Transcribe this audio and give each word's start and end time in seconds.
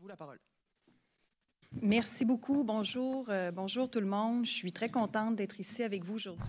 Vous 0.00 0.08
la 0.08 0.16
parole. 0.16 0.38
Merci 1.82 2.24
beaucoup. 2.24 2.64
Bonjour. 2.64 3.26
Euh, 3.28 3.50
bonjour 3.50 3.90
tout 3.90 4.00
le 4.00 4.06
monde. 4.06 4.46
Je 4.46 4.50
suis 4.50 4.72
très 4.72 4.88
contente 4.88 5.36
d'être 5.36 5.60
ici 5.60 5.82
avec 5.82 6.04
vous 6.04 6.14
aujourd'hui. 6.14 6.48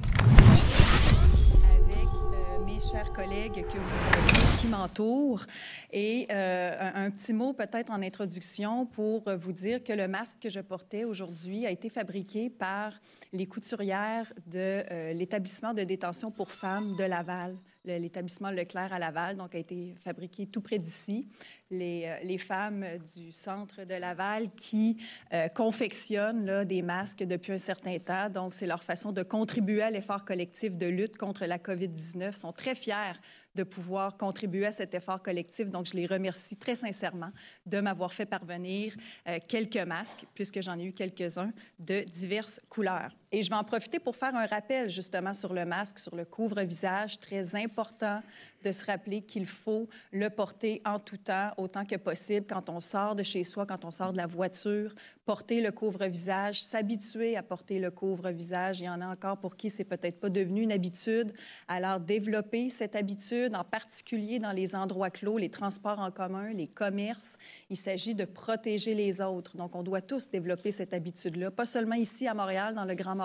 Avec 1.66 2.08
euh, 2.08 2.66
mes 2.66 2.80
chers 2.80 3.12
collègues 3.12 3.66
que 3.66 3.78
vous 3.78 4.58
qui 4.58 4.68
m'entourent. 4.68 5.46
Et 5.92 6.28
euh, 6.32 6.78
un, 6.80 7.08
un 7.08 7.12
petit 7.12 7.34
mot 7.34 7.52
peut-être 7.52 7.92
en 7.92 8.02
introduction 8.02 8.86
pour 8.86 9.30
vous 9.36 9.52
dire 9.52 9.84
que 9.84 9.92
le 9.92 10.08
masque 10.08 10.38
que 10.40 10.50
je 10.50 10.62
portais 10.62 11.04
aujourd'hui 11.04 11.66
a 11.66 11.72
été 11.72 11.90
fabriqué 11.90 12.50
par 12.50 12.94
les 13.34 13.48
couturières 13.48 14.32
de 14.48 15.12
l'établissement 15.12 15.74
de 15.74 15.84
détention 15.84 16.32
pour 16.32 16.54
femmes 16.54 16.96
de 16.96 17.04
Laval 17.04 17.58
l'établissement 17.86 18.52
Leclerc 18.52 18.94
à 18.94 19.00
Laval, 19.00 19.38
donc 19.38 19.56
a 19.56 19.58
été 19.58 19.94
fabriqué 20.04 20.46
tout 20.48 20.62
près 20.62 20.80
d'ici. 20.80 21.28
Les, 21.70 22.06
euh, 22.06 22.38
femmes 22.38 22.86
du 23.16 23.32
centre 23.32 23.84
de 23.84 23.96
Laval 23.96 24.50
qui 24.56 24.98
euh, 25.34 25.48
confectionnent 25.50 26.64
des 26.64 26.82
masques 26.82 27.24
depuis 27.24 27.54
un 27.54 27.58
certain 27.58 27.98
temps. 28.00 28.30
Donc, 28.30 28.54
c'est 28.54 28.66
leur 28.66 28.84
façon 28.84 29.12
de 29.12 29.24
contribuer 29.24 29.82
à 29.82 29.92
l'effort 29.92 30.26
collectif 30.26 30.76
de 30.76 30.88
lutte 30.88 31.18
contre 31.18 31.46
la 31.46 31.58
COVID-19. 31.58 32.36
sont 32.36 32.52
très 32.52 32.76
fiers 32.76 33.20
de 33.56 33.64
pouvoir 33.64 34.18
contribuer 34.18 34.66
à 34.66 34.72
cet 34.72 34.94
effort 34.94 35.22
collectif. 35.22 35.70
Donc, 35.70 35.86
je 35.88 35.94
les 35.94 36.06
remercie 36.06 36.58
très 36.58 36.76
sincèrement 36.76 37.32
de 37.66 37.80
m'avoir 37.80 38.14
fait 38.14 38.26
parvenir 38.26 38.96
euh, 39.28 39.40
quelques 39.48 39.78
masques, 39.78 40.26
puisque 40.34 40.62
j'en 40.62 40.80
ai 40.80 40.86
eu 40.86 40.94
quelques-uns 40.94 41.52
de 41.80 42.02
diverses 42.02 42.62
couleurs. 42.70 43.12
Et 43.34 43.44
je 43.44 43.50
vais 43.50 43.56
en 43.56 43.64
profiter 43.64 44.00
pour 44.00 44.18
faire 44.18 44.36
un 44.36 44.46
rappel 44.46 44.90
justement 44.90 45.34
sur 45.34 45.54
le 45.54 45.64
masque, 45.64 46.00
sur 46.00 46.18
le 46.18 46.26
couvre-visage, 46.26 47.18
très 47.18 47.56
important 47.56 48.22
de 48.62 48.72
se 48.74 48.84
rappeler 48.84 49.22
qu'il 49.22 49.46
faut 49.46 49.88
le 50.12 50.30
porter 50.30 50.82
en 50.86 51.00
tout 51.00 51.16
temps, 51.16 51.52
autant 51.56 51.86
que 51.86 51.96
possible, 51.96 52.46
quand 52.46 52.70
on 52.70 52.82
sort 52.82 53.16
de 53.16 53.24
chez 53.24 53.46
soi, 53.46 53.66
quand 53.66 53.86
on 53.86 53.92
sort 53.92 54.12
de 54.12 54.18
la 54.18 54.28
voiture, 54.28 54.94
porter 55.26 55.62
le 55.62 55.72
couvre-visage, 55.72 56.62
s'habituer 56.62 57.38
à 57.38 57.44
porter 57.44 57.80
le 57.80 57.90
couvre-visage. 57.90 58.82
Il 58.82 58.84
y 58.84 58.90
en 58.90 59.00
a 59.00 59.08
encore 59.08 59.38
pour 59.38 59.56
qui 59.56 59.70
c'est 59.70 59.86
peut-être 59.86 60.20
pas 60.20 60.30
devenu 60.30 60.64
une 60.64 60.74
habitude. 60.74 61.32
Alors, 61.70 62.02
développer 62.02 62.70
cette 62.70 62.98
habitude, 62.98 63.56
en 63.56 63.64
particulier 63.64 64.40
dans 64.40 64.52
les 64.52 64.76
endroits 64.76 65.10
clos, 65.10 65.38
les 65.38 65.50
transports 65.50 66.00
en 66.00 66.12
commun, 66.12 66.52
les 66.52 66.68
commerces. 66.68 67.38
Il 67.70 67.78
s'agit 67.78 68.14
de 68.14 68.26
protéger 68.26 68.94
les 68.94 69.22
autres. 69.22 69.56
Donc, 69.56 69.74
on 69.74 69.84
doit 69.84 70.02
tous 70.02 70.30
développer 70.30 70.72
cette 70.72 70.94
habitude-là, 70.94 71.50
pas 71.50 71.66
seulement 71.66 71.96
ici 71.96 72.28
à 72.28 72.34
Montréal, 72.34 72.76
dans 72.76 72.86
le 72.86 72.94
Grand 72.94 73.16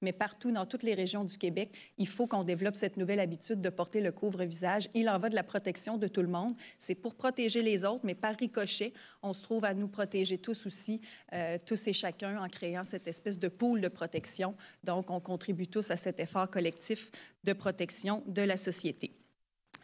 Mais 0.00 0.12
partout 0.12 0.52
dans 0.52 0.66
toutes 0.66 0.82
les 0.82 0.94
régions 0.94 1.24
du 1.24 1.38
Québec. 1.38 1.72
Il 1.98 2.08
faut 2.08 2.26
qu'on 2.26 2.44
développe 2.44 2.76
cette 2.76 2.96
nouvelle 2.96 3.20
habitude 3.20 3.60
de 3.60 3.68
porter 3.70 4.00
le 4.00 4.12
couvre-visage 4.12 4.88
il 4.94 5.08
en 5.08 5.18
va 5.18 5.28
de 5.28 5.34
la 5.34 5.42
protection 5.42 5.98
de 5.98 6.08
tout 6.08 6.22
le 6.22 6.28
monde. 6.28 6.54
C'est 6.78 6.94
pour 6.94 7.14
protéger 7.14 7.62
les 7.62 7.84
autres, 7.84 8.04
mais 8.04 8.14
par 8.14 8.34
ricochet, 8.36 8.92
on 9.22 9.32
se 9.32 9.42
trouve 9.42 9.64
à 9.64 9.74
nous 9.74 9.88
protéger 9.88 10.38
tous 10.38 10.66
aussi, 10.66 11.00
euh, 11.32 11.58
tous 11.64 11.86
et 11.86 11.92
chacun, 11.92 12.42
en 12.42 12.48
créant 12.48 12.84
cette 12.84 13.06
espèce 13.06 13.38
de 13.38 13.48
pool 13.48 13.80
de 13.80 13.88
protection. 13.88 14.54
Donc, 14.82 15.10
on 15.10 15.20
contribue 15.20 15.66
tous 15.66 15.90
à 15.90 15.96
cet 15.96 16.20
effort 16.20 16.50
collectif 16.50 17.10
de 17.44 17.52
protection 17.52 18.22
de 18.26 18.42
la 18.42 18.56
société. 18.56 19.12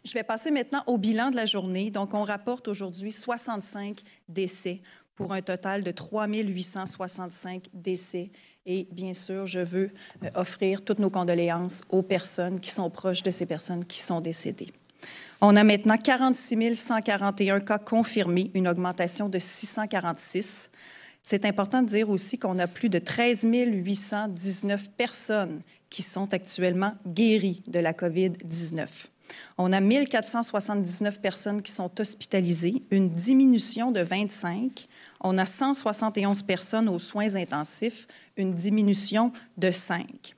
Je 0.03 0.13
vais 0.13 0.23
passer 0.23 0.49
maintenant 0.49 0.83
au 0.87 0.97
bilan 0.97 1.29
de 1.29 1.35
la 1.35 1.45
journée. 1.45 1.91
Donc, 1.91 2.13
on 2.13 2.23
rapporte 2.23 2.67
aujourd'hui 2.67 3.11
65 3.11 3.99
décès 4.27 4.81
pour 5.15 5.33
un 5.33 5.41
total 5.41 5.83
de 5.83 5.91
3 5.91 6.27
865 6.27 7.67
décès. 7.73 8.31
Et 8.65 8.87
bien 8.91 9.13
sûr, 9.13 9.47
je 9.47 9.59
veux 9.59 9.89
euh, 10.23 10.29
offrir 10.35 10.83
toutes 10.83 10.99
nos 10.99 11.09
condoléances 11.09 11.81
aux 11.89 12.03
personnes 12.03 12.59
qui 12.59 12.69
sont 12.69 12.89
proches 12.89 13.23
de 13.23 13.31
ces 13.31 13.47
personnes 13.47 13.85
qui 13.85 13.99
sont 13.99 14.21
décédées. 14.21 14.71
On 15.41 15.55
a 15.55 15.63
maintenant 15.63 15.97
46 15.97 16.75
141 16.75 17.61
cas 17.61 17.79
confirmés, 17.79 18.51
une 18.53 18.67
augmentation 18.67 19.29
de 19.29 19.39
646. 19.39 20.69
C'est 21.23 21.45
important 21.45 21.81
de 21.81 21.87
dire 21.87 22.11
aussi 22.11 22.37
qu'on 22.37 22.59
a 22.59 22.67
plus 22.67 22.89
de 22.89 22.99
13 22.99 23.45
819 23.45 24.91
personnes 24.91 25.61
qui 25.89 26.03
sont 26.03 26.31
actuellement 26.31 26.93
guéries 27.07 27.63
de 27.65 27.79
la 27.79 27.93
COVID-19. 27.93 28.87
On 29.57 29.73
a 29.73 29.79
1479 29.79 31.19
personnes 31.19 31.61
qui 31.63 31.71
sont 31.71 31.89
hospitalisées, 31.99 32.83
une 32.91 33.09
diminution 33.09 33.91
de 33.91 34.01
25 34.01 34.87
on 35.23 35.37
a 35.37 35.45
171 35.45 36.41
personnes 36.41 36.89
aux 36.89 36.99
soins 36.99 37.35
intensifs, 37.35 38.07
une 38.41 38.53
diminution 38.53 39.31
de 39.57 39.71
5. 39.71 40.35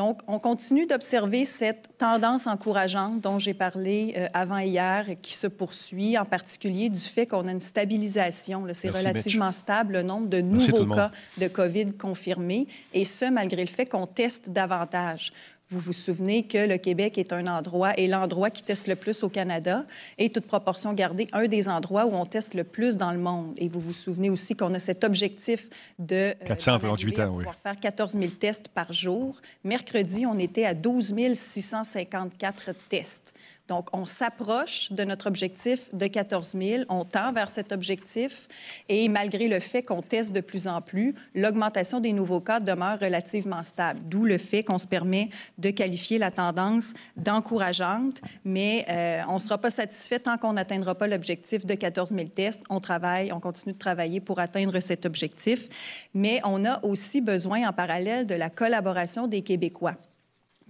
Donc, 0.00 0.20
on 0.26 0.38
continue 0.38 0.86
d'observer 0.86 1.44
cette 1.44 1.98
tendance 1.98 2.46
encourageante 2.46 3.20
dont 3.20 3.38
j'ai 3.38 3.52
parlé 3.52 4.14
euh, 4.16 4.28
avant 4.32 4.56
hier, 4.56 5.08
qui 5.20 5.34
se 5.34 5.46
poursuit, 5.46 6.16
en 6.16 6.24
particulier 6.24 6.88
du 6.88 6.98
fait 6.98 7.26
qu'on 7.26 7.46
a 7.46 7.52
une 7.52 7.60
stabilisation. 7.60 8.66
C'est 8.72 8.88
relativement 8.88 9.52
stable 9.52 9.92
le 9.92 10.02
nombre 10.02 10.28
de 10.28 10.40
nouveaux 10.40 10.86
cas 10.86 11.10
de 11.36 11.48
COVID 11.48 11.92
confirmés, 11.98 12.66
et 12.94 13.04
ce, 13.04 13.26
malgré 13.26 13.60
le 13.60 13.68
fait 13.68 13.84
qu'on 13.84 14.06
teste 14.06 14.48
davantage. 14.48 15.34
Vous 15.72 15.78
vous 15.78 15.92
souvenez 15.92 16.42
que 16.42 16.66
le 16.66 16.78
Québec 16.78 17.16
est 17.16 17.32
un 17.32 17.46
endroit, 17.46 17.96
et 17.96 18.08
l'endroit 18.08 18.50
qui 18.50 18.64
teste 18.64 18.88
le 18.88 18.96
plus 18.96 19.22
au 19.22 19.28
Canada, 19.28 19.84
et 20.18 20.28
toute 20.28 20.46
proportion 20.46 20.92
gardée, 20.94 21.28
un 21.32 21.46
des 21.46 21.68
endroits 21.68 22.06
où 22.06 22.14
on 22.14 22.26
teste 22.26 22.54
le 22.54 22.64
plus 22.64 22.96
dans 22.96 23.12
le 23.12 23.18
monde. 23.18 23.54
Et 23.56 23.68
vous 23.68 23.78
vous 23.78 23.92
souvenez 23.92 24.30
aussi 24.30 24.56
qu'on 24.56 24.74
a 24.74 24.80
cet 24.80 25.04
objectif 25.04 25.68
de 26.00 26.34
428 26.44 27.18
euh, 27.20 27.28
ans, 27.28 27.36
pouvoir 27.36 27.54
faire 27.54 27.78
14 27.78 28.14
000 28.14 28.24
tests 28.40 28.66
par 28.66 28.92
jour. 28.92 29.40
Mercredi, 29.62 30.26
on 30.26 30.40
était 30.40 30.64
à 30.64 30.74
12 30.74 31.14
654 31.34 32.72
tests. 32.88 33.32
Donc, 33.70 33.86
on 33.92 34.04
s'approche 34.04 34.90
de 34.90 35.04
notre 35.04 35.28
objectif 35.28 35.94
de 35.94 36.08
14 36.08 36.56
000, 36.60 36.82
on 36.88 37.04
tend 37.04 37.32
vers 37.32 37.48
cet 37.48 37.70
objectif 37.70 38.48
et 38.88 39.08
malgré 39.08 39.46
le 39.46 39.60
fait 39.60 39.84
qu'on 39.84 40.02
teste 40.02 40.32
de 40.32 40.40
plus 40.40 40.66
en 40.66 40.80
plus, 40.80 41.14
l'augmentation 41.36 42.00
des 42.00 42.12
nouveaux 42.12 42.40
cas 42.40 42.58
demeure 42.58 42.98
relativement 42.98 43.62
stable, 43.62 44.00
d'où 44.06 44.24
le 44.24 44.38
fait 44.38 44.64
qu'on 44.64 44.78
se 44.78 44.88
permet 44.88 45.30
de 45.58 45.70
qualifier 45.70 46.18
la 46.18 46.32
tendance 46.32 46.94
d'encourageante, 47.16 48.20
mais 48.44 48.84
euh, 48.88 49.22
on 49.28 49.34
ne 49.34 49.38
sera 49.38 49.56
pas 49.56 49.70
satisfait 49.70 50.18
tant 50.18 50.36
qu'on 50.36 50.54
n'atteindra 50.54 50.96
pas 50.96 51.06
l'objectif 51.06 51.64
de 51.64 51.74
14 51.74 52.10
000 52.10 52.24
tests. 52.26 52.64
On 52.70 52.80
travaille, 52.80 53.32
on 53.32 53.38
continue 53.38 53.72
de 53.72 53.78
travailler 53.78 54.18
pour 54.18 54.40
atteindre 54.40 54.80
cet 54.80 55.06
objectif, 55.06 55.68
mais 56.12 56.40
on 56.42 56.64
a 56.64 56.84
aussi 56.84 57.20
besoin 57.20 57.68
en 57.68 57.72
parallèle 57.72 58.26
de 58.26 58.34
la 58.34 58.50
collaboration 58.50 59.28
des 59.28 59.42
Québécois 59.42 59.94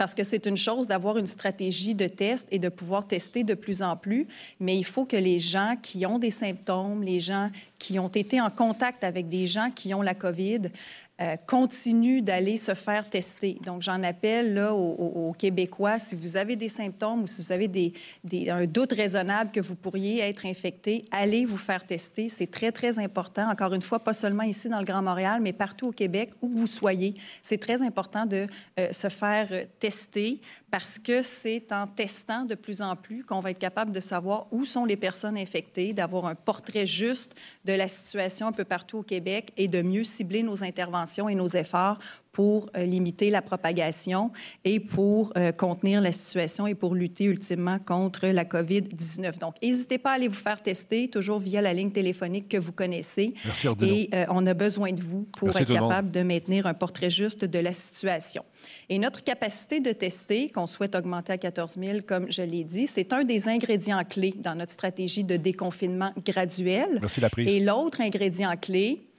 parce 0.00 0.14
que 0.14 0.24
c'est 0.24 0.46
une 0.46 0.56
chose 0.56 0.88
d'avoir 0.88 1.18
une 1.18 1.26
stratégie 1.26 1.94
de 1.94 2.06
test 2.06 2.48
et 2.50 2.58
de 2.58 2.70
pouvoir 2.70 3.06
tester 3.06 3.44
de 3.44 3.52
plus 3.52 3.82
en 3.82 3.98
plus, 3.98 4.26
mais 4.58 4.78
il 4.78 4.82
faut 4.82 5.04
que 5.04 5.18
les 5.18 5.38
gens 5.38 5.74
qui 5.82 6.06
ont 6.06 6.18
des 6.18 6.30
symptômes, 6.30 7.02
les 7.02 7.20
gens 7.20 7.50
qui 7.78 7.98
ont 7.98 8.08
été 8.08 8.40
en 8.40 8.48
contact 8.48 9.04
avec 9.04 9.28
des 9.28 9.46
gens 9.46 9.70
qui 9.70 9.92
ont 9.92 10.00
la 10.00 10.14
COVID, 10.14 10.70
euh, 11.22 11.36
continue 11.46 12.22
d'aller 12.22 12.56
se 12.56 12.72
faire 12.72 13.06
tester. 13.10 13.58
Donc, 13.66 13.82
j'en 13.82 14.02
appelle 14.02 14.58
aux, 14.58 15.34
Québécois, 15.36 15.98
si 15.98 16.16
vous 16.16 16.38
avez 16.38 16.56
des 16.56 16.70
symptômes 16.70 17.24
ou 17.24 17.26
si 17.26 17.42
vous 17.42 17.52
avez 17.52 17.68
des, 17.68 17.92
un 18.48 18.64
doute 18.64 18.92
raisonnable 18.92 19.50
que 19.50 19.60
vous 19.60 19.74
pourriez 19.74 20.20
être 20.20 20.46
infecté, 20.46 21.04
allez 21.10 21.44
vous 21.44 21.58
faire 21.58 21.84
tester. 21.84 22.30
C'est 22.30 22.50
très, 22.50 22.72
très 22.72 22.98
important. 22.98 23.50
Encore 23.50 23.74
une 23.74 23.82
fois, 23.82 23.98
pas 23.98 24.14
seulement 24.14 24.44
ici 24.44 24.70
dans 24.70 24.78
le 24.78 24.86
Grand 24.86 25.02
Montréal, 25.02 25.40
mais 25.42 25.52
partout 25.52 25.88
au 25.88 25.92
Québec, 25.92 26.30
où 26.40 26.48
vous 26.48 26.66
soyez. 26.66 27.12
C'est 27.42 27.58
très 27.58 27.82
important 27.82 28.24
de 28.24 28.46
euh, 28.78 28.90
se 28.90 29.10
faire 29.10 29.48
tester 29.78 30.40
parce 30.70 30.98
que 30.98 31.22
c'est 31.22 31.70
en 31.70 31.86
testant 31.86 32.46
de 32.46 32.54
plus 32.54 32.80
en 32.80 32.96
plus 32.96 33.24
qu'on 33.24 33.40
va 33.40 33.50
être 33.50 33.58
capable 33.58 33.92
de 33.92 34.00
savoir 34.00 34.46
où 34.52 34.64
sont 34.64 34.86
les 34.86 34.96
personnes 34.96 35.36
infectées, 35.36 35.92
d'avoir 35.92 36.24
un 36.24 36.34
portrait 36.34 36.86
juste 36.86 37.34
de 37.66 37.74
la 37.74 37.88
situation 37.88 38.46
un 38.46 38.52
peu 38.52 38.64
partout 38.64 38.98
au 38.98 39.02
Québec 39.02 39.52
et 39.58 39.68
de 39.68 39.82
mieux 39.82 40.04
cibler 40.04 40.42
nos 40.42 40.64
interventions 40.64 41.09
et 41.18 41.34
nos 41.34 41.48
efforts 41.48 41.98
pour 42.32 42.70
euh, 42.76 42.84
limiter 42.84 43.30
la 43.30 43.42
propagation 43.42 44.30
et 44.64 44.80
pour 44.80 45.32
euh, 45.36 45.52
contenir 45.52 46.00
la 46.00 46.12
situation 46.12 46.66
et 46.66 46.74
pour 46.74 46.94
lutter 46.94 47.24
ultimement 47.24 47.78
contre 47.78 48.28
la 48.28 48.44
COVID-19. 48.44 49.38
Donc, 49.38 49.54
n'hésitez 49.62 49.98
pas 49.98 50.12
à 50.12 50.14
aller 50.14 50.28
vous 50.28 50.34
faire 50.34 50.62
tester, 50.62 51.08
toujours 51.08 51.38
via 51.38 51.60
la 51.60 51.74
ligne 51.74 51.90
téléphonique 51.90 52.48
que 52.48 52.56
vous 52.56 52.72
connaissez. 52.72 53.34
Merci, 53.44 53.68
et 53.82 54.08
euh, 54.14 54.24
on 54.30 54.46
a 54.46 54.54
besoin 54.54 54.92
de 54.92 55.02
vous 55.02 55.26
pour 55.36 55.48
être 55.56 55.72
capable 55.72 56.10
de 56.10 56.22
maintenir 56.22 56.66
un 56.66 56.74
portrait 56.74 57.10
juste 57.10 57.44
de 57.44 57.58
la 57.58 57.72
situation. 57.72 58.44
Et 58.88 58.98
notre 58.98 59.24
capacité 59.24 59.80
de 59.80 59.92
tester, 59.92 60.50
qu'on 60.50 60.66
souhaite 60.66 60.94
augmenter 60.94 61.32
à 61.32 61.38
14 61.38 61.76
000, 61.78 61.98
comme 62.06 62.30
je 62.30 62.42
l'ai 62.42 62.64
dit, 62.64 62.86
c'est 62.86 63.12
un 63.12 63.24
des 63.24 63.48
ingrédients 63.48 64.04
clés 64.04 64.34
dans 64.38 64.54
notre 64.54 64.72
stratégie 64.72 65.24
de 65.24 65.36
déconfinement 65.36 66.12
graduel. 66.24 66.98
Merci, 67.00 67.20
la 67.20 67.30
prise. 67.30 67.48
Et 67.48 67.60
l'autre 67.60 68.00
ingrédient 68.00 68.54
clé, 68.56 69.09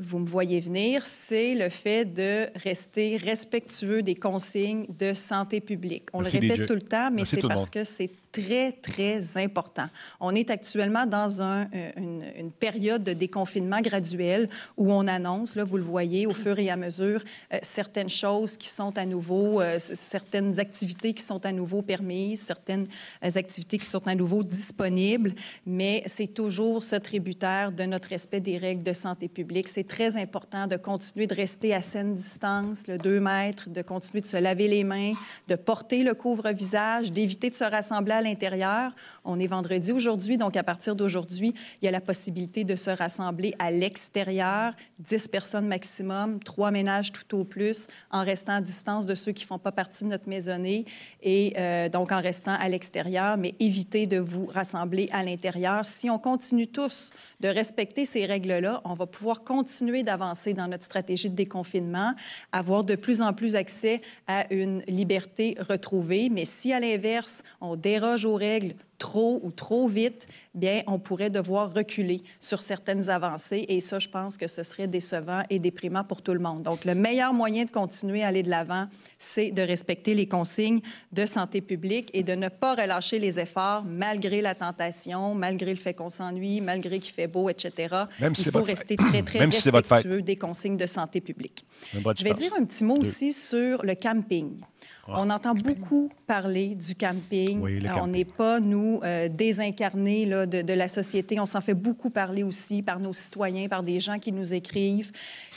vous 0.00 0.18
me 0.18 0.26
voyez 0.26 0.60
venir, 0.60 1.04
c'est 1.04 1.54
le 1.54 1.68
fait 1.68 2.04
de 2.04 2.46
rester 2.62 3.16
respectueux 3.16 4.02
des 4.02 4.14
consignes 4.14 4.86
de 4.88 5.12
santé 5.12 5.60
publique. 5.60 6.04
On 6.12 6.20
le 6.20 6.28
répète 6.28 6.66
tout 6.66 6.74
le 6.74 6.82
temps, 6.82 7.10
mais 7.10 7.24
c'est 7.24 7.42
parce 7.42 7.68
que 7.68 7.84
c'est 7.84 8.10
très, 8.32 8.72
très 8.72 9.36
important. 9.36 9.88
On 10.20 10.34
est 10.34 10.50
actuellement 10.50 11.06
dans 11.06 11.40
euh, 11.40 11.64
une, 11.96 12.50
période 12.50 13.04
de 13.04 13.12
déconfinement 13.12 13.80
graduel 13.80 14.48
où 14.76 14.92
on 14.92 15.06
annonce, 15.06 15.54
là, 15.54 15.64
vous 15.64 15.76
le 15.76 15.82
voyez, 15.82 16.26
au 16.26 16.34
fur 16.34 16.58
et 16.58 16.70
à 16.70 16.76
mesure, 16.76 17.22
euh, 17.52 17.58
certaines 17.62 18.08
choses 18.08 18.56
qui 18.56 18.68
sont 18.68 18.96
à 18.98 19.06
nouveau, 19.06 19.60
euh, 19.60 19.78
certaines 19.78 20.58
activités 20.58 21.12
qui 21.14 21.22
sont 21.22 21.44
à 21.46 21.52
nouveau 21.52 21.82
permises, 21.82 22.40
certaines 22.40 22.86
activités 23.22 23.78
qui 23.78 23.86
sont 23.86 24.06
à 24.06 24.14
nouveau 24.14 24.42
disponibles, 24.42 25.34
mais 25.66 26.02
c'est 26.06 26.26
toujours 26.26 26.82
ce 26.82 26.96
tributaire 26.96 27.72
de 27.72 27.84
notre 27.84 28.08
respect 28.08 28.40
des 28.40 28.58
règles 28.58 28.82
de 28.82 28.92
santé 28.92 29.28
publique. 29.28 29.68
C'est 29.68 29.86
très 29.86 30.16
important 30.16 30.66
de 30.66 30.76
continuer 30.76 31.26
de 31.26 31.34
rester 31.34 31.74
à 31.74 31.82
saine 31.82 32.14
distance, 32.14 32.86
le 32.88 32.98
2 32.98 33.20
mètres, 33.20 33.68
de 33.68 33.82
continuer 33.82 34.20
de 34.20 34.26
se 34.26 34.36
laver 34.36 34.68
les 34.68 34.84
mains, 34.84 35.12
de 35.46 35.54
porter 35.54 36.02
le 36.02 36.14
couvre-visage, 36.14 37.12
d'éviter 37.12 37.50
de 37.50 37.54
se 37.54 37.64
rassembler 37.64 38.17
à 38.18 38.22
l'intérieur. 38.22 38.92
On 39.24 39.38
est 39.38 39.46
vendredi 39.46 39.92
aujourd'hui, 39.92 40.36
donc 40.36 40.56
à 40.56 40.62
partir 40.62 40.94
d'aujourd'hui, 40.94 41.54
il 41.80 41.84
y 41.84 41.88
a 41.88 41.90
la 41.90 42.00
possibilité 42.00 42.64
de 42.64 42.76
se 42.76 42.90
rassembler 42.90 43.54
à 43.58 43.70
l'extérieur, 43.70 44.74
10 44.98 45.28
personnes 45.28 45.66
maximum, 45.66 46.40
trois 46.40 46.70
ménages 46.70 47.12
tout 47.12 47.36
au 47.36 47.44
plus, 47.44 47.86
en 48.10 48.24
restant 48.24 48.54
à 48.54 48.60
distance 48.60 49.06
de 49.06 49.14
ceux 49.14 49.32
qui 49.32 49.44
ne 49.44 49.48
font 49.48 49.58
pas 49.58 49.72
partie 49.72 50.04
de 50.04 50.10
notre 50.10 50.28
maisonnée 50.28 50.84
et 51.22 51.54
euh, 51.56 51.88
donc 51.88 52.12
en 52.12 52.20
restant 52.20 52.54
à 52.58 52.68
l'extérieur, 52.68 53.36
mais 53.36 53.54
évitez 53.60 54.06
de 54.06 54.18
vous 54.18 54.46
rassembler 54.46 55.08
à 55.12 55.22
l'intérieur. 55.22 55.84
Si 55.84 56.10
on 56.10 56.18
continue 56.18 56.66
tous 56.66 57.10
de 57.40 57.48
respecter 57.48 58.04
ces 58.04 58.26
règles-là, 58.26 58.80
on 58.84 58.94
va 58.94 59.06
pouvoir 59.06 59.44
continuer 59.44 60.02
d'avancer 60.02 60.54
dans 60.54 60.68
notre 60.68 60.84
stratégie 60.84 61.30
de 61.30 61.36
déconfinement, 61.36 62.14
avoir 62.52 62.84
de 62.84 62.96
plus 62.96 63.22
en 63.22 63.32
plus 63.32 63.54
accès 63.54 64.00
à 64.26 64.52
une 64.52 64.82
liberté 64.88 65.56
retrouvée. 65.60 66.28
Mais 66.30 66.44
si 66.44 66.72
à 66.72 66.80
l'inverse, 66.80 67.42
on 67.60 67.76
déroge 67.76 68.24
aux 68.24 68.36
règles 68.36 68.74
trop 68.98 69.40
ou 69.42 69.50
trop 69.50 69.88
vite, 69.88 70.26
bien, 70.54 70.82
on 70.86 70.98
pourrait 70.98 71.30
devoir 71.30 71.72
reculer 71.72 72.22
sur 72.40 72.60
certaines 72.60 73.08
avancées. 73.08 73.64
Et 73.68 73.80
ça, 73.80 73.98
je 73.98 74.08
pense 74.08 74.36
que 74.36 74.48
ce 74.48 74.62
serait 74.62 74.88
décevant 74.88 75.42
et 75.50 75.58
déprimant 75.58 76.04
pour 76.04 76.20
tout 76.20 76.34
le 76.34 76.40
monde. 76.40 76.62
Donc, 76.64 76.84
le 76.84 76.94
meilleur 76.94 77.32
moyen 77.32 77.64
de 77.64 77.70
continuer 77.70 78.22
à 78.22 78.28
aller 78.28 78.42
de 78.42 78.50
l'avant, 78.50 78.86
c'est 79.18 79.50
de 79.50 79.62
respecter 79.62 80.14
les 80.14 80.26
consignes 80.26 80.80
de 81.12 81.26
santé 81.26 81.60
publique 81.60 82.10
et 82.12 82.22
de 82.22 82.34
ne 82.34 82.48
pas 82.48 82.74
relâcher 82.74 83.18
les 83.18 83.38
efforts 83.38 83.84
malgré 83.84 84.42
la 84.42 84.54
tentation, 84.54 85.34
malgré 85.34 85.70
le 85.70 85.78
fait 85.78 85.94
qu'on 85.94 86.10
s'ennuie, 86.10 86.60
malgré 86.60 86.98
qu'il 86.98 87.14
fait 87.14 87.28
beau, 87.28 87.48
etc. 87.48 87.94
Même 88.20 88.32
Il 88.36 88.50
faut 88.50 88.62
rester 88.62 88.96
très, 88.96 89.22
très 89.22 89.44
respectueux 89.44 90.22
des 90.22 90.36
consignes 90.36 90.76
de 90.76 90.86
santé 90.86 91.20
publique. 91.20 91.64
Je 91.92 92.24
vais 92.24 92.34
dire 92.34 92.52
un 92.58 92.64
petit 92.64 92.84
mot 92.84 92.96
aussi 92.96 93.32
sur 93.32 93.84
le 93.84 93.94
camping. 93.94 94.60
On 95.06 95.30
entend 95.30 95.54
beaucoup 95.54 96.10
parler 96.28 96.74
du 96.74 96.94
camping. 96.94 97.58
on 98.00 98.06
n'est 98.06 98.26
pas, 98.26 98.60
nous, 98.60 99.00
euh, 99.02 99.28
désincarnés 99.30 100.26
là, 100.26 100.44
de, 100.44 100.72
la 100.74 100.86
société. 100.86 101.40
On 101.40 101.46
s'en 101.46 101.62
fait 101.62 101.74
beaucoup 101.74 102.10
parler 102.10 102.42
aussi 102.42 102.82
par 102.82 103.00
nos 103.00 103.14
citoyens, 103.14 103.66
par 103.66 103.82
des 103.82 103.98
gens 103.98 104.18
qui 104.18 104.30
nous 104.30 104.52
écrivent. 104.52 105.10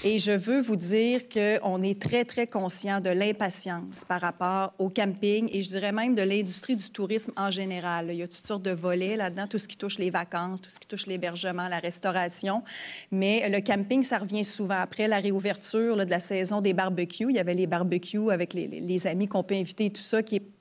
Et 0.05 0.17
je 0.17 0.31
veux 0.31 0.61
vous 0.61 0.77
dire 0.77 1.27
qu'on 1.27 1.81
est 1.81 2.01
très, 2.01 2.23
très 2.23 2.47
conscient 2.47 3.01
de 3.01 3.09
l'impatience 3.09 4.05
par 4.07 4.21
rapport 4.21 4.73
au 4.79 4.89
camping 4.89 5.49
et 5.51 5.61
je 5.61 5.69
dirais 5.69 5.91
même 5.91 6.15
de 6.15 6.21
l'industrie 6.21 6.77
du 6.77 6.89
tourisme 6.89 7.33
en 7.35 7.51
général. 7.51 8.07
Il 8.09 8.15
y 8.15 8.23
a 8.23 8.27
toutes 8.27 8.47
sortes 8.47 8.63
de 8.63 8.71
volets 8.71 9.17
là-dedans, 9.17 9.47
tout 9.47 9.59
ce 9.59 9.67
qui 9.67 9.75
touche 9.75 9.99
les 9.99 10.09
vacances, 10.09 10.61
tout 10.61 10.69
ce 10.69 10.79
qui 10.79 10.87
touche 10.87 11.05
l'hébergement, 11.05 11.67
la 11.67 11.79
restauration. 11.79 12.63
Mais 13.11 13.49
le 13.49 13.59
camping, 13.59 14.03
ça 14.03 14.19
revient 14.19 14.45
souvent. 14.45 14.79
Après 14.79 15.09
la 15.09 15.19
réouverture 15.19 15.97
de 15.97 16.09
la 16.09 16.21
saison 16.21 16.61
des 16.61 16.73
barbecues, 16.73 17.27
il 17.29 17.35
y 17.35 17.39
avait 17.39 17.55
les 17.55 17.67
barbecues 17.67 18.31
avec 18.31 18.53
les, 18.53 18.67
les 18.67 19.07
amis 19.07 19.27
qu'on 19.27 19.43
peut 19.43 19.55
inviter 19.55 19.87
et 19.87 19.89
tout 19.89 20.01
ça 20.01 20.23
qui 20.23 20.37
est 20.37 20.60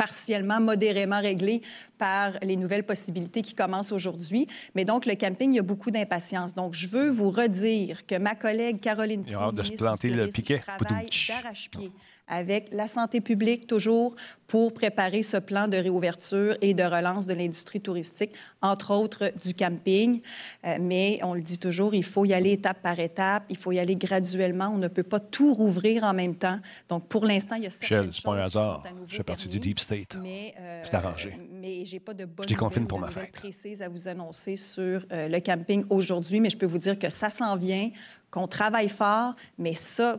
partiellement, 0.00 0.60
modérément 0.60 1.20
réglé 1.20 1.60
par 1.98 2.32
les 2.42 2.56
nouvelles 2.56 2.84
possibilités 2.84 3.42
qui 3.42 3.54
commencent 3.54 3.92
aujourd'hui. 3.92 4.46
Mais 4.74 4.86
donc, 4.86 5.04
le 5.04 5.14
camping, 5.14 5.52
il 5.52 5.56
y 5.56 5.58
a 5.58 5.62
beaucoup 5.62 5.90
d'impatience. 5.90 6.54
Donc, 6.54 6.72
je 6.72 6.88
veux 6.88 7.10
vous 7.10 7.30
redire 7.30 8.06
que 8.06 8.16
ma 8.16 8.34
collègue 8.34 8.80
Caroline 8.80 9.24
a 9.38 9.52
de 9.52 9.62
se 9.62 9.72
planter 9.72 10.08
le 10.08 10.28
piquet. 10.28 10.60
travaille 10.60 11.10
d'arrache-pied 11.28 11.92
avec 12.30 12.68
la 12.72 12.88
santé 12.88 13.20
publique 13.20 13.66
toujours 13.66 14.14
pour 14.50 14.74
préparer 14.74 15.22
ce 15.22 15.36
plan 15.36 15.68
de 15.68 15.76
réouverture 15.76 16.56
et 16.60 16.74
de 16.74 16.82
relance 16.82 17.24
de 17.28 17.34
l'industrie 17.34 17.80
touristique, 17.80 18.32
entre 18.60 18.92
autres 18.92 19.30
du 19.44 19.54
camping. 19.54 20.20
Euh, 20.66 20.76
mais 20.80 21.20
on 21.22 21.34
le 21.34 21.40
dit 21.40 21.60
toujours, 21.60 21.94
il 21.94 22.02
faut 22.02 22.24
y 22.24 22.34
aller 22.34 22.50
étape 22.50 22.82
par 22.82 22.98
étape, 22.98 23.44
il 23.48 23.56
faut 23.56 23.70
y 23.70 23.78
aller 23.78 23.94
graduellement. 23.94 24.72
On 24.74 24.78
ne 24.78 24.88
peut 24.88 25.04
pas 25.04 25.20
tout 25.20 25.54
rouvrir 25.54 26.02
en 26.02 26.14
même 26.14 26.34
temps. 26.34 26.58
Donc, 26.88 27.06
pour 27.06 27.26
l'instant, 27.26 27.54
il 27.54 27.62
y 27.62 27.66
a 27.68 27.70
certaines 27.70 28.08
Michel, 28.08 28.12
choses 28.12 28.22
pas 28.24 28.32
un 28.32 28.38
hasard. 28.40 28.82
Je 29.06 29.16
fais 29.18 29.22
partie 29.22 29.46
du 29.46 29.60
Deep 29.60 29.78
State. 29.78 30.16
Euh, 30.16 30.82
c'est 30.82 30.94
arrangé. 30.94 31.38
Mais 31.52 31.84
j'ai 31.84 32.00
pas 32.00 32.12
de 32.12 32.24
bonnes 32.24 32.48
nouvelles, 32.50 32.86
pour 32.88 32.98
ma 32.98 33.08
fête. 33.08 33.30
précises 33.30 33.82
à 33.82 33.88
vous 33.88 34.08
annoncer 34.08 34.56
sur 34.56 35.06
euh, 35.12 35.28
le 35.28 35.38
camping 35.38 35.84
aujourd'hui, 35.90 36.40
mais 36.40 36.50
je 36.50 36.56
peux 36.56 36.66
vous 36.66 36.78
dire 36.78 36.98
que 36.98 37.08
ça 37.08 37.30
s'en 37.30 37.56
vient 37.56 37.90
qu'on 38.30 38.46
travaille 38.46 38.88
fort, 38.88 39.34
mais 39.58 39.74
ça, 39.74 40.18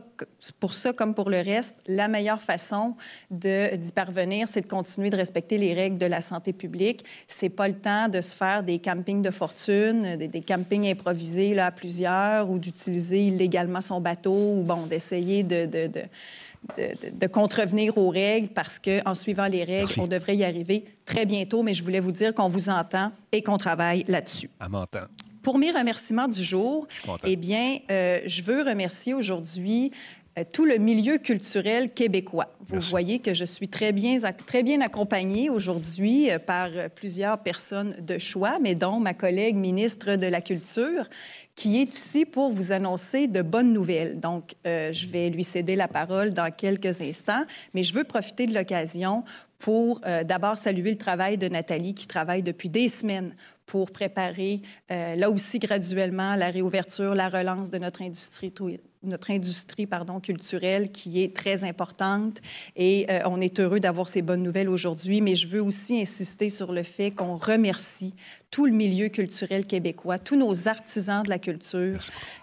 pour 0.60 0.74
ça 0.74 0.92
comme 0.92 1.14
pour 1.14 1.30
le 1.30 1.38
reste, 1.38 1.76
la 1.86 2.08
meilleure 2.08 2.40
façon 2.40 2.94
d'y 3.30 3.92
parvenir, 3.94 4.21
c'est 4.46 4.62
de 4.62 4.66
continuer 4.66 5.10
de 5.10 5.16
respecter 5.16 5.58
les 5.58 5.74
règles 5.74 5.98
de 5.98 6.06
la 6.06 6.20
santé 6.20 6.52
publique. 6.52 7.04
C'est 7.26 7.48
pas 7.48 7.68
le 7.68 7.74
temps 7.74 8.08
de 8.08 8.20
se 8.20 8.36
faire 8.36 8.62
des 8.62 8.78
campings 8.78 9.22
de 9.22 9.30
fortune, 9.30 10.16
des, 10.16 10.40
campings 10.40 10.86
improvisés 10.86 11.54
là, 11.54 11.66
à 11.66 11.70
plusieurs 11.70 12.50
ou 12.50 12.58
d'utiliser 12.58 13.26
illégalement 13.26 13.80
son 13.80 14.00
bateau 14.00 14.58
ou, 14.58 14.62
bon, 14.62 14.86
d'essayer 14.86 15.42
de, 15.42 15.66
de, 15.66 15.86
de 15.86 16.02
de, 16.76 17.26
contrevenir 17.26 17.98
aux 17.98 18.10
règles 18.10 18.48
parce 18.48 18.78
qu'en 18.78 19.14
suivant 19.14 19.46
les 19.46 19.64
règles, 19.64 19.92
on 19.98 20.06
devrait 20.06 20.36
y 20.36 20.44
arriver 20.44 20.84
très 21.04 21.26
bientôt. 21.26 21.62
Mais 21.62 21.74
je 21.74 21.82
voulais 21.82 22.00
vous 22.00 22.12
dire 22.12 22.34
qu'on 22.34 22.48
vous 22.48 22.68
entend 22.70 23.10
et 23.32 23.42
qu'on 23.42 23.56
travaille 23.56 24.04
là-dessus. 24.08 24.50
À 24.60 24.68
m'entend. 24.68 25.06
Pour 25.42 25.58
mes 25.58 25.72
remerciements 25.72 26.28
du 26.28 26.42
jour, 26.42 26.86
eh 27.24 27.34
bien, 27.34 27.78
euh, 27.90 28.20
je 28.26 28.42
veux 28.42 28.62
remercier 28.62 29.12
aujourd'hui 29.12 29.90
tout 30.52 30.64
le 30.64 30.78
milieu 30.78 31.18
culturel 31.18 31.90
québécois. 31.90 32.54
Vous 32.66 32.80
voyez 32.80 33.18
que 33.18 33.34
je 33.34 33.44
suis 33.44 33.68
très 33.68 33.92
bien, 33.92 34.16
très 34.46 34.62
bien 34.62 34.80
accompagnée 34.80 35.50
aujourd'hui 35.50 36.30
euh, 36.30 36.38
par 36.38 36.68
plusieurs 36.94 37.38
personnes 37.38 37.94
de 38.00 38.18
choix, 38.18 38.58
mais 38.60 38.74
dont 38.74 38.98
ma 38.98 39.14
collègue 39.14 39.56
ministre 39.56 40.16
de 40.16 40.26
la 40.26 40.40
Culture, 40.40 41.08
qui 41.54 41.80
est 41.80 41.94
ici 41.94 42.24
pour 42.24 42.50
vous 42.50 42.72
annoncer 42.72 43.26
de 43.26 43.42
bonnes 43.42 43.72
nouvelles. 43.72 44.18
Donc, 44.18 44.54
je 44.64 45.06
vais 45.06 45.28
lui 45.28 45.44
céder 45.44 45.76
la 45.76 45.86
parole 45.86 46.32
dans 46.32 46.50
quelques 46.50 47.02
instants, 47.02 47.44
mais 47.74 47.82
je 47.82 47.92
veux 47.92 48.04
profiter 48.04 48.46
de 48.46 48.54
l'occasion 48.54 49.22
pour 49.58 50.00
d'abord 50.00 50.56
saluer 50.56 50.92
le 50.92 50.96
travail 50.96 51.36
de 51.36 51.48
Nathalie, 51.48 51.94
qui 51.94 52.06
travaille 52.06 52.42
depuis 52.42 52.70
des 52.70 52.88
semaines 52.88 53.34
pour 53.72 53.90
préparer, 53.90 54.60
euh, 54.90 55.14
là 55.16 55.30
aussi 55.30 55.58
graduellement, 55.58 56.36
la 56.36 56.50
réouverture, 56.50 57.14
la 57.14 57.30
relance 57.30 57.70
de 57.70 57.78
notre 57.78 58.02
industrie 58.02 58.52
notre 59.02 59.30
industrie 59.30 59.86
pardon, 59.86 60.20
culturelle 60.20 60.90
qui 60.90 61.22
est 61.22 61.34
très 61.34 61.64
importante 61.64 62.40
et 62.76 63.06
euh, 63.10 63.20
on 63.26 63.40
est 63.40 63.60
heureux 63.60 63.80
d'avoir 63.80 64.08
ces 64.08 64.22
bonnes 64.22 64.42
nouvelles 64.42 64.68
aujourd'hui, 64.68 65.20
mais 65.20 65.34
je 65.34 65.46
veux 65.46 65.62
aussi 65.62 66.00
insister 66.00 66.50
sur 66.50 66.72
le 66.72 66.82
fait 66.82 67.10
qu'on 67.10 67.36
remercie 67.36 68.14
tout 68.50 68.66
le 68.66 68.72
milieu 68.72 69.08
culturel 69.08 69.66
québécois, 69.66 70.18
tous 70.18 70.36
nos 70.36 70.68
artisans 70.68 71.22
de 71.22 71.30
la 71.30 71.38
culture 71.38 71.98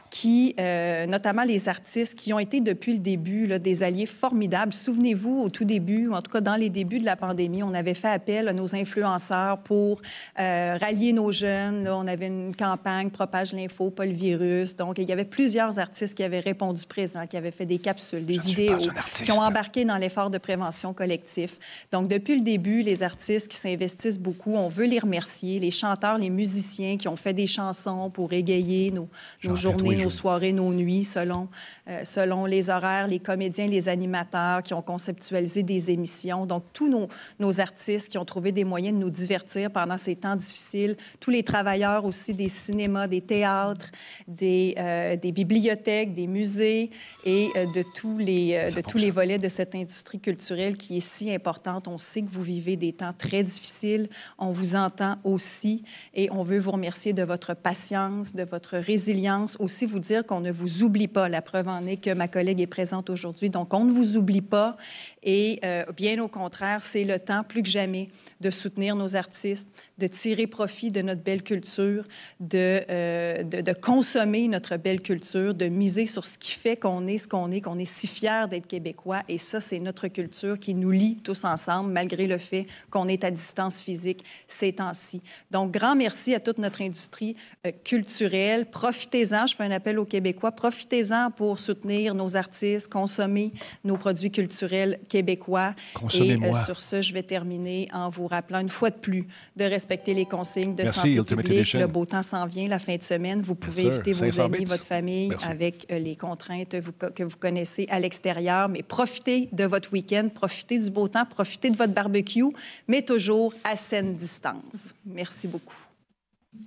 qui, 0.09 0.55
euh, 0.59 1.05
notamment 1.05 1.43
les 1.43 1.69
artistes, 1.69 2.15
qui 2.15 2.33
ont 2.33 2.39
été 2.39 2.61
depuis 2.61 2.93
le 2.93 2.99
début 2.99 3.47
là, 3.47 3.59
des 3.59 3.83
alliés 3.83 4.05
formidables. 4.05 4.73
Souvenez-vous, 4.73 5.41
au 5.41 5.49
tout 5.49 5.65
début, 5.65 6.07
ou 6.07 6.13
en 6.13 6.21
tout 6.21 6.31
cas 6.31 6.41
dans 6.41 6.55
les 6.55 6.69
débuts 6.69 6.99
de 6.99 7.05
la 7.05 7.15
pandémie, 7.15 7.63
on 7.63 7.73
avait 7.73 7.93
fait 7.93 8.09
appel 8.09 8.47
à 8.47 8.53
nos 8.53 8.75
influenceurs 8.75 9.59
pour 9.59 10.01
euh, 10.39 10.77
rallier 10.79 11.13
nos 11.13 11.31
jeunes. 11.31 11.87
on 11.87 12.07
avait 12.07 12.27
une 12.27 12.55
campagne 12.55 13.09
Propage 13.09 13.53
l'info, 13.53 13.89
pas 13.89 14.05
le 14.05 14.13
virus. 14.13 14.75
Donc, 14.75 14.97
il 14.97 15.07
y 15.07 15.11
avait 15.11 15.25
plusieurs 15.25 15.77
artistes 15.79 16.15
qui 16.15 16.23
avaient 16.23 16.39
répondu 16.39 16.85
présent, 16.87 17.27
qui 17.27 17.37
avaient 17.37 17.51
fait 17.51 17.65
des 17.65 17.79
capsules, 17.79 18.25
des 18.25 18.39
vidéos, 18.39 18.79
qui 19.23 19.31
ont 19.31 19.39
embarqué 19.39 19.85
dans 19.85 19.97
l'effort 19.97 20.29
de 20.29 20.37
prévention 20.37 20.93
collectif. 20.93 21.57
Donc, 21.91 22.07
depuis 22.07 22.35
le 22.35 22.41
début, 22.41 22.81
les 22.81 23.03
artistes 23.03 23.47
qui 23.47 23.57
s'investissent 23.57 24.19
beaucoup, 24.19 24.55
on 24.55 24.69
veut 24.69 24.85
les 24.85 24.99
remercier. 24.99 25.59
Les 25.59 25.71
chanteurs, 25.71 26.17
les 26.17 26.29
musiciens 26.29 26.97
qui 26.97 27.07
ont 27.07 27.15
fait 27.15 27.33
des 27.33 27.47
chansons 27.47 28.09
pour 28.09 28.33
égayer 28.33 28.91
nos, 28.91 29.07
nos 29.43 29.55
journées 29.55 29.98
nos 30.03 30.09
soirées, 30.09 30.53
nos 30.53 30.73
nuits, 30.73 31.03
selon, 31.03 31.47
euh, 31.89 32.01
selon 32.03 32.45
les 32.45 32.69
horaires, 32.69 33.07
les 33.07 33.19
comédiens, 33.19 33.65
les 33.65 33.89
animateurs 33.89 34.61
qui 34.61 34.75
ont 34.75 34.81
conceptualisé 34.81 35.63
des 35.63 35.89
émissions. 35.89 36.45
Donc, 36.45 36.63
tous 36.71 36.87
nos, 36.87 37.07
nos 37.39 37.59
artistes 37.59 38.09
qui 38.09 38.17
ont 38.19 38.25
trouvé 38.25 38.51
des 38.51 38.63
moyens 38.63 38.93
de 38.93 38.99
nous 38.99 39.09
divertir 39.09 39.71
pendant 39.71 39.97
ces 39.97 40.15
temps 40.15 40.35
difficiles, 40.35 40.95
tous 41.19 41.31
les 41.31 41.41
travailleurs 41.41 42.05
aussi 42.05 42.35
des 42.35 42.49
cinémas, 42.49 43.07
des 43.07 43.21
théâtres, 43.21 43.89
des, 44.27 44.75
euh, 44.77 45.15
des 45.15 45.31
bibliothèques, 45.31 46.13
des 46.13 46.27
musées 46.27 46.91
et 47.25 47.49
euh, 47.55 47.65
de, 47.65 47.83
tous 47.95 48.19
les, 48.19 48.71
de 48.75 48.81
tous 48.81 48.99
les 48.99 49.09
volets 49.09 49.39
de 49.39 49.49
cette 49.49 49.73
industrie 49.73 50.19
culturelle 50.19 50.77
qui 50.77 50.97
est 50.97 50.99
si 50.99 51.33
importante. 51.33 51.87
On 51.87 51.97
sait 51.97 52.21
que 52.21 52.29
vous 52.29 52.43
vivez 52.43 52.75
des 52.75 52.93
temps 52.93 53.13
très 53.17 53.41
difficiles. 53.41 54.09
On 54.37 54.51
vous 54.51 54.75
entend 54.75 55.15
aussi 55.23 55.83
et 56.13 56.29
on 56.31 56.43
veut 56.43 56.59
vous 56.59 56.71
remercier 56.71 57.13
de 57.13 57.23
votre 57.23 57.55
patience, 57.55 58.35
de 58.35 58.43
votre 58.43 58.77
résilience, 58.77 59.57
aussi 59.59 59.87
vous 59.87 59.99
dire 59.99 60.25
qu'on 60.25 60.41
ne 60.41 60.51
vous 60.51 60.83
oublie 60.83 61.07
pas. 61.07 61.29
La 61.29 61.41
preuve 61.41 61.67
en 61.67 61.78
que 61.97 62.13
ma 62.13 62.27
collègue 62.27 62.61
est 62.61 62.67
présente 62.67 63.09
aujourd'hui. 63.09 63.49
Donc, 63.49 63.73
on 63.73 63.85
ne 63.85 63.91
vous 63.91 64.17
oublie 64.17 64.41
pas. 64.41 64.77
Et 65.23 65.59
euh, 65.63 65.85
bien 65.95 66.21
au 66.23 66.27
contraire, 66.27 66.81
c'est 66.81 67.03
le 67.03 67.19
temps 67.19 67.43
plus 67.43 67.63
que 67.63 67.69
jamais 67.69 68.09
de 68.41 68.49
soutenir 68.49 68.95
nos 68.95 69.15
artistes, 69.15 69.67
de 69.99 70.07
tirer 70.07 70.47
profit 70.47 70.91
de 70.91 71.01
notre 71.01 71.21
belle 71.21 71.43
culture, 71.43 72.05
de, 72.39 72.81
euh, 72.89 73.43
de, 73.43 73.61
de, 73.61 73.73
consommer 73.73 74.47
notre 74.47 74.77
belle 74.77 75.01
culture, 75.01 75.53
de 75.53 75.65
miser 75.65 76.05
sur 76.05 76.25
ce 76.25 76.37
qui 76.37 76.51
fait 76.51 76.77
qu'on 76.77 77.05
est 77.05 77.17
ce 77.17 77.27
qu'on 77.27 77.51
est, 77.51 77.61
qu'on 77.61 77.77
est 77.77 77.85
si 77.85 78.07
fiers 78.07 78.45
d'être 78.49 78.67
québécois. 78.67 79.21
Et 79.27 79.37
ça, 79.37 79.59
c'est 79.59 79.79
notre 79.79 80.07
culture 80.07 80.57
qui 80.57 80.73
nous 80.73 80.91
lie 80.91 81.17
tous 81.23 81.43
ensemble, 81.43 81.91
malgré 81.91 82.27
le 82.27 82.37
fait 82.37 82.65
qu'on 82.89 83.07
est 83.07 83.23
à 83.23 83.31
distance 83.31 83.81
physique 83.81 84.23
ces 84.47 84.73
temps-ci. 84.73 85.21
Donc, 85.51 85.71
grand 85.71 85.95
merci 85.95 86.33
à 86.33 86.39
toute 86.39 86.57
notre 86.57 86.81
industrie 86.81 87.35
euh, 87.67 87.71
culturelle. 87.83 88.65
Profitez-en, 88.65 89.45
je 89.47 89.55
fais 89.55 89.65
un 89.65 89.71
appel 89.71 89.99
aux 89.99 90.05
Québécois, 90.05 90.53
profitez-en 90.53 91.31
pour 91.31 91.59
soutenir 91.59 92.15
nos 92.15 92.37
artistes, 92.37 92.87
consommer 92.87 93.51
nos 93.83 93.97
produits 93.97 94.31
culturels 94.31 94.99
québécois. 95.09 95.75
Et 96.13 96.37
euh, 96.41 96.53
sur 96.53 96.79
ce, 96.79 97.01
je 97.01 97.13
vais 97.13 97.23
terminer 97.23 97.87
en 97.93 98.09
vous 98.09 98.27
rappelant 98.27 98.59
une 98.59 98.69
fois 98.69 98.89
de 98.89 98.95
plus 98.95 99.27
de 99.57 99.65
respecter 99.65 99.88
les 100.07 100.25
consignes 100.25 100.75
de 100.75 100.83
Merci, 100.83 100.95
santé 100.99 101.13
Ultimate 101.13 101.45
publique. 101.45 101.59
Edition. 101.61 101.79
Le 101.79 101.87
beau 101.87 102.05
temps 102.05 102.23
s'en 102.23 102.45
vient 102.45 102.67
la 102.67 102.79
fin 102.79 102.95
de 102.95 103.01
semaine. 103.01 103.41
Vous 103.41 103.55
pouvez 103.55 103.83
sûr. 103.83 103.93
éviter 103.93 104.13
vos 104.13 104.19
500 104.29 104.45
amis, 104.45 104.57
bits. 104.59 104.65
votre 104.65 104.85
famille 104.85 105.29
Merci. 105.29 105.47
avec 105.47 105.85
euh, 105.91 105.99
les 105.99 106.15
contraintes 106.15 106.75
vous- 106.75 106.91
que 106.91 107.23
vous 107.23 107.37
connaissez 107.37 107.87
à 107.89 107.99
l'extérieur. 107.99 108.69
Mais 108.69 108.83
profitez 108.83 109.49
de 109.51 109.63
votre 109.65 109.91
week-end, 109.91 110.29
profitez 110.33 110.79
du 110.79 110.89
beau 110.89 111.07
temps, 111.07 111.25
profitez 111.25 111.69
de 111.69 111.75
votre 111.77 111.93
barbecue, 111.93 112.43
mais 112.87 113.01
toujours 113.01 113.53
à 113.63 113.75
saine 113.75 114.13
distance. 114.15 114.93
Merci 115.05 115.47
beaucoup. 115.47 115.75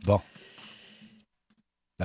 Bon. 0.05 0.21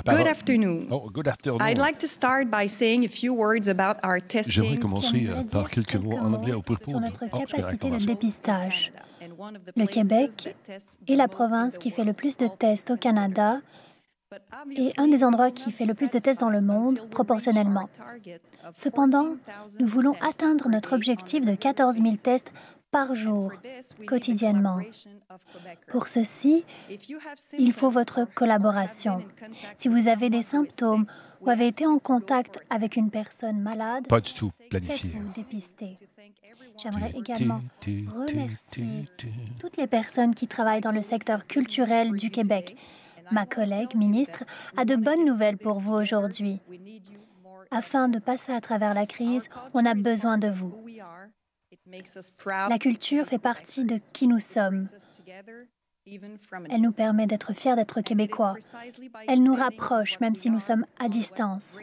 Good 0.06 0.28
afternoon. 0.28 0.86
Oh, 0.92 1.10
good 1.12 1.28
afternoon. 1.28 1.60
I'd 1.60 1.80
like 1.80 1.98
to 2.00 2.08
start 2.08 2.52
by 2.52 2.68
saying 2.70 3.04
a 3.04 3.08
few 3.08 3.34
words 3.34 3.68
about 3.68 3.98
our 4.06 4.20
J'aimerais 4.20 4.28
testing. 4.44 4.80
commencer 4.80 5.08
euh, 5.08 5.20
J'aimerais 5.20 5.46
par 5.46 5.70
quelques 5.72 5.96
mots 5.96 6.18
en 6.18 6.34
anglais 6.34 6.54
au 6.54 6.62
propos 6.62 6.92
sur 6.92 7.00
de- 7.00 7.06
notre 7.06 7.24
Oh, 7.32 7.40
capacité 7.40 7.90
de 7.90 7.96
dépistage. 8.06 8.92
Le 9.76 9.86
Québec 9.86 10.56
est 11.08 11.16
la 11.16 11.28
province 11.28 11.78
qui 11.78 11.92
fait 11.92 12.04
le 12.04 12.14
plus 12.14 12.38
de 12.38 12.48
tests 12.48 12.92
au 12.92 12.98
Canada 12.98 13.60
et 14.76 14.92
un 14.98 15.08
des 15.08 15.24
endroits 15.24 15.52
qui 15.52 15.72
fait 15.72 15.86
le 15.86 15.94
plus 15.94 16.12
de 16.12 16.20
tests 16.20 16.42
dans 16.42 16.50
le 16.50 16.62
monde 16.62 17.10
proportionnellement. 17.10 17.90
Cependant, 18.76 19.36
nous 19.80 19.88
voulons 19.88 20.16
atteindre 20.22 20.68
notre 20.70 20.94
objectif 20.94 21.46
de 21.46 21.56
14 21.56 21.96
000 21.96 22.16
tests 22.18 22.54
par 22.92 23.16
jour, 23.16 23.52
quotidiennement. 24.08 24.80
Pour 25.92 26.08
ceci, 26.08 26.64
il 27.58 27.74
faut 27.74 27.90
votre 27.90 28.26
collaboration. 28.34 29.20
Si 29.78 29.88
vous 29.88 30.08
avez 30.08 30.30
des 30.30 30.42
symptômes 30.42 31.06
ou 31.42 31.50
avez 31.50 31.68
été 31.68 31.86
en 31.86 32.00
contact 32.00 32.60
avec 32.70 32.96
une 32.96 33.10
personne 33.12 33.60
malade, 33.60 34.08
Pas 34.08 34.22
du 34.22 34.34
tout 34.34 34.52
planifié. 34.70 35.10
faites-vous 35.10 35.34
dépister. 35.34 35.96
J'aimerais 36.78 37.12
également 37.18 37.62
remercier 37.86 39.06
toutes 39.60 39.78
les 39.78 39.88
personnes 39.88 40.36
qui 40.36 40.48
travaillent 40.48 40.82
dans 40.82 40.92
le 40.92 41.02
secteur 41.02 41.48
culturel 41.48 42.12
du 42.12 42.30
Québec. 42.30 42.78
Ma 43.32 43.46
collègue 43.46 43.96
ministre 43.96 44.44
a 44.78 44.86
de 44.86 44.96
bonnes 44.96 45.26
nouvelles 45.26 45.58
pour 45.58 45.80
vous 45.80 45.94
aujourd'hui. 45.94 46.60
Afin 47.72 48.08
de 48.08 48.20
passer 48.20 48.54
à 48.54 48.62
travers 48.62 48.94
la 48.94 49.06
crise, 49.06 49.50
on 49.74 49.86
a 49.86 49.94
besoin 49.94 50.38
de 50.38 50.48
vous. 50.48 50.74
La 52.70 52.80
culture 52.80 53.26
fait 53.26 53.40
partie 53.40 53.84
de 53.84 54.00
qui 54.14 54.28
nous 54.28 54.40
sommes. 54.40 54.88
Elle 56.70 56.82
nous 56.82 56.92
permet 56.92 57.28
d'être 57.28 57.54
fiers 57.54 57.76
d'être 57.76 58.02
québécois. 58.02 58.56
Elle 59.28 59.44
nous 59.44 59.54
rapproche 59.54 60.20
même 60.20 60.36
si 60.36 60.50
nous 60.50 60.60
sommes 60.60 60.86
à 61.00 61.10
distance. 61.10 61.78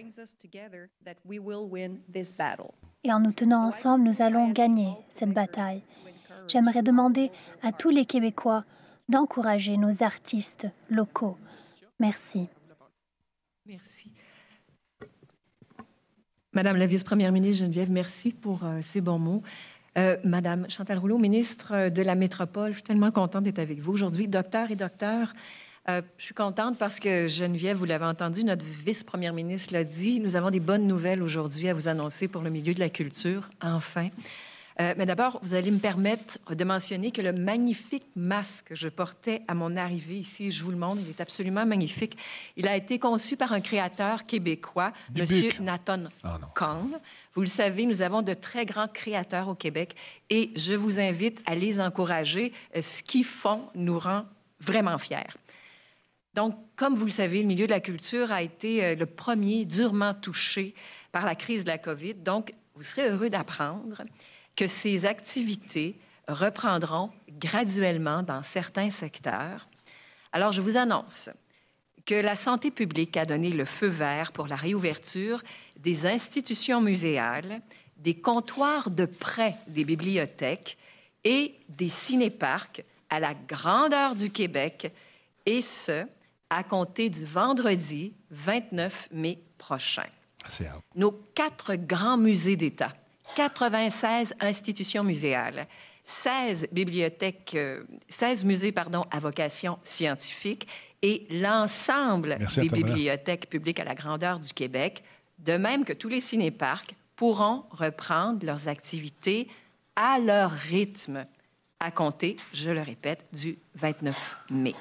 Et 3.05 3.13
en 3.13 3.21
nous 3.21 3.33
tenant 3.33 3.67
ensemble, 3.67 4.05
nous 4.05 4.23
allons 4.23 4.51
gagner 4.51 4.95
cette 5.11 5.33
bataille. 5.33 5.83
J'aimerais 6.49 6.83
demander 6.83 7.31
à 7.63 7.73
tous 7.73 7.91
les 7.91 8.05
Québécois 8.05 8.65
d'encourager 9.09 9.77
nos 9.77 10.03
artistes 10.03 10.67
locaux. 10.89 11.37
Merci. 12.01 12.49
Merci. 13.67 14.11
Madame 16.55 16.77
la 16.77 16.87
vice-première 16.87 17.33
ministre 17.33 17.65
Geneviève, 17.65 17.91
merci 17.91 18.31
pour 18.31 18.65
euh, 18.65 18.79
ces 18.81 19.01
bons 19.01 19.19
mots. 19.19 19.43
Euh, 19.97 20.17
Madame 20.25 20.69
Chantal 20.69 20.99
Rouleau, 20.99 21.19
ministre 21.19 21.89
de 21.89 22.03
la 22.03 22.17
Métropole, 22.17 22.71
je 22.71 22.75
suis 22.75 22.83
tellement 22.83 23.13
contente 23.13 23.45
d'être 23.45 23.61
avec 23.61 23.79
vous 23.81 23.93
aujourd'hui. 23.93 24.27
Docteur 24.27 24.71
et 24.73 24.77
docteur, 24.77 25.33
euh, 25.89 26.03
je 26.19 26.25
suis 26.25 26.35
contente 26.35 26.79
parce 26.79 26.99
que 26.99 27.29
Geneviève, 27.29 27.77
vous 27.77 27.85
l'avez 27.85 28.07
entendu, 28.07 28.43
notre 28.43 28.65
vice-première 28.65 29.33
ministre 29.33 29.73
l'a 29.73 29.85
dit, 29.85 30.19
nous 30.19 30.35
avons 30.35 30.51
des 30.51 30.61
bonnes 30.61 30.89
nouvelles 30.89 31.23
aujourd'hui 31.23 31.69
à 31.69 31.75
vous 31.75 31.89
annoncer 31.89 32.27
pour 32.27 32.43
le 32.43 32.51
milieu 32.51 32.75
de 32.75 32.81
la 32.81 32.89
culture, 32.89 33.49
enfin. 33.63 34.09
Euh, 34.81 34.95
mais 34.97 35.07
d'abord, 35.07 35.39
vous 35.43 35.55
allez 35.55 35.71
me 35.71 35.79
permettre 35.79 36.39
de 36.53 36.65
mentionner 36.65 37.13
que 37.13 37.23
le 37.23 37.33
magnifique 37.33 38.07
masque 38.17 38.69
que 38.69 38.75
je 38.77 38.89
portais 38.89 39.43
à 39.47 39.55
mon 39.55 39.77
arrivée 39.77 40.19
ici, 40.19 40.51
je 40.51 40.65
vous 40.65 40.73
le 40.73 40.77
montre, 40.77 41.01
il 41.05 41.09
est 41.09 41.21
absolument 41.21 41.65
magnifique. 41.65 42.17
Il 42.57 42.67
a 42.67 42.77
été 42.77 42.99
conçu 42.99 43.37
par 43.37 43.53
un 43.53 43.61
créateur 43.61 44.27
québécois, 44.27 44.93
Buc. 45.11 45.61
Nathan. 45.61 46.05
Kang. 46.55 46.91
Vous 47.35 47.41
le 47.41 47.47
savez, 47.47 47.87
nous 47.87 48.03
avons 48.03 48.23
de 48.23 48.35
très 48.35 48.67
grands 48.67 48.89
créateurs 48.89 49.49
au 49.49 49.55
Québec 49.55 49.95
et 50.29 50.51
je 50.57 50.75
vous 50.75 50.99
invite 50.99 51.41
à 51.47 51.55
les 51.55 51.81
encourager. 51.81 52.53
Euh, 52.77 52.81
Ce 52.83 53.03
qu'ils 53.03 53.25
font 53.25 53.69
nous 53.75 53.99
rend 53.99 54.25
vraiment 54.61 54.99
fiers. 54.99 55.37
Donc, 56.35 56.57
comme 56.75 56.97
vous 56.97 57.05
le 57.05 57.13
savez, 57.13 57.43
le 57.43 57.47
milieu 57.47 57.67
de 57.67 57.73
la 57.73 57.81
culture 57.81 58.33
a 58.33 58.43
été 58.43 58.85
euh, 58.85 58.95
le 58.97 59.07
premier 59.07 59.65
durement 59.67 60.13
touché 60.13 60.75
par 61.13 61.25
la 61.25 61.37
crise 61.37 61.63
de 61.63 61.69
la 61.69 61.79
COVID. 61.79 62.15
Donc, 62.15 62.53
vous 62.75 62.83
serez 62.83 63.09
heureux 63.09 63.31
d'apprendre 63.31 64.03
que 64.57 64.67
ces 64.67 65.07
activités 65.07 65.99
reprendront 66.29 67.11
graduellement 67.29 68.23
dans 68.23 68.43
certains 68.43 68.91
secteurs. 68.91 69.69
Alors, 70.33 70.53
je 70.53 70.61
vous 70.61 70.77
annonce 70.77 71.31
que 72.07 72.15
la 72.15 72.37
santé 72.37 72.71
publique 72.71 73.17
a 73.17 73.25
donné 73.25 73.51
le 73.51 73.65
feu 73.65 73.87
vert 73.87 74.33
pour 74.33 74.47
la 74.47 74.57
réouverture 74.57 75.43
des 75.79 76.07
institutions 76.07 76.81
muséales, 76.81 77.61
des 77.97 78.15
comptoirs 78.15 78.91
de 78.91 79.07
prêt 79.07 79.57
des 79.69 79.85
bibliothèques 79.85 80.77
et 81.25 81.55
des 81.69 81.89
cinéparcs 81.89 82.83
à 83.09 83.21
la 83.21 83.35
grandeur 83.35 84.15
du 84.15 84.31
Québec, 84.31 84.93
et 85.47 85.63
ce, 85.63 86.05
à 86.51 86.63
compter 86.63 87.11
du 87.11 87.25
vendredi 87.25 88.13
29 88.31 89.09
mai 89.13 89.43
prochain. 89.59 90.07
Out. 90.61 90.83
Nos 90.95 91.13
quatre 91.35 91.75
grands 91.75 92.19
musées 92.19 92.57
d'État, 92.57 92.93
96 93.35 94.35
institutions 94.41 95.05
muséales, 95.05 95.67
16 96.03 96.69
bibliothèques, 96.73 97.53
euh, 97.55 97.83
16 98.09 98.45
musées 98.45 98.73
pardon, 98.73 99.05
à 99.11 99.19
vocation 99.19 99.79
scientifique 99.83 100.69
et 101.03 101.27
l'ensemble 101.31 102.39
des 102.57 102.69
bibliothèques 102.69 103.49
publiques 103.49 103.81
à 103.81 103.85
la 103.85 103.95
grandeur 103.95 104.39
du 104.39 104.53
Québec, 104.53 105.03
de 105.39 105.57
même 105.57 105.85
que 105.85 105.93
tous 105.93 106.09
les 106.09 106.21
cinéparcs, 106.21 106.95
pourront 107.17 107.65
reprendre 107.71 108.45
leurs 108.45 108.69
activités 108.69 109.49
à 109.97 110.19
leur 110.19 110.51
rythme 110.51 111.27
à 111.81 111.91
compter, 111.91 112.37
je 112.53 112.71
le 112.71 112.81
répète, 112.81 113.27
du 113.33 113.59
29 113.75 114.37
mai. 114.51 114.75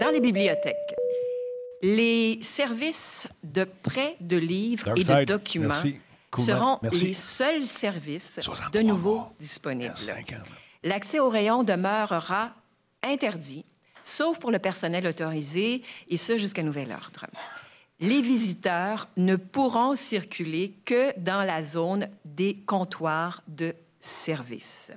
Dans 0.00 0.10
les 0.10 0.20
bibliothèques, 0.20 0.94
les 1.82 2.38
services 2.42 3.28
de 3.44 3.64
prêt 3.64 4.16
de 4.20 4.36
livres 4.36 4.92
et 4.96 5.04
de 5.04 5.24
documents 5.24 5.68
merci. 5.68 6.00
Seront 6.36 6.78
merci. 6.82 7.06
les 7.06 7.14
seuls 7.14 7.64
services 7.64 8.38
63 8.40 8.70
de 8.70 8.86
nouveau 8.86 9.24
disponibles. 9.40 9.94
L'accès 10.82 11.18
au 11.18 11.28
rayon 11.28 11.64
demeurera 11.64 12.52
interdit, 13.02 13.64
sauf 14.02 14.38
pour 14.38 14.50
le 14.50 14.58
personnel 14.58 15.06
autorisé, 15.06 15.82
et 16.08 16.16
ce 16.16 16.36
jusqu'à 16.36 16.62
nouvel 16.62 16.92
ordre. 16.92 17.26
Les 18.00 18.20
visiteurs 18.20 19.08
ne 19.16 19.36
pourront 19.36 19.96
circuler 19.96 20.74
que 20.84 21.18
dans 21.18 21.42
la 21.42 21.62
zone 21.62 22.08
des 22.24 22.54
comptoirs 22.54 23.42
de 23.48 23.74
service. 23.98 24.92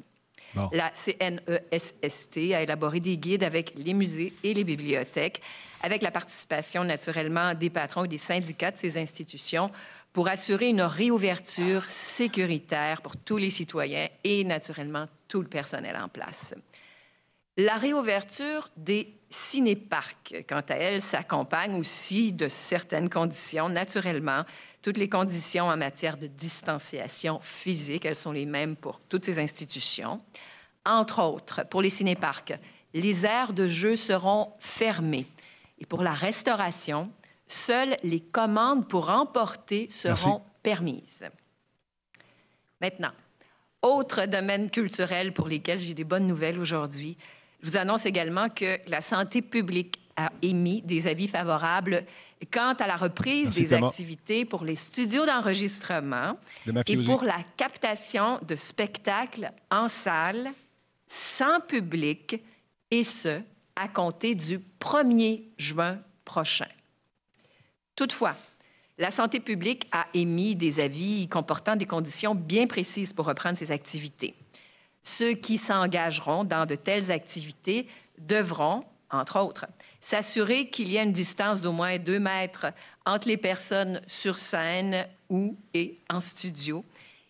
Bon. 0.54 0.70
La 0.74 0.92
CNESST 0.92 2.38
a 2.54 2.62
élaboré 2.62 3.00
des 3.00 3.18
guides 3.18 3.44
avec 3.44 3.74
les 3.76 3.94
musées 3.94 4.34
et 4.44 4.54
les 4.54 4.64
bibliothèques, 4.64 5.42
avec 5.82 6.02
la 6.02 6.12
participation 6.12 6.84
naturellement 6.84 7.54
des 7.54 7.70
patrons 7.70 8.04
et 8.04 8.08
des 8.08 8.18
syndicats 8.18 8.72
de 8.72 8.78
ces 8.78 8.98
institutions 8.98 9.72
pour 10.14 10.28
assurer 10.28 10.70
une 10.70 10.82
réouverture 10.82 11.86
sécuritaire 11.86 13.02
pour 13.02 13.18
tous 13.18 13.38
les 13.38 13.50
citoyens 13.50 14.08
et 14.24 14.44
naturellement 14.44 15.08
tout 15.28 15.42
le 15.42 15.48
personnel 15.48 15.96
en 15.96 16.10
place. 16.10 16.54
La 17.58 17.76
réouverture 17.76 18.70
des 18.78 19.14
cinéparcs, 19.30 20.34
quant 20.48 20.64
à 20.68 20.76
elle, 20.76 21.02
s'accompagne 21.02 21.76
aussi 21.76 22.34
de 22.34 22.48
certaines 22.48 23.10
conditions. 23.10 23.70
Naturellement, 23.70 24.44
toutes 24.82 24.98
les 24.98 25.10
conditions 25.10 25.66
en 25.66 25.78
matière 25.78 26.18
de 26.18 26.28
distanciation 26.28 27.40
physique, 27.42 28.06
elles 28.06 28.16
sont 28.16 28.32
les 28.32 28.46
mêmes 28.46 28.76
pour 28.76 29.00
toutes 29.00 29.26
ces 29.26 29.40
institutions. 29.40 30.22
Entre 30.86 31.22
autres, 31.22 31.66
pour 31.70 31.82
les 31.82 31.90
cinéparcs, 31.90 32.54
les 32.94 33.26
aires 33.26 33.54
de 33.54 33.68
jeu 33.68 33.96
seront 33.96 34.54
fermées. 34.60 35.28
Et 35.80 35.86
pour 35.86 36.04
la 36.04 36.14
restauration, 36.14 37.10
Seules 37.52 37.98
les 38.04 38.22
commandes 38.22 38.88
pour 38.88 39.10
emporter 39.10 39.90
seront 39.90 40.42
permises. 40.64 41.26
Maintenant, 42.80 43.12
autre 43.82 44.26
domaine 44.26 44.70
culturel 44.70 45.34
pour 45.34 45.50
lesquels 45.50 45.78
j'ai 45.78 45.94
des 45.94 46.06
bonnes 46.06 46.28
nouvelles 46.28 46.58
aujourd'hui. 46.58 47.18
Je 47.62 47.70
vous 47.70 47.76
annonce 47.76 48.06
également 48.06 48.48
que 48.48 48.80
la 48.88 49.02
santé 49.02 49.42
publique 49.42 50.00
a 50.16 50.32
émis 50.42 50.82
des 50.84 51.10
avis 51.10 51.28
favorables 51.28 52.06
quant 52.54 52.74
à 52.80 52.88
la 52.88 52.96
reprise 52.96 53.54
des 53.54 53.74
activités 53.74 54.46
pour 54.46 54.64
les 54.64 54.76
studios 54.78 55.26
d'enregistrement 55.26 56.38
et 56.88 56.98
pour 57.04 57.26
la 57.26 57.44
captation 57.58 58.40
de 58.48 58.56
spectacles 58.56 59.52
en 59.70 59.90
salle 59.90 60.52
sans 61.06 61.60
public, 61.60 62.42
et 62.90 63.04
ce, 63.04 63.42
à 63.76 63.90
compter 63.90 64.36
du 64.36 64.62
1er 64.80 65.44
juin 65.58 66.00
prochain. 66.24 66.68
Toutefois, 68.02 68.36
la 68.98 69.12
santé 69.12 69.40
publique 69.40 69.88
a 69.92 70.08
émis 70.16 70.56
des 70.56 70.80
avis 70.80 71.28
comportant 71.28 71.76
des 71.76 71.86
conditions 71.86 72.34
bien 72.34 72.66
précises 72.66 73.14
pour 73.14 73.28
reprendre 73.28 73.60
ces 73.60 73.72
activités. 73.72 74.34
Ceux 75.04 75.34
qui 75.34 75.60
s'engageront 75.60 76.44
dans 76.44 76.66
de 76.66 76.74
telles 76.74 77.12
activités 77.12 77.86
devront, 78.18 78.84
entre 79.12 79.40
autres, 79.40 79.68
s'assurer 80.00 80.68
qu'il 80.72 80.92
y 80.92 80.98
a 80.98 81.04
une 81.04 81.12
distance 81.12 81.62
d'au 81.62 81.74
moins 81.74 82.00
deux 82.00 82.18
mètres 82.18 82.74
entre 83.06 83.28
les 83.28 83.38
personnes 83.38 84.02
sur 84.08 84.36
scène 84.36 85.06
ou 85.30 85.56
et 85.76 86.00
en 86.10 86.20
studio 86.20 86.84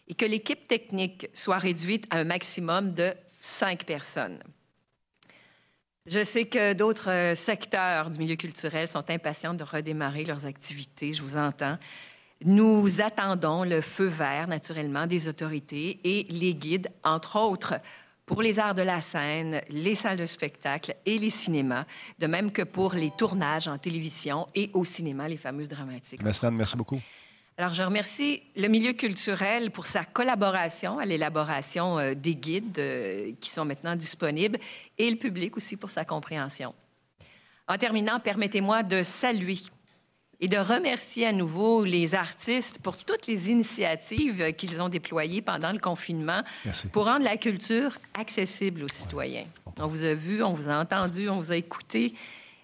et 0.07 0.13
que 0.13 0.23
l'équipe 0.23 0.69
technique 0.69 1.27
soit 1.33 1.57
réduite 1.57 2.07
à 2.11 2.19
un 2.19 2.23
maximum 2.23 2.93
de 2.93 3.13
cinq 3.41 3.83
personnes. 3.83 4.41
Je 6.07 6.23
sais 6.23 6.45
que 6.45 6.73
d'autres 6.73 7.11
euh, 7.11 7.35
secteurs 7.35 8.09
du 8.09 8.17
milieu 8.17 8.35
culturel 8.35 8.87
sont 8.87 9.07
impatients 9.11 9.53
de 9.53 9.63
redémarrer 9.63 10.25
leurs 10.25 10.47
activités, 10.47 11.13
je 11.13 11.21
vous 11.21 11.37
entends. 11.37 11.77
Nous 12.43 13.01
attendons 13.01 13.63
le 13.63 13.81
feu 13.81 14.07
vert, 14.07 14.47
naturellement, 14.47 15.05
des 15.05 15.27
autorités 15.27 15.99
et 16.03 16.23
les 16.31 16.55
guides, 16.55 16.89
entre 17.03 17.37
autres, 17.39 17.75
pour 18.25 18.41
les 18.41 18.57
arts 18.57 18.73
de 18.73 18.81
la 18.81 18.99
scène, 18.99 19.61
les 19.69 19.93
salles 19.93 20.17
de 20.17 20.25
spectacle 20.25 20.95
et 21.05 21.19
les 21.19 21.29
cinémas, 21.29 21.85
de 22.17 22.25
même 22.25 22.51
que 22.51 22.63
pour 22.63 22.95
les 22.95 23.11
tournages 23.11 23.67
en 23.67 23.77
télévision 23.77 24.47
et 24.55 24.71
au 24.73 24.85
cinéma, 24.85 25.27
les 25.27 25.37
fameuses 25.37 25.69
dramatiques. 25.69 26.23
merci 26.23 26.77
beaucoup. 26.77 26.99
Alors, 27.57 27.73
je 27.73 27.83
remercie 27.83 28.41
le 28.55 28.67
milieu 28.69 28.93
culturel 28.93 29.71
pour 29.71 29.85
sa 29.85 30.03
collaboration 30.03 30.99
à 30.99 31.05
l'élaboration 31.05 31.99
euh, 31.99 32.13
des 32.15 32.35
guides 32.35 32.79
euh, 32.79 33.31
qui 33.39 33.49
sont 33.49 33.65
maintenant 33.65 33.95
disponibles 33.95 34.57
et 34.97 35.09
le 35.09 35.17
public 35.17 35.57
aussi 35.57 35.77
pour 35.77 35.91
sa 35.91 36.05
compréhension. 36.05 36.73
En 37.67 37.77
terminant, 37.77 38.19
permettez-moi 38.19 38.83
de 38.83 39.03
saluer 39.03 39.57
et 40.39 40.47
de 40.47 40.57
remercier 40.57 41.27
à 41.27 41.31
nouveau 41.31 41.85
les 41.85 42.15
artistes 42.15 42.79
pour 42.79 42.97
toutes 42.97 43.27
les 43.27 43.51
initiatives 43.51 44.53
qu'ils 44.55 44.81
ont 44.81 44.89
déployées 44.89 45.43
pendant 45.43 45.71
le 45.71 45.77
confinement 45.77 46.41
pour 46.91 47.05
rendre 47.05 47.23
la 47.23 47.37
culture 47.37 47.95
accessible 48.15 48.83
aux 48.83 48.87
citoyens. 48.87 49.45
On 49.77 49.85
vous 49.87 50.03
a 50.03 50.15
vu, 50.15 50.43
on 50.43 50.51
vous 50.51 50.67
a 50.67 50.79
entendu, 50.79 51.29
on 51.29 51.39
vous 51.39 51.51
a 51.51 51.55
écouté. 51.55 52.13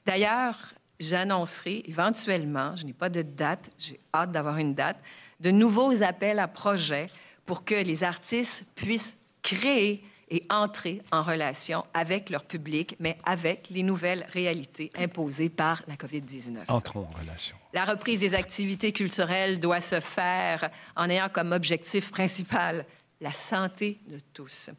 D'ailleurs, 0.08 0.58
j'annoncerai 1.00 1.84
éventuellement, 1.86 2.76
je 2.76 2.86
n'ai 2.86 2.94
pas 2.94 3.10
de 3.10 3.22
date, 3.22 3.72
j'ai 3.78 4.00
hâte 4.14 4.32
d'avoir 4.32 4.58
une 4.58 4.74
date, 4.74 4.98
de 5.40 5.52
nouveaux 5.52 6.04
appels 6.04 6.40
à 6.40 6.48
projets 6.48 7.10
pour 7.46 7.64
que 7.64 7.76
les 7.76 8.04
artistes 8.04 8.66
puissent 8.76 9.18
créer 9.42 10.04
et 10.30 10.46
entrer 10.50 11.02
en 11.12 11.22
relation 11.22 11.86
avec 11.94 12.30
leur 12.30 12.44
public, 12.44 12.96
mais 13.00 13.18
avec 13.24 13.70
les 13.70 13.84
nouvelles 13.84 14.26
réalités 14.34 14.92
imposées 14.98 15.50
par 15.50 15.82
la 15.88 15.96
COVID-19. 15.96 16.66
Entrons 16.68 17.08
en 17.10 17.20
relation. 17.20 17.56
La 17.74 17.86
reprise 17.86 18.20
des 18.20 18.36
activités 18.36 18.92
culturelles 18.92 19.60
doit 19.60 19.80
se 19.80 20.00
faire 20.00 20.70
en 20.96 21.10
ayant 21.10 21.30
comme 21.30 21.54
objectif 21.54 22.12
principal 22.12 22.86
la 23.22 23.32
santé 23.32 24.00
de 24.08 24.20
tous. 24.34 24.70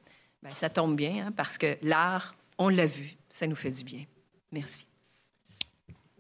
Bien, 0.43 0.55
ça 0.55 0.69
tombe 0.69 0.95
bien, 0.97 1.29
hein, 1.29 1.33
parce 1.33 1.57
que 1.57 1.79
l'art, 1.83 2.35
on 2.59 2.69
l'a 2.69 2.87
vu, 2.87 3.17
ça 3.29 3.47
nous 3.47 3.57
fait 3.57 3.71
du 3.71 3.85
bien. 3.85 4.05
Merci. 4.53 4.87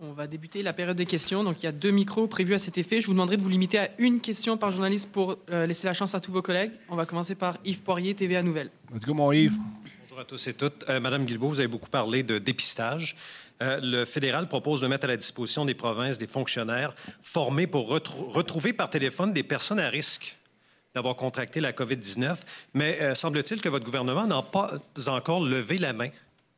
On 0.00 0.12
va 0.12 0.28
débuter 0.28 0.62
la 0.62 0.72
période 0.72 0.96
de 0.96 1.02
questions. 1.02 1.42
Donc, 1.42 1.60
il 1.60 1.66
y 1.66 1.68
a 1.68 1.72
deux 1.72 1.90
micros 1.90 2.28
prévus 2.28 2.54
à 2.54 2.60
cet 2.60 2.78
effet. 2.78 3.00
Je 3.00 3.08
vous 3.08 3.14
demanderai 3.14 3.36
de 3.36 3.42
vous 3.42 3.48
limiter 3.48 3.80
à 3.80 3.88
une 3.98 4.20
question 4.20 4.56
par 4.56 4.70
journaliste 4.70 5.10
pour 5.10 5.36
euh, 5.50 5.66
laisser 5.66 5.88
la 5.88 5.94
chance 5.94 6.14
à 6.14 6.20
tous 6.20 6.30
vos 6.30 6.40
collègues. 6.40 6.70
On 6.88 6.94
va 6.94 7.04
commencer 7.04 7.34
par 7.34 7.58
Yves 7.64 7.80
Poirier, 7.80 8.14
TVA 8.14 8.44
Nouvelle. 8.44 8.70
Let's 8.94 9.04
go, 9.04 9.12
mon 9.12 9.32
Yves. 9.32 9.58
Bonjour 10.02 10.20
à 10.20 10.24
tous 10.24 10.46
et 10.46 10.54
toutes. 10.54 10.84
Euh, 10.88 11.00
Madame 11.00 11.24
Guilbeault, 11.24 11.48
vous 11.48 11.58
avez 11.58 11.66
beaucoup 11.66 11.90
parlé 11.90 12.22
de 12.22 12.38
dépistage. 12.38 13.16
Euh, 13.60 13.80
le 13.82 14.04
fédéral 14.04 14.46
propose 14.46 14.80
de 14.80 14.86
mettre 14.86 15.06
à 15.06 15.08
la 15.08 15.16
disposition 15.16 15.64
des 15.64 15.74
provinces 15.74 16.16
des 16.16 16.28
fonctionnaires 16.28 16.94
formés 17.20 17.66
pour 17.66 17.88
retrouver 17.88 18.72
par 18.72 18.90
téléphone 18.90 19.32
des 19.32 19.42
personnes 19.42 19.80
à 19.80 19.88
risque 19.88 20.38
d'avoir 20.94 21.16
contracté 21.16 21.60
la 21.60 21.72
COVID-19. 21.72 22.36
Mais 22.74 23.16
semble-t-il 23.16 23.60
que 23.60 23.68
votre 23.68 23.84
gouvernement 23.84 24.28
n'a 24.28 24.42
pas 24.42 24.78
encore 25.08 25.44
levé 25.44 25.76
la 25.76 25.92
main 25.92 26.10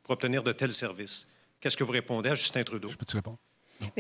pour 0.02 0.12
obtenir 0.12 0.42
de 0.42 0.52
tels 0.52 0.72
services. 0.72 1.26
Qu'est-ce 1.60 1.76
que 1.76 1.84
vous 1.84 1.92
répondez 1.92 2.30
à 2.30 2.34
Justin 2.34 2.62
Trudeau? 2.62 2.88
Je 2.88 2.96
peux 2.96 3.04
te 3.04 3.16
répondre? 3.16 3.38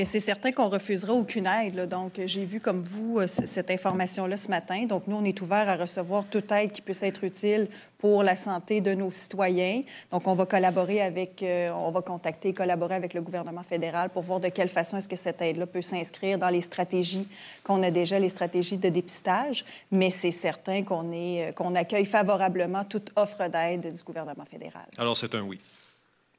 c'est 0.04 0.20
certain 0.20 0.52
qu'on 0.52 0.68
refusera 0.68 1.12
aucune 1.12 1.46
aide. 1.46 1.88
Donc, 1.88 2.20
j'ai 2.26 2.44
vu 2.44 2.60
comme 2.60 2.82
vous 2.82 3.18
euh, 3.18 3.26
cette 3.26 3.70
information-là 3.70 4.36
ce 4.36 4.48
matin. 4.48 4.84
Donc, 4.84 5.06
nous, 5.06 5.16
on 5.16 5.24
est 5.24 5.40
ouvert 5.40 5.68
à 5.68 5.76
recevoir 5.76 6.24
toute 6.30 6.50
aide 6.52 6.72
qui 6.72 6.82
puisse 6.82 7.02
être 7.02 7.24
utile 7.24 7.68
pour 7.98 8.22
la 8.22 8.36
santé 8.36 8.80
de 8.80 8.92
nos 8.94 9.10
citoyens. 9.10 9.82
Donc, 10.10 10.26
on 10.26 10.34
va 10.34 10.46
collaborer 10.46 11.00
avec, 11.00 11.42
euh, 11.42 11.70
on 11.70 11.90
va 11.90 12.02
contacter 12.02 12.50
et 12.50 12.54
collaborer 12.54 12.94
avec 12.94 13.14
le 13.14 13.22
gouvernement 13.22 13.62
fédéral 13.62 14.10
pour 14.10 14.22
voir 14.22 14.40
de 14.40 14.48
quelle 14.48 14.68
façon 14.68 14.96
est-ce 14.96 15.08
que 15.08 15.16
cette 15.16 15.40
aide-là 15.40 15.66
peut 15.66 15.82
s'inscrire 15.82 16.38
dans 16.38 16.50
les 16.50 16.60
stratégies 16.60 17.26
qu'on 17.64 17.82
a 17.82 17.90
déjà, 17.90 18.18
les 18.18 18.28
stratégies 18.28 18.78
de 18.78 18.88
dépistage. 18.88 19.64
Mais 19.90 20.10
c'est 20.10 20.30
certain 20.30 20.82
qu'on 20.82 21.12
est, 21.12 21.48
euh, 21.48 21.52
qu'on 21.52 21.74
accueille 21.74 22.06
favorablement 22.06 22.84
toute 22.84 23.10
offre 23.16 23.48
d'aide 23.48 23.92
du 23.92 24.02
gouvernement 24.02 24.44
fédéral. 24.44 24.86
Alors, 24.98 25.16
c'est 25.16 25.34
un 25.34 25.42
oui. 25.42 25.58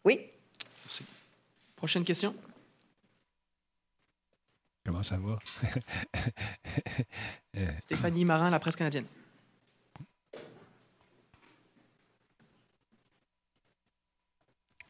Oui. 0.03 0.30
Prochaine 1.75 2.03
question. 2.03 2.35
Comment 4.83 5.03
ça 5.03 5.17
va? 5.17 5.39
Stéphanie 7.79 8.25
Marin, 8.25 8.49
la 8.49 8.59
presse 8.59 8.75
canadienne. 8.75 9.05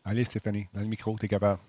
Allez, 0.04 0.26
Stéphanie, 0.26 0.68
dans 0.74 0.82
le 0.82 0.88
micro, 0.88 1.18
tu 1.20 1.26
es 1.26 1.30
capable. 1.30 1.60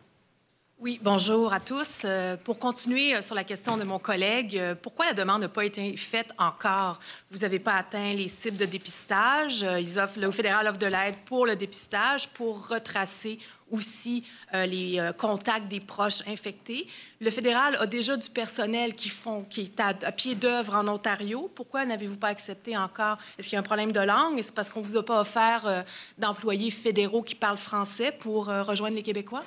Oui, 0.82 0.98
bonjour 1.00 1.52
à 1.52 1.60
tous. 1.60 2.02
Euh, 2.04 2.36
pour 2.36 2.58
continuer 2.58 3.14
euh, 3.14 3.22
sur 3.22 3.36
la 3.36 3.44
question 3.44 3.76
de 3.76 3.84
mon 3.84 4.00
collègue, 4.00 4.58
euh, 4.58 4.74
pourquoi 4.74 5.06
la 5.06 5.12
demande 5.12 5.42
n'a 5.42 5.48
pas 5.48 5.64
été 5.64 5.96
faite 5.96 6.32
encore? 6.38 6.98
Vous 7.30 7.38
n'avez 7.38 7.60
pas 7.60 7.74
atteint 7.74 8.14
les 8.14 8.26
cibles 8.26 8.56
de 8.56 8.64
dépistage. 8.64 9.64
Le 9.64 10.30
fédéral 10.32 10.66
offre 10.66 10.80
de 10.80 10.86
l'aide 10.86 11.14
pour 11.24 11.46
le 11.46 11.54
dépistage, 11.54 12.26
pour 12.30 12.66
retracer 12.66 13.38
aussi 13.70 14.24
les 14.52 15.00
contacts 15.16 15.68
des 15.68 15.80
proches 15.80 16.26
infectés. 16.26 16.88
Le 17.20 17.30
fédéral 17.30 17.76
a 17.76 17.86
déjà 17.86 18.16
du 18.16 18.28
personnel 18.28 18.94
qui, 18.94 19.10
est 19.58 19.80
à, 19.80 20.12
pied 20.12 20.34
d'œuvre 20.34 20.74
en 20.74 20.88
Ontario. 20.88 21.50
Pourquoi 21.54 21.84
n'avez-vous 21.86 22.16
pas 22.16 22.28
accepté 22.28 22.76
encore? 22.76 23.18
Est-ce 23.38 23.48
qu'il 23.48 23.56
y 23.56 23.56
a 23.56 23.60
un 23.60 23.62
problème 23.62 23.92
de 23.92 24.00
langue? 24.00 24.38
Est-ce 24.38 24.52
parce 24.52 24.68
qu'on 24.68 24.80
ne 24.80 24.86
vous 24.86 24.96
a 24.96 25.04
pas 25.04 25.20
offert 25.20 25.84
d'employés 26.18 26.70
fédéraux 26.70 27.22
qui 27.22 27.36
parlent 27.36 27.56
français 27.56 28.12
pour 28.12 28.46
rejoindre 28.46 28.96
les 28.96 29.02
Québécois? 29.02 29.44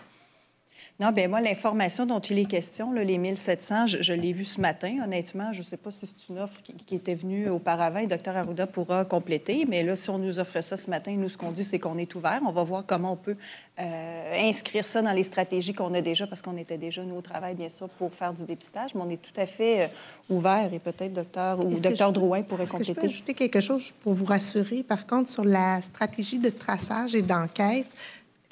Non, 0.97 1.11
bien 1.11 1.27
moi, 1.27 1.41
l'information 1.41 2.05
dont 2.05 2.21
il 2.21 2.39
est 2.39 2.45
question, 2.45 2.93
les 2.93 3.17
1700, 3.17 3.87
je, 3.87 4.13
l'ai 4.13 4.31
vu 4.31 4.45
ce 4.45 4.61
matin, 4.61 5.03
honnêtement. 5.03 5.51
Je 5.51 5.59
ne 5.59 5.65
sais 5.65 5.75
pas 5.75 5.91
si 5.91 6.07
c'est 6.07 6.29
une 6.29 6.39
offre 6.39 6.61
qui, 6.85 6.95
était 6.95 7.15
venue 7.15 7.49
auparavant 7.49 7.99
et 7.99 8.07
Dr 8.07 8.29
Arruda 8.29 8.65
pourra 8.65 9.03
compléter. 9.03 9.65
Mais 9.67 9.83
là, 9.83 9.97
si 9.97 10.09
on 10.09 10.17
nous 10.17 10.39
offre 10.39 10.61
ça 10.61 10.77
ce 10.77 10.89
matin, 10.89 11.13
nous, 11.17 11.27
ce 11.27 11.37
qu'on 11.37 11.51
dit, 11.51 11.65
c'est 11.65 11.79
qu'on 11.79 11.97
est 11.97 12.15
ouvert. 12.15 12.39
On 12.47 12.53
va 12.53 12.63
voir 12.63 12.85
comment 12.87 13.11
on 13.11 13.15
peut 13.17 13.35
euh, 13.77 14.47
inscrire 14.47 14.87
ça 14.87 15.01
dans 15.01 15.11
les 15.11 15.23
stratégies 15.23 15.73
qu'on 15.73 15.93
a 15.93 15.99
déjà, 15.99 16.27
parce 16.27 16.41
qu'on 16.41 16.55
était 16.55 16.77
déjà, 16.77 17.03
nous, 17.03 17.17
au 17.17 17.21
travail, 17.21 17.55
bien 17.55 17.67
sûr, 17.67 17.89
pour 17.89 18.13
faire 18.13 18.31
du 18.31 18.45
dépistage. 18.45 18.95
Mais 18.95 19.01
on 19.01 19.09
est 19.09 19.21
tout 19.21 19.37
à 19.37 19.45
fait 19.45 19.81
euh, 19.81 19.87
ouvert 20.29 20.73
et 20.73 20.79
peut-être 20.79 21.11
docteur 21.11 21.59
ou 21.59 21.77
docteur 21.77 22.13
Drouin 22.13 22.41
pourrait 22.43 22.67
compléter. 22.67 22.93
Que 22.93 22.99
je 23.01 23.01
peux 23.01 23.07
ajouter 23.07 23.33
quelque 23.33 23.59
chose 23.59 23.93
pour 24.01 24.13
vous 24.13 24.25
rassurer, 24.25 24.81
par 24.81 25.05
contre, 25.05 25.29
sur 25.29 25.43
la 25.43 25.81
stratégie 25.81 26.39
de 26.39 26.51
traçage 26.51 27.15
et 27.15 27.21
d'enquête? 27.21 27.87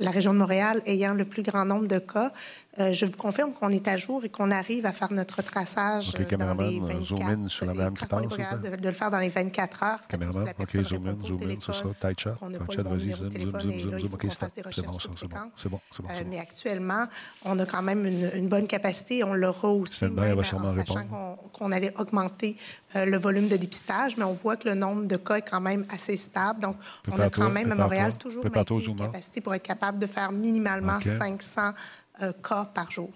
La 0.04 0.12
région 0.12 0.34
de 0.34 0.40
Montréal 0.40 0.82
ayant 0.86 1.14
le 1.14 1.26
plus 1.26 1.44
grand 1.44 1.66
nombre 1.66 1.88
de 1.88 1.98
cas, 1.98 2.32
euh, 2.80 2.92
je 2.92 3.06
vous 3.06 3.18
confirme 3.18 3.54
qu'on 3.54 3.70
est 3.70 3.88
à 3.88 3.98
jour 3.98 4.26
et 4.26 4.30
qu'on 4.30 4.50
arrive 4.50 4.88
à 4.88 4.92
faire 4.92 5.12
notre 5.12 5.44
traçage 5.44 6.10
okay, 6.20 6.36
dans 6.36 6.56
les 6.56 6.80
24 6.80 6.96
euh, 6.96 7.04
zoom 7.04 7.22
in 7.22 7.48
sur 7.48 7.66
la 7.68 7.74
dame 7.74 7.94
qui 7.94 8.06
parle. 8.08 8.28
De, 8.28 8.76
de, 8.76 8.88
le 8.88 8.94
faire 8.94 9.12
dans 9.12 9.20
les 9.20 9.30
24 9.30 9.84
heures. 9.84 10.00
Caméraman, 10.10 10.54
OK, 10.60 10.84
zoom 10.84 11.08
in, 11.08 11.28
zoom 11.28 11.44
in, 11.44 11.56
c'est 11.64 11.72
ça. 11.72 11.84
Tight 12.00 12.20
shot. 12.20 12.32
Tight 12.32 12.72
shot, 12.72 12.84
vas-y, 12.84 13.12
zoom, 13.12 13.30
zoom, 13.30 13.60
zoom, 13.60 14.00
zoom. 14.00 14.14
OK. 14.14 14.26
C'est 14.72 14.86
bon, 14.86 14.94
c'est 15.14 15.28
bon. 15.28 15.38
C'est 15.56 15.70
bon, 15.70 15.80
c'est 15.96 16.02
bon. 16.02 16.10
Euh, 16.10 16.24
mais 16.28 16.40
actuellement, 16.40 17.06
on 17.46 17.60
a 17.60 17.66
quand 17.68 17.84
même 17.84 18.06
une, 18.08 18.48
bonne 18.48 18.66
capacité. 18.66 19.24
On 19.24 19.36
l'aura 19.36 19.70
aussi, 19.70 20.06
même, 20.06 20.40
en 20.40 20.70
sachant 20.70 21.06
qu'on 21.54 21.72
allait 21.72 21.94
augmenter 22.00 22.58
euh, 22.96 23.06
le 23.06 23.18
volume 23.18 23.50
de 23.50 23.58
dépistage, 23.58 24.18
mais 24.18 24.24
on 24.24 24.34
voit 24.34 24.58
que 24.58 24.68
le 24.68 24.76
nombre 24.76 25.06
de 25.06 25.16
cas 25.18 25.36
est 25.36 25.48
quand 25.48 25.62
même 25.62 25.86
assez 25.90 26.18
stable. 26.18 26.60
Donc, 26.62 26.78
on 27.12 27.20
a 27.20 27.30
quand 27.30 27.52
même 27.52 27.72
à 27.72 27.76
Montréal 27.76 28.16
toujours 28.18 28.44
une 28.46 28.96
capacité 28.96 29.42
pour 29.42 29.54
être 29.54 29.64
capable 29.64 30.00
de 30.00 30.08
faire 30.08 30.32
minimalement 30.32 31.00
500 31.02 31.74
cas 32.44 32.66
par 32.66 32.92
jour. 32.92 33.12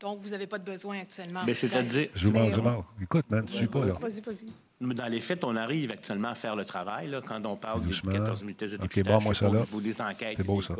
Donc, 0.00 0.20
vous 0.20 0.30
n'avez 0.30 0.46
pas 0.46 0.58
de 0.58 0.64
besoin 0.64 1.00
actuellement. 1.00 1.40
Mais 1.44 1.54
c'est-à-dire... 1.54 2.08
Vous 2.14 2.32
je 2.34 3.02
Écoute, 3.02 3.26
man, 3.30 3.44
je 3.50 3.56
suis 3.56 3.66
pas 3.66 3.84
là. 3.84 3.94
Vas-y, 4.00 4.20
vas-y. 4.20 4.46
Dans 4.80 5.08
les 5.08 5.20
faits, 5.20 5.42
on 5.42 5.56
arrive 5.56 5.90
actuellement 5.90 6.28
à 6.28 6.34
faire 6.36 6.54
le 6.54 6.64
travail 6.64 7.08
là, 7.08 7.20
quand 7.20 7.44
on 7.44 7.56
parle 7.56 7.84
des 7.84 7.92
14 7.92 8.40
000 8.40 8.52
tests 8.52 8.74
de 8.74 8.78
dépistage. 8.78 9.02
Okay, 9.02 9.02
bon, 9.02 9.20
moi, 9.20 9.34
ça, 9.34 9.48
là. 9.48 9.64
Au 9.72 9.80
des 9.80 10.00
enquêtes 10.00 10.36
c'est 10.36 10.46
beau, 10.46 10.60
ça. 10.60 10.76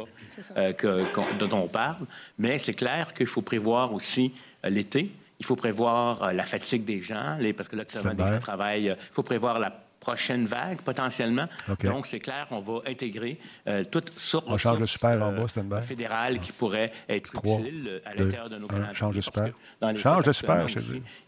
euh, 0.56 0.72
que, 0.72 1.44
dont 1.44 1.64
on 1.64 1.66
parle. 1.66 2.06
Mais 2.38 2.58
c'est 2.58 2.74
clair 2.74 3.12
qu'il 3.12 3.26
faut 3.26 3.42
prévoir 3.42 3.92
aussi 3.92 4.32
euh, 4.64 4.68
l'été. 4.68 5.10
Il 5.40 5.44
faut 5.44 5.56
prévoir 5.56 6.22
euh, 6.22 6.32
la 6.32 6.44
fatigue 6.44 6.84
des 6.84 7.02
gens, 7.02 7.36
les, 7.40 7.52
parce 7.52 7.68
que 7.68 7.74
là, 7.74 7.82
actuellement, 7.82 8.14
des 8.14 8.22
gens 8.22 8.38
travaillent. 8.38 8.84
Il 8.84 9.12
faut 9.12 9.24
prévoir 9.24 9.58
la 9.58 9.70
prochaine 10.00 10.46
vague, 10.46 10.80
potentiellement. 10.82 11.46
Donc, 11.82 12.06
c'est 12.06 12.20
clair 12.20 12.46
qu'on 12.48 12.60
va 12.60 12.80
intégrer 12.86 13.38
euh, 13.66 13.84
toute 13.84 14.18
sorte 14.18 14.46
On 14.48 14.56
change 14.56 14.78
le 14.78 14.86
super 14.86 15.22
en 15.22 15.32
bas, 15.32 15.46
euh, 15.56 15.80
fédéral 15.82 16.38
qui 16.38 16.52
pourrait 16.52 16.92
être 17.08 17.34
utile 17.34 17.84
euh, 17.88 18.00
à 18.04 18.14
l'intérieur 18.14 18.48
de 18.48 18.58
nos 18.58 18.66
calendriers. 18.66 18.94
Change 18.94 19.16
le 19.16 19.22
super. 19.22 19.52
Change 19.96 20.26
le 20.26 20.32
super. 20.32 20.66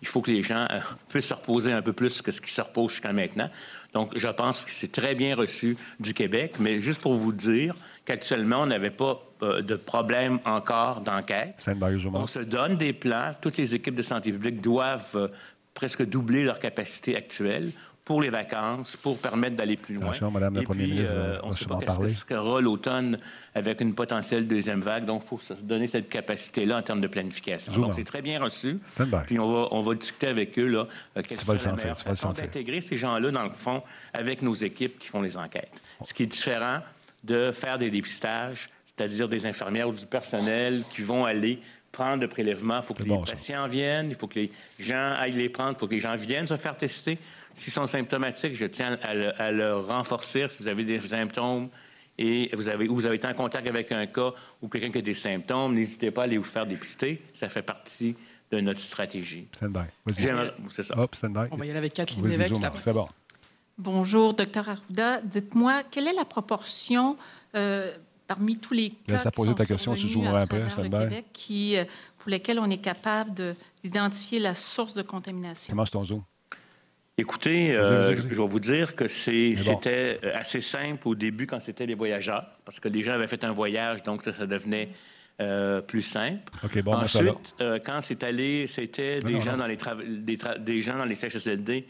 Il 0.00 0.08
faut 0.08 0.20
que 0.20 0.30
les 0.30 0.42
gens 0.42 0.66
euh, 0.70 0.80
puissent 1.08 1.28
se 1.28 1.34
reposer 1.34 1.72
un 1.72 1.82
peu 1.82 1.92
plus 1.92 2.22
que 2.22 2.30
ce 2.30 2.40
qui 2.40 2.50
se 2.50 2.60
repose 2.60 2.92
jusqu'à 2.92 3.12
maintenant. 3.12 3.50
Donc, 3.92 4.16
je 4.16 4.28
pense 4.28 4.64
que 4.64 4.70
c'est 4.70 4.92
très 4.92 5.14
bien 5.14 5.34
reçu 5.34 5.76
du 5.98 6.14
Québec, 6.14 6.54
mais 6.60 6.80
juste 6.80 7.00
pour 7.00 7.14
vous 7.14 7.32
dire 7.32 7.74
qu'actuellement, 8.04 8.62
on 8.62 8.66
n'avait 8.66 8.90
pas 8.90 9.20
de 9.42 9.74
problème 9.74 10.38
encore 10.44 11.00
d'enquête. 11.00 11.66
On 12.12 12.26
se 12.26 12.40
donne 12.40 12.76
des 12.76 12.92
plans. 12.92 13.32
Toutes 13.40 13.56
les 13.56 13.74
équipes 13.74 13.94
de 13.94 14.02
santé 14.02 14.30
publique 14.30 14.60
doivent 14.60 15.30
presque 15.74 16.04
doubler 16.04 16.44
leur 16.44 16.58
capacité 16.58 17.16
actuelle 17.16 17.72
pour 18.10 18.22
les 18.22 18.30
vacances, 18.30 18.96
pour 18.96 19.18
permettre 19.18 19.54
d'aller 19.54 19.76
plus 19.76 19.94
loin. 19.94 20.06
Attention, 20.06 20.32
Madame 20.32 20.56
la 20.56 20.62
Première 20.62 20.88
ministre, 20.88 21.12
euh, 21.14 21.38
on 21.44 21.50
ne 21.50 21.54
sait 21.54 21.64
pas 21.64 21.78
qu'est-ce 21.78 22.24
que 22.24 22.34
sera 22.34 22.60
l'automne 22.60 23.20
avec 23.54 23.80
une 23.80 23.94
potentielle 23.94 24.48
deuxième 24.48 24.80
vague. 24.80 25.04
Donc, 25.04 25.22
il 25.24 25.28
faut 25.28 25.38
se 25.38 25.54
donner 25.54 25.86
cette 25.86 26.08
capacité-là 26.08 26.78
en 26.78 26.82
termes 26.82 27.00
de 27.00 27.06
planification. 27.06 27.72
Donc, 27.72 27.94
c'est 27.94 28.02
très 28.02 28.20
bien 28.20 28.42
reçu. 28.42 28.80
Puis, 29.26 29.38
on 29.38 29.52
va, 29.52 29.68
on 29.70 29.78
va 29.78 29.94
discuter 29.94 30.26
avec 30.26 30.58
eux, 30.58 30.66
là, 30.66 30.88
euh, 31.16 31.22
quelle 31.22 31.38
serait 31.38 31.56
la 31.64 31.72
meilleure 31.72 31.98
façon 32.00 32.32
d'intégrer 32.32 32.80
ces 32.80 32.96
gens-là, 32.96 33.30
dans 33.30 33.44
le 33.44 33.52
fond, 33.52 33.80
avec 34.12 34.42
nos 34.42 34.54
équipes 34.54 34.98
qui 34.98 35.06
font 35.06 35.22
les 35.22 35.36
enquêtes. 35.36 35.80
Ce 36.02 36.12
qui 36.12 36.24
est 36.24 36.26
différent 36.26 36.80
de 37.22 37.52
faire 37.52 37.78
des 37.78 37.92
dépistages, 37.92 38.70
c'est-à-dire 38.86 39.28
des 39.28 39.46
infirmières 39.46 39.88
ou 39.88 39.92
du 39.92 40.06
personnel 40.06 40.82
qui 40.92 41.02
vont 41.02 41.26
aller 41.26 41.60
prendre 41.92 42.22
le 42.22 42.28
prélèvement. 42.28 42.78
Il 42.78 42.82
faut 42.82 42.94
que 42.94 43.04
les 43.04 43.22
patients 43.24 43.68
viennent, 43.68 44.10
il 44.10 44.16
faut 44.16 44.26
que 44.26 44.40
les 44.40 44.50
gens 44.80 45.14
aillent 45.16 45.32
les 45.34 45.48
prendre, 45.48 45.74
il 45.76 45.78
faut 45.78 45.86
que 45.86 45.94
les 45.94 46.00
gens 46.00 46.16
viennent 46.16 46.48
se 46.48 46.56
faire 46.56 46.76
tester. 46.76 47.16
S'ils 47.54 47.72
sont 47.72 47.86
symptomatiques, 47.86 48.54
je 48.54 48.66
tiens 48.66 48.98
à 49.02 49.50
le, 49.50 49.76
renforcer. 49.76 50.46
Si 50.48 50.62
vous 50.62 50.68
avez 50.68 50.84
des 50.84 51.00
symptômes 51.00 51.68
et 52.18 52.50
vous 52.54 52.68
avez, 52.68 52.86
vous 52.86 53.06
avez 53.06 53.16
été 53.16 53.26
en 53.26 53.34
contact 53.34 53.66
avec 53.66 53.92
un 53.92 54.06
cas 54.06 54.32
ou 54.62 54.68
quelqu'un 54.68 54.90
qui 54.90 54.98
a 54.98 55.02
des 55.02 55.14
symptômes, 55.14 55.74
n'hésitez 55.74 56.10
pas 56.10 56.22
à 56.22 56.24
aller 56.24 56.38
vous 56.38 56.44
faire 56.44 56.66
dépister. 56.66 57.22
Ça 57.32 57.48
fait 57.48 57.62
partie 57.62 58.16
de 58.50 58.60
notre 58.60 58.80
stratégie. 58.80 59.48
C'est 60.70 60.82
ça. 60.82 60.94
On 61.50 61.56
va 61.56 61.66
y 61.66 61.70
aller 61.70 61.78
avec 61.78 61.94
Kathleen 61.94 62.26
Lévesque. 62.26 62.54
C'est 62.82 62.92
bon. 62.92 63.08
Bonjour, 63.78 64.34
docteur 64.34 64.68
Arruda. 64.68 65.22
Dites-moi, 65.22 65.82
quelle 65.90 66.06
est 66.06 66.12
la 66.12 66.26
proportion 66.26 67.16
euh, 67.54 67.96
parmi 68.26 68.58
tous 68.58 68.74
les 68.74 68.90
cas 68.90 69.16
qui 69.30 69.42
sont 69.42 69.54
ta 69.54 69.64
question, 69.64 69.94
tu 69.94 70.26
à 70.26 70.40
après, 70.40 70.60
le 70.60 70.88
Québec 70.88 71.26
qui, 71.32 71.78
euh, 71.78 71.84
pour 72.18 72.28
lesquels 72.28 72.58
on 72.58 72.68
est 72.68 72.78
capable 72.78 73.56
d'identifier 73.82 74.38
la 74.38 74.54
source 74.54 74.92
de 74.92 75.00
contamination? 75.00 75.72
Comment 75.72 75.86
ton 75.86 76.04
zoom? 76.04 76.22
Écoutez, 77.20 77.76
euh, 77.76 78.16
je 78.16 78.22
vais 78.22 78.34
vous 78.34 78.60
dire 78.60 78.94
que 78.94 79.06
c'était 79.06 80.18
euh, 80.24 80.32
assez 80.34 80.62
simple 80.62 81.06
au 81.06 81.14
début 81.14 81.46
quand 81.46 81.60
c'était 81.60 81.84
les 81.84 81.94
voyageurs, 81.94 82.46
parce 82.64 82.80
que 82.80 82.88
les 82.88 83.02
gens 83.02 83.12
avaient 83.12 83.26
fait 83.26 83.44
un 83.44 83.52
voyage, 83.52 84.02
donc 84.02 84.22
ça, 84.22 84.46
devenait 84.46 84.88
euh, 85.38 85.82
plus 85.82 86.00
simple. 86.00 86.50
bon, 86.82 86.94
Ensuite, 86.94 87.54
quand 87.84 88.00
c'est 88.00 88.24
allé, 88.24 88.66
c'était 88.66 89.20
des, 89.20 89.38
gens 89.42 89.58
dans 89.58 89.66
les 89.66 89.76
des, 90.60 90.80
gens 90.80 90.96
dans 90.96 91.04
les 91.04 91.14
CHSLD 91.14 91.86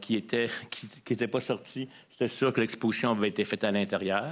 qui 0.00 0.16
étaient 0.16 0.50
qui, 0.70 0.88
qui 1.04 1.26
pas 1.28 1.40
sortis. 1.40 1.88
C'était 2.10 2.26
sûr 2.26 2.52
que 2.52 2.60
l'exposition 2.60 3.12
avait 3.12 3.28
été 3.28 3.44
faite 3.44 3.62
à 3.62 3.70
l'intérieur. 3.70 4.26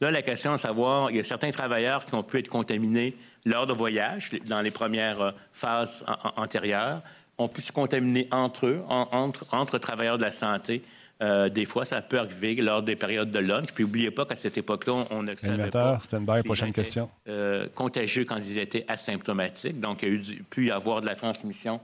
Là, 0.00 0.10
la 0.10 0.22
question 0.22 0.52
est 0.52 0.56
de 0.56 0.60
savoir, 0.60 1.10
il 1.10 1.18
y 1.18 1.20
a 1.20 1.22
certains 1.22 1.50
travailleurs 1.50 2.06
qui 2.06 2.14
ont 2.14 2.22
pu 2.22 2.38
être 2.38 2.48
contaminés 2.48 3.14
lors 3.44 3.66
de 3.66 3.74
voyage, 3.74 4.30
dans 4.46 4.62
les 4.62 4.70
premières 4.70 5.34
phases 5.52 6.02
antérieures 6.36 7.02
on 7.38 7.48
peut 7.48 7.62
se 7.62 7.72
contaminer 7.72 8.28
entre 8.30 8.66
eux, 8.66 8.82
entre, 8.88 9.46
entre 9.52 9.78
travailleurs 9.78 10.18
de 10.18 10.22
la 10.22 10.30
santé. 10.30 10.82
Euh, 11.22 11.48
des 11.48 11.64
fois, 11.64 11.84
ça 11.84 12.02
peut 12.02 12.18
arriver 12.18 12.56
lors 12.56 12.82
des 12.82 12.96
périodes 12.96 13.30
de 13.30 13.38
lunch. 13.38 13.72
Puis, 13.72 13.84
n'oubliez 13.84 14.10
pas 14.10 14.26
qu'à 14.26 14.36
cette 14.36 14.58
époque-là, 14.58 15.06
on 15.10 15.22
ne 15.22 15.34
savait 15.34 15.70
pas 15.70 16.00
prochaine 16.44 16.72
question. 16.72 17.08
Euh, 17.28 17.68
contagieux 17.74 18.24
quand 18.24 18.36
ils 18.36 18.58
étaient 18.58 18.84
asymptomatiques. 18.86 19.80
Donc, 19.80 20.02
il 20.02 20.08
y 20.08 20.12
a 20.12 20.14
eu, 20.14 20.42
pu 20.50 20.66
y 20.66 20.70
avoir 20.70 21.00
de 21.00 21.06
la 21.06 21.14
transmission, 21.14 21.80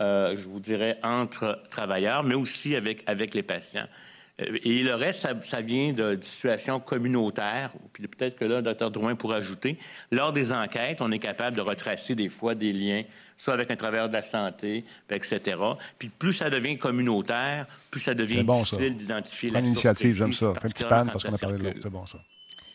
euh, 0.00 0.36
je 0.36 0.48
vous 0.48 0.60
dirais, 0.60 0.98
entre 1.02 1.62
travailleurs, 1.70 2.24
mais 2.24 2.34
aussi 2.34 2.76
avec, 2.76 3.02
avec 3.06 3.32
les 3.32 3.42
patients. 3.42 3.86
Et 4.38 4.82
le 4.82 4.94
reste, 4.94 5.28
ça, 5.44 5.60
vient 5.60 5.92
de, 5.92 6.18
situations 6.20 6.80
communautaires. 6.80 7.72
Puis 7.92 8.06
peut-être 8.08 8.36
que 8.36 8.44
là, 8.44 8.62
docteur 8.62 8.90
Drouin 8.90 9.14
pourrait 9.14 9.36
ajouter. 9.36 9.78
Lors 10.10 10.32
des 10.32 10.52
enquêtes, 10.52 11.00
on 11.00 11.12
est 11.12 11.20
capable 11.20 11.56
de 11.56 11.60
retracer 11.60 12.16
des 12.16 12.28
fois 12.28 12.54
des 12.54 12.72
liens 12.72 13.04
soit 13.36 13.54
avec 13.54 13.70
un 13.70 13.76
travailleur 13.76 14.08
de 14.08 14.12
la 14.12 14.22
santé, 14.22 14.84
etc. 15.10 15.56
Puis 15.98 16.08
plus 16.08 16.32
ça 16.32 16.50
devient 16.50 16.78
communautaire, 16.78 17.66
plus 17.90 18.00
ça 18.00 18.14
devient 18.14 18.44
difficile 18.44 18.96
d'identifier 18.96 19.50
la 19.50 19.60
initiative, 19.60 20.14
j'aime 20.14 20.32
ça. 20.32 20.48
Un 20.48 20.52
petit 20.52 20.84
pan 20.84 21.06
parce 21.06 21.22
qu'on 21.22 21.34
a 21.34 21.38
parlé 21.38 21.58
de 21.58 21.64
l'autre. 21.64 21.78
C'est 21.82 21.90
bon, 21.90 22.06
ça. 22.06 22.18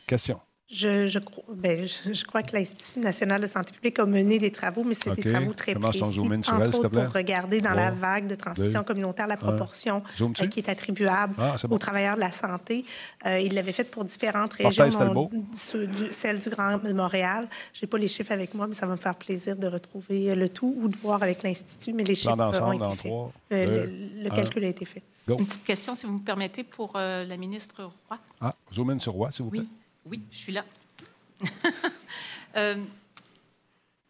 Question. 0.07 0.39
Je, 0.71 1.07
je, 1.07 1.17
ben, 1.51 1.87
je, 1.87 2.23
crois 2.25 2.43
que 2.43 2.55
l'Institut 2.55 2.99
national 2.99 3.41
de 3.41 3.47
santé 3.47 3.73
publique 3.73 3.97
a 3.97 4.05
mené 4.05 4.37
des 4.37 4.51
travaux, 4.51 4.83
mais 4.83 4.93
c'est 4.93 5.15
des 5.15 5.23
travaux 5.23 5.53
très 5.53 5.73
Comment 5.73 5.89
précis. 5.89 6.13
Zoom 6.13 6.31
in 6.31 6.43
sur 6.43 6.61
elle, 6.61 6.69
pour 6.69 7.11
regarder 7.11 7.59
dans 7.59 7.73
la 7.73 7.89
vague 7.89 8.27
de 8.27 8.35
transmission 8.35 8.83
communautaire 8.83 9.25
la 9.25 9.37
proportion 9.37 10.03
euh, 10.21 10.47
qui 10.47 10.59
est 10.59 10.69
attribuable 10.69 11.33
ah, 11.39 11.55
aux 11.67 11.79
travailleurs 11.79 12.17
de 12.17 12.19
la 12.19 12.31
santé. 12.31 12.85
Euh, 13.25 13.39
il 13.39 13.55
l'avait 13.55 13.71
fait 13.71 13.89
pour 13.89 14.05
différentes 14.05 14.53
régions, 14.53 15.31
celle 15.53 16.39
du 16.39 16.49
Grand 16.49 16.83
Montréal. 16.93 17.49
Je 17.73 17.83
n'ai 17.83 17.89
pas 17.89 17.97
les 17.97 18.07
chiffres 18.07 18.31
avec 18.31 18.53
moi, 18.53 18.67
mais 18.67 18.75
ça 18.75 18.85
va 18.85 18.93
me 18.93 18.99
faire 18.99 19.15
plaisir 19.15 19.55
de 19.55 19.65
retrouver 19.65 20.35
le 20.35 20.49
tout 20.49 20.75
ou 20.79 20.87
de 20.87 20.97
voir 20.97 21.23
avec 21.23 21.41
l'Institut, 21.41 21.93
mais 21.93 22.03
les 22.03 22.13
chiffres 22.13 22.61
ont 22.61 22.73
été 22.73 22.95
faits. 22.95 23.11
Euh, 23.53 23.87
le, 24.21 24.29
calcul 24.29 24.63
a 24.63 24.67
été 24.67 24.85
fait. 24.85 25.01
Une 25.27 25.47
petite 25.47 25.63
question, 25.63 25.95
si 25.95 26.05
vous 26.05 26.13
me 26.13 26.23
permettez, 26.23 26.63
pour 26.63 26.91
la 26.93 27.37
ministre 27.37 27.91
Roy. 28.07 28.19
Ah, 28.39 28.53
zoom 28.71 28.91
in 28.91 28.99
sur 28.99 29.13
Roy, 29.13 29.31
s'il 29.31 29.45
vous 29.45 29.51
plaît. 29.51 29.61
Oui, 29.61 29.67
je 30.31 30.37
suis 30.37 30.53
là. 30.53 30.65
Euh, 32.57 32.83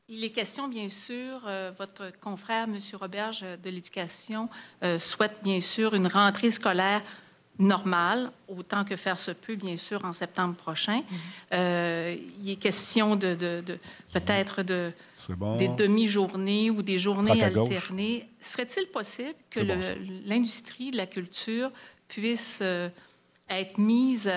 il 0.07 0.23
est 0.23 0.29
question, 0.29 0.69
bien 0.69 0.87
sûr, 0.87 1.41
euh, 1.45 1.73
votre 1.77 2.09
confrère, 2.21 2.63
M. 2.63 2.79
Roberge 2.93 3.41
de 3.41 3.69
l'Éducation, 3.69 4.47
euh, 4.81 4.97
souhaite 4.97 5.39
bien 5.43 5.59
sûr 5.59 5.93
une 5.93 6.07
rentrée 6.07 6.49
scolaire 6.49 7.01
normale, 7.59 8.31
autant 8.47 8.85
que 8.85 8.95
faire 8.95 9.19
se 9.19 9.31
peut, 9.31 9.55
bien 9.55 9.75
sûr, 9.75 10.05
en 10.05 10.13
septembre 10.13 10.55
prochain. 10.55 11.01
Mm-hmm. 11.51 12.19
il 12.41 12.49
est 12.49 12.55
question 12.55 13.17
de, 13.17 13.35
peut-être 14.13 14.63
de, 14.63 14.93
des 15.57 15.67
demi-journées 15.67 16.71
ou 16.71 16.81
des 16.81 16.97
journées 16.97 17.43
alternées. 17.43 18.25
Serait-il 18.39 18.87
possible 18.87 19.35
que 19.49 19.59
l'industrie 20.25 20.91
de 20.91 20.97
la 20.97 21.07
culture 21.07 21.71
puisse 22.07 22.61
être 22.61 23.77
mise 23.77 24.31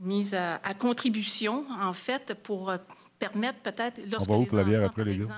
mise 0.00 0.34
à, 0.34 0.74
contribution, 0.74 1.64
en 1.82 1.92
fait, 1.92 2.34
pour 2.42 2.70
euh, 2.70 2.78
permettre 3.18 3.58
peut-être, 3.60 4.00
lorsque 4.10 4.28
les 4.28 4.34
enfants, 4.34 4.84
après, 4.84 5.04
par 5.04 5.08
exemple, 5.08 5.34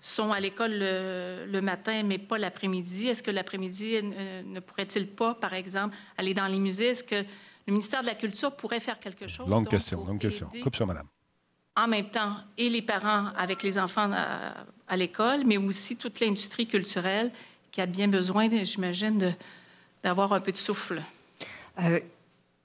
sont 0.00 0.32
à 0.32 0.40
l'école 0.40 0.72
le, 0.72 1.60
matin, 1.60 2.02
mais 2.04 2.18
pas 2.18 2.38
l'après-midi, 2.38 3.08
est-ce 3.08 3.22
que 3.22 3.30
l'après-midi 3.30 4.02
ne, 4.02 4.60
pourrait-il 4.60 5.06
pas, 5.06 5.34
par 5.34 5.54
exemple, 5.54 5.96
aller 6.18 6.34
dans 6.34 6.46
les 6.46 6.58
musées? 6.58 6.88
Est-ce 6.88 7.04
que 7.04 7.14
le 7.14 7.72
ministère 7.72 8.02
de 8.02 8.06
la 8.06 8.14
Culture 8.14 8.52
pourrait 8.52 8.80
faire 8.80 8.98
quelque 8.98 9.28
chose? 9.28 9.48
Longue 9.48 9.68
question, 9.68 10.04
longue 10.04 10.20
question. 10.20 10.50
Coupe 10.62 10.76
sur 10.76 10.86
madame. 10.86 11.06
En 11.74 11.88
même 11.88 12.10
temps, 12.10 12.36
et 12.58 12.68
les 12.68 12.82
parents 12.82 13.28
avec 13.38 13.62
les 13.62 13.78
enfants 13.78 14.10
à, 14.12 14.96
l'école, 14.96 15.44
mais 15.46 15.56
aussi 15.56 15.96
toute 15.96 16.20
l'industrie 16.20 16.66
culturelle 16.66 17.32
qui 17.70 17.80
a 17.80 17.86
bien 17.86 18.08
besoin, 18.08 18.50
j'imagine, 18.64 19.34
d'avoir 20.02 20.34
un 20.34 20.40
peu 20.40 20.52
de 20.52 20.56
souffle? 20.58 21.02
Euh, 21.80 22.00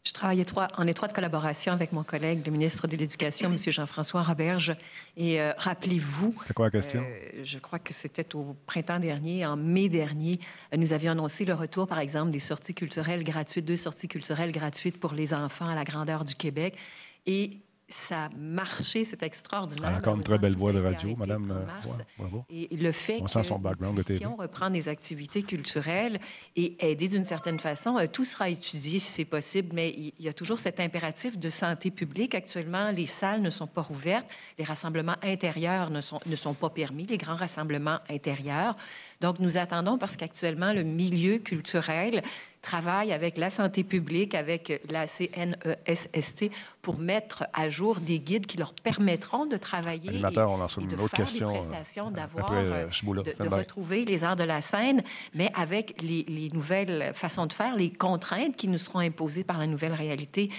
je 0.08 0.14
travaille 0.14 0.46
en 0.78 0.88
étroite 0.88 1.14
collaboration 1.14 1.74
avec 1.74 1.92
mon 1.92 2.04
collègue, 2.04 2.42
le 2.46 2.52
ministre 2.52 2.88
de 2.88 2.96
l'Éducation, 2.96 3.52
M. 3.52 3.58
Jean-François 3.60 4.24
Roberge. 4.24 4.76
Et 5.18 5.42
euh, 5.42 5.52
rappelez-vous. 5.58 6.34
C'est 6.48 6.54
quoi 6.54 6.68
la 6.68 6.72
question? 6.72 7.02
Euh, 7.02 7.42
je 7.44 7.60
crois 7.60 7.80
que 7.80 7.94
c'était 7.94 8.36
au 8.36 8.56
printemps 8.66 9.00
dernier, 9.00 9.46
en 9.46 9.58
mai 9.58 9.90
dernier, 9.90 10.40
nous 10.76 10.94
avions 10.94 11.12
annoncé 11.12 11.44
le 11.44 11.54
retour, 11.54 11.88
par 11.88 12.00
exemple, 12.00 12.32
des 12.32 12.40
sorties 12.40 12.74
culturelles 12.74 13.24
gratuites, 13.24 13.66
deux 13.66 13.76
sorties 13.76 14.08
culturelles 14.08 14.52
gratuites 14.52 15.00
pour 15.00 15.14
les 15.14 15.34
enfants 15.34 15.68
à 15.68 15.76
la 15.76 15.84
grandeur 15.84 16.24
du 16.24 16.36
Québec. 16.36 16.78
Et 17.26 17.60
ça 17.90 18.30
marché, 18.38 19.06
c'est 19.06 19.24
extraordinaire. 19.24 19.96
encore 19.96 20.16
une 20.16 20.24
très 20.24 20.38
belle 20.38 20.56
voix 20.56 20.74
de 20.74 20.80
radio, 20.80 21.16
Madame. 21.16 21.52
Euh, 21.52 21.94
bravo. 22.18 22.46
Et 22.50 22.76
le 22.76 22.92
fait 22.92 23.20
on 23.22 23.28
sent 23.28 23.44
son 23.46 23.60
background 23.60 24.02
si 24.02 24.26
on 24.26 24.36
reprend 24.36 24.70
des 24.70 24.90
activités 24.90 25.42
culturelles 25.42 26.20
et 26.58 26.76
aider 26.86 27.08
d'une 27.08 27.24
certaine 27.24 27.60
façon, 27.60 27.98
euh, 27.98 28.08
tout 28.12 28.26
sera 28.26 28.50
étudié 28.50 29.00
si 29.00 29.10
c'est 29.12 29.26
possible, 29.26 29.70
mais 29.74 29.92
il 29.92 30.14
y 30.20 30.28
a 30.28 30.34
toujours 30.34 30.60
cet 30.60 30.80
impératif 30.82 31.38
de 31.38 31.50
santé 31.50 31.90
publique. 31.90 32.36
Actuellement, 32.36 32.90
les 32.90 33.06
salles 33.06 33.42
ne 33.42 33.50
sont 33.50 33.68
pas 33.68 33.82
rouvertes, 33.82 34.28
les 34.60 34.66
rassemblements 34.66 35.16
intérieurs 35.24 35.90
ne 35.90 36.02
sont, 36.02 36.20
ne 36.26 36.36
sont 36.36 36.54
pas 36.54 36.70
permis, 36.70 37.06
les 37.06 37.18
grands 37.18 37.36
rassemblements 37.36 38.00
intérieurs. 38.10 38.76
Donc, 39.22 39.40
nous 39.40 39.58
attendons 39.58 39.98
parce 39.98 40.16
qu'actuellement, 40.18 40.74
le 40.74 40.84
milieu 40.84 41.38
culturel 41.40 42.22
travaille 42.62 43.14
avec 43.14 43.38
la 43.38 43.50
santé 43.50 43.84
publique, 43.84 44.36
avec 44.36 44.82
la 44.90 45.08
CNESST 45.08 46.50
pour 46.82 47.00
mettre 47.00 47.46
à 47.54 47.70
jour 47.70 48.00
des 48.00 48.20
guides 48.20 48.46
qui 48.46 48.58
leur 48.58 48.74
permettront 48.74 49.46
de 49.46 49.58
travailler 49.58 50.10
Animateur, 50.10 50.50
on 50.50 50.58
lance 50.58 50.78
une 50.78 50.94
autre 50.94 51.16
question, 51.16 51.52
des 51.52 51.60
prestations, 51.60 52.08
euh, 52.08 52.12
d'avoir, 52.12 52.52
euh, 52.54 52.86
euh, 52.86 53.34
de, 53.44 53.48
retrouver 53.50 54.06
les 54.06 54.24
arts 54.24 54.36
de 54.36 54.44
la 54.44 54.62
scène, 54.62 55.04
mais 55.34 55.52
avec 55.54 56.02
les, 56.02 56.50
nouvelles 56.54 57.12
façons 57.14 57.46
de 57.46 57.54
faire, 57.54 57.76
les 57.76 57.92
contraintes 57.92 58.56
qui 58.56 58.68
nous 58.68 58.78
seront 58.78 59.00
imposées 59.00 59.44
par 59.44 59.58
la 59.58 59.68
nouvelle 59.68 59.94
réalité 59.94 60.50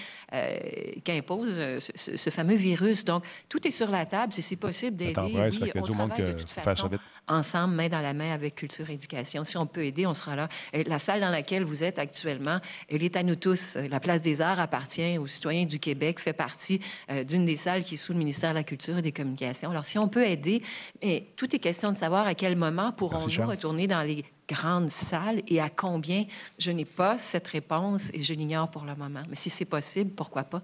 qu'impose 1.03 1.55
ce, 1.79 2.15
ce, 2.15 2.29
fameux 2.29 2.55
virus. 2.55 3.05
Donc, 3.05 3.25
tout 3.49 3.67
est 3.67 3.71
sur 3.71 3.89
la 3.89 4.05
table. 4.05 4.31
Si 4.31 4.43
c'est 4.43 4.55
possible 4.55 4.95
d'aider, 4.95 5.19
oui, 5.19 5.71
on 5.75 5.81
travaille 5.81 6.23
de 6.23 6.33
toute 6.33 6.51
façon 6.51 6.89
ensemble, 7.29 7.75
main 7.75 7.87
dans 7.87 8.01
la 8.01 8.13
main 8.13 8.33
avec 8.33 8.55
Culture 8.55 8.89
et 8.89 8.93
Éducation. 8.93 9.43
Si 9.43 9.57
on 9.57 9.65
peut 9.65 9.85
aider, 9.85 10.05
on 10.05 10.13
sera 10.13 10.35
là. 10.35 10.49
La 10.73 10.99
salle 10.99 11.21
dans 11.21 11.29
laquelle 11.29 11.63
vous 11.63 11.83
êtes 11.83 11.99
actuellement, 11.99 12.59
elle 12.89 13.03
est 13.03 13.15
à 13.15 13.23
nous 13.23 13.35
tous. 13.35 13.77
La 13.89 13.99
Place 13.99 14.21
des 14.21 14.41
Arts 14.41 14.59
appartient 14.59 15.17
aux 15.17 15.27
citoyens 15.27 15.65
du 15.65 15.79
Québec, 15.79 16.19
fait 16.19 16.33
partie 16.33 16.81
euh, 17.09 17.23
d'une 17.23 17.45
des 17.45 17.55
salles 17.55 17.83
qui 17.83 17.95
est 17.95 17.97
sous 17.97 18.13
le 18.13 18.19
ministère 18.19 18.51
de 18.51 18.57
la 18.57 18.63
Culture 18.63 18.97
et 18.97 19.01
des 19.01 19.11
Communications. 19.11 19.69
Alors, 19.69 19.85
si 19.85 19.97
on 19.97 20.07
peut 20.07 20.25
aider, 20.25 20.61
mais 21.01 21.27
tout 21.35 21.55
est 21.55 21.59
question 21.59 21.91
de 21.91 21.97
savoir 21.97 22.27
à 22.27 22.35
quel 22.35 22.55
moment 22.55 22.91
pourrons-nous 22.91 23.45
retourner 23.45 23.87
dans 23.87 24.01
les 24.01 24.25
grandes 24.47 24.89
salles 24.89 25.43
et 25.47 25.61
à 25.61 25.69
combien. 25.69 26.25
Je 26.57 26.71
n'ai 26.71 26.85
pas 26.85 27.17
cette 27.17 27.47
réponse 27.47 28.09
et 28.13 28.23
je 28.23 28.33
l'ignore 28.33 28.69
pour 28.69 28.83
le 28.83 28.95
moment. 28.95 29.21
Mais 29.29 29.35
si 29.35 29.49
c'est 29.49 29.65
possible, 29.65 30.11
pourquoi 30.11 30.43
pas? 30.43 30.61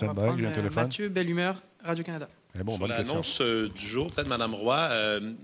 On 0.00 0.06
va 0.06 0.14
prendre, 0.14 0.40
euh, 0.42 0.70
Mathieu 0.74 1.08
Bellumeur, 1.08 1.62
Radio-Canada. 1.84 2.28
Bon, 2.54 2.76
Sur 2.76 2.86
l'annonce 2.86 3.40
euh, 3.40 3.68
du 3.68 3.86
jour, 3.86 4.10
peut-être, 4.10 4.28
Mme 4.28 4.54
Roy, 4.54 4.90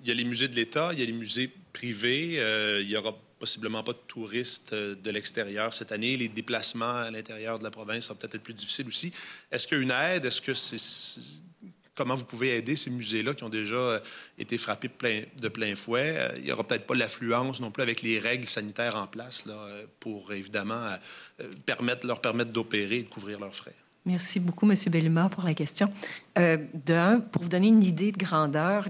il 0.03 0.09
y 0.09 0.11
a 0.11 0.15
les 0.15 0.25
musées 0.25 0.49
de 0.49 0.55
l'État, 0.55 0.91
il 0.93 1.01
y 1.01 1.03
a 1.03 1.07
les 1.07 1.13
musées 1.13 1.51
privés. 1.73 2.35
il 2.81 2.89
y 2.89 2.97
aura 2.97 3.15
possiblement 3.39 3.83
pas 3.83 3.93
de 3.93 3.99
touristes 4.07 4.73
euh, 4.73 4.95
de 4.95 5.11
l'extérieur 5.11 5.73
cette 5.73 5.93
année. 5.93 6.17
Les 6.17 6.29
déplacements 6.29 6.97
à 6.97 7.11
l'intérieur 7.11 7.59
de 7.59 7.65
la 7.65 7.71
province 7.71 8.09
vont 8.09 8.15
peut-être 8.15 8.37
être 8.37 8.43
plus 8.43 8.55
difficiles 8.55 8.89
aussi. 8.89 9.13
Est-ce 9.51 9.67
qu'il 9.67 9.79
y 9.79 9.81
a 9.81 9.83
une 9.85 9.91
aide? 9.91 10.25
Est-ce 10.25 10.43
que 10.43 10.55
c'est 10.55 10.79
comment 11.95 12.15
vous 12.15 12.25
pouvez 12.25 12.57
aider 12.57 12.77
ces 12.77 12.91
musées-là 12.91 13.35
qui 13.35 13.43
ont 13.43 13.49
déjà 13.49 13.75
euh, 13.75 14.01
été 14.39 14.57
frappés 14.57 14.87
de 14.89 14.93
plein, 14.93 15.23
de 15.41 15.49
plein 15.49 15.75
fouet? 15.75 16.15
Euh, 16.17 16.33
il 16.37 16.45
n'y 16.45 16.53
aura 16.53 16.65
peut-être 16.65 16.87
pas 16.87 16.95
l'affluence 16.95 17.61
non 17.61 17.71
plus 17.71 17.83
avec 17.83 18.03
les 18.03 18.19
règles 18.19 18.47
sanitaires 18.47 18.97
en 18.97 19.07
place 19.07 19.47
là, 19.47 19.57
pour 20.01 20.33
évidemment 20.33 20.97
permettre, 21.67 22.07
leur 22.07 22.21
permettre 22.21 22.53
d'opérer 22.53 22.99
et 22.99 23.03
de 23.03 23.09
couvrir 23.09 23.41
leurs 23.41 23.55
frais. 23.55 23.75
Merci 24.09 24.41
beaucoup, 24.41 24.71
M. 24.71 24.75
Bellumeur, 24.91 25.29
pour 25.29 25.45
la 25.45 25.53
question. 25.53 25.93
D'un, 26.35 27.21
pour 27.21 27.43
vous 27.43 27.51
donner 27.51 27.69
une 27.69 27.85
idée 27.85 28.11
de 28.11 28.17
grandeur, 28.17 28.89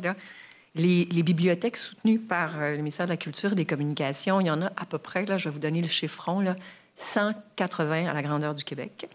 les, 0.77 1.23
bibliothèques 1.25 1.77
soutenues 1.77 2.21
par 2.21 2.61
euh, 2.61 2.71
le 2.71 2.77
ministère 2.77 3.07
de 3.07 3.11
la 3.11 3.17
Culture 3.17 3.51
et 3.51 3.57
des 3.57 3.65
Communications, 3.65 4.41
il 4.41 4.47
y 4.47 4.51
en 4.51 4.63
a 4.63 4.67
à 4.77 4.87
peu 4.89 4.99
près, 4.99 5.27
là, 5.27 5.37
je 5.37 5.49
vais 5.49 5.51
vous 5.51 5.59
donner 5.59 5.81
le 5.81 5.89
chiffron, 5.89 6.39
là, 6.39 6.55
180 6.95 8.09
à 8.09 8.15
la 8.15 8.23
grandeur 8.23 8.55
du 8.55 8.63
Québec. 8.63 9.09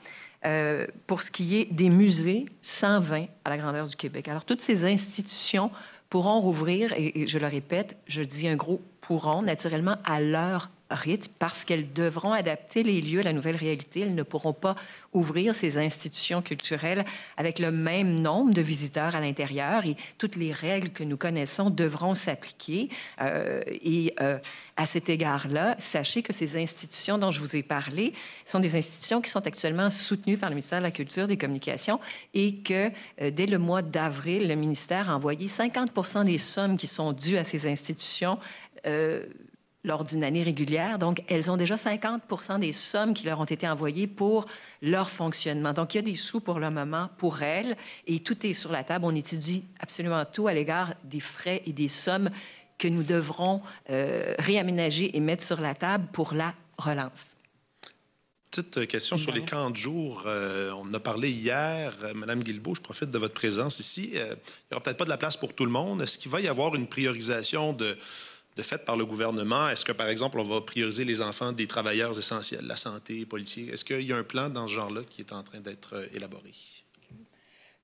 Euh, 0.46 0.88
pour 1.08 1.22
ce 1.22 1.32
qui 1.32 1.56
est 1.56 1.72
des 1.72 1.90
musées, 1.90 2.48
120 2.64 3.28
à 3.46 3.50
la 3.50 3.58
grandeur 3.58 3.88
du 3.88 3.96
Québec. 3.96 4.28
Alors, 4.28 4.44
toutes 4.44 4.60
ces 4.60 4.84
institutions 4.84 5.72
pourront 6.10 6.42
rouvrir, 6.42 6.92
et, 6.98 7.28
je 7.28 7.40
le 7.40 7.48
répète, 7.48 7.96
je 8.08 8.24
dis 8.24 8.50
un 8.50 8.58
gros 8.58 8.82
pourront, 9.00 9.42
naturellement, 9.42 9.96
à 10.04 10.20
leur 10.20 10.70
rythme 10.94 11.32
parce 11.40 11.66
qu'elles 11.66 11.94
devront 11.94 12.32
adapter 12.32 12.84
les 12.84 13.02
lieux 13.02 13.20
à 13.20 13.24
la 13.24 13.34
nouvelle 13.34 13.56
réalité. 13.56 14.02
Elles 14.02 14.16
ne 14.16 14.24
pourront 14.24 14.54
pas 14.54 14.76
ouvrir 15.14 15.56
ces 15.56 15.78
institutions 15.78 16.42
culturelles 16.42 17.06
avec 17.38 17.60
le 17.60 17.72
même 17.72 18.20
nombre 18.20 18.54
de 18.54 18.62
visiteurs 18.62 19.16
à 19.16 19.22
l'intérieur 19.22 19.86
et 19.86 19.96
toutes 20.18 20.36
les 20.36 20.52
règles 20.52 20.90
que 20.90 21.04
nous 21.04 21.18
connaissons 21.18 21.70
devront 21.70 22.16
s'appliquer. 22.16 22.90
Euh, 23.22 23.62
et 23.68 24.14
euh, 24.22 24.38
à 24.76 24.86
cet 24.86 25.10
égard-là, 25.10 25.76
sachez 25.80 26.24
que 26.24 26.34
ces 26.34 26.62
institutions 26.62 27.18
dont 27.18 27.32
je 27.32 27.40
vous 27.40 27.56
ai 27.56 27.64
parlé 27.64 28.14
sont 28.46 28.60
des 28.60 28.76
institutions 28.76 29.22
qui 29.22 29.30
sont 29.30 29.46
actuellement 29.46 29.90
soutenues 29.90 30.38
par 30.38 30.50
le 30.50 30.56
ministère 30.56 30.80
de 30.80 30.84
la 30.84 30.92
Culture 30.92 31.28
des 31.28 31.38
Communications 31.38 32.00
et 32.34 32.56
que 32.56 32.92
euh, 33.22 33.32
dès 33.32 33.46
le 33.46 33.60
mois 33.60 33.82
d'avril, 33.82 34.48
le 34.48 34.56
ministère 34.56 35.10
a 35.10 35.16
envoyé 35.16 35.48
50% 35.48 36.26
des 36.26 36.38
sommes 36.38 36.78
qui 36.78 36.88
sont 36.88 37.14
dues 37.14 37.38
à 37.38 37.44
ces 37.44 37.68
institutions 37.68 38.38
lors 39.84 40.04
d'une 40.04 40.24
année 40.24 40.44
régulière. 40.44 40.98
Donc, 40.98 41.24
elles 41.28 41.52
ont 41.52 41.58
déjà 41.58 41.78
50 41.78 42.60
des 42.60 42.72
sommes 42.72 43.14
qui 43.14 43.26
leur 43.26 43.40
ont 43.40 43.46
été 43.46 43.68
envoyées 43.68 44.08
pour 44.08 44.46
leur 44.82 45.10
fonctionnement. 45.10 45.74
Donc, 45.74 45.94
il 45.94 45.98
y 45.98 46.00
a 46.00 46.04
des 46.04 46.16
sous 46.16 46.40
pour 46.40 46.60
le 46.60 46.70
moment 46.70 47.10
pour 47.18 47.42
elles 47.42 47.76
et 48.08 48.20
tout 48.20 48.46
est 48.46 48.54
sur 48.54 48.72
la 48.72 48.84
table. 48.84 49.06
On 49.06 49.16
étudie 49.16 49.66
absolument 49.80 50.24
tout 50.26 50.48
à 50.48 50.54
l'égard 50.54 50.94
des 51.04 51.20
frais 51.20 51.62
et 51.66 51.74
des 51.74 51.88
sommes 51.90 52.30
que 52.78 52.88
nous 52.88 53.04
devrons 53.04 53.62
euh, 53.90 54.36
réaménager 54.40 55.16
et 55.16 55.20
mettre 55.20 55.44
sur 55.44 55.62
la 55.62 55.76
table 55.76 56.08
pour 56.12 56.34
la 56.34 56.54
relance. 56.78 57.28
Petite 58.50 58.88
question 58.88 59.18
sur 59.18 59.32
les 59.32 59.44
camps 59.44 59.72
de 59.72 59.76
jour. 59.76 60.24
Euh, 60.28 60.72
on 60.74 60.82
en 60.82 60.94
a 60.94 61.00
parlé 61.00 61.32
hier. 61.32 61.94
Euh, 62.04 62.14
Madame 62.14 62.44
Guilbeault, 62.44 62.76
je 62.76 62.82
profite 62.82 63.10
de 63.10 63.18
votre 63.18 63.34
présence 63.34 63.80
ici. 63.80 64.12
il 64.14 64.20
n'y 64.20 64.22
aura 64.72 64.84
peut-être 64.84 64.98
pas 64.98 65.06
de 65.06 65.10
la 65.10 65.18
place 65.18 65.38
pour 65.38 65.54
tout 65.54 65.66
le 65.66 65.72
monde. 65.72 66.02
Est-ce 66.04 66.20
qu'il 66.20 66.32
va 66.32 66.40
y 66.40 66.48
avoir 66.48 66.76
une 66.76 66.88
priorisation 66.88 67.74
de 67.74 67.98
de 68.56 68.62
fait 68.64 68.86
par 68.86 68.98
le 68.98 69.06
gouvernement? 69.06 69.70
Est-ce 69.70 69.86
que, 69.86 69.92
par 69.92 70.08
exemple, 70.08 70.40
on 70.40 70.44
va 70.44 70.62
prioriser 70.62 71.06
les 71.06 71.22
enfants 71.22 71.52
des 71.52 71.68
travailleurs 71.68 72.18
essentiels, 72.18 72.66
la 72.66 72.76
santé, 72.76 73.26
policiers? 73.26 73.70
Est-ce 73.72 73.86
qu'il 73.86 74.02
y 74.02 74.14
a 74.14 74.18
un 74.18 74.24
plan 74.24 74.50
dans 74.50 74.68
ce 74.68 74.74
genre-là 74.74 75.02
qui 75.10 75.22
est 75.22 75.34
en 75.34 75.44
train 75.44 75.60
d'être 75.60 75.96
euh, 75.96 76.08
élaboré? 76.14 76.54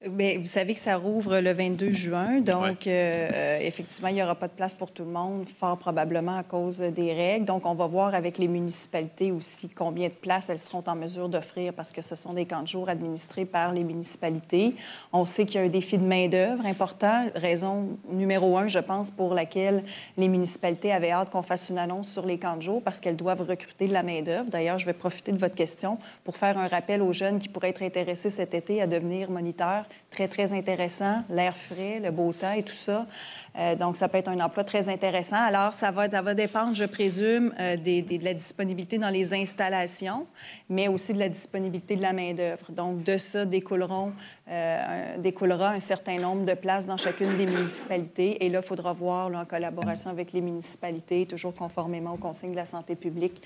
Bien, 0.08 0.40
vous 0.40 0.46
savez 0.46 0.76
que 0.76 0.80
ça 0.80 0.96
rouvre 0.96 1.40
le 1.40 1.52
22 1.52 1.92
juin, 1.92 2.40
donc 2.40 2.88
euh, 2.88 3.60
effectivement, 3.60 4.08
il 4.08 4.14
n'y 4.14 4.24
aura 4.24 4.36
pas 4.36 4.48
de 4.48 4.54
place 4.54 4.74
pour 4.74 4.92
tout 4.92 5.04
le 5.04 5.12
monde, 5.12 5.46
fort 5.50 5.78
probablement 5.78 6.38
à 6.38 6.44
cause 6.44 6.78
des 6.78 7.12
règles. 7.12 7.44
Donc, 7.44 7.66
on 7.66 7.74
va 7.74 7.86
voir 7.86 8.16
avec 8.16 8.38
les 8.38 8.48
municipalités 8.48 9.34
aussi 9.34 9.68
combien 9.68 10.08
de 10.08 10.14
places 10.14 10.50
elles 10.50 10.58
seront 10.58 10.86
en 10.88 10.96
mesure 10.96 11.28
d'offrir 11.28 11.74
parce 11.74 11.92
que 11.92 12.02
ce 12.02 12.16
sont 12.16 12.32
des 12.32 12.46
camps 12.46 12.62
de 12.62 12.68
jour 12.70 12.88
administrés 12.88 13.44
par 13.44 13.74
les 13.74 13.84
municipalités. 13.84 14.74
On 15.12 15.26
sait 15.26 15.46
qu'il 15.46 15.60
y 15.60 15.64
a 15.64 15.66
un 15.66 15.70
défi 15.70 15.98
de 15.98 16.06
main-d'œuvre 16.06 16.66
important, 16.66 17.26
raison 17.36 17.90
numéro 18.10 18.58
un, 18.58 18.70
je 18.70 18.80
pense, 18.80 19.12
pour 19.12 19.34
laquelle 19.34 19.84
les 20.16 20.30
municipalités 20.30 20.94
avaient 20.94 21.12
hâte 21.12 21.30
qu'on 21.30 21.44
fasse 21.44 21.70
une 21.72 21.78
annonce 21.78 22.10
sur 22.10 22.26
les 22.26 22.40
camps 22.40 22.56
de 22.56 22.62
jour 22.62 22.82
parce 22.82 23.02
qu'elles 23.02 23.18
doivent 23.18 23.42
recruter 23.42 23.90
de 23.90 23.94
la 23.94 24.04
main-d'œuvre. 24.04 24.50
D'ailleurs, 24.50 24.80
je 24.80 24.86
vais 24.86 24.94
profiter 24.94 25.34
de 25.34 25.40
votre 25.40 25.56
question 25.56 25.98
pour 26.24 26.38
faire 26.38 26.58
un 26.58 26.68
rappel 26.68 27.02
aux 27.02 27.12
jeunes 27.12 27.38
qui 27.38 27.50
pourraient 27.50 27.72
être 27.72 27.84
intéressés 27.84 28.30
cet 28.30 28.54
été 28.54 28.82
à 28.82 28.88
devenir 28.88 29.30
moniteurs 29.30 29.88
très, 30.10 30.28
très 30.28 30.54
intéressant, 30.54 31.24
l'air 31.30 31.56
frais, 31.56 32.00
le 32.00 32.12
beau 32.12 32.34
temps 32.34 32.52
et 32.52 32.64
tout 32.64 32.74
ça. 32.74 33.06
Euh, 33.58 33.76
donc, 33.76 33.96
ça 33.96 34.08
peut 34.08 34.18
être 34.18 34.30
un 34.30 34.40
emploi 34.40 34.64
très 34.64 34.90
intéressant. 34.90 35.36
Alors, 35.38 35.74
ça 35.74 35.92
va, 35.92 36.10
ça 36.10 36.22
va 36.22 36.34
dépendre, 36.34 36.76
je 36.76 36.86
présume, 36.86 37.54
euh, 37.60 37.78
de 37.78 38.24
la 38.24 38.34
disponibilité 38.34 38.98
dans 38.98 39.10
les 39.10 39.34
installations, 39.34 40.26
mais 40.70 40.88
aussi 40.88 41.14
de 41.14 41.20
la 41.20 41.30
disponibilité 41.30 41.96
de 41.96 42.02
la 42.02 42.14
main-d'œuvre. 42.14 42.72
Donc, 42.72 43.04
de 43.04 43.18
ça 43.18 43.46
découleront, 43.46 44.14
euh, 44.50 45.18
découlera 45.18 45.72
un 45.72 45.80
certain 45.80 46.20
nombre 46.20 46.46
de 46.46 46.54
places 46.54 46.86
dans 46.86 46.98
chacune 46.98 47.36
des 47.36 47.46
municipalités. 47.46 48.44
Et 48.46 48.50
là, 48.50 48.60
il 48.64 48.68
faudra 48.68 48.94
voir, 48.94 49.28
en 49.28 49.46
collaboration 49.46 50.10
avec 50.10 50.34
les 50.34 50.42
municipalités, 50.42 51.26
toujours 51.26 51.54
conformément 51.54 52.14
aux 52.14 52.18
consignes 52.18 52.52
de 52.52 52.56
la 52.56 52.66
santé 52.66 52.96
publique, 52.96 53.42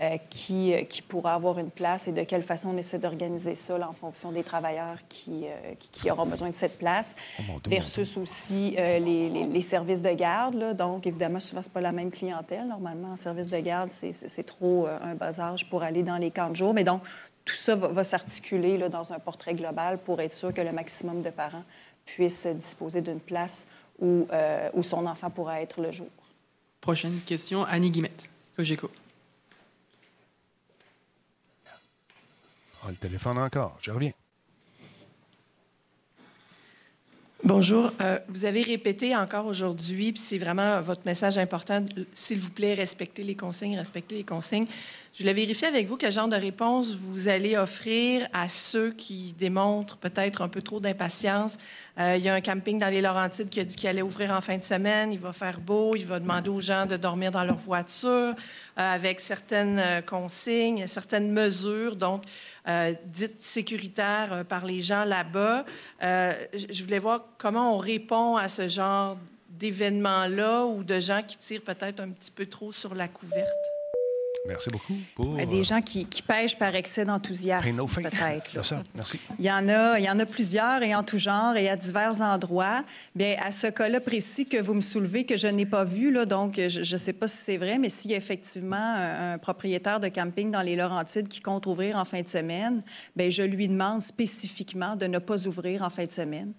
euh, 0.00 0.16
qui, 0.28 0.74
euh, 0.74 0.82
qui 0.82 1.02
pourra 1.02 1.34
avoir 1.34 1.56
une 1.60 1.70
place 1.70 2.08
et 2.08 2.12
de 2.12 2.24
quelle 2.24 2.42
façon 2.42 2.70
on 2.70 2.76
essaie 2.76 2.98
d'organiser 2.98 3.54
ça 3.54 3.78
en 3.88 3.92
fonction 3.92 4.32
des 4.32 4.42
travailleurs 4.42 4.98
qui, 5.08 5.44
euh, 5.44 5.74
qui, 5.78 6.10
auront 6.10 6.26
besoin 6.26 6.50
de 6.50 6.56
cette 6.56 6.78
place, 6.78 7.14
oh, 7.38 7.60
versus 7.66 8.16
aussi 8.16 8.72
les, 8.76 9.30
les, 9.30 9.60
services 9.60 10.02
de 10.02 10.10
garde. 10.10 10.76
Donc, 10.76 11.06
évidemment, 11.06 11.38
souvent, 11.38 11.62
ce 11.62 11.68
n'est 11.68 11.74
pas 11.74 11.80
la 11.80 11.92
même 11.92 12.10
clientèle. 12.10 12.66
Normalement, 12.66 13.12
en 13.12 13.16
service 13.16 13.48
de 13.48 13.58
garde, 13.60 13.90
c'est 13.92 14.42
trop 14.42 14.88
un 14.88 15.14
bas 15.14 15.38
âge 15.38 15.70
pour 15.70 15.84
aller 15.84 16.02
dans 16.02 16.16
les 16.16 16.32
camps 16.32 16.50
de 16.50 16.56
jour. 16.56 16.74
Mais 16.74 16.82
donc, 16.82 17.02
tout 17.44 17.54
ça 17.54 17.76
va, 17.76 18.02
s'articuler 18.02 18.76
dans 18.88 19.12
un 19.12 19.20
portrait 19.20 19.54
global 19.54 19.98
pour 19.98 20.20
être 20.20 20.32
sûr 20.32 20.52
que 20.52 20.60
le 20.60 20.72
maximum 20.72 21.22
de 21.22 21.30
parents 21.30 21.64
puissent 22.04 22.48
disposer 22.48 23.00
d'une 23.00 23.20
place 23.20 23.68
où, 24.00 24.26
où 24.74 24.82
son 24.82 25.06
enfant 25.06 25.30
pourra 25.30 25.62
être 25.62 25.80
le 25.80 25.92
jour. 25.92 26.08
Prochaine 26.80 27.20
question, 27.24 27.62
Annie 27.62 27.92
Guimette, 27.92 28.28
Cogeco. 28.56 28.90
Ah, 32.86 32.90
le 32.90 32.96
téléphone 32.96 33.38
encore. 33.38 33.78
Je 33.80 33.90
reviens. 33.90 34.12
Bonjour. 37.42 37.92
Euh, 38.00 38.18
vous 38.28 38.46
avez 38.46 38.62
répété 38.62 39.14
encore 39.14 39.44
aujourd'hui, 39.46 40.12
puis 40.12 40.22
c'est 40.22 40.38
vraiment 40.38 40.80
votre 40.80 41.02
message 41.04 41.36
important, 41.36 41.84
s'il 42.14 42.38
vous 42.38 42.48
plaît, 42.48 42.72
respectez 42.72 43.22
les 43.22 43.34
consignes, 43.34 43.76
respectez 43.76 44.14
les 44.14 44.24
consignes. 44.24 44.66
Je 45.12 45.18
voulais 45.18 45.34
vérifier 45.34 45.68
avec 45.68 45.86
vous 45.86 45.98
quel 45.98 46.10
genre 46.10 46.26
de 46.26 46.36
réponse 46.36 46.94
vous 46.94 47.28
allez 47.28 47.56
offrir 47.56 48.26
à 48.32 48.48
ceux 48.48 48.92
qui 48.92 49.34
démontrent 49.38 49.98
peut-être 49.98 50.40
un 50.40 50.48
peu 50.48 50.62
trop 50.62 50.80
d'impatience. 50.80 51.58
Euh, 52.00 52.16
il 52.16 52.24
y 52.24 52.30
a 52.30 52.34
un 52.34 52.40
camping 52.40 52.78
dans 52.78 52.88
les 52.88 53.02
Laurentides 53.02 53.50
qui 53.50 53.60
a 53.60 53.64
dit 53.64 53.76
qu'il 53.76 53.88
allait 53.88 54.02
ouvrir 54.02 54.32
en 54.32 54.40
fin 54.40 54.56
de 54.56 54.64
semaine. 54.64 55.12
Il 55.12 55.20
va 55.20 55.32
faire 55.32 55.60
beau. 55.60 55.94
Il 55.94 56.06
va 56.06 56.18
demander 56.18 56.48
aux 56.48 56.60
gens 56.60 56.86
de 56.86 56.96
dormir 56.96 57.30
dans 57.30 57.44
leur 57.44 57.58
voiture 57.58 58.10
euh, 58.10 58.34
avec 58.76 59.20
certaines 59.20 60.02
consignes, 60.06 60.86
certaines 60.86 61.30
mesures, 61.30 61.94
donc 61.94 62.24
dites 63.06 63.42
sécuritaires 63.42 64.44
par 64.48 64.64
les 64.64 64.80
gens 64.80 65.04
là-bas. 65.04 65.64
je 66.00 66.82
voulais 66.82 66.98
voir 66.98 67.26
comment 67.38 67.74
on 67.74 67.78
répond 67.78 68.36
à 68.36 68.48
ce 68.48 68.68
genre 68.68 69.18
d'événements-là 69.48 70.64
ou 70.66 70.82
de 70.82 70.98
gens 71.00 71.22
qui 71.22 71.36
tirent 71.38 71.62
peut-être 71.62 72.00
un 72.00 72.10
petit 72.10 72.30
peu 72.30 72.46
trop 72.46 72.72
sur 72.72 72.94
la 72.94 73.08
couverte. 73.08 73.73
Merci 74.46 74.68
beaucoup. 74.68 74.94
Pour, 75.14 75.36
des 75.36 75.60
euh, 75.60 75.64
gens 75.64 75.80
qui, 75.80 76.04
pêchent 76.04 76.58
par 76.58 76.74
excès 76.74 77.06
d'enthousiasme, 77.06 77.86
peut-être. 77.86 78.76
Merci. 78.94 79.18
Il 79.38 79.44
y, 79.44 79.50
en 79.50 79.66
a, 79.70 79.98
il 79.98 80.04
y 80.04 80.10
en 80.10 80.18
a 80.18 80.26
plusieurs 80.26 80.82
et 80.82 80.94
en 80.94 81.02
tout 81.02 81.16
genre 81.16 81.56
et 81.56 81.70
à 81.70 81.76
divers 81.76 82.20
endroits. 82.20 82.84
Bien, 83.14 83.36
à 83.42 83.50
ce 83.50 83.68
cas-là 83.68 84.00
précis 84.00 84.46
que 84.46 84.60
vous 84.60 84.74
me 84.74 84.82
soulevez, 84.82 85.24
que 85.24 85.38
je 85.38 85.46
n'ai 85.46 85.64
pas 85.64 85.84
vu, 85.84 86.12
là, 86.12 86.26
donc 86.26 86.56
je 86.56 86.80
ne 86.80 86.98
sais 86.98 87.14
pas 87.14 87.26
si 87.26 87.38
c'est 87.38 87.56
vrai, 87.56 87.78
mais 87.78 87.88
s'il 87.88 88.10
y 88.10 88.14
a 88.14 88.18
effectivement 88.18 88.76
un, 88.76 89.38
propriétaire 89.38 89.98
de 89.98 90.08
camping 90.08 90.50
dans 90.50 90.62
les 90.62 90.76
Laurentides 90.76 91.28
qui 91.28 91.40
compte 91.40 91.64
ouvrir 91.64 91.96
en 91.96 92.04
fin 92.04 92.20
de 92.20 92.28
semaine, 92.28 92.82
bien, 93.16 93.30
je 93.30 93.42
lui 93.42 93.66
demande 93.66 94.02
spécifiquement 94.02 94.94
de 94.94 95.06
ne 95.06 95.20
pas 95.20 95.46
ouvrir 95.46 95.82
en 95.82 95.90
fin 95.90 96.04
de 96.04 96.12
semaine. 96.12 96.52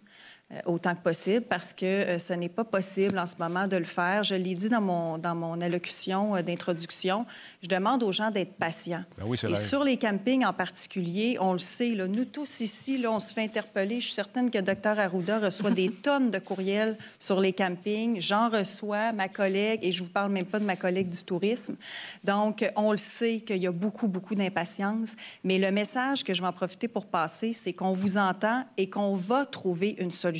Euh, 0.53 0.59
autant 0.67 0.93
que 0.93 1.01
possible 1.01 1.41
parce 1.41 1.73
que 1.73 1.85
euh, 1.85 2.19
ce 2.19 2.31
n'est 2.31 2.49
pas 2.49 2.63
possible 2.63 3.17
en 3.17 3.25
ce 3.25 3.33
moment 3.39 3.67
de 3.67 3.77
le 3.77 3.83
faire. 3.83 4.23
Je 4.23 4.35
l'ai 4.35 4.53
dit 4.53 4.69
dans 4.69 4.79
mon, 4.79 5.17
dans 5.17 5.33
mon 5.33 5.59
allocution 5.59 6.35
euh, 6.35 6.43
d'introduction, 6.43 7.25
je 7.63 7.67
demande 7.67 8.03
aux 8.03 8.11
gens 8.11 8.29
d'être 8.29 8.53
patients. 8.53 9.03
Ben 9.17 9.23
oui, 9.25 9.39
Et 9.49 9.55
sur 9.55 9.83
les 9.83 9.97
campings 9.97 10.45
en 10.45 10.53
particulier, 10.53 11.37
on 11.41 11.53
le 11.53 11.57
sait, 11.57 11.95
là, 11.95 12.05
nous 12.05 12.25
tous 12.25 12.59
ici, 12.59 12.99
là, 12.99 13.11
on 13.11 13.19
se 13.19 13.33
fait 13.33 13.41
interpeller. 13.41 13.99
Je 13.99 14.05
suis 14.05 14.13
certaine 14.13 14.51
que 14.51 14.59
Dr 14.59 14.99
Arruda 14.99 15.39
reçoit 15.39 15.71
des 15.71 15.89
tonnes 16.03 16.29
de 16.29 16.37
courriels 16.37 16.95
sur 17.17 17.39
les 17.39 17.51
campings. 17.51 18.21
J'en 18.21 18.47
reçois, 18.47 19.13
ma 19.13 19.29
collègue, 19.29 19.79
et 19.81 19.91
je 19.91 20.03
vous 20.03 20.09
parle 20.09 20.31
même 20.31 20.45
pas 20.45 20.59
de 20.59 20.65
ma 20.65 20.75
collègue 20.75 21.09
du 21.09 21.23
tourisme. 21.23 21.75
Donc, 22.23 22.71
on 22.75 22.91
le 22.91 22.97
sait 22.97 23.39
qu'il 23.39 23.57
y 23.57 23.65
a 23.65 23.71
beaucoup, 23.71 24.07
beaucoup 24.07 24.35
d'impatience. 24.35 25.15
Mais 25.43 25.57
le 25.57 25.71
message 25.71 26.23
que 26.23 26.35
je 26.35 26.41
vais 26.43 26.47
en 26.47 26.53
profiter 26.53 26.87
pour 26.87 27.07
passer, 27.07 27.51
c'est 27.51 27.73
qu'on 27.73 27.93
vous 27.93 28.19
entend 28.19 28.63
et 28.77 28.91
qu'on 28.91 29.15
va 29.15 29.47
trouver 29.47 29.95
une 29.97 30.11
solution 30.11 30.34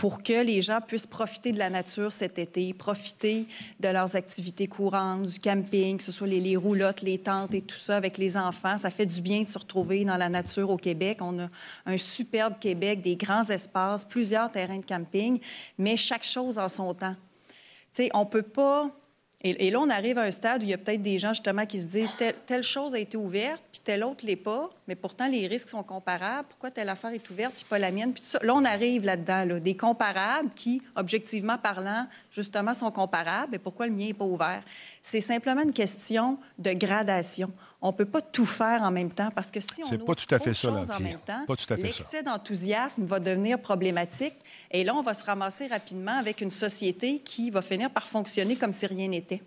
pour 0.00 0.22
que 0.22 0.42
les 0.42 0.62
gens 0.62 0.80
puissent 0.80 1.06
profiter 1.06 1.52
de 1.52 1.58
la 1.58 1.68
nature 1.68 2.10
cet 2.10 2.38
été, 2.38 2.72
profiter 2.72 3.46
de 3.80 3.88
leurs 3.88 4.16
activités 4.16 4.66
courantes, 4.66 5.26
du 5.26 5.38
camping, 5.38 5.98
que 5.98 6.02
ce 6.02 6.10
soit 6.10 6.26
les, 6.26 6.56
roulottes, 6.56 7.02
les 7.02 7.18
tentes 7.18 7.52
et 7.52 7.60
tout 7.60 7.76
ça 7.76 7.98
avec 7.98 8.16
les 8.16 8.38
enfants. 8.38 8.78
Ça 8.78 8.88
fait 8.88 9.04
du 9.04 9.20
bien 9.20 9.42
de 9.42 9.48
se 9.48 9.58
retrouver 9.58 10.06
dans 10.06 10.16
la 10.16 10.30
nature 10.30 10.70
au 10.70 10.78
Québec. 10.78 11.18
On 11.20 11.38
a 11.38 11.48
un 11.84 11.98
superbe 11.98 12.54
Québec, 12.58 13.02
des 13.02 13.16
grands 13.16 13.44
espaces, 13.44 14.06
plusieurs 14.06 14.50
terrains 14.50 14.78
de 14.78 14.86
camping, 14.86 15.38
mais 15.76 15.98
chaque 15.98 16.24
chose 16.24 16.58
en 16.58 16.70
son 16.70 16.94
temps. 16.94 17.16
Tu 17.92 18.04
sais, 18.04 18.10
on 18.14 18.24
peut 18.24 18.40
pas 18.40 18.90
et, 19.42 19.70
là, 19.70 19.80
on 19.80 19.88
arrive 19.88 20.18
à 20.18 20.22
un 20.22 20.30
stade 20.30 20.60
où 20.60 20.64
il 20.64 20.70
y 20.70 20.74
a 20.74 20.78
peut-être 20.78 21.00
des 21.00 21.18
gens 21.18 21.32
justement 21.32 21.64
qui 21.64 21.80
se 21.80 21.86
disent 21.86 22.12
telle, 22.46 22.62
chose 22.62 22.94
a 22.94 22.98
été 22.98 23.16
ouverte, 23.16 23.64
puis 23.72 23.80
telle 23.82 24.04
autre 24.04 24.26
l'est 24.26 24.36
pas, 24.36 24.68
mais 24.86 24.94
pourtant 24.94 25.28
les 25.28 25.46
risques 25.46 25.70
sont 25.70 25.82
comparables. 25.82 26.46
Pourquoi 26.50 26.70
telle 26.70 26.90
affaire 26.90 27.12
est 27.12 27.30
ouverte, 27.30 27.54
puis 27.54 27.64
pas 27.64 27.78
la 27.78 27.90
mienne, 27.90 28.12
puis 28.12 28.20
tout 28.20 28.28
ça? 28.28 28.38
Là, 28.42 28.54
on 28.54 28.64
arrive 28.66 29.02
là-dedans, 29.02 29.46
là, 29.46 29.58
des 29.58 29.74
comparables 29.74 30.50
qui, 30.54 30.82
objectivement 30.94 31.56
parlant, 31.56 32.06
justement, 32.30 32.74
sont 32.74 32.90
comparables. 32.90 33.54
Et 33.54 33.58
pourquoi 33.58 33.86
le 33.86 33.92
mien 33.92 34.08
n'est 34.08 34.14
pas 34.14 34.26
ouvert? 34.26 34.62
C'est 35.00 35.22
simplement 35.22 35.62
une 35.62 35.72
question 35.72 36.38
de 36.58 36.72
gradation. 36.72 37.50
On 37.80 37.88
ne 37.88 37.92
peut 37.92 38.04
pas 38.04 38.20
tout 38.20 38.44
faire 38.44 38.82
en 38.82 38.90
même 38.90 39.10
temps 39.10 39.30
parce 39.34 39.50
que 39.50 39.60
si 39.60 39.82
on 39.82 39.94
ouvre 39.94 40.04
pas 40.04 40.14
tout 40.14 40.34
à 40.34 40.38
fait 40.38 40.52
ça, 40.52 40.70
en 40.70 41.00
même 41.00 41.18
temps, 41.20 41.46
l'excès 41.78 42.22
d'enthousiasme 42.22 43.06
va 43.06 43.20
devenir 43.20 43.58
problématique. 43.58 44.34
Et 44.70 44.84
là, 44.84 44.94
on 44.94 45.02
va 45.02 45.14
se 45.14 45.24
ramasser 45.24 45.66
rapidement 45.66 46.16
avec 46.16 46.40
une 46.40 46.50
société 46.50 47.18
qui 47.18 47.50
va 47.50 47.62
finir 47.62 47.90
par 47.90 48.06
fonctionner 48.06 48.56
comme 48.56 48.72
si 48.72 48.86
rien 48.86 49.08
n'était. 49.08 49.42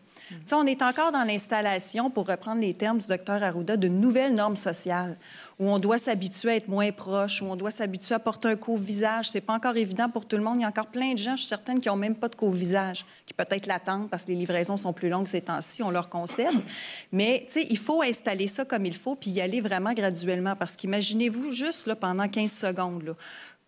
On 0.52 0.66
est 0.66 0.82
encore 0.82 1.12
dans 1.12 1.24
l'installation, 1.24 2.10
pour 2.10 2.28
reprendre 2.28 2.62
les 2.62 2.74
termes 2.74 2.98
du 2.98 3.08
docteur 3.08 3.44
Arruda, 3.44 3.78
de 3.78 3.88
nouvelles 3.88 4.34
normes 4.34 4.56
sociales 4.56 5.18
où 5.60 5.70
on 5.70 5.80
doit 5.80 5.98
s'habituer 5.98 6.52
à 6.52 6.56
être 6.56 6.68
moins 6.68 6.92
proche, 6.92 7.42
où 7.42 7.46
on 7.46 7.56
doit 7.56 7.72
s'habituer 7.72 8.16
à 8.16 8.20
porter 8.20 8.48
un 8.48 8.56
couvre-visage. 8.56 9.30
C'est 9.30 9.42
pas 9.42 9.54
encore 9.54 9.78
évident 9.78 10.10
pour 10.10 10.26
tout 10.26 10.36
le 10.36 10.44
monde. 10.44 10.58
Il 10.58 10.62
y 10.62 10.66
a 10.66 10.68
encore 10.68 10.88
plein 10.88 11.14
de 11.14 11.18
gens, 11.18 11.36
je 11.36 11.42
suis 11.42 11.48
certaine, 11.48 11.80
qui 11.80 11.90
n'ont 11.90 11.96
même 11.96 12.16
pas 12.16 12.28
de 12.28 12.36
couvre-visage, 12.36 13.06
qui 13.26 13.34
peut-être 13.34 13.68
l'attendent 13.68 14.10
parce 14.10 14.24
que 14.24 14.30
les 14.30 14.36
livraisons 14.36 14.78
sont 14.78 14.94
plus 14.94 15.10
longues 15.10 15.28
ces 15.28 15.42
temps-ci, 15.42 15.84
on 15.84 15.92
leur 15.92 16.10
concède. 16.10 16.56
Mais, 17.12 17.44
tu 17.48 17.54
sais, 17.54 17.68
il 17.70 17.78
faut 17.78 18.02
installer 18.02 18.48
ça 18.48 18.66
comme 18.66 18.86
il 18.86 18.96
faut 18.96 19.16
puis 19.16 19.32
y 19.32 19.42
aller 19.42 19.62
vraiment 19.62 19.94
graduellement 19.94 20.56
parce 20.56 20.76
qu'imaginez-vous 20.76 21.52
juste 21.52 21.86
là, 21.86 21.96
pendant 21.96 22.28
15 22.28 22.52
secondes 22.52 23.16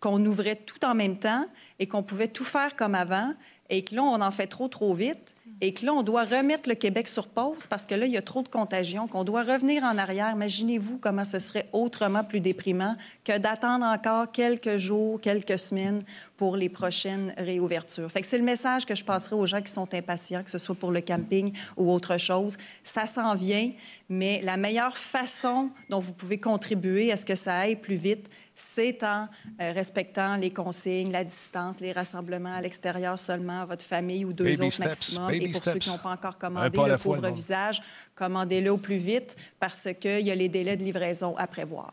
qu'on 0.06 0.24
ouvrait 0.24 0.54
tout 0.54 0.84
en 0.84 0.94
même 0.94 1.18
temps 1.18 1.46
et 1.80 1.88
qu'on 1.88 2.04
pouvait 2.04 2.28
tout 2.28 2.44
faire 2.44 2.76
comme 2.76 2.94
avant 2.94 3.32
et 3.68 3.82
que 3.82 3.96
là, 3.96 4.04
on 4.04 4.20
en 4.20 4.30
fait 4.30 4.46
trop, 4.46 4.68
trop 4.68 4.94
vite 4.94 5.34
et 5.60 5.74
que 5.74 5.84
là, 5.84 5.94
on 5.94 6.04
doit 6.04 6.22
remettre 6.22 6.68
le 6.68 6.76
Québec 6.76 7.08
sur 7.08 7.26
pause 7.26 7.66
parce 7.68 7.86
que 7.86 7.94
là, 7.96 8.06
il 8.06 8.12
y 8.12 8.16
a 8.16 8.22
trop 8.22 8.42
de 8.42 8.48
contagion, 8.48 9.08
qu'on 9.08 9.24
doit 9.24 9.42
revenir 9.42 9.82
en 9.82 9.98
arrière. 9.98 10.30
Imaginez-vous 10.32 10.98
comment 10.98 11.24
ce 11.24 11.40
serait 11.40 11.66
autrement 11.72 12.22
plus 12.22 12.38
déprimant 12.38 12.94
que 13.24 13.36
d'attendre 13.36 13.84
encore 13.84 14.30
quelques 14.30 14.76
jours, 14.76 15.20
quelques 15.20 15.58
semaines 15.58 16.02
pour 16.36 16.56
les 16.56 16.68
prochaines 16.68 17.34
réouvertures. 17.36 18.08
C'est 18.22 18.38
le 18.38 18.44
message 18.44 18.86
que 18.86 18.94
je 18.94 19.04
passerai 19.04 19.34
aux 19.34 19.46
gens 19.46 19.62
qui 19.62 19.72
sont 19.72 19.92
impatients, 19.92 20.44
que 20.44 20.50
ce 20.50 20.58
soit 20.58 20.76
pour 20.76 20.92
le 20.92 21.00
camping 21.00 21.52
ou 21.76 21.90
autre 21.90 22.16
chose. 22.16 22.56
Ça 22.84 23.08
s'en 23.08 23.34
vient, 23.34 23.72
mais 24.08 24.40
la 24.42 24.56
meilleure 24.56 24.96
façon 24.96 25.70
dont 25.90 25.98
vous 25.98 26.12
pouvez 26.12 26.38
contribuer 26.38 27.10
à 27.10 27.16
ce 27.16 27.24
que 27.24 27.34
ça 27.34 27.56
aille 27.56 27.76
plus 27.76 27.96
vite, 27.96 28.28
c'est 28.56 29.02
en 29.02 29.28
euh, 29.60 29.72
respectant 29.72 30.36
les 30.36 30.50
consignes, 30.50 31.12
la 31.12 31.22
distance, 31.22 31.78
les 31.80 31.92
rassemblements 31.92 32.54
à 32.54 32.62
l'extérieur 32.62 33.18
seulement, 33.18 33.66
votre 33.66 33.84
famille 33.84 34.24
ou 34.24 34.32
deux 34.32 34.60
autres 34.62 34.80
maximum. 34.82 35.30
Et 35.30 35.48
pour 35.48 35.62
ceux 35.62 35.78
qui 35.78 35.90
n'ont 35.90 35.98
pas 35.98 36.12
encore 36.12 36.38
commandé 36.38 36.78
le 36.78 36.96
pauvre 36.96 37.30
visage, 37.30 37.82
commandez-le 38.14 38.72
au 38.72 38.78
plus 38.78 38.96
vite 38.96 39.36
parce 39.60 39.88
qu'il 40.00 40.22
y 40.22 40.30
a 40.30 40.34
les 40.34 40.48
délais 40.48 40.76
de 40.76 40.82
livraison 40.82 41.36
à 41.36 41.46
prévoir. 41.46 41.92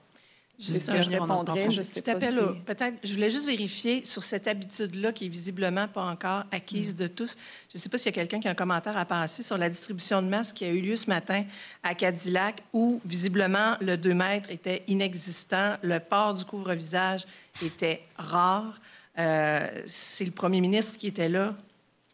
C'est 0.60 0.80
ce 0.80 0.92
que 0.92 1.02
je 1.02 1.10
répondrais. 1.10 1.72
Je, 1.72 1.82
sais 1.84 2.02
pas 2.02 2.16
Peut-être, 2.16 2.98
je 3.04 3.14
voulais 3.14 3.30
juste 3.30 3.48
vérifier 3.48 4.06
sur 4.06 4.24
cette 4.24 4.48
habitude-là 4.48 5.12
qui 5.12 5.26
est 5.26 5.30
visiblement 5.30 5.88
pas 5.88 6.04
encore 6.04 6.44
acquise 6.52 6.94
mm. 6.94 6.98
de 6.98 7.08
tous. 7.08 7.36
Je 7.72 7.78
ne 7.78 7.82
sais 7.82 7.90
pas 7.90 7.98
s'il 7.98 8.08
y 8.08 8.10
a 8.10 8.12
quelqu'un 8.14 8.40
qui 8.40 8.48
a 8.48 8.52
un 8.52 8.56
commentaire 8.56 8.96
à 8.96 9.06
passer 9.06 9.44
sur 9.44 9.58
la 9.58 9.70
distribution 9.70 10.22
de 10.22 10.28
masques 10.28 10.58
qui 10.58 10.66
a 10.66 10.70
eu 10.70 10.80
lieu 10.80 10.96
ce 10.96 11.08
matin 11.08 11.44
à 11.82 11.96
Cadillac, 11.96 12.64
où 12.72 13.02
visiblement 13.04 13.78
le 13.82 13.98
2 13.98 14.14
mètres 14.14 14.52
était 14.52 14.84
inexistant, 14.88 15.76
le 15.82 16.00
port 16.00 16.34
du 16.36 16.46
couvre-visage 16.46 17.26
était 17.64 18.02
rare. 18.18 18.80
Euh, 19.20 19.68
c'est 19.88 20.26
le 20.26 20.32
premier 20.32 20.62
ministre 20.62 20.98
qui 20.98 21.08
était 21.08 21.30
là. 21.30 21.56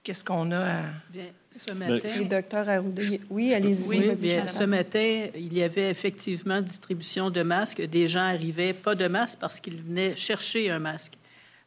Qu'est-ce 0.03 0.23
qu'on 0.23 0.51
a 0.51 0.59
à... 0.59 0.81
Bien, 1.09 1.25
ce 1.51 1.73
matin... 1.73 2.07
Le 2.19 2.25
docteur 2.25 2.69
Arruda, 2.69 3.01
oui, 3.29 3.53
allez-y. 3.53 3.83
Oui, 3.85 4.15
bien, 4.15 4.47
ce 4.47 4.63
matin, 4.63 5.27
il 5.35 5.53
y 5.53 5.61
avait 5.61 5.89
effectivement 5.89 6.61
distribution 6.61 7.29
de 7.29 7.43
masques. 7.43 7.81
Des 7.81 8.07
gens 8.07 8.21
arrivaient 8.21 8.73
pas 8.73 8.95
de 8.95 9.07
masque 9.07 9.39
parce 9.39 9.59
qu'ils 9.59 9.81
venaient 9.81 10.15
chercher 10.15 10.71
un 10.71 10.79
masque. 10.79 11.13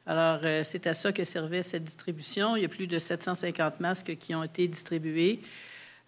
Alors, 0.07 0.40
euh, 0.42 0.62
c'est 0.64 0.87
à 0.87 0.95
ça 0.95 1.12
que 1.12 1.25
servait 1.25 1.62
cette 1.62 1.85
distribution. 1.85 2.57
Il 2.57 2.62
y 2.62 2.64
a 2.64 2.68
plus 2.68 2.87
de 2.87 2.99
750 2.99 3.81
masques 3.81 4.16
qui 4.16 4.35
ont 4.35 4.42
été 4.42 4.66
distribués. 4.66 5.40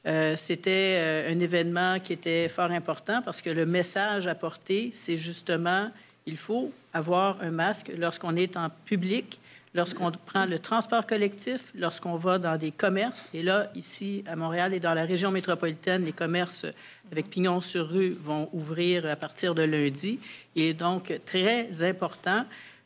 Euh, 0.07 0.35
c'était 0.37 0.97
euh, 0.99 1.33
un 1.33 1.41
événement 1.41 1.99
qui 2.01 2.13
était 2.13 2.49
fort 2.49 2.71
important 2.71 3.23
parce 3.23 3.41
que 3.41 3.51
le 3.51 3.65
message 3.65 4.27
apporté, 4.27 4.91
c'est 4.93 5.17
justement, 5.17 5.91
il 6.27 6.37
faut 6.37 6.73
avoir 6.93 7.41
un 7.41 7.51
masque 7.51 7.93
lorsqu'on 7.97 8.37
est 8.37 8.57
en 8.57 8.69
public 8.85 9.41
lorsqu'on 9.75 10.13
prend 10.13 10.47
le 10.47 10.59
transport 10.59 11.07
collectif, 11.07 11.73
lorsqu'on 11.75 12.17
va 12.17 12.39
dans 12.39 12.57
des 12.57 12.71
commerces. 12.71 13.29
Et 13.35 13.43
là, 13.43 13.71
ici, 13.75 14.25
à 14.27 14.37
Montréal 14.37 14.73
et 14.73 14.81
dans 14.81 14.95
la 14.95 15.05
région 15.05 15.31
métropolitaine, 15.31 16.05
les 16.05 16.13
commerces 16.13 16.67
avec 17.11 17.29
pignon 17.29 17.61
sur 17.61 17.89
rue 17.89 18.11
vont 18.11 18.49
ouvrir 18.53 19.05
à 19.07 19.17
partir 19.17 19.55
de 19.55 19.63
lundi. 19.63 20.21
Il 20.55 20.63
est 20.65 20.75
donc 20.75 21.13
très 21.25 21.83
important 21.83 22.45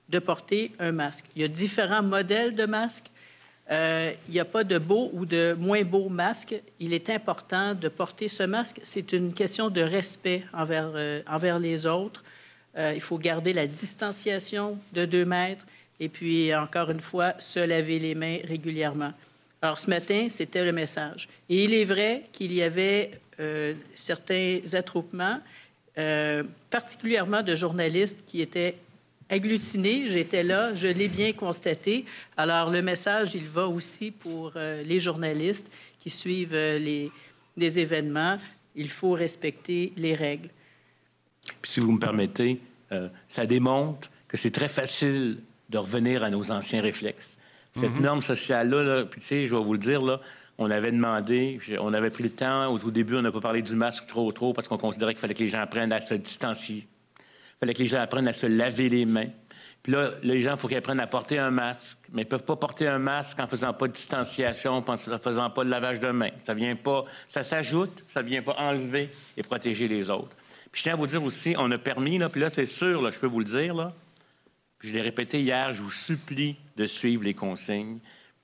de 0.08 0.18
porter 0.18 0.72
un 0.78 0.92
masque. 0.92 1.26
Il 1.36 1.42
y 1.42 1.44
a 1.44 1.48
différents 1.48 2.02
modèles 2.02 2.54
de 2.54 2.64
masques. 2.64 3.10
Euh, 3.70 4.12
il 4.26 4.32
n'y 4.32 4.40
a 4.40 4.46
pas 4.46 4.64
de 4.64 4.78
beau 4.78 5.10
ou 5.12 5.26
de 5.26 5.54
moins 5.58 5.82
beau 5.82 6.08
masque. 6.08 6.54
Il 6.80 6.94
est 6.94 7.10
important 7.10 7.74
de 7.74 7.88
porter 7.88 8.28
ce 8.28 8.44
masque. 8.44 8.80
C'est 8.82 9.12
une 9.12 9.34
question 9.34 9.68
de 9.68 9.82
respect 9.82 10.42
envers, 10.54 10.90
euh, 10.94 11.20
envers 11.28 11.58
les 11.58 11.84
autres. 11.84 12.24
Euh, 12.78 12.92
il 12.94 13.02
faut 13.02 13.18
garder 13.18 13.52
la 13.52 13.66
distanciation 13.66 14.78
de 14.94 15.04
deux 15.04 15.26
mètres. 15.26 15.66
Et 16.00 16.08
puis, 16.08 16.54
encore 16.54 16.90
une 16.90 17.00
fois, 17.00 17.34
se 17.38 17.60
laver 17.60 17.98
les 17.98 18.14
mains 18.14 18.38
régulièrement. 18.44 19.12
Alors, 19.60 19.78
ce 19.78 19.90
matin, 19.90 20.28
c'était 20.30 20.64
le 20.64 20.72
message. 20.72 21.28
Et 21.48 21.64
il 21.64 21.74
est 21.74 21.84
vrai 21.84 22.24
qu'il 22.32 22.52
y 22.52 22.62
avait 22.62 23.10
euh, 23.40 23.74
certains 23.94 24.60
attroupements, 24.74 25.40
euh, 25.98 26.44
particulièrement 26.70 27.42
de 27.42 27.56
journalistes 27.56 28.18
qui 28.26 28.40
étaient 28.40 28.76
agglutinés. 29.28 30.06
J'étais 30.06 30.44
là, 30.44 30.72
je 30.74 30.86
l'ai 30.86 31.08
bien 31.08 31.32
constaté. 31.32 32.04
Alors, 32.36 32.70
le 32.70 32.82
message, 32.82 33.34
il 33.34 33.48
va 33.48 33.66
aussi 33.66 34.12
pour 34.12 34.52
euh, 34.54 34.84
les 34.84 35.00
journalistes 35.00 35.70
qui 35.98 36.10
suivent 36.10 36.54
les, 36.54 37.10
événements. 37.56 38.38
il 38.76 38.88
faut 38.88 39.12
respecter 39.12 39.92
les 39.96 40.14
règles. 40.14 40.50
Si 41.64 41.80
vous 41.80 41.90
me 41.90 41.98
permettez, 41.98 42.60
ça 43.28 43.46
démontre 43.46 44.08
que 44.28 44.36
c'est 44.36 44.52
très 44.52 44.68
facile 44.68 45.38
de 45.68 45.78
revenir 45.78 46.24
à 46.24 46.30
nos 46.30 46.50
anciens 46.50 46.80
réflexes. 46.80 47.36
Cette 47.74 47.90
mm-hmm. 47.90 48.00
norme 48.00 48.22
sociale-là, 48.22 49.04
puis 49.04 49.20
tu 49.20 49.26
sais, 49.26 49.46
je 49.46 49.54
vais 49.54 49.62
vous 49.62 49.72
le 49.72 49.78
dire, 49.78 50.02
là, 50.02 50.20
on 50.58 50.70
avait 50.70 50.90
demandé, 50.90 51.60
on 51.78 51.94
avait 51.94 52.10
pris 52.10 52.24
le 52.24 52.30
temps, 52.30 52.72
au 52.72 52.78
tout 52.78 52.90
début, 52.90 53.16
on 53.16 53.22
n'a 53.22 53.30
pas 53.30 53.40
parlé 53.40 53.62
du 53.62 53.76
masque 53.76 54.06
trop, 54.06 54.32
trop, 54.32 54.52
parce 54.52 54.66
qu'on 54.66 54.78
considérait 54.78 55.14
qu'il 55.14 55.20
fallait 55.20 55.34
que 55.34 55.42
les 55.42 55.48
gens 55.48 55.60
apprennent 55.60 55.92
à 55.92 56.00
se 56.00 56.14
distancier. 56.14 56.88
Il 57.18 57.58
fallait 57.60 57.74
que 57.74 57.78
les 57.78 57.86
gens 57.86 58.00
apprennent 58.00 58.26
à 58.26 58.32
se 58.32 58.46
laver 58.46 58.88
les 58.88 59.04
mains. 59.04 59.28
Puis 59.82 59.92
là, 59.92 60.10
les 60.22 60.40
gens, 60.40 60.52
il 60.54 60.58
faut 60.58 60.66
qu'ils 60.66 60.76
apprennent 60.76 60.98
à 60.98 61.06
porter 61.06 61.38
un 61.38 61.52
masque, 61.52 61.98
mais 62.12 62.22
ils 62.22 62.24
ne 62.24 62.30
peuvent 62.30 62.44
pas 62.44 62.56
porter 62.56 62.88
un 62.88 62.98
masque 62.98 63.38
en 63.38 63.46
faisant 63.46 63.72
pas 63.72 63.86
de 63.86 63.92
distanciation, 63.92 64.84
en 64.84 64.96
faisant 64.96 65.50
pas 65.50 65.64
de 65.64 65.70
lavage 65.70 66.00
de 66.00 66.10
mains. 66.10 66.30
Ça 66.44 66.54
vient 66.54 66.74
pas, 66.74 67.04
ça 67.28 67.44
s'ajoute, 67.44 68.02
ça 68.08 68.22
ne 68.22 68.28
vient 68.28 68.42
pas 68.42 68.56
enlever 68.58 69.10
et 69.36 69.42
protéger 69.42 69.86
les 69.86 70.10
autres. 70.10 70.36
Puis 70.72 70.80
je 70.80 70.82
tiens 70.82 70.94
à 70.94 70.96
vous 70.96 71.06
dire 71.06 71.22
aussi, 71.22 71.54
on 71.56 71.70
a 71.70 71.78
permis, 71.78 72.18
là, 72.18 72.28
puis 72.28 72.40
là, 72.40 72.48
c'est 72.48 72.66
sûr, 72.66 73.00
là, 73.00 73.10
je 73.10 73.18
peux 73.18 73.28
vous 73.28 73.38
le 73.38 73.44
dire, 73.44 73.74
là, 73.74 73.92
je 74.80 74.92
l'ai 74.92 75.02
répété 75.02 75.40
hier, 75.40 75.72
je 75.72 75.82
vous 75.82 75.90
supplie 75.90 76.56
de 76.76 76.86
suivre 76.86 77.24
les 77.24 77.34
consignes 77.34 77.98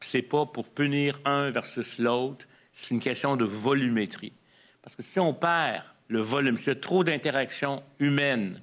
c'est 0.05 0.22
pas 0.22 0.47
pour 0.47 0.68
punir 0.68 1.20
un 1.24 1.51
versus 1.51 1.99
l'autre, 1.99 2.47
c'est 2.72 2.95
une 2.95 3.01
question 3.01 3.37
de 3.37 3.45
volumétrie. 3.45 4.32
Parce 4.82 4.97
que 4.97 5.03
si 5.03 5.18
on 5.18 5.32
perd 5.32 5.82
le 6.09 6.20
volume, 6.20 6.57
s'il 6.57 6.68
y 6.68 6.70
a 6.70 6.74
trop 6.76 7.05
d'interactions 7.05 7.82
humaines 7.99 8.61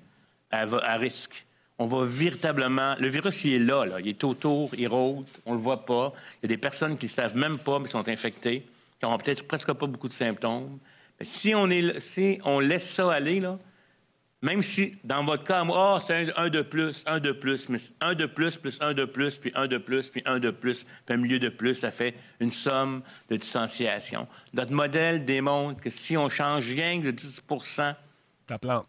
à, 0.52 0.98
risque, 0.98 1.46
on 1.80 1.88
va 1.88 2.04
véritablement. 2.04 2.96
Le 3.00 3.08
virus, 3.08 3.46
il 3.46 3.54
est 3.54 3.60
là, 3.60 3.86
là, 3.86 4.00
il 4.00 4.08
est 4.08 4.24
autour, 4.24 4.72
il 4.76 4.88
rôde, 4.88 5.26
on 5.46 5.54
le 5.54 5.60
voit 5.60 5.86
pas. 5.86 6.14
Il 6.36 6.46
y 6.46 6.54
a 6.54 6.56
des 6.56 6.58
personnes 6.58 6.98
qui 6.98 7.06
ne 7.06 7.12
savent 7.12 7.36
même 7.36 7.58
pas, 7.58 7.80
mais 7.80 7.88
sont 7.88 8.08
infectées, 8.08 8.66
qui 9.00 9.06
n'ont 9.06 9.18
peut-être 9.18 9.48
presque 9.48 9.72
pas 9.74 9.88
beaucoup 9.88 10.10
de 10.10 10.14
symptômes. 10.14 10.78
Mais 11.20 11.26
si 11.26 11.56
on, 11.56 11.68
si 11.98 12.40
on 12.44 12.60
laisse 12.60 12.88
ça 12.88 13.12
aller, 13.12 13.40
là, 13.40 13.58
même 14.42 14.62
si, 14.64 14.96
dans 15.04 15.24
votre 15.24 15.44
cas, 15.44 15.64
oh, 15.68 15.98
c'est 16.02 16.36
un, 16.36 16.50
de 16.50 16.62
plus, 16.64 17.04
un 17.06 17.20
de 17.20 17.32
plus, 17.32 17.70
mais 17.70 17.78
un 18.00 18.16
de 18.16 18.26
plus, 18.26 18.58
plus 18.58 18.82
un 18.82 18.94
de 18.94 19.06
plus, 19.06 19.38
puis 19.38 19.52
un 19.54 19.68
de 19.68 19.78
plus, 19.78 20.10
puis 20.10 20.24
un 20.26 20.40
de 20.40 20.50
plus, 20.50 20.84
puis 20.84 21.14
un 21.14 21.18
milieu 21.18 21.38
de 21.38 21.50
plus, 21.50 21.76
ça 21.76 21.92
fait 21.92 22.16
une 22.40 22.50
somme 22.50 23.04
de 23.30 23.36
distanciation. 23.36 24.28
Notre 24.54 24.72
modèle 24.72 25.26
démontre 25.26 25.80
que 25.82 25.92
si 25.92 26.18
on 26.18 26.28
change 26.28 26.68
rien 26.74 27.00
de 27.00 27.12
10% 27.12 27.96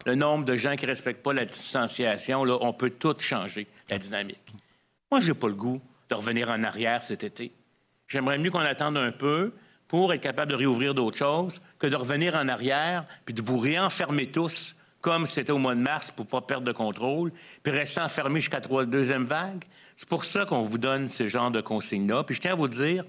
le 0.05 0.15
nombre 0.15 0.45
de 0.45 0.55
gens 0.55 0.75
qui 0.75 0.85
ne 0.85 0.89
respectent 0.89 1.23
pas 1.23 1.33
la 1.33 1.45
distanciation, 1.45 2.43
là, 2.43 2.57
on 2.61 2.73
peut 2.73 2.89
tout 2.89 3.15
changer, 3.19 3.67
la 3.89 3.97
dynamique. 3.97 4.53
Moi, 5.11 5.19
je 5.21 5.31
n'ai 5.31 5.37
pas 5.37 5.47
le 5.47 5.53
goût 5.53 5.81
de 6.09 6.15
revenir 6.15 6.49
en 6.49 6.63
arrière 6.63 7.01
cet 7.01 7.23
été. 7.23 7.53
J'aimerais 8.07 8.37
mieux 8.37 8.51
qu'on 8.51 8.59
attende 8.59 8.97
un 8.97 9.11
peu 9.11 9.53
pour 9.87 10.13
être 10.13 10.21
capable 10.21 10.51
de 10.51 10.57
réouvrir 10.57 10.93
d'autres 10.93 11.17
choses 11.17 11.61
que 11.79 11.87
de 11.87 11.95
revenir 11.95 12.35
en 12.35 12.47
arrière 12.47 13.05
puis 13.25 13.33
de 13.33 13.41
vous 13.41 13.57
réenfermer 13.57 14.27
tous 14.27 14.75
comme 15.03 15.27
c'était 15.27 15.51
au 15.51 15.57
mois 15.57 15.75
de 15.75 15.81
mars 15.81 16.11
pour 16.11 16.25
ne 16.25 16.29
pas 16.31 16.41
perdre 16.41 16.65
de 16.65 16.71
contrôle, 16.71 17.31
puis 17.61 17.73
rester 17.73 18.01
enfermé 18.01 18.39
jusqu'à 18.39 18.61
la 18.61 18.85
deuxième 18.85 19.25
vague. 19.25 19.65
C'est 19.97 20.07
pour 20.07 20.23
ça 20.23 20.45
qu'on 20.45 20.61
vous 20.61 20.77
donne 20.77 21.09
ce 21.09 21.27
genre 21.27 21.51
de 21.51 21.59
consignes-là. 21.59 22.23
Puis 22.23 22.35
je 22.35 22.41
tiens 22.41 22.53
à 22.53 22.55
vous 22.55 22.69
dire, 22.69 23.03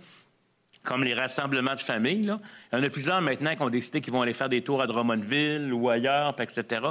comme 0.82 1.04
les 1.04 1.14
rassemblements 1.14 1.76
de 1.76 1.80
famille, 1.80 2.24
là, 2.24 2.40
il 2.72 2.78
y 2.78 2.80
en 2.80 2.84
a 2.84 2.90
plusieurs 2.90 3.22
maintenant 3.22 3.54
qui 3.54 3.62
ont 3.62 3.70
décidé 3.70 4.00
qu'ils 4.00 4.12
vont 4.12 4.22
aller 4.22 4.32
faire 4.32 4.48
des 4.48 4.60
tours 4.60 4.82
à 4.82 4.88
Drummondville 4.88 5.72
ou 5.72 5.88
ailleurs, 5.88 6.34
etc. 6.40 6.82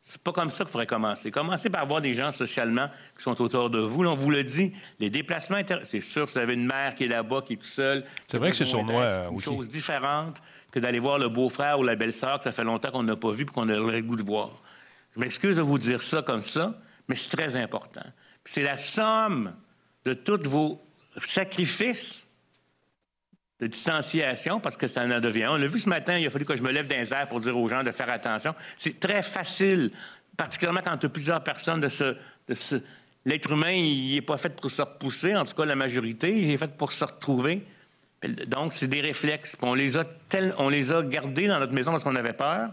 C'est 0.00 0.22
pas 0.22 0.32
comme 0.32 0.50
ça 0.50 0.64
qu'il 0.64 0.70
faudrait 0.70 0.86
commencer. 0.86 1.32
Commencez 1.32 1.68
par 1.68 1.82
avoir 1.82 2.00
des 2.00 2.14
gens 2.14 2.30
socialement 2.30 2.88
qui 3.16 3.22
sont 3.24 3.40
autour 3.42 3.68
de 3.68 3.80
vous. 3.80 4.04
on 4.04 4.14
vous 4.14 4.30
le 4.30 4.44
dit, 4.44 4.72
les 5.00 5.10
déplacements 5.10 5.58
c'est 5.82 6.00
sûr, 6.00 6.30
si 6.30 6.38
vous 6.38 6.42
avez 6.42 6.54
une 6.54 6.66
mère 6.66 6.94
qui 6.94 7.04
est 7.04 7.08
là-bas, 7.08 7.42
qui 7.42 7.54
est 7.54 7.56
tout 7.56 7.66
seule. 7.66 8.04
C'est 8.28 8.38
vrai 8.38 8.50
que 8.50 8.56
c'est 8.56 8.64
sournois. 8.64 9.10
C'est 9.10 9.28
une 9.28 9.40
chose 9.40 9.68
différente 9.68 10.40
que 10.72 10.80
d'aller 10.80 10.98
voir 10.98 11.18
le 11.18 11.28
beau-frère 11.28 11.78
ou 11.78 11.84
la 11.84 11.94
belle-sœur 11.94 12.38
que 12.38 12.44
ça 12.44 12.52
fait 12.52 12.64
longtemps 12.64 12.90
qu'on 12.90 13.04
n'a 13.04 13.14
pas 13.14 13.30
vu 13.30 13.44
et 13.44 13.46
qu'on 13.46 13.68
aurait 13.68 14.00
le 14.00 14.02
goût 14.02 14.16
de 14.16 14.24
voir. 14.24 14.50
Je 15.14 15.20
m'excuse 15.20 15.56
de 15.56 15.62
vous 15.62 15.78
dire 15.78 16.02
ça 16.02 16.22
comme 16.22 16.40
ça, 16.40 16.74
mais 17.06 17.14
c'est 17.14 17.28
très 17.28 17.56
important. 17.56 18.04
C'est 18.44 18.62
la 18.62 18.76
somme 18.76 19.54
de 20.04 20.14
tous 20.14 20.48
vos 20.48 20.82
sacrifices 21.18 22.26
de 23.60 23.66
distanciation, 23.68 24.58
parce 24.58 24.76
que 24.76 24.88
ça 24.88 25.02
en 25.02 25.20
devient. 25.20 25.46
On 25.50 25.56
l'a 25.56 25.68
vu 25.68 25.78
ce 25.78 25.88
matin, 25.88 26.18
il 26.18 26.26
a 26.26 26.30
fallu 26.30 26.44
que 26.44 26.56
je 26.56 26.62
me 26.62 26.72
lève 26.72 26.88
d'un 26.88 27.04
air 27.04 27.28
pour 27.28 27.40
dire 27.40 27.56
aux 27.56 27.68
gens 27.68 27.84
de 27.84 27.92
faire 27.92 28.10
attention. 28.10 28.54
C'est 28.76 28.98
très 28.98 29.22
facile, 29.22 29.92
particulièrement 30.36 30.80
quand 30.82 30.98
tu 30.98 31.06
as 31.06 31.10
plusieurs 31.10 31.44
personnes. 31.44 31.86
L'être 33.24 33.52
humain, 33.52 33.70
il 33.70 34.14
n'est 34.14 34.22
pas 34.22 34.36
fait 34.36 34.56
pour 34.56 34.68
se 34.68 34.82
repousser, 34.82 35.36
en 35.36 35.44
tout 35.44 35.54
cas 35.54 35.64
la 35.64 35.76
majorité, 35.76 36.36
il 36.36 36.50
est 36.50 36.56
fait 36.56 36.76
pour 36.76 36.90
se 36.90 37.04
retrouver. 37.04 37.64
Donc, 38.46 38.72
c'est 38.72 38.86
des 38.86 39.00
réflexes. 39.00 39.56
on 39.62 39.74
les, 39.74 39.96
a 39.96 40.04
on 40.58 40.68
les 40.68 40.92
a 40.92 41.02
gardés 41.02 41.48
dans 41.48 41.58
notre 41.58 41.72
maison 41.72 41.90
parce 41.90 42.04
qu'on 42.04 42.16
avait 42.16 42.32
peur. 42.32 42.70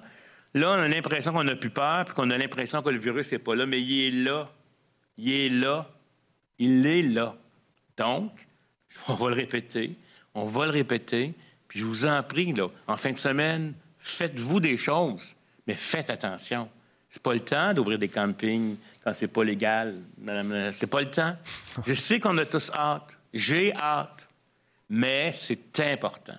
Là, 0.54 0.70
on 0.72 0.82
a 0.82 0.88
l'impression 0.88 1.32
qu'on 1.32 1.43
n'a 1.43 1.56
plus 1.56 1.70
peur, 1.70 2.06
puis 2.06 2.16
qu'on 2.16 2.30
a 2.32 2.38
l'impression 2.38 2.82
que 2.82 2.89
le 2.89 2.97
virus 2.97 3.32
n'est 3.32 3.39
pas 3.39 3.56
là, 3.56 3.66
mais 3.66 3.82
il 3.82 4.08
est 4.08 4.24
là. 4.24 4.50
Il 5.18 5.32
est 5.32 5.50
là. 5.50 5.88
Il 6.58 6.86
est 6.86 7.02
là. 7.02 7.36
Donc, 7.97 8.32
on 9.08 9.14
va 9.14 9.30
le 9.30 9.36
répéter, 9.36 9.95
on 10.34 10.45
va 10.45 10.66
le 10.66 10.72
répéter, 10.72 11.34
puis 11.68 11.80
je 11.80 11.86
vous 11.86 12.06
en 12.06 12.24
prie, 12.24 12.54
là, 12.54 12.68
en 12.88 12.97
fin 12.97 13.12
de 13.12 13.18
semaine, 13.18 13.74
faites-vous 14.00 14.60
des 14.60 14.78
choses, 14.78 15.36
mais 15.68 15.76
faites 15.76 16.10
attention. 16.10 16.70
C'est 17.10 17.22
pas 17.22 17.34
le 17.34 17.39
temps 17.39 17.74
d'ouvrir 17.74 17.97
des 17.97 18.08
campings 18.08 18.76
quand 19.04 19.14
c'est 19.14 19.28
pas 19.28 19.43
légal. 19.43 19.95
C'est 20.74 20.89
pas 20.89 21.02
le 21.02 21.10
temps. 21.10 21.36
Je 21.86 21.93
sais 21.93 22.20
qu'on 22.20 22.38
a 22.38 22.45
tous 22.45 22.72
hâte. 22.72 23.20
J'ai 23.34 23.76
hâte. 23.76 24.30
Mais 24.90 25.32
c'est 25.32 25.80
important. 25.80 26.38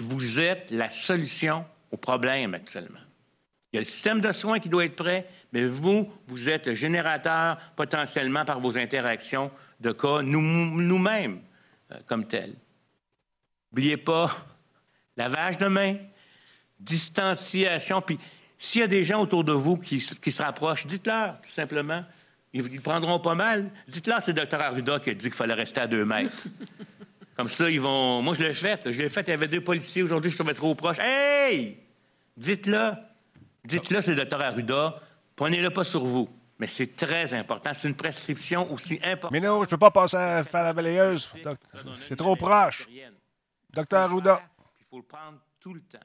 Vous 0.00 0.40
êtes 0.40 0.70
la 0.70 0.88
solution 0.88 1.64
au 1.90 1.96
problème 1.96 2.54
actuellement. 2.54 3.00
Il 3.72 3.76
y 3.76 3.78
a 3.78 3.80
le 3.80 3.84
système 3.84 4.20
de 4.20 4.32
soins 4.32 4.58
qui 4.58 4.68
doit 4.68 4.84
être 4.84 4.96
prêt, 4.96 5.28
mais 5.52 5.66
vous, 5.66 6.10
vous 6.26 6.48
êtes 6.48 6.66
le 6.66 6.74
générateur 6.74 7.58
potentiellement 7.76 8.44
par 8.44 8.60
vos 8.60 8.78
interactions 8.78 9.50
de 9.80 9.92
cas 9.92 10.22
nous-mêmes 10.22 11.40
euh, 11.92 11.96
comme 12.06 12.26
tels. 12.26 12.54
N'oubliez 13.70 13.96
pas, 13.96 14.34
lavage 15.16 15.58
de 15.58 15.66
mains, 15.66 15.96
distanciation, 16.80 18.00
puis 18.00 18.18
s'il 18.58 18.80
y 18.80 18.84
a 18.84 18.88
des 18.88 19.04
gens 19.04 19.20
autour 19.20 19.44
de 19.44 19.52
vous 19.52 19.76
qui, 19.76 20.00
se 20.00 20.42
rapprochent, 20.42 20.86
dites-leur 20.86 21.40
tout 21.40 21.50
simplement. 21.50 22.04
Ils, 22.52 22.80
prendront 22.80 23.20
pas 23.20 23.34
mal. 23.34 23.70
Dites-leur, 23.86 24.22
c'est 24.22 24.32
le 24.32 24.40
docteur 24.40 24.62
Arruda 24.62 24.98
qui 24.98 25.10
a 25.10 25.14
dit 25.14 25.26
qu'il 25.26 25.34
fallait 25.34 25.52
rester 25.52 25.82
à 25.82 25.86
deux 25.86 26.06
mètres. 26.06 26.46
Comme 27.36 27.48
ça, 27.48 27.68
ils 27.68 27.80
vont. 27.80 28.22
Moi, 28.22 28.34
je 28.34 28.42
l'ai 28.42 28.54
fait. 28.54 28.90
Je 28.90 29.02
l'ai 29.02 29.08
fait. 29.10 29.20
Il 29.22 29.30
y 29.30 29.34
avait 29.34 29.48
deux 29.48 29.60
policiers. 29.60 30.02
Aujourd'hui, 30.02 30.30
je 30.30 30.36
trouvais 30.36 30.54
trop 30.54 30.74
proche. 30.74 30.98
Hey! 30.98 31.78
Dites-le. 32.36 32.92
Dites-le, 33.64 34.00
c'est 34.00 34.12
le 34.12 34.16
docteur 34.18 34.40
Arruda. 34.40 35.00
Prenez-le 35.34 35.70
pas 35.70 35.84
sur 35.84 36.04
vous. 36.04 36.30
Mais 36.58 36.66
c'est 36.66 36.96
très 36.96 37.34
important. 37.34 37.72
C'est 37.74 37.88
une 37.88 37.94
prescription 37.94 38.72
aussi 38.72 38.98
importante. 39.04 39.32
Mais 39.32 39.40
non, 39.40 39.58
je 39.58 39.66
ne 39.66 39.70
peux 39.70 39.76
pas 39.76 39.90
passer 39.90 40.16
à 40.16 40.44
faire 40.44 40.64
la 40.64 40.72
balayeuse. 40.72 41.30
C'est 42.08 42.16
trop 42.16 42.36
proche. 42.36 42.88
Docteur 43.70 44.00
Arruda. 44.00 44.40
Il 44.80 44.86
faut 44.88 44.96
le 44.96 45.02
prendre 45.02 45.38
tout 45.60 45.74
le 45.74 45.80
temps. 45.80 45.98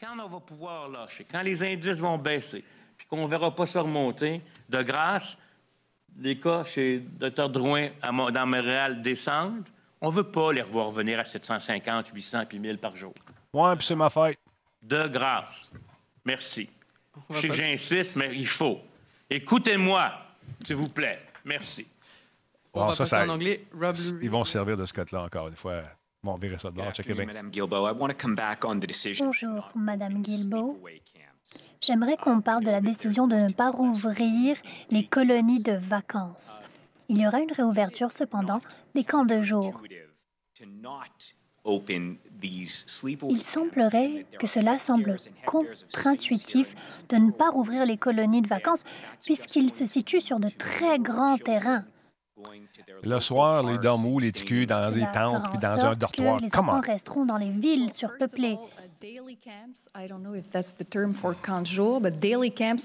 quand 0.00 0.18
on 0.18 0.28
va 0.28 0.40
pouvoir 0.40 0.88
lâcher, 0.88 1.26
quand 1.30 1.42
les 1.42 1.62
indices 1.62 1.98
vont 1.98 2.16
baisser, 2.16 2.64
puis 2.96 3.06
qu'on 3.06 3.24
ne 3.24 3.28
verra 3.28 3.54
pas 3.54 3.66
se 3.66 3.76
remonter, 3.76 4.40
de 4.70 4.82
grâce, 4.82 5.36
les 6.18 6.40
cas 6.40 6.64
chez 6.64 7.00
Dr. 7.00 7.50
Drouin 7.50 7.88
dans 8.02 8.46
Montréal 8.46 9.02
descendent, 9.02 9.68
on 10.00 10.08
ne 10.08 10.14
veut 10.14 10.30
pas 10.30 10.52
les 10.52 10.62
revoir 10.62 10.90
venir 10.90 11.18
à 11.18 11.24
750, 11.24 12.08
800 12.08 12.44
puis 12.48 12.58
1000 12.58 12.78
par 12.78 12.94
jour. 12.96 13.14
Oui, 13.52 13.76
puis 13.76 13.86
c'est 13.86 13.96
ma 13.96 14.10
fête. 14.10 14.38
De 14.82 15.08
grâce. 15.08 15.70
Merci. 16.24 16.68
Je 17.30 17.40
sais 17.40 17.48
que 17.48 17.54
j'insiste, 17.54 18.16
mais 18.16 18.34
il 18.34 18.46
faut. 18.46 18.80
Écoutez-moi, 19.30 20.12
s'il 20.64 20.76
vous 20.76 20.88
plaît. 20.88 21.20
Merci. 21.44 21.86
on 22.74 22.86
va 22.86 22.94
ça, 22.94 23.06
ça, 23.06 23.24
en 23.24 23.28
anglais. 23.30 23.64
Ils 24.20 24.30
vont 24.30 24.44
servir 24.44 24.76
de 24.76 24.84
ce 24.84 24.92
côté-là 24.92 25.22
encore 25.22 25.48
une 25.48 25.56
fois. 25.56 25.82
Bon, 26.22 26.32
on 26.32 26.36
verra 26.36 26.58
ça 26.58 26.70
de 26.70 26.74
bord. 26.74 26.92
Bonjour, 29.20 29.70
Madame 29.74 30.22
Guilbeault. 30.22 30.78
J'aimerais 31.80 32.16
qu'on 32.16 32.40
parle 32.40 32.64
de 32.64 32.70
la 32.70 32.80
décision 32.80 33.28
de 33.28 33.36
ne 33.36 33.52
pas 33.52 33.70
rouvrir 33.70 34.56
les 34.90 35.06
colonies 35.06 35.62
de 35.62 35.72
vacances. 35.72 36.60
Il 37.08 37.18
y 37.18 37.26
aura 37.26 37.40
une 37.40 37.52
réouverture 37.52 38.12
cependant 38.12 38.60
des 38.94 39.04
camps 39.04 39.24
de 39.24 39.42
jour. 39.42 39.82
Il 43.28 43.42
semblerait 43.42 44.26
que 44.38 44.46
cela 44.46 44.78
semble 44.78 45.16
contre-intuitif 45.44 46.74
de 47.08 47.16
ne 47.16 47.32
pas 47.32 47.50
rouvrir 47.50 47.84
les 47.84 47.96
colonies 47.96 48.42
de 48.42 48.48
vacances 48.48 48.84
puisqu'ils 49.24 49.70
se 49.70 49.84
situent 49.84 50.20
sur 50.20 50.38
de 50.38 50.48
très 50.48 50.98
grands 50.98 51.38
terrains. 51.38 51.84
Le 53.02 53.20
soir, 53.20 53.62
les 53.62 53.78
dorment 53.78 54.06
où, 54.06 54.18
les 54.18 54.30
ticus, 54.30 54.66
dans 54.66 54.92
des 54.92 55.06
tentes 55.12 55.50
puis 55.50 55.58
dans 55.58 55.84
un 55.86 55.94
dortoir? 55.94 56.38
les 56.38 56.54
enfants 56.54 56.80
resteront 56.80 57.24
dans 57.24 57.38
les 57.38 57.50
villes 57.50 57.92
surpeuplées. 57.94 58.58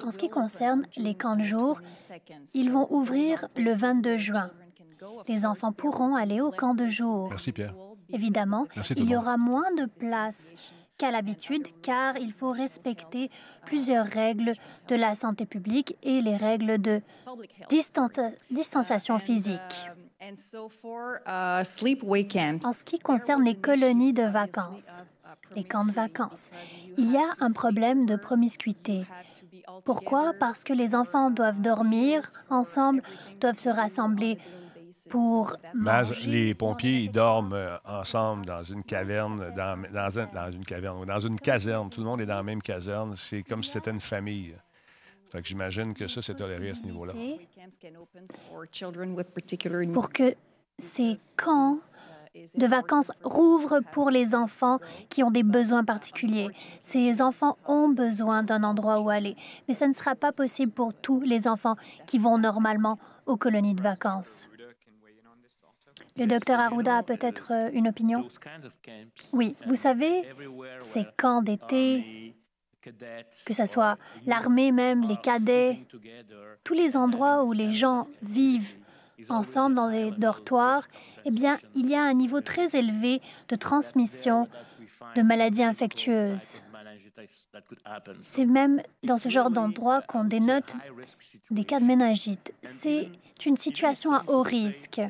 En 0.04 0.12
ce 0.12 0.18
qui 0.18 0.30
concerne 0.30 0.86
les 0.98 1.16
camps 1.16 1.36
de 1.36 1.44
jour, 1.44 1.82
ils 2.54 2.72
vont 2.72 2.88
ouvrir 2.92 3.48
le 3.56 3.74
22 3.74 4.18
juin. 4.18 4.52
Les 5.28 5.46
enfants 5.46 5.72
pourront 5.72 6.16
aller 6.16 6.42
au 6.42 6.52
camp 6.52 6.76
de 6.76 6.88
jour. 6.88 7.30
Merci, 7.30 7.52
Pierre. 7.52 7.74
Évidemment, 8.10 8.68
il 8.98 9.10
y 9.10 9.16
aura 9.16 9.38
moins 9.38 9.74
de 9.76 9.86
places 9.86 10.54
qu'à 10.98 11.12
l'habitude 11.12 11.68
car 11.82 12.18
il 12.18 12.32
faut 12.32 12.52
respecter 12.52 13.32
plusieurs 13.66 14.06
règles 14.06 14.54
de 14.88 14.96
la 14.96 15.16
santé 15.16 15.46
publique 15.46 15.98
et 16.04 16.22
les 16.22 16.36
règles 16.36 16.80
de 16.80 17.02
distanciation 18.50 19.18
physique. 19.18 19.90
En 20.22 20.34
ce 21.64 22.84
qui 22.84 23.00
concerne 23.00 23.44
les 23.44 23.56
colonies 23.56 24.14
de 24.14 24.24
vacances, 24.24 25.04
les 25.56 25.64
camps 25.64 25.86
de 25.86 25.92
vacances, 25.92 26.50
il 26.98 27.12
y 27.12 27.18
a 27.18 27.30
un 27.40 27.52
problème 27.52 28.06
de 28.06 28.16
promiscuité. 28.16 29.06
Pourquoi? 29.86 30.34
Parce 30.40 30.64
que 30.64 30.74
les 30.74 30.96
enfants 30.96 31.30
doivent 31.30 31.62
dormir 31.62 32.24
ensemble, 32.50 33.02
doivent 33.40 33.58
se 33.58 33.70
rassembler 33.70 34.38
pour 35.10 35.56
manger. 35.74 36.30
Les 36.30 36.54
pompiers, 36.54 37.04
ils 37.04 37.12
dorment 37.12 37.54
euh, 37.54 37.78
ensemble 37.86 38.46
dans 38.46 38.64
une 38.64 38.84
caverne, 38.84 39.54
dans, 39.56 39.82
dans, 39.92 40.52
une 40.52 40.66
caverne, 40.66 41.06
dans 41.06 41.20
une 41.20 41.40
caserne. 41.40 41.90
Tout 41.90 42.02
le 42.02 42.06
monde 42.06 42.22
est 42.22 42.26
dans 42.26 42.36
la 42.36 42.44
même 42.44 42.62
caserne. 42.62 43.16
C'est 43.16 43.44
comme 43.44 43.64
si 43.64 43.72
c'était 43.72 43.92
une 43.92 44.02
famille. 44.02 44.56
Fait 45.32 45.42
que 45.42 45.48
j'imagine 45.48 45.94
que 45.94 46.08
ça, 46.08 46.22
c'est 46.22 46.36
toléré 46.36 46.72
à 46.72 46.76
ce 46.76 46.82
niveau-là. 46.82 47.14
Pour 49.94 50.10
que 50.10 50.36
ces 50.78 51.18
camps 51.38 51.74
de 52.34 52.68
vacances 52.68 53.12
rouvrent 53.24 53.82
pour 53.92 54.10
les 54.10 54.36
enfants 54.36 54.80
qui 55.10 55.24
ont 55.24 55.32
des 55.32 55.44
besoins 55.44 55.84
particuliers. 55.84 56.50
Ces 56.82 57.22
enfants 57.22 57.58
ont 57.68 57.90
besoin 57.90 58.44
d'un 58.44 58.64
endroit 58.64 59.02
où 59.02 59.10
aller, 59.10 59.36
mais 59.68 59.74
ce 59.74 59.86
ne 59.86 59.94
sera 59.94 60.16
pas 60.16 60.32
possible 60.32 60.72
pour 60.72 60.94
tous 60.94 61.22
les 61.22 61.48
enfants 61.48 61.76
qui 62.08 62.18
vont 62.18 62.38
normalement 62.38 62.98
aux 63.26 63.38
colonies 63.38 63.76
de 63.76 63.82
vacances. 63.82 64.48
Le 66.18 66.26
docteur 66.26 66.60
Arruda 66.60 66.98
a 66.98 67.04
peut-être 67.04 67.52
euh, 67.52 67.70
une 67.74 67.88
opinion? 67.88 68.28
Oui, 69.34 69.56
vous 69.66 69.78
savez, 69.78 70.24
ces 70.80 71.06
camps 71.18 71.42
d'été, 71.42 72.36
que 73.46 73.54
ce 73.54 73.66
soit 73.66 73.98
l'armée 74.26 74.74
même, 74.74 75.08
les 75.08 75.16
cadets, 75.16 75.80
tous 76.66 76.74
les 76.74 76.98
endroits 76.98 77.46
où 77.46 77.54
les 77.54 77.72
gens 77.72 78.08
vivent 78.22 78.81
ensemble 79.30 79.76
dans 79.76 79.88
les 79.88 80.12
dortoirs, 80.12 80.88
eh 81.26 81.32
bien, 81.32 81.58
il 81.76 81.90
y 81.90 81.96
a 81.96 82.02
un 82.02 82.14
niveau 82.14 82.42
très 82.42 82.76
élevé 82.76 83.22
de 83.50 83.56
transmission 83.56 84.48
de 85.16 85.22
maladies 85.22 85.64
infectieuses. 85.64 86.62
C'est 88.22 88.46
même 88.46 88.82
dans 89.04 89.18
ce 89.18 89.30
genre 89.30 89.50
d'endroit 89.50 90.02
qu'on 90.02 90.24
dénote 90.24 90.76
des 91.50 91.64
cas 91.66 91.80
de 91.80 91.86
méningite. 91.86 92.54
C'est 92.64 93.10
une 93.46 93.58
situation 93.58 94.14
à 94.14 94.24
haut 94.28 94.44
risque. 94.44 95.02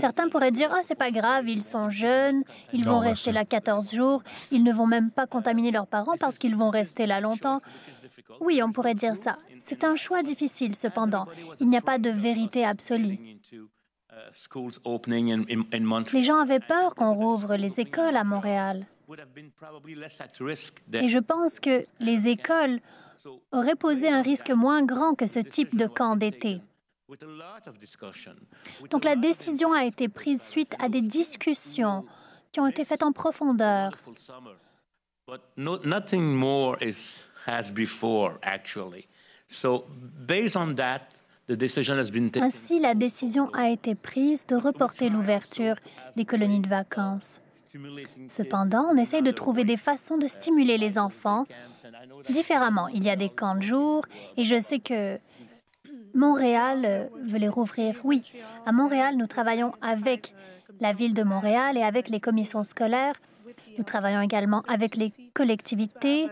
Certains 0.00 0.28
pourraient 0.28 0.50
dire 0.50 0.70
Ah, 0.72 0.80
c'est 0.82 0.94
pas 0.94 1.10
grave, 1.10 1.48
ils 1.48 1.62
sont 1.62 1.90
jeunes, 1.90 2.42
ils 2.72 2.84
vont 2.84 2.98
rester 2.98 3.32
là 3.32 3.44
14 3.44 3.94
jours, 3.94 4.22
ils 4.50 4.62
ne 4.62 4.72
vont 4.72 4.86
même 4.86 5.10
pas 5.10 5.26
contaminer 5.26 5.70
leurs 5.70 5.86
parents 5.86 6.16
parce 6.18 6.38
qu'ils 6.38 6.56
vont 6.56 6.70
rester 6.70 7.06
là 7.06 7.20
longtemps. 7.20 7.60
Oui, 8.40 8.62
on 8.62 8.70
pourrait 8.70 8.94
dire 8.94 9.16
ça. 9.16 9.36
C'est 9.58 9.84
un 9.84 9.96
choix 9.96 10.22
difficile, 10.22 10.74
cependant. 10.74 11.26
Il 11.60 11.68
n'y 11.68 11.76
a 11.76 11.82
pas 11.82 11.98
de 11.98 12.10
vérité 12.10 12.64
absolue. 12.64 13.18
Les 16.12 16.22
gens 16.22 16.38
avaient 16.38 16.60
peur 16.60 16.94
qu'on 16.94 17.14
rouvre 17.14 17.56
les 17.56 17.80
écoles 17.80 18.16
à 18.16 18.24
Montréal. 18.24 18.86
Et 20.92 21.08
je 21.08 21.18
pense 21.18 21.60
que 21.60 21.84
les 21.98 22.28
écoles 22.28 22.80
auraient 23.52 23.76
posé 23.76 24.08
un 24.08 24.22
risque 24.22 24.50
moins 24.50 24.84
grand 24.84 25.14
que 25.14 25.26
ce 25.26 25.38
type 25.38 25.76
de 25.76 25.86
camp 25.86 26.16
d'été. 26.16 26.60
Donc 28.90 29.04
la 29.04 29.16
décision 29.16 29.72
a 29.72 29.84
été 29.84 30.08
prise 30.08 30.42
suite 30.42 30.74
à 30.78 30.90
des 30.90 31.00
discussions 31.00 32.04
qui 32.52 32.60
ont 32.60 32.66
été 32.66 32.84
faites 32.84 33.02
en 33.02 33.12
profondeur. 33.12 33.92
Ainsi, 42.42 42.78
la 42.78 42.94
décision 42.94 43.52
a 43.54 43.70
été 43.70 43.94
prise 43.94 44.46
de 44.46 44.56
reporter 44.56 45.08
l'ouverture 45.08 45.76
des 46.16 46.24
colonies 46.24 46.60
de 46.60 46.68
vacances. 46.68 47.40
Cependant, 48.28 48.88
on 48.90 48.96
essaye 48.96 49.22
de 49.22 49.30
trouver 49.30 49.64
des 49.64 49.76
façons 49.76 50.18
de 50.18 50.26
stimuler 50.26 50.78
les 50.78 50.98
enfants 50.98 51.46
différemment. 52.28 52.88
Il 52.88 53.04
y 53.04 53.10
a 53.10 53.16
des 53.16 53.28
camps 53.28 53.54
de 53.54 53.62
jour 53.62 54.04
et 54.36 54.44
je 54.44 54.60
sais 54.60 54.78
que 54.78 55.18
Montréal 56.14 56.84
euh, 56.84 57.04
veut 57.26 57.38
les 57.38 57.48
rouvrir. 57.48 57.94
Oui, 58.04 58.22
à 58.66 58.72
Montréal, 58.72 59.16
nous 59.16 59.26
travaillons 59.26 59.72
avec 59.82 60.34
la 60.80 60.92
ville 60.92 61.14
de 61.14 61.22
Montréal 61.22 61.76
et 61.76 61.82
avec 61.82 62.08
les 62.08 62.20
commissions 62.20 62.64
scolaires. 62.64 63.14
Nous 63.76 63.84
travaillons 63.84 64.20
également 64.20 64.62
avec 64.68 64.96
les 64.96 65.12
collectivités. 65.34 66.26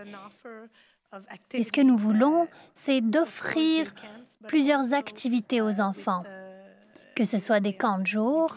Et 1.53 1.63
ce 1.63 1.71
que 1.71 1.81
nous 1.81 1.97
voulons, 1.97 2.47
c'est 2.73 3.01
d'offrir 3.01 3.93
plusieurs 4.47 4.93
activités 4.93 5.61
aux 5.61 5.79
enfants, 5.79 6.23
que 7.15 7.25
ce 7.25 7.39
soit 7.39 7.59
des 7.59 7.73
camps 7.73 7.99
de 7.99 8.07
jour, 8.07 8.55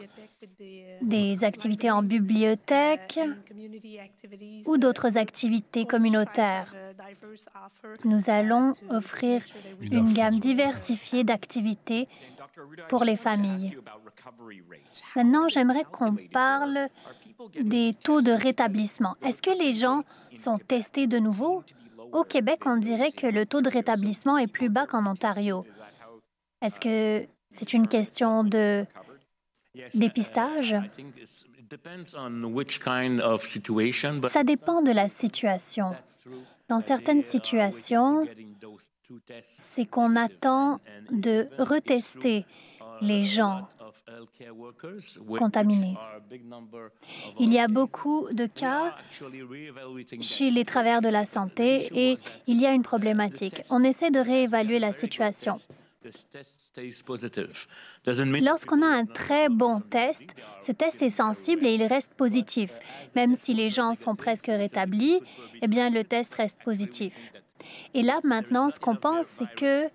des 1.02 1.44
activités 1.44 1.90
en 1.90 2.02
bibliothèque 2.02 3.20
ou 4.66 4.76
d'autres 4.78 5.16
activités 5.16 5.86
communautaires. 5.86 6.72
Nous 8.04 8.28
allons 8.28 8.72
offrir 8.90 9.42
une 9.80 10.12
gamme 10.12 10.38
diversifiée 10.38 11.24
d'activités 11.24 12.08
pour 12.88 13.04
les 13.04 13.16
familles. 13.16 13.78
Maintenant, 15.16 15.48
j'aimerais 15.48 15.84
qu'on 15.84 16.16
parle 16.32 16.88
des 17.60 17.94
taux 17.94 18.20
de 18.20 18.32
rétablissement. 18.32 19.16
Est-ce 19.22 19.40
que 19.40 19.56
les 19.56 19.72
gens 19.72 20.02
sont 20.36 20.58
testés 20.58 21.06
de 21.06 21.18
nouveau? 21.18 21.62
Au 22.12 22.24
Québec, 22.24 22.60
on 22.66 22.76
dirait 22.76 23.12
que 23.12 23.26
le 23.26 23.46
taux 23.46 23.60
de 23.60 23.70
rétablissement 23.70 24.38
est 24.38 24.46
plus 24.46 24.68
bas 24.68 24.86
qu'en 24.86 25.06
Ontario. 25.06 25.64
Est-ce 26.62 26.80
que 26.80 27.26
c'est 27.50 27.72
une 27.72 27.88
question 27.88 28.44
de 28.44 28.84
dépistage? 29.94 30.74
Ça 34.28 34.44
dépend 34.44 34.82
de 34.82 34.92
la 34.92 35.08
situation. 35.08 35.94
Dans 36.68 36.80
certaines 36.80 37.22
situations, 37.22 38.26
c'est 39.42 39.86
qu'on 39.86 40.16
attend 40.16 40.80
de 41.10 41.48
retester 41.58 42.44
les 43.00 43.24
gens 43.24 43.68
contaminés. 45.38 45.96
Il 47.38 47.52
y 47.52 47.58
a 47.58 47.68
beaucoup 47.68 48.28
de 48.32 48.46
cas 48.46 48.96
chez 50.20 50.50
les 50.50 50.64
travers 50.64 51.00
de 51.00 51.08
la 51.08 51.26
santé 51.26 51.88
et 51.94 52.18
il 52.46 52.60
y 52.60 52.66
a 52.66 52.72
une 52.72 52.82
problématique. 52.82 53.62
On 53.70 53.82
essaie 53.82 54.10
de 54.10 54.20
réévaluer 54.20 54.78
la 54.78 54.92
situation. 54.92 55.54
Lorsqu'on 58.06 58.82
a 58.82 58.86
un 58.86 59.04
très 59.04 59.48
bon 59.50 59.80
test, 59.80 60.34
ce 60.60 60.72
test 60.72 61.02
est 61.02 61.10
sensible 61.10 61.66
et 61.66 61.74
il 61.74 61.84
reste 61.84 62.14
positif. 62.14 62.78
Même 63.14 63.34
si 63.34 63.52
les 63.52 63.68
gens 63.68 63.94
sont 63.94 64.14
presque 64.14 64.46
rétablis, 64.46 65.20
eh 65.60 65.68
bien, 65.68 65.90
le 65.90 66.04
test 66.04 66.34
reste 66.34 66.62
positif. 66.62 67.32
Et 67.92 68.02
là, 68.02 68.20
maintenant, 68.24 68.70
ce 68.70 68.78
qu'on 68.78 68.96
pense, 68.96 69.26
c'est 69.26 69.54
que 69.54 69.90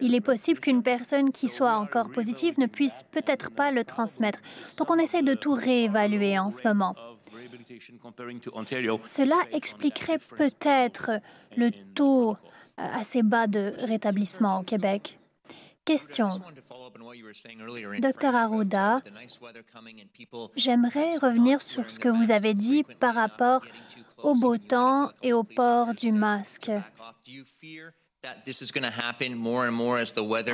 il 0.00 0.14
est 0.14 0.20
possible 0.20 0.60
qu'une 0.60 0.82
personne 0.82 1.32
qui 1.32 1.48
soit 1.48 1.76
encore 1.76 2.10
positive 2.10 2.58
ne 2.58 2.66
puisse 2.66 3.02
peut-être 3.10 3.50
pas 3.50 3.70
le 3.70 3.84
transmettre. 3.84 4.40
Donc, 4.76 4.90
on 4.90 4.98
essaie 4.98 5.22
de 5.22 5.34
tout 5.34 5.54
réévaluer 5.54 6.38
en 6.38 6.50
ce 6.50 6.66
moment. 6.66 6.94
Cela 9.04 9.40
expliquerait 9.52 10.18
peut-être 10.18 11.10
le 11.56 11.70
taux 11.94 12.36
assez 12.76 13.22
bas 13.22 13.46
de 13.46 13.74
rétablissement 13.78 14.60
au 14.60 14.62
Québec. 14.62 15.18
Question. 15.84 16.28
Docteur 17.98 18.36
Arruda, 18.36 19.00
j'aimerais 20.54 21.16
revenir 21.16 21.60
sur 21.60 21.90
ce 21.90 21.98
que 21.98 22.08
vous 22.08 22.30
avez 22.30 22.54
dit 22.54 22.84
par 22.84 23.16
rapport 23.16 23.64
au 24.18 24.34
beau 24.34 24.58
temps 24.58 25.10
et 25.22 25.32
au 25.32 25.42
port 25.42 25.92
du 25.94 26.12
masque. 26.12 26.70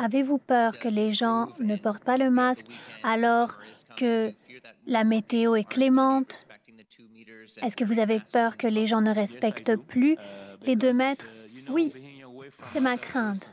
Avez-vous 0.03 0.39
peur 0.39 0.79
que 0.79 0.89
les 0.89 1.12
gens 1.12 1.49
ne 1.61 1.77
portent 1.77 2.05
pas 2.05 2.16
le 2.16 2.31
masque 2.31 2.66
alors 3.03 3.59
que 3.97 4.33
la 4.87 5.05
météo 5.05 5.55
est 5.55 5.69
clémente? 5.69 6.47
Est-ce 7.62 7.77
que 7.77 7.85
vous 7.85 7.99
avez 7.99 8.21
peur 8.33 8.57
que 8.57 8.66
les 8.66 8.87
gens 8.87 9.01
ne 9.01 9.12
respectent 9.12 9.77
plus 9.77 10.16
les 10.62 10.77
deux 10.77 10.93
mètres? 10.93 11.27
Oui, 11.69 11.93
c'est 12.66 12.81
ma 12.81 12.97
crainte. 12.97 13.51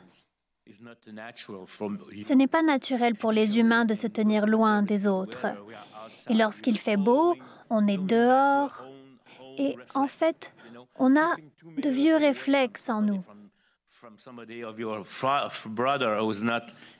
Ce 0.68 2.32
n'est 2.32 2.46
pas 2.46 2.62
naturel 2.62 3.14
pour 3.14 3.32
les 3.32 3.58
humains 3.58 3.84
de 3.84 3.94
se 3.94 4.06
tenir 4.06 4.46
loin 4.46 4.82
des 4.82 5.06
autres. 5.06 5.46
Et 6.28 6.34
lorsqu'il 6.34 6.78
fait 6.78 6.96
beau, 6.96 7.36
on 7.70 7.86
est 7.86 8.02
dehors. 8.02 8.84
Et 9.58 9.76
en 9.94 10.08
fait, 10.08 10.54
on 10.98 11.16
a 11.16 11.36
de 11.78 11.88
vieux 11.88 12.16
réflexes 12.16 12.88
en 12.88 13.02
nous. 13.02 13.22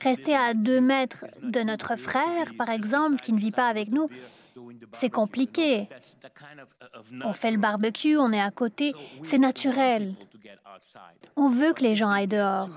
Rester 0.01 0.35
à 0.35 0.55
deux 0.55 0.81
mètres 0.81 1.25
de 1.43 1.61
notre 1.61 1.97
frère, 1.97 2.55
par 2.57 2.71
exemple, 2.71 3.21
qui 3.21 3.33
ne 3.33 3.39
vit 3.39 3.51
pas 3.51 3.69
avec 3.69 3.91
nous, 3.91 4.09
c'est 4.93 5.11
compliqué. 5.11 5.89
On 7.23 7.33
fait 7.33 7.51
le 7.51 7.59
barbecue, 7.59 8.17
on 8.17 8.33
est 8.33 8.41
à 8.41 8.51
côté, 8.51 8.95
c'est 9.23 9.39
naturel. 9.39 10.15
On 11.37 11.49
veut 11.49 11.73
que 11.73 11.83
les 11.83 11.95
gens 11.95 12.11
aillent 12.11 12.27
dehors. 12.27 12.69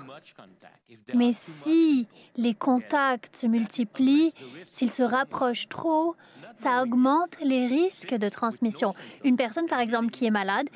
Mais 1.14 1.32
si 1.32 2.06
les 2.36 2.54
contacts 2.54 3.36
se 3.36 3.46
multiplient, 3.46 4.32
s'ils 4.64 4.90
se 4.90 5.02
rapprochent 5.02 5.68
trop, 5.68 6.16
ça 6.54 6.82
augmente 6.82 7.36
les 7.42 7.66
risques 7.66 8.14
de 8.14 8.28
transmission. 8.28 8.92
Une 9.24 9.36
personne, 9.36 9.66
par 9.66 9.80
exemple, 9.80 10.10
qui 10.10 10.26
est 10.26 10.30
malade, 10.30 10.68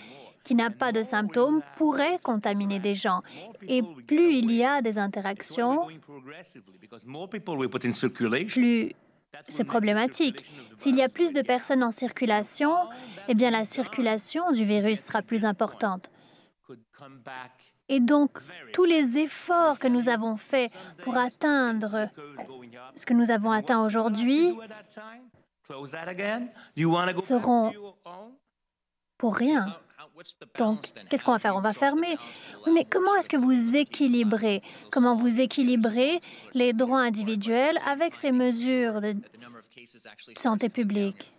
qui 0.45 0.55
n'a 0.55 0.71
pas 0.71 0.93
de 0.93 1.03
symptômes 1.03 1.63
pourrait 1.77 2.19
contaminer 2.23 2.79
des 2.79 2.95
gens. 2.95 3.23
Et 3.67 3.83
plus 4.07 4.35
il 4.37 4.53
y 4.53 4.63
a 4.63 4.83
des 4.83 4.99
interactions, 4.99 5.89
plus 8.47 8.93
c'est 9.49 9.65
problématique. 9.65 10.45
S'il 10.77 10.97
y 10.97 11.03
a 11.03 11.09
plus 11.09 11.33
de 11.33 11.43
personnes 11.43 11.83
en 11.83 11.91
circulation, 11.91 12.77
eh 13.29 13.35
bien 13.35 13.51
la 13.51 13.65
circulation 13.65 14.53
du 14.53 14.65
virus 14.65 15.01
sera 15.01 15.23
plus 15.23 15.45
importante. 15.45 16.11
Et 17.89 18.01
donc, 18.01 18.39
tous 18.73 18.85
les 18.85 19.19
efforts 19.19 19.79
que 19.79 19.89
nous 19.89 20.09
avons 20.09 20.37
faits 20.37 20.73
pour 21.03 21.17
atteindre 21.17 22.09
ce 22.95 23.05
que 23.05 23.13
nous 23.13 23.31
avons 23.31 23.51
atteint 23.51 23.85
aujourd'hui 23.85 24.57
seront 27.21 27.73
pour 29.19 29.37
rien. 29.37 29.67
Donc, 30.59 30.87
qu'est-ce 31.09 31.25
qu'on 31.25 31.33
va 31.33 31.39
faire? 31.39 31.57
On 31.57 31.61
va 31.61 31.73
fermer. 31.73 32.17
mais 32.73 32.85
comment 32.85 33.15
est-ce 33.17 33.29
que 33.29 33.37
vous 33.37 33.77
équilibrez? 33.77 34.62
Comment 34.91 35.17
vous 35.17 35.41
équilibrez 35.41 36.21
les 36.55 36.73
droits 36.73 37.01
individuels 37.01 37.79
avec 37.87 38.15
ces 38.15 38.33
mesures 38.33 39.01
de 39.01 39.17
santé 40.37 40.69
publique? 40.69 41.31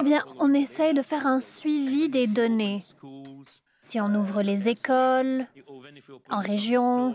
Eh 0.00 0.04
bien, 0.04 0.24
on 0.38 0.54
essaye 0.54 0.94
de 0.94 1.02
faire 1.02 1.26
un 1.26 1.40
suivi 1.40 2.08
des 2.08 2.26
données. 2.26 2.82
Si 3.80 4.00
on 4.00 4.12
ouvre 4.16 4.42
les 4.42 4.68
écoles 4.68 5.46
en 6.28 6.40
région, 6.40 7.14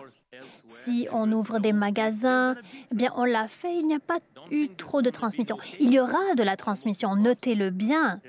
si 0.68 1.06
on 1.12 1.30
ouvre 1.34 1.60
des 1.60 1.74
magasins, 1.74 2.56
eh 2.92 2.96
bien, 2.96 3.12
on 3.18 3.26
l'a 3.26 3.50
fait, 3.50 3.76
il 3.76 3.88
n'y 3.88 3.96
a 3.96 4.00
pas 4.00 4.20
eu 4.52 4.70
trop 4.70 5.02
de 5.02 5.10
transmission. 5.10 5.58
Il 5.82 5.92
y 5.92 6.00
aura 6.00 6.34
de 6.38 6.44
la 6.44 6.56
transmission, 6.56 7.18
notez-le 7.18 7.72
bien. 7.72 8.22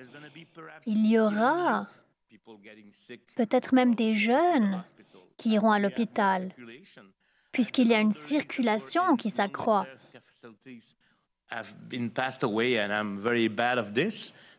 Il 0.86 1.06
y 1.06 1.18
aura 1.18 1.86
peut-être 3.36 3.74
même 3.74 3.94
des 3.94 4.14
jeunes 4.14 4.82
qui 5.36 5.50
iront 5.50 5.70
à 5.70 5.78
l'hôpital, 5.78 6.54
puisqu'il 7.52 7.88
y 7.88 7.94
a 7.94 8.00
une 8.00 8.12
circulation 8.12 9.16
qui 9.16 9.30
s'accroît. 9.30 9.86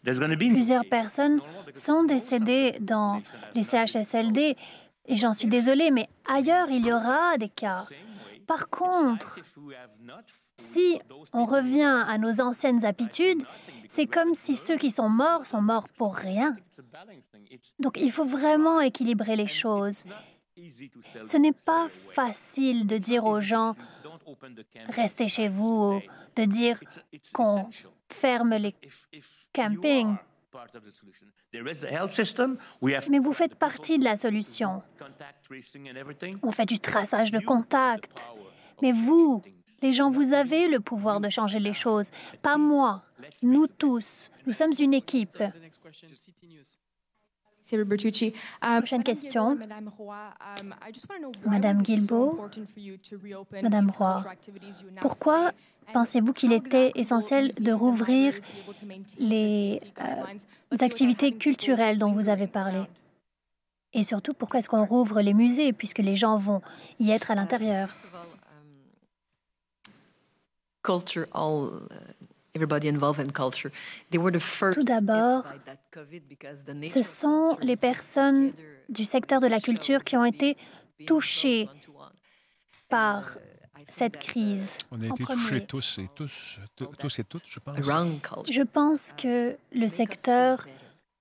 Plusieurs 0.03 0.85
personnes 0.89 1.41
sont 1.73 2.03
décédées 2.03 2.77
dans 2.79 3.21
les 3.55 3.63
CHSLD 3.63 4.55
et 5.05 5.15
j'en 5.15 5.33
suis 5.33 5.47
désolée, 5.47 5.91
mais 5.91 6.09
ailleurs, 6.25 6.69
il 6.69 6.85
y 6.85 6.93
aura 6.93 7.37
des 7.37 7.49
cas. 7.49 7.85
Par 8.47 8.69
contre, 8.69 9.39
si 10.63 10.99
on 11.33 11.45
revient 11.45 12.05
à 12.07 12.17
nos 12.17 12.39
anciennes 12.41 12.85
habitudes, 12.85 13.43
c'est 13.87 14.07
comme 14.07 14.33
si 14.33 14.55
ceux 14.55 14.77
qui 14.77 14.91
sont 14.91 15.09
morts 15.09 15.45
sont 15.45 15.61
morts 15.61 15.89
pour 15.97 16.15
rien. 16.15 16.55
Donc 17.79 17.97
il 17.97 18.11
faut 18.11 18.25
vraiment 18.25 18.79
équilibrer 18.79 19.35
les 19.35 19.47
choses. 19.47 20.03
Ce 21.25 21.37
n'est 21.37 21.59
pas 21.65 21.87
facile 22.13 22.87
de 22.87 22.97
dire 22.97 23.25
aux 23.25 23.41
gens 23.41 23.75
restez 24.89 25.27
chez 25.27 25.49
vous, 25.49 26.01
de 26.35 26.45
dire 26.45 26.79
qu'on 27.33 27.69
ferme 28.09 28.55
les 28.55 28.75
campings. 29.51 30.15
Mais 33.09 33.19
vous 33.19 33.33
faites 33.33 33.55
partie 33.55 33.97
de 33.99 34.03
la 34.03 34.15
solution. 34.15 34.83
On 36.43 36.51
fait 36.51 36.65
du 36.65 36.79
traçage 36.79 37.31
de 37.31 37.39
contacts. 37.39 38.29
Mais 38.81 38.91
vous, 38.91 39.41
les 39.81 39.93
gens, 39.93 40.09
vous 40.09 40.33
avez 40.33 40.67
le 40.67 40.79
pouvoir 40.79 41.19
de 41.19 41.29
changer 41.29 41.59
les 41.59 41.73
choses, 41.73 42.09
pas 42.41 42.57
moi, 42.57 43.03
nous 43.41 43.67
tous. 43.67 44.29
Nous 44.45 44.53
sommes 44.53 44.73
une 44.79 44.93
équipe. 44.93 45.43
Prochaine 48.59 49.03
question. 49.03 49.57
Madame 51.45 51.81
Guilbeault, 51.81 52.49
Madame 53.61 53.89
Roy, 53.89 54.23
pourquoi 54.99 55.51
pensez-vous 55.93 56.33
qu'il 56.33 56.51
était 56.51 56.91
essentiel 56.95 57.51
de 57.59 57.71
rouvrir 57.71 58.33
les 59.17 59.79
euh, 59.99 60.77
activités 60.79 61.31
culturelles 61.31 61.97
dont 61.97 62.11
vous 62.11 62.27
avez 62.27 62.47
parlé? 62.47 62.81
Et 63.93 64.03
surtout, 64.03 64.33
pourquoi 64.33 64.59
est-ce 64.59 64.69
qu'on 64.69 64.85
rouvre 64.85 65.21
les 65.21 65.33
musées 65.33 65.71
puisque 65.71 65.99
les 65.99 66.15
gens 66.15 66.37
vont 66.37 66.61
y 66.99 67.11
être 67.11 67.31
à 67.31 67.35
l'intérieur? 67.35 67.89
Tout 74.73 74.83
d'abord, 74.83 75.43
ce 76.91 77.01
sont 77.01 77.57
les 77.61 77.75
personnes 77.75 78.53
du 78.89 79.05
secteur 79.05 79.41
de 79.41 79.47
la 79.47 79.59
culture 79.59 80.03
qui 80.03 80.15
ont 80.17 80.25
été 80.25 80.55
touchées 81.07 81.67
par 82.89 83.37
cette 83.91 84.17
crise. 84.17 84.77
On 84.91 85.01
a 85.01 85.07
été 85.07 85.23
touchés 85.23 85.65
tous 85.65 85.99
et 85.99 86.07
tous, 86.15 86.59
tous 86.75 87.19
et 87.19 87.23
toutes, 87.23 87.43
je 87.47 87.59
pense. 87.59 88.51
Je 88.51 88.61
pense 88.61 89.13
que 89.13 89.57
le 89.71 89.87
secteur 89.87 90.65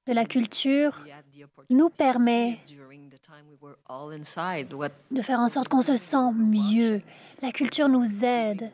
de 0.06 0.12
la 0.12 0.24
culture 0.24 1.02
nous 1.70 1.88
permet 1.88 2.58
de 5.10 5.22
faire 5.22 5.40
en 5.40 5.48
sorte 5.48 5.68
qu'on 5.68 5.82
se 5.82 5.96
sent 5.96 6.32
mieux. 6.34 7.00
La 7.40 7.52
culture 7.52 7.88
nous 7.88 8.24
aide. 8.24 8.70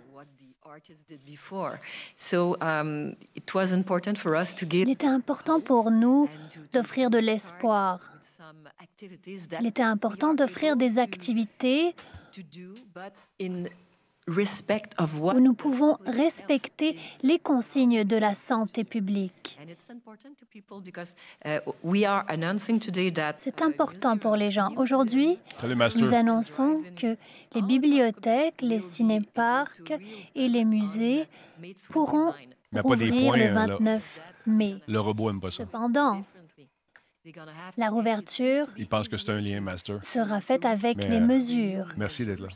Il 4.72 4.90
était 4.90 5.06
important 5.06 5.60
pour 5.60 5.90
nous 5.90 6.28
d'offrir 6.72 7.10
de 7.10 7.18
l'espoir. 7.18 8.12
Il 9.60 9.66
était 9.66 9.82
important 9.82 10.34
d'offrir 10.34 10.76
des 10.76 10.98
activités 10.98 11.94
où 14.28 15.40
nous 15.40 15.54
pouvons 15.54 15.96
respecter 16.06 16.98
les 17.22 17.38
consignes 17.38 18.04
de 18.04 18.16
la 18.16 18.34
santé 18.34 18.84
publique. 18.84 19.58
C'est 23.36 23.62
important 23.62 24.18
pour 24.18 24.36
les 24.36 24.50
gens. 24.50 24.72
Aujourd'hui, 24.76 25.38
nous 25.96 26.14
annonçons 26.14 26.82
que 26.96 27.16
les 27.54 27.62
bibliothèques, 27.62 28.60
les 28.60 28.80
cinéparcs 28.80 29.92
et 30.34 30.48
les 30.48 30.64
musées 30.64 31.26
pourront 31.90 32.34
rouvrir 32.74 33.34
le 33.34 33.48
29 33.48 34.20
mai. 34.46 34.76
Le 34.86 35.00
robot 35.00 35.30
aime 35.30 35.40
pas 35.40 35.50
ça. 35.50 35.64
Cependant, 35.64 36.22
la 37.76 37.90
rouverture 37.90 38.66
Il 38.76 38.88
pense 38.88 39.08
que 39.08 39.16
c'est 39.16 39.30
un 39.30 39.40
lien, 39.40 39.60
Master. 39.60 40.00
sera 40.06 40.40
faite 40.40 40.64
avec 40.64 40.96
les 41.04 41.20
mesures. 41.20 41.88
Merci 41.96 42.24
d'être 42.24 42.40
là. 42.40 42.48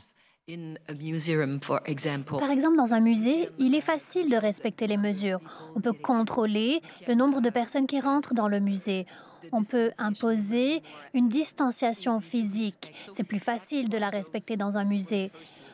Par 2.39 2.51
exemple, 2.51 2.75
dans 2.75 2.93
un 2.93 2.99
musée, 2.99 3.49
il 3.59 3.75
est 3.75 3.81
facile 3.81 4.29
de 4.29 4.35
respecter 4.35 4.87
les 4.87 4.97
mesures. 4.97 5.39
On 5.75 5.79
peut 5.79 5.93
contrôler 5.93 6.81
le 7.07 7.13
nombre 7.13 7.39
de 7.39 7.49
personnes 7.49 7.87
qui 7.87 8.01
rentrent 8.01 8.33
dans 8.33 8.49
le 8.49 8.59
musée. 8.59 9.05
On 9.53 9.63
peut 9.63 9.91
imposer 9.97 10.83
une 11.13 11.29
distanciation 11.29 12.19
physique. 12.19 12.93
C'est 13.13 13.23
plus 13.23 13.39
facile 13.39 13.87
de 13.87 13.97
la 13.97 14.09
respecter 14.09 14.57
dans 14.57 14.75
un 14.75 14.83
musée. 14.83 15.31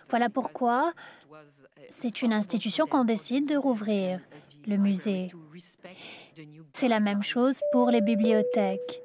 Voilà 0.10 0.30
pourquoi 0.30 0.94
c'est 1.90 2.22
une 2.22 2.34
institution 2.34 2.86
qu'on 2.86 3.06
décide 3.06 3.48
de 3.48 3.58
rouvrir, 3.58 4.20
le 4.68 4.78
musée. 4.78 5.32
C'est 6.74 6.88
la 6.88 7.00
même 7.00 7.24
chose 7.24 7.60
pour 7.72 7.90
les 7.90 8.02
bibliothèques. 8.02 9.02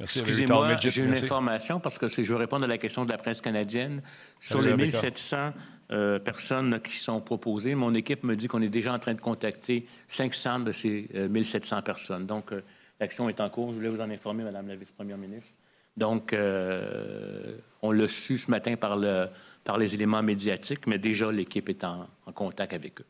Excusez-moi, 0.00 0.76
j'ai 0.76 1.02
une 1.02 1.14
information 1.14 1.80
parce 1.80 1.98
que 1.98 2.06
je 2.08 2.22
veux 2.22 2.36
répondre 2.36 2.64
à 2.64 2.68
la 2.68 2.78
question 2.78 3.04
de 3.04 3.10
la 3.10 3.18
presse 3.18 3.40
canadienne. 3.40 4.02
Sur 4.40 4.62
les 4.62 4.76
1700 4.76 5.52
euh, 5.90 6.18
personnes 6.20 6.80
qui 6.80 6.96
sont 6.98 7.20
proposées, 7.20 7.74
mon 7.74 7.94
équipe 7.94 8.22
me 8.22 8.36
dit 8.36 8.46
qu'on 8.46 8.62
est 8.62 8.68
déjà 8.68 8.92
en 8.92 8.98
train 8.98 9.14
de 9.14 9.20
contacter 9.20 9.86
500 10.06 10.60
de 10.60 10.72
ces 10.72 11.08
1700 11.14 11.76
euh, 11.76 11.80
personnes. 11.80 12.26
Donc, 12.26 12.52
euh, 12.52 12.62
l'action 13.00 13.28
est 13.28 13.40
en 13.40 13.50
cours. 13.50 13.72
Je 13.72 13.78
voulais 13.78 13.88
vous 13.88 14.00
en 14.00 14.10
informer, 14.10 14.44
Madame 14.44 14.68
la 14.68 14.76
vice-première 14.76 15.18
ministre. 15.18 15.54
Donc, 15.96 16.32
on 17.82 17.90
l'a 17.90 18.06
su 18.06 18.38
ce 18.38 18.48
matin 18.52 18.76
par, 18.76 18.96
le, 18.96 19.26
par 19.64 19.78
les 19.78 19.94
éléments 19.96 20.22
médiatiques, 20.22 20.86
mais 20.86 20.98
déjà 20.98 21.32
l'équipe 21.32 21.68
est 21.68 21.82
en, 21.82 22.06
contact 22.34 22.72
avec 22.72 23.00
eux. 23.00 23.06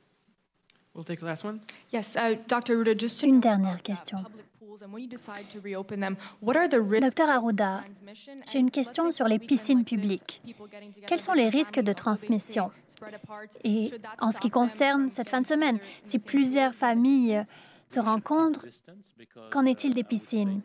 We'll 0.94 1.04
take 1.04 1.20
the 1.20 1.24
last 1.24 1.44
one. 1.44 1.60
Yes, 1.92 2.16
uh, 2.16 2.36
Dr. 2.48 2.78
Ruda, 2.78 2.96
just 2.96 3.20
to... 3.20 3.26
Une 3.26 3.40
dernière 3.40 3.82
question. 3.82 4.24
Docteur 7.00 7.30
Arruda, 7.30 7.84
j'ai 8.50 8.58
une 8.58 8.70
question 8.70 9.12
sur 9.12 9.26
les 9.26 9.38
piscines 9.38 9.84
publiques. 9.84 10.42
Quels 11.06 11.20
sont 11.20 11.32
les 11.32 11.48
risques 11.48 11.80
de 11.80 11.92
transmission? 11.92 12.70
Et 13.64 13.90
en 14.20 14.32
ce 14.32 14.40
qui 14.40 14.50
concerne 14.50 15.10
cette 15.10 15.28
fin 15.28 15.40
de 15.40 15.46
semaine, 15.46 15.78
si 16.04 16.18
plusieurs 16.18 16.74
familles 16.74 17.42
se 17.88 18.00
rencontrent, 18.00 18.66
qu'en 19.50 19.64
est-il 19.64 19.94
des 19.94 20.04
piscines? 20.04 20.60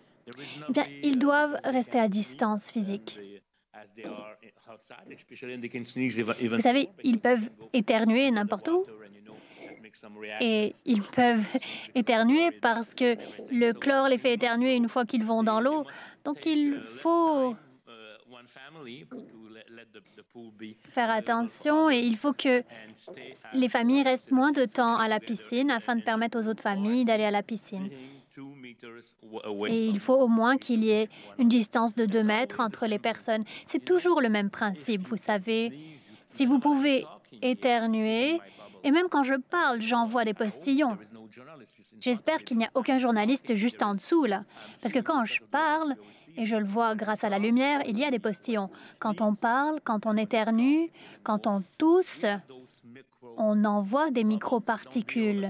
Eh 0.69 0.71
bien, 0.71 0.85
ils 1.03 1.19
doivent 1.19 1.59
rester 1.63 1.99
à 1.99 2.07
distance 2.07 2.71
physique. 2.71 3.19
Vous 6.49 6.59
savez, 6.59 6.89
ils 7.03 7.19
peuvent 7.19 7.49
éternuer 7.73 8.31
n'importe 8.31 8.67
où 8.69 8.85
et 10.39 10.75
ils 10.85 11.01
peuvent 11.01 11.45
éternuer 11.95 12.51
parce 12.51 12.93
que 12.93 13.15
le 13.51 13.71
chlore 13.73 14.09
les 14.09 14.17
fait 14.17 14.33
éternuer 14.33 14.75
une 14.75 14.89
fois 14.89 15.05
qu'ils 15.05 15.23
vont 15.23 15.43
dans 15.43 15.59
l'eau. 15.59 15.85
Donc 16.25 16.45
il 16.45 16.81
faut 16.99 17.55
faire 20.89 21.09
attention 21.09 21.89
et 21.89 21.99
il 21.99 22.17
faut 22.17 22.33
que 22.33 22.63
les 23.53 23.69
familles 23.69 24.03
restent 24.03 24.31
moins 24.31 24.51
de 24.51 24.65
temps 24.65 24.97
à 24.97 25.07
la 25.07 25.19
piscine 25.19 25.71
afin 25.71 25.95
de 25.95 26.01
permettre 26.01 26.39
aux 26.39 26.47
autres 26.47 26.63
familles 26.63 27.05
d'aller 27.05 27.25
à 27.25 27.31
la 27.31 27.43
piscine. 27.43 27.89
Et 29.67 29.87
il 29.87 29.99
faut 29.99 30.15
au 30.15 30.27
moins 30.27 30.57
qu'il 30.57 30.83
y 30.83 30.89
ait 30.89 31.07
une 31.37 31.49
distance 31.49 31.93
de 31.93 32.05
deux 32.05 32.23
mètres 32.23 32.59
entre 32.59 32.87
les 32.87 32.97
personnes. 32.97 33.43
C'est 33.67 33.85
toujours 33.85 34.21
le 34.21 34.29
même 34.29 34.49
principe, 34.49 35.01
vous 35.01 35.17
savez. 35.17 35.71
Si 36.27 36.47
vous 36.47 36.59
pouvez 36.59 37.05
éternuer, 37.43 38.39
et 38.83 38.91
même 38.91 39.07
quand 39.09 39.23
je 39.23 39.35
parle, 39.35 39.81
j'envoie 39.81 40.25
des 40.25 40.33
postillons. 40.33 40.97
J'espère 41.99 42.43
qu'il 42.43 42.57
n'y 42.57 42.65
a 42.65 42.71
aucun 42.73 42.97
journaliste 42.97 43.53
juste 43.55 43.81
en 43.81 43.93
dessous, 43.93 44.25
là. 44.25 44.43
Parce 44.81 44.93
que 44.93 44.99
quand 44.99 45.25
je 45.25 45.41
parle, 45.43 45.95
et 46.35 46.45
je 46.45 46.55
le 46.55 46.65
vois 46.65 46.95
grâce 46.95 47.23
à 47.23 47.29
la 47.29 47.39
lumière, 47.39 47.81
il 47.87 47.97
y 47.97 48.03
a 48.03 48.11
des 48.11 48.19
postillons. 48.19 48.69
Quand 48.99 49.21
on 49.21 49.35
parle, 49.35 49.79
quand 49.83 50.05
on 50.05 50.17
éternue, 50.17 50.89
quand 51.23 51.47
on 51.47 51.63
tousse, 51.77 52.25
on 53.37 53.63
envoie 53.65 54.11
des 54.11 54.23
microparticules. 54.23 55.49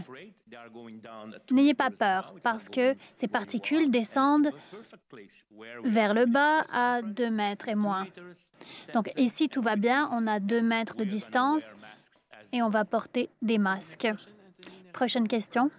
N'ayez 1.51 1.73
pas 1.73 1.89
peur, 1.89 2.35
parce 2.43 2.69
que 2.69 2.95
ces 3.15 3.27
particules 3.27 3.89
descendent 3.89 4.51
vers 5.83 6.13
le 6.13 6.25
bas 6.25 6.65
à 6.71 7.01
2 7.01 7.29
mètres 7.31 7.69
et 7.69 7.75
moins. 7.75 8.05
Donc 8.93 9.11
ici, 9.17 9.49
tout 9.49 9.61
va 9.61 9.75
bien, 9.75 10.09
on 10.11 10.27
a 10.27 10.39
2 10.39 10.61
mètres 10.61 10.95
de 10.95 11.03
distance 11.03 11.75
et 12.53 12.61
on 12.61 12.69
va 12.69 12.85
porter 12.85 13.29
des 13.41 13.57
masques. 13.57 14.07
Prochaine 14.93 15.27
question. 15.27 15.69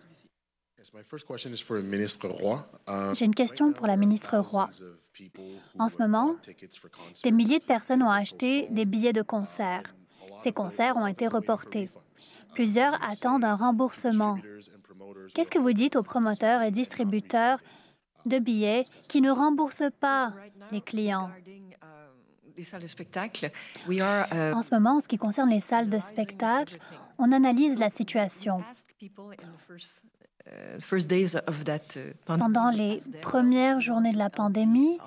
Um, 2.87 3.14
J'ai 3.14 3.25
une 3.25 3.35
question 3.35 3.72
pour 3.72 3.87
la 3.87 3.97
ministre 3.97 4.37
Roy. 4.37 4.68
En 5.79 5.89
ce 5.89 5.97
moment, 5.99 6.37
des 7.22 7.33
milliers 7.33 7.61
de 7.61 7.64
personnes 7.64 8.03
ont 8.03 8.11
acheté 8.11 8.66
des 8.70 8.85
billets 8.85 9.14
de 9.14 9.22
concert. 9.22 9.95
Ces 10.43 10.53
concerts 10.53 10.97
ont 10.97 11.07
été 11.07 11.27
reportés. 11.27 11.89
Plusieurs 12.53 12.95
attendent 13.03 13.45
un 13.45 13.57
remboursement. 13.57 14.37
Qu'est-ce 15.35 15.51
que 15.51 15.59
vous 15.59 15.72
dites 15.72 15.97
aux 15.97 16.03
promoteurs 16.03 16.61
et 16.62 16.70
distributeurs 16.70 17.61
de 18.27 18.39
billets 18.39 18.85
qui 19.09 19.20
ne 19.20 19.31
remboursent 19.31 19.91
pas 20.01 20.35
les 20.70 20.81
clients? 20.81 21.31
Salles 22.63 22.83
de 22.83 22.87
spectacle. 22.87 23.51
Euh, 23.89 24.53
en 24.53 24.63
ce 24.63 24.73
moment, 24.75 24.97
en 24.97 25.01
ce 25.01 25.09
qui 25.09 25.19
concerne 25.19 25.51
les 25.51 25.61
salles 25.61 25.91
de 25.91 25.99
spectacle, 25.99 26.79
on 27.19 27.33
analyse 27.33 27.79
la 27.79 27.91
situation. 27.91 28.63
Euh, 30.49 30.79
euh, 30.79 32.13
Pendant 32.27 32.71
les 32.71 33.01
premières 33.23 33.81
journées 33.81 34.13
de 34.13 34.19
la 34.19 34.31
pandémie, 34.31 34.99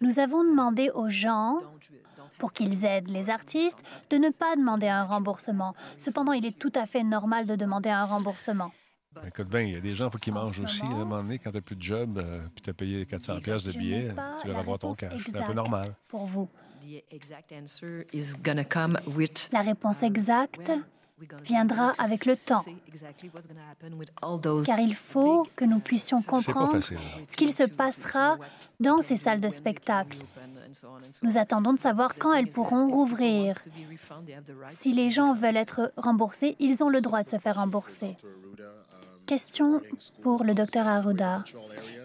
nous 0.00 0.18
avons 0.18 0.44
demandé 0.44 0.90
aux 0.90 1.08
gens, 1.08 1.58
pour 2.38 2.52
qu'ils 2.52 2.84
aident 2.84 3.10
les 3.10 3.30
artistes, 3.30 3.78
de 4.10 4.16
ne 4.16 4.30
pas 4.30 4.56
demander 4.56 4.88
un 4.88 5.04
remboursement. 5.04 5.74
Cependant, 5.98 6.32
il 6.32 6.44
est 6.44 6.58
tout 6.58 6.72
à 6.74 6.86
fait 6.86 7.02
normal 7.02 7.46
de 7.46 7.56
demander 7.56 7.90
un 7.90 8.04
remboursement. 8.04 8.72
Ben, 9.14 9.22
écoute 9.28 9.48
bien, 9.48 9.60
il 9.60 9.72
y 9.72 9.76
a 9.76 9.80
des 9.80 9.94
gens 9.94 10.10
faut 10.10 10.18
qu'ils 10.18 10.32
mangent 10.32 10.58
aussi. 10.58 10.82
à 10.82 10.86
un 10.86 10.90
moment 10.90 11.22
donné, 11.22 11.38
quand 11.38 11.50
tu 11.50 11.56
n'as 11.56 11.62
plus 11.62 11.76
de 11.76 11.82
job, 11.82 12.20
puis 12.54 12.62
tu 12.62 12.70
as 12.70 12.74
payé 12.74 13.06
400 13.06 13.38
pièces 13.38 13.62
de 13.62 13.72
billets, 13.72 14.08
tu 14.42 14.48
vas 14.48 14.58
avoir 14.58 14.78
ton 14.78 14.92
cash. 14.92 15.28
C'est 15.30 15.38
un 15.38 15.42
peu 15.42 15.52
normal. 15.54 15.94
Pour 16.08 16.26
vous. 16.26 16.48
La 19.52 19.62
réponse 19.62 20.02
uh, 20.02 20.04
exacte 20.04 20.72
viendra 21.44 21.92
avec 21.98 22.26
le 22.26 22.36
temps, 22.36 22.64
car 24.66 24.80
il 24.80 24.94
faut 24.94 25.46
que 25.54 25.64
nous 25.64 25.78
puissions 25.78 26.20
comprendre 26.22 26.80
ce 26.80 27.36
qu'il 27.36 27.52
se 27.52 27.62
passera 27.62 28.36
dans 28.80 29.00
ces 29.00 29.16
salles 29.16 29.40
de 29.40 29.50
spectacle. 29.50 30.18
Nous 31.22 31.38
attendons 31.38 31.72
de 31.72 31.78
savoir 31.78 32.16
quand 32.16 32.34
elles 32.34 32.50
pourront 32.50 32.88
rouvrir. 32.88 33.56
Si 34.66 34.92
les 34.92 35.10
gens 35.10 35.34
veulent 35.34 35.56
être 35.56 35.92
remboursés, 35.96 36.56
ils 36.58 36.82
ont 36.82 36.88
le 36.88 37.00
droit 37.00 37.22
de 37.22 37.28
se 37.28 37.38
faire 37.38 37.56
rembourser. 37.56 38.16
Question 39.26 39.80
pour 40.22 40.44
le 40.44 40.52
docteur 40.54 40.86
Arruda. 40.86 41.44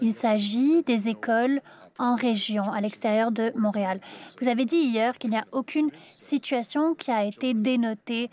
Il 0.02 0.14
s'agit 0.14 0.84
des 0.84 1.10
écoles 1.10 1.60
en 2.00 2.16
région, 2.16 2.64
à 2.64 2.82
l'extérieur 2.82 3.32
de 3.32 3.52
Montréal. 3.56 4.00
Vous 4.42 4.48
avez 4.48 4.66
dit 4.66 4.78
hier 4.78 5.18
qu'il 5.18 5.30
n'y 5.30 5.38
a 5.38 5.46
aucune 5.52 5.92
situation 6.08 6.96
qui 6.96 7.12
a 7.12 7.26
été 7.26 7.54
dénotée 7.54 8.30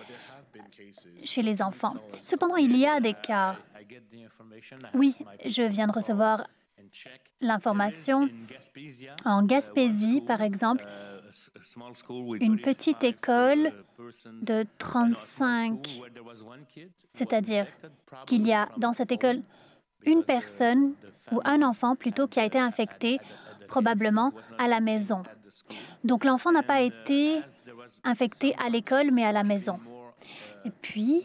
chez 1.24 1.42
les 1.42 1.60
enfants. 1.60 1.94
Cependant, 2.20 2.56
il 2.56 2.76
y 2.76 2.86
a 2.86 3.00
des 3.00 3.14
cas. 3.14 3.56
Oui, 4.94 5.14
je 5.44 5.62
viens 5.62 5.86
de 5.86 5.92
recevoir 5.92 6.46
l'information. 7.40 8.28
En 9.24 9.42
Gaspésie, 9.42 10.20
par 10.20 10.40
exemple, 10.40 10.86
une 12.40 12.60
petite 12.60 13.04
école 13.04 13.72
de 14.42 14.64
35, 14.78 16.00
c'est-à-dire 17.12 17.66
qu'il 18.26 18.46
y 18.46 18.52
a 18.52 18.68
dans 18.78 18.92
cette 18.92 19.12
école 19.12 19.40
une 20.04 20.22
personne 20.22 20.94
ou 21.32 21.40
un 21.44 21.62
enfant 21.62 21.96
plutôt 21.96 22.28
qui 22.28 22.38
a 22.38 22.44
été 22.44 22.58
infecté 22.58 23.18
probablement 23.66 24.32
à 24.58 24.68
la 24.68 24.80
maison. 24.80 25.22
Donc 26.04 26.24
l'enfant 26.24 26.52
n'a 26.52 26.62
pas 26.62 26.82
été 26.82 27.40
infecté 28.04 28.54
à 28.64 28.68
l'école, 28.68 29.10
mais 29.12 29.24
à 29.24 29.32
la 29.32 29.42
maison. 29.42 29.78
Et 30.64 30.70
puis, 30.70 31.22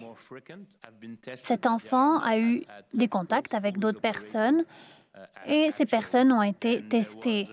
cet 1.35 1.65
enfant 1.65 2.19
a 2.19 2.37
eu 2.37 2.63
des 2.93 3.07
contacts 3.07 3.53
avec 3.53 3.79
d'autres 3.79 4.01
personnes 4.01 4.63
et 5.47 5.71
ces 5.71 5.85
personnes 5.85 6.31
ont 6.31 6.43
été 6.43 6.83
testées. 6.83 7.47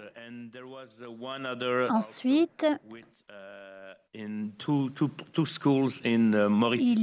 Ensuite, 1.91 2.67
il 4.15 4.53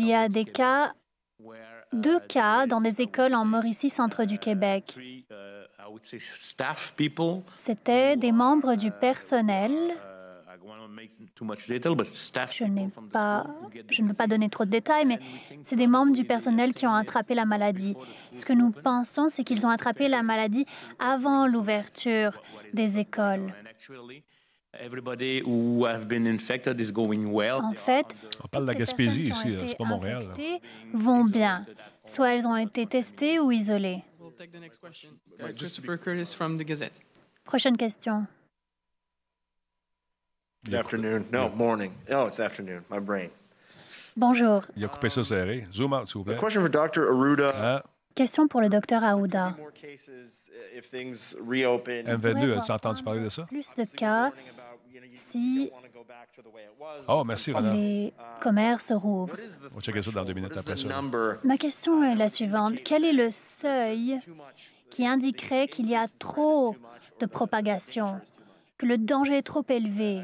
y 0.06 0.14
a 0.14 0.30
des 0.30 0.46
cas, 0.46 0.94
deux 1.96 2.20
cas 2.20 2.68
dans 2.68 2.82
des 2.82 3.02
écoles 3.02 3.34
en 3.34 3.46
Mauricie, 3.46 3.90
centre 3.90 4.26
du 4.26 4.38
Québec. 4.38 4.96
C'était 7.58 8.18
des 8.18 8.32
membres 8.32 8.76
du 8.76 8.92
personnel. 8.92 9.72
Je, 12.52 12.64
pas, 13.12 13.46
je 13.90 14.02
ne 14.02 14.08
veux 14.08 14.14
pas 14.14 14.28
donner 14.28 14.50
trop 14.50 14.66
de 14.66 14.70
détails, 14.70 15.06
mais 15.06 15.20
c'est 15.64 15.76
des 15.76 15.88
membres 15.88 16.14
du 16.14 16.24
personnel 16.24 16.74
qui 16.74 16.88
ont 16.88 16.94
attrapé 16.94 17.36
la 17.36 17.46
maladie. 17.46 17.96
Ce 18.36 18.46
que 18.46 18.54
nous 18.54 18.72
pensons, 18.72 19.30
c'est 19.30 19.44
qu'ils 19.44 19.66
ont 19.66 19.70
attrapé 19.70 20.08
la 20.08 20.24
maladie 20.24 20.66
avant 21.00 21.48
l'ouverture 21.48 22.42
des 22.74 23.00
écoles. 23.00 23.52
En 27.64 27.74
fait, 27.74 28.16
on 28.44 28.48
parle 28.48 28.66
de 28.66 28.72
la 28.72 28.76
Gaspésie 28.76 29.24
ici, 29.30 29.56
c'est 29.68 29.78
pas 29.78 29.86
Montréal. 29.86 30.28
Vont 30.94 31.24
bien. 31.24 31.66
Soit 32.06 32.36
elles 32.36 32.48
ont 32.48 32.56
été 32.56 32.86
testées 32.86 33.40
ou 33.40 33.52
isolées. 33.52 34.04
Christopher 35.56 36.00
Curtis 36.00 36.36
from 36.36 36.58
the 36.58 36.64
Gazette. 36.64 37.00
Prochaine 37.44 37.78
question. 37.78 38.28
Good 40.66 40.76
afternoon. 40.76 41.26
No, 41.32 41.50
morning. 41.50 41.92
Oh, 42.12 42.28
it's 42.28 42.40
afternoon. 42.40 42.84
My 42.90 43.00
brain. 43.00 43.30
Bonjour. 44.18 44.64
Il 44.76 44.84
a 44.84 44.88
coupé 44.88 45.10
ça 45.10 45.24
serré. 45.24 45.68
Zoom 45.74 45.94
out, 45.94 46.08
s'il 46.08 46.20
vous 46.20 46.24
plaît. 46.24 46.38
question 46.38 46.62
for 46.62 46.70
Dr. 46.70 47.10
Aruda. 47.12 47.52
Ah. 47.54 47.84
Question 48.16 48.48
pour 48.48 48.62
le 48.62 48.70
docteur 48.70 49.04
Aouda. 49.04 49.58
MV2, 50.78 52.58
as-tu 52.58 52.72
entendu 52.72 53.04
parler 53.04 53.20
de 53.20 53.28
ça? 53.28 53.44
Plus 53.44 53.74
de 53.76 53.84
cas 53.84 54.32
si 55.14 55.72
oh, 57.08 57.24
merci, 57.24 57.54
les 57.74 58.14
commerces 58.42 58.92
rouvrent. 58.92 59.38
On 59.72 59.76
va 59.76 59.82
checker 59.82 60.02
ça 60.02 60.12
dans 60.12 60.26
deux 60.26 60.34
minutes 60.34 60.58
après 60.58 60.78
ça. 60.78 60.88
Ma 61.44 61.58
question 61.58 62.04
est 62.04 62.16
la 62.16 62.30
suivante. 62.30 62.76
Quel 62.84 63.04
est 63.06 63.14
le 63.14 63.32
seuil 63.32 64.20
qui 64.90 65.06
indiquerait 65.06 65.68
qu'il 65.68 65.88
y 65.88 65.96
a 65.96 66.08
trop 66.20 66.76
de 67.20 67.26
propagation, 67.26 68.20
que 68.78 68.86
le 68.86 68.98
danger 68.98 69.38
est 69.38 69.42
trop 69.42 69.66
élevé? 69.70 70.22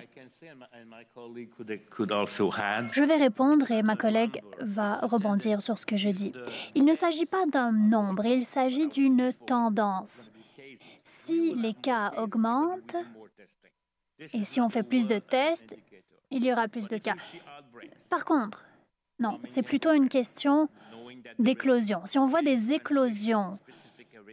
Je 2.93 3.03
vais 3.03 3.15
répondre 3.15 3.72
et 3.72 3.84
ma 3.84 3.95
collègue 3.95 4.41
va 4.59 4.95
rebondir 5.01 5.61
sur 5.61 5.78
ce 5.78 5.86
que 5.86 5.97
je 5.97 6.09
dis. 6.09 6.34
Il 6.76 6.86
ne 6.86 6.93
s'agit 6.93 7.26
pas 7.26 7.45
d'un 7.45 7.72
nombre, 7.72 8.26
il 8.26 8.43
s'agit 8.43 8.88
d'une 8.88 9.34
tendance. 9.45 10.32
Si 11.03 11.53
les 11.55 11.74
cas 11.74 12.13
augmentent 12.17 12.95
et 14.34 14.43
si 14.43 14.61
on 14.61 14.69
fait 14.69 14.84
plus 14.84 15.07
de 15.07 15.19
tests, 15.19 15.76
il 16.30 16.45
y 16.45 16.51
aura 16.51 16.67
plus 16.67 16.88
de 16.88 16.97
cas. 16.97 17.15
Par 18.09 18.26
contre, 18.26 18.65
non, 19.19 19.39
c'est 19.43 19.63
plutôt 19.63 19.93
une 19.93 20.09
question 20.09 20.69
d'éclosion. 21.39 22.01
Si 22.05 22.17
on 22.17 22.26
voit 22.26 22.41
des 22.41 22.74
éclosions, 22.74 23.59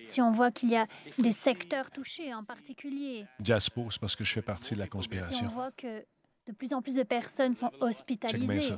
si 0.02 0.20
on 0.20 0.32
voit 0.32 0.50
qu'il 0.50 0.70
y 0.70 0.76
a 0.76 0.86
des 1.18 1.32
secteurs 1.32 1.90
touchés 1.90 2.32
en 2.32 2.44
particulier. 2.44 3.26
Jaspo, 3.42 3.90
c'est 3.90 4.00
parce 4.00 4.16
que 4.16 4.24
je 4.24 4.32
fais 4.32 4.42
partie 4.42 4.74
de 4.74 4.78
la 4.78 4.86
conspiration. 4.86 5.38
Si 5.38 5.44
on 5.44 5.48
voit 5.48 5.70
que 5.72 6.04
de 6.46 6.52
plus 6.52 6.72
en 6.72 6.80
plus 6.80 6.94
de 6.94 7.02
personnes 7.02 7.54
sont 7.54 7.70
hospitalisées. 7.80 8.74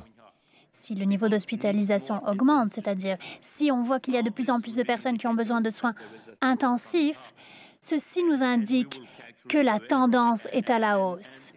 Si 0.73 0.95
le 0.95 1.05
niveau 1.05 1.27
d'hospitalisation 1.27 2.25
augmente, 2.27 2.73
c'est-à-dire 2.73 3.17
si 3.41 3.71
on 3.71 3.81
voit 3.81 3.99
qu'il 3.99 4.13
y 4.13 4.17
a 4.17 4.23
de 4.23 4.29
plus 4.29 4.49
en 4.49 4.61
plus 4.61 4.75
de 4.75 4.83
personnes 4.83 5.17
qui 5.17 5.27
ont 5.27 5.33
besoin 5.33 5.61
de 5.61 5.69
soins 5.69 5.93
intensifs, 6.39 7.33
ceci 7.81 8.23
nous 8.23 8.41
indique 8.41 9.01
que 9.47 9.57
la 9.57 9.79
tendance 9.79 10.47
est 10.51 10.69
à 10.69 10.79
la 10.79 10.99
hausse. 10.99 11.53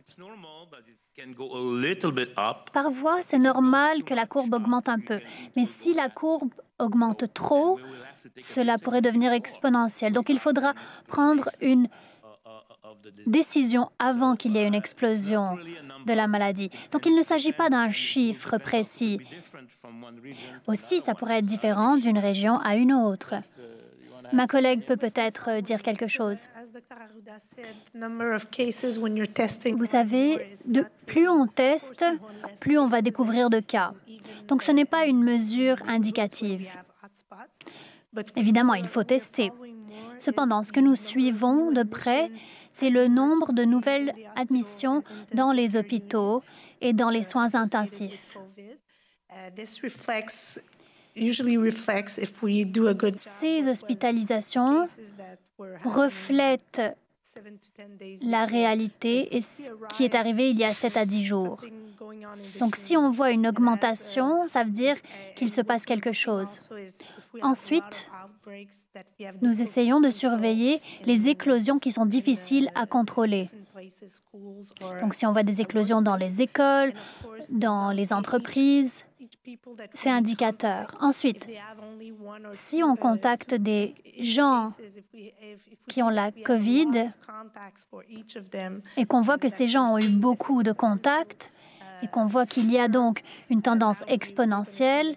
Parfois, 2.73 3.23
c'est 3.23 3.39
normal 3.39 4.05
que 4.05 4.15
la 4.15 4.27
courbe 4.27 4.55
augmente 4.55 4.89
un 4.89 4.99
peu, 4.99 5.21
mais 5.57 5.65
si 5.65 5.95
la 5.95 6.09
courbe 6.09 6.53
augmente 6.79 7.33
trop, 7.33 7.79
cela 8.41 8.79
pourrait 8.79 9.03
devenir 9.03 9.33
exponentiel. 9.33 10.13
Donc, 10.13 10.29
il 10.29 10.39
faudra 10.39 10.75
prendre 11.07 11.51
une 11.61 11.89
décision 13.27 13.91
avant 13.99 14.35
qu'il 14.35 14.53
y 14.53 14.59
ait 14.59 14.67
une 14.67 14.75
explosion 14.75 15.57
de 16.07 16.13
la 16.13 16.27
maladie. 16.27 16.71
Donc, 16.91 17.07
il 17.07 17.15
ne 17.15 17.23
s'agit 17.23 17.53
pas 17.53 17.71
d'un 17.71 17.91
chiffre 17.91 18.59
précis. 18.59 19.21
Aussi, 20.67 21.01
ça 21.01 21.15
pourrait 21.15 21.39
être 21.39 21.47
différent 21.47 21.97
d'une 21.97 22.19
région 22.19 22.59
à 22.59 22.77
une 22.77 22.93
autre. 22.93 23.35
Ma 24.33 24.47
collègue 24.47 24.85
peut 24.85 24.97
peut-être 24.97 25.61
dire 25.61 25.83
quelque 25.83 26.09
chose. 26.09 26.47
Vous 29.77 29.87
savez, 29.87 30.57
plus 31.07 31.29
on 31.29 31.47
teste, 31.47 32.05
plus 32.61 32.79
on 32.79 32.87
va 32.87 33.03
découvrir 33.03 33.51
de 33.51 33.61
cas. 33.61 33.93
Donc 34.49 34.63
ce 34.63 34.73
n'est 34.73 34.85
pas 34.85 35.07
une 35.07 35.23
mesure 35.23 35.77
indicative. 35.87 36.71
Évidemment, 38.37 38.75
il 38.75 38.87
faut 38.87 39.05
tester. 39.05 39.51
Cependant, 40.19 40.63
ce 40.63 40.73
que 40.73 40.81
nous 40.81 40.97
suivons 40.97 41.73
de 41.73 41.83
près, 41.83 42.31
c'est 42.73 42.91
le 42.91 43.09
nombre 43.09 43.53
de 43.53 43.65
nouvelles 43.65 44.15
admissions 44.37 45.03
dans 45.33 45.53
les 45.53 45.77
hôpitaux 45.77 46.43
et 46.81 46.93
dans 46.93 47.11
les 47.11 47.23
soins 47.23 47.55
intensifs. 47.55 48.37
Ces 53.17 53.69
hospitalisations 53.69 54.85
reflètent 55.85 56.83
la 58.23 58.47
réalité 58.47 59.37
et 59.37 59.41
ce 59.41 59.71
qui 59.91 60.05
est 60.05 60.15
arrivé 60.15 60.51
il 60.51 60.59
y 60.59 60.65
a 60.65 60.73
7 60.73 60.97
à 60.97 61.05
10 61.05 61.25
jours. 61.25 61.61
Donc 62.59 62.77
si 62.77 62.97
on 62.97 63.11
voit 63.11 63.31
une 63.31 63.47
augmentation, 63.47 64.49
ça 64.49 64.65
veut 64.65 64.71
dire 64.71 64.97
qu'il 65.37 65.51
se 65.51 65.61
passe 65.61 65.85
quelque 65.85 66.13
chose. 66.13 66.71
Ensuite, 67.43 68.09
nous 69.43 69.63
essayons 69.63 70.01
de 70.01 70.11
surveiller 70.11 70.81
les 71.07 71.29
éclosions 71.29 71.79
qui 71.79 71.93
sont 71.93 72.07
difficiles 72.07 72.71
à 72.75 72.87
contrôler. 72.87 73.51
Donc 75.01 75.15
si 75.15 75.27
on 75.27 75.33
voit 75.33 75.43
des 75.43 75.61
éclosions 75.61 76.03
dans 76.03 76.17
les 76.17 76.43
écoles, 76.43 76.93
dans 77.51 77.91
les 77.91 78.13
entreprises, 78.13 79.05
c'est 79.95 80.11
indicateur. 80.11 80.97
Ensuite, 81.01 81.47
si 82.53 82.83
on 82.83 82.97
contacte 82.97 83.55
des 83.55 83.95
gens 84.21 84.73
qui 85.89 86.03
ont 86.03 86.09
la 86.09 86.31
COVID 86.33 87.11
et 88.97 89.05
qu'on 89.07 89.21
voit 89.21 89.39
que 89.39 89.49
ces 89.49 89.69
gens 89.69 89.95
ont 89.95 89.99
eu 89.99 90.09
beaucoup 90.09 90.63
de 90.63 90.73
contacts 90.73 91.53
et 92.03 92.09
qu'on 92.09 92.27
voit 92.27 92.47
qu'il 92.47 92.71
y 92.71 92.79
a 92.79 92.89
donc 92.89 93.23
une 93.51 93.63
tendance 93.63 94.03
exponentielle, 94.09 95.17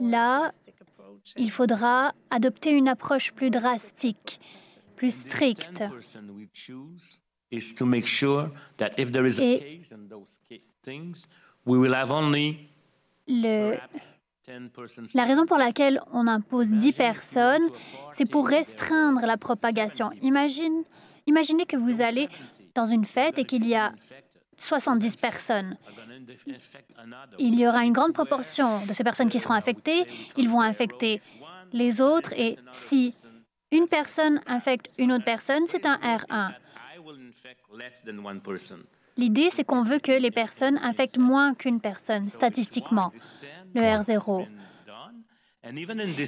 là, 0.00 0.50
il 1.36 1.50
faudra 1.50 2.12
adopter 2.30 2.70
une 2.70 2.88
approche 2.88 3.32
plus 3.32 3.50
drastique, 3.50 4.40
plus 4.96 5.14
stricte. 5.14 5.82
Le, 13.26 13.76
la 15.14 15.24
raison 15.24 15.46
pour 15.46 15.56
laquelle 15.56 16.00
on 16.12 16.26
impose 16.26 16.72
10 16.72 16.92
personnes, 16.92 17.66
c'est 18.12 18.26
pour 18.26 18.46
restreindre 18.48 19.24
la 19.26 19.36
propagation. 19.36 20.10
Imagine, 20.20 20.82
imaginez 21.26 21.64
que 21.64 21.76
vous 21.76 22.02
allez 22.02 22.28
dans 22.74 22.86
une 22.86 23.06
fête 23.06 23.38
et 23.38 23.44
qu'il 23.44 23.66
y 23.66 23.74
a 23.74 23.92
70 24.58 25.16
personnes. 25.16 25.76
Il 27.38 27.58
y 27.58 27.66
aura 27.66 27.84
une 27.84 27.92
grande 27.92 28.12
proportion 28.12 28.84
de 28.86 28.92
ces 28.92 29.04
personnes 29.04 29.30
qui 29.30 29.40
seront 29.40 29.54
infectées. 29.54 30.04
Ils 30.36 30.48
vont 30.48 30.60
infecter 30.60 31.22
les 31.72 32.00
autres 32.00 32.32
et 32.36 32.56
si 32.72 33.14
une 33.72 33.88
personne 33.88 34.40
infecte 34.46 34.90
une 34.98 35.12
autre 35.12 35.24
personne, 35.24 35.64
c'est 35.66 35.86
un 35.86 35.96
R1. 35.96 36.52
L'idée, 39.16 39.50
c'est 39.50 39.64
qu'on 39.64 39.82
veut 39.82 39.98
que 39.98 40.12
les 40.12 40.30
personnes 40.30 40.78
infectent 40.82 41.18
moins 41.18 41.54
qu'une 41.54 41.80
personne, 41.80 42.24
statistiquement, 42.24 43.12
le 43.74 43.82
R0. 43.82 44.46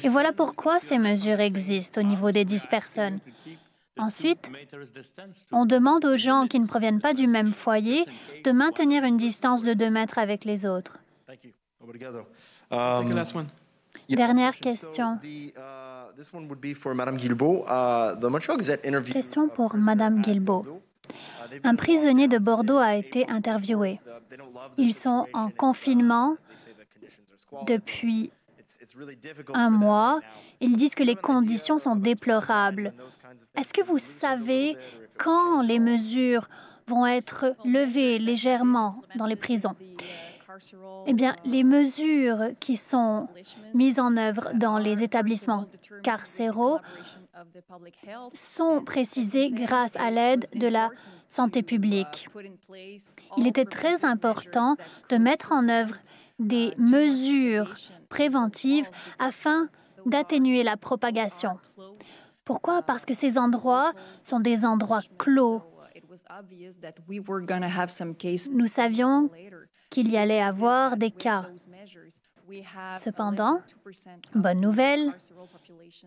Et 0.04 0.08
voilà 0.08 0.32
pourquoi 0.32 0.80
ces 0.80 0.98
mesures 0.98 1.40
existent 1.40 2.00
au 2.00 2.04
niveau 2.04 2.30
des 2.30 2.44
10 2.44 2.66
personnes. 2.68 3.18
Ensuite, 3.98 4.50
on 5.52 5.64
demande 5.64 6.04
aux 6.04 6.16
gens 6.16 6.46
qui 6.46 6.60
ne 6.60 6.66
proviennent 6.66 7.00
pas 7.00 7.14
du 7.14 7.26
même 7.26 7.52
foyer 7.52 8.04
de 8.44 8.52
maintenir 8.52 9.04
une 9.04 9.16
distance 9.16 9.62
de 9.62 9.74
2 9.74 9.90
mètres 9.90 10.18
avec 10.18 10.44
les 10.44 10.66
autres. 10.66 10.98
Dernière 14.08 14.56
question. 14.58 15.18
Question 19.12 19.48
pour 19.48 19.76
Madame 19.76 20.22
Guilbeault. 20.22 20.80
Un 21.64 21.74
prisonnier 21.74 22.28
de 22.28 22.38
Bordeaux 22.38 22.78
a 22.78 22.96
été 22.96 23.28
interviewé. 23.28 24.00
Ils 24.78 24.94
sont 24.94 25.26
en 25.32 25.50
confinement 25.50 26.36
depuis 27.66 28.30
un 29.54 29.70
mois. 29.70 30.20
Ils 30.60 30.76
disent 30.76 30.94
que 30.94 31.04
les 31.04 31.16
conditions 31.16 31.78
sont 31.78 31.96
déplorables. 31.96 32.92
Est-ce 33.56 33.72
que 33.72 33.82
vous 33.82 33.98
savez 33.98 34.76
quand 35.18 35.62
les 35.62 35.78
mesures 35.78 36.48
vont 36.88 37.06
être 37.06 37.54
levées 37.64 38.18
légèrement 38.18 39.02
dans 39.16 39.26
les 39.26 39.36
prisons? 39.36 39.74
Eh 41.06 41.12
bien, 41.12 41.36
les 41.44 41.64
mesures 41.64 42.50
qui 42.60 42.76
sont 42.76 43.28
mises 43.74 43.98
en 43.98 44.16
œuvre 44.16 44.50
dans 44.54 44.78
les 44.78 45.02
établissements 45.02 45.66
carcéraux 46.02 46.78
sont 48.32 48.82
précisées 48.84 49.50
grâce 49.50 49.96
à 49.96 50.10
l'aide 50.10 50.46
de 50.54 50.66
la 50.66 50.88
santé 51.28 51.62
publique. 51.62 52.28
Il 53.36 53.46
était 53.46 53.64
très 53.64 54.04
important 54.04 54.76
de 55.08 55.16
mettre 55.16 55.52
en 55.52 55.68
œuvre 55.68 55.96
des 56.38 56.72
mesures 56.78 57.72
préventives 58.08 58.88
afin 59.18 59.68
d'atténuer 60.06 60.62
la 60.62 60.76
propagation. 60.76 61.58
Pourquoi? 62.44 62.82
Parce 62.82 63.04
que 63.04 63.14
ces 63.14 63.38
endroits 63.38 63.92
sont 64.22 64.40
des 64.40 64.64
endroits 64.64 65.02
clos. 65.18 65.60
Nous 68.52 68.66
savions 68.68 69.30
qu'il 69.90 70.10
y 70.10 70.16
allait 70.16 70.42
avoir 70.42 70.96
des 70.96 71.10
cas. 71.10 71.44
Cependant, 72.96 73.60
bonne 74.34 74.60
nouvelle, 74.60 75.12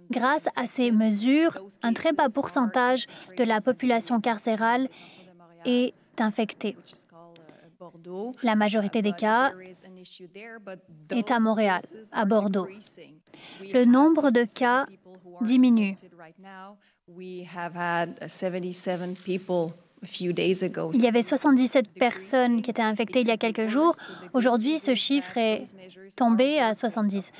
grâce 0.09 0.47
à 0.55 0.67
ces 0.67 0.91
mesures, 0.91 1.59
un 1.83 1.93
très 1.93 2.13
bas 2.13 2.29
pourcentage 2.29 3.07
de 3.37 3.43
la 3.43 3.59
population 3.59 4.21
carcérale 4.21 4.87
est 5.65 5.93
infectée. 6.17 6.75
La 8.43 8.55
majorité 8.55 9.01
des 9.01 9.13
cas 9.13 9.53
est 11.11 11.31
à 11.31 11.39
Montréal, 11.39 11.81
à 12.11 12.25
Bordeaux. 12.25 12.67
Le 13.73 13.85
nombre 13.85 14.31
de 14.31 14.43
cas 14.43 14.85
diminue. 15.41 15.95
Il 20.01 21.01
y 21.01 21.07
avait 21.07 21.23
77 21.23 21.89
personnes 21.93 22.61
qui 22.61 22.69
étaient 22.69 22.81
infectées 22.81 23.21
il 23.21 23.27
y 23.27 23.31
a 23.31 23.37
quelques 23.37 23.67
jours. 23.67 23.95
Aujourd'hui, 24.33 24.79
ce 24.79 24.95
chiffre 24.95 25.37
est 25.37 25.65
tombé 26.15 26.59
à 26.59 26.73
70. 26.73 27.31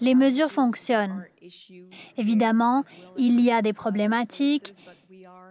Les 0.00 0.14
mesures 0.14 0.50
fonctionnent. 0.50 1.24
Évidemment, 2.16 2.82
il 3.18 3.40
y 3.40 3.50
a 3.50 3.62
des 3.62 3.72
problématiques, 3.72 4.72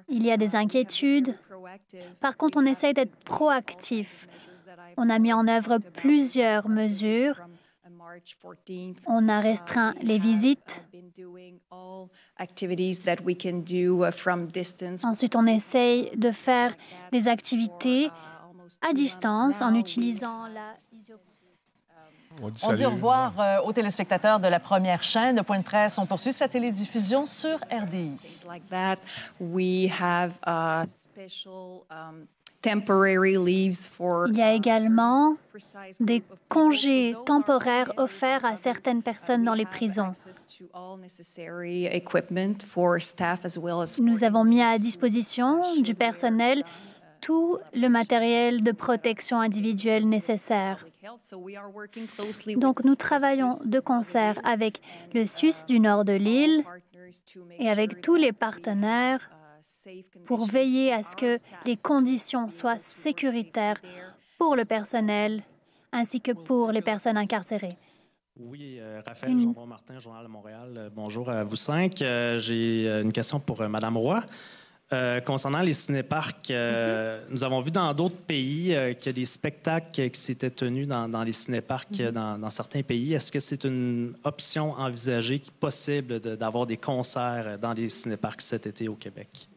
il 0.10 0.26
y 0.26 0.32
a 0.32 0.38
des 0.38 0.56
inquiétudes. 0.56 1.36
Par 2.20 2.38
contre, 2.38 2.58
on 2.58 2.66
essaie 2.66 2.94
d'être 2.94 3.16
proactif. 3.24 4.28
On 4.98 5.10
a 5.10 5.20
mis 5.20 5.34
en 5.34 5.48
œuvre 5.48 5.78
plusieurs 5.78 6.70
mesures 6.70 7.36
On 9.08 9.30
a 9.30 9.40
restreint 9.40 9.94
les 10.02 10.18
visites. 10.18 10.84
Ensuite, 15.04 15.36
on 15.36 15.46
essaye 15.46 16.12
de 16.18 16.32
faire 16.32 16.76
des 17.12 17.28
activités 17.28 18.10
à 18.88 18.94
distance 18.94 19.62
en 19.62 19.76
utilisant 19.76 20.48
la 20.48 20.76
on 22.42 22.74
dit, 22.74 22.86
au 22.86 22.92
revoir 22.92 23.40
euh, 23.40 23.62
aux 23.62 23.74
téléspectateurs 23.74 24.40
de 24.40 24.48
la 24.48 24.60
première 24.60 25.04
chaîne. 25.04 25.36
Le 25.36 25.44
point 25.44 25.60
de 25.60 25.64
presse, 25.64 25.98
on 25.98 26.06
poursuit 26.06 26.34
sa 26.34 26.48
télédiffusion 26.48 27.26
sur 27.26 27.58
RDI. 27.72 28.14
Il 32.64 34.38
y 34.38 34.42
a 34.42 34.54
également 34.54 35.36
des 36.00 36.24
congés 36.48 37.16
temporaires 37.26 37.92
offerts 37.98 38.46
à 38.46 38.56
certaines 38.56 39.02
personnes 39.02 39.44
dans 39.44 39.56
les 39.56 39.66
prisons. 39.66 40.12
Nous 44.00 44.24
avons 44.24 44.44
mis 44.44 44.62
à 44.62 44.78
disposition 44.78 45.62
du 45.82 45.96
personnel 45.96 46.64
tout 47.20 47.58
le 47.74 47.88
matériel 47.88 48.64
de 48.64 48.72
protection 48.72 49.40
individuelle 49.40 50.10
nécessaire. 50.10 50.86
Donc 52.58 52.84
nous 52.84 52.96
travaillons 52.96 53.58
de 53.66 53.80
concert 53.80 54.40
avec 54.44 54.82
le 55.14 55.26
SUS 55.26 55.66
du 55.68 55.80
nord 55.80 56.04
de 56.04 56.14
l'île 56.14 56.64
et 57.60 57.70
avec 57.70 58.02
tous 58.02 58.16
les 58.16 58.32
partenaires 58.32 59.30
pour 60.26 60.46
veiller 60.46 60.94
à 60.94 61.04
ce 61.04 61.16
que 61.16 61.38
les 61.66 61.78
conditions 61.78 62.52
soient 62.52 62.80
sécuritaires 62.80 63.82
pour 64.38 64.56
le 64.56 64.66
personnel 64.66 65.44
ainsi 65.92 66.22
que 66.22 66.32
pour 66.32 66.72
les 66.72 66.82
personnes 66.82 67.18
incarcérées. 67.18 67.78
Oui, 68.40 68.78
euh, 68.80 69.02
Raphaël 69.06 69.38
Jean-Martin, 69.38 70.00
Journal 70.00 70.24
de 70.24 70.30
Montréal. 70.30 70.74
Euh, 70.78 70.90
bonjour 70.94 71.30
à 71.30 71.44
vous 71.44 71.58
cinq. 71.58 72.02
Euh, 72.02 72.38
j'ai 72.38 72.88
une 72.88 73.12
question 73.12 73.40
pour 73.40 73.62
Madame 73.68 73.98
Roy. 73.98 74.24
Euh, 74.94 75.22
concernant 75.22 75.62
les 75.62 75.72
cinéparcs, 75.72 76.52
euh, 76.52 77.24
nous 77.30 77.46
avons 77.46 77.62
vu 77.62 77.72
dans 77.72 77.94
d'autres 77.94 78.18
pays 78.18 78.76
euh, 78.76 78.94
qu'il 78.94 79.06
y 79.06 79.10
a 79.10 79.14
des 79.14 79.26
spectacles 79.26 80.10
qui 80.10 80.20
s'étaient 80.20 80.50
tenus 80.50 80.86
dans, 80.86 81.24
les 81.24 81.32
cinéparcs 81.32 81.98
mhm. 81.98 82.12
dans, 82.12 82.50
certains 82.50 82.84
pays. 82.84 83.14
Est-ce 83.14 83.32
que 83.32 83.40
c'est 83.40 83.64
une 83.64 84.14
option 84.26 84.72
envisagée, 84.72 85.42
possible 85.62 86.20
d'avoir 86.20 86.66
des 86.66 86.76
concerts 86.76 87.58
dans 87.58 87.72
les 87.72 87.88
cinéparcs 87.88 88.42
cet 88.42 88.68
été 88.68 88.90
au 88.90 88.96
Québec? 88.96 89.48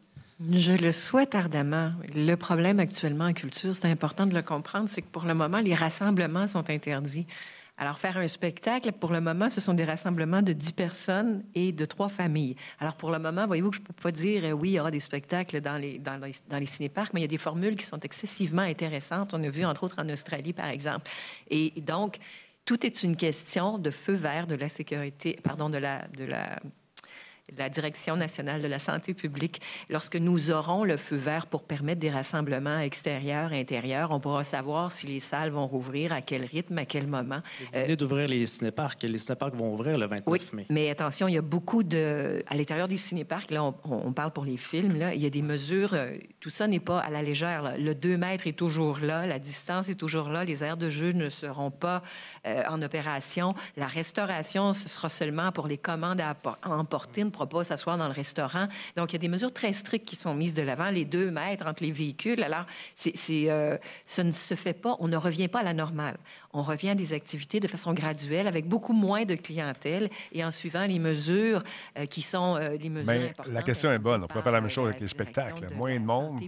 Je 0.40 0.72
le 0.72 0.90
souhaite 0.90 1.34
ardemment. 1.34 1.92
Le 2.14 2.34
problème 2.34 2.80
actuellement 2.80 3.26
en 3.26 3.32
culture, 3.32 3.74
c'est 3.74 3.88
important 3.88 4.26
de 4.26 4.34
le 4.34 4.42
comprendre, 4.42 4.88
c'est 4.88 5.02
que 5.02 5.10
pour 5.10 5.24
le 5.24 5.34
moment, 5.34 5.58
les 5.60 5.74
rassemblements 5.74 6.46
sont 6.48 6.70
interdits. 6.70 7.26
Alors, 7.76 7.98
faire 7.98 8.18
un 8.18 8.28
spectacle, 8.28 8.92
pour 8.92 9.12
le 9.12 9.20
moment, 9.20 9.48
ce 9.48 9.60
sont 9.60 9.74
des 9.74 9.84
rassemblements 9.84 10.42
de 10.42 10.52
10 10.52 10.72
personnes 10.72 11.44
et 11.54 11.72
de 11.72 11.84
trois 11.84 12.08
familles. 12.08 12.56
Alors, 12.78 12.94
pour 12.94 13.10
le 13.10 13.18
moment, 13.18 13.46
voyez-vous 13.46 13.70
que 13.70 13.76
je 13.76 13.80
ne 13.80 13.86
peux 13.86 13.92
pas 13.94 14.12
dire, 14.12 14.44
euh, 14.44 14.52
oui, 14.52 14.70
il 14.70 14.72
y 14.74 14.80
aura 14.80 14.92
des 14.92 15.00
spectacles 15.00 15.60
dans 15.60 15.76
les, 15.76 15.98
dans, 15.98 16.66
cinéparcs, 16.66 17.12
mais 17.14 17.20
il 17.20 17.24
y 17.24 17.26
a 17.26 17.28
des 17.28 17.38
formules 17.38 17.76
qui 17.76 17.86
sont 17.86 17.98
excessivement 18.00 18.62
intéressantes. 18.62 19.34
On 19.34 19.42
a 19.42 19.50
vu, 19.50 19.64
entre 19.64 19.84
autres, 19.84 19.96
en 19.98 20.08
Australie, 20.08 20.52
par 20.52 20.66
exemple. 20.66 21.10
Et 21.50 21.72
donc, 21.78 22.18
tout 22.64 22.86
est 22.86 23.02
une 23.02 23.16
question 23.16 23.78
de 23.78 23.90
feu 23.90 24.14
vert 24.14 24.46
de 24.46 24.54
la 24.54 24.68
sécurité, 24.68 25.38
pardon, 25.42 25.68
de 25.68 25.78
la 25.78 26.06
la 27.56 27.68
Direction 27.68 28.16
nationale 28.16 28.62
de 28.62 28.66
la 28.66 28.78
santé 28.78 29.12
publique. 29.12 29.60
Lorsque 29.90 30.16
nous 30.16 30.50
aurons 30.50 30.84
le 30.84 30.96
feu 30.96 31.16
vert 31.16 31.46
pour 31.46 31.64
permettre 31.64 32.00
des 32.00 32.10
rassemblements 32.10 32.78
extérieurs 32.78 33.52
et 33.52 33.60
intérieurs, 33.60 34.10
on 34.12 34.20
pourra 34.20 34.44
savoir 34.44 34.90
si 34.90 35.06
les 35.06 35.20
salles 35.20 35.50
vont 35.50 35.66
rouvrir, 35.66 36.12
à 36.12 36.22
quel 36.22 36.44
rythme, 36.44 36.78
à 36.78 36.86
quel 36.86 37.06
moment. 37.06 37.40
L'idée 37.74 37.96
d'ouvrir 37.96 38.28
les 38.28 38.46
cinéparcs. 38.46 39.02
Les 39.02 39.18
cinéparcs 39.18 39.54
vont 39.54 39.74
ouvrir 39.74 39.98
le 39.98 40.06
29 40.06 40.24
oui, 40.26 40.40
mai. 40.54 40.66
Mais 40.70 40.88
attention, 40.88 41.28
il 41.28 41.34
y 41.34 41.38
a 41.38 41.42
beaucoup 41.42 41.82
de... 41.82 42.42
À 42.46 42.56
l'intérieur 42.56 42.88
des 42.88 42.96
cinéparcs, 42.96 43.50
là, 43.50 43.62
on, 43.84 44.12
parle 44.12 44.32
pour 44.32 44.44
les 44.44 44.56
films, 44.56 44.96
là, 44.96 45.14
il 45.14 45.22
y 45.22 45.26
a 45.26 45.30
des 45.30 45.42
mesures... 45.42 45.92
Euh, 45.92 46.16
tout 46.40 46.50
ça 46.50 46.66
n'est 46.66 46.80
pas 46.80 47.00
à 47.00 47.10
la 47.10 47.22
légère. 47.22 47.74
Le 47.78 47.94
2 47.94 48.16
mètres 48.16 48.46
est 48.46 48.52
toujours 48.52 49.00
là, 49.00 49.26
la 49.26 49.38
distance 49.38 49.88
est 49.88 49.94
toujours 49.94 50.28
là, 50.28 50.44
les 50.44 50.64
aires 50.64 50.76
de 50.76 50.88
jeu 50.88 51.10
ne 51.12 51.28
seront 51.28 51.70
pas 51.70 52.02
euh, 52.46 52.62
en 52.68 52.80
opération. 52.82 53.54
La 53.76 53.86
restauration, 53.86 54.74
ce 54.74 54.88
sera 54.88 55.08
seulement 55.08 55.52
pour 55.52 55.66
les 55.66 55.78
commandes 55.78 56.20
à 56.20 56.36
emporter 56.62 57.22
pourra 57.34 57.48
pas 57.48 57.64
s'asseoir 57.64 57.98
dans 57.98 58.06
le 58.06 58.14
restaurant. 58.14 58.68
Donc, 58.96 59.10
il 59.10 59.14
y 59.14 59.16
a 59.16 59.18
des 59.18 59.28
mesures 59.28 59.52
très 59.52 59.72
strictes 59.72 60.06
qui 60.08 60.16
sont 60.16 60.34
mises 60.34 60.54
de 60.54 60.62
l'avant, 60.62 60.90
les 60.90 61.04
deux 61.04 61.30
mètres 61.30 61.66
entre 61.66 61.82
les 61.82 61.92
véhicules. 61.92 62.42
Alors, 62.42 62.64
c'est, 62.94 63.14
euh, 63.50 63.76
ça 64.04 64.24
ne 64.24 64.32
se 64.32 64.54
fait 64.54 64.72
pas, 64.72 64.96
on 65.00 65.08
ne 65.08 65.16
revient 65.16 65.48
pas 65.48 65.60
à 65.60 65.62
la 65.64 65.74
normale. 65.74 66.16
On 66.54 66.62
revient 66.62 66.90
à 66.90 66.94
des 66.94 67.12
activités 67.12 67.58
de 67.58 67.66
façon 67.66 67.92
graduelle, 67.92 68.46
avec 68.46 68.68
beaucoup 68.68 68.92
moins 68.92 69.24
de 69.24 69.34
clientèle 69.34 70.08
et 70.32 70.44
en 70.44 70.52
suivant 70.52 70.86
les 70.86 71.00
mesures 71.00 71.62
euh, 71.98 72.06
qui 72.06 72.22
sont 72.22 72.56
euh, 72.56 72.76
les 72.80 72.88
mesures 72.88 73.06
Mais 73.06 73.34
La 73.48 73.62
question 73.62 73.92
est 73.92 73.98
bonne. 73.98 74.22
On 74.22 74.28
pourrait 74.28 74.42
faire 74.42 74.52
la 74.52 74.60
même 74.60 74.70
chose 74.70 74.88
avec 74.88 75.00
les 75.00 75.08
spectacles. 75.08 75.68
Moins 75.74 75.98
de 75.98 76.04
monde, 76.04 76.40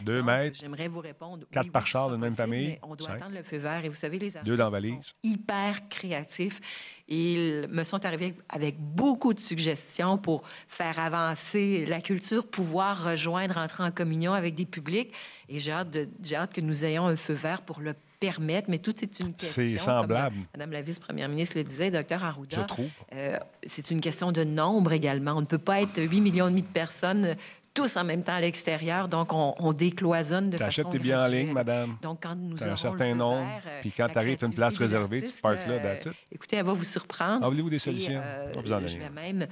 deux 0.00 0.22
mètres, 0.22 0.58
j'aimerais 0.58 0.88
vous 0.88 1.00
répondre, 1.00 1.46
quatre 1.50 1.70
par 1.70 1.86
char 1.86 2.10
de 2.10 2.16
même 2.16 2.32
famille. 2.32 2.78
On 2.82 2.96
doit 2.96 3.10
attendre 3.10 3.34
le 3.34 3.42
feu 3.42 3.58
vert. 3.58 3.84
Et 3.84 3.90
vous 3.90 3.94
savez, 3.94 4.18
les 4.18 4.36
artistes 4.36 4.56
deux 4.56 4.62
sont 4.62 5.00
hyper 5.22 5.88
créatifs. 5.88 6.60
Ils 7.08 7.68
me 7.70 7.84
sont 7.84 8.04
arrivés 8.04 8.34
avec 8.48 8.80
beaucoup 8.80 9.32
de 9.32 9.38
suggestions 9.38 10.18
pour 10.18 10.42
faire 10.66 10.98
avancer 10.98 11.84
la 11.86 12.00
culture, 12.00 12.46
pouvoir 12.46 13.04
rejoindre, 13.04 13.58
entrer 13.58 13.84
en 13.84 13.92
communion 13.92 14.32
avec 14.32 14.54
des 14.54 14.66
publics. 14.66 15.12
Et 15.48 15.58
j'ai 15.58 15.72
hâte, 15.72 15.96
hâte 16.32 16.52
que 16.52 16.60
nous 16.60 16.84
ayons 16.84 17.06
un 17.06 17.16
feu 17.16 17.34
vert 17.34 17.62
pour 17.62 17.80
le 17.80 17.94
permettre, 18.18 18.70
mais 18.70 18.78
tout 18.78 19.02
est 19.02 19.20
une 19.20 19.34
question. 19.34 19.62
C'est 19.72 19.78
semblable. 19.78 20.36
Madame 20.54 20.72
la 20.72 20.82
vice-première 20.82 21.28
ministre 21.28 21.56
le 21.56 21.64
disait, 21.64 21.90
docteur 21.90 22.24
Arruda. 22.24 22.62
Je 22.62 22.66
trouve. 22.66 22.88
Euh, 23.14 23.38
c'est 23.64 23.90
une 23.90 24.00
question 24.00 24.32
de 24.32 24.44
nombre 24.44 24.92
également. 24.92 25.32
On 25.32 25.40
ne 25.40 25.46
peut 25.46 25.58
pas 25.58 25.82
être 25.82 26.02
8 26.02 26.20
millions 26.20 26.46
et 26.46 26.50
demi 26.50 26.62
de 26.62 26.68
personnes 26.68 27.36
tous 27.76 27.96
en 27.96 28.04
même 28.04 28.24
temps 28.24 28.34
à 28.34 28.40
l'extérieur. 28.40 29.06
Donc, 29.06 29.28
on, 29.32 29.70
décloisonne 29.72 30.50
de 30.50 30.56
façon 30.56 30.90
tes 30.90 30.98
biens 30.98 31.24
en 31.24 31.28
ligne, 31.28 31.52
madame. 31.52 31.96
Donc, 32.02 32.22
quand 32.22 32.34
nous 32.34 32.62
un 32.64 32.76
certain 32.76 33.14
nombre, 33.14 33.46
euh, 33.66 33.80
puis 33.82 33.92
quand 33.92 34.08
tu 34.08 34.18
arrives 34.18 34.42
à 34.42 34.46
une 34.46 34.54
place 34.54 34.78
réservée, 34.78 35.22
tu 35.22 35.40
parques 35.40 35.66
là, 35.66 35.74
euh, 35.74 36.12
Écoutez, 36.32 36.56
elle 36.56 36.64
va 36.64 36.72
vous 36.72 36.84
surprendre. 36.84 37.44
Ah, 37.44 37.48
voulez-vous 37.48 37.70
des 37.70 37.78
solutions? 37.78 38.20
Euh, 38.22 38.54
je 38.64 38.98
vais 38.98 39.10
même 39.10 39.46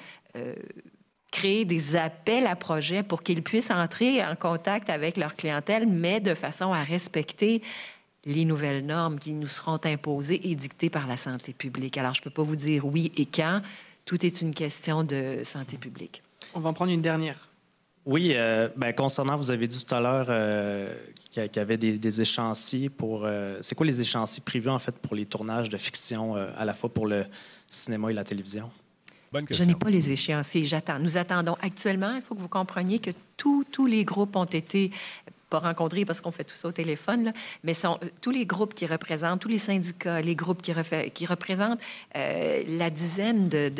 créer 1.30 1.64
des 1.64 1.96
appels 1.96 2.46
à 2.46 2.54
projets 2.54 3.02
pour 3.02 3.22
qu'ils 3.22 3.42
puissent 3.42 3.70
entrer 3.70 4.24
en 4.24 4.36
contact 4.36 4.88
avec 4.88 5.16
leur 5.16 5.34
clientèle, 5.34 5.86
mais 5.86 6.20
de 6.20 6.32
façon 6.32 6.72
à 6.72 6.84
respecter 6.84 7.60
les 8.24 8.44
nouvelles 8.44 8.84
normes 8.84 9.18
qui 9.18 9.32
nous 9.32 9.46
seront 9.46 9.80
imposées 9.84 10.40
et 10.50 10.54
dictées 10.54 10.90
par 10.90 11.06
la 11.06 11.16
santé 11.16 11.52
publique. 11.52 11.98
Alors, 11.98 12.14
je 12.14 12.20
ne 12.20 12.24
peux 12.24 12.30
pas 12.30 12.42
vous 12.42 12.56
dire 12.56 12.86
oui 12.86 13.12
et 13.16 13.26
quand. 13.26 13.60
Tout 14.04 14.24
est 14.26 14.42
une 14.42 14.54
question 14.54 15.02
de 15.02 15.40
santé 15.44 15.78
publique. 15.78 16.22
On 16.54 16.60
va 16.60 16.68
en 16.68 16.74
prendre 16.74 16.92
une 16.92 17.00
dernière. 17.00 17.48
Oui, 18.04 18.32
euh, 18.34 18.68
ben, 18.76 18.92
concernant, 18.92 19.34
vous 19.36 19.50
avez 19.50 19.66
dit 19.66 19.82
tout 19.82 19.94
à 19.94 20.00
l'heure 20.00 20.26
euh, 20.28 20.94
qu'il 21.30 21.48
y 21.56 21.58
avait 21.58 21.78
des, 21.78 21.96
des 21.96 22.20
échéanciers 22.20 22.90
pour. 22.90 23.22
Euh, 23.24 23.56
c'est 23.62 23.74
quoi 23.74 23.86
les 23.86 23.98
échéanciers 23.98 24.42
prévus, 24.44 24.68
en 24.68 24.78
fait, 24.78 24.98
pour 24.98 25.14
les 25.14 25.24
tournages 25.24 25.70
de 25.70 25.78
fiction, 25.78 26.34
à 26.34 26.64
la 26.66 26.74
fois 26.74 26.92
pour 26.92 27.06
le 27.06 27.24
cinéma 27.70 28.10
et 28.10 28.14
la 28.14 28.24
télévision? 28.24 28.70
Je 29.50 29.64
n'ai 29.64 29.74
pas 29.74 29.90
les 29.90 30.12
échéanciers. 30.12 30.64
J'attends. 30.64 30.98
Nous 30.98 31.16
attendons 31.16 31.56
actuellement. 31.60 32.14
Il 32.14 32.22
faut 32.22 32.34
que 32.34 32.40
vous 32.40 32.48
compreniez 32.48 32.98
que 32.98 33.10
tous, 33.36 33.64
tous 33.70 33.86
les 33.86 34.04
groupes 34.04 34.36
ont 34.36 34.44
été 34.44 34.90
rencontrer 35.56 36.04
parce 36.04 36.20
qu'on 36.20 36.30
fait 36.30 36.44
tout 36.44 36.54
ça 36.54 36.68
au 36.68 36.72
téléphone, 36.72 37.32
mais 37.62 37.74
sont, 37.74 37.98
euh, 38.02 38.08
tous 38.20 38.30
les 38.30 38.46
groupes 38.46 38.74
qui 38.74 38.86
représentent, 38.86 39.40
tous 39.40 39.48
les 39.48 39.58
syndicats, 39.58 40.20
les 40.20 40.34
groupes 40.34 40.62
qui, 40.62 40.72
qui 41.12 41.26
représentent 41.26 41.80
euh, 42.16 42.62
la 42.66 42.90
dizaine 42.90 43.48
de, 43.48 43.72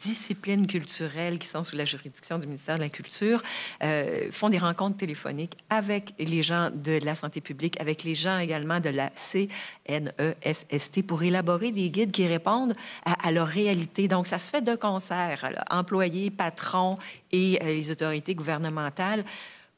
disciplines 0.00 0.66
culturelles 0.66 1.38
qui 1.38 1.46
sont 1.46 1.64
sous 1.64 1.76
la 1.76 1.84
juridiction 1.84 2.38
du 2.38 2.46
ministère 2.46 2.76
de 2.76 2.80
la 2.80 2.88
Culture, 2.88 3.42
euh, 3.82 4.28
font 4.30 4.48
des 4.48 4.58
rencontres 4.58 4.96
téléphoniques 4.96 5.56
avec 5.70 6.14
les 6.18 6.42
gens 6.42 6.70
de 6.74 6.98
la 7.04 7.14
santé 7.14 7.40
publique, 7.40 7.80
avec 7.80 8.02
les 8.04 8.14
gens 8.14 8.38
également 8.38 8.80
de 8.80 8.90
la 8.90 9.10
CNESST 9.10 11.02
pour 11.06 11.22
élaborer 11.22 11.72
des 11.72 11.90
guides 11.90 12.12
qui 12.12 12.26
répondent 12.26 12.74
à, 13.04 13.30
leur 13.30 13.46
réalité. 13.46 14.08
Donc, 14.08 14.26
ça 14.26 14.38
se 14.38 14.50
fait 14.50 14.62
de 14.62 14.74
concert, 14.74 15.52
employés, 15.70 16.30
patrons 16.30 16.98
et 17.30 17.58
les 17.62 17.90
autorités 17.90 18.34
gouvernementales 18.34 19.24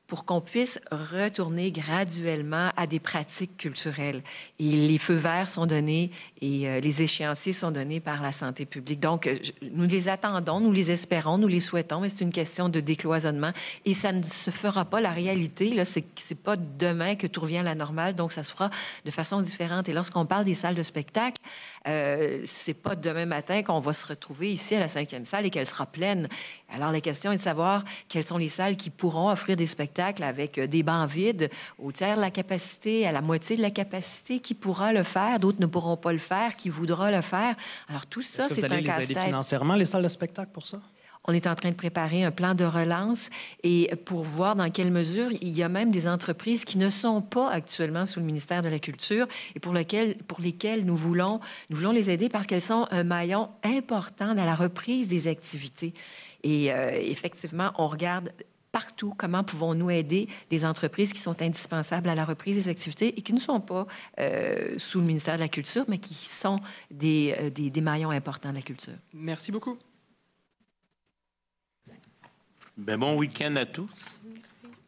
pour 0.06 0.24
qu'on 0.24 0.40
puisse 0.40 0.80
retourner 0.90 1.72
graduellement 1.72 2.70
à 2.76 2.86
des 2.86 3.00
pratiques 3.00 3.56
culturelles. 3.56 4.22
Et 4.58 4.72
les 4.72 4.98
feux 4.98 5.14
verts 5.14 5.48
sont 5.48 5.66
donnés 5.66 6.10
et 6.44 6.68
euh, 6.68 6.80
les 6.80 7.00
échéanciers 7.00 7.54
sont 7.54 7.70
donnés 7.70 8.00
par 8.00 8.20
la 8.20 8.32
santé 8.32 8.66
publique. 8.66 9.00
Donc, 9.00 9.30
nous 9.62 9.86
les 9.86 10.08
attendons, 10.08 10.60
nous 10.60 10.72
les 10.72 10.90
espérons, 10.90 11.38
nous 11.38 11.48
les 11.48 11.60
souhaitons, 11.60 12.00
mais 12.00 12.08
c'est 12.10 12.24
une 12.24 12.32
question 12.32 12.68
de 12.68 12.80
décloisonnement 12.80 13.52
et 13.84 13.94
ça 13.94 14.12
ne 14.12 14.22
se 14.22 14.50
fera 14.50 14.84
pas. 14.84 15.00
La 15.00 15.12
réalité, 15.12 15.70
là, 15.70 15.84
c'est 15.84 16.04
c'est 16.16 16.38
pas 16.38 16.56
demain 16.56 17.14
que 17.14 17.26
tout 17.26 17.40
revient 17.40 17.58
à 17.58 17.62
la 17.62 17.74
normale, 17.74 18.14
donc 18.14 18.32
ça 18.32 18.42
se 18.42 18.52
fera 18.52 18.70
de 19.04 19.10
façon 19.10 19.40
différente. 19.40 19.88
Et 19.88 19.92
lorsqu'on 19.92 20.26
parle 20.26 20.44
des 20.44 20.54
salles 20.54 20.74
de 20.74 20.82
spectacle, 20.82 21.40
euh, 21.86 22.42
c'est 22.44 22.82
pas 22.82 22.96
demain 22.96 23.26
matin 23.26 23.62
qu'on 23.62 23.80
va 23.80 23.92
se 23.92 24.06
retrouver 24.06 24.52
ici 24.52 24.74
à 24.74 24.80
la 24.80 24.88
cinquième 24.88 25.24
salle 25.24 25.46
et 25.46 25.50
qu'elle 25.50 25.66
sera 25.66 25.86
pleine. 25.86 26.28
Alors, 26.74 26.92
la 26.92 27.00
question 27.00 27.32
est 27.32 27.36
de 27.36 27.42
savoir 27.42 27.84
quelles 28.08 28.24
sont 28.24 28.38
les 28.38 28.48
salles 28.48 28.76
qui 28.76 28.90
pourront 28.90 29.30
offrir 29.30 29.56
des 29.56 29.66
spectacles 29.66 29.84
spectacle 29.84 30.22
avec 30.22 30.58
des 30.58 30.82
bancs 30.82 31.10
vides, 31.10 31.50
au 31.78 31.92
tiers 31.92 32.16
de 32.16 32.20
la 32.20 32.30
capacité, 32.30 33.06
à 33.06 33.12
la 33.12 33.20
moitié 33.20 33.56
de 33.56 33.62
la 33.62 33.70
capacité, 33.70 34.40
qui 34.40 34.54
pourra 34.54 34.92
le 34.92 35.02
faire, 35.02 35.38
d'autres 35.38 35.60
ne 35.60 35.66
pourront 35.66 35.98
pas 35.98 36.12
le 36.12 36.18
faire, 36.18 36.33
qui 36.56 36.68
voudra 36.68 37.10
le 37.10 37.20
faire. 37.20 37.54
Alors 37.88 38.06
tout 38.06 38.22
ça, 38.22 38.48
c'est 38.48 38.64
un 38.64 38.68
casse-tête. 38.68 38.82
Vous 38.82 38.90
allez 38.90 39.06
les 39.06 39.12
aider 39.12 39.20
financièrement, 39.20 39.74
les 39.74 39.84
salles 39.84 40.02
de 40.02 40.08
spectacle, 40.08 40.50
pour 40.52 40.66
ça? 40.66 40.80
On 41.26 41.32
est 41.32 41.46
en 41.46 41.54
train 41.54 41.70
de 41.70 41.74
préparer 41.74 42.22
un 42.22 42.30
plan 42.30 42.54
de 42.54 42.64
relance 42.64 43.30
et 43.62 43.90
pour 44.04 44.24
voir 44.24 44.56
dans 44.56 44.70
quelle 44.70 44.90
mesure 44.90 45.30
il 45.40 45.48
y 45.48 45.62
a 45.62 45.70
même 45.70 45.90
des 45.90 46.06
entreprises 46.06 46.66
qui 46.66 46.76
ne 46.76 46.90
sont 46.90 47.22
pas 47.22 47.50
actuellement 47.50 48.04
sous 48.04 48.20
le 48.20 48.26
ministère 48.26 48.60
de 48.60 48.68
la 48.68 48.78
Culture 48.78 49.26
et 49.54 49.60
pour, 49.60 49.72
lesquelles, 49.72 50.16
pour 50.28 50.42
lesquelles 50.42 50.84
nous 50.84 50.96
voulons, 50.96 51.40
nous 51.70 51.78
voulons 51.78 51.92
les 51.92 52.10
aider 52.10 52.28
parce 52.28 52.46
qu'elles 52.46 52.60
sont 52.60 52.86
un 52.90 53.04
maillon 53.04 53.48
important 53.62 54.34
dans 54.34 54.44
la 54.44 54.54
reprise 54.54 55.08
des 55.08 55.26
activités. 55.26 55.94
Et 56.42 56.70
euh, 56.70 56.90
effectivement, 56.92 57.72
on 57.78 57.88
regarde 57.88 58.30
partout 58.74 59.14
comment 59.16 59.44
pouvons-nous 59.44 59.88
aider 59.88 60.28
des 60.50 60.64
entreprises 60.64 61.12
qui 61.12 61.20
sont 61.20 61.40
indispensables 61.40 62.08
à 62.08 62.16
la 62.16 62.24
reprise 62.24 62.56
des 62.56 62.68
activités 62.68 63.16
et 63.16 63.22
qui 63.22 63.32
ne 63.32 63.38
sont 63.38 63.60
pas 63.60 63.86
euh, 64.18 64.76
sous 64.80 64.98
le 64.98 65.06
ministère 65.06 65.36
de 65.36 65.40
la 65.42 65.48
Culture, 65.48 65.84
mais 65.86 65.98
qui 65.98 66.14
sont 66.14 66.58
des, 66.90 67.36
euh, 67.38 67.50
des, 67.50 67.70
des 67.70 67.80
maillons 67.80 68.10
importants 68.10 68.50
de 68.50 68.56
la 68.56 68.62
culture? 68.62 68.94
Merci 69.12 69.52
beaucoup. 69.52 69.78
Ben, 72.76 72.98
bon 72.98 73.16
week-end 73.16 73.54
à 73.54 73.64
tous. 73.64 74.20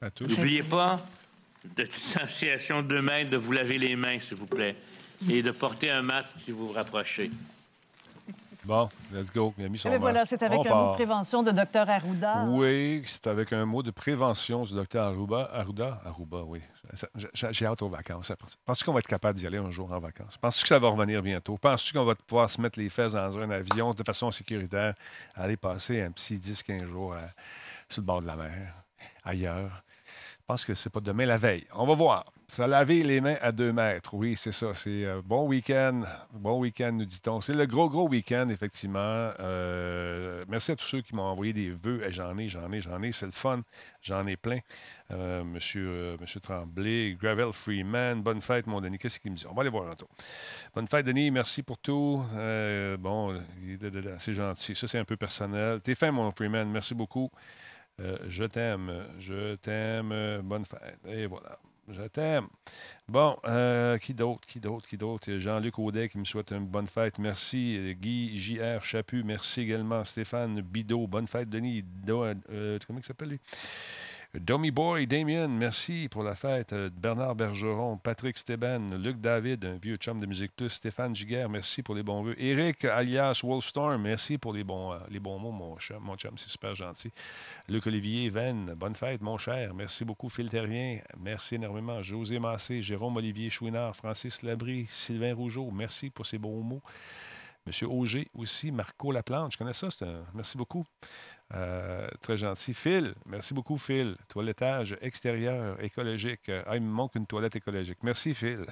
À 0.00 0.10
tous. 0.10 0.26
N'oubliez 0.26 0.64
pas 0.64 1.06
de 1.76 1.84
distanciation 1.84 2.82
de 2.82 2.98
mains, 2.98 3.24
de 3.24 3.36
vous 3.36 3.52
laver 3.52 3.78
les 3.78 3.94
mains, 3.94 4.18
s'il 4.18 4.36
vous 4.36 4.46
plaît, 4.46 4.74
et 5.30 5.44
de 5.44 5.52
porter 5.52 5.90
un 5.90 6.02
masque 6.02 6.38
si 6.40 6.50
vous 6.50 6.66
vous 6.66 6.72
rapprochez. 6.72 7.30
Bon, 8.66 8.88
let's 9.12 9.32
go. 9.32 9.54
Il 9.58 9.64
a 9.64 9.68
mis 9.68 9.78
son 9.78 9.90
Et 9.90 9.98
voilà, 9.98 10.26
c'est 10.26 10.42
avec 10.42 10.66
un 10.66 10.74
mot 10.74 10.88
de 10.90 10.94
prévention 10.94 11.44
de 11.44 11.52
Dr 11.52 11.88
Arruda. 11.88 12.46
Oui, 12.48 13.04
c'est 13.06 13.28
avec 13.28 13.52
un 13.52 13.64
mot 13.64 13.80
de 13.80 13.92
prévention 13.92 14.64
du 14.64 14.74
Dr 14.74 15.02
Arruda. 15.02 15.48
Arruda? 15.52 16.00
Arruda, 16.04 16.38
oui. 16.38 16.60
J'ai 17.32 17.64
hâte 17.64 17.82
aux 17.82 17.88
vacances. 17.88 18.32
Penses-tu 18.64 18.84
qu'on 18.84 18.92
va 18.92 18.98
être 18.98 19.06
capable 19.06 19.38
d'y 19.38 19.46
aller 19.46 19.58
un 19.58 19.70
jour 19.70 19.92
en 19.92 20.00
vacances? 20.00 20.36
Penses-tu 20.38 20.62
que 20.62 20.68
ça 20.68 20.80
va 20.80 20.88
revenir 20.88 21.22
bientôt? 21.22 21.56
Penses-tu 21.56 21.92
qu'on 21.92 22.04
va 22.04 22.16
pouvoir 22.16 22.50
se 22.50 22.60
mettre 22.60 22.80
les 22.80 22.88
fesses 22.88 23.12
dans 23.12 23.38
un 23.38 23.50
avion 23.50 23.94
de 23.94 24.02
façon 24.02 24.32
sécuritaire, 24.32 24.94
aller 25.36 25.56
passer 25.56 26.02
un 26.02 26.10
petit 26.10 26.34
10-15 26.34 26.86
jours 26.86 27.14
à 27.14 27.20
sur 27.88 28.02
le 28.02 28.06
bord 28.06 28.20
de 28.20 28.26
la 28.26 28.34
mer, 28.34 28.74
ailleurs? 29.22 29.84
Je 30.40 30.44
pense 30.44 30.64
que 30.64 30.74
c'est 30.74 30.90
pas 30.90 31.00
demain 31.00 31.26
la 31.26 31.38
veille. 31.38 31.68
On 31.72 31.86
va 31.86 31.94
voir. 31.94 32.24
Ça 32.48 32.66
laver 32.68 33.02
les 33.02 33.20
mains 33.20 33.36
à 33.42 33.50
deux 33.50 33.72
mètres. 33.72 34.14
Oui, 34.14 34.36
c'est 34.36 34.52
ça. 34.52 34.72
C'est 34.72 35.04
euh, 35.04 35.20
bon 35.22 35.46
week-end. 35.48 36.02
Bon 36.32 36.60
week-end, 36.60 36.92
nous 36.92 37.04
dit-on. 37.04 37.40
C'est 37.40 37.52
le 37.52 37.66
gros, 37.66 37.90
gros 37.90 38.08
week-end, 38.08 38.48
effectivement. 38.48 39.30
Euh, 39.40 40.44
merci 40.48 40.70
à 40.70 40.76
tous 40.76 40.86
ceux 40.86 41.02
qui 41.02 41.14
m'ont 41.14 41.24
envoyé 41.24 41.52
des 41.52 41.70
vœux. 41.70 42.02
j'en 42.10 42.38
ai, 42.38 42.48
j'en 42.48 42.70
ai, 42.72 42.80
j'en 42.80 43.02
ai. 43.02 43.10
C'est 43.10 43.26
le 43.26 43.32
fun. 43.32 43.62
J'en 44.00 44.24
ai 44.24 44.36
plein. 44.36 44.60
Euh, 45.10 45.42
monsieur, 45.42 46.16
monsieur 46.20 46.40
Tremblay, 46.40 47.16
Gravel 47.20 47.52
Freeman, 47.52 48.22
bonne 48.22 48.40
fête, 48.40 48.66
mon 48.68 48.80
Denis. 48.80 48.98
Qu'est-ce 48.98 49.18
qu'il 49.18 49.32
me 49.32 49.36
dit? 49.36 49.46
On 49.50 49.54
va 49.54 49.62
aller 49.62 49.70
voir 49.70 49.90
un 49.90 49.96
tour. 49.96 50.08
Bonne 50.74 50.86
fête, 50.86 51.04
Denis. 51.04 51.30
Merci 51.32 51.62
pour 51.62 51.78
tout. 51.78 52.24
bon, 52.98 53.42
c'est 54.18 54.34
gentil. 54.34 54.76
Ça, 54.76 54.86
c'est 54.86 54.98
un 54.98 55.04
peu 55.04 55.16
personnel. 55.16 55.80
T'es 55.80 55.96
fin, 55.96 56.12
mon 56.12 56.30
Freeman. 56.30 56.70
Merci 56.70 56.94
beaucoup. 56.94 57.30
je 57.98 58.44
t'aime. 58.44 59.04
Je 59.18 59.56
t'aime. 59.56 60.40
Bonne 60.42 60.64
fête. 60.64 61.00
Et 61.06 61.26
voilà. 61.26 61.58
Je 61.88 62.02
t'aime. 62.02 62.48
Bon, 63.08 63.36
euh, 63.44 63.96
qui 63.98 64.12
d'autre, 64.12 64.46
qui 64.46 64.58
d'autre, 64.58 64.88
qui 64.88 64.96
d'autre? 64.96 65.38
Jean-Luc 65.38 65.78
Audet 65.78 66.08
qui 66.08 66.18
me 66.18 66.24
souhaite 66.24 66.50
une 66.50 66.66
bonne 66.66 66.88
fête. 66.88 67.18
Merci. 67.18 67.94
Guy 68.00 68.36
J.R. 68.36 68.82
Chaput, 68.82 69.22
merci 69.22 69.60
également. 69.60 70.04
Stéphane 70.04 70.60
Bidot, 70.60 71.06
bonne 71.06 71.28
fête. 71.28 71.48
Denis, 71.48 71.84
euh, 72.08 72.78
comment 72.86 72.98
il 72.98 73.04
s'appelle 73.04 73.28
lui? 73.28 73.40
Domi 74.40 74.70
Boy, 74.70 75.06
Damien, 75.06 75.48
merci 75.48 76.08
pour 76.10 76.22
la 76.22 76.34
fête. 76.34 76.74
Euh, 76.74 76.90
Bernard 76.94 77.36
Bergeron, 77.36 77.96
Patrick 77.96 78.36
Steben, 78.36 78.94
Luc 79.02 79.18
David, 79.18 79.64
un 79.64 79.78
vieux 79.78 79.96
chum 79.96 80.20
de 80.20 80.26
Musique 80.26 80.52
Stéphane 80.68 81.16
Giguère, 81.16 81.48
merci 81.48 81.82
pour 81.82 81.94
les 81.94 82.02
bons 82.02 82.22
vœux. 82.22 82.34
Eric, 82.36 82.84
alias 82.84 83.40
Wolfstorm, 83.42 84.02
merci 84.02 84.36
pour 84.36 84.52
les 84.52 84.62
bons, 84.62 84.92
euh, 84.92 84.98
les 85.08 85.20
bons 85.20 85.38
mots, 85.38 85.52
mon 85.52 85.78
chum, 85.78 86.02
mon 86.02 86.16
chum, 86.16 86.36
c'est 86.36 86.50
super 86.50 86.74
gentil. 86.74 87.10
Luc 87.68 87.86
Olivier, 87.86 88.28
Venn, 88.28 88.74
bonne 88.76 88.94
fête, 88.94 89.22
mon 89.22 89.38
cher. 89.38 89.72
Merci 89.72 90.04
beaucoup, 90.04 90.28
Phil 90.28 90.50
Terrien. 90.50 90.98
Merci 91.18 91.54
énormément. 91.54 92.02
José 92.02 92.38
Massé, 92.38 92.82
Jérôme 92.82 93.16
Olivier 93.16 93.48
Chouinard, 93.48 93.96
Francis 93.96 94.42
Labry, 94.42 94.86
Sylvain 94.90 95.34
Rougeau, 95.34 95.70
merci 95.70 96.10
pour 96.10 96.26
ces 96.26 96.36
bons 96.36 96.62
mots. 96.62 96.82
Monsieur 97.66 97.88
Auger 97.88 98.28
aussi, 98.32 98.70
Marco 98.70 99.10
Laplante, 99.10 99.52
je 99.52 99.58
connais 99.58 99.72
ça, 99.72 99.88
merci 100.34 100.56
beaucoup. 100.56 100.84
Euh, 101.54 102.08
très 102.22 102.36
gentil. 102.36 102.74
Phil, 102.74 103.14
merci 103.24 103.54
beaucoup, 103.54 103.78
Phil. 103.78 104.16
Toilettage 104.28 104.96
extérieur 105.00 105.82
écologique. 105.82 106.50
Ah, 106.66 106.74
il 106.74 106.82
me 106.82 106.90
manque 106.90 107.14
une 107.14 107.26
toilette 107.26 107.54
écologique. 107.54 107.98
Merci, 108.02 108.34
Phil. 108.34 108.66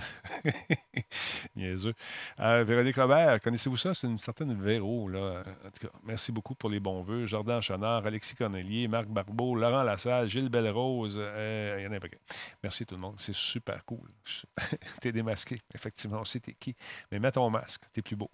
Niaiseux. 1.57 1.95
Euh, 2.41 2.65
Véronique 2.65 2.97
Robert, 2.97 3.41
connaissez-vous 3.41 3.77
ça? 3.77 3.95
C'est 3.95 4.09
une 4.09 4.19
certaine 4.19 4.61
Véro. 4.61 5.09
Là. 5.09 5.45
En 5.65 5.71
tout 5.71 5.87
cas, 5.87 5.93
merci 6.03 6.33
beaucoup 6.33 6.57
pour 6.57 6.69
les 6.69 6.81
bons 6.81 7.03
voeux. 7.03 7.27
Jordan 7.27 7.63
Chonard, 7.63 8.07
Alexis 8.07 8.35
Connellier, 8.35 8.89
Marc 8.89 9.07
Barbeau, 9.07 9.55
Laurent 9.55 9.85
Lassalle, 9.85 10.27
Gilles 10.29 10.49
Bellerose. 10.49 11.17
Euh, 11.19 11.77
il 11.79 11.85
y 11.85 11.87
en 11.87 11.93
a 11.93 11.97
un 11.97 12.01
paquet. 12.01 12.21
Merci 12.63 12.85
tout 12.85 12.97
le 12.97 13.01
monde. 13.01 13.15
C'est 13.19 13.37
super 13.37 13.85
cool. 13.85 14.11
t'es 15.01 15.13
démasqué. 15.13 15.61
Effectivement, 15.73 16.21
on 16.21 16.25
sait 16.25 16.41
qui. 16.41 16.75
Mais 17.13 17.21
mets 17.21 17.31
ton 17.31 17.49
masque. 17.51 17.83
T'es 17.93 18.03
plus 18.03 18.17
beau. 18.17 18.31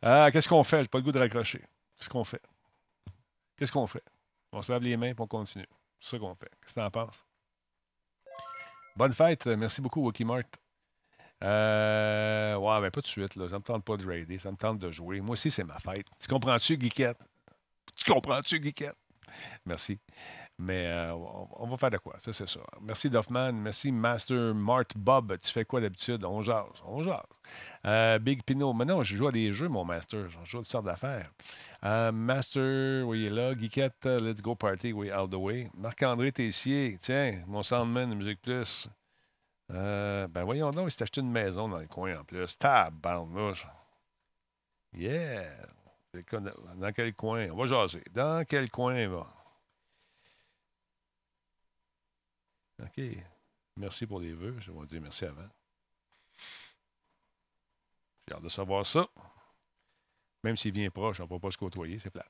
Qu'est-ce 0.00 0.48
qu'on 0.48 0.64
fait? 0.64 0.82
J'ai 0.82 0.88
pas 0.88 0.98
le 0.98 1.04
goût 1.04 1.12
de 1.12 1.18
raccrocher. 1.18 1.60
Qu'est-ce 1.98 2.08
qu'on 2.08 2.24
fait? 2.24 2.40
Qu'est-ce 3.58 3.72
qu'on 3.72 3.86
fait? 3.86 4.04
On 4.52 4.62
se 4.62 4.72
lave 4.72 4.82
les 4.82 4.96
mains 4.96 5.08
et 5.08 5.14
on 5.18 5.26
continue. 5.26 5.66
C'est 6.00 6.10
ça 6.10 6.18
qu'on 6.18 6.34
fait. 6.34 6.48
Qu'est-ce 6.62 6.74
que 6.74 6.80
tu 6.80 6.86
en 6.86 6.90
penses? 6.90 7.24
Bonne 8.96 9.12
fête. 9.12 9.46
Merci 9.46 9.80
beaucoup, 9.80 10.00
Wookie 10.02 10.24
Mart. 10.24 10.46
Euh, 11.42 12.56
ouais, 12.56 12.80
mais 12.80 12.90
pas 12.90 13.00
de 13.00 13.06
suite. 13.06 13.36
Là. 13.36 13.48
Ça 13.48 13.58
me 13.58 13.62
tente 13.62 13.84
pas 13.84 13.96
de 13.96 14.06
raider. 14.06 14.38
Ça 14.38 14.50
me 14.50 14.56
tente 14.56 14.78
de 14.78 14.90
jouer. 14.90 15.20
Moi 15.20 15.32
aussi, 15.32 15.50
c'est 15.50 15.64
ma 15.64 15.78
fête. 15.78 16.06
Tu 16.20 16.28
comprends-tu, 16.28 16.76
Guiquette? 16.76 17.18
Tu 17.96 18.10
comprends-tu, 18.10 18.60
Guiquette? 18.60 18.96
Merci. 19.66 19.98
Mais 20.60 20.86
euh, 20.86 21.14
on, 21.14 21.68
va 21.68 21.76
faire 21.76 21.90
de 21.90 21.98
quoi, 21.98 22.16
ça 22.18 22.32
c'est 22.32 22.48
ça. 22.48 22.58
Merci 22.80 23.08
Duffman, 23.08 23.52
merci 23.52 23.92
Master 23.92 24.52
Mart 24.56 24.88
Bob. 24.96 25.38
Tu 25.38 25.52
fais 25.52 25.64
quoi 25.64 25.80
d'habitude? 25.80 26.24
On 26.24 26.42
jase, 26.42 26.82
on 26.84 27.04
jase. 27.04 27.22
Euh, 27.86 28.18
Big 28.18 28.42
Pino, 28.42 28.72
maintenant 28.72 29.04
je 29.04 29.16
joue 29.16 29.28
à 29.28 29.32
des 29.32 29.52
jeux, 29.52 29.68
mon 29.68 29.84
Master. 29.84 30.28
Je 30.28 30.38
joue 30.44 30.58
à 30.58 30.62
toutes 30.62 30.70
sortes 30.70 30.86
d'affaires. 30.86 31.30
Euh, 31.84 32.10
Master, 32.10 33.06
oui, 33.06 33.22
il 33.22 33.26
est 33.26 33.30
là. 33.30 33.54
Geekette, 33.54 34.04
Let's 34.04 34.42
Go 34.42 34.56
Party, 34.56 34.92
oui, 34.92 35.12
all 35.12 35.28
the 35.28 35.34
way. 35.34 35.70
Marc-André 35.76 36.32
Tessier, 36.32 36.98
tiens, 37.00 37.40
mon 37.46 37.62
Soundman 37.62 38.10
de 38.10 38.16
Musique 38.16 38.42
Plus. 38.42 38.88
ben 39.68 40.42
voyons 40.44 40.72
donc, 40.72 40.88
il 40.88 40.90
s'est 40.90 41.04
acheté 41.04 41.20
une 41.20 41.30
maison 41.30 41.68
dans 41.68 41.78
le 41.78 41.86
coin 41.86 42.18
en 42.18 42.24
plus. 42.24 42.58
Tabarnouche. 42.58 43.64
Yeah! 44.92 45.44
Dans 46.76 46.92
quel 46.92 47.14
coin? 47.14 47.48
On 47.52 47.56
va 47.56 47.66
jaser. 47.66 48.02
Dans 48.12 48.44
quel 48.44 48.68
coin 48.70 49.06
va? 49.06 49.37
OK. 52.82 53.04
Merci 53.76 54.06
pour 54.06 54.20
les 54.20 54.32
vœux. 54.32 54.56
Je 54.60 54.72
vais 54.72 54.86
dire 54.86 55.00
merci 55.00 55.24
avant. 55.24 55.48
J'ai 58.26 58.34
hâte 58.34 58.42
de 58.42 58.48
savoir 58.48 58.84
ça. 58.84 59.08
Même 60.44 60.56
s'il 60.56 60.72
vient 60.72 60.88
proche, 60.88 61.18
on 61.18 61.24
ne 61.24 61.28
peut 61.28 61.40
pas 61.40 61.50
se 61.50 61.58
côtoyer, 61.58 61.98
c'est 61.98 62.10
plat. 62.10 62.24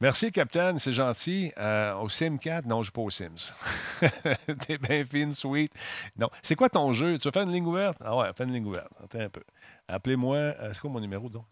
Merci, 0.00 0.30
Capitaine, 0.30 0.78
c'est 0.78 0.92
gentil. 0.92 1.52
Euh, 1.58 1.94
au 1.96 2.08
Sim 2.08 2.36
4, 2.38 2.66
non, 2.66 2.76
je 2.76 2.78
ne 2.78 2.84
joue 2.84 2.92
pas 2.92 3.00
aux 3.00 3.10
Sims. 3.10 3.52
T'es 4.66 4.78
bien 4.78 5.04
fine, 5.04 5.32
sweet. 5.32 5.72
Non. 6.16 6.30
C'est 6.42 6.54
quoi 6.54 6.68
ton 6.68 6.92
jeu? 6.92 7.18
Tu 7.18 7.26
vas 7.26 7.32
faire 7.32 7.42
une 7.42 7.52
ligne 7.52 7.66
ouverte? 7.66 7.98
Ah 8.00 8.16
ouais, 8.16 8.32
fais 8.36 8.44
une 8.44 8.52
ligne 8.52 8.66
ouverte. 8.66 8.92
Attends 9.02 9.18
un 9.18 9.28
peu. 9.28 9.42
Appelez-moi. 9.88 10.36
Euh, 10.36 10.72
c'est 10.72 10.80
quoi 10.80 10.90
mon 10.90 11.00
numéro, 11.00 11.28
donc? 11.28 11.46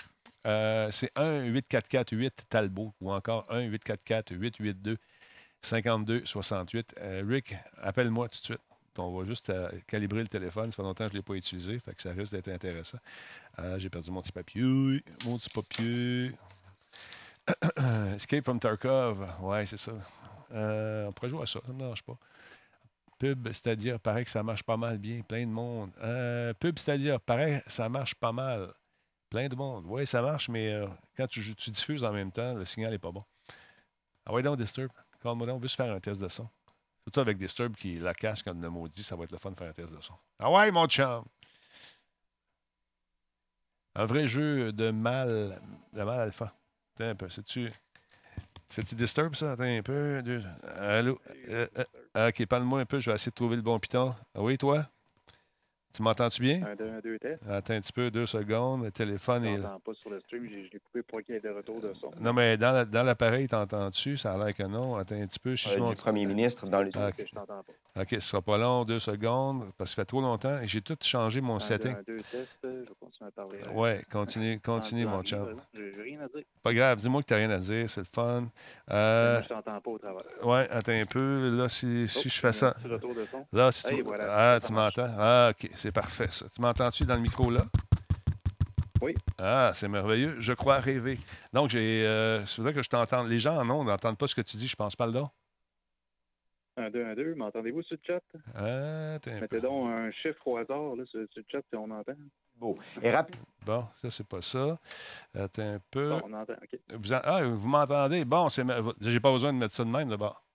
Euh, 0.47 0.93
c'est 0.93 1.13
1-844-8 1.17 2.31
Talbot 2.49 2.95
ou 3.01 3.13
encore 3.13 3.45
1-844-882 3.51 4.99
52-68. 5.67 6.85
Euh, 7.01 7.25
Rick, 7.27 7.57
appelle-moi 7.83 8.29
tout 8.29 8.39
de 8.39 8.45
suite. 8.45 8.61
On 8.99 9.19
va 9.19 9.27
juste 9.27 9.51
euh, 9.51 9.69
calibrer 9.87 10.23
le 10.23 10.29
téléphone. 10.29 10.71
Ça 10.71 10.77
fait 10.77 10.83
longtemps 10.83 11.05
que 11.05 11.11
je 11.11 11.17
ne 11.17 11.19
l'ai 11.19 11.23
pas 11.25 11.35
utilisé, 11.35 11.79
fait 11.79 11.95
que 11.95 12.03
ça 12.03 12.13
risque 12.13 12.33
d'être 12.33 12.49
intéressant. 12.49 12.99
Euh, 13.59 13.79
j'ai 13.79 13.91
perdu 13.91 14.11
mon 14.11 14.23
petit 14.23 14.33
papier. 14.33 14.63
Mon 15.25 15.39
petit 15.39 15.51
papier. 15.51 16.33
Escape 18.17 18.45
from 18.45 18.59
Tarkov. 18.59 19.29
Ouais, 19.41 19.67
c'est 19.67 19.77
ça. 19.77 19.93
on 20.51 21.13
pourrait 21.13 21.29
jouer 21.29 21.43
à 21.43 21.47
ça. 21.47 21.61
Ça 21.61 21.69
ne 21.69 21.75
me 21.75 21.79
dérange 21.81 22.03
pas. 22.03 22.17
Pub, 23.19 23.49
c'est-à-dire, 23.49 23.99
paraît 23.99 24.25
que 24.25 24.31
ça 24.31 24.43
marche 24.43 24.63
pas 24.63 24.77
mal 24.77 24.99
bien. 24.99 25.21
Plein 25.23 25.47
de 25.47 25.51
monde. 25.51 25.91
pub, 26.61 26.79
c'est-à-dire, 26.79 27.21
paraît 27.21 27.63
que 27.67 27.73
ça 27.73 27.89
marche 27.89 28.15
pas 28.15 28.33
mal. 28.33 28.73
Plein 29.29 29.49
de 29.49 29.57
monde. 29.57 29.85
Oui, 29.89 30.07
ça 30.07 30.23
marche, 30.23 30.49
mais 30.49 30.81
quand 31.17 31.27
tu, 31.27 31.55
tu, 31.55 31.71
diffuses 31.71 32.05
en 32.05 32.13
même 32.13 32.31
temps, 32.31 32.55
le 32.55 32.65
signal 32.65 32.93
n'est 32.93 32.99
pas 32.99 33.11
bon. 33.11 33.25
Ah 34.25 34.33
ouais, 34.33 34.43
donc, 34.43 34.59
Disturb 34.59 34.91
on 35.33 35.59
veut 35.59 35.69
se 35.69 35.77
faire 35.77 35.93
un 35.93 36.01
test 36.01 36.21
de 36.21 36.29
son. 36.29 36.49
Surtout 37.05 37.21
avec 37.21 37.39
Disturb 37.39 37.75
qui 37.77 37.97
la 37.97 38.15
cache 38.15 38.43
comme 38.43 38.61
le 38.61 38.69
maudit, 38.69 39.05
ça 39.05 39.15
va 39.15 39.25
être 39.25 39.33
le 39.33 39.39
fun 39.39 39.51
de 39.51 39.57
faire 39.57 39.69
un 39.69 39.73
test 39.73 39.95
de 39.95 40.01
son. 40.01 40.15
Ah 40.39 40.51
ouais, 40.51 40.71
mon 40.71 40.87
chum! 40.87 41.25
Un 43.95 44.05
vrai 44.05 44.29
jeu 44.29 44.73
de 44.73 44.91
mal, 44.91 45.61
de 45.93 46.03
mal 46.03 46.21
alpha. 46.21 46.53
Attends 46.95 47.11
un 47.11 47.15
peu, 47.15 47.29
c'est-tu... 47.29 47.71
C'est-tu 48.69 48.97
Disturb, 48.97 49.35
ça? 49.35 49.53
Attends 49.53 49.63
un 49.63 49.83
peu. 49.83 50.21
Allô? 50.79 51.21
Euh, 51.49 51.69
euh, 52.17 52.29
OK, 52.29 52.45
parle-moi 52.47 52.81
un 52.81 52.85
peu. 52.85 52.99
Je 52.99 53.11
vais 53.11 53.15
essayer 53.15 53.31
de 53.31 53.35
trouver 53.35 53.57
le 53.57 53.63
bon 53.63 53.79
piton. 53.79 54.15
Ah 54.35 54.43
oui, 54.43 54.59
toi? 54.59 54.91
Tu 55.97 56.03
m'entends-tu 56.03 56.43
bien? 56.43 56.61
Un, 56.63 56.75
deux, 56.75 56.91
un, 56.91 57.01
deux, 57.01 57.19
test. 57.19 57.43
Attends 57.49 57.73
un 57.73 57.81
petit 57.81 57.93
peu, 57.93 58.11
deux 58.11 58.27
secondes. 58.27 58.85
Le 58.85 58.91
téléphone 58.91 59.47
est. 59.47 59.57
Je 59.57 59.63
n'entends 59.63 59.81
pas 59.81 59.95
sur 59.95 60.11
le 60.11 60.21
stream. 60.21 60.47
Je 60.47 60.71
l'ai 60.71 60.79
coupé 60.79 61.03
pour 61.03 61.23
qu'il 61.23 61.37
y 61.37 61.39
ait 61.39 61.41
de 61.41 61.49
retour 61.49 61.81
de 61.81 61.95
son. 61.95 62.11
Non, 62.21 62.35
mais 62.35 62.59
dans 62.59 63.03
l'appareil, 63.03 63.49
t'entends-tu? 63.49 64.19
Ça 64.19 64.35
a 64.35 64.37
l'air 64.37 64.55
que 64.55 64.65
non. 64.65 64.97
Attends 64.97 65.15
un 65.15 65.27
petit 65.27 65.39
peu. 65.39 65.57
Si 65.57 65.71
euh, 65.71 65.87
du 65.87 65.95
premier 65.95 66.27
ministre 66.27 66.67
dans 66.67 66.83
le 66.83 66.91
ah, 66.97 67.09
okay. 67.09 67.25
Je 67.27 67.35
t'entends 67.35 67.63
pas. 67.63 68.03
OK, 68.03 68.09
ce 68.11 68.21
sera 68.21 68.43
pas 68.43 68.59
long, 68.59 68.85
deux 68.85 68.99
secondes, 68.99 69.71
parce 69.79 69.91
que 69.91 69.95
ça 69.95 70.03
fait 70.03 70.05
trop 70.05 70.21
longtemps. 70.21 70.59
J'ai 70.65 70.83
tout 70.83 70.99
changé 71.01 71.41
mon 71.41 71.57
un, 71.57 71.61
setting. 71.61 71.95
Deux, 72.07 72.13
un, 72.13 72.17
deux, 72.17 72.17
test. 72.19 72.59
Je 72.63 72.69
vais 72.69 72.87
continuer 73.01 73.29
à 73.29 73.31
parler. 73.31 73.59
Oui, 73.73 73.91
continue, 74.13 74.61
continue, 74.61 75.07
mon 75.07 75.23
chum. 75.23 75.59
J'ai 75.73 76.03
rien 76.03 76.21
à 76.21 76.29
dire. 76.29 76.45
Pas 76.63 76.75
grave, 76.75 76.99
dis-moi 76.99 77.23
que 77.23 77.29
tu 77.29 77.33
n'as 77.33 77.39
rien 77.39 77.51
à 77.51 77.59
dire, 77.59 77.89
c'est 77.89 78.03
le 78.03 78.07
fun. 78.13 78.49
Euh... 78.91 79.41
Je 79.41 79.49
t'entends 79.49 79.81
pas 79.81 79.91
au 79.91 79.99
travers. 79.99 80.23
Oui, 80.43 80.59
attends 80.69 80.93
un 80.93 81.05
peu. 81.05 81.57
Là, 81.57 81.71
si, 81.71 82.07
si 82.07 82.29
je 82.29 82.39
fais 82.39 82.53
ça. 82.53 82.77
Retour 82.85 83.15
de 83.15 83.25
son. 83.31 83.47
Là, 83.51 83.73
si 83.73 83.85
tu... 83.85 84.05
Ah, 84.21 84.59
tu 84.65 84.73
m'entends? 84.75 85.09
Ah, 85.19 85.53
OK, 85.53 85.71
c'est 85.87 85.93
parfait, 85.93 86.27
ça. 86.33 86.47
Tu 86.49 86.61
m'entends-tu 86.61 87.05
dans 87.05 87.15
le 87.15 87.21
micro 87.21 87.49
là? 87.49 87.65
Oui. 89.01 89.15
Ah, 89.39 89.71
c'est 89.73 89.87
merveilleux. 89.87 90.35
Je 90.41 90.53
crois 90.53 90.79
rêver. 90.79 91.17
Donc, 91.53 91.71
j'ai. 91.71 92.05
Euh, 92.05 92.45
c'est 92.47 92.61
vrai 92.61 92.75
que 92.75 92.83
je 92.83 92.89
t'entends. 92.89 93.23
Les 93.23 93.39
gens 93.39 93.57
en 93.57 93.71
ont 93.71 93.85
n'entendent 93.85 94.19
pas 94.19 94.27
ce 94.27 94.35
que 94.35 94.41
tu 94.41 94.57
dis, 94.57 94.67
je 94.67 94.75
pense 94.75 94.97
pas 94.97 95.07
le 95.07 95.13
don. 95.13 95.29
Un, 96.77 96.91
deux, 96.91 97.05
un, 97.05 97.15
deux. 97.15 97.37
M'entendez-vous 97.37 97.83
sur 97.83 97.97
le 97.97 98.03
chat? 98.05 98.21
Ah, 98.57 99.19
Mettez 99.41 99.61
donc 99.61 99.89
un 99.89 100.11
chiffre 100.11 100.45
au 100.49 100.57
hasard 100.57 100.97
là, 100.97 101.05
sur, 101.07 101.21
le 101.21 101.29
chat 101.47 101.61
si 101.71 101.77
on 101.77 101.89
entend. 101.89 102.15
Beau. 102.57 102.77
Et 103.01 103.13
rapide. 103.13 103.41
Bon, 103.65 103.85
ça, 104.03 104.11
c'est 104.11 104.27
pas 104.27 104.43
ça. 104.43 104.81
Attends 105.39 105.75
un 105.75 105.81
peu. 105.89 106.09
Bon, 106.09 106.23
on 106.25 106.33
entend, 106.33 106.55
OK. 106.55 106.81
Vous 106.95 107.13
Ah, 107.13 107.45
vous 107.45 107.69
m'entendez? 107.69 108.25
Bon, 108.25 108.49
c'est... 108.49 108.65
j'ai 109.01 109.21
pas 109.21 109.31
besoin 109.31 109.53
de 109.53 109.59
mettre 109.59 109.75
ça 109.75 109.85
de 109.85 109.91
même 109.91 110.09
d'abord 110.09 110.46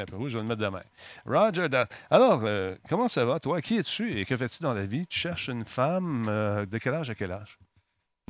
un 0.00 0.04
peu 0.04 0.16
je 0.28 0.36
vais 0.36 0.42
le 0.42 0.48
mettre 0.48 0.60
demain. 0.60 0.82
Roger, 1.26 1.68
alors, 2.10 2.42
euh, 2.44 2.74
comment 2.88 3.08
ça 3.08 3.24
va, 3.24 3.40
toi? 3.40 3.60
Qui 3.60 3.78
es-tu 3.78 4.18
et 4.18 4.24
que 4.24 4.36
fais-tu 4.36 4.62
dans 4.62 4.74
la 4.74 4.84
vie? 4.84 5.06
Tu 5.06 5.18
cherches 5.18 5.48
une 5.48 5.64
femme 5.64 6.26
euh, 6.28 6.66
de 6.66 6.78
quel 6.78 6.94
âge 6.94 7.10
à 7.10 7.14
quel 7.14 7.32
âge? 7.32 7.58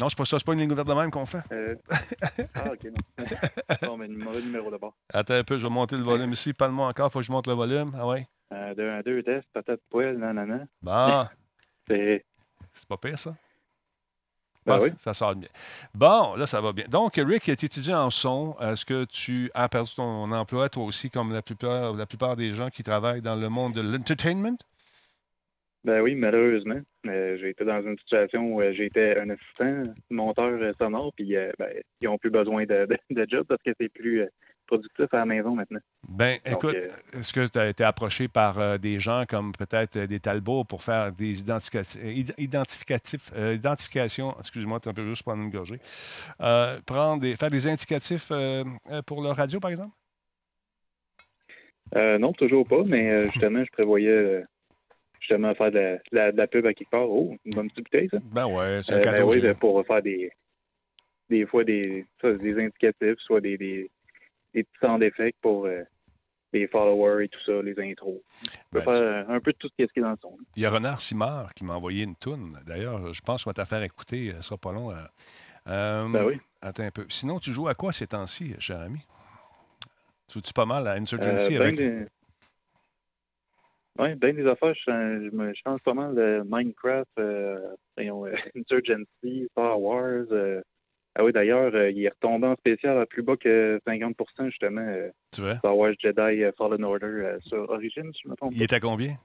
Non, 0.01 0.09
c'est 0.09 0.19
pas 0.19 0.25
ça, 0.25 0.39
c'est 0.39 0.45
pas 0.45 0.55
une 0.55 0.61
ligne 0.61 0.73
ouverte 0.73 0.89
de 0.89 0.95
même 0.95 1.11
qu'on 1.11 1.27
fait. 1.27 1.43
Euh... 1.53 1.77
Ah, 2.55 2.73
OK, 2.73 2.85
non. 2.85 3.27
non, 3.83 3.97
mais 3.97 4.09
mauvais 4.09 4.41
numéro 4.41 4.71
d'abord. 4.71 4.95
Attends 5.13 5.35
un 5.35 5.45
peu, 5.45 5.57
je 5.57 5.67
vais 5.67 5.73
monter 5.73 5.97
le 5.97 6.03
volume 6.03 6.33
ici. 6.33 6.53
Parle-moi 6.53 6.89
encore, 6.89 7.13
faut 7.13 7.21
que 7.21 7.25
je 7.25 7.31
monte 7.33 7.47
le 7.47 7.53
volume. 7.55 7.93
Ah 7.97 8.07
ouais? 8.07 8.27
Un, 8.51 8.75
deux, 8.75 8.89
un, 8.89 9.01
deux, 9.03 9.23
test, 9.23 9.49
patate, 9.53 9.81
poêle, 9.91 10.19
nanana. 10.19 10.67
Bon. 10.83 11.27
c'est... 11.89 12.25
C'est 12.73 12.89
pas 12.89 12.97
pire, 12.97 13.19
ça? 13.19 13.37
Ben 14.67 14.79
oui. 14.81 14.89
Ça 14.99 15.13
sort 15.13 15.35
bien. 15.35 15.49
Bon, 15.95 16.37
là, 16.37 16.47
ça 16.47 16.61
va 16.61 16.73
bien. 16.73 16.87
Donc, 16.89 17.15
Rick 17.17 17.49
est 17.49 17.63
étudiant 17.63 18.07
en 18.07 18.11
son. 18.11 18.57
Est-ce 18.61 18.87
que 18.87 19.05
tu 19.05 19.51
as 19.55 19.69
perdu 19.69 19.95
ton 19.95 20.31
emploi, 20.33 20.69
toi 20.69 20.85
aussi, 20.85 21.11
comme 21.11 21.33
la 21.33 21.43
plupart, 21.43 21.93
la 21.93 22.07
plupart 22.07 22.37
des 22.37 22.53
gens 22.53 22.71
qui 22.71 22.83
travaillent 22.83 23.23
dans 23.23 23.37
le 23.37 23.49
monde 23.49 23.75
de 23.75 23.83
l'entertainment? 23.83 24.57
Ben 25.85 26.01
oui, 26.01 26.15
malheureusement. 26.15 26.81
Euh, 27.07 27.37
j'ai 27.39 27.51
été 27.51 27.65
dans 27.65 27.83
une 27.83 27.99
situation 27.99 28.55
où 28.55 28.63
euh, 28.63 28.73
j'étais 28.73 29.19
un 29.19 29.29
assistant 29.29 29.83
monteur 30.09 30.59
sonore, 30.79 31.13
puis 31.15 31.37
euh, 31.37 31.53
ben, 31.59 31.69
ils 32.01 32.07
n'ont 32.07 32.17
plus 32.17 32.31
besoin 32.31 32.65
de, 32.65 32.89
de, 33.11 33.27
job 33.29 33.45
parce 33.47 33.63
que 33.63 33.73
c'est 33.79 33.91
plus 33.91 34.27
productif 34.67 35.07
à 35.13 35.19
la 35.19 35.27
maison 35.27 35.55
maintenant. 35.55 35.81
Ben, 36.09 36.39
écoute, 36.45 36.75
euh, 36.75 37.19
est-ce 37.19 37.33
que 37.33 37.47
tu 37.47 37.59
as 37.59 37.69
été 37.69 37.85
approché 37.85 38.29
par 38.29 38.59
euh, 38.59 38.79
des 38.79 38.99
gens 38.99 39.25
comme 39.29 39.53
peut-être 39.53 39.97
euh, 39.97 40.07
des 40.07 40.21
Talbots 40.21 40.65
pour 40.65 40.83
faire 40.83 41.13
des 41.13 41.41
identificatifs, 41.41 43.33
identifications, 43.37 44.35
excuse-moi, 44.39 44.81
tu 44.81 44.89
un 44.89 44.95
peu 44.95 45.07
juste 45.07 45.23
prendre 45.23 45.43
une 45.43 45.51
gorgée, 45.51 45.79
prendre 46.87 47.21
des, 47.21 47.37
faire 47.37 47.51
des 47.51 47.67
indicatifs 47.67 48.33
pour 49.07 49.23
le 49.23 49.29
radio, 49.31 49.61
par 49.61 49.71
exemple? 49.71 49.95
non, 51.95 52.33
toujours 52.33 52.67
pas, 52.67 52.83
mais 52.85 53.25
justement, 53.29 53.65
je 53.65 53.71
prévoyais 53.71 54.45
justement 55.21 55.55
faire 55.55 55.71
de 55.71 55.99
la, 56.13 56.47
pub 56.47 56.67
à 56.67 56.75
quelque 56.75 56.91
part. 56.91 57.09
Oh, 57.09 57.37
une 57.45 57.53
bonne 57.53 57.71
petite 57.71 57.85
bouteille, 57.85 58.09
ça? 58.11 58.19
Ben 58.33 58.47
ouais, 58.47 58.81
c'est 58.83 58.95
un 58.95 58.97
ben 58.97 59.05
cadeau. 59.05 59.31
oui, 59.31 59.41
ben, 59.41 59.55
pour 59.55 59.85
faire 59.87 60.03
des, 60.03 60.31
des 61.29 61.47
fois 61.47 61.65
des, 61.65 62.05
des 62.23 62.55
indicatifs, 62.55 63.19
soit 63.19 63.41
des 63.41 63.57
des 63.57 63.91
petits 64.63 64.79
sound 64.81 65.03
effects 65.03 65.37
pour 65.41 65.67
euh, 65.67 65.83
les 66.55 66.69
followers 66.69 67.25
et 67.25 67.29
tout 67.29 67.41
ça, 67.45 67.61
les 67.63 67.79
intros. 67.79 68.21
On 68.73 68.79
peut 68.79 68.85
ben, 68.85 68.93
faire 68.93 69.31
un 69.31 69.41
peu 69.41 69.53
de 69.53 69.59
tout 69.59 69.69
ce 69.69 69.75
qui 69.75 69.99
est 69.99 70.03
dans 70.03 70.13
le 70.13 70.17
son. 70.21 70.37
Il 70.57 70.63
y 70.63 70.67
a 70.67 70.71
Renard 70.71 71.01
Simard 71.01 71.53
qui 71.55 71.65
m'a 71.65 71.75
envoyé 71.75 72.05
une 72.05 72.17
toune. 72.17 72.59
D'ailleurs, 72.67 73.13
je 73.13 73.21
pense 73.21 73.45
qu'on 73.45 73.51
va 73.51 73.55
te 73.55 73.69
faire 73.69 73.83
écouter. 73.83 74.33
Ce 74.37 74.43
sera 74.43 74.57
pas 74.57 74.73
long. 74.73 74.91
Euh, 74.91 74.95
euh, 75.69 76.09
ben 76.09 76.25
oui. 76.25 76.41
Attends 76.63 76.85
un 76.85 76.91
peu. 76.91 77.05
Sinon, 77.09 77.41
tu 77.41 77.51
joues 77.51 77.69
à 77.69 77.75
quoi 77.75 77.93
ces 77.93 78.07
temps-ci, 78.07 78.55
cher 78.59 78.81
ami? 78.81 79.01
Joues-tu 80.33 80.53
pas 80.53 80.67
mal 80.67 80.87
à 80.87 80.93
Insurgency 80.95 81.57
avec... 81.57 81.79
Oui, 83.97 84.15
bien 84.17 84.33
des 84.33 84.47
affaires. 84.47 84.75
Je, 84.75 85.31
me 85.31 85.53
change 85.55 85.81
pas 85.83 85.95
mal 85.95 86.15
de 86.15 86.43
Minecraft, 86.47 87.21
Insurgency, 88.57 89.47
Star 89.53 89.81
Wars, 89.81 90.25
ah 91.17 91.23
oui, 91.23 91.33
d'ailleurs, 91.33 91.73
euh, 91.75 91.91
il 91.91 92.05
est 92.05 92.09
retombé 92.09 92.49
en 92.49 92.57
spécial 92.57 92.99
à 92.99 93.07
plus 93.07 93.23
bas 93.23 93.37
que 93.37 93.81
50% 93.87 94.47
justement. 94.47 94.81
Euh, 94.81 95.11
tu 95.33 95.43
vois? 95.43 95.55
Star 95.55 95.77
Wars 95.77 95.93
Jedi 95.99 96.43
euh, 96.43 96.51
Fallen 96.59 96.83
Order 96.83 97.37
sur 97.47 97.71
Origins, 97.71 98.13
si 98.13 98.23
je 98.25 98.29
me 98.29 98.35
trompe. 98.35 98.53
Il 98.55 98.63
est 98.63 98.73
à 98.73 98.81
combien? 98.81 99.17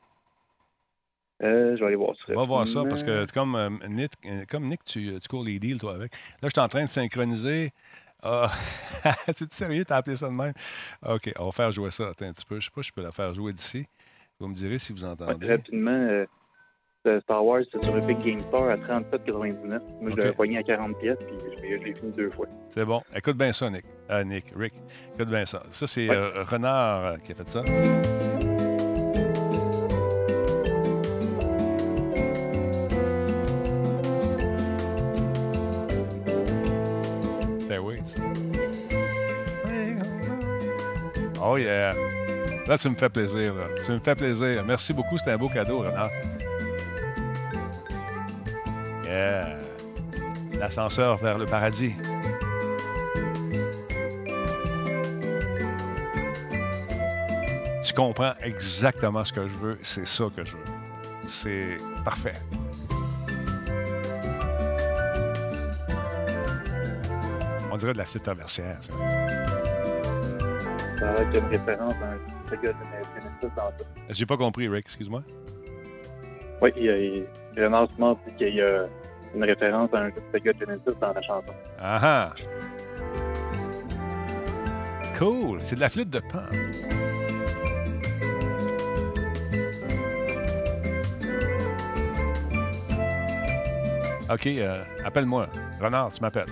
je 1.42 1.80
vais 1.80 1.86
aller 1.86 1.96
voir 1.96 2.16
ça. 2.18 2.34
On 2.34 2.36
va 2.36 2.46
voir 2.46 2.68
ça 2.68 2.84
parce 2.84 3.02
que 3.02 3.32
comme, 3.32 3.80
Nick, 3.88 4.12
comme 4.52 4.68
Nick, 4.68 4.84
tu, 4.84 5.18
tu 5.22 5.28
cours 5.30 5.44
les 5.44 5.58
deals, 5.58 5.80
toi, 5.80 5.96
avec. 5.96 6.12
Là, 6.42 6.50
je 6.50 6.50
suis 6.50 6.60
en 6.60 6.68
train 6.68 6.84
de 6.84 6.90
synchroniser. 6.90 7.72
Ah, 8.22 8.52
c'est 9.34 9.52
sérieux, 9.54 9.86
t'as 9.86 9.96
appelé 9.96 10.18
ça 10.18 10.28
de 10.28 10.34
même? 10.34 10.52
OK, 11.08 11.32
on 11.40 11.46
va 11.46 11.52
faire 11.54 11.72
jouer 11.72 11.92
ça. 11.92 12.10
Attends 12.10 12.26
un 12.26 12.34
petit 12.34 12.46
peu. 12.46 12.60
Je 12.60 12.66
sais 12.66 12.72
pas 12.76 12.84
si 12.84 12.90
je 12.90 12.94
peux 12.94 13.02
la 13.02 13.14
faire 13.14 13.34
jouer 13.34 13.54
d'ici. 13.54 13.86
Vous 14.38 14.50
me 14.50 14.54
direz 14.54 14.80
si 14.80 14.92
vous 14.92 15.06
entendez. 15.06 15.48
rapidement, 15.48 16.26
Star 17.22 17.46
Wars, 17.46 17.62
c'est 17.72 17.84
sur 17.84 17.98
Epic 17.98 18.20
Game 18.20 18.40
Store 18.42 18.70
à 18.70 18.76
37,99. 18.76 19.80
Moi, 20.02 20.12
je 20.12 20.16
l'avais 20.16 20.34
pogné 20.34 20.58
à 20.58 20.64
40 20.64 20.98
pièces, 21.00 21.18
puis 21.20 21.38
je 21.64 21.76
l'ai 21.76 21.94
fini 21.94 22.12
deux 22.12 22.30
fois. 22.30 22.48
C'est 22.70 22.84
bon. 22.84 23.02
Écoute 23.16 23.38
bien 23.38 23.54
ça, 23.54 23.70
Nick. 23.70 23.86
Euh, 24.10 24.24
Nick, 24.24 24.46
Rick. 24.56 24.74
Écoute 25.16 25.30
bien 25.30 25.46
ça. 25.46 25.64
Ça, 25.72 25.88
c'est 25.88 26.10
euh, 26.10 26.44
Renard 26.44 27.06
euh, 27.06 27.18
qui 27.24 27.32
a 27.32 27.36
fait 27.36 27.50
ça. 27.50 27.64
Ben 37.70 37.80
oui. 37.80 38.00
Oh 41.42 41.58
yeah. 41.58 41.94
Là, 42.68 42.78
tu 42.78 42.90
me 42.90 42.96
fais 42.96 43.10
plaisir. 43.10 43.56
Là. 43.56 43.64
Tu 43.86 43.92
me 43.94 44.00
fais 44.00 44.16
plaisir. 44.16 44.66
Merci 44.66 44.92
beaucoup. 44.92 45.18
C'était 45.18 45.32
un 45.32 45.38
beau 45.38 45.48
cadeau, 45.48 45.80
Renard. 45.80 46.10
L'ascenseur 50.60 51.18
vers 51.18 51.38
le 51.38 51.46
paradis. 51.46 51.94
Tu 57.86 57.94
comprends 57.94 58.34
exactement 58.42 59.24
ce 59.24 59.34
que 59.34 59.48
je 59.48 59.56
veux. 59.56 59.80
C'est 59.82 60.06
ça 60.06 60.26
que 60.36 60.44
je 60.46 60.58
veux. 60.58 60.64
C'est 61.28 61.78
parfait. 62.06 62.36
On 67.72 67.78
dirait 67.78 67.94
de 67.94 67.98
la 67.98 68.06
flûte 68.06 68.24
traversière, 68.24 68.78
ça. 68.82 68.94
Ça 71.00 71.10
a 71.12 71.22
une 71.24 71.46
référence 71.46 71.96
à 72.04 72.12
un 72.12 72.50
Sega 72.50 72.74
Genesis 72.74 73.56
dans 73.56 73.70
ça. 73.70 73.86
J'ai 74.10 74.26
pas 74.26 74.38
compris, 74.38 74.68
Rick, 74.68 74.86
excuse-moi. 74.86 75.24
Oui, 76.62 76.72
il 76.78 76.84
y 76.84 76.90
a, 76.90 76.94
a 76.94 78.16
qu'il 78.38 78.56
y 78.56 78.62
a 78.62 78.86
une 79.36 79.44
référence 79.44 79.94
à 79.94 79.98
un 79.98 80.10
jeu 80.10 80.16
de 80.16 80.38
Sega 80.40 80.52
Genesis 80.60 81.00
dans 81.00 81.14
la 81.14 81.22
chanson. 81.22 81.54
Ah 81.80 82.00
ah! 82.02 82.34
Cool! 85.18 85.60
C'est 85.66 85.76
de 85.76 85.82
la 85.82 85.90
flûte 85.90 86.10
de 86.10 86.20
pan. 86.20 86.44
OK, 94.32 94.46
euh, 94.48 94.84
appelle-moi. 95.04 95.48
Renard, 95.82 96.12
tu 96.12 96.22
m'appelles. 96.22 96.46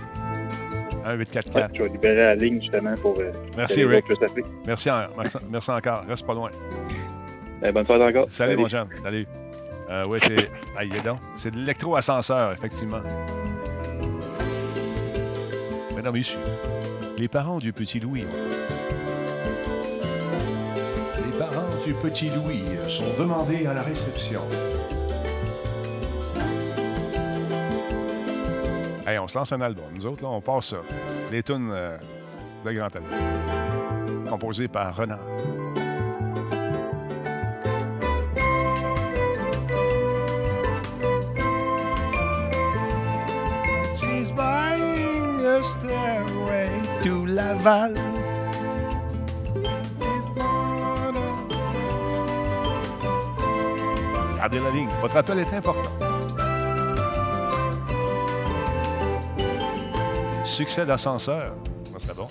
1 1.04 1.14
8 1.14 1.30
4 1.30 1.52
4. 1.52 1.76
je 1.76 1.82
vais 1.82 1.88
libérer 1.88 2.16
la 2.16 2.34
ligne 2.34 2.60
justement 2.60 2.94
pour. 2.96 3.18
Euh, 3.18 3.30
merci, 3.56 3.84
Rick. 3.84 4.04
Merci, 4.66 4.90
merci, 5.48 5.70
encore. 5.70 6.02
Reste 6.08 6.26
pas 6.26 6.34
loin. 6.34 6.50
Ben, 7.60 7.72
bonne 7.72 7.86
soirée 7.86 8.04
encore. 8.04 8.26
Salut, 8.30 8.52
Salut. 8.52 8.62
mon 8.62 8.68
jeune. 8.68 8.88
Salut. 9.02 9.26
Euh, 9.90 10.04
oui, 10.06 10.18
c'est. 10.20 10.50
Aïe, 10.76 10.90
donc. 11.04 11.18
C'est 11.36 11.50
de 11.50 11.56
l'électro-ascenseur, 11.56 12.52
effectivement. 12.52 13.00
Mesdames 15.96 16.14
messieurs, 16.14 16.38
les 17.16 17.28
parents 17.28 17.58
du 17.58 17.72
petit 17.72 17.98
Louis. 17.98 18.26
Les 21.16 21.38
parents 21.38 21.84
du 21.84 21.94
petit 21.94 22.28
Louis 22.28 22.62
sont 22.86 23.14
demandés 23.18 23.66
à 23.66 23.74
la 23.74 23.82
réception. 23.82 24.42
Hey, 29.06 29.18
on 29.18 29.26
se 29.26 29.38
lance 29.38 29.52
un 29.52 29.60
album. 29.62 29.86
Nous 29.94 30.04
autres, 30.04 30.22
là, 30.22 30.28
on 30.28 30.40
passe 30.42 30.66
ça. 30.66 30.76
Des 31.30 31.42
tunes 31.42 31.70
euh, 31.72 31.96
de 32.64 32.72
grand 32.72 32.94
album. 32.94 33.10
Composées 34.28 34.68
par 34.68 34.94
Renard. 34.94 35.18
Laval. 47.26 47.94
Gardez 54.36 54.60
la 54.60 54.70
ligne. 54.70 54.88
Votre 55.00 55.16
appel 55.16 55.38
est 55.40 55.52
important. 55.52 55.90
Succès 60.44 60.86
d'ascenseur. 60.86 61.54
Ça 61.92 61.98
serait 61.98 62.14
bon. 62.14 62.28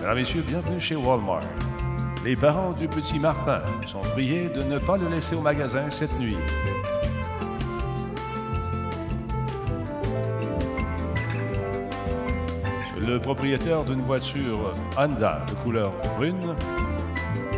Mesdames, 0.00 0.16
Messieurs, 0.16 0.44
bienvenue 0.46 0.80
chez 0.80 0.96
Walmart. 0.96 1.42
Les 2.24 2.36
parents 2.36 2.72
du 2.72 2.88
petit 2.88 3.18
Martin 3.18 3.62
sont 3.86 4.02
priés 4.12 4.48
de 4.48 4.62
ne 4.62 4.78
pas 4.78 4.96
le 4.96 5.08
laisser 5.08 5.34
au 5.34 5.40
magasin 5.40 5.90
cette 5.90 6.18
nuit. 6.18 6.36
Le 13.12 13.18
propriétaire 13.20 13.84
d'une 13.84 14.00
voiture 14.00 14.72
Honda 14.96 15.44
de 15.46 15.52
couleur 15.56 15.92
brune, 16.16 16.56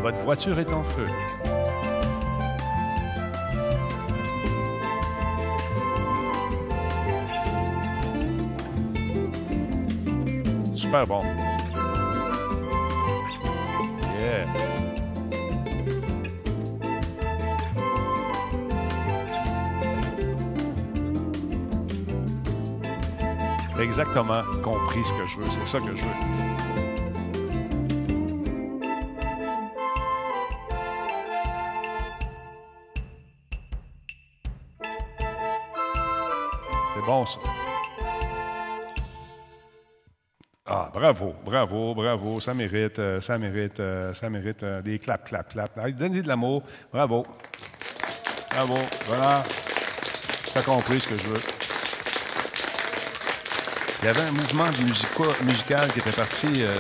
votre 0.03 0.19
voiture 0.25 0.59
est 0.59 0.69
en 0.73 0.83
feu. 0.83 1.07
Super 10.75 11.07
bon. 11.07 11.23
Exactement 23.97 24.43
compris 24.61 25.05
ce 25.05 25.13
que 25.13 25.25
je 25.25 25.39
veux. 25.39 25.51
C'est 25.51 25.69
ça 25.69 25.79
que 25.79 25.95
je 25.95 26.03
veux. 26.03 26.11
C'est 36.95 37.07
bon, 37.07 37.25
ça. 37.25 37.39
Ah, 40.67 40.91
bravo, 40.93 41.35
bravo, 41.45 41.95
bravo. 41.95 42.41
Ça 42.41 42.53
mérite, 42.53 42.99
euh, 42.99 43.21
ça 43.21 43.39
mérite, 43.39 43.79
euh, 43.79 44.13
ça 44.13 44.29
mérite 44.29 44.65
euh, 44.65 44.83
des 44.83 44.99
clap, 44.99 45.25
clap, 45.25 45.53
clap. 45.53 45.79
Donnez 45.93 46.23
de 46.23 46.27
l'amour. 46.27 46.65
Bravo. 46.93 47.25
Bravo. 48.51 48.75
Voilà. 49.07 49.45
Tu 50.51 50.59
as 50.59 50.63
compris 50.63 50.99
ce 50.99 51.09
que 51.09 51.17
je 51.17 51.29
veux. 51.29 51.64
Il 54.05 54.09
y 54.09 54.11
avait 54.11 54.21
un 54.21 54.33
mouvement 54.33 54.67
musical 55.47 55.91
qui 55.91 55.99
était 55.99 56.13
parti 56.13 56.63
euh, 56.63 56.77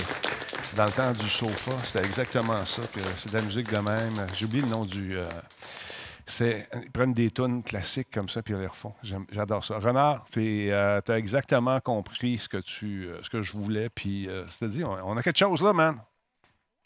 dans 0.76 0.84
le 0.84 0.90
temps 0.90 1.10
du 1.12 1.26
sofa. 1.26 1.72
C'était 1.82 2.06
exactement 2.06 2.62
ça. 2.66 2.82
C'est 3.16 3.32
de 3.32 3.38
la 3.38 3.42
musique 3.42 3.72
de 3.72 3.78
même. 3.78 4.26
J'ai 4.34 4.44
oublié 4.44 4.62
le 4.62 4.68
nom 4.68 4.84
du. 4.84 5.16
Euh, 5.16 6.60
ils 6.82 6.90
prennent 6.92 7.14
des 7.14 7.30
tunes 7.30 7.62
classiques 7.62 8.10
comme 8.12 8.28
ça 8.28 8.42
puis 8.42 8.52
ils 8.52 8.60
les 8.60 8.66
refont. 8.66 8.92
j'adore 9.30 9.64
ça. 9.64 9.78
Renard, 9.78 10.26
tu 10.30 10.70
euh, 10.70 11.00
as 11.08 11.16
exactement 11.16 11.80
compris 11.80 12.36
ce 12.36 12.50
que, 12.50 12.58
tu, 12.58 13.08
ce 13.22 13.30
que 13.30 13.40
je 13.40 13.52
voulais. 13.56 13.88
Puis, 13.88 14.28
c'est-à-dire, 14.50 14.90
on, 14.90 15.14
on, 15.14 15.16
a 15.16 15.22
quelque 15.22 15.38
chose 15.38 15.62
là, 15.62 15.72
man. 15.72 15.98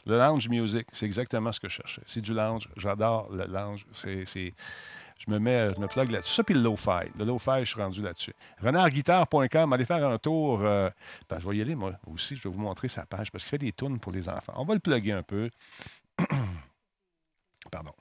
Le 0.06 0.18
lounge 0.18 0.48
music, 0.48 0.86
c'est 0.92 1.06
exactement 1.06 1.50
ce 1.50 1.58
que 1.58 1.68
je 1.68 1.74
cherchais. 1.78 2.02
C'est 2.06 2.20
du 2.20 2.32
lounge. 2.32 2.68
J'adore 2.76 3.28
le 3.32 3.44
lounge. 3.46 3.86
C'est, 3.90 4.54
je 5.18 5.30
me 5.30 5.38
mets, 5.38 5.74
je 5.74 5.80
me 5.80 5.86
plug 5.88 6.10
là-dessus. 6.10 6.34
Ça, 6.34 6.44
puis 6.44 6.54
le 6.54 6.60
low-fi. 6.62 7.10
Le 7.18 7.24
low-fi, 7.24 7.60
je 7.60 7.64
suis 7.64 7.80
rendu 7.80 8.00
là-dessus. 8.00 8.34
renardguitare.com, 8.62 9.72
allez 9.72 9.84
faire 9.84 10.06
un 10.06 10.18
tour. 10.18 10.60
Euh, 10.62 10.90
ben, 11.28 11.38
je 11.38 11.48
vais 11.48 11.56
y 11.56 11.60
aller, 11.60 11.74
moi 11.74 11.92
aussi. 12.06 12.36
Je 12.36 12.48
vais 12.48 12.54
vous 12.54 12.60
montrer 12.60 12.88
sa 12.88 13.04
page 13.04 13.32
parce 13.32 13.44
qu'il 13.44 13.50
fait 13.50 13.58
des 13.58 13.72
tunes 13.72 13.98
pour 13.98 14.12
les 14.12 14.28
enfants. 14.28 14.54
On 14.56 14.64
va 14.64 14.74
le 14.74 14.80
plugger 14.80 15.12
un 15.12 15.22
peu. 15.22 15.50
Pardon. 17.70 17.92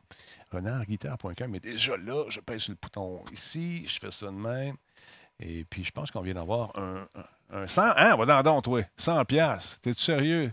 renardguitare.com 0.52 1.56
est 1.56 1.60
déjà 1.60 1.98
là. 1.98 2.26
Je 2.30 2.39
pèse 2.39 2.61
sur 2.61 2.72
le 2.72 2.77
bouton 2.81 3.23
ici. 3.31 3.88
Je 3.88 3.99
fais 3.99 4.11
ça 4.11 4.27
de 4.27 4.31
même. 4.31 4.76
Et 5.39 5.65
puis, 5.65 5.84
je 5.84 5.91
pense 5.91 6.10
qu'on 6.11 6.22
vient 6.22 6.34
d'avoir 6.35 6.77
un, 6.77 7.07
un, 7.52 7.68
100. 7.68 7.81
Hein? 7.95 8.15
Va 8.15 8.26
dans 8.26 8.44
don, 8.44 8.61
toi. 8.61 8.84
100 8.98 9.26
piastres. 9.26 9.81
T'es-tu 9.81 10.02
sérieux? 10.02 10.52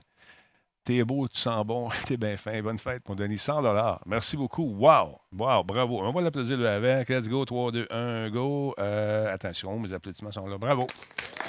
T'es 0.85 1.03
beau, 1.03 1.27
tu 1.29 1.39
sens 1.41 1.65
bon, 1.65 1.89
t'es 2.07 2.19
bien 2.19 2.37
fin. 2.37 2.61
Bonne 2.61 2.79
fête, 2.79 3.09
mon 3.09 3.15
Denis. 3.15 3.39
100 3.39 3.63
Merci 4.05 4.37
beaucoup. 4.37 4.65
Wow! 4.65 5.19
Wow, 5.33 5.65
bravo. 5.65 6.01
On 6.03 6.13
va 6.13 6.21
l'applaudir 6.21 6.59
le 6.59 6.69
avec. 6.69 7.09
Let's 7.09 7.27
go. 7.27 7.43
3, 7.47 7.73
2, 7.73 7.87
1, 7.91 8.31
go. 8.31 8.75
Euh, 8.79 9.33
attention, 9.33 9.79
mes 9.81 9.95
applaudissements 9.95 10.31
sont 10.31 10.47
là. 10.47 10.59
Bravo. 10.59 10.87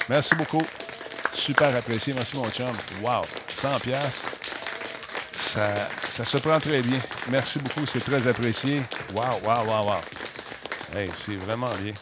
Merci 0.10 0.36
beaucoup. 0.36 0.62
Super 1.34 1.76
apprécié. 1.76 2.14
Merci, 2.14 2.38
mon 2.38 2.46
chum. 2.46 2.72
Wow! 3.04 3.24
100 3.50 3.80
piastres. 3.82 4.32
Ça, 5.34 5.88
ça 6.04 6.24
se 6.24 6.38
prend 6.38 6.60
très 6.60 6.82
bien. 6.82 7.00
Merci 7.30 7.60
beaucoup. 7.60 7.86
C'est 7.86 8.00
très 8.00 8.26
apprécié. 8.26 8.82
Wow, 9.14 9.24
wow, 9.44 9.66
wow, 9.68 9.86
wow. 9.86 10.98
Hey, 10.98 11.10
c'est 11.14 11.36
vraiment 11.36 11.72
bien. 11.84 11.94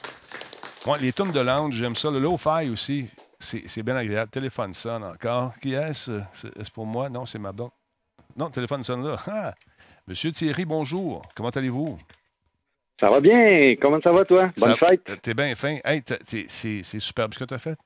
Les 1.01 1.11
tunes 1.11 1.31
de 1.31 1.39
lounge, 1.39 1.73
j'aime 1.73 1.95
ça. 1.95 2.11
Le 2.11 2.19
low-fi 2.19 2.69
aussi 2.69 3.07
c'est 3.43 3.83
bien 3.83 3.95
agréable. 3.95 4.31
Téléphone 4.31 4.73
sonne 4.73 5.03
encore. 5.03 5.53
Qui 5.59 5.73
est-ce? 5.73 6.11
Est-ce 6.59 6.71
pour 6.71 6.85
moi? 6.85 7.09
Non, 7.09 7.25
c'est 7.25 7.39
ma 7.39 7.51
blonde. 7.51 7.71
Non, 8.35 8.49
téléphone 8.49 8.83
sonne 8.83 9.05
là. 9.05 9.17
Ah! 9.27 9.53
Monsieur 10.07 10.31
Thierry, 10.31 10.65
bonjour. 10.65 11.21
Comment 11.35 11.49
allez-vous? 11.49 11.97
Ça 12.99 13.09
va 13.09 13.19
bien. 13.19 13.75
Comment 13.81 13.99
ça 14.01 14.11
va, 14.11 14.25
toi? 14.25 14.49
Bonne 14.57 14.77
fête. 14.77 15.21
T'es 15.21 15.33
bien 15.33 15.53
fin. 15.55 15.77
Hey, 15.83 16.01
c'est 16.47 16.99
superbe 16.99 17.33
ce 17.33 17.39
que 17.39 17.45
tu 17.45 17.53
as 17.53 17.59
fait. 17.59 17.77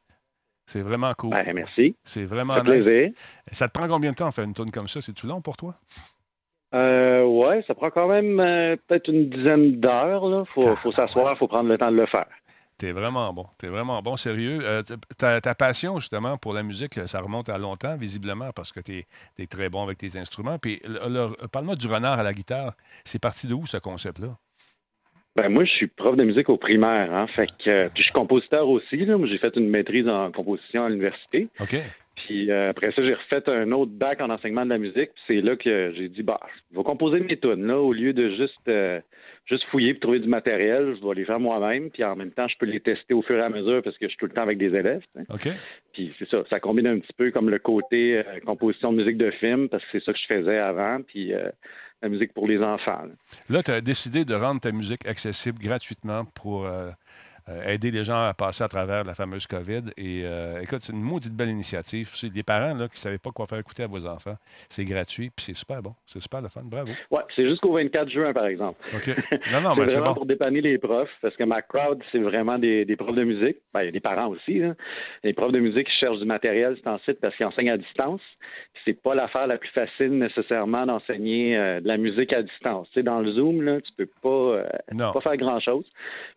C'est 0.66 0.82
vraiment 0.82 1.14
cool. 1.14 1.34
Ben, 1.36 1.54
merci. 1.54 1.96
C'est 2.04 2.26
vraiment 2.26 2.62
plaisir. 2.62 3.12
Ça 3.52 3.68
te 3.68 3.74
prend 3.78 3.88
combien 3.88 4.12
de 4.12 4.16
temps 4.16 4.30
faire 4.32 4.44
une 4.44 4.54
tourne 4.54 4.72
comme 4.72 4.88
ça? 4.88 5.02
C'est-tu 5.02 5.26
long 5.28 5.42
pour 5.42 5.58
toi? 5.58 5.76
Euh, 6.76 7.24
ouais, 7.24 7.64
ça 7.66 7.74
prend 7.74 7.90
quand 7.90 8.10
même 8.10 8.40
euh, 8.40 8.76
peut-être 8.88 9.08
une 9.08 9.30
dizaine 9.30 9.80
d'heures. 9.80 10.24
Il 10.26 10.46
faut, 10.54 10.76
faut 10.76 10.92
s'asseoir, 10.92 11.34
il 11.34 11.38
faut 11.38 11.48
prendre 11.48 11.70
le 11.70 11.78
temps 11.78 11.92
de 11.92 11.96
le 11.96 12.06
faire. 12.06 12.28
T'es 12.78 12.92
vraiment 12.92 13.34
bon. 13.34 13.46
T'es 13.58 13.68
vraiment 13.68 14.02
bon, 14.04 14.18
sérieux. 14.18 14.60
Euh, 14.62 14.84
ta, 15.18 15.56
passion, 15.56 16.00
justement, 16.00 16.38
pour 16.38 16.54
la 16.54 16.62
musique, 16.62 17.00
ça 17.08 17.22
remonte 17.22 17.50
à 17.50 17.58
longtemps, 17.58 17.98
visiblement, 17.98 18.52
parce 18.52 18.72
que 18.72 18.80
tu 18.80 19.04
es, 19.40 19.48
très 19.48 19.70
bon 19.70 19.84
avec 19.84 19.98
tes 19.98 20.16
instruments. 20.18 20.60
Puis, 20.60 20.82
parle-moi 21.52 21.76
du 21.76 21.88
renard 21.88 22.20
à 22.20 22.24
la 22.24 22.34
guitare. 22.34 22.74
C'est 23.04 23.22
parti 23.22 23.48
de 23.48 23.56
où, 23.56 23.66
ce 23.66 23.78
concept-là? 23.78 24.38
Ben, 25.36 25.50
moi, 25.50 25.64
je 25.66 25.72
suis 25.72 25.88
prof 25.88 26.16
de 26.16 26.24
musique 26.24 26.50
au 26.50 26.58
primaire. 26.58 27.14
Hein, 27.14 27.28
fait 27.36 27.48
que, 27.64 27.88
puis 27.90 27.98
je 27.98 28.04
suis 28.04 28.14
compositeur 28.14 28.68
aussi. 28.68 28.98
Là, 28.98 29.18
j'ai 29.26 29.38
fait 29.38 29.56
une 29.56 29.70
maîtrise 29.70 30.08
en 30.08 30.32
composition 30.32 30.86
à 30.86 30.90
l'université. 30.90 31.48
OK. 31.60 31.76
Puis 32.18 32.52
euh, 32.52 32.70
après 32.72 32.92
ça, 32.92 33.04
j'ai 33.04 33.14
refait 33.14 33.48
un 33.50 33.72
autre 33.72 33.92
bac 33.92 34.22
en 34.22 34.30
enseignement 34.30 34.66
de 34.66 34.72
la 34.72 34.80
musique. 34.80 35.12
c'est 35.28 35.42
là 35.42 35.56
que 35.56 35.94
j'ai 35.96 36.10
dit, 36.10 36.24
bah, 36.24 36.40
je 36.72 36.78
vais 36.78 36.84
composer 36.84 37.20
mes 37.20 37.38
tunes, 37.38 37.66
là, 37.66 37.80
au 37.80 37.94
lieu 37.94 38.12
de 38.12 38.30
juste 38.30 38.68
euh, 38.68 39.00
juste 39.46 39.64
fouiller 39.66 39.92
et 39.92 40.00
trouver 40.00 40.20
du 40.20 40.28
matériel, 40.28 40.98
je 41.00 41.08
vais 41.08 41.16
les 41.16 41.26
faire 41.26 41.40
moi-même, 41.40 41.90
puis 41.92 42.04
en 42.04 42.16
même 42.16 42.32
temps, 42.32 42.48
je 42.48 42.58
peux 42.58 42.66
les 42.66 42.80
tester 42.80 43.14
au 43.14 43.22
fur 43.22 43.38
et 43.38 43.44
à 43.44 43.50
mesure 43.50 43.82
parce 43.84 43.98
que 43.98 44.06
je 44.06 44.10
suis 44.10 44.18
tout 44.18 44.26
le 44.26 44.32
temps 44.32 44.42
avec 44.42 44.58
des 44.58 44.76
élèves. 44.76 45.04
OK. 45.30 45.48
Puis 45.94 46.14
c'est 46.18 46.28
ça, 46.30 46.44
ça 46.50 46.60
combine 46.60 46.88
un 46.88 47.00
petit 47.00 47.14
peu 47.16 47.32
comme 47.32 47.50
le 47.50 47.60
côté 47.60 48.18
euh, 48.18 48.40
composition 48.46 48.92
de 48.92 48.98
musique 48.98 49.18
de 49.18 49.32
film, 49.32 49.70
parce 49.70 49.84
que 49.84 49.90
c'est 49.94 50.04
ça 50.04 50.12
que 50.12 50.20
je 50.20 50.36
faisais 50.36 50.58
avant, 50.58 51.02
puis 51.04 51.34
la 52.02 52.10
musique 52.10 52.34
pour 52.34 52.48
les 52.48 52.60
enfants. 52.60 53.04
Là, 53.50 53.64
tu 53.64 53.72
as 53.72 53.82
décidé 53.82 54.26
de 54.26 54.34
rendre 54.34 54.60
ta 54.60 54.72
musique 54.72 55.08
accessible 55.08 55.60
gratuitement 55.60 56.26
pour 56.26 56.68
euh, 57.50 57.64
aider 57.66 57.92
les 57.92 58.04
gens 58.04 58.28
à 58.28 58.34
passer 58.34 58.62
à 58.62 58.68
travers 58.68 59.06
la 59.06 59.14
fameuse 59.14 59.48
COVID. 59.48 59.84
Et 59.96 60.24
euh, 60.26 60.60
écoute, 60.62 60.80
c'est 60.82 60.92
une 60.92 61.02
maudite 61.02 61.34
belle 61.34 61.50
initiative. 61.50 62.12
Des 62.24 62.44
parents 62.44 62.74
là, 62.74 62.88
qui 62.90 62.96
ne 62.96 63.00
savaient 63.00 63.18
pas 63.18 63.32
quoi 63.32 63.48
faire 63.48 63.60
écouter 63.60 63.84
à 63.84 63.88
vos 63.88 64.06
enfants. 64.06 64.36
C'est 64.68 64.84
gratuit, 64.84 65.30
puis 65.30 65.46
c'est 65.46 65.54
super 65.54 65.82
bon. 65.82 65.94
C'est 66.06 66.20
super 66.20 66.42
le 66.42 66.50
fun. 66.50 66.62
Bravo. 66.66 66.92
Oui, 67.10 67.20
c'est 67.36 67.48
jusqu'au 67.48 67.74
24 67.74 68.10
juin, 68.10 68.34
par 68.34 68.48
exemple. 68.48 68.80
OK. 68.94 69.16
Non, 69.52 69.62
non, 69.62 69.76
mais 69.78 69.88
c'est 69.88 70.02
bon. 70.02 70.14
pour 70.14 70.26
dépanner 70.26 70.60
les 70.60 70.78
profs, 70.78 71.10
parce 71.22 71.36
que 71.38 71.46
ma 71.46 71.62
crowd, 71.62 72.02
c'est 72.12 72.20
vraiment 72.20 72.58
des, 72.60 72.86
profs 72.98 73.16
de 73.16 73.24
musique. 73.24 73.58
Ben, 73.74 73.84
il 73.84 73.86
y 73.86 73.90
a 73.90 73.92
des 73.92 74.02
parents 74.02 74.28
aussi. 74.28 74.60
Là. 74.60 74.74
Les 75.24 75.34
profs 75.34 75.54
de 75.54 75.60
musique 75.60 75.88
qui 75.88 75.98
cherchent 76.00 76.20
du 76.20 76.26
matériel, 76.26 76.78
c'est 76.84 76.90
en 76.90 77.00
site 77.00 77.22
parce 77.22 77.36
qu'ils 77.38 77.46
enseignent 77.46 77.72
à 77.72 77.78
distance. 77.78 78.22
C'est 78.84 79.02
pas 79.02 79.16
l'affaire 79.16 79.48
la 79.48 79.58
plus 79.58 79.70
facile 79.70 80.18
nécessairement 80.18 80.86
d'enseigner 80.86 81.58
euh, 81.58 81.80
de 81.80 81.88
la 81.88 81.98
musique 81.98 82.36
à 82.36 82.42
distance. 82.42 82.88
Tu 82.90 83.00
sais, 83.00 83.04
dans 83.04 83.22
le 83.22 83.32
Zoom, 83.32 83.62
là, 83.62 83.80
tu 83.80 83.92
peux 83.98 84.10
pas, 84.22 84.64
pas 85.14 85.22
faire 85.22 85.38
grand-chose. 85.38 85.86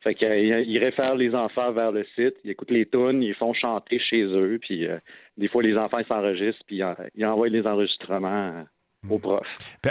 Fait 0.03 0.15
qu'ils 0.15 0.79
les 1.17 1.35
enfants 1.35 1.73
vers 1.73 1.93
le 1.93 2.05
site, 2.15 2.37
ils 2.45 2.51
écoutent 2.51 2.71
les 2.71 2.87
tunes, 2.87 3.23
ils 3.23 3.35
font 3.35 3.53
chanter 3.53 3.99
chez 3.99 4.23
eux, 4.23 4.59
puis 4.61 4.87
euh, 4.87 4.99
des 5.37 5.49
fois, 5.49 5.63
les 5.63 5.77
enfants 5.77 6.01
s'enregistrent, 6.11 6.65
puis 6.67 6.83
ils 7.17 7.27
envoient 7.27 7.49
les 7.49 7.67
enregistrements 7.67 8.53
euh, 8.55 8.63
aux 9.09 9.19
profs. 9.19 9.47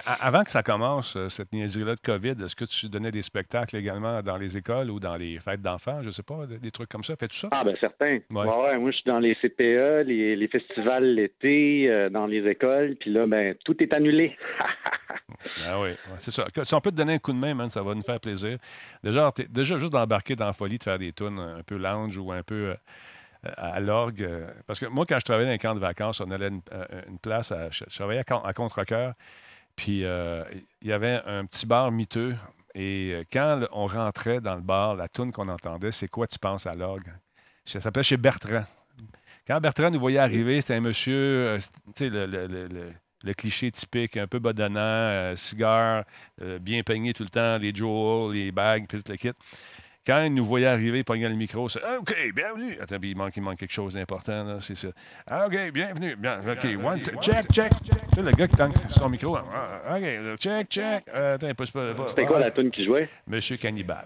avant 0.06 0.44
que 0.44 0.52
ça 0.52 0.64
commence, 0.64 1.16
euh, 1.16 1.30
cette 1.30 1.52
niaiserie-là 1.52 1.96
de 1.96 2.00
COVID, 2.00 2.36
est-ce 2.44 2.56
que 2.56 2.66
tu 2.66 2.90
donnais 2.90 3.12
des 3.12 3.22
spectacles 3.22 3.76
également 3.76 4.22
dans 4.22 4.38
les 4.38 4.58
écoles 4.58 4.92
ou 4.92 5.00
dans 5.00 5.16
les 5.16 5.40
fêtes 5.40 5.62
d'enfants, 5.62 6.02
je 6.02 6.08
ne 6.08 6.12
sais 6.12 6.24
pas, 6.24 6.46
des 6.46 6.72
trucs 6.72 6.90
comme 6.90 7.04
ça? 7.04 7.16
Fais-tu 7.16 7.38
ça? 7.38 7.50
Ah, 7.52 7.64
ben 7.64 7.76
certain. 7.80 8.20
moi, 8.30 8.46
je 8.92 8.92
suis 8.92 9.04
dans 9.06 9.20
les 9.20 9.36
CPE, 9.36 10.08
les, 10.08 10.48
festivals 10.48 11.16
l'été, 11.16 12.10
dans 12.12 12.28
les 12.28 12.48
écoles, 12.48 12.96
puis 13.00 13.12
là, 13.12 13.26
ben, 13.26 13.56
tout 13.66 13.82
est 13.82 13.94
annulé. 13.94 14.38
Ah 15.66 15.80
oui, 15.82 15.90
c'est 16.20 16.32
ça. 16.32 16.46
Si 16.64 16.74
on 16.74 16.82
peut 16.82 16.92
te 16.92 16.96
donner 16.96 17.14
un 17.14 17.20
coup 17.20 17.34
de 17.34 17.38
main, 17.38 17.70
ça 17.70 17.82
va 17.82 17.96
nous 17.96 18.04
faire 18.04 18.20
plaisir. 18.20 18.58
Déjà, 19.04 19.32
déjà 19.50 19.78
juste 19.78 19.92
d'embarquer 19.92 20.36
dans 20.36 20.46
la 20.46 20.54
folie, 20.54 20.78
de 20.78 20.84
faire 20.84 21.00
des 21.00 21.14
tunes 21.14 21.40
un 21.40 21.64
peu 21.64 21.78
lounge 21.78 22.18
ou 22.18 22.32
un 22.32 22.44
peu. 22.44 22.72
Euh, 22.72 22.76
à 23.44 23.80
l'orgue. 23.80 24.30
Parce 24.68 24.80
que 24.80 24.86
moi, 24.86 25.06
quand 25.08 25.20
je 25.20 25.26
travaillais 25.26 25.48
dans 25.48 25.54
un 25.54 25.58
camp 25.58 25.76
de 25.76 25.80
vacances, 25.80 26.22
on 26.22 26.32
allait 26.32 26.50
une, 26.50 26.62
une 27.08 27.20
place, 27.20 27.52
à, 27.52 27.70
je, 27.72 27.86
travaillais 27.86 28.24
à, 28.30 28.48
à 28.48 28.54
Contrecoeur, 28.54 29.14
puis 29.76 30.02
il 30.02 30.58
y 30.88 30.92
avait 30.92 31.22
un 31.26 31.46
petit 31.46 31.66
bar 31.66 31.92
miteux. 31.92 32.36
Et 32.76 33.26
quand 33.32 33.62
on 33.72 33.88
rentrait 33.88 34.42
dans 34.42 34.56
le 34.56 34.62
bar, 34.62 34.96
la 34.96 35.08
toune 35.08 35.32
qu'on 35.32 35.48
entendait, 35.50 35.92
c'est 35.92 36.08
quoi 36.08 36.28
tu 36.28 36.38
penses 36.38 36.68
à 36.68 36.74
l'orgue? 36.74 37.12
Ça 37.66 37.80
s'appelait 37.80 38.04
chez 38.04 38.18
Bertrand. 38.18 38.66
Quand 39.50 39.60
Bertrand 39.60 39.90
nous 39.90 40.00
voyait 40.00 40.20
arriver, 40.20 40.62
c'était 40.62 40.76
un 40.76 40.82
monsieur, 40.82 41.58
tu 41.96 42.08
sais, 42.08 42.10
le, 42.10 43.34
cliché 43.34 43.72
typique, 43.72 44.16
un 44.16 44.28
peu 44.28 44.38
badonnant, 44.38 44.80
euh, 44.80 45.36
cigare, 45.36 46.04
euh, 46.42 46.60
bien 46.60 46.84
peigné 46.84 47.14
tout 47.14 47.24
le 47.24 47.30
temps, 47.30 47.58
les 47.58 47.74
jewels, 47.74 48.32
les 48.36 48.52
bagues, 48.52 48.86
puis 48.88 49.02
tout 49.02 49.12
le 49.12 49.18
kit. 49.18 49.32
Quand 50.08 50.24
il 50.24 50.34
nous 50.34 50.46
voyait 50.46 50.68
arriver, 50.68 51.00
il 51.00 51.04
pognait 51.04 51.30
le 51.30 51.36
micro, 51.36 51.68
c'est 51.70 51.82
OK, 52.00 52.16
bienvenue. 52.34 52.78
Attends, 52.82 52.96
il 53.04 53.16
manque, 53.16 53.36
il 53.36 53.44
manque 53.44 53.58
quelque 53.58 53.74
chose 53.74 53.94
d'important, 53.94 54.60
c'est 54.60 54.76
ça. 54.76 54.88
Ah, 55.28 55.46
OK, 55.46 55.72
bienvenue. 55.72 56.16
Bien, 56.16 56.40
OK, 56.40 56.66
one, 56.84 57.00
check, 57.22 57.52
check. 57.52 57.72
Tu 58.14 58.22
le 58.22 58.32
gars 58.32 58.48
qui 58.48 58.56
tente 58.56 58.76
son 58.90 59.10
micro. 59.10 59.36
Ah, 59.36 59.98
OK, 59.98 60.38
check, 60.38 60.70
check. 60.70 61.04
Euh, 61.14 61.36
attends, 61.36 61.54
pas, 61.54 61.66
pas, 61.66 61.94
pas. 61.94 62.08
C'était 62.10 62.26
quoi 62.26 62.40
la 62.40 62.50
tune 62.50 62.72
qui 62.72 62.86
jouait? 62.86 63.10
Monsieur 63.28 63.58
Cannibal. 63.58 64.06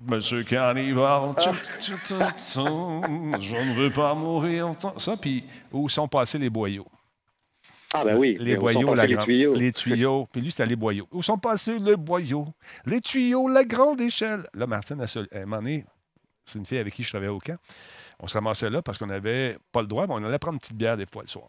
Monsieur 0.00 0.42
Cannibal, 0.42 1.34
ah. 1.36 1.52
je 1.78 3.56
ne 3.56 3.74
veux 3.74 3.90
pas 3.90 4.14
mourir. 4.14 4.74
Ça, 4.98 5.16
puis 5.16 5.44
où 5.72 5.88
sont 5.88 6.06
passés 6.06 6.38
les 6.38 6.50
boyaux? 6.50 6.86
Ah, 7.96 8.04
ben 8.04 8.16
oui. 8.16 8.36
Les 8.38 8.56
boyaux, 8.56 8.94
la 8.94 9.06
les 9.06 9.16
tuyaux. 9.16 9.54
Les 9.54 9.72
tuyaux. 9.72 10.28
Puis 10.30 10.40
lui, 10.40 10.50
c'était 10.50 10.66
les 10.66 10.76
boyaux. 10.76 11.08
Où 11.12 11.22
sont 11.22 11.38
passés 11.38 11.78
les 11.78 11.96
boyaux? 11.96 12.46
Les 12.84 13.00
tuyaux, 13.00 13.48
la 13.48 13.64
grande 13.64 14.00
échelle. 14.00 14.46
Là, 14.54 14.66
Martine, 14.66 15.00
à 15.00 15.36
un 15.36 15.40
moment 15.40 15.58
donné, 15.58 15.84
c'est 16.44 16.58
une 16.58 16.66
fille 16.66 16.78
avec 16.78 16.92
qui 16.94 17.02
je 17.02 17.08
travaillais 17.08 17.30
au 17.30 17.38
camp. 17.38 17.58
On 18.20 18.26
se 18.26 18.34
ramassait 18.34 18.70
là 18.70 18.82
parce 18.82 18.98
qu'on 18.98 19.06
n'avait 19.06 19.58
pas 19.72 19.80
le 19.80 19.86
droit, 19.86 20.06
mais 20.06 20.14
on 20.14 20.24
allait 20.24 20.38
prendre 20.38 20.54
une 20.54 20.60
petite 20.60 20.76
bière 20.76 20.96
des 20.96 21.06
fois 21.06 21.22
le 21.22 21.28
soir. 21.28 21.48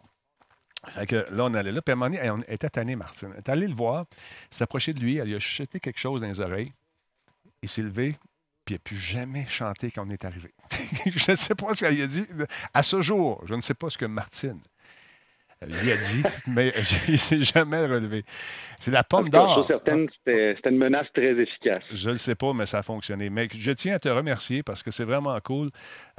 Fait 0.88 1.06
que 1.06 1.26
là, 1.30 1.44
on 1.44 1.54
allait 1.54 1.72
là. 1.72 1.82
Puis 1.82 1.92
à 1.92 1.94
un 1.94 1.96
moment 1.96 2.10
donné, 2.10 2.30
on 2.30 2.40
était 2.52 2.70
tanné, 2.70 2.96
Martine. 2.96 3.30
Elle 3.32 3.38
est 3.38 3.48
allée 3.48 3.68
le 3.68 3.74
voir, 3.74 4.06
s'approcher 4.50 4.94
de 4.94 5.00
lui, 5.00 5.16
elle 5.16 5.28
lui 5.28 5.34
a 5.34 5.38
jeté 5.38 5.80
quelque 5.80 5.98
chose 5.98 6.20
dans 6.20 6.28
les 6.28 6.40
oreilles. 6.40 6.72
Il 7.62 7.68
s'est 7.68 7.82
levé, 7.82 8.16
puis 8.64 8.74
il 8.74 8.76
n'a 8.76 8.78
plus 8.78 8.96
jamais 8.96 9.46
chanté 9.46 9.90
quand 9.90 10.06
on 10.06 10.10
est 10.10 10.24
arrivé. 10.24 10.52
je 11.06 11.32
ne 11.32 11.36
sais 11.36 11.54
pas 11.54 11.74
ce 11.74 11.80
qu'elle 11.80 12.00
a 12.00 12.06
dit. 12.06 12.26
À 12.72 12.82
ce 12.82 13.00
jour, 13.00 13.42
je 13.46 13.54
ne 13.54 13.60
sais 13.60 13.74
pas 13.74 13.90
ce 13.90 13.98
que 13.98 14.04
Martine 14.04 14.60
lui 15.66 15.92
a 15.92 15.96
dit, 15.96 16.22
mais 16.46 16.72
il 17.08 17.12
ne 17.12 17.16
s'est 17.16 17.42
jamais 17.42 17.84
relevé. 17.86 18.24
C'est 18.78 18.92
la 18.92 19.02
pomme 19.02 19.28
d'or. 19.28 19.56
Je 19.56 19.62
suis 19.62 19.68
certaine 19.68 20.08
c'était 20.24 20.70
une 20.70 20.78
menace 20.78 21.06
très 21.12 21.30
efficace. 21.30 21.82
Je 21.92 22.08
ne 22.08 22.12
le 22.12 22.18
sais 22.18 22.36
pas, 22.36 22.52
mais 22.52 22.66
ça 22.66 22.78
a 22.78 22.82
fonctionné. 22.82 23.28
Mais 23.28 23.48
je 23.52 23.72
tiens 23.72 23.96
à 23.96 23.98
te 23.98 24.08
remercier 24.08 24.62
parce 24.62 24.82
que 24.82 24.90
c'est 24.90 25.04
vraiment 25.04 25.36
cool. 25.40 25.70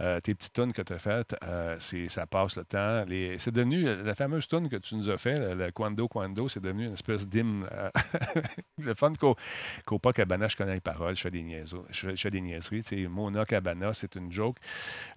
Euh, 0.01 0.19
tes 0.19 0.35
petites 0.35 0.53
tunes 0.53 0.73
que 0.73 0.81
tu 0.81 0.93
as 0.93 0.99
faites, 0.99 1.35
euh, 1.43 1.77
ça 1.79 2.25
passe 2.25 2.57
le 2.57 2.65
temps. 2.65 3.05
C'est 3.37 3.53
devenu 3.53 3.83
la 4.03 4.13
fameuse 4.13 4.47
tune 4.47 4.67
que 4.67 4.75
tu 4.75 4.95
nous 4.95 5.09
as 5.09 5.17
fait, 5.17 5.55
le, 5.55 5.71
Quando 5.71 6.07
Quando, 6.07 6.49
c'est 6.49 6.61
devenu 6.61 6.85
une 6.87 6.93
espèce 6.93 7.27
d'hymne. 7.27 7.65
Euh, 7.71 7.89
le 8.77 8.93
fun 8.93 9.13
qu'au 9.13 9.99
pas 9.99 10.11
Cabana, 10.11 10.47
je 10.47 10.57
connais 10.57 10.73
les 10.73 10.81
paroles, 10.81 11.15
je 11.15 11.21
fais 11.21 11.31
des, 11.31 11.43
niaiseries. 11.43 11.81
Je 11.91 12.15
fais, 12.15 12.29
des 12.29 12.41
niaiseries. 12.41 13.07
Mona 13.07 13.45
Cabana, 13.45 13.93
c'est 13.93 14.15
une 14.15 14.31
joke. 14.31 14.57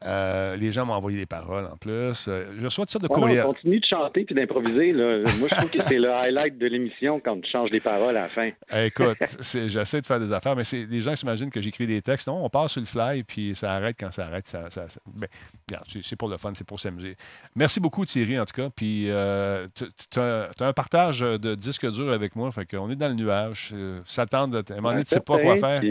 les 0.04 0.72
gens 0.72 0.86
m'ont 0.86 0.94
envoyé 0.94 1.18
des 1.18 1.26
paroles 1.26 1.66
en 1.66 1.76
plus. 1.76 2.28
je 2.28 2.64
reçois 2.64 2.84
toutes 2.84 2.92
sortes 2.92 3.02
de 3.02 3.08
courriels. 3.08 3.46
On 3.46 3.52
continue 3.52 3.80
de 3.80 3.86
chanter 3.86 4.11
puis 4.12 4.34
d'improviser. 4.34 4.92
Moi, 4.92 5.48
je 5.50 5.54
trouve 5.54 5.70
que 5.70 5.78
c'est 5.86 5.98
le 5.98 6.10
highlight 6.10 6.58
de 6.58 6.66
l'émission 6.66 7.20
quand 7.20 7.40
tu 7.40 7.50
changes 7.50 7.70
les 7.70 7.80
paroles 7.80 8.16
à 8.16 8.22
la 8.22 8.28
fin. 8.28 8.50
Écoute, 8.72 9.18
j'essaie 9.40 10.00
de 10.00 10.06
faire 10.06 10.20
des 10.20 10.32
affaires, 10.32 10.56
mais 10.56 10.62
les 10.72 11.00
gens 11.00 11.16
s'imaginent 11.16 11.50
que 11.50 11.60
j'écris 11.60 11.86
des 11.86 12.02
textes. 12.02 12.28
Non, 12.28 12.44
on 12.44 12.48
passe 12.48 12.72
sur 12.72 12.80
le 12.80 12.86
fly, 12.86 13.22
puis 13.22 13.54
ça 13.54 13.72
arrête 13.72 13.96
quand 13.98 14.12
ça 14.12 14.26
arrête. 14.26 14.46
Ça, 14.46 14.68
ben, 15.06 15.28
c'est 16.02 16.16
pour 16.16 16.28
le 16.28 16.36
fun, 16.36 16.52
c'est 16.54 16.66
pour 16.66 16.80
s'amuser. 16.80 17.16
Merci 17.56 17.80
beaucoup, 17.80 18.04
Thierry, 18.04 18.38
en 18.38 18.44
tout 18.44 18.54
cas. 18.54 18.70
Puis, 18.74 19.06
euh, 19.08 19.66
tu 19.74 20.18
as, 20.18 20.50
un 20.60 20.72
partage 20.72 21.20
de 21.20 21.54
disques 21.54 21.90
durs 21.90 22.12
avec 22.12 22.36
moi. 22.36 22.50
Fait 22.50 22.66
qu'on 22.66 22.90
est 22.90 22.96
dans 22.96 23.08
le 23.08 23.14
nuage. 23.14 23.70
Euh, 23.72 24.00
ça 24.04 24.26
tente 24.26 24.50
de. 24.50 24.58
À 24.72 24.76
un 24.76 24.76
moment 24.76 24.90
donné, 24.90 25.04
tu 25.04 25.14
sais 25.14 25.20
pas 25.20 25.38
quoi 25.38 25.56
faire. 25.56 25.82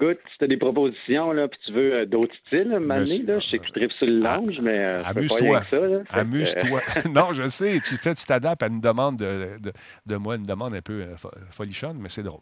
Écoute, 0.00 0.18
si 0.32 0.38
tu 0.38 0.44
as 0.44 0.48
des 0.48 0.56
propositions, 0.56 1.32
là, 1.32 1.48
puis 1.48 1.60
tu 1.66 1.72
veux 1.72 1.94
euh, 1.94 2.06
d'autres 2.06 2.34
styles, 2.46 2.78
Mané, 2.80 3.18
là, 3.18 3.38
je 3.40 3.48
sais 3.48 3.58
que 3.58 3.66
tu 3.66 3.72
tripes 3.72 3.92
sur 3.92 4.06
le 4.06 4.24
ah, 4.24 4.36
lounge, 4.36 4.58
mais 4.60 4.82
euh, 4.82 5.04
amuse-toi. 5.04 5.62
Amuse-toi. 6.08 6.82
non, 7.10 7.32
je 7.32 7.46
sais, 7.48 7.78
tu 7.84 7.96
fais, 7.98 8.14
tu 8.14 8.24
t'adaptes 8.24 8.62
à 8.62 8.68
une 8.68 8.80
demande 8.80 9.18
de, 9.18 9.58
de, 9.60 9.72
de, 10.06 10.16
moi, 10.16 10.36
une 10.36 10.44
demande 10.44 10.74
un 10.74 10.80
peu 10.80 11.02
euh, 11.02 11.14
folichonne, 11.50 11.98
mais 12.00 12.08
c'est 12.08 12.22
drôle. 12.22 12.40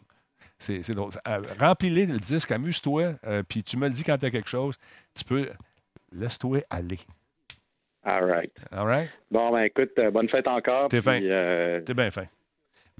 C'est, 0.57 0.89
drôle. 0.91 1.11
Remplis 1.59 1.89
le 1.89 2.19
disque, 2.19 2.51
amuse-toi, 2.51 3.15
puis 3.49 3.63
tu 3.63 3.77
me 3.77 3.87
le 3.87 3.93
dis 3.93 4.03
quand 4.03 4.17
tu 4.17 4.27
as 4.27 4.29
quelque 4.29 4.49
chose. 4.49 4.77
Tu 5.15 5.23
peux. 5.23 5.49
Laisse-toi 6.13 6.59
aller. 6.69 6.99
All 8.03 8.25
right. 8.25 8.51
All 8.71 8.85
right? 8.85 9.09
Bon, 9.31 9.49
ben 9.51 9.63
écoute, 9.63 9.91
bonne 10.13 10.29
fête 10.29 10.47
encore. 10.47 10.87
T'es 10.89 11.01
fin. 11.01 11.19
T'es 11.19 11.93
bien 11.95 12.11
fin. 12.11 12.25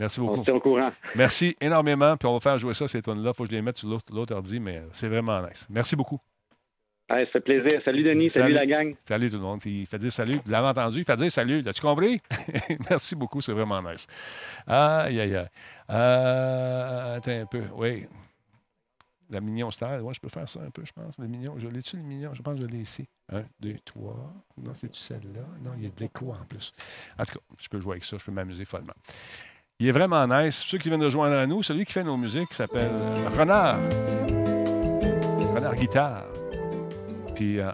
Merci 0.01 0.19
beaucoup. 0.19 0.43
On 0.47 0.55
au 0.55 0.59
courant. 0.59 0.91
Merci 1.13 1.55
énormément. 1.61 2.17
Puis 2.17 2.27
on 2.27 2.33
va 2.33 2.39
faire 2.39 2.57
jouer 2.57 2.73
ça, 2.73 2.87
ces 2.87 3.03
tonnes-là. 3.03 3.31
Il 3.33 3.37
faut 3.37 3.43
que 3.43 3.51
je 3.51 3.55
les 3.55 3.61
mette 3.61 3.77
sur 3.77 3.87
l'autre 3.87 4.33
ordi, 4.33 4.59
mais 4.59 4.81
c'est 4.93 5.07
vraiment 5.07 5.39
nice. 5.43 5.67
Merci 5.69 5.95
beaucoup. 5.95 6.19
ça 7.07 7.23
fait 7.27 7.39
plaisir. 7.39 7.79
Salut 7.85 8.01
Denis, 8.01 8.31
salut, 8.31 8.53
la 8.53 8.65
gang. 8.65 8.95
Salut 9.07 9.29
tout 9.29 9.37
le 9.37 9.43
monde. 9.43 9.63
Il 9.63 9.85
fait 9.85 9.99
dire 9.99 10.11
salut. 10.11 10.39
Vous 10.43 10.51
l'avez 10.51 10.69
entendu, 10.69 10.99
il 10.99 11.05
fait 11.05 11.15
dire 11.17 11.31
salut. 11.31 11.63
As-tu 11.67 11.81
compris? 11.81 12.19
Merci 12.89 13.15
beaucoup, 13.15 13.41
c'est 13.41 13.51
vraiment 13.51 13.79
nice. 13.83 14.07
Aïe, 14.65 15.19
aïe, 15.19 15.35
aïe. 15.35 15.47
Euh, 15.91 17.17
attends 17.17 17.41
un 17.41 17.45
peu. 17.45 17.61
Oui. 17.75 18.07
La 19.29 19.39
mignon 19.39 19.69
style. 19.69 19.99
Ouais, 20.01 20.15
je 20.15 20.19
peux 20.19 20.29
faire 20.29 20.49
ça 20.49 20.61
un 20.61 20.71
peu, 20.71 20.83
je 20.83 20.93
pense. 20.93 21.19
Le 21.19 21.27
mignon. 21.27 21.59
Je 21.59 21.67
l'ai-tu, 21.67 21.97
le 21.97 22.03
mignon? 22.03 22.33
Je 22.33 22.41
pense 22.41 22.55
que 22.55 22.61
je 22.61 22.67
l'ai 22.67 22.79
ici. 22.79 23.07
Un, 23.31 23.43
deux, 23.59 23.77
trois. 23.85 24.33
Non, 24.57 24.73
c'est-tu 24.73 24.99
celle-là? 24.99 25.45
Non, 25.63 25.73
il 25.77 25.83
y 25.83 25.85
a 25.85 25.89
de 25.89 25.99
l'écho 25.99 26.31
en 26.31 26.43
plus. 26.45 26.73
En 27.19 27.23
tout 27.23 27.33
cas, 27.33 27.39
je 27.59 27.69
peux 27.69 27.79
jouer 27.79 27.93
avec 27.93 28.03
ça. 28.03 28.17
Je 28.17 28.25
peux 28.25 28.31
m'amuser 28.31 28.65
follement. 28.65 28.93
Il 29.81 29.87
est 29.87 29.91
vraiment 29.91 30.27
nice. 30.27 30.63
Ceux 30.67 30.77
qui 30.77 30.89
viennent 30.89 31.01
de 31.01 31.09
joindre 31.09 31.35
à 31.35 31.47
nous, 31.47 31.63
celui 31.63 31.85
qui 31.85 31.91
fait 31.91 32.03
nos 32.03 32.15
musiques 32.15 32.53
s'appelle 32.53 32.91
euh, 32.93 33.29
Renard. 33.35 33.79
Renard 35.55 35.75
Guitare. 35.75 36.25
Puis, 37.33 37.59
euh, 37.59 37.71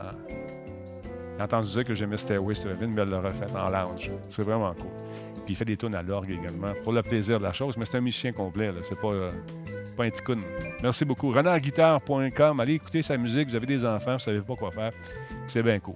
j'ai 1.35 1.43
entendu 1.43 1.69
dire 1.69 1.83
que 1.83 1.93
j'aimais 1.93 2.15
Stairway 2.15 2.53
to 2.55 2.69
Heaven, 2.69 2.93
mais 2.93 3.01
elle 3.01 3.09
l'a 3.09 3.19
refait 3.19 3.53
en 3.53 3.69
lounge. 3.69 4.09
C'est 4.29 4.43
vraiment 4.43 4.73
cool. 4.73 4.87
Puis 5.43 5.53
il 5.53 5.55
fait 5.57 5.65
des 5.65 5.75
tunes 5.75 5.95
à 5.95 6.01
l'orgue 6.01 6.31
également, 6.31 6.71
pour 6.85 6.93
le 6.93 7.03
plaisir 7.03 7.39
de 7.39 7.43
la 7.43 7.51
chose, 7.51 7.75
mais 7.75 7.83
c'est 7.83 7.97
un 7.97 8.01
musicien 8.01 8.31
complet, 8.31 8.67
là. 8.67 8.79
C'est 8.83 8.97
pas, 8.97 9.09
euh, 9.09 9.33
pas 9.97 10.05
un 10.05 10.09
ticoun. 10.09 10.41
Merci 10.81 11.03
beaucoup. 11.03 11.33
RenardGuitare.com. 11.33 12.61
Allez 12.61 12.75
écouter 12.75 13.01
sa 13.01 13.17
musique. 13.17 13.49
Vous 13.49 13.55
avez 13.55 13.65
des 13.65 13.83
enfants, 13.83 14.13
vous 14.13 14.19
savez 14.19 14.39
pas 14.39 14.55
quoi 14.55 14.71
faire. 14.71 14.93
C'est 15.45 15.61
bien 15.61 15.77
cool. 15.81 15.95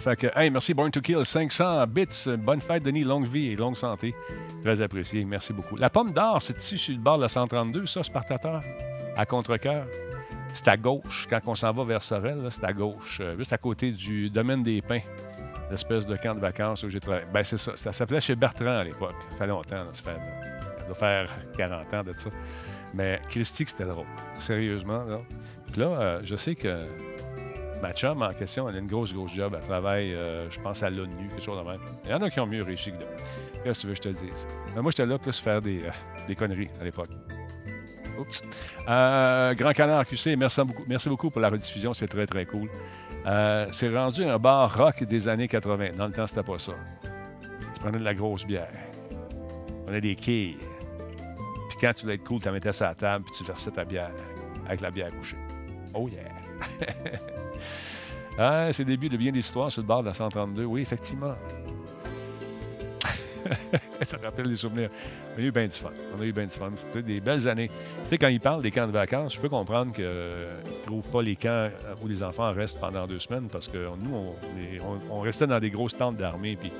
Fait 0.00 0.16
que, 0.16 0.28
hey, 0.36 0.48
merci 0.48 0.74
Born 0.74 0.90
to 0.90 1.00
Kill, 1.00 1.24
500 1.24 1.86
bits. 1.88 2.28
Bonne 2.38 2.60
fête, 2.60 2.84
Denis. 2.84 3.02
Longue 3.02 3.26
vie 3.26 3.48
et 3.48 3.56
longue 3.56 3.76
santé. 3.76 4.14
Très 4.62 4.80
apprécié. 4.80 5.24
Merci 5.24 5.52
beaucoup. 5.52 5.76
La 5.76 5.90
pomme 5.90 6.12
d'or, 6.12 6.40
c'est 6.40 6.56
ici 6.58 6.78
sur 6.78 6.94
le 6.94 7.00
bord 7.00 7.16
de 7.16 7.22
la 7.22 7.28
132, 7.28 7.86
ça, 7.86 8.02
Spartateur, 8.02 8.62
à 9.16 9.26
contre-cœur. 9.26 9.86
C'est 10.52 10.68
à 10.68 10.76
gauche. 10.76 11.26
Quand 11.28 11.40
on 11.46 11.54
s'en 11.54 11.72
va 11.72 11.84
vers 11.84 12.02
Sorel, 12.02 12.46
c'est 12.50 12.64
à 12.64 12.72
gauche, 12.72 13.20
euh, 13.20 13.36
juste 13.36 13.52
à 13.52 13.58
côté 13.58 13.90
du 13.90 14.30
domaine 14.30 14.62
des 14.62 14.80
pins, 14.80 15.00
l'espèce 15.70 16.06
de 16.06 16.16
camp 16.16 16.34
de 16.34 16.40
vacances 16.40 16.82
où 16.84 16.88
j'ai 16.88 17.00
travaillé. 17.00 17.26
Ben, 17.32 17.42
c'est 17.42 17.58
ça. 17.58 17.72
Ça 17.76 17.92
s'appelait 17.92 18.20
chez 18.20 18.36
Bertrand 18.36 18.78
à 18.78 18.84
l'époque. 18.84 19.16
Ça 19.30 19.36
fait 19.36 19.46
longtemps. 19.46 19.84
Ça, 19.92 20.02
fait, 20.04 20.86
doit 20.86 20.94
faire 20.94 21.28
40 21.56 21.94
ans 21.94 22.04
de 22.04 22.12
ça. 22.12 22.30
Mais 22.94 23.20
Christy, 23.28 23.64
c'était 23.66 23.84
drôle. 23.84 24.06
Sérieusement, 24.38 25.04
là. 25.04 25.20
Puis 25.70 25.80
là, 25.80 25.86
euh, 25.86 26.20
je 26.22 26.36
sais 26.36 26.54
que 26.54 26.86
Ma 27.82 27.92
chum 27.92 28.22
en 28.22 28.32
question, 28.32 28.68
elle 28.68 28.76
a 28.76 28.78
une 28.78 28.88
grosse, 28.88 29.12
grosse 29.12 29.32
job. 29.32 29.54
Elle 29.56 29.64
travaille, 29.66 30.12
euh, 30.12 30.50
je 30.50 30.60
pense, 30.60 30.82
à 30.82 30.90
l'ONU, 30.90 31.28
quelque 31.28 31.44
chose 31.44 31.58
de 31.58 31.68
même. 31.70 31.80
Il 32.04 32.10
y 32.10 32.14
en 32.14 32.22
a 32.22 32.30
qui 32.30 32.40
ont 32.40 32.46
mieux 32.46 32.62
réussi 32.62 32.90
que 32.90 32.96
d'autres. 32.96 33.10
Qu'est-ce 33.62 33.78
que 33.78 33.80
tu 33.82 33.86
veux 33.86 33.94
que 33.94 34.02
je 34.02 34.02
te 34.02 34.24
dise? 34.24 34.48
Mais 34.74 34.82
moi, 34.82 34.90
j'étais 34.90 35.06
là 35.06 35.18
plus 35.18 35.38
faire 35.38 35.62
des, 35.62 35.84
euh, 35.84 35.90
des 36.26 36.34
conneries 36.34 36.70
à 36.80 36.84
l'époque. 36.84 37.10
Oups. 38.18 38.42
Euh, 38.88 39.54
Grand 39.54 39.72
Canard 39.72 40.06
QC, 40.06 40.34
merci 40.36 40.60
beaucoup, 40.64 40.82
merci 40.88 41.08
beaucoup 41.08 41.30
pour 41.30 41.40
la 41.40 41.50
rediffusion. 41.50 41.94
C'est 41.94 42.08
très, 42.08 42.26
très 42.26 42.46
cool. 42.46 42.68
c'est 43.70 43.94
rendu 43.94 44.24
un 44.24 44.38
bar 44.38 44.76
rock 44.76 45.04
des 45.04 45.28
années 45.28 45.46
80. 45.46 45.90
Dans 45.96 46.08
le 46.08 46.12
temps, 46.12 46.26
c'était 46.26 46.42
pas 46.42 46.58
ça. 46.58 46.72
Tu 47.74 47.80
prenais 47.80 47.98
de 47.98 48.04
la 48.04 48.14
grosse 48.14 48.44
bière. 48.44 48.72
Tu 49.08 49.84
prenais 49.84 50.00
des 50.00 50.16
quilles. 50.16 50.56
Puis 51.68 51.78
quand 51.80 51.92
tu 51.94 52.02
voulais 52.02 52.16
être 52.16 52.24
cool, 52.24 52.40
tu 52.40 52.46
la 52.46 52.52
mettais 52.52 52.72
sur 52.72 52.86
la 52.86 52.94
table 52.96 53.24
puis 53.24 53.34
tu 53.36 53.44
versais 53.44 53.70
ta 53.70 53.84
bière 53.84 54.10
avec 54.66 54.80
la 54.80 54.90
bière 54.90 55.10
couchée. 55.16 55.36
Oh 55.94 56.08
yeah! 56.08 56.37
Ah, 58.40 58.68
c'est 58.70 58.84
le 58.84 58.90
début 58.90 59.08
de 59.08 59.16
bien 59.16 59.32
des 59.32 59.40
histoires 59.40 59.72
sur 59.72 59.82
le 59.82 59.88
bord 59.88 60.02
de 60.02 60.06
la 60.06 60.14
132. 60.14 60.64
Oui, 60.64 60.82
effectivement. 60.82 61.34
ça 64.02 64.16
rappelle 64.22 64.48
des 64.48 64.54
souvenirs. 64.54 64.90
On 65.34 65.40
a 65.40 65.42
eu 65.42 65.50
bien 65.50 65.66
du 65.66 65.72
fun. 65.72 65.90
On 66.16 66.20
a 66.20 66.24
eu 66.24 66.32
bien 66.32 66.44
du 66.44 66.56
fun. 66.56 66.70
C'était 66.76 67.02
des 67.02 67.20
belles 67.20 67.48
années. 67.48 67.68
Tu 68.04 68.10
sais, 68.10 68.18
quand 68.18 68.28
ils 68.28 68.38
parlent 68.38 68.62
des 68.62 68.70
camps 68.70 68.86
de 68.86 68.92
vacances, 68.92 69.34
je 69.34 69.40
peux 69.40 69.48
comprendre 69.48 69.92
qu'ils 69.92 70.04
ne 70.04 70.86
trouvent 70.86 71.10
pas 71.10 71.22
les 71.22 71.34
camps 71.34 71.68
où 72.00 72.06
les 72.06 72.22
enfants 72.22 72.52
restent 72.52 72.78
pendant 72.78 73.08
deux 73.08 73.18
semaines 73.18 73.48
parce 73.48 73.66
que 73.66 73.88
nous, 73.98 74.34
on, 75.10 75.20
restait 75.20 75.48
dans 75.48 75.58
des 75.58 75.70
grosses 75.70 75.96
tentes 75.96 76.16
d'armée. 76.16 76.56
Puis 76.56 76.70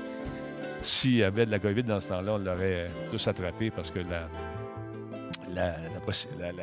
s'il 0.81 1.17
y 1.17 1.23
avait 1.23 1.45
de 1.45 1.51
la 1.51 1.59
COVID 1.59 1.83
dans 1.83 1.99
ce 1.99 2.07
temps-là, 2.07 2.35
on 2.35 2.37
l'aurait 2.37 2.89
tous 3.11 3.27
attrapé 3.27 3.69
parce 3.69 3.91
que 3.91 3.99
la, 3.99 4.29
la, 5.53 5.73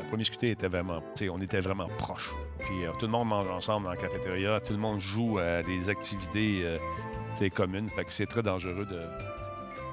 promiscuité 0.09 0.51
était 0.51 0.69
vraiment, 0.69 1.03
on 1.31 1.39
était 1.39 1.61
vraiment 1.61 1.89
proches. 1.99 2.35
Puis 2.59 2.75
tout 2.99 3.07
le 3.07 3.13
monde 3.13 3.29
mange 3.29 3.49
ensemble 3.49 3.85
dans 3.85 3.91
la 3.91 3.97
cafétéria, 3.97 4.61
tout 4.61 4.73
le 4.73 4.79
monde 4.79 5.01
joue 5.01 5.39
à 5.39 5.63
des 5.63 5.89
activités 5.89 6.79
communes. 7.55 7.89
Fait 7.89 8.05
que 8.05 8.13
c'est 8.13 8.27
très 8.27 8.43
dangereux 8.43 8.87
de 8.87 9.01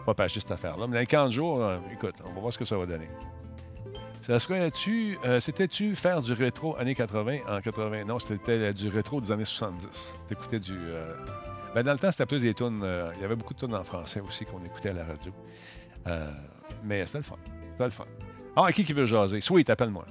pas 0.06 0.14
passer 0.14 0.40
cette 0.40 0.52
affaire-là. 0.52 0.88
Mais 0.88 1.00
dans 1.00 1.06
40 1.06 1.32
jours, 1.32 1.72
écoute, 1.92 2.16
on 2.26 2.34
va 2.34 2.42
voir 2.42 2.54
ce 2.54 2.58
que 2.58 2.66
ça 2.66 2.78
va 2.78 2.86
donner. 2.86 3.10
Ça 4.22 4.40
serait-tu, 4.40 5.18
c'était-tu 5.40 5.96
faire 5.96 6.22
du 6.22 6.34
rétro 6.34 6.78
années 6.78 6.96
80 6.96 7.40
en 7.48 7.60
80? 7.60 8.06
Non, 8.06 8.20
c'était 8.20 8.74
du 8.74 8.88
rétro 8.88 9.20
des 9.20 9.32
années 9.32 9.46
70. 9.46 10.16
T'écoutais 10.28 10.60
du. 10.60 10.78
Ben, 11.76 11.84
dans 11.84 11.94
le 11.94 12.00
temps, 12.00 12.12
c'était 12.12 12.26
plus 12.26 12.42
des 12.42 12.54
tunes. 12.54 12.86
il 13.16 13.22
y 13.22 13.26
avait 13.26 13.36
beaucoup 13.36 13.54
de 13.54 13.60
tunes 13.60 13.76
en 13.76 13.84
français 13.84 14.22
aussi 14.22 14.46
qu'on 14.46 14.64
écoutait 14.64 14.90
à 14.90 14.94
la 14.94 15.06
radio. 15.06 15.34
mais 16.84 17.06
c'était 17.06 17.20
le 17.20 17.24
fun. 17.24 17.36
C'était 17.72 17.86
le 17.86 17.92
fun. 17.92 18.06
Ah, 18.56 18.72
qui 18.72 18.84
qui 18.84 18.94
veut 18.94 19.06
jaser? 19.06 19.42
Sweet, 19.42 19.70
appelle-moi. 19.70 20.06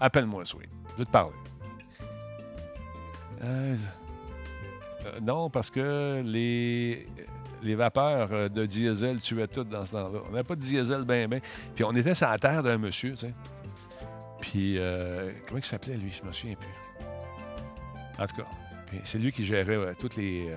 Appelle-moi, 0.00 0.44
Sweet. 0.44 0.70
Je 0.92 0.98
veux 1.00 1.04
te 1.04 1.10
parler. 1.10 1.34
Euh, 3.42 3.76
euh, 5.04 5.20
non, 5.20 5.50
parce 5.50 5.70
que 5.70 6.22
les, 6.24 7.06
les 7.62 7.74
vapeurs 7.74 8.48
de 8.48 8.64
diesel 8.64 9.20
tuaient 9.20 9.48
tout 9.48 9.64
dans 9.64 9.84
ce 9.84 9.92
temps-là. 9.92 10.20
On 10.26 10.30
n'avait 10.30 10.44
pas 10.44 10.56
de 10.56 10.60
diesel 10.60 11.04
bien, 11.04 11.28
bien. 11.28 11.40
Puis 11.74 11.84
on 11.84 11.92
était 11.92 12.14
sur 12.14 12.28
la 12.28 12.38
terre 12.38 12.62
d'un 12.62 12.78
monsieur, 12.78 13.10
tu 13.10 13.16
sais. 13.18 13.34
Puis, 14.40 14.78
euh, 14.78 15.30
comment 15.46 15.58
il 15.58 15.64
s'appelait, 15.64 15.96
lui? 15.96 16.10
Je 16.10 16.26
me 16.26 16.32
souviens 16.32 16.56
plus. 16.56 16.68
En 18.18 18.26
tout 18.26 18.36
cas, 18.36 18.46
c'est 19.02 19.18
lui 19.18 19.32
qui 19.32 19.44
gérait 19.44 19.94
toutes 19.98 20.16
les, 20.16 20.48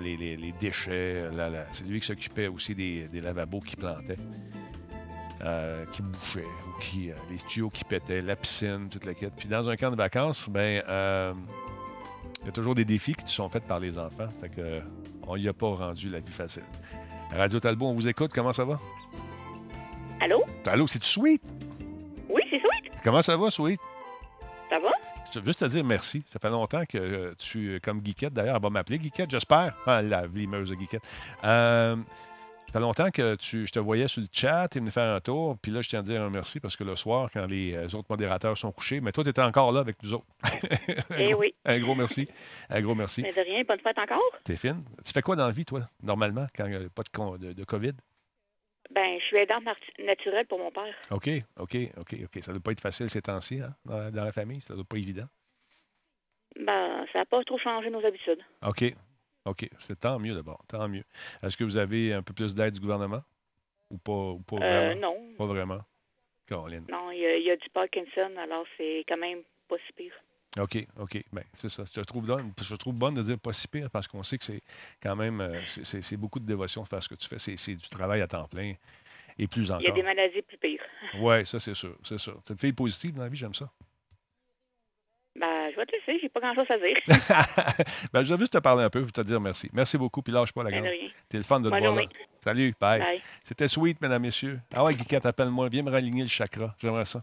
les, 0.00 0.36
les, 0.36 0.52
déchets. 0.52 1.24
c'est 1.72 1.86
lui 1.86 2.00
qui 2.00 2.06
s'occupait 2.06 2.46
aussi 2.46 2.74
des, 2.74 3.08
des 3.08 3.20
lavabos 3.20 3.60
qui 3.60 3.76
plantaient. 3.76 4.16
Euh, 5.42 5.86
qui 5.86 6.02
bouchaient, 6.02 6.44
ou 6.44 6.80
qui, 6.80 7.10
euh, 7.10 7.14
les 7.30 7.38
tuyaux 7.38 7.70
qui 7.70 7.82
pétaient, 7.84 8.20
la 8.20 8.36
piscine, 8.36 8.90
toute 8.90 9.06
la 9.06 9.14
quête. 9.14 9.32
Puis 9.34 9.48
dans 9.48 9.66
un 9.70 9.76
camp 9.76 9.90
de 9.90 9.96
vacances, 9.96 10.50
ben, 10.50 10.82
euh, 10.86 11.32
il 12.42 12.46
y 12.46 12.48
a 12.50 12.52
toujours 12.52 12.74
des 12.74 12.84
défis 12.84 13.14
qui 13.14 13.32
sont 13.32 13.48
faits 13.48 13.64
par 13.64 13.80
les 13.80 13.98
enfants. 13.98 14.28
Fait 14.42 14.50
que, 14.50 14.82
on 15.26 15.38
n'y 15.38 15.48
a 15.48 15.54
pas 15.54 15.68
rendu 15.68 16.10
la 16.10 16.20
vie 16.20 16.30
facile. 16.30 16.64
Radio 17.34 17.58
Talbot, 17.58 17.86
on 17.86 17.94
vous 17.94 18.06
écoute. 18.06 18.32
Comment 18.34 18.52
ça 18.52 18.66
va? 18.66 18.78
Allô? 20.20 20.44
Allô, 20.66 20.86
c'est 20.86 21.02
Sweet? 21.02 21.42
Oui, 22.28 22.42
c'est 22.50 22.58
Sweet. 22.58 22.92
Comment 23.02 23.22
ça 23.22 23.34
va, 23.38 23.50
Sweet? 23.50 23.80
Ça 24.68 24.78
va? 24.78 24.90
Juste 25.42 25.60
te 25.60 25.64
dire 25.64 25.84
merci. 25.84 26.22
Ça 26.26 26.38
fait 26.38 26.50
longtemps 26.50 26.84
que 26.86 27.32
tu, 27.38 27.80
comme 27.82 28.00
Guiquette, 28.00 28.34
d'ailleurs, 28.34 28.56
elle 28.56 28.62
va 28.62 28.68
m'appeler 28.68 28.98
Guiquette, 28.98 29.30
j'espère. 29.30 29.74
Ah, 29.86 30.02
la 30.02 30.26
limeuse 30.26 30.68
de 30.68 30.74
Guiquette. 30.74 31.08
Euh, 31.44 31.96
ça 32.70 32.78
fait 32.78 32.84
longtemps 32.84 33.10
que 33.10 33.34
tu, 33.34 33.66
je 33.66 33.72
te 33.72 33.80
voyais 33.80 34.06
sur 34.06 34.20
le 34.20 34.28
chat, 34.30 34.68
tu 34.68 34.78
es 34.78 34.80
venu 34.80 34.92
faire 34.92 35.12
un 35.12 35.18
tour, 35.18 35.58
puis 35.60 35.72
là, 35.72 35.82
je 35.82 35.88
tiens 35.88 35.98
à 35.98 36.02
dire 36.02 36.22
un 36.22 36.30
merci 36.30 36.60
parce 36.60 36.76
que 36.76 36.84
le 36.84 36.94
soir, 36.94 37.28
quand 37.32 37.44
les 37.46 37.74
euh, 37.74 37.86
autres 37.86 38.06
modérateurs 38.08 38.56
sont 38.56 38.70
couchés, 38.70 39.00
mais 39.00 39.10
toi, 39.10 39.24
tu 39.24 39.30
étais 39.30 39.42
encore 39.42 39.72
là 39.72 39.80
avec 39.80 40.00
nous 40.04 40.14
autres. 40.14 40.26
Eh 41.18 41.34
oui. 41.34 41.52
Un 41.64 41.80
gros 41.80 41.96
merci. 41.96 42.28
Un 42.68 42.80
gros 42.80 42.94
merci. 42.94 43.22
Mais 43.22 43.32
de 43.32 43.40
rien, 43.40 43.64
bonne 43.66 43.80
fête 43.80 43.98
encore. 43.98 44.22
T'es 44.44 44.54
fine. 44.54 44.84
Tu 45.04 45.12
fais 45.12 45.20
quoi 45.20 45.34
dans 45.34 45.46
la 45.46 45.52
vie, 45.52 45.64
toi, 45.64 45.80
normalement, 46.00 46.46
quand 46.56 46.66
il 46.66 46.78
n'y 46.78 46.84
a 46.84 46.88
pas 46.88 47.02
de, 47.38 47.52
de, 47.54 47.64
COVID? 47.64 47.94
Ben, 48.94 49.18
je 49.18 49.24
suis 49.24 49.38
aidante 49.38 49.64
naturelle 49.98 50.46
pour 50.46 50.60
mon 50.60 50.70
père. 50.70 50.94
OK, 51.10 51.28
OK, 51.58 51.76
OK, 51.96 52.16
OK. 52.22 52.42
Ça 52.42 52.52
ne 52.52 52.58
doit 52.58 52.62
pas 52.62 52.70
être 52.70 52.80
facile 52.80 53.10
ces 53.10 53.22
temps-ci, 53.22 53.60
hein, 53.60 53.74
dans, 53.84 54.12
dans, 54.12 54.24
la 54.24 54.32
famille. 54.32 54.60
Ça 54.60 54.74
ne 54.74 54.78
doit 54.78 54.86
pas 54.88 54.96
être 54.96 55.02
évident. 55.02 55.26
Ben, 56.56 57.04
ça 57.12 57.18
n'a 57.18 57.24
pas 57.24 57.42
trop 57.42 57.58
changé 57.58 57.90
nos 57.90 58.04
habitudes. 58.06 58.42
OK, 58.64 58.94
OK. 59.44 59.68
C'est 59.78 60.00
tant 60.00 60.18
mieux 60.18 60.34
d'abord. 60.34 60.62
Tant 60.68 60.88
mieux. 60.88 61.04
Est-ce 61.42 61.56
que 61.56 61.64
vous 61.64 61.76
avez 61.76 62.12
un 62.12 62.22
peu 62.22 62.32
plus 62.32 62.54
d'aide 62.54 62.74
du 62.74 62.80
gouvernement? 62.80 63.22
Ou 63.90 63.98
pas, 63.98 64.12
ou 64.12 64.40
pas 64.40 64.56
euh, 64.56 64.58
vraiment? 64.58 65.00
non. 65.00 65.34
Pas 65.36 65.46
vraiment? 65.46 65.80
Caroline? 66.46 66.84
Non, 66.90 67.10
il 67.10 67.20
y, 67.20 67.50
a, 67.50 67.56
du 67.56 67.68
Parkinson, 67.70 68.30
alors 68.36 68.64
c'est 68.76 69.04
quand 69.08 69.16
même 69.16 69.40
pas 69.68 69.76
si 69.86 69.92
pire. 69.92 70.14
OK, 70.58 70.84
OK. 70.98 71.22
Bien, 71.32 71.44
c'est 71.52 71.68
ça. 71.68 71.84
Je 71.94 72.00
trouve, 72.00 72.26
bonne, 72.26 72.52
je 72.60 72.74
trouve 72.74 72.94
bonne 72.94 73.14
de 73.14 73.22
dire 73.22 73.38
pas 73.38 73.52
si 73.52 73.68
pire 73.68 73.88
parce 73.88 74.08
qu'on 74.08 74.24
sait 74.24 74.36
que 74.36 74.44
c'est 74.44 74.62
quand 75.00 75.14
même 75.14 75.40
euh, 75.40 75.60
c'est 75.64 76.16
beaucoup 76.16 76.40
de 76.40 76.46
dévotion 76.46 76.82
de 76.82 76.88
faire 76.88 77.02
ce 77.02 77.08
que 77.08 77.14
tu 77.14 77.28
fais. 77.28 77.38
C'est 77.38 77.74
du 77.76 77.88
travail 77.88 78.20
à 78.20 78.26
temps 78.26 78.48
plein 78.48 78.74
et 79.38 79.46
plus 79.46 79.70
encore. 79.70 79.82
Il 79.82 79.88
y 79.88 79.90
a 79.90 79.94
des 79.94 80.02
maladies 80.02 80.42
plus 80.42 80.58
pires. 80.58 80.82
oui, 81.20 81.46
ça, 81.46 81.60
c'est 81.60 81.74
sûr. 81.74 81.96
C'est 82.02 82.18
sûr. 82.18 82.42
Tu 82.44 82.54
te 82.54 82.58
fais 82.58 82.72
positive 82.72 83.14
dans 83.14 83.22
la 83.22 83.28
vie, 83.28 83.36
j'aime 83.36 83.54
ça. 83.54 83.70
Ben, 85.80 85.86
je 85.88 85.96
vais 85.96 86.02
te 86.04 86.10
laisser, 86.10 86.20
j'ai 86.22 86.28
pas 86.28 86.40
grand-chose 86.40 86.66
à 86.68 86.78
dire. 86.78 86.96
ben, 88.12 88.22
je 88.22 88.34
vais 88.34 88.40
juste 88.40 88.52
te 88.52 88.58
parler 88.58 88.84
un 88.84 88.90
peu, 88.90 89.00
je 89.00 89.06
vais 89.06 89.10
te 89.10 89.20
dire 89.22 89.40
merci. 89.40 89.70
Merci 89.72 89.96
beaucoup, 89.96 90.20
puis 90.22 90.32
lâche 90.32 90.52
pas 90.52 90.62
la 90.62 90.70
ben, 90.70 90.82
grande. 90.82 90.92
T'es 91.28 91.38
le 91.38 91.42
fun 91.42 91.60
de 91.60 91.70
te 91.70 91.78
voir 91.78 91.94
là. 91.94 92.02
Salut, 92.44 92.74
bye. 92.80 93.22
C'était 93.42 93.68
sweet, 93.68 94.00
mesdames, 94.00 94.22
messieurs. 94.22 94.60
Ah 94.74 94.84
ouais, 94.84 94.94
Guiquette, 94.94 95.26
appelle-moi, 95.26 95.68
viens 95.68 95.82
me 95.82 95.90
raligner 95.90 96.22
le 96.22 96.28
chakra, 96.28 96.74
j'aimerais 96.78 97.04
ça. 97.04 97.22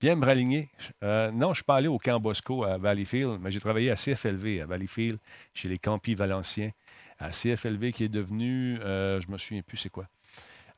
Viens 0.00 0.16
me 0.16 0.24
raligner. 0.24 0.68
Euh, 1.04 1.30
non, 1.30 1.48
je 1.48 1.50
ne 1.50 1.54
suis 1.54 1.64
pas 1.64 1.76
allé 1.76 1.88
au 1.88 1.98
camp 1.98 2.18
Bosco 2.18 2.64
à 2.64 2.76
Valleyfield, 2.76 3.38
mais 3.40 3.50
j'ai 3.50 3.60
travaillé 3.60 3.90
à 3.90 3.94
CFLV 3.94 4.62
à 4.62 4.66
Valleyfield, 4.66 5.18
chez 5.54 5.68
les 5.68 5.78
Campis 5.78 6.14
Valenciens. 6.14 6.70
À 7.18 7.30
CFLV 7.30 7.92
qui 7.92 8.04
est 8.04 8.08
devenu, 8.08 8.78
euh, 8.80 9.20
je 9.20 9.30
me 9.30 9.38
souviens 9.38 9.62
plus 9.62 9.76
c'est 9.76 9.90
quoi. 9.90 10.06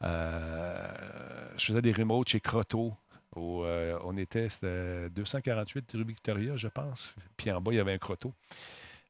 Euh, 0.03 0.89
je 1.57 1.65
faisais 1.65 1.81
des 1.81 1.93
remotes 1.93 2.29
chez 2.29 2.41
Croteau, 2.41 2.93
euh, 3.39 3.99
on 4.05 4.17
était, 4.17 4.49
c'était 4.49 5.11
248 5.11 5.93
rue 5.95 6.05
Victoria, 6.05 6.57
je 6.57 6.69
pense. 6.69 7.15
Puis 7.37 7.51
en 7.51 7.61
bas, 7.61 7.73
il 7.73 7.77
y 7.77 7.81
avait 7.81 7.93
un 7.93 7.99
croteau. 7.99 8.33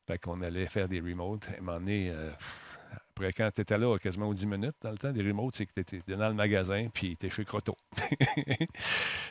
Fait 0.06 0.18
qu'on 0.18 0.40
allait 0.42 0.66
faire 0.66 0.88
des 0.88 1.00
remotes. 1.00 1.48
À 1.48 1.58
un 1.58 1.62
moment 1.62 1.86
euh, 1.88 2.30
après, 3.16 3.32
quand 3.32 3.48
tu 3.54 3.60
étais 3.60 3.78
là, 3.78 3.96
quasiment 3.96 4.26
aux 4.26 4.34
10 4.34 4.46
minutes, 4.46 4.74
dans 4.82 4.90
le 4.90 4.98
temps, 4.98 5.12
des 5.12 5.22
remotes, 5.22 5.54
c'est 5.54 5.66
que 5.66 5.80
tu 5.80 5.96
étais 5.96 6.16
dans 6.16 6.28
le 6.28 6.34
magasin, 6.34 6.88
puis 6.92 7.16
tu 7.16 7.30
chez 7.30 7.44
Croteau. 7.44 7.76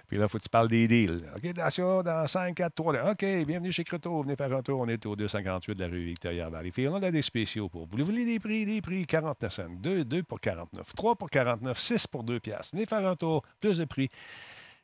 puis 0.08 0.18
là, 0.18 0.24
il 0.24 0.30
faut 0.30 0.38
que 0.38 0.44
tu 0.44 0.50
parles 0.50 0.70
des 0.70 0.88
deals. 0.88 1.22
OK, 1.36 1.46
attention, 1.46 2.02
dans 2.02 2.26
5, 2.26 2.56
4, 2.56 2.74
3. 2.74 3.12
OK, 3.12 3.26
bienvenue 3.46 3.74
chez 3.74 3.84
Croteau. 3.84 4.24
Venez 4.24 4.38
faire 4.38 4.54
un 4.54 4.62
tour. 4.62 4.80
On 4.80 4.88
est 4.88 5.06
au 5.06 5.18
248 5.18 5.76
de 5.76 5.84
la 5.84 5.90
rue 5.90 6.06
Victoria 6.06 6.48
Valley. 6.50 6.72
On 6.88 7.04
a 7.04 7.12
des 7.12 7.22
spéciaux 7.22 7.68
pour 7.68 7.88
vous. 7.88 7.98
Vous 7.98 8.06
voulez 8.06 8.24
des 8.24 8.40
prix? 8.40 8.66
Des 8.66 8.82
prix 8.82 9.06
49 9.06 9.52
cents. 9.54 9.70
2, 9.70 10.06
2 10.06 10.24
pour 10.24 10.40
49. 10.40 10.96
3 10.96 11.16
pour 11.18 11.30
49. 11.30 11.78
6 11.78 12.08
pour 12.08 12.24
2 12.24 12.40
piastres. 12.40 12.74
Venez 12.74 12.86
faire 12.86 13.06
un 13.06 13.18
tour. 13.18 13.44
Plus 13.60 13.80
de 13.80 13.86
prix. 13.86 14.10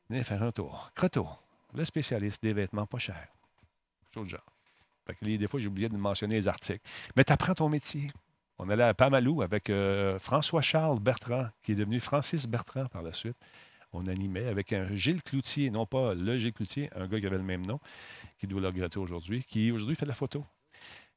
Venez 0.10 0.24
faire 0.24 0.42
un 0.42 0.52
tour. 0.52 0.92
Croteau, 0.96 1.28
le 1.76 1.86
spécialiste 1.86 2.42
des 2.42 2.54
vêtements 2.54 2.88
pas 2.88 2.98
chers. 2.98 3.28
Chose 4.12 4.26
de 4.26 4.30
genre. 4.32 4.46
Fait 5.06 5.14
que 5.14 5.24
des 5.24 5.48
fois, 5.48 5.60
j'ai 5.60 5.68
oublié 5.68 5.88
de 5.88 5.98
mentionner 5.98 6.36
les 6.36 6.48
articles. 6.48 6.82
Mais 7.16 7.24
tu 7.24 7.32
apprends 7.32 7.54
ton 7.54 7.70
métier. 7.70 8.08
On 8.58 8.70
allait 8.70 8.84
à 8.84 8.94
Pamalou 8.96 9.44
avec 9.44 9.70
euh, 9.70 10.18
François-Charles 10.18 11.00
Bertrand, 11.00 11.48
qui 11.62 11.74
est 11.74 11.76
devenu 11.76 12.00
Francis 12.00 12.48
Bertrand 12.48 12.88
par 12.88 13.04
la 13.04 13.14
suite. 13.14 13.38
On 13.94 14.08
animait 14.08 14.48
avec 14.48 14.74
un 14.74 14.94
Gilles 14.96 15.22
Cloutier, 15.22 15.70
non 15.70 15.86
pas 15.86 16.16
le 16.16 16.38
Gilles 16.38 16.54
Cloutier, 16.54 16.90
un 16.96 17.08
gars 17.08 17.20
qui 17.20 17.28
avait 17.28 17.38
le 17.38 17.44
même 17.44 17.66
nom, 17.66 17.80
qui 18.40 18.48
doit 18.48 18.62
le 18.62 18.68
regretter 18.68 19.00
aujourd'hui, 19.00 19.44
qui 19.44 19.72
aujourd'hui 19.72 19.96
fait 19.96 20.06
de 20.06 20.10
la 20.10 20.16
photo. 20.16 20.44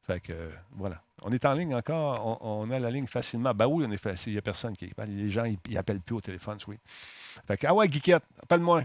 Fait 0.07 0.20
que, 0.20 0.33
euh, 0.33 0.51
voilà. 0.73 1.03
On 1.23 1.31
est 1.33 1.45
en 1.45 1.55
ligne 1.55 1.74
encore. 1.74 2.43
On, 2.45 2.70
a 2.70 2.79
la 2.79 2.91
ligne 2.91 3.07
facilement. 3.07 3.55
Ben 3.55 3.66
oui, 3.66 3.85
on 3.87 3.93
est 3.93 3.97
facile. 3.97 4.33
Il 4.33 4.35
n'y 4.37 4.39
a 4.39 4.43
personne 4.43 4.77
qui. 4.77 4.91
Les 5.07 5.31
gens, 5.31 5.45
ils 5.45 5.59
n'appellent 5.74 6.01
plus 6.01 6.16
au 6.16 6.20
téléphone, 6.20 6.59
oui. 6.66 6.79
Fait 7.47 7.57
que, 7.57 7.66
ah 7.66 7.74
ouais, 7.74 7.89
Guiquette, 7.89 8.24
appelle-moi. 8.43 8.83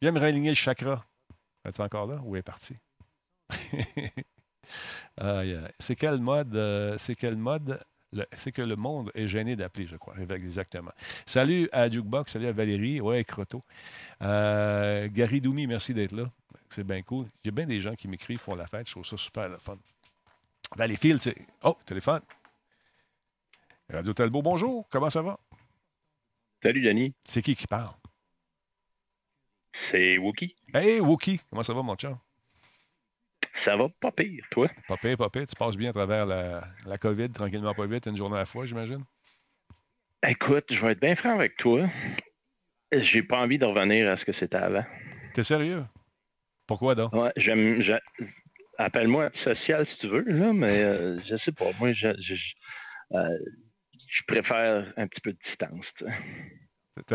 Viens 0.00 0.12
me 0.12 0.18
réaligner 0.18 0.48
le 0.48 0.54
chakra. 0.54 1.04
Es-tu 1.64 1.82
encore 1.82 2.06
là? 2.06 2.20
Ou 2.24 2.36
est 2.36 2.42
parti? 2.42 2.74
c'est 5.78 5.96
quel 5.96 6.18
mode? 6.20 6.56
Euh, 6.56 6.96
c'est 6.98 7.14
quel 7.14 7.36
mode? 7.36 7.78
c'est 8.34 8.52
que 8.52 8.62
le 8.62 8.76
monde 8.76 9.10
est 9.14 9.28
gêné 9.28 9.56
d'appeler, 9.56 9.86
je 9.86 9.96
crois. 9.96 10.14
Exactement. 10.18 10.90
Salut 11.26 11.68
à 11.72 11.88
Jukebox, 11.88 12.32
salut 12.32 12.46
à 12.46 12.52
Valérie, 12.52 13.00
ouais, 13.00 13.24
Croto. 13.24 13.62
Euh, 14.22 15.08
Gary 15.10 15.40
Doumi, 15.40 15.66
merci 15.66 15.94
d'être 15.94 16.12
là. 16.12 16.24
C'est 16.68 16.84
bien 16.84 17.02
cool. 17.02 17.26
A 17.46 17.50
bien 17.50 17.66
des 17.66 17.80
gens 17.80 17.94
qui 17.94 18.08
m'écrivent, 18.08 18.38
font 18.38 18.54
la 18.54 18.66
fête. 18.66 18.86
Je 18.86 18.92
trouve 18.92 19.06
ça 19.06 19.16
super 19.16 19.48
le 19.48 19.58
fun. 19.58 19.76
Ben, 20.76 20.86
les 20.86 20.96
fils, 20.96 21.22
c'est. 21.22 21.36
Oh, 21.62 21.76
téléphone. 21.84 22.20
Radio 23.92 24.12
Talbot, 24.12 24.42
bonjour. 24.42 24.88
Comment 24.88 25.10
ça 25.10 25.20
va? 25.20 25.38
Salut, 26.62 26.80
Denis. 26.80 27.12
C'est 27.24 27.42
qui 27.42 27.56
qui 27.56 27.66
parle? 27.66 27.94
C'est 29.90 30.16
Wookie. 30.18 30.54
Hey, 30.72 31.00
Wookie. 31.00 31.40
Comment 31.50 31.62
ça 31.62 31.74
va, 31.74 31.82
mon 31.82 31.96
chat? 31.98 32.16
Ça 33.64 33.76
va 33.76 33.88
pas 34.00 34.12
pire, 34.12 34.44
toi? 34.50 34.68
Pas 34.86 34.96
pire, 34.96 35.16
pas 35.16 35.28
pire. 35.28 35.46
Tu 35.46 35.56
passes 35.56 35.76
bien 35.76 35.90
à 35.90 35.92
travers 35.92 36.24
la, 36.24 36.64
la 36.86 36.98
COVID, 36.98 37.30
tranquillement 37.30 37.74
pas 37.74 37.86
vite, 37.86 38.06
une 38.06 38.16
journée 38.16 38.36
à 38.36 38.40
la 38.40 38.46
fois, 38.46 38.64
j'imagine? 38.64 39.04
Écoute, 40.26 40.64
je 40.70 40.80
vais 40.80 40.92
être 40.92 41.00
bien 41.00 41.16
franc 41.16 41.30
avec 41.34 41.56
toi. 41.56 41.88
J'ai 42.92 43.22
pas 43.22 43.38
envie 43.38 43.58
de 43.58 43.64
revenir 43.64 44.10
à 44.10 44.16
ce 44.18 44.24
que 44.24 44.32
c'était 44.34 44.56
avant. 44.56 44.84
T'es 45.34 45.42
sérieux? 45.42 45.84
Pourquoi 46.66 46.94
donc? 46.94 47.12
Ouais, 47.12 47.32
j'aime, 47.36 47.82
appelle-moi 48.84 49.30
social 49.44 49.86
si 49.86 49.96
tu 49.98 50.08
veux, 50.08 50.22
là, 50.22 50.52
mais 50.52 50.82
euh, 50.82 51.18
je 51.28 51.36
sais 51.44 51.52
pas. 51.52 51.70
Moi, 51.78 51.92
je, 51.92 52.08
euh, 52.08 52.14
je, 53.12 54.22
préfère 54.26 54.92
un 54.96 55.06
petit 55.06 55.20
peu 55.20 55.32
de 55.32 55.38
distance. 55.48 55.86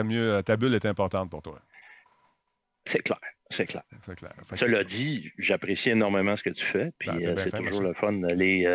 mieux, 0.04 0.34
euh, 0.34 0.42
ta 0.42 0.58
bulle 0.58 0.76
est 0.76 0.86
importante 0.86 1.30
pour 1.30 1.42
toi. 1.42 1.60
C'est 2.92 3.02
clair. 3.02 3.20
C'est 3.58 3.66
clair. 3.66 3.84
C'est 4.02 4.16
clair. 4.16 4.34
Cela 4.60 4.84
dit, 4.84 5.32
j'apprécie 5.40 5.90
énormément 5.90 6.36
ce 6.38 6.44
que 6.44 6.50
tu 6.50 6.66
fais. 6.72 6.92
Puis 7.00 7.10
ben, 7.10 7.48
c'est 7.48 7.58
toujours 7.58 7.84
le 7.84 7.94
fun 7.94 8.14
d'aller 8.14 8.66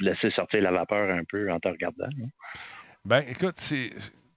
laisser 0.00 0.30
sortir 0.30 0.62
la 0.62 0.72
vapeur 0.72 1.10
un 1.10 1.24
peu 1.24 1.50
en 1.50 1.60
te 1.60 1.68
regardant. 1.68 2.08
Ben, 3.04 3.22
écoute, 3.28 3.58
c'est 3.58 3.90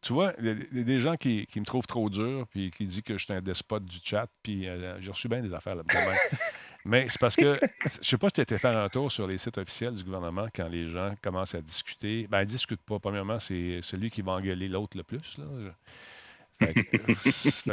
Tu 0.05 0.13
vois, 0.13 0.33
il 0.39 0.67
y 0.71 0.81
a 0.81 0.83
des 0.83 0.99
gens 0.99 1.15
qui, 1.15 1.47
me 1.55 1.65
trouvent 1.65 1.87
trop 1.87 2.11
dur, 2.11 2.45
puis 2.51 2.69
qui 2.69 2.85
disent 2.85 3.01
que 3.01 3.17
je 3.17 3.25
suis 3.25 3.33
un 3.33 3.41
despote 3.41 3.85
du 3.85 3.97
chat, 4.03 4.27
puis 4.43 4.67
euh, 4.67 5.01
j'ai 5.01 5.09
reçu 5.09 5.27
bien 5.27 5.41
des 5.41 5.51
affaires 5.51 5.73
là-dedans. 5.73 6.13
Mais 6.85 7.07
c'est 7.07 7.19
parce 7.19 7.35
que, 7.35 7.59
je 7.83 8.07
sais 8.07 8.17
pas 8.19 8.27
si 8.27 8.33
tu 8.33 8.41
étais 8.41 8.59
faire 8.59 8.77
un 8.77 8.87
tour 8.87 9.11
sur 9.11 9.25
les 9.25 9.39
sites 9.39 9.57
officiels 9.57 9.95
du 9.95 10.03
gouvernement 10.03 10.45
quand 10.55 10.67
les 10.67 10.87
gens 10.87 11.15
commencent 11.23 11.55
à 11.55 11.61
discuter. 11.61 12.27
Ben, 12.29 12.41
ils 12.41 12.45
discutent 12.45 12.83
pas. 12.83 12.99
Premièrement, 12.99 13.39
c'est 13.39 13.79
celui 13.81 14.11
qui 14.11 14.21
va 14.21 14.33
engueuler 14.33 14.67
l'autre 14.67 14.95
le 14.95 15.01
plus. 15.01 15.39
Là. 15.39 15.45
Fait 16.59 16.73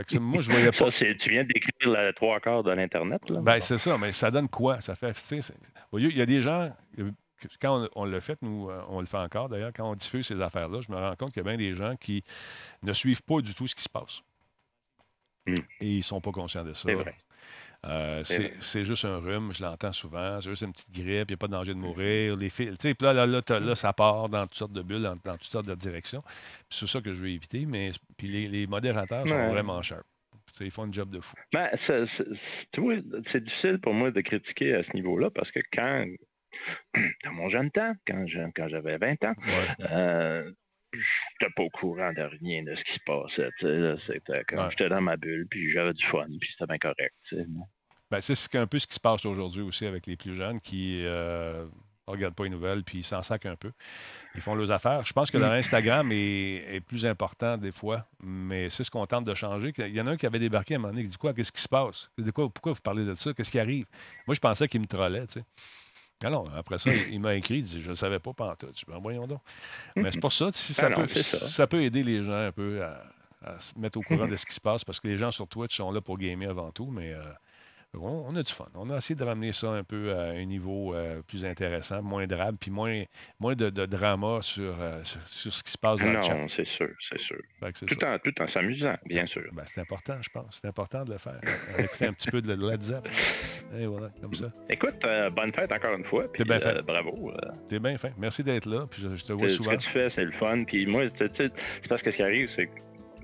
que, 0.04 0.18
moi, 0.18 0.40
je 0.40 0.50
voyais 0.50 0.72
pas. 0.72 0.90
Ça, 0.92 1.04
tu 1.20 1.28
viens 1.28 1.44
d'écrire 1.44 1.90
la 1.90 2.14
trois 2.14 2.40
quarts 2.40 2.62
de 2.62 2.70
l'Internet. 2.70 3.20
Ben, 3.28 3.60
c'est 3.60 3.76
ça, 3.76 3.98
mais 3.98 4.10
ça 4.10 4.30
donne 4.30 4.48
quoi? 4.48 4.80
Ça 4.80 4.94
fait. 4.94 5.12
Il 5.92 6.16
y 6.16 6.22
a 6.22 6.26
des 6.26 6.40
gens. 6.40 6.74
Quand 7.60 7.89
on, 7.94 8.05
le 8.05 8.20
fait, 8.20 8.40
nous, 8.43 8.70
euh, 8.70 8.82
on 8.89 9.01
le 9.01 9.06
fait 9.06 9.19
encore 9.19 9.48
d'ailleurs, 9.48 9.73
quand 9.74 9.90
on 9.90 9.94
diffuse 9.94 10.27
ces 10.27 10.40
affaires-là, 10.40 10.81
je 10.81 10.90
me 10.90 10.97
rends 10.97 11.16
compte 11.16 11.32
qu'il 11.32 11.43
y 11.43 11.47
a 11.47 11.48
bien 11.48 11.59
des 11.59 11.74
gens 11.74 11.97
qui 11.97 12.24
ne 12.82 12.93
suivent 12.93 13.23
pas 13.23 13.40
du 13.40 13.55
tout 13.55 13.66
ce 13.66 13.74
qui 13.74 13.82
se 13.82 13.89
passe. 13.89 14.23
Hmm. 15.47 15.55
Et 15.81 15.94
ils 15.94 15.98
ne 15.98 16.02
sont 16.02 16.20
pas 16.20 16.32
conscients 16.32 16.64
de 16.64 16.73
ça. 16.73 16.89
C'est 16.89 16.94
vrai. 16.94 17.16
Euh, 17.85 18.23
c'est 18.24 18.85
juste 18.85 19.05
un 19.05 19.19
rhume, 19.19 19.52
je 19.52 19.62
l'entends 19.62 19.93
souvent. 19.93 20.40
C'est 20.40 20.51
juste 20.51 20.62
une 20.62 20.73
petite 20.73 20.93
grippe, 20.93 21.31
il 21.31 21.32
n'y 21.32 21.35
a 21.35 21.36
pas 21.36 21.48
de 21.48 21.52
danger 21.52 21.74
de 21.74 21.78
mourir. 21.78 22.36
Les 22.36 22.48
fils, 22.48 22.70
là, 23.01 23.12
là, 23.12 23.27
là, 23.27 23.74
ça 23.74 23.93
part 23.93 24.28
dans 24.28 24.43
toutes 24.43 24.55
sortes 24.55 24.73
de 24.73 24.82
bulles, 24.82 25.02
dans, 25.02 25.16
toutes 25.16 25.44
sortes 25.44 25.66
de 25.66 25.74
directions. 25.74 26.23
C'est 26.70 26.86
ça 26.86 27.01
que 27.01 27.12
je 27.12 27.20
veux 27.20 27.31
éviter. 27.31 27.66
Mais 27.66 27.90
puis 28.16 28.28
les, 28.28 28.66
modérateurs 28.66 29.27
sont 29.27 29.51
vraiment 29.51 29.82
chers. 29.82 30.02
Ils 30.60 30.70
font 30.70 30.85
un 30.85 30.93
job 30.93 31.10
de 31.10 31.20
fou. 31.20 31.35
Ben, 31.52 31.70
c'est 31.89 33.44
difficile 33.44 33.81
pour 33.81 33.94
moi 33.94 34.12
de 34.12 34.20
critiquer 34.20 34.74
à 34.74 34.85
ce 34.85 34.93
niveau-là 34.94 35.31
parce 35.31 35.51
que 35.51 35.60
quand, 35.73 36.05
dans 37.24 37.32
mon 37.32 37.48
jeune 37.48 37.70
temps, 37.70 37.93
quand 38.06 38.24
j'avais 38.26 38.98
20 38.98 39.24
ans, 39.24 39.34
euh, 39.80 40.51
je 40.93 40.98
n'étais 40.98 41.52
pas 41.56 41.62
au 41.62 41.70
courant 41.70 42.12
de 42.12 42.22
rien 42.22 42.62
de 42.62 42.74
ce 42.74 42.84
qui 42.84 42.93
se 42.93 43.05
passait. 43.05 43.98
C'était 44.06 44.44
quand 44.44 44.70
j'étais 44.70 44.89
dans 44.89 45.01
ma 45.01 45.16
bulle, 45.16 45.47
puis 45.51 45.72
j'avais 45.72 45.94
du 45.94 46.05
fun, 46.06 46.26
puis 46.40 46.48
c'était 46.52 46.66
bien 46.66 46.78
correct. 46.78 47.14
Ben, 48.10 48.20
c'est 48.20 48.56
un 48.56 48.66
peu 48.66 48.78
ce 48.78 48.86
qui 48.86 48.94
se 48.94 49.01
passe 49.01 49.24
aujourd'hui 49.24 49.62
aussi 49.62 49.86
avec 49.86 50.06
les 50.06 50.16
plus 50.16 50.34
jeunes 50.34 50.60
qui 50.60 50.98
ne 51.01 51.06
euh, 51.06 51.66
regardent 52.06 52.34
pas 52.34 52.44
les 52.44 52.51
nouvelles, 52.51 52.82
puis 52.84 52.98
ils 52.98 53.05
s'en 53.05 53.22
sacent 53.22 53.47
un 53.47 53.56
peu. 53.56 53.72
Ils 54.34 54.43
font 54.43 54.55
leurs 54.55 54.70
affaires. 54.70 55.06
Je 55.06 55.14
pense 55.14 55.30
que 55.30 55.39
leur 55.39 55.51
mm. 55.51 55.55
Instagram 55.55 56.10
est, 56.12 56.84
plus 56.86 57.06
important 57.06 57.56
des 57.56 57.72
fois, 57.72 58.06
mais 58.22 58.68
c'est 58.68 58.84
ce 58.84 58.90
qu'on 58.90 59.06
tente 59.06 59.24
de 59.24 59.34
changer. 59.34 59.72
Il 59.78 59.94
y 59.94 60.01
en 60.01 60.06
a 60.06 60.10
un 60.10 60.16
qui 60.18 60.26
avait 60.26 60.39
débarqué 60.39 60.74
à 60.74 60.76
un 60.76 60.80
moment 60.80 60.93
donné 60.93 61.05
qui 61.05 61.09
dit 61.09 61.16
Quoi, 61.16 61.32
qu'est-ce 61.32 61.52
qui 61.52 61.62
se 61.62 61.68
passe? 61.68 62.10
De 62.18 62.30
quoi, 62.30 62.51
pourquoi 62.51 62.72
vous 62.72 62.80
parlez 62.82 63.06
de 63.06 63.14
ça? 63.14 63.32
Qu'est-ce 63.32 63.51
qui 63.51 63.59
arrive? 63.59 63.86
Moi, 64.26 64.34
je 64.34 64.40
pensais 64.40 64.68
qu'il 64.68 64.80
me 64.80 64.86
trollait, 64.86 65.26
tu 65.26 65.40
sais. 65.40 65.44
Alors, 66.24 66.49
ah 66.53 66.59
après 66.59 66.78
ça, 66.78 66.93
il 66.93 67.20
m'a 67.20 67.35
écrit, 67.35 67.59
il 67.59 67.62
dit 67.62 67.81
Je 67.81 67.90
ne 67.90 67.94
savais 67.94 68.19
pas 68.19 68.32
pantoute. 68.32 68.78
Je 68.78 68.85
dis 68.85 68.93
ben, 68.93 68.99
voyons 69.01 69.27
donc. 69.27 69.40
Mais 69.97 70.11
c'est 70.12 70.20
pour 70.20 70.32
ça, 70.32 70.51
si 70.53 70.74
ça, 70.74 70.89
ben 70.89 71.07
peut, 71.07 71.23
ça. 71.23 71.66
peut 71.66 71.82
aider 71.82 72.03
les 72.03 72.23
gens 72.23 72.47
un 72.47 72.53
peu 72.53 72.82
à, 72.82 73.61
se 73.61 73.78
mettre 73.78 73.99
au 73.99 74.03
courant 74.03 74.28
de 74.28 74.36
ce 74.36 74.47
qui 74.47 74.55
se 74.55 74.61
passe, 74.61 74.85
parce 74.85 75.01
que 75.01 75.09
les 75.09 75.16
gens 75.16 75.31
sur 75.31 75.49
Twitch 75.49 75.77
sont 75.77 75.90
là 75.90 76.01
pour 76.01 76.19
gamer 76.19 76.51
avant 76.51 76.70
tout, 76.70 76.90
mais 76.93 77.12
euh, 77.12 77.23
on, 78.01 78.35
a 78.36 78.43
du 78.43 78.52
fun. 78.52 78.69
On 78.74 78.89
a 78.90 78.97
essayé 78.97 79.14
de 79.14 79.24
ramener 79.24 79.52
ça 79.52 79.70
un 79.70 79.85
peu 79.85 80.14
à 80.14 80.31
un 80.31 80.44
niveau 80.44 80.94
euh, 80.94 81.20
plus 81.23 81.44
intéressant, 81.44 82.02
moins 82.02 82.27
drame, 82.27 82.56
puis 82.59 82.70
moins, 82.70 83.02
moins 83.39 83.55
de, 83.55 83.69
drama 83.69 84.39
sur, 84.40 84.81
euh, 84.81 85.02
sur, 85.27 85.52
ce 85.52 85.62
qui 85.62 85.73
se 85.73 85.78
passe 85.78 86.01
dans 86.01 86.12
le 86.12 86.23
chat. 86.23 86.35
Non, 86.35 86.47
c'est 86.56 86.66
sûr, 86.69 86.89
c'est 87.10 87.20
sûr. 87.20 87.39
Tout, 87.86 88.06
en, 88.06 88.19
tout 88.19 88.43
en 88.43 88.48
s'amusant, 88.48 88.94
bien 89.05 89.27
sûr. 89.27 89.44
Ben, 89.52 89.64
c'est 89.66 89.81
important, 89.81 90.16
je 90.23 90.31
pense. 90.31 90.60
C'est 90.62 90.69
important 90.69 91.05
de 91.05 91.12
le 91.12 91.19
faire. 91.19 91.40
écouter 91.78 92.06
un 92.06 92.12
petit 92.12 92.31
peu 92.31 92.40
de 92.40 92.55
Led 92.55 92.81
Zeppelin. 92.81 93.12
Et 93.78 93.86
voilà, 93.86 94.09
comme 94.20 94.35
ça. 94.35 94.47
Écoute, 94.70 95.06
euh, 95.06 95.31
bonne 95.31 95.52
fête 95.52 95.74
encore 95.74 95.94
une 95.94 96.05
fois. 96.05 96.28
T'es 96.35 96.44
bien 96.44 96.60
fait. 96.60 96.81
bravo. 96.82 97.32
T'es 97.69 97.78
bien 97.78 97.98
fait. 97.98 98.12
Merci 98.16 98.43
d'être 98.43 98.66
là. 98.66 98.86
Puis 98.90 99.02
je, 99.02 99.24
te 99.24 99.32
vois 99.32 99.48
souvent. 99.48 99.73
Ce 99.73 99.77
que 99.77 99.82
tu 99.82 99.90
fais, 99.90 100.10
c'est 100.14 100.24
le 100.24 100.32
fun. 100.32 100.64
Puis 100.64 100.86
moi, 100.86 101.05
c'est 101.19 101.52
parce 101.89 102.02
que 102.02 102.10
ce 102.10 102.16
qui 102.16 102.23
arrive, 102.23 102.48
c'est 102.56 102.66
que 102.66 102.73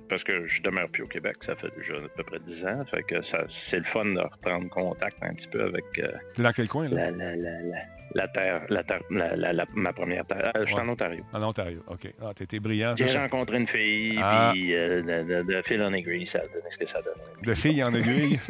parce 0.09 0.23
que 0.25 0.47
je 0.47 0.63
demeure 0.63 0.89
plus 0.89 1.03
au 1.03 1.07
Québec, 1.07 1.37
ça 1.47 1.55
fait 1.57 1.71
déjà 1.77 1.95
à 1.95 2.09
peu 2.17 2.23
près 2.25 2.39
10 2.41 2.65
ans. 2.67 2.85
Fait 2.93 3.03
que 3.03 3.23
ça, 3.23 3.45
c'est 3.71 3.79
le 3.79 3.85
fun 3.85 4.05
de 4.05 4.21
reprendre 4.21 4.69
contact 4.71 5.17
un 5.23 5.35
petit 5.35 5.49
peu 5.49 5.63
avec. 5.65 5.85
Euh, 5.99 6.13
dans 6.39 6.53
quel 6.53 6.69
coin, 6.69 6.89
là? 6.89 7.11
La, 7.11 7.37
la, 7.37 7.37
la, 7.37 7.79
la 8.15 8.29
terre, 8.29 8.63
la 8.69 8.83
terre 8.83 9.01
la, 9.11 9.65
ma 9.75 9.93
première 9.93 10.25
terre. 10.27 10.51
Euh, 10.57 10.63
je 10.63 10.67
suis 10.67 10.75
en 10.75 10.89
Ontario. 10.89 11.25
En 11.33 11.43
Ontario, 11.43 11.83
OK. 11.89 12.13
Ah, 12.23 12.33
t'étais 12.35 12.61
brillant. 12.61 12.95
J'ai 12.97 13.19
rencontré 13.19 13.59
une 13.59 13.69
fille, 13.69 14.19
ah. 14.23 14.51
puis 14.53 14.75
euh, 14.75 15.03
de, 15.03 15.43
de, 15.43 15.63
fil 15.63 15.83
en 15.83 15.93
aiguille, 15.93 16.29
ça 16.33 16.39
a 16.39 16.43
donné 16.43 16.71
ce 16.73 16.79
que 16.85 16.91
ça 16.91 17.03
donne? 17.03 17.15
De 17.43 17.55
fille 17.55 17.83
en 17.83 17.95
aiguille? 17.95 18.39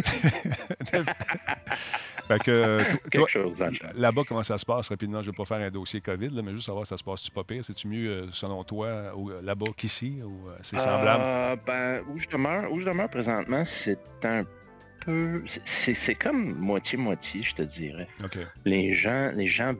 fait 2.28 2.38
que, 2.42 2.82
Quelque 3.10 3.30
chose, 3.30 3.56
là-bas, 3.96 4.22
comment 4.26 4.42
ça 4.42 4.58
se 4.58 4.66
passe 4.66 4.88
rapidement? 4.88 5.22
Je 5.22 5.28
ne 5.28 5.32
vais 5.32 5.36
pas 5.36 5.44
faire 5.44 5.66
un 5.66 5.70
dossier 5.70 6.00
COVID, 6.00 6.28
là, 6.30 6.42
mais 6.42 6.52
juste 6.52 6.66
savoir, 6.66 6.86
ça 6.86 6.96
se 6.96 7.04
passe-tu 7.04 7.30
pas 7.30 7.44
pire? 7.44 7.64
C'est-tu 7.64 7.88
mieux, 7.88 8.26
selon 8.32 8.64
toi, 8.64 9.12
là-bas 9.42 9.66
qu'ici, 9.76 10.20
ou 10.24 10.48
c'est 10.62 10.78
semblable? 10.78 11.60
ben, 11.66 12.00
où 12.08 12.18
je 12.18 12.28
demeure, 12.28 12.72
où 12.72 12.80
je 12.80 12.84
demeure 12.84 13.08
présentement, 13.08 13.64
c'est 13.84 13.98
un 14.24 14.44
c'est 16.06 16.14
comme 16.16 16.54
moitié-moitié, 16.54 17.42
je 17.42 17.54
te 17.54 17.62
dirais. 17.62 18.08
Les 18.64 18.94
gens, 18.96 19.32
les 19.34 19.48
gens, 19.48 19.74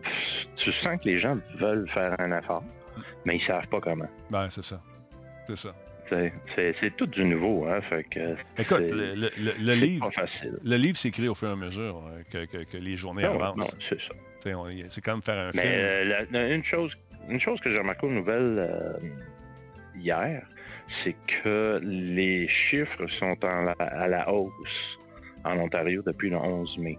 tu 0.57 0.73
sens 0.85 1.01
que 1.01 1.09
les 1.09 1.21
gens 1.21 1.39
veulent 1.59 1.89
faire 1.91 2.15
un 2.19 2.37
effort, 2.39 2.65
mais 3.25 3.37
ils 3.37 3.47
savent 3.47 3.67
pas 3.69 3.81
comment. 3.81 4.09
Ben, 4.31 4.49
c'est 4.49 4.65
ça. 4.65 4.81
C'est 5.47 5.57
ça. 5.57 5.75
C'est 6.11 6.97
tout 6.97 7.07
du 7.07 7.25
nouveau, 7.25 7.67
hein, 7.67 7.81
fait 7.83 8.05
que 8.05 8.35
Écoute, 8.57 8.91
le, 8.91 9.31
le, 9.39 9.75
livre, 9.75 10.11
le 10.65 10.77
livre 10.77 10.97
s'écrit 10.97 11.29
au 11.29 11.35
fur 11.35 11.49
et 11.49 11.53
à 11.53 11.57
mesure 11.57 12.03
hein, 12.07 12.23
que, 12.31 12.47
que, 12.65 12.77
les 12.79 12.97
journées 12.97 13.25
avancent. 13.25 13.77
c'est 13.89 14.01
ça. 14.01 14.15
C'est 14.89 15.05
comme 15.05 15.21
faire 15.21 15.39
un 15.39 15.51
mais, 15.55 15.61
film. 15.61 16.35
Euh, 16.35 16.55
une 16.55 16.65
chose, 16.65 16.97
une 17.29 17.41
chose 17.41 17.61
que 17.61 17.71
j'ai 17.71 17.79
remarqué 17.79 18.07
aux 18.07 18.11
nouvelles 18.11 18.59
euh, 18.59 18.93
hier, 19.97 20.47
c'est 21.05 21.17
que 21.43 21.81
les 21.83 22.49
chiffres 22.49 23.07
sont 23.19 23.37
à 23.45 24.09
la 24.09 24.33
hausse 24.33 24.98
en 25.49 25.59
Ontario 25.59 26.03
depuis 26.03 26.31
le 26.31 26.37
11 26.37 26.79
mai. 26.79 26.99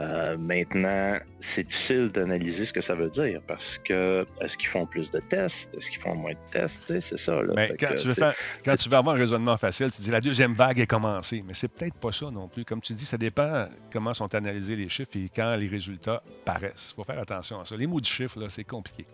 Euh, 0.00 0.36
maintenant, 0.36 1.18
c'est 1.54 1.64
difficile 1.64 2.10
d'analyser 2.12 2.66
ce 2.66 2.72
que 2.72 2.82
ça 2.82 2.94
veut 2.94 3.10
dire 3.10 3.40
parce 3.46 3.62
que 3.84 4.26
est-ce 4.40 4.56
qu'ils 4.56 4.68
font 4.68 4.86
plus 4.86 5.10
de 5.10 5.20
tests? 5.30 5.54
Est-ce 5.74 5.90
qu'ils 5.90 6.00
font 6.02 6.14
moins 6.14 6.32
de 6.32 6.52
tests? 6.52 6.74
C'est 6.86 7.20
ça. 7.24 7.42
Là. 7.42 7.52
Mais 7.54 7.76
quand, 7.78 7.94
tu 7.94 8.08
veux 8.08 8.14
faire, 8.14 8.34
quand 8.64 8.76
tu 8.76 8.88
veux 8.88 8.96
avoir 8.96 9.16
un 9.16 9.18
raisonnement 9.18 9.56
facile, 9.56 9.90
tu 9.90 10.02
dis 10.02 10.10
la 10.10 10.20
deuxième 10.20 10.52
vague 10.52 10.80
est 10.80 10.86
commencée. 10.86 11.42
Mais 11.46 11.54
c'est 11.54 11.68
peut-être 11.68 11.96
pas 11.96 12.12
ça 12.12 12.30
non 12.30 12.48
plus. 12.48 12.64
Comme 12.64 12.80
tu 12.80 12.92
dis, 12.94 13.06
ça 13.06 13.18
dépend 13.18 13.66
comment 13.92 14.14
sont 14.14 14.34
analysés 14.34 14.76
les 14.76 14.88
chiffres 14.88 15.10
et 15.16 15.30
quand 15.34 15.54
les 15.56 15.68
résultats 15.68 16.22
paraissent. 16.44 16.90
Il 16.92 16.96
faut 16.96 17.04
faire 17.04 17.20
attention 17.20 17.60
à 17.60 17.64
ça. 17.64 17.76
Les 17.76 17.86
mots 17.86 18.00
du 18.00 18.10
chiffre, 18.10 18.48
c'est 18.48 18.64
compliqué. 18.64 19.06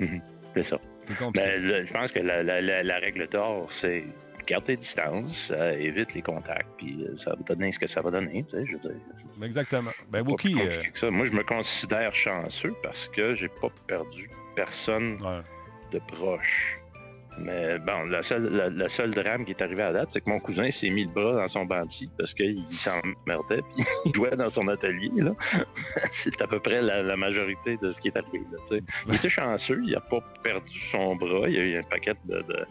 Mm-hmm. 0.00 0.20
C'est 0.54 0.68
ça. 0.68 0.76
Ben, 1.34 1.86
je 1.86 1.92
pense 1.92 2.10
que 2.12 2.18
la, 2.18 2.42
la 2.42 2.98
règle 2.98 3.28
d'or, 3.28 3.70
c'est 3.80 4.04
garde 4.48 4.64
tes 4.64 4.76
distances, 4.76 5.36
euh, 5.50 5.72
évite 5.78 6.12
les 6.14 6.22
contacts, 6.22 6.68
puis 6.78 6.96
euh, 7.02 7.16
ça 7.24 7.30
va 7.30 7.54
donner 7.54 7.72
ce 7.72 7.78
que 7.78 7.92
ça 7.92 8.00
va 8.00 8.10
donner, 8.10 8.44
tu 8.44 8.56
sais, 8.56 8.66
je 8.66 8.72
veux 8.72 8.94
dire. 8.94 9.00
Exactement. 9.42 9.90
Ben, 10.10 10.26
Wookie... 10.26 10.56
Euh, 10.60 11.10
Moi, 11.10 11.26
je 11.26 11.32
me 11.32 11.42
considère 11.42 12.14
chanceux 12.14 12.74
parce 12.82 13.08
que 13.14 13.36
j'ai 13.36 13.48
pas 13.48 13.68
perdu 13.86 14.28
personne 14.56 15.18
de 15.92 15.98
proche. 16.08 16.78
Mais 17.40 17.78
bon, 17.78 18.04
la 18.06 18.22
seule, 18.24 18.74
la, 18.74 18.88
seule 18.96 19.12
drame 19.12 19.44
qui 19.44 19.52
est 19.52 19.62
arrivée 19.62 19.84
à 19.84 19.92
date, 19.92 20.08
c'est 20.12 20.22
que 20.22 20.28
mon 20.28 20.40
cousin 20.40 20.70
s'est 20.80 20.90
mis 20.90 21.04
le 21.04 21.10
bras 21.10 21.34
dans 21.34 21.48
son 21.50 21.66
bandit 21.66 22.08
parce 22.18 22.34
qu'il 22.34 22.64
s'emmerdait 22.70 23.62
puis 23.74 23.84
il 24.06 24.14
jouait 24.14 24.34
dans 24.34 24.50
son 24.50 24.66
atelier. 24.66 25.10
Là. 25.14 25.32
c'est 26.24 26.42
à 26.42 26.48
peu 26.48 26.58
près 26.58 26.82
la, 26.82 27.16
majorité 27.16 27.76
de 27.80 27.92
ce 27.92 28.00
qui 28.00 28.08
est 28.08 28.16
arrivé. 28.16 28.40
Là, 28.70 28.78
il 29.06 29.14
était 29.14 29.30
chanceux, 29.30 29.80
il 29.84 29.92
n'a 29.92 30.00
pas 30.00 30.20
perdu 30.42 30.80
son 30.92 31.14
bras, 31.14 31.42
il 31.46 31.54
y 31.54 31.58
a 31.58 31.62
eu 31.62 31.76
un 31.78 31.82
paquet 31.84 32.14
de 32.24 32.38
de, 32.38 32.66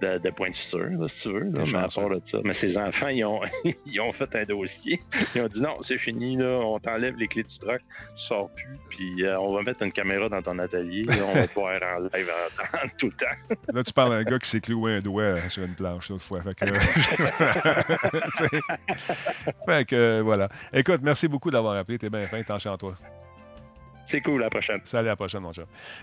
de 0.00 0.30
points 0.30 0.50
de 0.50 0.54
suture, 0.54 1.08
si 1.08 1.22
tu 1.22 1.32
veux. 1.32 1.50
mais 1.50 1.78
à 1.78 1.88
part 1.88 2.10
de 2.10 2.22
ça. 2.30 2.38
Mais 2.44 2.54
ses 2.60 2.76
enfants, 2.76 3.08
ils 3.08 3.24
ont, 3.24 3.40
ils 3.86 4.00
ont 4.00 4.12
fait 4.12 4.34
un 4.34 4.44
dossier. 4.44 5.00
Ils 5.34 5.42
ont 5.42 5.48
dit 5.48 5.60
non, 5.60 5.78
c'est 5.86 5.98
fini, 5.98 6.36
là, 6.36 6.58
on 6.62 6.78
t'enlève 6.78 7.16
les 7.16 7.28
clés 7.28 7.42
du 7.42 7.58
truck, 7.58 7.80
tu 7.80 8.26
sors 8.28 8.50
plus, 8.50 8.78
puis 8.90 9.24
euh, 9.24 9.38
on 9.40 9.54
va 9.54 9.62
mettre 9.62 9.82
une 9.82 9.92
caméra 9.92 10.28
dans 10.28 10.42
ton 10.42 10.58
atelier, 10.58 11.04
on 11.08 11.34
va 11.34 11.46
te 11.46 11.54
voir 11.54 11.80
en 11.82 12.00
live 12.16 12.30
en, 12.30 12.88
tout 12.98 13.06
le 13.06 13.12
temps. 13.12 13.56
là, 13.72 13.82
tu 13.82 13.92
parles 13.92 14.10
d'un 14.10 14.30
gars 14.30 14.38
qui 14.38 14.50
s'est 14.50 14.60
cloué 14.60 14.96
un 14.96 15.00
doigt 15.00 15.48
sur 15.48 15.64
une 15.64 15.74
planche 15.74 16.10
l'autre 16.10 16.24
fois. 16.24 16.42
Fait 16.42 16.54
que, 16.54 16.66
fait 19.66 19.84
que 19.86 20.20
voilà. 20.20 20.48
Écoute, 20.72 21.00
merci 21.02 21.28
beaucoup 21.28 21.50
d'avoir 21.50 21.76
appelé. 21.76 21.98
T'es 21.98 22.10
bien 22.10 22.26
fin, 22.26 22.40
attention 22.40 22.72
à 22.72 22.76
toi. 22.76 22.94
C'est 24.10 24.20
cool, 24.20 24.40
la 24.40 24.50
prochaine. 24.50 24.80
Salut, 24.84 25.08
à 25.08 25.12
la 25.12 25.16
prochaine, 25.16 25.42
mon 25.42 25.50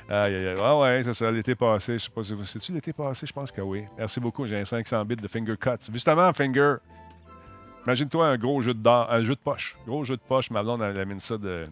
aïe. 0.10 0.56
Ah 0.62 0.78
ouais, 0.78 1.04
c'est 1.04 1.14
ça, 1.14 1.32
l'été 1.32 1.56
passé. 1.56 1.94
Je 1.94 2.04
sais 2.06 2.10
pas 2.10 2.24
si 2.24 2.34
vous... 2.34 2.44
C'est-tu 2.46 2.74
l'été 2.74 2.92
passé? 2.92 3.26
Je 3.26 3.34
pense 3.34 3.52
que 3.52 3.62
oui. 3.62 3.86
Merci 3.98 4.20
beaucoup. 4.20 4.46
J'ai 4.46 4.58
un 4.58 4.66
500 4.66 5.06
bits 5.06 5.16
de 5.16 5.28
finger 5.28 5.56
cuts. 5.58 5.92
Justement, 5.92 6.32
finger. 6.34 6.76
Imagine-toi 7.86 8.28
un 8.28 8.38
gros 8.38 8.62
jeu 8.62 8.74
de, 8.74 8.90
un 8.90 9.24
jeu 9.24 9.36
de 9.36 9.40
poche. 9.40 9.78
Gros 9.86 10.04
jeu 10.04 10.18
de 10.18 10.22
poche. 10.22 10.50
Ma 10.52 10.64
blonde, 10.64 10.82
elle 10.82 11.00
amène 11.00 11.20
ça 11.20 11.38
de, 11.38 11.68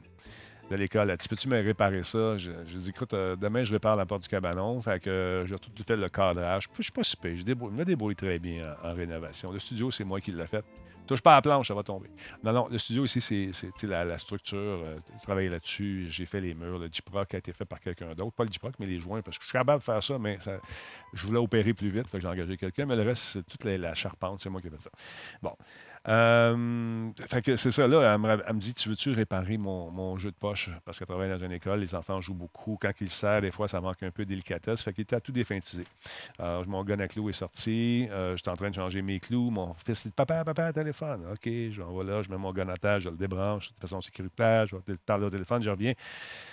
l'école. 0.69 1.09
Elle 1.09 1.17
dit 1.17 1.27
Peux-tu 1.27 1.49
me 1.49 1.61
réparer 1.61 2.03
ça? 2.03 2.37
Je, 2.37 2.51
dis 2.51 2.89
Écoute, 2.89 3.13
euh, 3.13 3.35
demain, 3.35 3.63
je 3.63 3.73
répare 3.73 3.97
la 3.97 4.05
porte 4.05 4.23
du 4.23 4.29
cabanon. 4.29 4.81
Fait 4.81 5.01
que 5.01 5.09
euh, 5.09 5.45
j'ai 5.45 5.55
tout 5.57 5.71
fait 5.85 5.97
le 5.97 6.07
cadrage. 6.07 6.67
Je 6.77 6.81
suis 6.81 6.91
pas 6.91 7.03
super. 7.03 7.35
Je, 7.35 7.43
me 7.43 7.83
débrouille 7.83 8.15
très 8.15 8.39
bien 8.39 8.75
en, 8.83 8.93
rénovation. 8.93 9.51
Le 9.51 9.59
studio, 9.59 9.91
c'est 9.91 10.05
moi 10.05 10.21
qui 10.21 10.31
l'ai 10.31 10.47
fait. 10.47 10.63
Touche 11.11 11.21
pas 11.21 11.33
à 11.33 11.35
la 11.35 11.41
planche, 11.41 11.67
ça 11.67 11.73
va 11.73 11.83
tomber. 11.83 12.09
Non, 12.41 12.53
non, 12.53 12.67
le 12.71 12.77
studio 12.77 13.03
ici, 13.03 13.19
c'est 13.19 13.83
la, 13.83 14.17
structure. 14.17 14.57
Euh, 14.57 14.97
travaillé 15.21 15.49
là-dessus. 15.49 16.07
J'ai 16.09 16.25
fait 16.25 16.39
les 16.39 16.53
murs. 16.53 16.79
Le 16.79 16.87
Jiproc 16.89 17.33
a 17.33 17.37
été 17.37 17.51
fait 17.51 17.65
par 17.65 17.81
quelqu'un 17.81 18.15
d'autre. 18.15 18.31
Pas 18.31 18.45
le 18.45 18.49
Jiproc, 18.49 18.75
mais 18.79 18.85
les 18.85 19.01
joints, 19.01 19.21
parce 19.21 19.37
que 19.37 19.43
je 19.43 19.49
suis 19.49 19.57
capable 19.57 19.79
de 19.79 19.83
faire 19.83 20.01
ça, 20.01 20.17
mais 20.17 20.39
je 21.11 21.27
voulais 21.27 21.39
opérer 21.39 21.73
plus 21.73 21.89
vite, 21.89 22.05
j'ai 22.13 22.25
engagé 22.25 22.55
quelqu'un. 22.55 22.85
Mais 22.85 22.95
le 22.95 23.01
reste, 23.01 23.23
c'est 23.23 23.45
toute 23.45 23.65
la 23.65 23.93
charpente, 23.93 24.39
c'est 24.39 24.49
moi 24.49 24.61
qui 24.61 24.67
ai 24.67 24.69
fait 24.69 24.79
ça. 24.79 24.89
Bon. 25.41 25.53
Euh, 26.07 27.11
fait 27.27 27.43
que 27.43 27.55
c'est 27.55 27.69
ça, 27.69 27.87
là, 27.87 28.13
elle 28.13 28.19
me, 28.55 28.59
dit 28.59 28.73
Tu 28.73 28.89
veux-tu 28.89 29.11
réparer 29.11 29.57
mon, 29.57 30.17
jeu 30.17 30.31
de 30.31 30.35
poche? 30.35 30.69
Parce 30.83 30.97
qu'elle 30.97 31.07
travaille 31.07 31.29
dans 31.29 31.37
une 31.37 31.51
école, 31.51 31.79
les 31.79 31.93
enfants 31.93 32.19
jouent 32.21 32.33
beaucoup. 32.33 32.77
Quand 32.81 32.91
ils 33.01 33.09
sert, 33.09 33.41
des 33.41 33.51
fois, 33.51 33.67
ça 33.67 33.81
manque 33.81 34.01
un 34.03 34.11
peu 34.11 34.23
de 34.23 34.29
délicatesse. 34.29 34.81
Fait 34.81 34.93
qu'il 34.93 35.03
était 35.03 35.15
à 35.15 35.21
tout 35.21 35.31
défintisé. 35.31 35.83
Alors, 36.39 36.67
mon 36.67 36.83
gun 36.83 36.99
à 36.99 37.07
clous 37.07 37.29
est 37.29 37.33
sorti. 37.33 38.07
Euh, 38.09 38.35
J'étais 38.35 38.49
en 38.49 38.55
train 38.55 38.69
de 38.69 38.75
changer 38.75 39.01
mes 39.01 39.19
clous. 39.19 39.51
Mon 39.51 39.73
fils 39.75 40.07
dit 40.07 40.13
Papa, 40.15 40.43
papa, 40.43 40.73
téléphone. 40.73 41.25
OK, 41.31 41.45
je 41.45 41.81
vais 41.81 42.03
là, 42.03 42.21
je 42.23 42.29
mets 42.29 42.37
mon 42.37 42.51
gun 42.51 42.69
à 42.69 42.77
terre, 42.77 42.99
je 42.99 43.09
le 43.09 43.17
débranche. 43.17 43.69
De 43.69 43.73
toute 43.73 43.81
façon, 43.81 44.01
c'est 44.01 44.11
plage, 44.29 44.69
je 44.69 44.75
vais 44.75 44.97
parler 45.05 45.25
au 45.25 45.29
téléphone, 45.29 45.61
je 45.61 45.69
reviens. 45.69 45.93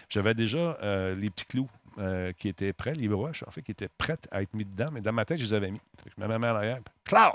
J'avais 0.09 0.35
déjà 0.35 0.79
euh, 0.83 1.15
les 1.15 1.31
petits 1.31 1.47
clous 1.47 1.69
euh, 1.99 2.33
qui 2.33 2.49
étaient 2.49 2.73
prêts, 2.73 2.93
les 2.93 3.09
broches, 3.09 3.45
en 3.47 3.51
fait, 3.51 3.63
qui 3.63 3.73
étaient 3.73 3.89
prêtes 3.89 4.29
à 4.31 4.43
être 4.43 4.55
mis 4.55 4.65
dedans, 4.65 4.91
mais 4.93 5.01
dans 5.01 5.13
ma 5.13 5.25
tête, 5.25 5.39
je 5.39 5.45
les 5.45 5.55
avais 5.55 5.71
mis. 5.71 5.81
je 6.05 6.21
mets 6.21 6.29
ma 6.29 6.39
main 6.39 6.53
en 6.53 6.57
arrière. 6.57 6.81
Clau! 7.05 7.33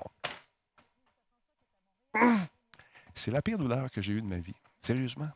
C'est 3.16 3.32
la 3.32 3.42
pire 3.42 3.58
douleur 3.58 3.92
que 3.92 4.02
j'ai 4.02 4.14
eue 4.14 4.22
de 4.22 4.28
ma 4.28 4.38
vie. 4.38 4.56
Sérieusement. 4.82 5.30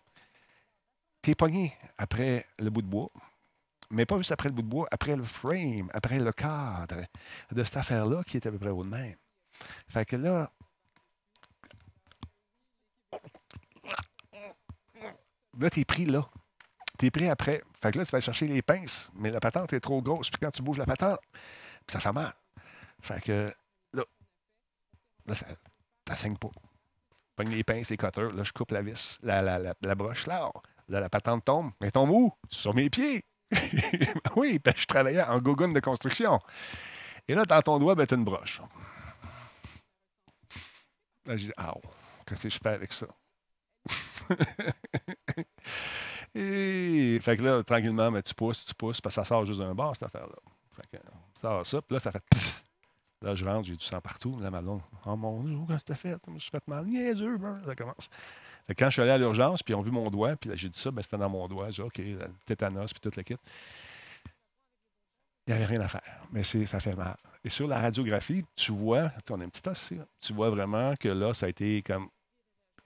T'es 1.22 1.36
pogné 1.36 1.78
après 1.98 2.48
le 2.60 2.70
bout 2.70 2.82
de 2.82 2.88
bois, 2.88 3.10
mais 3.90 4.06
pas 4.06 4.18
juste 4.18 4.32
après 4.32 4.49
le 4.49 4.56
bout 4.56 4.62
de 4.62 4.68
bois, 4.68 4.88
après 4.91 5.16
le 5.16 5.24
frame, 5.24 5.90
après 5.94 6.20
le 6.20 6.32
cadre 6.32 7.06
de 7.52 7.64
cette 7.64 7.78
affaire-là 7.78 8.24
qui 8.24 8.38
est 8.38 8.45
à 8.45 8.52
peu 8.52 8.60
près 8.60 8.70
au 8.70 8.84
même. 8.84 9.16
Fait 9.88 10.06
que 10.06 10.16
là, 10.16 10.52
là, 15.60 15.70
t'es 15.70 15.86
pris 15.86 16.06
là. 16.06 16.30
T'es 16.98 17.12
pris 17.12 17.30
après. 17.30 17.64
Fait 17.82 17.91
que 17.91 17.99
là, 17.99 18.06
tu 18.06 18.12
vas 18.12 18.20
chercher 18.20 18.48
les 18.48 18.62
pinces, 18.62 19.12
mais 19.14 19.30
la 19.30 19.40
patente 19.40 19.74
est 19.74 19.80
trop 19.80 20.02
grosse. 20.02 20.30
Puis 20.30 20.40
quand 20.40 20.52
tu 20.52 20.62
bouges 20.62 20.78
la 20.78 20.86
patente, 20.86 21.20
ça 21.88 21.99
fait 21.99 22.12
mal. 22.12 22.34
Fait 23.02 23.22
que 23.22 23.54
là, 23.94 24.04
là 25.26 25.36
ça, 25.36 25.45
ça 26.16 26.30
pas 26.40 26.49
pogne 27.38 27.52
les 27.52 27.64
pinces, 27.64 27.90
les 27.92 27.98
cutters, 27.98 28.32
là, 28.34 28.44
je 28.44 28.52
coupe 28.52 28.72
la 28.72 28.82
vis, 28.82 29.20
la, 29.22 29.42
la, 29.42 29.60
la, 29.60 29.96
broche 29.96 30.26
là. 30.26 30.52
Là, 30.90 31.00
la 31.00 31.10
patente 31.10 31.46
tombe. 31.46 31.72
Mais 31.80 31.92
tombe 31.92 32.10
où? 32.10 32.34
Sur 32.50 32.74
mes 32.74 32.90
pieds. 32.90 33.24
oui, 34.36 34.60
ben, 34.64 34.74
je 34.76 34.86
travaillais 34.86 35.22
en 35.22 35.40
gogoune 35.40 35.72
de 35.72 35.80
construction. 35.80 36.40
Et 37.28 37.36
là, 37.36 37.46
dans 37.46 37.62
ton 37.62 37.80
doigt, 37.80 37.96
ben, 37.96 38.08
une 38.12 38.24
broche. 38.24 38.60
Là, 41.26 41.38
je 41.38 41.46
dis, 41.46 41.54
ah, 41.58 41.76
qu'est-ce 42.26 42.44
que 42.44 42.50
je 42.50 42.58
fais 42.62 42.70
avec 42.70 42.92
ça? 42.92 43.08
Et, 46.36 47.20
fait 47.22 47.38
que 47.38 47.44
là, 47.44 47.64
tranquillement, 47.64 48.12
ben, 48.12 48.22
tu 48.22 48.34
pousses, 48.34 48.66
tu 48.66 48.74
pousses, 48.74 49.00
parce 49.00 49.16
que 49.16 49.22
ça 49.22 49.26
sort 49.26 49.46
juste 49.46 49.60
d'un 49.60 49.76
bord, 49.76 49.96
cette 49.96 50.08
affaire-là. 50.08 50.36
Fait 50.72 50.98
que, 50.98 51.04
ça 51.36 51.42
sort 51.42 51.66
ça, 51.66 51.82
puis 51.82 51.94
là, 51.94 52.00
ça 52.00 52.12
fait 52.12 52.24
Là, 53.22 53.34
je 53.34 53.44
rentre, 53.44 53.68
j'ai 53.68 53.76
du 53.76 53.84
sang 53.84 53.99
partout. 53.99 54.38
Là, 54.39 54.52
ma 54.52 54.61
oh 54.61 55.15
mon 55.15 55.44
Dieu, 55.44 55.57
qu'est-ce 55.68 55.85
que 55.85 55.94
fait? 55.95 56.18
Je 56.27 56.31
me 56.31 56.39
suis 56.39 56.52
fait 56.52 56.68
mal. 56.68 56.85
Niaiseux, 56.85 57.38
ça 57.65 57.76
commence. 57.76 58.10
Quand 58.77 58.85
je 58.85 58.91
suis 58.91 59.02
allé 59.02 59.11
à 59.11 59.18
l'urgence, 59.18 59.64
puis 59.64 59.73
ils 59.73 59.76
ont 59.76 59.81
vu 59.81 59.91
mon 59.91 60.10
doigt, 60.10 60.35
puis 60.35 60.49
là, 60.49 60.56
j'ai 60.56 60.69
dit 60.69 60.77
ça, 60.77 60.91
ben, 60.91 61.02
c'était 61.02 61.18
dans 61.18 61.30
mon 61.30 61.48
doigt. 61.48 61.72
J'ai 61.72 61.81
OK, 61.81 61.99
tétanos, 62.45 62.94
puis 62.94 62.99
toute 62.99 63.15
la 63.15 63.23
kit. 63.23 63.38
Il 65.48 65.52
n'y 65.52 65.53
avait 65.53 65.65
rien 65.65 65.80
à 65.80 65.88
faire, 65.88 66.27
mais 66.31 66.44
ça 66.44 66.80
fait 66.80 66.95
mal. 66.95 67.15
Et 67.44 67.49
sur 67.49 67.68
la 67.68 67.80
radiographie, 67.80 68.44
tu 68.56 68.73
vois, 68.73 69.11
on 69.30 69.39
a 69.39 69.45
un 69.45 69.49
petit 69.49 69.68
os 69.69 69.81
ici, 69.81 69.98
tu 70.19 70.34
vois 70.34 70.49
vraiment 70.49 70.94
que 70.99 71.07
là, 71.07 71.34
ça 71.34 71.45
a 71.45 71.49
été 71.49 71.81
comme 71.81 72.10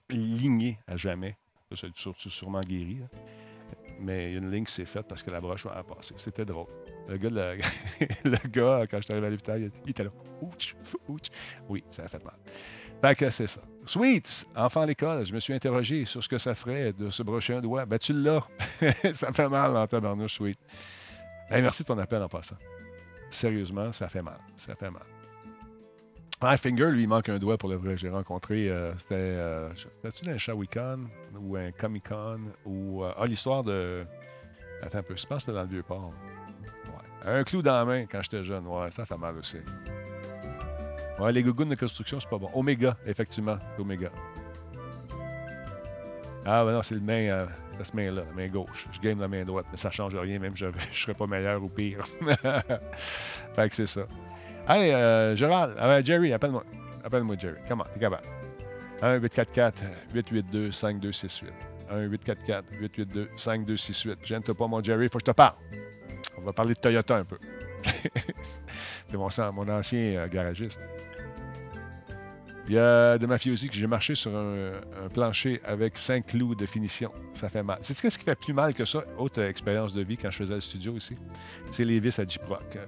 ligné 0.08 0.78
à 0.86 0.96
jamais. 0.96 1.36
Ça 1.74 1.88
a 1.88 2.12
sûrement 2.30 2.60
guéri. 2.60 3.00
Mais 3.98 4.34
une 4.34 4.50
ligne 4.50 4.66
s'est 4.66 4.84
faite 4.84 5.06
parce 5.08 5.22
que 5.22 5.30
la 5.30 5.40
broche 5.40 5.66
a 5.66 5.82
passé. 5.82 6.14
C'était 6.18 6.44
drôle. 6.44 6.66
Le 7.08 7.16
gars, 7.16 7.30
le, 8.24 8.48
gars, 8.48 8.86
quand 8.90 8.98
je 8.98 9.02
suis 9.02 9.12
arrivé 9.12 9.26
à 9.26 9.30
l'hôpital, 9.30 9.70
il 9.84 9.90
était 9.90 10.04
là. 10.04 10.10
Ouch, 10.40 10.76
ouch. 11.08 11.26
Oui, 11.68 11.82
ça 11.90 12.04
a 12.04 12.08
fait 12.08 12.22
mal. 12.24 12.34
Fait 13.00 13.16
que 13.16 13.30
c'est 13.30 13.48
ça. 13.48 13.60
Sweet, 13.84 14.46
enfant 14.54 14.82
à 14.82 14.86
l'école, 14.86 15.24
je 15.24 15.34
me 15.34 15.40
suis 15.40 15.52
interrogé 15.52 16.04
sur 16.04 16.22
ce 16.22 16.28
que 16.28 16.38
ça 16.38 16.54
ferait 16.54 16.92
de 16.92 17.10
se 17.10 17.22
brocher 17.22 17.54
un 17.54 17.60
doigt. 17.60 17.84
Ben, 17.84 17.98
tu 17.98 18.12
l'as. 18.12 18.46
ça 19.12 19.32
fait 19.32 19.48
mal 19.48 19.76
en 19.76 19.86
tabarnouche, 19.86 20.36
Sweet. 20.36 20.58
merci 21.50 21.82
de 21.82 21.88
ton 21.88 21.98
appel 21.98 22.22
en 22.22 22.28
passant. 22.28 22.56
Sérieusement, 23.30 23.90
ça 23.90 24.08
fait 24.08 24.22
mal. 24.22 24.38
Ça 24.56 24.76
fait 24.76 24.90
mal. 24.90 25.02
Ah, 26.44 26.56
Finger, 26.56 26.90
lui, 26.90 27.02
il 27.02 27.08
manque 27.08 27.28
un 27.28 27.38
doigt 27.38 27.56
pour 27.56 27.68
le 27.68 27.76
vrai. 27.76 27.96
J'ai 27.96 28.10
rencontré, 28.10 28.68
euh, 28.68 28.96
c'était, 28.98 29.14
euh, 29.14 29.70
un 30.26 30.38
Shawicon 30.38 31.08
ou 31.40 31.56
un 31.56 31.70
Comic 31.70 32.08
Con 32.08 32.40
ou. 32.64 33.04
Euh, 33.04 33.12
ah, 33.16 33.26
l'histoire 33.26 33.62
de. 33.62 34.04
Attends 34.82 34.98
un 34.98 35.02
peu, 35.04 35.14
je 35.16 35.24
pense 35.24 35.38
que 35.38 35.40
c'était 35.44 35.52
dans 35.52 35.62
le 35.62 35.68
Vieux-Port. 35.68 36.12
Un 37.24 37.44
clou 37.44 37.62
dans 37.62 37.72
la 37.72 37.84
main 37.84 38.06
quand 38.06 38.20
j'étais 38.22 38.42
jeune. 38.42 38.66
Ouais, 38.66 38.90
ça 38.90 39.06
fait 39.06 39.16
mal 39.16 39.36
aussi. 39.36 39.58
Ouais, 41.18 41.32
les 41.32 41.42
gougounes 41.42 41.68
de 41.68 41.76
construction, 41.76 42.18
c'est 42.18 42.28
pas 42.28 42.38
bon. 42.38 42.50
Oméga, 42.54 42.96
effectivement. 43.06 43.58
Oméga. 43.78 44.10
Ah, 46.44 46.64
ben 46.64 46.72
non, 46.72 46.82
c'est 46.82 46.96
le 46.96 47.00
main, 47.00 47.28
euh, 47.28 47.46
cette 47.80 47.94
main-là, 47.94 48.24
la 48.28 48.34
main 48.34 48.48
gauche. 48.48 48.88
Je 48.90 48.98
game 49.00 49.20
la 49.20 49.28
main 49.28 49.44
droite, 49.44 49.66
mais 49.70 49.76
ça 49.76 49.92
change 49.92 50.16
rien, 50.16 50.40
même 50.40 50.56
je, 50.56 50.66
je 50.92 51.00
serais 51.00 51.14
pas 51.14 51.28
meilleur 51.28 51.62
ou 51.62 51.68
pire. 51.68 52.02
fait 53.54 53.68
que 53.68 53.74
c'est 53.74 53.86
ça. 53.86 54.02
Allez, 54.66 54.90
euh, 54.90 55.36
Gérald, 55.36 55.76
ah, 55.78 56.02
Jerry, 56.02 56.32
appelle-moi. 56.32 56.64
Appelle-moi 57.04 57.36
Jerry. 57.38 57.60
Comment? 57.68 57.84
T'es 57.94 58.00
capable. 58.00 58.26
1-844-882-5268. 59.02 61.44
1-844-882-5268. 61.92 64.16
J'aime 64.24 64.42
pas 64.42 64.66
mon 64.66 64.82
Jerry, 64.82 65.08
faut 65.08 65.18
que 65.18 65.24
je 65.26 65.30
te 65.30 65.36
parle. 65.36 65.54
On 66.42 66.46
va 66.46 66.52
parler 66.52 66.74
de 66.74 66.80
Toyota 66.80 67.16
un 67.16 67.24
peu. 67.24 67.38
c'est 69.08 69.16
mon, 69.16 69.28
mon, 69.52 69.68
ancien 69.68 69.98
euh, 69.98 70.28
garagiste. 70.28 70.80
Il 72.68 72.74
y 72.74 72.78
a 72.78 73.18
de 73.18 73.26
ma 73.26 73.38
fille 73.38 73.52
aussi 73.52 73.68
que 73.68 73.74
j'ai 73.74 73.86
marché 73.86 74.14
sur 74.14 74.36
un, 74.36 74.72
plancher 75.12 75.60
avec 75.64 75.96
cinq 75.96 76.26
clous 76.26 76.54
de 76.54 76.66
finition. 76.66 77.12
Ça 77.34 77.48
fait 77.48 77.62
mal. 77.62 77.78
C'est 77.80 77.94
ce 77.94 78.18
qui 78.18 78.24
fait 78.24 78.34
plus 78.34 78.52
mal 78.52 78.74
que 78.74 78.84
ça, 78.84 79.04
autre 79.18 79.42
expérience 79.42 79.92
de 79.92 80.02
vie 80.02 80.16
quand 80.16 80.30
je 80.30 80.38
faisais 80.38 80.54
le 80.54 80.60
studio 80.60 80.92
aussi, 80.94 81.16
c'est 81.70 81.84
les 81.84 81.98
vis 81.98 82.16
à 82.18 82.24
J-Proc. 82.24 82.78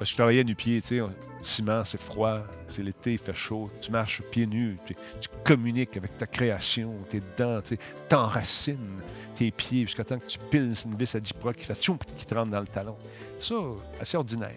Parce 0.00 0.08
que 0.08 0.12
je 0.14 0.16
travaillais 0.16 0.44
du 0.44 0.54
pied, 0.54 0.80
tu 0.80 0.98
sais, 0.98 1.02
ciment, 1.42 1.84
c'est 1.84 2.00
froid, 2.00 2.38
c'est 2.68 2.82
l'été, 2.82 3.12
il 3.12 3.18
fait 3.18 3.34
chaud, 3.34 3.70
tu 3.82 3.90
marches 3.90 4.22
pieds 4.30 4.46
nus, 4.46 4.78
tu, 4.86 4.96
communiques 5.44 5.94
avec 5.94 6.16
ta 6.16 6.26
création, 6.26 6.94
tes 7.10 7.20
dents, 7.36 7.60
tu 7.60 7.76
t'enracines 8.08 9.02
tes 9.34 9.50
pieds 9.50 9.82
jusqu'à 9.82 10.02
temps 10.02 10.18
que 10.18 10.24
tu 10.24 10.38
piles 10.38 10.72
une 10.86 10.96
vis 10.96 11.14
à 11.14 11.20
Diproc 11.20 11.54
qui 11.54 11.66
fait 11.66 11.74
tchoum, 11.74 11.98
qui 12.16 12.24
te 12.24 12.34
rentre 12.34 12.50
dans 12.50 12.60
le 12.60 12.66
talon. 12.66 12.96
Ça, 13.38 13.54
assez 14.00 14.16
ordinaire. 14.16 14.54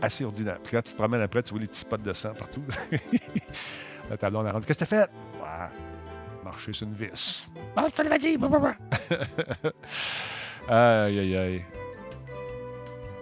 Assez 0.00 0.24
ordinaire. 0.24 0.60
Puis 0.62 0.70
quand 0.70 0.82
tu 0.82 0.92
te 0.92 0.96
promènes 0.96 1.22
après, 1.22 1.42
tu 1.42 1.50
vois 1.50 1.58
les 1.60 1.66
petits 1.66 1.80
spots 1.80 1.96
de 1.96 2.12
sang 2.12 2.32
partout. 2.32 2.62
le 4.08 4.16
talon, 4.16 4.46
on 4.46 4.52
rentre. 4.52 4.68
Qu'est-ce 4.68 4.78
que 4.78 4.84
tu 4.84 4.94
as 4.94 4.98
fait? 5.04 5.10
Ouais, 5.42 6.44
marcher 6.44 6.72
sur 6.72 6.86
une 6.86 6.94
vis. 6.94 7.50
Ah, 7.74 7.86
je 7.90 7.94
te 7.96 8.02
l'avais 8.02 8.18
dit! 8.20 8.38
aïe, 10.68 11.18
aïe, 11.18 11.36
aïe. 11.36 11.64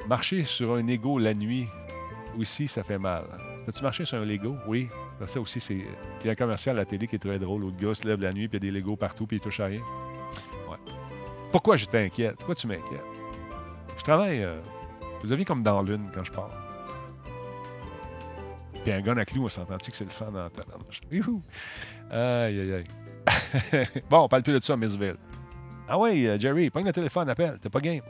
Marcher 0.09 0.45
sur 0.45 0.75
un 0.75 0.87
ego 0.87 1.19
la 1.19 1.35
nuit, 1.35 1.69
aussi, 2.39 2.69
ça 2.69 2.83
fait 2.83 2.99
mal. 2.99 3.25
As-tu 3.69 3.83
marché 3.83 4.05
sur 4.05 4.19
un 4.19 4.25
Lego? 4.25 4.57
Oui. 4.67 4.89
Ça 5.27 5.41
aussi, 5.41 5.61
c'est. 5.61 5.75
Il 5.75 6.27
y 6.27 6.29
a 6.29 6.33
un 6.33 6.35
commercial 6.35 6.77
à 6.77 6.81
la 6.81 6.85
télé 6.85 7.07
qui 7.07 7.17
est 7.17 7.19
très 7.19 7.39
drôle. 7.39 7.63
L'autre 7.63 7.77
gars 7.77 7.95
se 7.95 8.07
lève 8.07 8.21
la 8.21 8.33
nuit, 8.33 8.49
puis 8.49 8.59
il 8.59 8.65
y 8.65 8.69
a 8.69 8.73
des 8.73 8.79
Legos 8.79 8.97
partout, 8.97 9.27
puis 9.27 9.37
il 9.37 9.41
touche 9.41 9.61
à 9.61 9.67
rien. 9.67 9.81
Ouais. 10.71 10.77
Pourquoi 11.53 11.77
je 11.77 11.87
t'inquiète? 11.87 12.37
Pourquoi 12.37 12.55
tu 12.55 12.67
m'inquiètes? 12.67 13.05
Je 13.97 14.03
travaille. 14.05 14.43
Euh, 14.43 14.61
vous 15.23 15.33
avez 15.33 15.45
comme 15.45 15.63
dans 15.63 15.83
l'une 15.83 16.11
quand 16.15 16.25
je 16.25 16.33
pars. 16.33 16.51
Puis 18.85 18.93
un 18.93 19.01
gun 19.01 19.17
à 19.17 19.25
clous, 19.25 19.45
on 19.45 19.49
s'entend-tu 19.49 19.91
que 19.91 19.97
c'est 19.97 20.05
le 20.05 20.11
fan 20.11 20.33
dans 20.33 20.49
Youhou! 21.11 21.43
Aïe, 22.11 22.61
aïe, 22.61 22.73
aïe. 22.73 23.87
bon, 24.09 24.21
on 24.21 24.29
parle 24.29 24.43
plus 24.43 24.53
de 24.53 24.65
ça, 24.65 24.77
Missville. 24.77 25.17
Ah 25.89 25.99
oui, 25.99 26.27
euh, 26.27 26.39
Jerry, 26.39 26.71
prends 26.71 26.81
le 26.81 26.93
téléphone, 26.93 27.29
appelle. 27.29 27.59
T'es 27.61 27.69
pas 27.69 27.81
game. 27.81 28.03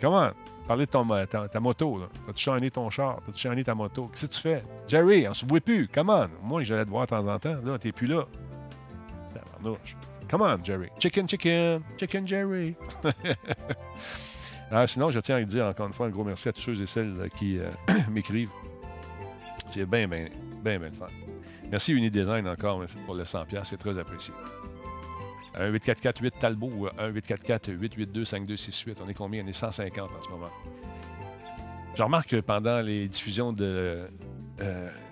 Comment? 0.00 0.30
Parler 0.70 0.86
de 0.86 1.48
ta, 1.48 1.58
moto. 1.58 2.00
As-tu 2.28 2.44
chaîné 2.44 2.70
ton 2.70 2.88
char? 2.90 3.18
As-tu 3.28 3.40
chaîné 3.40 3.64
ta 3.64 3.74
moto? 3.74 4.06
Qu'est-ce 4.06 4.26
que 4.26 4.32
tu 4.32 4.40
fais? 4.40 4.62
Jerry, 4.86 5.26
on 5.28 5.34
se 5.34 5.44
voit 5.44 5.60
plus. 5.60 5.88
Come 5.88 6.10
on. 6.10 6.28
Moi, 6.44 6.62
j'allais 6.62 6.84
te 6.84 6.90
voir 6.90 7.06
de 7.06 7.10
temps 7.10 7.26
en 7.26 7.38
temps. 7.40 7.56
Là, 7.64 7.76
t'es 7.76 7.90
plus 7.90 8.06
là. 8.06 8.24
Come 10.28 10.42
on, 10.42 10.62
Jerry. 10.62 10.86
Chicken, 11.00 11.28
chicken. 11.28 11.82
Chicken, 11.98 12.24
Jerry. 12.24 12.76
ah, 14.70 14.86
sinon, 14.86 15.10
je 15.10 15.18
tiens 15.18 15.36
à 15.38 15.42
dire 15.42 15.66
encore 15.66 15.88
une 15.88 15.92
fois 15.92 16.06
un 16.06 16.10
gros 16.10 16.22
merci 16.22 16.48
à 16.48 16.52
tous 16.52 16.60
ceux 16.60 16.80
et 16.80 16.86
celles 16.86 17.28
qui 17.36 17.58
euh, 17.58 17.70
m'écrivent. 18.08 18.50
C'est 19.70 19.86
bien, 19.86 20.06
bien, 20.06 20.28
bien, 20.62 20.78
bien 20.78 20.92
fun. 20.92 21.08
Merci 21.68 21.94
Unidesign 21.94 22.46
encore 22.46 22.80
pour 23.06 23.16
le 23.16 23.24
100$. 23.24 23.64
C'est 23.64 23.76
très 23.76 23.98
apprécié. 23.98 24.32
Un 25.54 25.72
844-8 25.72 26.32
Talbot 26.38 26.70
ou 26.74 26.86
un 26.86 27.10
844-882-5268. 27.12 28.96
On 29.04 29.08
est 29.08 29.14
combien? 29.14 29.44
On 29.44 29.46
est 29.46 29.52
150 29.52 30.10
en 30.10 30.22
ce 30.22 30.28
moment. 30.28 30.50
Je 31.94 32.02
remarque 32.02 32.30
que 32.30 32.40
pendant 32.40 32.80
les 32.80 33.08
diffusions 33.08 33.54
euh, 33.60 34.08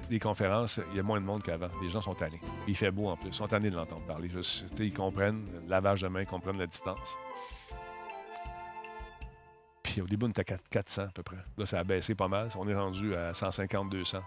des 0.08 0.20
conférences, 0.20 0.80
il 0.90 0.96
y 0.96 1.00
a 1.00 1.02
moins 1.02 1.20
de 1.20 1.26
monde 1.26 1.42
qu'avant. 1.42 1.68
Les 1.82 1.90
gens 1.90 2.00
sont 2.00 2.14
tannés. 2.14 2.40
Il 2.68 2.76
fait 2.76 2.90
beau 2.90 3.08
en 3.08 3.16
plus. 3.16 3.28
Ils 3.28 3.34
sont 3.34 3.48
tannés 3.48 3.70
de 3.70 3.76
l'entendre 3.76 4.06
parler. 4.06 4.30
ils 4.78 4.92
comprennent 4.92 5.44
le 5.64 5.68
lavage 5.68 6.02
de 6.02 6.08
main, 6.08 6.20
ils 6.20 6.26
comprennent 6.26 6.58
la 6.58 6.66
distance. 6.66 7.16
Puis 9.82 10.00
au 10.00 10.06
début, 10.06 10.26
on 10.26 10.30
était 10.30 10.52
à 10.52 10.58
400 10.70 11.02
à 11.02 11.08
peu 11.08 11.22
près. 11.22 11.38
Là, 11.56 11.66
ça 11.66 11.80
a 11.80 11.84
baissé 11.84 12.14
pas 12.14 12.28
mal. 12.28 12.48
On 12.56 12.68
est 12.68 12.74
rendu 12.74 13.14
à 13.16 13.34
150, 13.34 13.90
200, 13.90 14.18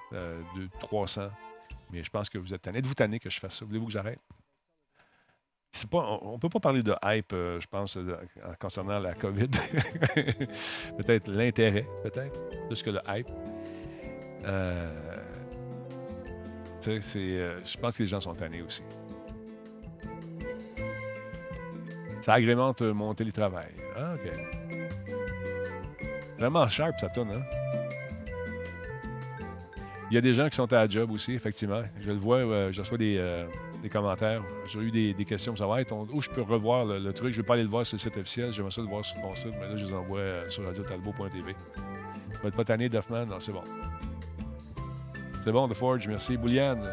300. 0.82 1.30
Mais 1.92 2.04
je 2.04 2.10
pense 2.10 2.30
que 2.30 2.38
vous 2.38 2.54
êtes 2.54 2.62
tanné. 2.62 2.80
Êtes-vous 2.80 2.96
tanné 2.96 3.20
que 3.20 3.30
je 3.30 3.40
fasse 3.40 3.60
ça? 3.60 3.66
Voulez-vous 3.66 3.86
que 3.86 3.92
j'arrête? 3.92 4.20
On 5.94 6.34
ne 6.34 6.38
peut 6.38 6.50
pas 6.50 6.60
parler 6.60 6.84
de 6.84 6.94
hype, 7.04 7.34
euh, 7.34 7.60
je 7.60 7.68
pense, 7.68 7.98
concernant 8.60 9.00
la 9.00 9.14
COVID. 9.14 9.48
peut-être 10.98 11.30
l'intérêt, 11.30 11.86
peut-être, 12.04 12.40
plus 12.68 12.84
que 12.84 12.90
le 12.90 13.00
hype. 13.08 13.28
Euh, 14.46 14.90
euh, 16.88 17.60
je 17.66 17.78
pense 17.78 17.98
que 17.98 18.04
les 18.04 18.10
gens 18.10 18.22
sont 18.22 18.34
tannés 18.34 18.62
aussi. 18.62 18.84
Ça 22.22 22.34
agrémente 22.34 22.82
mon 22.82 23.14
télétravail. 23.14 23.72
Ah, 23.98 24.16
OK. 24.16 24.32
Vraiment 26.38 26.68
sharp, 26.70 27.00
ça 27.00 27.10
tourne, 27.10 27.32
hein? 27.32 27.44
Il 30.10 30.16
y 30.16 30.18
a 30.18 30.22
des 30.22 30.34
gens 30.34 30.50
qui 30.50 30.56
sont 30.58 30.72
à 30.74 30.84
la 30.84 30.90
job 30.90 31.12
aussi, 31.12 31.34
effectivement. 31.34 31.84
Je 32.00 32.12
le 32.12 32.18
vois, 32.18 32.72
je 32.72 32.82
reçois 32.82 32.98
des, 32.98 33.46
des 33.82 33.90
commentaires. 33.90 34.44
J'ai 34.68 34.80
eu 34.80 34.92
des, 34.92 35.26
questions 35.26 35.54
pour 35.54 35.60
savoir 35.60 35.80
où 36.12 36.22
je 36.22 36.30
peux 36.30 36.42
revoir 36.42 36.86
le, 36.86 37.14
truc? 37.14 37.32
Je 37.32 37.38
ne 37.38 37.42
vais 37.42 37.48
pas 37.48 37.54
aller 37.56 37.64
le 37.64 37.70
voir 37.70 37.86
sur 37.86 37.96
le 37.96 38.00
site 38.00 38.18
officiel. 38.18 38.52
J'aimerais 38.52 38.72
ça 38.72 38.82
le 38.82 38.88
voir 38.88 39.04
sur 39.04 39.18
mon 39.18 39.36
site, 39.36 39.54
mais 39.60 39.68
là, 39.68 39.76
je 39.76 39.86
les 39.86 39.94
envoie 39.94 40.20
euh, 40.20 40.50
sur 40.50 40.66
radiotalbo.tv. 40.66 41.56
Tu 42.32 42.38
vas 42.42 42.48
être 42.48 42.56
pas 42.56 42.64
tanné, 42.64 42.90
Duffman? 42.90 43.26
Non, 43.26 43.40
c'est 43.40 43.52
bon. 43.52 43.64
C'est 45.44 45.52
bon, 45.52 45.68
The 45.68 45.74
Forge, 45.74 46.08
merci. 46.08 46.38
Bouliane, 46.38 46.88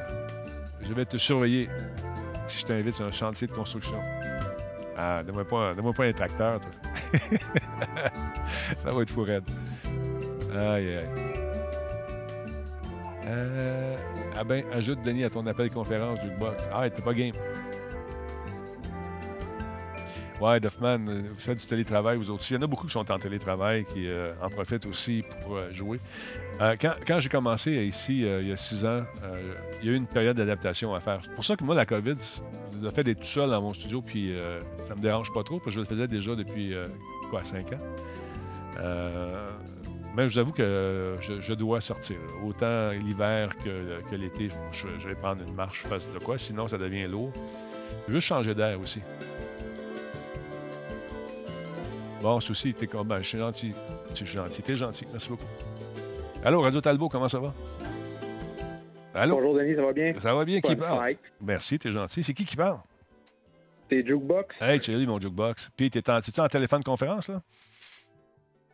je 0.80 0.92
vais 0.94 1.04
te 1.04 1.16
surveiller 1.18 1.68
si 2.46 2.58
je 2.58 2.64
t'invite 2.64 2.94
sur 2.94 3.04
un 3.04 3.10
chantier 3.10 3.46
de 3.46 3.52
construction. 3.52 4.00
Ah, 4.96 5.22
donne-moi 5.22 5.44
pas, 5.44 5.74
pas 5.74 6.04
un 6.04 6.12
tracteur, 6.12 6.60
ça 8.76 8.92
va 8.92 9.02
être 9.02 9.10
fou. 9.10 9.24
Aïe, 9.24 10.96
aïe. 10.96 11.27
Euh... 13.28 13.96
Ah 14.36 14.44
ben, 14.44 14.64
ajoute 14.72 15.02
Denis 15.02 15.24
à 15.24 15.30
ton 15.30 15.46
appel 15.46 15.70
conférence 15.70 16.20
Jukebox. 16.22 16.68
Ah, 16.72 16.88
t'es 16.88 17.02
pas 17.02 17.14
game. 17.14 17.34
Ouais, 20.40 20.60
Duffman, 20.60 21.00
euh, 21.08 21.22
vous 21.34 21.40
faites 21.40 21.58
du 21.58 21.66
télétravail, 21.66 22.16
vous 22.16 22.30
aussi. 22.30 22.54
Il 22.54 22.58
y 22.58 22.60
en 22.60 22.62
a 22.62 22.68
beaucoup 22.68 22.86
qui 22.86 22.92
sont 22.92 23.10
en 23.10 23.18
télétravail, 23.18 23.84
qui 23.84 24.06
euh, 24.06 24.32
en 24.40 24.48
profitent 24.48 24.86
aussi 24.86 25.24
pour 25.42 25.56
euh, 25.56 25.72
jouer. 25.72 25.98
quand, 26.60 27.18
j'ai 27.18 27.28
commencé 27.28 27.72
ici, 27.72 28.20
il 28.20 28.48
y 28.48 28.52
a 28.52 28.56
six 28.56 28.84
ans, 28.84 29.02
il 29.82 29.88
y 29.88 29.90
a 29.90 29.94
eu 29.94 29.96
une 29.96 30.06
période 30.06 30.36
d'adaptation 30.36 30.94
à 30.94 31.00
faire. 31.00 31.18
C'est 31.22 31.34
pour 31.34 31.44
ça 31.44 31.56
que 31.56 31.64
moi, 31.64 31.74
la 31.74 31.86
COVID, 31.86 32.14
le 32.80 32.90
fait 32.90 33.02
d'être 33.02 33.18
tout 33.18 33.26
seul 33.26 33.50
dans 33.50 33.60
mon 33.60 33.72
studio, 33.72 34.00
puis 34.00 34.32
ça 34.84 34.94
me 34.94 35.00
dérange 35.00 35.32
pas 35.32 35.42
trop, 35.42 35.58
parce 35.58 35.66
que 35.66 35.72
je 35.72 35.80
le 35.80 35.86
faisais 35.86 36.06
déjà 36.06 36.36
depuis, 36.36 36.72
quoi, 37.30 37.42
cinq 37.42 37.72
ans. 37.72 37.80
Mais 40.18 40.28
je 40.28 40.34
vous 40.34 40.38
avoue 40.40 40.52
que 40.52 41.16
je, 41.20 41.54
dois 41.54 41.80
sortir. 41.80 42.16
Autant 42.44 42.90
l'hiver 42.90 43.56
que, 43.58 44.16
l'été, 44.16 44.48
je, 44.72 45.06
vais 45.06 45.14
prendre 45.14 45.44
une 45.44 45.54
marche, 45.54 45.84
face 45.84 46.08
de 46.12 46.18
quoi, 46.18 46.36
sinon 46.36 46.66
ça 46.66 46.76
devient 46.76 47.06
lourd. 47.06 47.32
Je 48.08 48.12
veux 48.12 48.18
juste 48.18 48.26
changer 48.26 48.52
d'air 48.52 48.80
aussi. 48.80 49.00
Bon, 52.20 52.40
souci, 52.40 52.74
t'es 52.74 52.88
comme. 52.88 53.06
Ben, 53.06 53.20
je 53.20 53.28
suis 53.28 53.38
gentil. 53.38 53.72
Tu 54.12 54.24
es 54.24 54.26
gentil. 54.26 54.60
T'es 54.60 54.74
gentil. 54.74 55.06
Merci 55.12 55.28
beaucoup. 55.28 55.46
Allô, 56.44 56.62
Radio 56.62 56.80
Talbot, 56.80 57.08
comment 57.08 57.28
ça 57.28 57.38
va? 57.38 57.54
Allô? 59.14 59.36
Bonjour, 59.36 59.54
Denis, 59.54 59.76
ça 59.76 59.82
va 59.82 59.92
bien? 59.92 60.12
Ça 60.18 60.34
va 60.34 60.44
bien, 60.44 60.60
qui 60.60 60.74
parle? 60.74 61.14
Merci, 61.40 61.78
t'es 61.78 61.92
gentil. 61.92 62.24
C'est 62.24 62.34
qui 62.34 62.44
qui 62.44 62.56
parle? 62.56 62.80
C'est 63.88 64.04
Jukebox? 64.04 64.56
Hey, 64.60 64.80
Thierry, 64.80 65.06
mon 65.06 65.20
Jukebox. 65.20 65.70
Puis, 65.76 65.90
t'es 65.90 66.10
en, 66.10 66.18
en 66.18 66.48
téléphone 66.48 66.82
conférence, 66.82 67.28
là? 67.28 67.40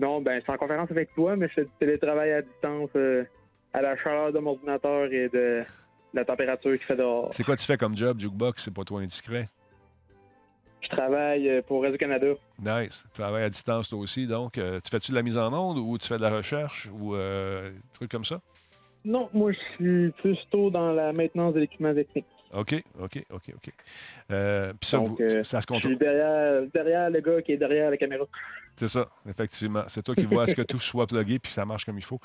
Non, 0.01 0.21
ben, 0.21 0.41
suis 0.41 0.53
en 0.53 0.57
conférence 0.57 0.91
avec 0.91 1.15
toi, 1.15 1.37
mais 1.37 1.49
je 1.49 1.55
fais 1.55 1.65
du 1.65 1.71
télétravail 1.79 2.33
à 2.33 2.43
distance 2.43 2.91
euh, 2.97 3.25
à 3.73 3.83
la 3.83 3.97
chaleur 3.97 4.33
de 4.33 4.39
mon 4.39 4.53
ordinateur 4.53 5.13
et 5.13 5.29
de 5.29 5.63
la 6.13 6.25
température 6.25 6.79
qui 6.79 6.85
fait 6.85 6.97
dehors. 6.97 7.29
C'est 7.33 7.45
quoi 7.45 7.57
tu 7.57 7.65
fais 7.65 7.77
comme 7.77 7.97
job, 7.97 8.19
Jukebox? 8.19 8.65
C'est 8.65 8.75
pas 8.75 8.85
trop 8.85 8.99
indiscret? 8.99 9.47
Je 10.81 10.89
travaille 10.89 11.49
euh, 11.49 11.63
pour 11.63 11.83
Radio-Canada. 11.83 12.35
Nice. 12.59 13.05
Tu 13.15 13.21
travailles 13.21 13.45
à 13.45 13.49
distance 13.49 13.89
toi 13.89 13.99
aussi, 13.99 14.27
donc. 14.27 14.59
Euh, 14.59 14.81
tu 14.85 14.91
fais-tu 14.91 15.13
de 15.13 15.17
la 15.17 15.23
mise 15.23 15.39
en 15.39 15.53
onde 15.53 15.79
ou 15.79 15.97
tu 15.97 16.09
fais 16.09 16.17
de 16.17 16.23
la 16.23 16.31
recherche 16.31 16.91
ou 16.93 17.17
des 17.17 17.73
trucs 17.93 18.11
comme 18.11 18.25
ça? 18.25 18.41
Non, 19.05 19.29
moi, 19.35 19.53
je 19.53 19.59
suis 19.75 20.11
plutôt 20.13 20.71
dans 20.71 20.93
la 20.93 21.13
maintenance 21.13 21.55
de 21.55 21.61
l'équipement 21.61 21.95
technique. 21.95 22.27
OK, 22.55 22.83
OK, 23.01 23.25
OK, 23.31 23.53
OK. 23.55 23.73
Euh, 24.31 24.73
puis 24.81 24.89
ça, 24.89 24.99
ça 25.43 25.61
se 25.61 25.67
contrôle. 25.67 25.93
Je 25.93 25.97
suis 25.97 25.97
derrière, 25.97 26.63
derrière 26.73 27.11
le 27.11 27.21
gars 27.21 27.43
qui 27.43 27.53
est 27.53 27.57
derrière 27.57 27.91
la 27.91 27.97
caméra. 27.97 28.25
C'est 28.77 28.89
ça, 28.89 29.09
effectivement. 29.29 29.85
C'est 29.87 30.03
toi 30.03 30.15
qui 30.15 30.25
vois 30.25 30.45
à 30.45 30.47
ce 30.47 30.55
que 30.55 30.63
tout 30.63 30.79
soit 30.79 31.07
plugué 31.07 31.39
puis 31.39 31.53
ça 31.53 31.65
marche 31.65 31.85
comme 31.85 31.99
il 31.99 32.05
faut. 32.05 32.19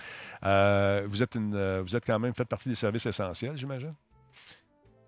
Euh, 0.43 1.03
vous, 1.05 1.21
êtes 1.21 1.35
une, 1.35 1.53
euh, 1.55 1.81
vous 1.81 1.95
êtes 1.95 2.05
quand 2.05 2.19
même 2.19 2.33
fait 2.33 2.47
partie 2.47 2.69
des 2.69 2.75
services 2.75 3.05
essentiels, 3.05 3.55
j'imagine? 3.55 3.93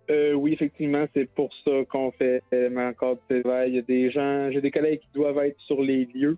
Euh, 0.09 0.33
oui, 0.33 0.53
effectivement, 0.53 1.05
c'est 1.15 1.25
pour 1.33 1.51
ça 1.63 1.71
qu'on 1.89 2.11
fait 2.11 2.43
encore 2.77 3.17
de 3.29 3.41
travail. 3.41 3.69
Il 3.69 3.75
y 3.75 3.79
a 3.79 3.81
des 3.81 4.11
gens, 4.11 4.51
j'ai 4.51 4.61
des 4.61 4.71
collègues 4.71 4.99
qui 4.99 5.09
doivent 5.13 5.37
être 5.39 5.59
sur 5.61 5.81
les 5.81 6.05
lieux, 6.05 6.37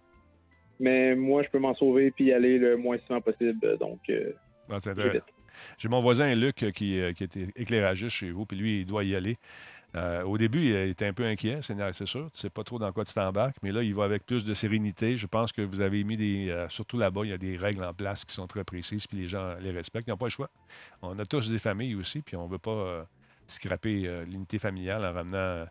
mais 0.79 1.15
moi, 1.15 1.43
je 1.43 1.49
peux 1.49 1.59
m'en 1.59 1.73
sauver 1.75 2.11
puis 2.11 2.25
y 2.25 2.33
aller 2.33 2.57
le 2.57 2.77
moins 2.77 2.97
souvent 2.99 3.19
possible. 3.19 3.77
Donc, 3.79 3.99
ah, 4.69 4.77
j'ai 5.77 5.89
mon 5.89 6.01
voisin 6.01 6.33
Luc 6.35 6.55
qui, 6.73 6.99
qui 7.15 7.23
était 7.23 7.47
éclairagiste 7.55 8.15
chez 8.15 8.31
vous, 8.31 8.45
puis 8.45 8.57
lui, 8.57 8.81
il 8.81 8.85
doit 8.85 9.03
y 9.03 9.15
aller. 9.15 9.37
Euh, 9.95 10.23
au 10.23 10.37
début, 10.37 10.59
il 10.59 10.75
était 10.89 11.05
un 11.05 11.13
peu 11.13 11.25
inquiet, 11.25 11.59
c'est 11.61 12.05
sûr. 12.05 12.31
Tu 12.31 12.37
ne 12.37 12.39
sais 12.39 12.49
pas 12.49 12.63
trop 12.63 12.79
dans 12.79 12.91
quoi 12.91 13.05
tu 13.05 13.13
t'embarques, 13.13 13.57
mais 13.61 13.71
là, 13.71 13.83
il 13.83 13.93
va 13.93 14.05
avec 14.05 14.25
plus 14.25 14.43
de 14.43 14.53
sérénité. 14.53 15.17
Je 15.17 15.27
pense 15.27 15.51
que 15.51 15.61
vous 15.61 15.81
avez 15.81 16.03
mis 16.03 16.17
des. 16.17 16.49
Euh, 16.49 16.67
surtout 16.69 16.97
là-bas, 16.97 17.21
il 17.25 17.29
y 17.29 17.33
a 17.33 17.37
des 17.37 17.55
règles 17.57 17.83
en 17.83 17.93
place 17.93 18.25
qui 18.25 18.33
sont 18.33 18.47
très 18.47 18.63
précises, 18.63 19.05
puis 19.05 19.17
les 19.17 19.27
gens 19.27 19.55
les 19.59 19.71
respectent. 19.71 20.07
Ils 20.07 20.11
n'ont 20.11 20.17
pas 20.17 20.25
le 20.25 20.31
choix. 20.31 20.49
On 21.01 21.17
a 21.19 21.25
tous 21.25 21.51
des 21.51 21.59
familles 21.59 21.95
aussi, 21.95 22.21
puis 22.21 22.35
on 22.35 22.47
ne 22.47 22.51
veut 22.51 22.57
pas 22.57 22.71
euh, 22.71 23.03
scraper 23.47 24.23
l'unité 24.25 24.57
familiale 24.57 25.05
en 25.05 25.13
ramenant. 25.13 25.65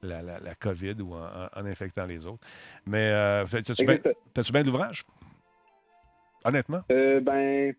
La, 0.00 0.54
COVID 0.60 0.94
ou 1.00 1.16
en, 1.16 1.66
infectant 1.66 2.06
les 2.06 2.24
autres. 2.24 2.46
Mais 2.86 3.10
as-tu 3.10 3.84
bien, 3.84 4.62
de 4.62 4.66
l'ouvrage? 4.66 5.04
Honnêtement? 6.44 6.82
ben, 6.88 7.74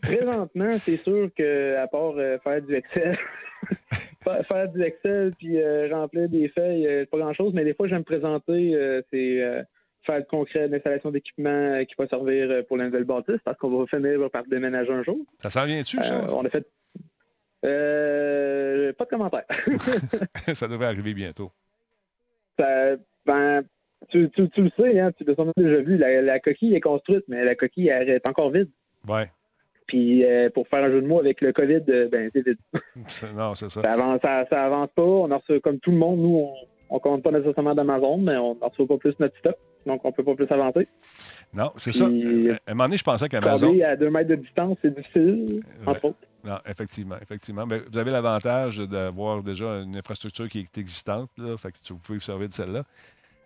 présentement, 0.00 0.78
c'est 0.84 1.02
sûr 1.02 1.28
qu'à 1.34 1.88
part 1.88 2.14
faire 2.44 2.62
du 2.62 2.76
Excel, 2.76 3.18
faire 4.44 4.68
du 4.68 4.82
Excel 4.82 5.32
puis 5.38 5.60
euh, 5.60 5.88
remplir 5.92 6.28
des 6.28 6.48
feuilles, 6.48 6.86
euh, 6.86 7.06
pas 7.06 7.18
grand-chose, 7.18 7.52
mais 7.54 7.64
des 7.64 7.74
fois, 7.74 7.88
j'aime 7.88 8.04
présenter, 8.04 8.74
euh, 8.74 9.02
c'est 9.10 9.40
faire 10.04 10.18
le 10.18 10.24
concret 10.24 10.68
d'installation 10.68 11.10
d'équipement 11.10 11.84
qui 11.84 11.94
va 11.98 12.06
servir 12.06 12.64
pour 12.66 12.76
la 12.76 12.86
nouvelle 12.86 13.04
bâtisse 13.04 13.40
parce 13.44 13.58
qu'on 13.58 13.68
va 13.68 13.86
finir 13.86 14.30
par 14.30 14.44
déménager 14.44 14.92
un 14.92 15.02
jour. 15.02 15.18
Ça 15.38 15.50
s'en 15.50 15.66
vient 15.66 15.80
dessus, 15.80 16.02
ça? 16.02 16.26
on 16.32 16.44
a 16.44 16.50
fait. 16.50 16.66
pas 17.62 19.04
de 19.04 19.10
commentaire. 19.10 19.44
ça 20.54 20.68
devrait 20.68 20.86
arriver 20.86 21.14
bientôt. 21.14 21.50
ben, 22.56 23.62
tu, 24.10 24.30
tu, 24.30 24.48
le 24.56 24.70
sais, 24.78 24.98
hein, 25.00 25.10
tu 25.12 25.24
l'as 25.24 25.34
déjà 25.56 25.82
vu, 25.82 25.98
la, 25.98 26.22
la, 26.22 26.38
coquille 26.38 26.74
est 26.74 26.80
construite, 26.80 27.24
mais 27.28 27.44
la 27.44 27.54
coquille 27.54 27.88
elle 27.88 28.08
est 28.08 28.26
encore 28.26 28.50
vide. 28.50 28.70
Ouais. 29.06 29.28
Puis 29.88 30.24
euh, 30.24 30.50
pour 30.50 30.68
faire 30.68 30.84
un 30.84 30.90
jeu 30.90 31.00
de 31.00 31.06
mots 31.06 31.18
avec 31.18 31.40
le 31.40 31.52
COVID, 31.52 31.82
euh, 31.88 32.08
ben 32.12 32.30
c'est 32.32 32.46
vite. 32.46 32.60
non, 33.34 33.54
c'est 33.54 33.70
ça. 33.70 33.82
Ça 33.82 33.92
avance, 33.92 34.20
ça, 34.22 34.64
avance 34.64 34.90
pas. 34.94 35.02
On 35.02 35.30
en 35.30 35.38
reçoit, 35.38 35.58
comme 35.60 35.80
tout 35.80 35.90
le 35.90 35.96
monde, 35.96 36.20
nous, 36.20 36.46
on, 36.90 36.94
ne 36.94 37.00
compte 37.00 37.22
pas 37.22 37.32
nécessairement 37.32 37.74
d'Amazon, 37.74 38.18
mais 38.18 38.36
on 38.36 38.54
n'en 38.54 38.68
reçoit 38.68 38.86
pas 38.86 38.98
plus 38.98 39.14
notre 39.18 39.36
stock. 39.38 39.56
Donc 39.86 40.04
on 40.04 40.12
peut 40.12 40.22
pas 40.22 40.34
plus 40.34 40.46
avancer. 40.50 40.86
Non, 41.54 41.72
c'est 41.76 41.92
ça. 41.92 42.04
À 42.04 42.08
un 42.08 42.10
moment 42.10 42.84
donné, 42.84 42.98
je 42.98 43.04
pensais 43.04 43.28
qu'Amazon. 43.28 43.74
à 43.82 43.96
deux 43.96 44.10
mètres 44.10 44.28
de 44.28 44.34
distance, 44.36 44.76
c'est 44.82 44.94
difficile, 44.94 45.62
entre 45.86 46.04
autres. 46.04 46.18
Non, 46.44 46.58
effectivement, 46.66 47.16
effectivement. 47.20 47.66
Mais 47.66 47.80
vous 47.90 47.98
avez 47.98 48.10
l'avantage 48.10 48.78
d'avoir 48.78 49.42
déjà 49.42 49.80
une 49.80 49.96
infrastructure 49.96 50.48
qui 50.48 50.60
est 50.60 50.78
existante, 50.78 51.30
là, 51.38 51.56
fait 51.56 51.72
que 51.72 51.78
vous 51.90 51.98
pouvez 51.98 52.18
vous 52.18 52.24
servir 52.24 52.48
de 52.48 52.54
celle-là. 52.54 52.84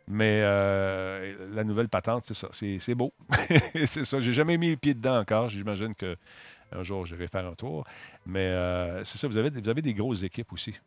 Mais 0.08 0.40
euh, 0.42 1.34
la 1.54 1.64
nouvelle 1.64 1.88
patente, 1.88 2.24
c'est 2.24 2.34
ça. 2.34 2.48
C'est 2.52 2.94
beau. 2.94 3.12
c'est 3.86 4.04
ça. 4.04 4.20
J'ai 4.20 4.32
jamais 4.32 4.56
mis 4.56 4.70
les 4.70 4.76
pieds 4.76 4.94
dedans 4.94 5.18
encore. 5.18 5.48
J'imagine 5.48 5.94
qu'un 5.94 6.82
jour, 6.82 7.06
j'irai 7.06 7.28
faire 7.28 7.46
un 7.46 7.54
tour. 7.54 7.84
Mais 8.26 8.48
euh, 8.48 9.04
c'est 9.04 9.18
ça. 9.18 9.28
Vous 9.28 9.38
avez, 9.38 9.50
vous 9.50 9.68
avez 9.68 9.82
des 9.82 9.94
grosses 9.94 10.24
équipes 10.24 10.52
aussi. 10.52 10.78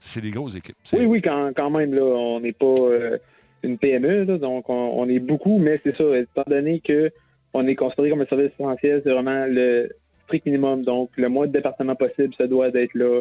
C'est 0.00 0.20
des 0.20 0.30
grosses 0.30 0.56
équipes. 0.56 0.76
Oui, 0.92 1.04
oui, 1.06 1.22
quand, 1.22 1.52
quand, 1.56 1.70
même. 1.70 1.94
Là, 1.94 2.02
on 2.02 2.40
n'est 2.40 2.52
pas 2.52 2.66
euh, 2.66 3.18
une 3.62 3.78
PME, 3.78 4.38
donc 4.38 4.68
on, 4.68 5.08
est 5.08 5.18
beaucoup, 5.18 5.58
mais 5.58 5.80
c'est 5.82 5.96
ça. 5.96 6.04
Étant 6.16 6.44
donné 6.46 6.80
qu'on 6.80 7.66
est 7.66 7.74
considéré 7.74 8.10
comme 8.10 8.20
un 8.20 8.26
service 8.26 8.52
essentiel, 8.58 9.00
c'est 9.04 9.12
vraiment 9.12 9.46
le 9.46 9.90
strict 10.24 10.46
minimum. 10.46 10.82
Donc, 10.84 11.10
le 11.16 11.28
moins 11.28 11.46
de 11.46 11.52
départements 11.52 11.96
possible, 11.96 12.32
ça 12.38 12.46
doit 12.46 12.68
être 12.68 12.94
là 12.94 13.20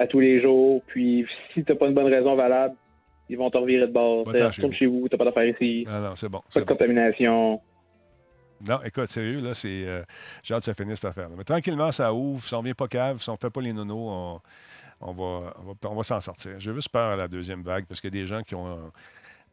à 0.00 0.06
tous 0.06 0.20
les 0.20 0.40
jours. 0.40 0.82
Puis, 0.86 1.26
si 1.52 1.64
tu 1.64 1.72
n'as 1.72 1.78
pas 1.78 1.86
une 1.86 1.94
bonne 1.94 2.12
raison 2.12 2.34
valable, 2.34 2.74
ils 3.28 3.36
vont 3.36 3.50
te 3.50 3.58
revirer 3.58 3.86
de 3.86 3.92
bord. 3.92 4.26
Retourne 4.26 4.72
chez 4.72 4.86
vous, 4.86 5.08
t'as 5.08 5.16
pas 5.16 5.24
d'affaires 5.24 5.48
ici. 5.48 5.84
Non, 5.86 6.00
non, 6.00 6.16
c'est 6.16 6.28
bon. 6.28 6.42
Pas 6.52 6.60
de 6.60 6.64
contamination. 6.64 7.60
Non, 8.66 8.80
écoute, 8.84 9.06
sérieux, 9.06 9.40
là, 9.40 9.54
c'est. 9.54 9.84
Euh, 9.86 10.02
j'ai 10.42 10.54
hâte 10.54 10.60
que 10.60 10.64
ça 10.66 10.74
finisse 10.74 11.00
cette 11.00 11.10
affaire. 11.10 11.28
Mais 11.36 11.44
tranquillement, 11.44 11.92
ça 11.92 12.12
ouvre. 12.12 12.42
Si 12.42 12.54
on 12.54 12.58
ne 12.58 12.64
vient 12.64 12.74
pas 12.74 12.88
cave, 12.88 13.22
si 13.22 13.28
on 13.28 13.34
ne 13.34 13.38
fait 13.38 13.50
pas 13.50 13.60
les 13.60 13.72
nonos, 13.72 14.40
on, 15.00 15.12
va, 15.12 15.54
on 15.84 15.94
va, 15.94 16.02
s'en 16.02 16.20
sortir. 16.20 16.58
J'ai 16.58 16.74
juste 16.74 16.88
peur 16.88 17.12
à 17.12 17.16
la 17.16 17.28
deuxième 17.28 17.62
vague 17.62 17.86
parce 17.86 18.00
qu'il 18.00 18.12
y 18.14 18.18
a 18.18 18.22
des 18.22 18.26
gens 18.26 18.42
qui 18.42 18.54
ont. 18.54 18.90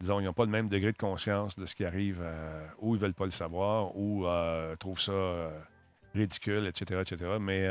disons, 0.00 0.18
ils 0.20 0.24
n'ont 0.24 0.32
pas 0.32 0.44
le 0.44 0.50
même 0.50 0.68
degré 0.68 0.90
de 0.90 0.98
conscience 0.98 1.56
de 1.56 1.66
ce 1.66 1.76
qui 1.76 1.84
arrive, 1.84 2.20
euh, 2.20 2.66
ou 2.80 2.94
ils 2.94 2.98
ne 2.98 3.02
veulent 3.02 3.14
pas 3.14 3.26
le 3.26 3.30
savoir, 3.30 3.96
ou 3.96 4.26
euh, 4.26 4.74
trouvent 4.76 5.00
ça 5.00 5.12
ridicule, 6.14 6.66
etc., 6.66 7.02
etc. 7.02 7.30
Mais 7.38 7.68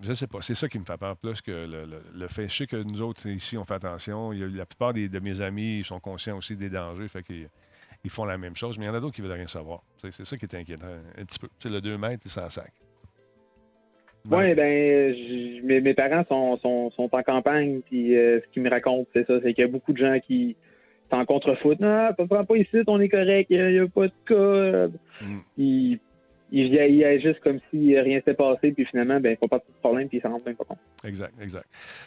je 0.00 0.12
sais 0.12 0.26
pas. 0.26 0.40
C'est 0.40 0.54
ça 0.54 0.68
qui 0.68 0.78
me 0.78 0.84
fait 0.84 0.96
peur 0.96 1.16
plus 1.16 1.40
que 1.42 1.68
le, 2.14 2.28
fait. 2.28 2.48
Je 2.48 2.56
sais 2.56 2.66
que 2.66 2.76
nous 2.76 3.02
autres, 3.02 3.26
ici, 3.26 3.56
on 3.56 3.64
fait 3.64 3.74
attention. 3.74 4.32
Il 4.32 4.40
y 4.40 4.44
a, 4.44 4.46
la 4.46 4.66
plupart 4.66 4.94
de 4.94 5.18
mes 5.18 5.40
amis 5.40 5.80
ils 5.80 5.84
sont 5.84 6.00
conscients 6.00 6.36
aussi 6.36 6.56
des 6.56 6.70
dangers. 6.70 7.08
Fait 7.08 7.22
qu'ils 7.22 7.48
ils 8.04 8.10
font 8.10 8.24
la 8.24 8.38
même 8.38 8.54
chose, 8.54 8.78
mais 8.78 8.84
il 8.84 8.88
y 8.88 8.90
en 8.90 8.94
a 8.94 9.00
d'autres 9.00 9.14
qui 9.14 9.22
veulent 9.22 9.32
rien 9.32 9.46
savoir. 9.46 9.82
C'est 9.96 10.24
ça 10.24 10.36
qui 10.36 10.44
est 10.44 10.54
inquiétant 10.54 10.86
un 10.86 11.24
petit 11.24 11.38
peu. 11.38 11.48
C'est 11.58 11.70
le 11.70 11.80
2 11.80 11.98
mètres, 11.98 12.22
c'est 12.22 12.40
sans 12.40 12.48
sac. 12.48 12.72
Oui, 14.30 14.54
ben, 14.54 15.14
mes, 15.64 15.94
parents 15.94 16.24
sont, 16.28 16.90
sont, 16.90 17.08
en 17.10 17.22
campagne, 17.22 17.80
puis 17.86 18.16
euh, 18.16 18.40
ce 18.40 18.52
qu'ils 18.52 18.62
me 18.62 18.68
racontent, 18.68 19.08
c'est 19.14 19.26
ça, 19.26 19.40
c'est 19.42 19.54
qu'il 19.54 19.64
y 19.64 19.66
a 19.66 19.70
beaucoup 19.70 19.92
de 19.92 19.98
gens 19.98 20.18
qui 20.20 20.54
sont 21.10 21.18
en 21.18 21.24
contre-foot. 21.24 21.80
Non, 21.80 22.12
pas, 22.12 22.44
pas 22.44 22.56
ici, 22.56 22.82
on 22.86 23.00
est 23.00 23.08
correct, 23.08 23.46
il 23.48 23.72
n'y 23.72 23.78
a, 23.78 23.88
pas 23.88 24.08
de 24.08 24.12
cas. 24.26 24.96
Mm 25.56 25.96
il 26.50 26.70
vieillit 26.70 27.20
juste 27.20 27.40
comme 27.40 27.58
si 27.70 27.98
rien 27.98 28.18
s'était 28.18 28.34
passé, 28.34 28.72
puis 28.72 28.84
finalement, 28.86 29.20
ben, 29.20 29.30
il 29.30 29.32
ne 29.32 29.36
faut 29.36 29.48
pas 29.48 29.58
de 29.58 29.64
problème, 29.82 30.08
puis 30.08 30.18
il 30.18 30.20
s'en 30.20 30.30
rend 30.30 30.40
même 30.44 30.56
pas 30.56 30.64
compte. 30.64 30.78
Exact, 31.04 31.34
exact. 31.40 31.66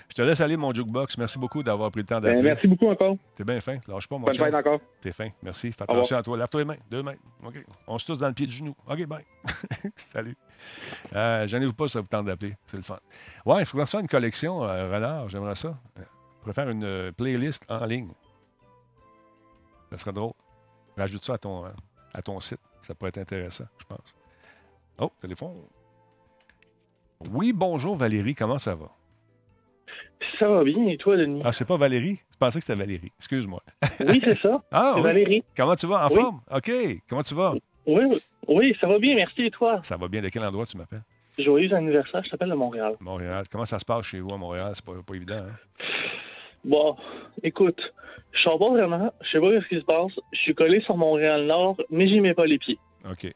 Je 0.10 0.16
te 0.16 0.22
laisse 0.22 0.42
aller, 0.42 0.58
mon 0.58 0.74
jukebox. 0.74 1.18
Merci 1.18 1.38
beaucoup 1.38 1.62
d'avoir 1.62 1.92
pris 1.92 2.02
le 2.02 2.08
temps 2.08 2.20
ben, 2.20 2.34
d'appeler. 2.34 2.50
merci 2.50 2.68
beaucoup 2.68 2.88
encore. 2.88 3.18
T'es 3.36 3.44
bien 3.44 3.62
fin. 3.62 3.78
Lâche 3.88 4.08
pas, 4.08 4.18
mon 4.18 4.26
Bonne 4.26 4.36
fête 4.36 4.54
encore. 4.54 4.80
T'es 5.00 5.12
fin. 5.12 5.30
Merci. 5.44 5.72
Fais 5.72 5.84
attention 5.84 6.18
à 6.18 6.24
toi. 6.24 6.38
Lève-toi 6.38 6.62
les 6.62 6.66
mains. 6.66 6.78
Deux 6.90 7.04
mains. 7.04 7.16
OK. 7.46 7.56
On 7.88 7.98
se 8.00 8.06
touche 8.06 8.18
dans 8.18 8.28
le 8.28 8.34
pied 8.34 8.48
du 8.48 8.56
genou. 8.56 8.76
OK, 8.90 9.06
bye. 9.06 9.24
Salut. 9.96 10.36
Euh, 11.16 11.46
J'en 11.48 11.62
ai 11.62 11.66
vous 11.66 11.74
pas 11.74 11.88
ça 11.88 12.02
vous 12.02 12.08
tente 12.08 12.26
d'appeler. 12.26 12.56
C'est 12.66 12.78
le 12.78 12.84
fun. 12.84 13.00
Ouais, 13.46 13.60
il 13.60 13.66
faudrait 13.66 13.88
faire 13.88 14.00
une 14.00 14.08
collection, 14.08 14.64
euh, 14.64 14.92
Renard. 14.92 15.30
J'aimerais 15.30 15.56
ça. 15.56 15.78
Je 15.98 16.04
pourrais 16.42 16.54
faire 16.54 16.70
une 16.70 16.84
euh, 16.84 17.12
playlist 17.12 17.64
en 17.70 17.86
ligne. 17.86 18.10
Ça 19.92 19.98
serait 20.00 20.14
drôle. 20.14 20.34
Rajoute 20.98 21.24
ça 21.24 21.34
à 21.34 21.38
ton, 21.38 21.66
hein, 21.66 21.74
à 22.14 22.22
ton 22.22 22.40
site. 22.40 22.60
Ça 22.82 22.96
pourrait 22.96 23.10
être 23.10 23.20
intéressant, 23.20 23.66
je 23.78 23.86
pense. 23.86 24.16
Oh, 25.03 25.11
téléphone. 25.19 25.56
Oui, 27.32 27.53
bonjour 27.53 27.95
Valérie, 27.95 28.36
comment 28.36 28.60
ça 28.60 28.76
va? 28.76 28.91
Ça 30.38 30.48
va 30.48 30.64
bien, 30.64 30.86
et 30.86 30.98
toi, 30.98 31.18
Denis? 31.18 31.41
Ah, 31.44 31.52
c'est 31.52 31.65
pas 31.65 31.76
Valérie? 31.76 32.19
Je 32.32 32.38
pensais 32.38 32.60
que 32.60 32.65
c'était 32.65 32.78
Valérie. 32.78 33.11
Excuse-moi. 33.18 33.64
Oui, 34.02 34.22
c'est 34.23 34.40
ça. 34.40 34.61
ah, 34.72 34.91
c'est 34.94 34.99
oui. 34.99 35.03
Valérie. 35.03 35.44
Comment 35.57 35.76
tu 35.76 35.88
vas? 35.88 36.06
En 36.06 36.10
forme? 36.10 36.41
OK. 36.52 36.72
Comment 37.10 37.23
tu 37.23 37.34
vas? 37.34 37.56
Oui, 37.88 38.22
oui, 38.48 38.78
ça 38.80 38.88
va 38.88 38.99
bien, 38.99 39.15
merci, 39.15 39.45
et 39.45 39.49
toi? 39.49 39.80
Ça 39.82 39.98
va 39.98 40.07
bien. 40.07 40.22
De 40.22 40.30
quel 40.30 40.44
endroit 40.45 40.68
tu 40.68 40.78
m'appelles? 40.78 41.02
Joyeux 41.40 41.73
anniversaire, 41.73 42.23
je 42.23 42.30
t'appelle 42.30 42.49
de 42.49 42.56
Montréal. 42.56 42.95
Montréal. 42.99 43.45
Comment 43.52 43.65
ça 43.65 43.80
se 43.80 43.86
passe 43.86 44.06
chez 44.06 44.19
vous 44.19 44.32
à 44.34 44.38
Montréal? 44.38 44.72
C'est 44.76 44.86
pas, 44.86 44.94
pas 45.03 45.15
évident, 45.15 45.45
hein? 45.48 45.86
Bon, 46.64 46.95
écoute, 47.41 47.82
je 48.34 48.41
sens 48.44 48.60
pas 48.60 48.69
vraiment, 48.69 49.11
je 49.22 49.32
sais 49.32 49.40
pas 49.40 49.61
ce 49.61 49.68
qui 49.68 49.80
se 49.80 49.86
passe. 49.86 50.11
Je 50.32 50.40
suis 50.41 50.53
collé 50.53 50.80
sur 50.82 50.95
Montréal-Nord, 50.95 51.78
mais 51.90 52.07
j'y 52.07 52.19
mets 52.19 52.36
pas 52.36 52.45
les 52.45 52.60
pieds. 52.60 52.78
OK. 53.10 53.34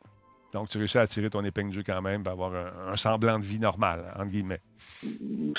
Donc, 0.55 0.69
tu 0.69 0.77
réussis 0.77 0.97
à 0.97 1.05
tirer 1.05 1.29
ton 1.29 1.43
épingle 1.43 1.71
du 1.71 1.75
jeu 1.75 1.83
quand 1.85 2.01
même 2.01 2.23
avoir 2.25 2.53
un, 2.89 2.95
semblant 2.95 3.37
de 3.37 3.43
vie 3.43 3.59
normal, 3.59 4.05
entre 4.15 4.31
guillemets. 4.31 4.61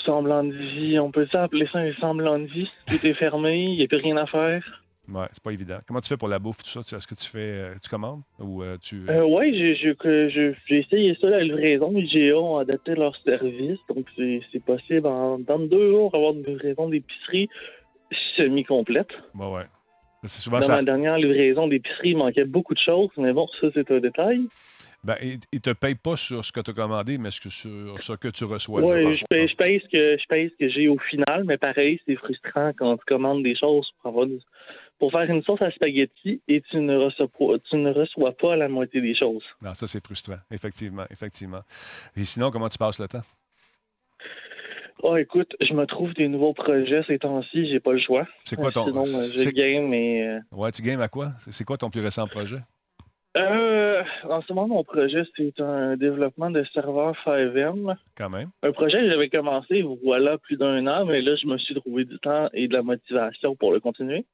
Semblant 0.02 0.43
de 0.43 0.55
vie, 0.55 0.98
on 0.98 1.10
peut 1.10 1.28
ça 1.31 1.43
appeler 1.43 1.68
ça 1.70 1.81
un 1.81 1.93
semblant 2.01 2.39
de 2.39 2.47
vie? 2.47 2.70
Tout 2.86 3.06
est 3.06 3.12
fermé, 3.12 3.62
il 3.64 3.77
n'y 3.77 3.82
a 3.82 3.89
plus 3.89 3.98
rien 3.98 4.16
à 4.16 4.24
faire. 4.24 4.62
Ouais, 5.06 5.27
c'est 5.32 5.43
pas 5.43 5.52
évident. 5.52 5.77
Comment 5.86 6.01
tu 6.01 6.09
fais 6.09 6.16
pour 6.16 6.28
la 6.28 6.39
bouffe, 6.39 6.62
tout 6.62 6.82
ça? 6.82 6.97
Est-ce 6.97 7.06
que 7.06 7.14
tu 7.14 7.28
fais, 7.28 7.39
euh, 7.39 7.74
tu 7.82 7.90
commandes 7.90 8.23
ou 8.39 8.62
euh, 8.62 8.78
tu... 8.81 9.02
Euh, 9.10 9.23
oui, 9.27 9.55
j'ai 9.55 10.56
essayé 10.70 11.14
ça, 11.20 11.28
la 11.28 11.43
livraison. 11.43 11.93
Les 11.93 12.06
GA 12.06 12.39
ont 12.39 12.56
adapté 12.56 12.94
leur 12.94 13.14
service, 13.16 13.78
donc 13.90 14.06
c'est 14.16 14.64
possible 14.64 15.06
en, 15.06 15.39
dans 15.39 15.59
deux 15.59 15.90
jours 15.90 16.14
avoir 16.14 16.32
une 16.32 16.43
livraison 16.43 16.89
d'épicerie 16.89 17.51
semi-complète. 18.39 19.10
Bah 19.35 19.51
ouais. 19.51 19.66
Souvent 20.24 20.59
dans 20.59 20.68
ma 20.68 20.82
dernière 20.82 21.18
livraison 21.18 21.68
d'épicerie, 21.68 22.12
il 22.12 22.16
manquait 22.16 22.47
beaucoup 22.47 22.73
de 22.73 22.81
choses, 22.81 23.10
mais 23.18 23.35
bon, 23.35 23.47
ça, 23.60 23.68
c'est 23.74 23.90
un 23.90 24.01
détail. 24.01 24.48
Ben, 25.06 25.14
ils 25.22 25.38
ne 25.52 25.58
te 25.60 25.70
payent 25.70 25.94
pas 25.94 26.16
sur 26.16 26.44
ce 26.44 26.50
que 26.50 26.58
tu 26.58 26.72
as 26.72 26.74
commandé, 26.74 27.16
mais 27.16 27.30
sur 27.30 27.52
ce 27.52 28.12
que 28.14 28.26
tu 28.26 28.42
reçois. 28.42 28.82
Oui, 28.82 29.16
je 29.16 29.24
paye, 29.30 29.46
je, 29.46 29.54
paye 29.54 29.80
ce 29.80 29.88
que, 29.88 30.20
je 30.20 30.26
paye 30.26 30.50
ce 30.50 30.56
que 30.64 30.68
j'ai 30.68 30.88
au 30.88 30.98
final, 30.98 31.44
mais 31.44 31.56
pareil, 31.58 32.00
c'est 32.04 32.16
frustrant 32.16 32.72
quand 32.76 32.96
tu 32.96 33.04
commandes 33.04 33.44
des 33.44 33.54
choses 33.54 33.88
pour, 34.02 34.10
avoir, 34.10 34.26
pour 34.98 35.12
faire 35.12 35.30
une 35.30 35.44
sauce 35.44 35.62
à 35.62 35.70
spaghetti 35.70 36.42
et 36.48 36.60
tu 36.60 36.78
ne, 36.78 36.96
reçois 36.96 37.28
pas, 37.28 37.56
tu 37.70 37.76
ne 37.76 37.92
reçois 37.92 38.32
pas 38.32 38.56
la 38.56 38.68
moitié 38.68 39.00
des 39.00 39.14
choses. 39.14 39.44
Non, 39.62 39.74
ça, 39.74 39.86
c'est 39.86 40.04
frustrant, 40.04 40.38
effectivement, 40.50 41.04
effectivement. 41.08 41.60
Et 42.16 42.24
sinon, 42.24 42.50
comment 42.50 42.68
tu 42.68 42.76
passes 42.78 42.98
le 42.98 43.06
temps? 43.06 43.22
Oh, 45.04 45.16
écoute, 45.16 45.54
je 45.60 45.72
me 45.72 45.86
trouve 45.86 46.14
des 46.14 46.26
nouveaux 46.26 46.52
projets 46.52 47.04
ces 47.06 47.20
temps-ci, 47.20 47.68
j'ai 47.70 47.78
pas 47.78 47.92
le 47.92 48.00
choix. 48.00 48.26
C'est 48.42 48.56
quoi 48.56 48.72
ton... 48.72 48.86
Sinon, 48.86 49.04
je 49.04 49.50
game 49.50 49.94
et... 49.94 50.26
Euh, 50.26 50.40
ouais, 50.50 50.72
tu 50.72 50.82
games 50.82 51.00
à 51.00 51.06
quoi? 51.06 51.28
C'est 51.48 51.64
quoi 51.64 51.78
ton 51.78 51.90
plus 51.90 52.00
récent 52.00 52.26
projet? 52.26 52.58
Euh, 53.36 54.02
en 54.24 54.40
ce 54.40 54.52
moment, 54.52 54.76
mon 54.76 54.84
projet, 54.84 55.22
c'est 55.36 55.60
un 55.60 55.96
développement 55.96 56.50
de 56.50 56.64
serveur 56.72 57.14
5M. 57.24 57.96
Quand 58.16 58.30
même. 58.30 58.50
Un 58.62 58.72
projet 58.72 58.98
que 58.98 59.10
j'avais 59.10 59.28
commencé, 59.28 59.84
voilà, 60.02 60.38
plus 60.38 60.56
d'un 60.56 60.86
an, 60.86 61.04
mais 61.04 61.20
là, 61.20 61.36
je 61.36 61.46
me 61.46 61.58
suis 61.58 61.74
trouvé 61.74 62.04
du 62.04 62.18
temps 62.18 62.48
et 62.54 62.66
de 62.66 62.72
la 62.72 62.82
motivation 62.82 63.54
pour 63.54 63.72
le 63.72 63.80
continuer. 63.80 64.24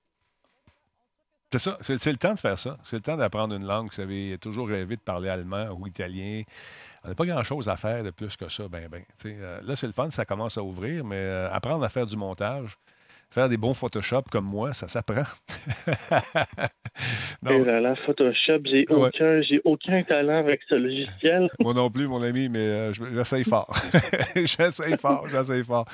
C'est 1.52 1.58
ça, 1.58 1.76
c'est 1.82 2.12
le 2.12 2.16
temps 2.16 2.32
de 2.32 2.38
faire 2.38 2.58
ça. 2.58 2.78
C'est 2.82 2.96
le 2.96 3.02
temps 3.02 3.16
d'apprendre 3.16 3.54
une 3.54 3.66
langue. 3.66 3.88
Vous 3.88 3.92
savez, 3.92 4.38
toujours 4.40 4.68
rêvé 4.68 4.96
de 4.96 5.02
parler 5.02 5.28
allemand 5.28 5.66
ou 5.78 5.86
italien. 5.86 6.42
On 7.04 7.08
n'a 7.08 7.14
pas 7.14 7.26
grand-chose 7.26 7.68
à 7.68 7.76
faire 7.76 8.02
de 8.02 8.10
plus 8.10 8.36
que 8.36 8.48
ça, 8.48 8.68
ben, 8.68 8.88
ben. 8.88 9.02
Euh, 9.26 9.60
là, 9.62 9.76
c'est 9.76 9.86
le 9.86 9.92
fun, 9.92 10.08
ça 10.08 10.24
commence 10.24 10.56
à 10.56 10.62
ouvrir, 10.62 11.04
mais 11.04 11.16
euh, 11.16 11.52
apprendre 11.52 11.84
à 11.84 11.90
faire 11.90 12.06
du 12.06 12.16
montage, 12.16 12.78
faire 13.32 13.48
des 13.48 13.56
bons 13.56 13.74
Photoshop 13.74 14.22
comme 14.30 14.44
moi, 14.44 14.72
ça 14.74 14.88
s'apprend. 14.88 15.24
non. 17.42 17.64
la 17.64 17.94
Photoshop, 17.96 18.60
j'ai 18.64 18.86
aucun, 18.88 19.40
j'ai 19.40 19.60
aucun 19.64 20.02
talent 20.02 20.38
avec 20.38 20.60
ce 20.68 20.74
logiciel. 20.74 21.48
moi 21.60 21.72
non 21.72 21.90
plus, 21.90 22.06
mon 22.06 22.22
ami, 22.22 22.48
mais 22.48 22.66
euh, 22.66 22.92
j'essaye 22.92 23.44
fort. 23.44 23.74
j'essaye 24.36 24.96
fort, 24.98 25.28
j'essaye 25.28 25.64
fort. 25.64 25.86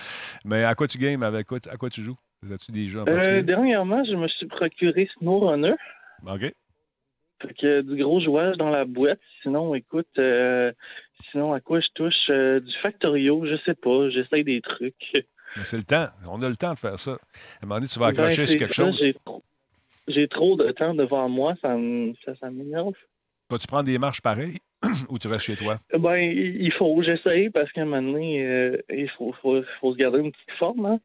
Mais 0.44 0.64
à 0.64 0.74
quoi 0.74 0.88
tu 0.88 0.98
games? 0.98 1.22
Avec 1.22 1.46
quoi, 1.46 1.58
à 1.70 1.76
quoi 1.76 1.88
tu 1.90 2.02
joues? 2.02 2.18
As-tu 2.52 2.72
des 2.72 2.88
jeux 2.88 3.00
en 3.00 3.06
euh, 3.06 3.42
Dernièrement, 3.42 4.04
je 4.04 4.14
me 4.14 4.28
suis 4.28 4.46
procuré 4.46 5.08
SnowRunner. 5.18 5.74
OK. 6.26 6.52
Fait 7.40 7.54
que 7.54 7.80
du 7.82 8.02
gros 8.02 8.20
jouage 8.20 8.56
dans 8.56 8.70
la 8.70 8.84
boîte. 8.84 9.20
Sinon, 9.42 9.74
écoute, 9.74 10.08
euh, 10.18 10.72
sinon 11.30 11.52
à 11.52 11.60
quoi 11.60 11.80
je 11.80 11.88
touche? 11.94 12.30
Euh, 12.30 12.58
du 12.58 12.72
Factorio, 12.78 13.44
je 13.46 13.56
sais 13.64 13.74
pas. 13.74 14.10
J'essaye 14.10 14.44
des 14.44 14.60
trucs. 14.60 15.12
C'est 15.64 15.76
le 15.76 15.84
temps. 15.84 16.06
On 16.26 16.42
a 16.42 16.48
le 16.48 16.56
temps 16.56 16.74
de 16.74 16.78
faire 16.78 16.98
ça. 16.98 17.12
À 17.12 17.14
un 17.14 17.66
moment 17.66 17.76
donné, 17.76 17.88
tu 17.88 17.98
vas 17.98 18.06
accrocher 18.08 18.46
sur 18.46 18.58
quelque 18.58 18.74
chose. 18.74 19.02
J'ai 20.08 20.26
trop, 20.28 20.56
de 20.56 20.70
temps 20.72 20.94
devant 20.94 21.28
moi, 21.28 21.54
ça, 21.60 21.76
ça, 22.40 22.50
m'énerve. 22.50 22.94
Vas-tu 23.50 23.66
prendre 23.66 23.84
des 23.84 23.98
marches 23.98 24.22
pareilles 24.22 24.58
ou 25.10 25.18
tu 25.18 25.28
restes 25.28 25.44
chez 25.44 25.56
toi? 25.56 25.78
Ben, 25.98 26.16
il 26.16 26.72
faut, 26.72 27.02
j'essaye 27.02 27.50
parce 27.50 27.70
qu'à 27.72 27.82
un 27.82 27.84
moment 27.84 28.12
donné, 28.12 28.44
euh, 28.46 28.78
il 28.88 29.10
faut, 29.10 29.34
faut, 29.42 29.62
faut, 29.80 29.92
se 29.92 29.98
garder 29.98 30.20
une 30.20 30.32
petite 30.32 30.50
forme. 30.58 30.86
Hein? 30.86 31.00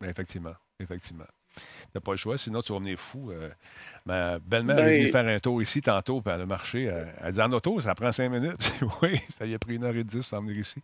Ben, 0.00 0.08
effectivement, 0.08 0.54
effectivement. 0.80 1.26
T'as 1.98 2.04
pas 2.04 2.12
le 2.12 2.16
choix, 2.16 2.38
sinon 2.38 2.62
tu 2.62 2.72
vas 2.72 2.78
venir 2.78 2.96
fou. 2.96 3.32
Euh. 3.32 3.48
ma 4.06 4.38
belle-mère 4.38 4.78
est 4.78 4.98
venue 4.98 5.10
ben, 5.10 5.12
faire 5.12 5.26
un 5.26 5.40
tour 5.40 5.60
ici 5.60 5.82
tantôt, 5.82 6.20
puis 6.20 6.32
elle 6.32 6.42
a 6.42 6.46
marché. 6.46 6.84
Elle, 6.84 7.08
elle 7.24 7.32
dit 7.32 7.40
en 7.40 7.50
auto, 7.50 7.80
ça 7.80 7.96
prend 7.96 8.12
cinq 8.12 8.28
minutes. 8.28 8.72
oui, 9.02 9.18
ça 9.30 9.46
y 9.46 9.52
a 9.54 9.58
pris 9.58 9.74
une 9.74 9.84
heure 9.84 9.96
et 9.96 10.04
dix 10.04 10.32
à 10.32 10.38
venir 10.38 10.58
ici. 10.58 10.80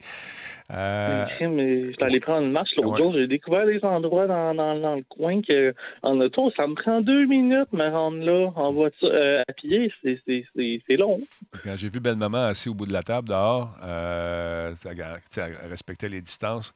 Euh... 0.72 1.24
Mais, 1.40 1.82
je 1.82 1.92
suis 1.92 2.02
allé 2.02 2.18
prendre 2.18 2.44
une 2.44 2.50
marche 2.50 2.74
l'autre 2.76 2.96
jour. 2.96 3.12
J'ai 3.12 3.28
découvert 3.28 3.64
des 3.64 3.84
endroits 3.84 4.26
dans, 4.26 4.56
dans, 4.56 4.76
dans, 4.76 4.96
le 4.96 5.04
coin 5.08 5.40
que 5.40 5.72
en 6.02 6.20
auto, 6.20 6.50
ça 6.56 6.66
me 6.66 6.74
prend 6.74 7.00
deux 7.00 7.26
minutes 7.26 7.72
me 7.72 7.88
rendre 7.88 8.18
là 8.18 8.50
en 8.56 8.72
voiture 8.72 9.08
euh, 9.12 9.44
à 9.46 9.52
pied. 9.52 9.92
C'est 10.02 10.96
long. 10.96 11.20
Quand 11.62 11.76
j'ai 11.76 11.90
vu 11.90 12.00
belle-maman 12.00 12.46
assise 12.46 12.66
au 12.66 12.74
bout 12.74 12.86
de 12.86 12.92
la 12.92 13.04
table 13.04 13.28
dehors, 13.28 13.72
euh, 13.84 14.74
elle, 14.84 15.68
respectait 15.68 16.08
les 16.08 16.20
distances. 16.20 16.74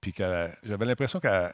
Puis 0.00 0.14
j'avais 0.16 0.84
l'impression 0.84 1.18
qu'elle 1.18 1.50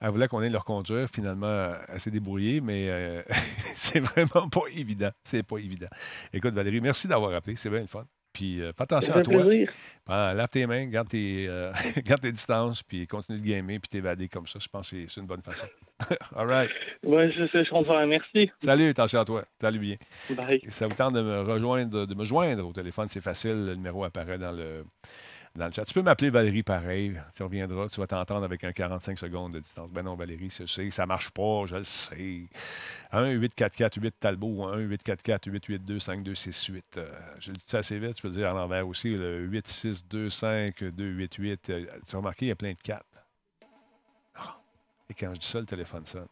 elle 0.00 0.10
voulait 0.10 0.28
qu'on 0.28 0.42
ait 0.42 0.50
leur 0.50 0.64
conduire. 0.64 1.08
Finalement, 1.12 1.72
elle 1.88 2.00
s'est 2.00 2.10
débrouillée, 2.10 2.60
mais 2.60 2.86
euh, 2.88 3.22
c'est 3.74 4.00
vraiment 4.00 4.48
pas 4.48 4.62
évident. 4.74 5.10
C'est 5.24 5.42
pas 5.42 5.58
évident. 5.58 5.88
Écoute, 6.32 6.54
Valérie, 6.54 6.80
merci 6.80 7.06
d'avoir 7.06 7.34
appelé. 7.34 7.56
C'est 7.56 7.70
bien 7.70 7.80
le 7.80 7.86
fun. 7.86 8.04
Puis 8.32 8.62
euh, 8.62 8.72
fais 8.72 8.84
attention 8.84 9.14
à 9.14 9.22
toi. 9.22 9.44
lave 10.34 10.48
tes 10.48 10.64
mains, 10.66 10.86
garde 10.86 11.08
tes, 11.08 11.46
euh, 11.48 11.72
garde 12.04 12.20
tes 12.20 12.30
distances, 12.30 12.82
puis 12.82 13.06
continue 13.06 13.38
de 13.38 13.44
gamer, 13.44 13.80
puis 13.80 13.88
t'évader 13.88 14.28
comme 14.28 14.46
ça. 14.46 14.58
Je 14.60 14.68
pense 14.68 14.90
que 14.90 15.08
c'est 15.08 15.20
une 15.20 15.26
bonne 15.26 15.42
façon. 15.42 15.66
All 16.36 16.46
right. 16.46 16.70
Oui, 17.02 17.32
je 17.32 17.46
sais, 17.48 17.64
je 17.64 17.70
comprends. 17.70 18.06
Merci. 18.06 18.50
Salut, 18.60 18.90
attention 18.90 19.20
à 19.20 19.24
toi. 19.24 19.44
Salut 19.60 19.80
bien. 19.80 19.96
Bye. 20.30 20.62
ça 20.68 20.86
vous 20.86 20.94
tente 20.94 21.14
de 21.14 21.22
me 21.22 21.40
rejoindre, 21.40 22.06
de 22.06 22.14
me 22.14 22.24
joindre 22.24 22.66
au 22.66 22.72
téléphone, 22.72 23.08
c'est 23.08 23.20
facile. 23.20 23.64
Le 23.64 23.74
numéro 23.74 24.04
apparaît 24.04 24.38
dans 24.38 24.52
le 24.52 24.84
dans 25.56 25.66
le 25.66 25.72
chat. 25.72 25.84
Tu 25.84 25.94
peux 25.94 26.02
m'appeler 26.02 26.30
Valérie 26.30 26.62
pareil. 26.62 27.20
Tu 27.36 27.42
reviendras, 27.42 27.88
tu 27.88 27.98
vas 28.00 28.06
t'entendre 28.06 28.44
avec 28.44 28.62
un 28.64 28.72
45 28.72 29.18
secondes 29.18 29.52
de 29.54 29.60
distance. 29.60 29.90
Ben 29.90 30.02
non, 30.02 30.14
Valérie, 30.14 30.50
je 30.50 30.66
sais, 30.66 30.90
ça 30.90 31.06
marche 31.06 31.30
pas, 31.30 31.64
je 31.66 31.76
le 31.76 31.82
sais. 31.82 32.44
1-844-8 33.12 34.12
Talbot 34.20 34.70
1-844-882-5268. 34.76 36.82
Euh, 36.96 37.06
je 37.40 37.50
le 37.50 37.56
dis 37.56 37.76
assez 37.76 37.98
vite, 37.98 38.14
tu 38.14 38.22
peux 38.22 38.28
le 38.28 38.34
dire 38.34 38.50
à 38.50 38.54
l'envers 38.54 38.86
aussi. 38.86 39.10
Le 39.10 39.48
8625288. 39.48 41.58
Euh, 41.70 41.86
tu 42.08 42.14
as 42.14 42.18
remarqué, 42.18 42.46
il 42.46 42.48
y 42.48 42.52
a 42.52 42.56
plein 42.56 42.72
de 42.72 42.78
4. 42.82 43.04
Ah. 44.36 44.60
Et 45.08 45.14
quand 45.14 45.34
je 45.34 45.40
dis 45.40 45.46
ça, 45.46 45.58
le 45.60 45.66
téléphone 45.66 46.06
sonne. 46.06 46.28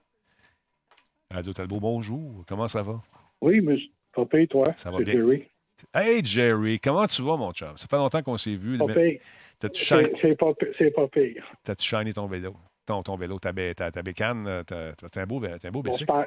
Radio 1.31 1.53
Talbot, 1.53 1.81
bonjour. 1.81 2.45
Comment 2.49 2.69
ça 2.69 2.83
va? 2.83 3.03
Oui, 3.41 3.61
mais 3.61 3.79
pas 4.13 4.25
toi. 4.47 4.73
Ça 4.77 4.91
va 4.91 4.99
bien. 4.99 5.15
Jerry. 5.15 5.49
Hey, 5.95 6.25
Jerry, 6.25 6.79
comment 6.81 7.07
tu 7.07 7.23
vas, 7.23 7.37
mon 7.37 7.53
chum? 7.53 7.77
Ça 7.77 7.87
fait 7.89 7.97
longtemps 7.97 8.23
qu'on 8.23 8.37
s'est 8.37 8.57
vu. 8.57 8.79
C'est 8.79 10.37
pas, 10.37 10.53
pas 10.53 11.09
pire. 11.09 11.45
T'as-tu 11.65 11.85
shiny 11.85 12.13
ton 12.13 12.27
vélo? 12.27 12.55
Ton, 12.87 13.03
ton 13.03 13.17
vélo, 13.17 13.39
ta, 13.39 13.53
ta, 13.53 13.91
ta 13.91 14.03
bécane, 14.03 14.63
t'as 14.67 14.93
un 15.17 15.27
beau, 15.27 15.43
un 15.45 15.71
beau 15.71 15.83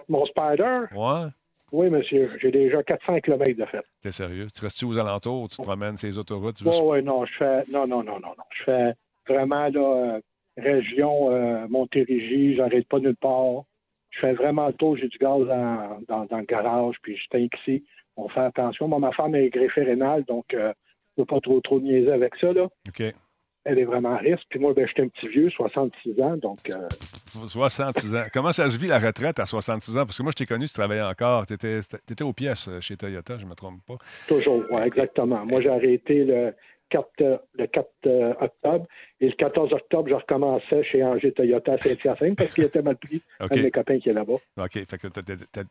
mon, 0.09 0.25
Spider? 0.25 0.81
Ouais. 0.93 1.29
Oui, 1.71 1.89
monsieur. 1.89 2.29
J'ai 2.41 2.51
déjà 2.51 2.83
400 2.83 3.21
km 3.21 3.57
de 3.57 3.65
fait. 3.65 3.83
T'es 4.01 4.11
sérieux? 4.11 4.47
Tu 4.53 4.61
restes-tu 4.61 4.85
aux 4.85 4.97
alentours? 4.97 5.47
Tu 5.49 5.57
te 5.57 5.61
promènes 5.61 5.97
ces 5.97 6.17
autoroutes? 6.17 6.61
Oui, 6.61 6.75
oui, 6.83 7.03
non. 7.03 7.25
Je 7.25 7.33
fais... 7.37 7.63
Non, 7.71 7.87
non, 7.87 8.03
non, 8.03 8.19
non, 8.19 8.33
non. 8.37 8.43
Je 8.51 8.63
fais 8.63 8.93
vraiment, 9.27 9.69
là, 9.69 9.79
euh, 9.79 10.19
région 10.57 11.31
euh, 11.31 11.67
Montérégie. 11.69 12.55
J'arrête 12.55 12.87
pas 12.87 12.99
nulle 12.99 13.15
part. 13.15 13.63
Je 14.09 14.19
fais 14.19 14.33
vraiment 14.33 14.67
le 14.67 14.73
tour. 14.73 14.97
J'ai 14.97 15.07
du 15.07 15.17
gaz 15.17 15.47
dans, 15.47 16.25
dans, 16.25 16.37
le 16.37 16.45
garage, 16.45 16.95
puis 17.01 17.15
je 17.15 17.27
tank 17.29 17.51
ici. 17.61 17.85
On 18.17 18.29
fait 18.29 18.41
attention. 18.41 18.87
Moi, 18.87 18.99
ma 18.99 19.11
femme 19.11 19.35
est 19.35 19.49
greffée 19.49 19.83
rénale, 19.83 20.23
donc 20.25 20.53
euh, 20.53 20.73
je 21.17 21.21
ne 21.21 21.23
veux 21.23 21.25
pas 21.25 21.39
trop, 21.39 21.59
trop 21.61 21.79
niaiser 21.79 22.11
avec 22.11 22.35
ça, 22.35 22.53
là. 22.53 22.67
OK 22.87 23.13
elle 23.63 23.79
est 23.79 23.85
vraiment 23.85 24.13
à 24.13 24.17
risque. 24.17 24.43
Puis 24.49 24.59
moi, 24.59 24.73
ben, 24.73 24.87
j'étais 24.87 25.03
un 25.03 25.07
petit 25.07 25.27
vieux, 25.27 25.49
66 25.49 26.19
ans, 26.21 26.37
donc... 26.37 26.57
66 27.47 28.15
ans. 28.15 28.23
Comment 28.33 28.51
ça 28.51 28.69
se 28.69 28.77
vit, 28.77 28.87
la 28.87 28.99
retraite, 28.99 29.39
à 29.39 29.45
66 29.45 29.97
ans? 29.97 30.05
Parce 30.05 30.17
que 30.17 30.23
moi, 30.23 30.31
je 30.31 30.43
t'ai 30.43 30.45
connu, 30.45 30.67
tu 30.67 30.73
travaillais 30.73 31.01
encore. 31.01 31.45
Tu 31.45 31.53
étais, 31.53 31.79
étais, 32.09 32.23
aux 32.23 32.33
pièces 32.33 32.69
chez 32.81 32.97
Toyota, 32.97 33.37
je 33.37 33.45
ne 33.45 33.49
me 33.49 33.55
trompe 33.55 33.81
pas. 33.87 33.97
Toujours, 34.27 34.63
oui, 34.71 34.81
exactement. 34.81 35.45
Moi, 35.45 35.61
j'ai 35.61 35.69
arrêté 35.69 36.25
le, 36.25 36.53
4, 36.91 37.09
euh, 37.21 37.37
le 37.53 37.67
4 37.67 37.87
euh, 38.05 38.33
octobre. 38.39 38.85
Et 39.19 39.27
le 39.27 39.33
14 39.33 39.73
octobre, 39.73 40.09
je 40.09 40.15
recommençais 40.15 40.83
chez 40.83 41.03
Angers 41.03 41.31
Toyota 41.31 41.73
à 41.73 41.77
Saint-Hyacinthe 41.77 42.37
parce 42.37 42.53
qu'il 42.53 42.63
était 42.63 42.81
mal 42.81 42.97
pris. 42.97 43.21
Un 43.39 43.47
de 43.47 43.61
mes 43.61 43.71
copains 43.71 43.99
qui 43.99 44.09
est 44.09 44.13
là-bas. 44.13 44.35
OK. 44.57 44.73
Fait 44.73 44.97
que 44.97 45.07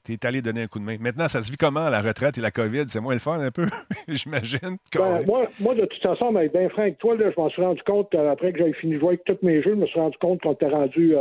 tu 0.04 0.12
es 0.12 0.26
allé 0.26 0.42
donner 0.42 0.62
un 0.62 0.66
coup 0.66 0.78
de 0.78 0.84
main. 0.84 0.96
Maintenant, 0.98 1.28
ça 1.28 1.42
se 1.42 1.50
vit 1.50 1.56
comment, 1.56 1.88
la 1.88 2.00
retraite 2.00 2.38
et 2.38 2.40
la 2.40 2.50
COVID? 2.50 2.84
C'est 2.88 3.00
moins 3.00 3.14
le 3.14 3.20
fun 3.20 3.38
un 3.38 3.50
peu, 3.50 3.66
j'imagine. 4.08 4.78
Ben, 4.94 5.24
moi, 5.26 5.42
moi, 5.60 5.74
de 5.74 5.84
toute 5.84 6.02
façon, 6.02 6.32
mais 6.32 6.48
bien 6.48 6.68
franc 6.70 6.82
avec 6.82 6.98
toi, 6.98 7.16
là, 7.16 7.30
je 7.30 7.40
m'en 7.40 7.48
suis 7.50 7.62
rendu 7.62 7.82
compte, 7.82 8.14
euh, 8.14 8.32
après 8.32 8.52
que 8.52 8.58
j'avais 8.58 8.72
fini 8.72 8.94
de 8.94 8.98
jouer 8.98 9.08
avec 9.08 9.24
tous 9.24 9.38
mes 9.42 9.62
jeux, 9.62 9.70
je 9.70 9.80
me 9.80 9.86
suis 9.86 10.00
rendu 10.00 10.16
compte 10.18 10.40
qu'on 10.40 10.52
était 10.52 10.68
rendu 10.68 11.14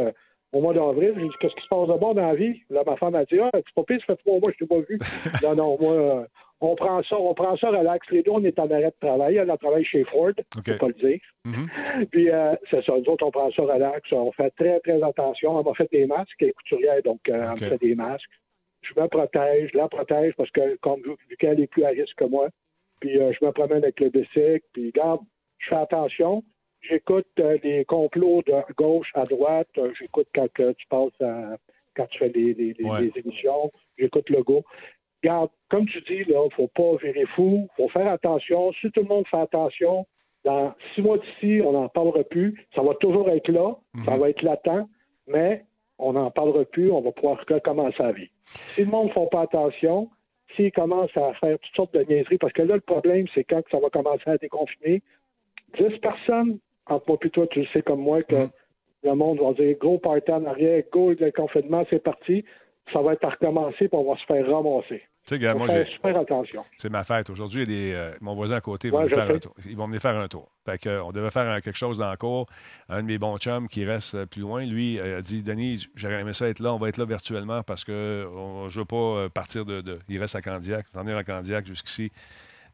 au 0.51 0.61
mois 0.61 0.73
d'avril. 0.73 1.13
J'ai 1.15 1.23
dit, 1.23 1.29
qu'est-ce 1.39 1.55
qui 1.55 1.63
se 1.63 1.67
passe 1.67 1.87
de 1.87 1.93
bon 1.99 2.13
dans 2.13 2.27
la 2.27 2.35
vie? 2.35 2.61
Là, 2.69 2.83
ma 2.85 2.95
femme 2.95 3.15
a 3.15 3.25
dit, 3.25 3.39
ah, 3.39 3.49
tu 3.53 3.73
pas 3.75 3.83
pire, 3.83 3.99
ça 4.05 4.15
fait 4.15 4.21
trois 4.23 4.39
mois 4.39 4.51
que 4.51 4.57
je 4.59 4.65
t'ai 4.65 4.67
pas 4.67 4.81
vu. 4.87 4.99
non, 5.43 5.55
non, 5.55 5.77
moi, 5.79 6.27
on 6.61 6.75
prend 6.75 7.01
ça, 7.03 7.17
on 7.17 7.33
prend 7.33 7.55
ça 7.57 7.69
relax. 7.69 8.05
Les 8.11 8.21
deux, 8.21 8.31
on 8.31 8.43
est 8.43 8.59
en 8.59 8.69
arrêt 8.69 8.91
de 8.91 9.07
travail. 9.07 9.37
Elle 9.37 9.49
a 9.49 9.57
travaillé 9.57 9.85
chez 9.85 10.03
Ford, 10.05 10.31
je 10.65 10.71
ne 10.71 10.77
pas 10.77 10.87
le 10.87 10.93
dire. 10.93 11.19
Mm-hmm. 11.45 12.05
Puis 12.07 12.29
euh, 12.29 12.55
c'est 12.69 12.83
ça, 12.83 12.93
nous 12.97 13.05
autres, 13.05 13.25
on 13.25 13.31
prend 13.31 13.49
ça 13.51 13.63
relax. 13.63 14.11
On 14.11 14.31
fait 14.33 14.51
très, 14.51 14.79
très 14.81 15.01
attention. 15.01 15.59
Elle 15.59 15.65
m'a 15.65 15.73
fait 15.73 15.89
des 15.91 16.05
masques, 16.05 16.35
elle 16.39 16.49
est 16.49 16.53
couturière, 16.53 17.01
donc 17.03 17.19
euh, 17.29 17.53
elle 17.55 17.63
me 17.63 17.69
fait 17.69 17.77
des 17.77 17.95
masques. 17.95 18.29
Je 18.81 18.99
me 18.99 19.07
protège, 19.07 19.69
je 19.73 19.77
la 19.77 19.87
protège 19.87 20.33
parce 20.35 20.51
que 20.51 20.75
comme 20.77 21.01
vu 21.01 21.37
qu'elle 21.37 21.59
est 21.59 21.67
plus 21.67 21.83
à 21.83 21.89
risque 21.89 22.15
que 22.15 22.25
moi. 22.25 22.49
Puis 22.99 23.17
euh, 23.17 23.31
je 23.39 23.45
me 23.45 23.51
promène 23.51 23.83
avec 23.83 23.99
le 23.99 24.09
bicycle. 24.09 24.65
Puis 24.73 24.91
garde, 24.91 25.21
je 25.59 25.69
fais 25.69 25.75
attention. 25.75 26.43
J'écoute 26.81 27.27
des 27.35 27.83
complots 27.85 28.41
de 28.45 28.53
gauche 28.75 29.11
à 29.13 29.23
droite. 29.23 29.67
J'écoute 29.99 30.27
quand 30.33 30.47
tu 30.55 30.87
passes 30.89 31.21
à, 31.21 31.57
quand 31.95 32.07
tu 32.07 32.19
fais 32.19 32.29
des, 32.29 32.53
des, 32.53 33.11
émissions. 33.15 33.71
J'écoute 33.97 34.29
le 34.29 34.43
go. 34.43 34.63
Regarde, 35.23 35.49
comme 35.69 35.85
tu 35.85 36.01
dis, 36.01 36.23
il 36.27 36.33
ne 36.33 36.49
faut 36.55 36.67
pas 36.67 36.95
virer 37.03 37.25
fou, 37.35 37.67
il 37.77 37.83
faut 37.83 37.89
faire 37.89 38.11
attention. 38.11 38.71
Si 38.73 38.89
tout 38.91 39.01
le 39.01 39.07
monde 39.07 39.27
fait 39.27 39.39
attention, 39.39 40.05
dans 40.45 40.73
six 40.93 41.01
mois 41.01 41.17
d'ici, 41.17 41.61
on 41.63 41.73
n'en 41.73 41.89
parlera 41.89 42.23
plus. 42.23 42.65
Ça 42.75 42.81
va 42.81 42.93
toujours 42.95 43.29
être 43.29 43.49
là, 43.49 43.75
ça 44.05 44.11
mhm. 44.13 44.19
va 44.19 44.29
être 44.29 44.41
latent, 44.41 44.87
mais 45.27 45.65
on 45.97 46.13
n'en 46.13 46.31
parlera 46.31 46.63
plus, 46.65 46.91
on 46.91 47.01
va 47.01 47.11
pouvoir 47.11 47.39
recommencer 47.47 48.01
à 48.01 48.11
vivre. 48.11 48.31
Si 48.45 48.85
le 48.85 48.91
monde 48.91 49.09
ne 49.09 49.13
fait 49.13 49.29
pas 49.29 49.41
attention, 49.41 50.09
s'ils 50.55 50.71
commencent 50.71 51.15
à 51.17 51.33
faire 51.33 51.59
toutes 51.59 51.75
sortes 51.75 51.93
de 51.93 52.03
niaiseries, 52.03 52.37
parce 52.37 52.53
que 52.53 52.61
là, 52.61 52.75
le 52.75 52.81
problème, 52.81 53.25
c'est 53.33 53.43
quand 53.43 53.61
ça 53.69 53.79
va 53.79 53.89
commencer 53.89 54.27
à 54.27 54.37
déconfiner, 54.37 55.01
10 55.77 55.99
personnes, 55.99 56.59
entre 56.87 57.05
moi 57.07 57.17
et 57.21 57.29
toi, 57.29 57.47
tu 57.47 57.59
le 57.59 57.67
sais 57.67 57.81
comme 57.81 58.01
moi, 58.01 58.23
que 58.23 58.35
mhm. 58.35 58.49
le 59.03 59.13
monde 59.13 59.39
va 59.39 59.53
dire 59.53 59.75
go 59.77 59.97
party 59.97 60.31
en 60.31 60.45
arrière, 60.45 60.83
go 60.91 61.11
le 61.11 61.31
confinement, 61.31 61.85
c'est 61.89 62.01
parti. 62.01 62.45
Ça 62.93 63.01
va 63.01 63.13
être 63.13 63.25
à 63.25 63.29
recommencer, 63.29 63.87
puis 63.87 63.89
on 63.93 64.11
va 64.11 64.19
se 64.19 64.25
faire 64.25 64.45
ramasser. 64.49 65.03
Tu 65.27 65.39
sais, 65.39 65.53
moi, 65.53 65.67
j'ai. 65.69 65.85
super 65.85 66.17
attention. 66.17 66.63
C'est 66.77 66.89
ma 66.89 67.03
fête. 67.03 67.29
Aujourd'hui, 67.29 67.67
des, 67.67 67.93
euh, 67.93 68.11
mon 68.19 68.33
voisin 68.33 68.55
à 68.55 68.61
côté 68.61 68.89
va 68.89 69.07
faire 69.07 69.29
un 69.29 69.37
tour. 69.37 69.53
Ils 69.65 69.77
vont 69.77 69.85
venir 69.85 70.01
faire 70.01 70.17
un 70.17 70.27
tour. 70.27 70.49
Fait 70.65 70.79
que, 70.79 71.01
on 71.01 71.11
devait 71.11 71.29
faire 71.29 71.61
quelque 71.61 71.77
chose 71.77 71.99
dans 71.99 72.09
le 72.09 72.17
cours. 72.17 72.47
Un 72.87 73.03
de 73.03 73.07
mes 73.07 73.19
bons 73.19 73.37
chums 73.37 73.67
qui 73.67 73.85
reste 73.85 74.15
euh, 74.15 74.25
plus 74.25 74.41
loin, 74.41 74.65
lui, 74.65 74.99
euh, 74.99 75.19
a 75.19 75.21
dit 75.21 75.43
Denis, 75.43 75.87
j'aurais 75.93 76.21
aimé 76.21 76.33
ça 76.33 76.47
être 76.47 76.59
là. 76.59 76.73
On 76.73 76.77
va 76.77 76.89
être 76.89 76.97
là 76.97 77.05
virtuellement 77.05 77.61
parce 77.61 77.83
que 77.83 78.27
je 78.69 78.75
ne 78.75 78.81
veux 78.81 78.85
pas 78.85 79.29
partir 79.29 79.65
de, 79.65 79.81
de, 79.81 79.99
Il 80.09 80.19
reste 80.19 80.35
à 80.35 80.41
Candiac, 80.41 80.87
venir 80.93 81.15
à 81.15 81.23
Candiac 81.23 81.67
jusqu'ici. 81.67 82.11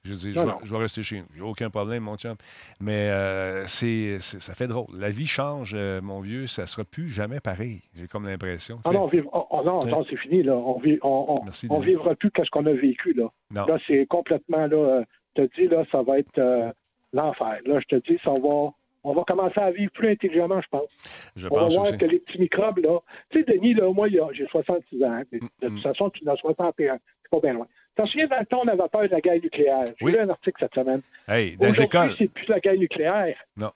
Je 0.06 0.14
dis, 0.14 0.34
je, 0.34 0.72
vais 0.72 0.77
rester 0.77 1.02
chez 1.02 1.18
nous. 1.18 1.26
J'ai 1.36 1.41
aucun 1.41 1.69
problème, 1.69 2.03
mon 2.03 2.15
chum. 2.15 2.36
Mais 2.80 3.10
euh, 3.10 3.65
c'est, 3.65 4.19
ça 4.19 4.53
fait 4.53 4.68
drôle. 4.68 4.86
La 4.98 5.10
vie 5.10 5.26
change, 5.26 5.73
euh, 5.76 5.99
mon 6.02 6.22
vieux. 6.22 6.45
Ça 6.45 6.64
ne 6.64 6.68
sera 6.68 6.84
plus 6.84 7.10
jamais 7.10 7.40
pareil. 7.40 7.82
J'ai 7.95 8.07
comme 8.07 8.27
l'impression. 8.27 8.80
Ah 8.86 8.91
non, 8.91 9.10
oh, 9.34 9.48
oh, 9.49 9.61
non, 9.65 9.80
non 9.80 10.06
c'est 10.07 10.18
fini. 10.18 10.44
Là. 10.44 10.56
On 10.56 10.80
ne 10.80 10.98
on, 11.02 11.41
on, 11.69 11.80
vivra 11.80 12.14
plus 12.15 12.30
qu'est-ce 12.30 12.52
qu'on 12.52 12.68
a 12.68 12.73
vécu. 12.73 13.14
Là, 13.14 13.32
là 13.52 13.77
c'est 13.88 14.06
complètement. 14.06 14.68
Là, 14.68 14.77
euh, 14.77 15.03
je 15.36 15.44
te 15.44 15.60
dis, 15.60 15.68
là, 15.68 15.84
ça 15.91 16.03
va 16.03 16.19
être 16.19 16.73
l'enfer. 17.11 17.60
Là, 17.65 17.80
je 17.80 17.98
te 17.98 18.11
dis, 18.11 18.19
ça 18.23 18.32
va. 18.32 18.72
On 19.07 19.14
va 19.14 19.23
commencer 19.23 19.60
à 19.60 19.69
vivre 19.69 19.91
plus 19.91 20.10
intelligemment, 20.10 20.60
je 20.61 20.68
pense. 20.72 20.90
Je 21.36 21.48
on 21.52 21.56
va 21.56 21.68
voir 21.68 21.95
que 21.95 22.06
les 22.06 22.19
petits 22.19 22.40
microbes, 22.40 22.80
là. 22.80 22.99
Tu 23.30 23.44
sais, 23.44 23.53
Denis, 23.53 23.76
là, 23.76 23.91
moi, 23.94 24.07
j'ai 24.10 24.48
66 24.48 25.03
ans. 25.03 25.22
de 25.32 25.38
toute 25.38 25.49
mm, 25.61 25.76
mm. 25.76 25.82
façon, 25.82 26.10
tu 26.10 26.27
en 26.27 26.34
as 26.34 26.38
61. 26.38 26.98
C'est 27.22 27.30
pas 27.30 27.40
bien 27.40 27.53
loin. 27.53 27.68
T'en 27.95 28.05
souviens 28.05 28.27
dans 28.27 28.39
le 28.39 28.45
temps, 28.45 28.61
on 28.63 28.67
avait 28.67 28.89
peur 28.91 29.03
de 29.03 29.07
la 29.07 29.22
guerre 29.22 29.41
nucléaire. 29.41 29.85
J'ai 29.99 30.05
lu 30.05 30.19
un 30.19 30.30
article 30.30 30.57
cette 30.59 30.73
semaine. 30.73 31.01
Hey, 31.27 31.55
dans 31.57 31.72
écoles. 31.72 32.15
c'est 32.17 32.27
plus 32.27 32.47
la 32.47 32.59
guerre 32.59 32.77
nucléaire. 32.77 33.38
Non. 33.55 33.72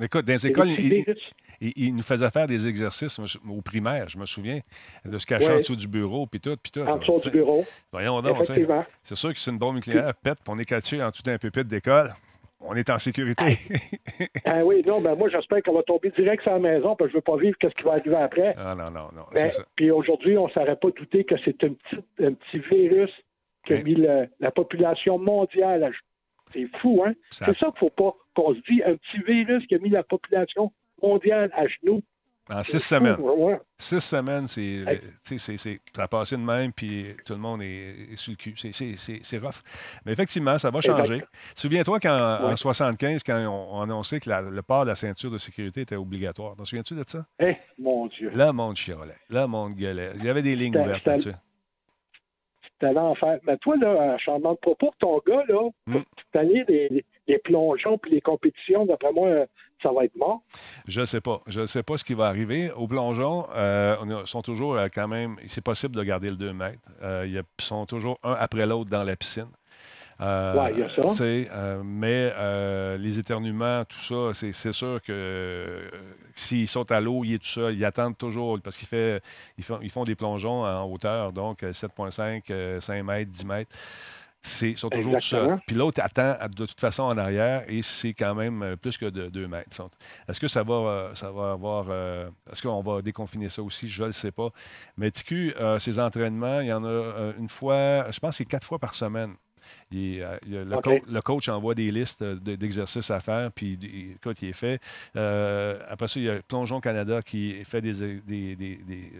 Écoute, 0.00 0.24
dans 0.24 0.32
les 0.32 0.46
écoles, 0.46 0.68
ils 1.60 1.94
nous 1.94 2.02
faisaient 2.02 2.30
faire 2.30 2.46
des 2.46 2.66
exercices 2.66 3.18
au 3.18 3.62
primaire, 3.62 4.08
je 4.08 4.18
me 4.18 4.26
souviens, 4.26 4.60
de 5.04 5.18
se 5.18 5.26
cacher 5.26 5.50
en 5.50 5.58
dessous 5.58 5.76
du 5.76 5.88
bureau, 5.88 6.26
puis 6.26 6.40
tout, 6.40 6.56
puis 6.62 6.70
tout. 6.72 6.80
En 6.80 6.96
dessous 6.96 7.20
du 7.20 7.30
bureau. 7.30 7.64
Voyons 7.92 8.20
donc, 8.22 8.44
c'est 9.02 9.14
sûr 9.14 9.32
que 9.32 9.38
c'est 9.38 9.50
une 9.50 9.58
bombe 9.58 9.76
nucléaire 9.76 10.14
pète, 10.14 10.38
puis 10.44 10.52
on 10.52 10.58
est 10.58 10.64
caché 10.64 11.02
en 11.02 11.10
dessous 11.10 11.22
d'un 11.22 11.38
pupitre 11.38 11.68
d'école 11.68 12.12
on 12.60 12.74
est 12.74 12.88
en 12.90 12.98
sécurité. 12.98 13.44
ah 14.44 14.64
oui, 14.64 14.82
non, 14.86 15.00
ben 15.00 15.14
moi, 15.14 15.28
j'espère 15.28 15.62
qu'on 15.62 15.74
va 15.74 15.82
tomber 15.82 16.10
direct 16.10 16.42
sur 16.42 16.52
la 16.52 16.58
maison, 16.58 16.96
parce 16.96 17.08
que 17.08 17.12
je 17.12 17.16
ne 17.16 17.18
veux 17.18 17.22
pas 17.22 17.36
vivre 17.36 17.56
ce 17.60 17.68
qui 17.68 17.82
va 17.82 17.92
arriver 17.92 18.16
après. 18.16 18.54
Ah 18.56 18.74
non, 18.74 18.90
non, 18.90 19.08
non. 19.14 19.24
Ben, 19.34 19.50
puis 19.76 19.90
aujourd'hui, 19.90 20.38
on 20.38 20.46
ne 20.46 20.52
s'aurait 20.52 20.76
pas 20.76 20.90
douté 20.90 21.24
que 21.24 21.34
c'est 21.44 21.62
un 21.64 21.74
petit, 21.74 21.96
un 22.20 22.32
petit 22.32 22.58
virus 22.58 23.10
qui 23.66 23.74
a 23.74 23.82
mis 23.82 23.94
la 23.94 24.50
population 24.50 25.18
mondiale 25.18 25.84
à 25.84 25.90
C'est 26.52 26.68
fou, 26.78 27.02
hein? 27.06 27.14
C'est 27.30 27.46
ça 27.46 27.52
qu'il 27.54 27.66
ne 27.66 27.78
faut 27.78 27.90
pas 27.90 28.14
qu'on 28.34 28.54
se 28.54 28.60
dise, 28.68 28.82
un 28.84 28.96
petit 28.96 29.18
virus 29.26 29.66
qui 29.66 29.74
a 29.74 29.78
mis 29.78 29.90
la 29.90 30.02
population 30.02 30.72
mondiale 31.02 31.50
à 31.54 31.66
genoux. 31.66 32.02
En 32.50 32.62
six 32.62 32.80
semaines. 32.80 33.16
Six 33.78 34.00
semaines, 34.00 34.46
c'est, 34.46 34.84
ça 35.94 36.02
a 36.02 36.08
passé 36.08 36.36
de 36.36 36.42
même, 36.42 36.72
puis 36.72 37.14
tout 37.24 37.32
le 37.32 37.38
monde 37.38 37.62
est, 37.62 38.16
sur 38.16 38.32
le 38.32 38.36
cul. 38.36 38.54
C'est, 38.56 39.38
rough. 39.38 39.62
Mais 40.04 40.12
effectivement, 40.12 40.58
ça 40.58 40.70
va 40.70 40.80
changer. 40.80 41.22
Souviens-toi 41.56 42.00
qu'en 42.00 42.50
en 42.50 42.56
75, 42.56 43.22
quand 43.22 43.38
on, 43.48 43.80
a 43.80 43.84
annoncé 43.84 44.20
que 44.20 44.30
le 44.30 44.62
port 44.62 44.84
de 44.84 44.90
la 44.90 44.94
ceinture 44.94 45.30
de 45.30 45.38
sécurité 45.38 45.82
était 45.82 45.96
obligatoire. 45.96 46.54
T'en 46.56 46.64
souviens-tu 46.64 46.94
de 46.94 47.04
ça? 47.06 47.24
Eh, 47.40 47.54
mon 47.78 48.06
Dieu. 48.06 48.30
Là, 48.34 48.52
monde 48.52 48.76
chialait. 48.76 49.16
Là, 49.30 49.46
monde 49.46 49.74
gueulait. 49.74 50.12
Il 50.16 50.24
y 50.24 50.28
avait 50.28 50.42
des 50.42 50.56
lignes 50.56 50.76
ouvertes 50.76 51.04
là-dessus. 51.04 51.32
C'était 52.72 52.92
l'enfer. 52.92 53.38
Mais 53.46 53.56
toi, 53.58 53.76
là, 53.76 54.18
changement 54.18 54.52
de 54.52 54.58
propos, 54.58 54.92
ton 54.98 55.20
gars, 55.26 55.44
là, 55.48 55.70
mm. 55.86 55.98
tu 56.32 56.38
allé 56.38 56.64
des, 56.64 57.04
les 57.26 57.38
plongeons 57.38 57.98
puis 57.98 58.10
les 58.10 58.20
compétitions, 58.20 58.84
d'après 58.84 59.12
moi, 59.12 59.46
ça 59.82 59.90
va 59.92 60.04
être 60.04 60.16
mort? 60.16 60.42
Je 60.86 61.00
ne 61.00 61.06
sais 61.06 61.20
pas. 61.20 61.40
Je 61.46 61.60
ne 61.60 61.66
sais 61.66 61.82
pas 61.82 61.96
ce 61.96 62.04
qui 62.04 62.14
va 62.14 62.26
arriver. 62.26 62.70
Au 62.72 62.86
plongeon, 62.86 63.46
euh, 63.54 63.96
on 64.00 64.26
sont 64.26 64.42
toujours 64.42 64.76
euh, 64.76 64.88
quand 64.92 65.08
même. 65.08 65.36
C'est 65.46 65.64
possible 65.64 65.94
de 65.94 66.02
garder 66.02 66.30
le 66.30 66.36
2 66.36 66.52
mètres. 66.52 66.78
Euh, 67.02 67.26
ils 67.26 67.42
sont 67.62 67.86
toujours 67.86 68.18
un 68.22 68.32
après 68.32 68.66
l'autre 68.66 68.90
dans 68.90 69.04
la 69.04 69.16
piscine. 69.16 69.48
oui, 70.20 70.26
il 70.72 70.78
y 70.78 70.82
a 70.82 71.14
ça. 71.14 71.82
mais 71.84 72.32
les 72.98 73.18
éternuements, 73.18 73.84
tout 73.84 74.32
ça, 74.32 74.50
c'est 74.52 74.72
sûr 74.72 75.00
que 75.02 75.90
s'ils 76.34 76.68
sont 76.68 76.90
à 76.90 77.00
l'eau, 77.00 77.24
ils. 77.24 77.38
Ils 77.56 77.84
attendent 77.84 78.16
toujours 78.16 78.58
parce 78.62 78.76
qu'ils 78.76 78.88
fait, 78.88 79.22
ils 79.58 79.64
font, 79.64 79.78
ils 79.82 79.90
font 79.90 80.04
des 80.04 80.14
plongeons 80.14 80.64
en 80.64 80.84
hauteur, 80.84 81.32
donc 81.32 81.62
7,5, 81.62 82.80
5 82.80 83.02
mètres, 83.02 83.30
10 83.30 83.44
mètres 83.44 83.76
c'est 84.44 84.76
sont 84.76 84.90
toujours 84.90 85.20
seuls. 85.20 85.58
Puis 85.66 85.74
l'autre 85.74 86.00
attend 86.02 86.36
de 86.48 86.66
toute 86.66 86.80
façon 86.80 87.04
en 87.04 87.16
arrière 87.16 87.64
et 87.66 87.80
c'est 87.82 88.12
quand 88.12 88.34
même 88.34 88.62
euh, 88.62 88.76
plus 88.76 88.98
que 88.98 89.06
de 89.06 89.28
2 89.28 89.48
mètres. 89.48 89.70
Est-ce 90.28 90.38
que 90.38 90.48
ça 90.48 90.62
va, 90.62 90.74
euh, 90.74 91.14
ça 91.14 91.30
va 91.30 91.52
avoir. 91.52 91.86
Euh, 91.88 92.28
est-ce 92.52 92.62
qu'on 92.62 92.82
va 92.82 93.00
déconfiner 93.00 93.48
ça 93.48 93.62
aussi? 93.62 93.88
Je 93.88 94.02
ne 94.02 94.08
le 94.08 94.12
sais 94.12 94.32
pas. 94.32 94.50
Mais 94.98 95.10
TQ, 95.10 95.54
ces 95.78 95.98
entraînements, 95.98 96.60
il 96.60 96.68
y 96.68 96.72
en 96.72 96.84
a 96.84 97.32
une 97.38 97.48
fois, 97.48 98.10
je 98.10 98.20
pense 98.20 98.30
que 98.30 98.36
c'est 98.36 98.44
quatre 98.44 98.66
fois 98.66 98.78
par 98.78 98.94
semaine. 98.94 99.34
le, 99.90 101.20
coach 101.20 101.48
envoie 101.48 101.74
des 101.74 101.90
listes 101.90 102.22
d'exercices 102.22 103.10
à 103.10 103.20
faire, 103.20 103.50
puis 103.52 103.78
écoute, 104.16 104.42
il 104.42 104.50
est 104.50 104.52
fait. 104.52 104.80
après 105.14 106.08
ça, 106.08 106.20
il 106.20 106.24
y 106.24 106.30
a 106.30 106.40
Plongeon 106.42 106.80
Canada 106.80 107.22
qui 107.22 107.64
fait 107.64 107.80
des, 107.80 108.20
des 108.20 109.12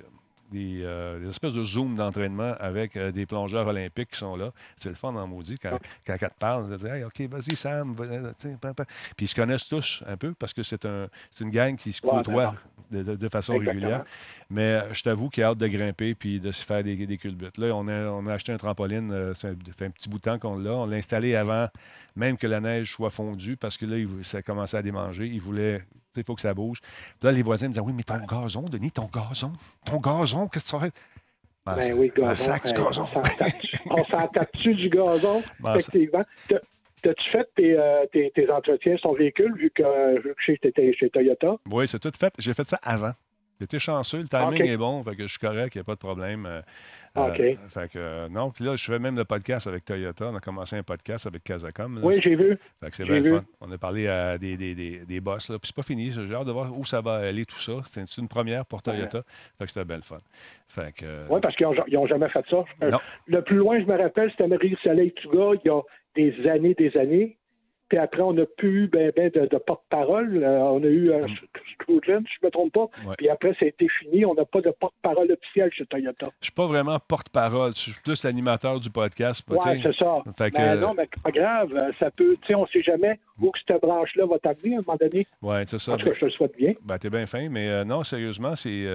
euh, 0.54 1.20
des, 1.20 1.28
espèces 1.28 1.52
de 1.52 1.64
zoom 1.64 1.94
d'entraînement 1.96 2.54
avec 2.58 2.96
euh, 2.96 3.12
des 3.12 3.26
plongeurs 3.26 3.66
olympiques 3.66 4.10
qui 4.12 4.18
sont 4.18 4.36
là. 4.36 4.52
C'est 4.76 4.88
le 4.88 4.94
fun 4.94 5.14
en 5.14 5.26
maudit 5.26 5.58
quand, 5.58 5.78
quand, 6.06 6.16
quand 6.18 6.28
te 6.28 6.38
parle. 6.38 6.78
Ils 6.80 6.86
hey, 6.86 7.04
OK, 7.04 7.20
vas-y, 7.30 7.56
Sam. 7.56 7.94
Puis 7.94 9.26
ils 9.26 9.28
se 9.28 9.34
connaissent 9.34 9.68
tous 9.68 10.02
un 10.06 10.16
peu 10.16 10.34
parce 10.34 10.52
que 10.52 10.62
c'est 10.62 10.84
un, 10.84 11.08
une 11.40 11.50
gang 11.50 11.76
qui 11.76 11.92
se 11.92 12.00
côtoie 12.00 12.54
de, 12.90 13.28
façon 13.28 13.58
régulière. 13.58 14.04
Mais 14.50 14.62
euh, 14.62 14.94
je 14.94 15.02
t'avoue 15.02 15.28
qu'il 15.28 15.42
a 15.42 15.48
hâte 15.48 15.58
de 15.58 15.66
grimper 15.66 16.14
puis 16.14 16.40
de 16.40 16.52
se 16.52 16.64
faire 16.64 16.84
des, 16.84 17.06
des 17.06 17.16
culbutes. 17.16 17.58
Là, 17.58 17.74
on 17.74 17.88
a, 17.88 18.06
on 18.10 18.26
a 18.26 18.34
acheté 18.34 18.52
un 18.52 18.58
trampoline, 18.58 19.34
ça 19.34 19.50
fait 19.76 19.86
un 19.86 19.90
petit 19.90 20.08
bout 20.08 20.18
de 20.18 20.22
temps 20.22 20.38
qu'on 20.38 20.56
l'a. 20.56 20.72
On 20.72 20.86
l'a 20.86 20.96
installé 20.96 21.34
avant 21.34 21.68
même 22.16 22.36
que 22.36 22.46
la 22.46 22.60
neige 22.60 22.92
soit 22.92 23.10
fondue 23.10 23.56
parce 23.56 23.76
que 23.76 23.86
là, 23.86 23.96
ça 24.22 24.42
commençait 24.42 24.76
à 24.76 24.82
démanger. 24.82 25.26
Il 25.26 25.40
voulait 25.40 25.84
il 26.16 26.24
faut 26.24 26.34
que 26.34 26.40
ça 26.40 26.54
bouge. 26.54 26.80
là, 27.22 27.32
les 27.32 27.42
voisins 27.42 27.68
me 27.68 27.72
disaient 27.72 27.84
Oui, 27.84 27.92
mais 27.94 28.02
ton 28.02 28.18
gazon, 28.18 28.62
Denis, 28.62 28.90
ton 28.90 29.08
gazon, 29.12 29.52
ton 29.84 29.98
gazon, 29.98 30.48
qu'est-ce 30.48 30.72
que 30.72 30.76
tu 30.76 30.84
fais? 30.84 30.92
Ben, 31.66 31.76
ben 31.76 31.92
oui, 31.94 32.12
gazon. 32.14 32.36
Sac, 32.36 32.66
du 32.66 32.72
gazon. 32.72 33.06
On 33.90 34.72
du 34.74 34.88
gazon, 34.90 35.42
ben, 35.60 35.76
effectivement. 35.76 36.24
T'as-tu 37.02 37.30
fait 37.30 37.48
euh, 37.60 38.06
tes, 38.12 38.30
tes, 38.30 38.50
entretiens 38.50 38.96
sur 38.96 39.10
ton 39.10 39.14
véhicule 39.14 39.54
vu 39.56 39.70
que, 39.70 40.22
vu 40.22 40.34
que 40.34 40.40
j'étais 40.46 40.92
chez 40.94 41.10
Toyota? 41.10 41.56
Oui, 41.70 41.86
c'est 41.86 41.98
tout 41.98 42.12
fait. 42.18 42.32
J'ai 42.38 42.54
fait 42.54 42.66
ça 42.66 42.78
avant. 42.82 43.12
J'étais 43.60 43.78
chanceux, 43.78 44.18
le 44.18 44.28
timing 44.28 44.66
est 44.66 44.76
bon, 44.76 45.02
fait 45.04 45.16
que 45.16 45.22
je 45.22 45.28
suis 45.28 45.38
correct, 45.38 45.74
il 45.74 45.78
n'y 45.78 45.80
a 45.80 45.84
pas 45.84 45.94
de 45.94 45.98
problème. 45.98 46.44
Euh, 46.46 46.60
euh, 47.16 47.54
fait 47.68 47.88
que, 47.90 48.28
non, 48.28 48.50
puis 48.50 48.64
là, 48.64 48.74
je 48.74 48.84
fais 48.84 48.98
même 48.98 49.16
le 49.16 49.24
podcast 49.24 49.66
avec 49.68 49.84
Toyota. 49.84 50.26
On 50.32 50.34
a 50.34 50.40
commencé 50.40 50.76
un 50.76 50.82
podcast 50.82 51.26
avec 51.26 51.44
Casacom. 51.44 52.00
oui, 52.02 52.18
j'ai 52.22 52.34
vu. 52.34 52.58
Fait 52.80 52.90
que 52.90 52.96
c'est 52.96 53.04
bien 53.04 53.22
fun. 53.22 53.44
On 53.60 53.70
a 53.70 53.78
parlé 53.78 54.08
à 54.08 54.36
des, 54.36 54.56
des, 54.56 54.74
des, 54.74 55.06
des 55.06 55.20
boss, 55.20 55.48
là. 55.48 55.58
Puis 55.58 55.68
c'est 55.68 55.76
pas 55.76 55.82
fini. 55.82 56.10
J'ai 56.10 56.34
hâte 56.34 56.46
de 56.46 56.52
voir 56.52 56.76
où 56.76 56.84
ça 56.84 57.00
va 57.00 57.14
aller, 57.16 57.44
tout 57.44 57.58
ça. 57.58 57.74
C'est 57.84 58.16
une 58.18 58.28
première 58.28 58.66
pour 58.66 58.82
Toyota? 58.82 59.22
Fait 59.58 59.66
que 59.66 59.70
c'était 59.70 59.84
bien 59.84 60.00
fun. 60.00 60.18
Fait 60.66 60.92
que... 60.92 61.26
Oui, 61.30 61.40
parce 61.40 61.54
qu'ils 61.54 61.66
n'ont 61.66 62.06
jamais 62.06 62.28
fait 62.28 62.44
ça. 62.50 62.64
Non. 62.82 62.98
Le 63.26 63.42
plus 63.42 63.56
loin, 63.56 63.78
je 63.78 63.84
me 63.84 63.96
rappelle, 63.96 64.30
c'était 64.32 64.48
Marie-Soleil-Tuga, 64.48 65.50
il 65.64 65.68
y 65.68 65.70
a 65.70 65.80
des 66.16 66.48
années, 66.48 66.74
des 66.74 66.96
années. 66.96 67.36
Puis 67.94 68.02
après, 68.02 68.22
on 68.22 68.32
n'a 68.32 68.44
plus 68.44 68.82
eu 68.82 68.88
ben, 68.88 69.12
ben 69.14 69.30
de, 69.30 69.56
porte-parole. 69.56 70.42
Euh, 70.42 70.58
on 70.62 70.82
a 70.82 70.88
eu 70.88 71.12
un 71.12 71.18
mm. 71.18 71.22
si 71.28 71.86
je 71.86 72.12
ne 72.12 72.18
me 72.42 72.50
trompe 72.50 72.72
pas. 72.72 72.88
Puis 73.16 73.28
après, 73.28 73.52
ça 73.52 73.66
a 73.66 73.68
été 73.68 73.86
fini. 74.00 74.24
On 74.26 74.34
n'a 74.34 74.44
pas 74.44 74.60
de 74.60 74.72
porte-parole 74.72 75.30
officiel 75.30 75.70
chez 75.72 75.86
Toyota. 75.86 76.26
Je 76.26 76.26
ne 76.26 76.30
suis 76.40 76.52
pas 76.52 76.66
vraiment 76.66 76.98
porte-parole. 76.98 77.70
Je 77.76 77.92
suis 77.92 78.00
plus 78.02 78.24
l'animateur 78.24 78.80
du 78.80 78.90
podcast. 78.90 79.44
Oui, 79.48 79.58
c'est 79.80 79.94
ça. 79.94 80.24
mais 80.26 80.50
ben, 80.50 80.80
Non, 80.80 80.94
mais 80.94 81.08
pas 81.22 81.30
grave. 81.30 81.72
Euh, 81.72 81.92
ça 82.00 82.10
peut, 82.10 82.36
on 82.52 82.62
ne 82.62 82.66
sait 82.66 82.82
jamais 82.82 83.20
où 83.40 83.52
que 83.52 83.60
cette 83.64 83.80
branche-là 83.80 84.26
va 84.26 84.40
t'amener 84.40 84.74
à 84.74 84.78
un 84.80 84.82
moment 84.84 84.98
donné. 85.00 85.24
Oui, 85.40 85.56
c'est 85.66 85.78
ça. 85.78 85.92
En 85.92 85.96
tout 85.96 86.06
cas, 86.06 86.14
je 86.14 86.18
te 86.18 86.24
le 86.24 86.30
souhaite 86.32 86.56
bien. 86.56 86.72
Ben, 86.82 86.96
es 87.00 87.10
bien 87.10 87.26
fin. 87.26 87.48
Mais 87.48 87.68
euh, 87.68 87.84
non, 87.84 88.02
sérieusement, 88.02 88.56
c'est. 88.56 88.88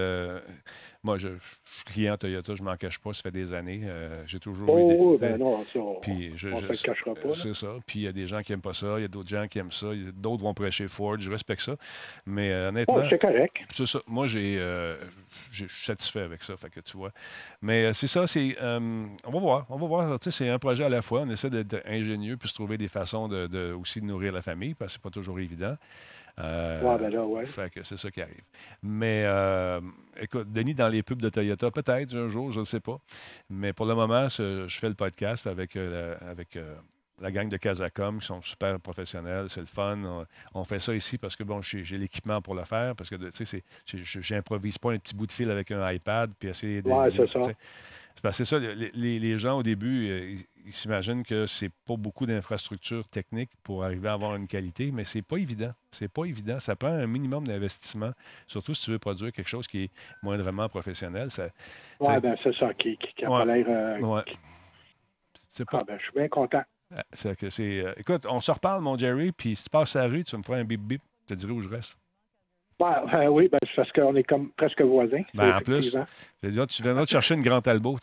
Moi, 1.02 1.18
je, 1.18 1.30
suis 1.64 1.84
client 1.86 2.18
Toyota, 2.18 2.56
je 2.56 2.62
ne 2.62 2.68
m'en 2.68 2.76
cache 2.76 3.00
pas, 3.00 3.14
ça 3.14 3.22
fait 3.22 3.32
des 3.32 3.54
années. 3.54 3.84
Euh, 3.86 4.22
j'ai 4.26 4.40
toujours 4.40 4.70
oh, 4.70 5.14
eu 5.16 5.18
des. 5.18 5.28
Ben 5.28 5.38
non, 5.38 5.64
ça, 5.64 5.80
puis 6.02 6.34
je, 6.36 6.50
on 6.50 6.62
ne 6.62 6.74
se 6.74 6.84
cachera 6.84 7.14
pas. 7.14 7.34
C'est 7.34 7.54
ça. 7.54 7.76
Puis 7.88 8.00
il 8.00 8.02
y 8.02 8.08
a 8.08 8.12
des 8.12 8.28
gens 8.28 8.42
qui 8.42 8.52
n'aiment 8.52 8.62
pas 8.62 8.74
ça, 8.74 8.96
il 8.98 9.04
y 9.04 9.06
a 9.06 9.08
d'autres 9.08 9.30
gens 9.30 9.48
qui 9.48 9.60
aiment 9.60 9.72
ça, 9.72 9.88
d'autres 10.14 10.44
vont 10.44 10.54
prêcher 10.54 10.90
Ford, 10.90 11.18
je 11.18 11.32
respecte 11.32 11.62
ça. 11.62 11.78
Mais 12.26 12.52
euh, 12.52 12.68
honnêtement. 12.68 13.08
c'est 13.10 13.18
correct. 13.18 13.56
C'est 13.72 13.86
ça. 13.86 14.00
Moi, 14.08 14.28
j'ai, 14.28 14.58
euh, 14.60 14.98
je 15.52 15.68
suis 15.68 15.86
satisfait 15.86 16.22
avec 16.22 16.44
ça, 16.44 16.58
fait 16.58 16.70
que 16.70 16.82
tu 16.82 16.98
vois. 16.98 17.12
Mais 17.62 17.94
c'est 17.94 18.08
ça, 18.08 18.28
c'est. 18.28 18.58
on 18.62 19.32
va 19.32 19.40
voir. 19.40 19.66
On 19.70 19.78
va 19.78 19.88
voir. 19.88 20.18
C'est 20.20 20.50
un 20.50 20.60
projet 20.60 20.84
à 20.84 20.90
la 20.90 21.02
fois. 21.02 21.22
On 21.22 21.30
essaie 21.30 21.50
d'être 21.50 21.82
ingénieux 21.86 22.36
puis 22.36 22.50
se 22.50 22.54
trouver 22.54 22.78
des 22.78 22.90
façons 22.90 23.30
de, 23.30 23.74
aussi 23.74 24.02
de 24.02 24.06
nourrir 24.06 24.34
la 24.34 24.42
famille 24.42 24.74
parce 24.74 24.92
que 24.92 24.94
c'est 24.94 25.02
pas 25.02 25.10
toujours 25.10 25.40
évident. 25.40 25.78
Euh, 26.40 26.98
ben 26.98 27.10
là, 27.10 27.26
ouais. 27.26 27.46
Fait 27.46 27.70
que 27.70 27.84
c'est 27.84 27.98
ça 27.98 28.12
qui 28.12 28.22
arrive. 28.22 28.44
Mais 28.84 29.24
euh, 29.26 29.82
écoute, 30.20 30.52
Denis, 30.52 30.76
dans 30.76 30.88
les 30.88 31.04
pubs 31.04 31.22
de 31.22 31.30
Toyota, 31.30 31.72
peut-être 31.72 32.16
un 32.16 32.30
jour, 32.30 32.52
je 32.52 32.60
ne 32.60 32.66
sais 32.66 32.80
pas. 32.80 33.00
Mais 33.50 33.74
pour 33.74 33.86
le 33.86 33.96
moment, 33.96 34.28
je 34.30 34.68
fais 34.70 34.90
le 34.90 34.96
podcast 34.96 35.48
avec, 35.48 35.76
euh, 35.76 36.16
avec 36.22 36.58
la 37.20 37.32
gang 37.32 37.50
de 37.50 37.58
Casacom 37.58 38.20
qui 38.20 38.26
sont 38.26 38.42
super 38.42 38.80
professionnels. 38.80 39.50
C'est 39.50 39.62
le 39.62 39.66
fun. 39.66 40.26
On, 40.54 40.64
fait 40.64 40.80
ça 40.80 40.94
ici 40.94 41.18
parce 41.18 41.36
que 41.36 41.44
bon, 41.44 41.62
j'ai 41.62 41.98
l'équipement 41.98 42.42
pour 42.42 42.56
le 42.56 42.64
faire. 42.64 42.96
Parce 42.96 43.10
que 43.10 43.16
tu 43.16 43.46
sais, 43.46 43.64
j'improvise 43.86 44.78
pas 44.78 44.92
un 44.92 44.98
petit 44.98 45.16
bout 45.16 45.28
de 45.28 45.34
fil 45.34 45.50
avec 45.52 45.72
un 45.72 45.92
iPad 45.92 46.32
puis 46.40 46.50
essayer 46.50 46.82
de. 46.82 46.90
Ouais, 46.90 47.10
c'est 47.12 47.30
ça. 47.30 47.42
C'est 48.32 48.46
ça, 48.46 48.60
les, 48.60 49.20
les, 49.20 49.38
gens 49.38 49.60
au 49.60 49.64
début, 49.64 50.38
ils 50.66 50.74
s'imaginent 50.74 51.24
que 51.24 51.46
c'est 51.46 51.72
pas 51.88 51.96
beaucoup 51.96 52.26
d'infrastructures 52.26 53.08
techniques 53.08 53.52
pour 53.64 53.84
arriver 53.84 54.10
à 54.10 54.14
avoir 54.14 54.36
une 54.36 54.48
qualité, 54.48 54.92
mais 54.92 55.04
c'est 55.04 55.22
pas 55.22 55.38
évident. 55.38 55.72
C'est 55.92 56.12
pas 56.12 56.26
évident. 56.26 56.60
Ça 56.60 56.76
prend 56.76 56.90
un 56.90 57.08
minimum 57.08 57.48
d'investissement, 57.48 58.12
surtout 58.48 58.74
si 58.74 58.84
tu 58.84 58.92
veux 58.92 59.00
produire 59.00 59.32
quelque 59.32 59.48
chose 59.48 59.68
qui 59.68 59.86
est 59.86 59.92
moindrement 60.22 60.68
professionnel. 60.70 61.30
Oui, 62.00 62.20
ben 62.22 62.36
c'est 62.44 62.56
ça, 62.56 62.74
qui, 62.74 62.98
qui, 62.98 63.26
a 63.26 63.30
pas 63.30 63.46
l'air. 63.46 63.66
Euh, 63.68 64.22
ah, 65.72 65.84
ben, 65.88 65.98
je 65.98 66.04
suis 66.04 66.14
bien 66.14 66.28
content. 66.28 66.64
Ah, 66.96 67.04
c'est 67.14 67.38
que 67.38 67.50
c'est. 67.50 67.84
Euh, 67.84 67.94
écoute, 67.98 68.26
on 68.28 68.40
se 68.40 68.52
reparle, 68.52 68.82
mon 68.82 68.98
Jerry, 68.98 69.32
puis 69.32 69.56
si 69.56 69.64
tu 69.64 69.70
passes 69.70 69.96
à 69.96 70.08
la 70.08 70.14
rue, 70.14 70.24
tu 70.24 70.36
me 70.38 70.44
feras 70.44 70.58
un 70.58 70.64
bip 70.64 70.82
bip, 70.82 71.02
je 71.22 71.34
te 71.34 71.40
dirai 71.40 71.52
où 71.52 71.62
je 71.62 71.70
reste. 71.70 71.98
Ben, 72.80 73.28
oui, 73.30 73.50
ben, 73.50 73.60
parce 73.76 73.92
qu'on 73.92 74.16
est 74.16 74.24
comme 74.24 74.52
presque 74.52 74.82
voisins. 74.82 75.22
Ben, 75.34 75.58
en 75.58 75.60
plus, 75.60 75.92
tu 76.42 76.84
viendras 76.84 77.06
te 77.06 77.12
chercher 77.12 77.36
une 77.36 77.44
grande 77.44 77.64
Talbot, 77.64 77.98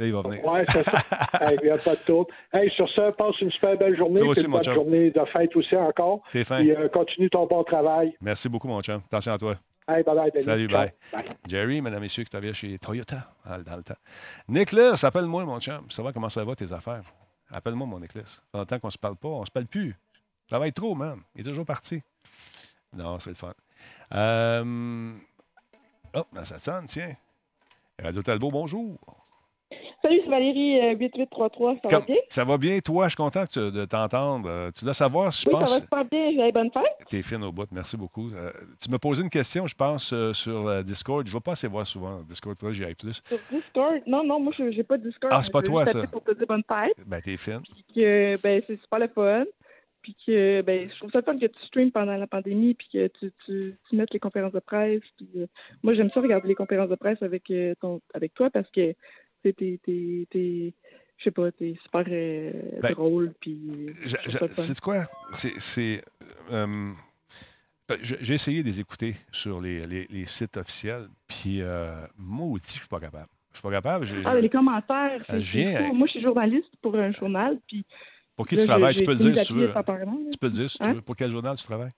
Là, 0.00 0.06
il 0.06 0.12
va 0.12 0.22
venir. 0.22 0.40
Oui, 0.44 0.60
c'est 0.68 0.84
ça. 0.84 1.02
il 1.52 1.64
n'y 1.64 1.70
a 1.70 1.76
pas 1.76 1.96
de 1.96 2.00
tour. 2.02 2.28
Hey, 2.52 2.70
sur 2.70 2.88
ça, 2.92 3.10
passe 3.10 3.40
une 3.40 3.50
super 3.50 3.76
belle 3.76 3.96
journée. 3.96 4.20
Toi 4.20 4.28
aussi, 4.28 4.44
une 4.44 4.52
bonne 4.52 4.62
journée 4.62 5.10
de 5.10 5.24
fête 5.36 5.56
aussi 5.56 5.74
encore. 5.76 6.22
T'es 6.30 6.44
fin. 6.44 6.60
Puis 6.60 6.70
euh, 6.70 6.88
continue 6.88 7.28
ton 7.28 7.46
bon 7.46 7.64
travail. 7.64 8.14
Merci 8.20 8.48
beaucoup, 8.48 8.68
mon 8.68 8.80
chum. 8.80 9.02
Attention 9.06 9.32
à 9.32 9.38
toi. 9.38 9.56
Hey, 9.88 10.04
bye 10.04 10.14
bye, 10.14 10.42
Salut, 10.42 10.68
bye. 10.68 10.92
Jerry, 11.48 11.80
mesdames 11.80 11.98
et 11.98 12.02
messieurs, 12.02 12.22
qui 12.22 12.30
travaille 12.30 12.54
chez 12.54 12.78
Toyota 12.78 13.32
dans 13.66 13.76
le 13.76 13.82
temps. 13.82 13.96
Nicholas, 14.46 15.00
appelle-moi, 15.02 15.44
mon 15.44 15.58
chum. 15.58 15.86
Ça 15.88 16.00
va 16.02 16.12
comment 16.12 16.28
ça 16.28 16.44
va, 16.44 16.54
tes 16.54 16.72
affaires? 16.72 17.02
Appelle-moi, 17.50 17.86
mon 17.86 17.98
Nicholas. 17.98 18.24
Ça 18.24 18.42
fait 18.52 18.58
longtemps 18.58 18.78
qu'on 18.78 18.88
ne 18.88 18.92
se 18.92 18.98
parle 18.98 19.16
pas. 19.16 19.28
On 19.28 19.40
ne 19.40 19.46
se 19.46 19.50
parle 19.50 19.66
plus. 19.66 19.96
Ça 20.48 20.60
va 20.60 20.68
être 20.68 20.76
trop, 20.76 20.94
man. 20.94 21.18
Il 21.34 21.40
est 21.40 21.44
toujours 21.44 21.64
parti. 21.64 22.00
Non, 22.92 23.18
c'est 23.18 23.30
le 23.30 23.36
fun. 23.36 23.52
Euh... 24.14 25.12
Oh, 26.14 26.24
ben, 26.32 26.44
ça 26.44 26.58
sonne, 26.58 26.86
tiens. 26.86 27.14
Radio 28.02 28.22
Talbot, 28.22 28.50
bonjour. 28.50 28.96
Salut, 30.00 30.20
c'est 30.24 30.30
Valérie 30.30 30.96
8833. 30.96 31.72
Euh, 31.72 31.76
ça 31.82 31.88
va 31.88 32.00
bien? 32.00 32.16
Ça 32.28 32.44
va 32.44 32.56
bien, 32.56 32.78
toi? 32.78 33.04
Je 33.06 33.10
suis 33.10 33.16
content 33.16 33.44
de 33.54 33.84
t'entendre. 33.84 34.48
Euh, 34.48 34.70
tu 34.70 34.84
dois 34.84 34.94
savoir 34.94 35.32
si 35.32 35.42
je 35.42 35.48
oui, 35.48 35.52
pense. 35.52 35.68
ça 35.68 35.74
va 35.74 35.80
super 35.80 36.04
bien. 36.04 36.30
J'ai 36.30 36.52
bonne 36.52 36.70
fête. 36.70 37.06
T'es 37.10 37.22
fine 37.22 37.42
au 37.42 37.52
bout. 37.52 37.66
Merci 37.72 37.96
beaucoup. 37.96 38.30
Euh, 38.30 38.52
tu 38.80 38.90
m'as 38.90 38.98
posé 38.98 39.22
une 39.22 39.28
question, 39.28 39.66
je 39.66 39.74
pense, 39.74 40.14
sur 40.32 40.84
Discord. 40.84 41.26
Je 41.26 41.32
ne 41.32 41.38
vais 41.38 41.42
pas 41.42 41.52
assez 41.52 41.66
voir 41.66 41.86
souvent. 41.86 42.20
Discord, 42.22 42.56
toi, 42.56 42.72
j'y 42.72 42.84
aille 42.84 42.94
plus. 42.94 43.20
Sur 43.26 43.38
Discord? 43.50 44.00
Non, 44.06 44.24
non, 44.24 44.40
moi, 44.40 44.52
je 44.56 44.64
n'ai 44.64 44.84
pas 44.84 44.96
de 44.96 45.08
Discord. 45.08 45.32
Ah, 45.34 45.42
c'est 45.42 45.52
pas 45.52 45.62
toi, 45.62 45.84
ça. 45.84 46.06
pour 46.06 46.22
te 46.22 46.32
dire 46.32 46.46
bonne 46.46 46.62
fête. 46.66 46.94
Ben, 47.04 47.20
t'es 47.20 47.36
fine. 47.36 47.60
Puis 47.60 47.84
que, 47.96 48.40
ben, 48.40 48.62
c'est 48.66 48.80
super 48.80 49.00
le 49.00 49.08
fun. 49.08 49.44
Puis 50.08 50.16
que, 50.26 50.62
ben, 50.62 50.88
je 50.90 50.96
trouve 50.96 51.10
ça 51.10 51.20
fun 51.20 51.38
que 51.38 51.44
tu 51.44 51.66
streames 51.66 51.92
pendant 51.92 52.16
la 52.16 52.26
pandémie, 52.26 52.72
puis 52.72 52.88
que 52.90 53.08
tu, 53.08 53.30
tu, 53.44 53.74
tu 53.90 53.96
mettes 53.96 54.10
les 54.14 54.18
conférences 54.18 54.54
de 54.54 54.58
presse. 54.58 55.02
Puis, 55.18 55.28
moi, 55.82 55.92
j'aime 55.92 56.10
ça 56.10 56.22
regarder 56.22 56.48
les 56.48 56.54
conférences 56.54 56.88
de 56.88 56.94
presse 56.94 57.22
avec, 57.22 57.52
ton, 57.78 58.00
avec 58.14 58.32
toi 58.32 58.48
parce 58.48 58.70
que 58.70 58.94
t'es, 59.42 60.72
je 61.18 61.24
sais 61.24 61.30
pas, 61.30 61.52
t'es 61.52 61.74
super 61.82 62.04
euh, 62.08 62.52
ben, 62.80 62.92
drôle. 62.92 63.34
Puis, 63.38 63.86
c'est 64.54 64.80
quoi? 64.80 65.04
C'est. 65.34 66.02
Euh, 66.50 66.92
ben, 67.86 67.98
j'ai 68.00 68.34
essayé 68.34 68.62
de 68.62 68.68
les 68.68 68.80
écouter 68.80 69.14
sur 69.30 69.60
les, 69.60 69.82
les, 69.82 70.24
sites 70.24 70.56
officiels, 70.56 71.08
puis 71.26 71.60
euh, 71.60 72.06
maudit, 72.16 72.64
je 72.66 72.78
suis 72.78 72.88
pas 72.88 73.00
capable. 73.00 73.28
Je 73.52 73.58
suis 73.58 73.62
pas 73.62 73.72
capable. 73.72 74.06
ah, 74.24 74.40
les 74.40 74.48
commentaires, 74.48 75.22
c'est, 75.26 75.92
Moi, 75.92 76.06
je 76.06 76.12
suis 76.12 76.22
journaliste 76.22 76.74
pour 76.80 76.96
un 76.96 77.12
journal, 77.12 77.58
puis. 77.66 77.84
Pour 78.38 78.46
qui 78.46 78.54
tu 78.54 78.66
travailles? 78.66 78.94
Tu 78.94 79.02
peux 79.02 79.10
le 79.10 79.18
dire 79.18 79.36
si 79.36 79.46
tu 79.46 79.52
veux. 79.54 79.66
Tu 79.66 80.38
peux 80.38 80.46
le 80.46 80.52
dire 80.52 80.70
si 80.70 80.78
tu 80.78 80.92
veux. 80.92 81.02
Pour 81.02 81.16
quel 81.16 81.30
journal 81.30 81.56
tu 81.56 81.64
travailles? 81.64 81.90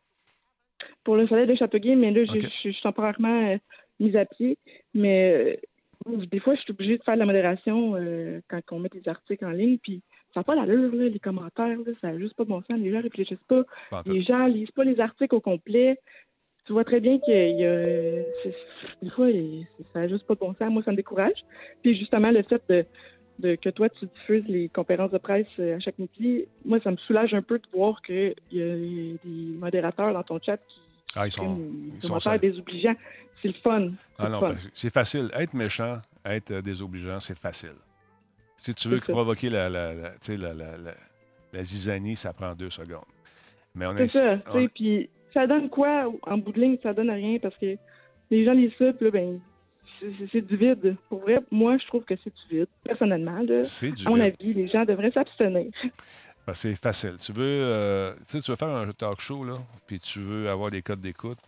Pour 1.04 1.16
le 1.16 1.28
Soleil 1.28 1.46
de 1.46 1.54
Châteauguay, 1.54 1.94
mais 1.96 2.10
là, 2.10 2.24
je 2.24 2.48
suis 2.48 2.80
temporairement 2.82 3.58
mise 4.00 4.16
à 4.16 4.24
pied. 4.24 4.56
Mais 4.94 5.60
des 6.06 6.40
fois, 6.40 6.54
je 6.54 6.62
suis 6.62 6.70
obligée 6.70 6.96
de 6.96 7.02
faire 7.02 7.14
de 7.14 7.18
la 7.18 7.26
modération 7.26 7.94
euh, 7.94 8.40
quand 8.48 8.60
on 8.70 8.78
met 8.78 8.88
des 8.88 9.06
articles 9.06 9.44
en 9.44 9.50
ligne, 9.50 9.76
puis 9.76 10.00
ça 10.32 10.40
n'a 10.40 10.44
pas 10.44 10.54
l'allure, 10.54 10.90
les 10.94 11.18
commentaires, 11.18 11.76
ça 12.00 12.12
n'a 12.12 12.18
juste 12.18 12.34
pas 12.34 12.44
de 12.44 12.48
bon 12.48 12.62
sens. 12.62 12.78
Les 12.78 12.90
gens 12.90 13.02
réfléchissent 13.02 13.38
pas. 13.46 13.62
les 14.06 14.22
gens 14.22 14.46
lisent 14.46 14.70
pas 14.70 14.84
les 14.84 14.98
articles 14.98 15.34
au 15.34 15.40
complet. 15.40 15.98
Tu 16.64 16.72
vois 16.72 16.84
très 16.84 17.00
bien 17.00 17.18
qu'il 17.18 17.34
y 17.34 17.66
a. 17.66 18.22
Des 19.02 19.10
fois, 19.10 19.26
ça 19.92 20.00
n'a 20.00 20.08
juste 20.08 20.26
pas 20.26 20.34
de 20.34 20.40
bon 20.40 20.54
sens. 20.54 20.70
Moi, 20.70 20.82
ça 20.84 20.92
me 20.92 20.96
décourage. 20.96 21.44
Puis 21.82 21.98
justement, 21.98 22.30
le 22.30 22.42
fait 22.44 22.62
de, 22.70 22.86
de, 23.40 23.56
que 23.56 23.68
toi, 23.70 23.88
tu 23.88 24.06
diffuses 24.06 24.44
les 24.46 24.68
conférences 24.68 25.10
de 25.10 25.18
presse 25.18 25.46
euh, 25.58 25.76
à 25.76 25.80
chaque 25.80 25.98
midi, 25.98 26.44
moi, 26.64 26.78
ça 26.82 26.90
me 26.90 26.96
soulage 26.96 27.34
un 27.34 27.42
peu 27.42 27.58
de 27.58 27.66
voir 27.72 28.00
qu'il 28.02 28.34
y 28.52 28.62
a 28.62 28.76
des 28.76 29.18
modérateurs 29.58 30.12
dans 30.12 30.22
ton 30.22 30.38
chat 30.40 30.56
qui 30.58 30.80
ah, 31.16 31.26
ils 31.26 31.32
sont, 31.32 31.58
ils 32.02 32.20
sont 32.20 32.36
désobligeants. 32.36 32.94
C'est 33.42 33.48
le 33.48 33.54
fun. 33.54 33.90
Ah 34.18 34.28
non, 34.28 34.54
c'est 34.74 34.92
facile. 34.92 35.30
Être 35.34 35.54
méchant, 35.54 36.00
être 36.24 36.60
désobligeant, 36.60 37.18
c'est 37.20 37.38
facile. 37.38 37.74
Si 38.56 38.74
tu 38.74 38.88
veux 38.88 39.00
provoquer 39.00 39.48
la, 39.48 39.68
la, 39.68 39.94
la, 39.94 40.54
la, 40.54 40.76
la, 41.52 41.62
zizanie, 41.62 42.16
ça 42.16 42.32
prend 42.32 42.54
deux 42.54 42.70
secondes. 42.70 43.00
Mais 43.74 43.86
on 43.86 43.96
C'est 43.96 44.08
ça. 44.08 44.38
Puis 44.74 45.08
ça 45.32 45.46
donne 45.46 45.70
quoi 45.70 46.12
en 46.22 46.38
bout 46.38 46.52
de 46.52 46.60
ligne? 46.60 46.76
Ça 46.82 46.92
donne 46.92 47.10
rien 47.10 47.38
parce 47.38 47.56
que 47.56 47.76
les 48.30 48.44
gens 48.44 48.54
puis 48.54 49.04
là, 49.06 49.10
ben, 49.10 49.40
c'est 50.32 50.40
du 50.40 50.56
vide. 50.56 50.96
Pour 51.08 51.20
vrai, 51.20 51.40
moi, 51.50 51.76
je 51.78 51.86
trouve 51.86 52.04
que 52.04 52.14
c'est 52.22 52.32
du 52.34 52.58
vide. 52.58 52.68
Personnellement, 52.84 53.40
là, 53.42 53.62
à 54.06 54.10
mon 54.10 54.20
avis, 54.20 54.54
les 54.54 54.68
gens 54.68 54.84
devraient 54.84 55.10
s'abstenir. 55.12 55.70
Ben, 56.46 56.54
c'est 56.54 56.74
facile. 56.74 57.16
Tu 57.20 57.32
veux, 57.32 57.42
euh, 57.44 58.14
tu 58.28 58.38
veux 58.38 58.54
faire 58.56 58.74
un 58.74 58.90
talk 58.92 59.20
show, 59.20 59.44
là, 59.44 59.54
puis 59.86 60.00
tu 60.00 60.20
veux 60.20 60.48
avoir 60.48 60.70
des 60.70 60.82
codes 60.82 61.00
d'écoute. 61.00 61.38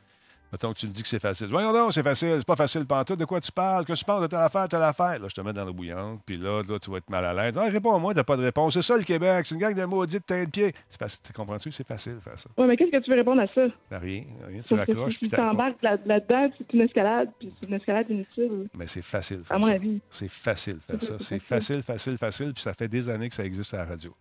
Mettons 0.52 0.70
que 0.74 0.78
tu 0.78 0.86
me 0.86 0.92
dis 0.92 1.02
que 1.02 1.08
c'est 1.08 1.18
facile. 1.18 1.46
Voyons 1.46 1.72
non, 1.72 1.90
c'est 1.90 2.02
facile, 2.02 2.34
c'est 2.36 2.46
pas 2.46 2.56
facile 2.56 2.84
pantoute. 2.84 3.18
De 3.18 3.24
quoi 3.24 3.40
tu 3.40 3.50
parles? 3.50 3.86
Que 3.86 3.94
tu 3.94 4.04
parles 4.04 4.20
de 4.20 4.26
telle 4.26 4.40
affaire, 4.40 4.68
telle 4.68 4.82
affaire? 4.82 5.18
Là, 5.18 5.26
je 5.26 5.34
te 5.34 5.40
mets 5.40 5.54
dans 5.54 5.64
l'eau 5.64 5.72
bouillante, 5.72 6.20
puis 6.26 6.36
là, 6.36 6.60
là, 6.68 6.78
tu 6.78 6.90
vas 6.90 6.98
être 6.98 7.08
mal 7.08 7.24
à 7.24 7.32
l'aise. 7.32 7.56
Ah, 7.56 7.70
réponds-moi, 7.70 8.12
t'as 8.12 8.22
pas 8.22 8.36
de 8.36 8.42
réponse. 8.42 8.74
C'est 8.74 8.82
ça 8.82 8.98
le 8.98 9.02
Québec, 9.04 9.46
c'est 9.46 9.54
une 9.54 9.60
gang 9.62 9.74
de 9.74 9.84
maudites 9.86 10.26
teintes 10.26 10.46
de 10.46 10.50
pied. 10.50 10.74
C'est 10.90 10.98
facile, 10.98 11.20
tu 11.24 11.32
comprends-tu? 11.32 11.72
C'est 11.72 11.86
facile 11.86 12.16
de 12.16 12.20
faire 12.20 12.38
ça. 12.38 12.50
Oui, 12.58 12.66
mais 12.66 12.76
qu'est-ce 12.76 12.90
que 12.90 12.98
tu 12.98 13.10
veux 13.10 13.16
répondre 13.16 13.40
à 13.40 13.46
ça? 13.46 13.62
Rien, 13.92 14.24
rien, 14.46 14.60
tu 14.60 14.74
raccroches. 14.74 15.14
Si 15.14 15.20
tu 15.20 15.28
t'embarques 15.30 15.82
là-dedans, 15.82 16.50
c'est 16.58 16.72
une 16.74 16.82
escalade, 16.82 17.30
puis 17.38 17.50
c'est 17.58 17.68
une 17.68 17.74
escalade 17.74 18.10
inutile. 18.10 18.68
Mais 18.74 18.86
c'est 18.86 19.00
facile. 19.02 19.42
À 19.48 19.58
mon 19.58 19.68
avis. 19.68 20.02
C'est 20.10 20.28
facile 20.28 20.74
de 20.74 20.80
faire 20.80 21.02
ça. 21.02 21.14
C'est 21.18 21.38
facile, 21.42 21.82
facile, 21.82 22.18
facile, 22.18 22.52
puis 22.52 22.62
ça 22.62 22.74
fait 22.74 22.88
des 22.88 23.08
années 23.08 23.30
que 23.30 23.34
ça 23.34 23.44
existe 23.44 23.72
à 23.72 23.78
la 23.78 23.84
radio. 23.86 24.14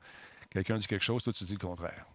Quelqu'un 0.49 0.77
dit 0.77 0.87
quelque 0.87 1.03
chose, 1.03 1.21
toi, 1.23 1.33
tu 1.33 1.43
dis 1.43 1.53
le 1.53 1.59
contraire. 1.59 2.05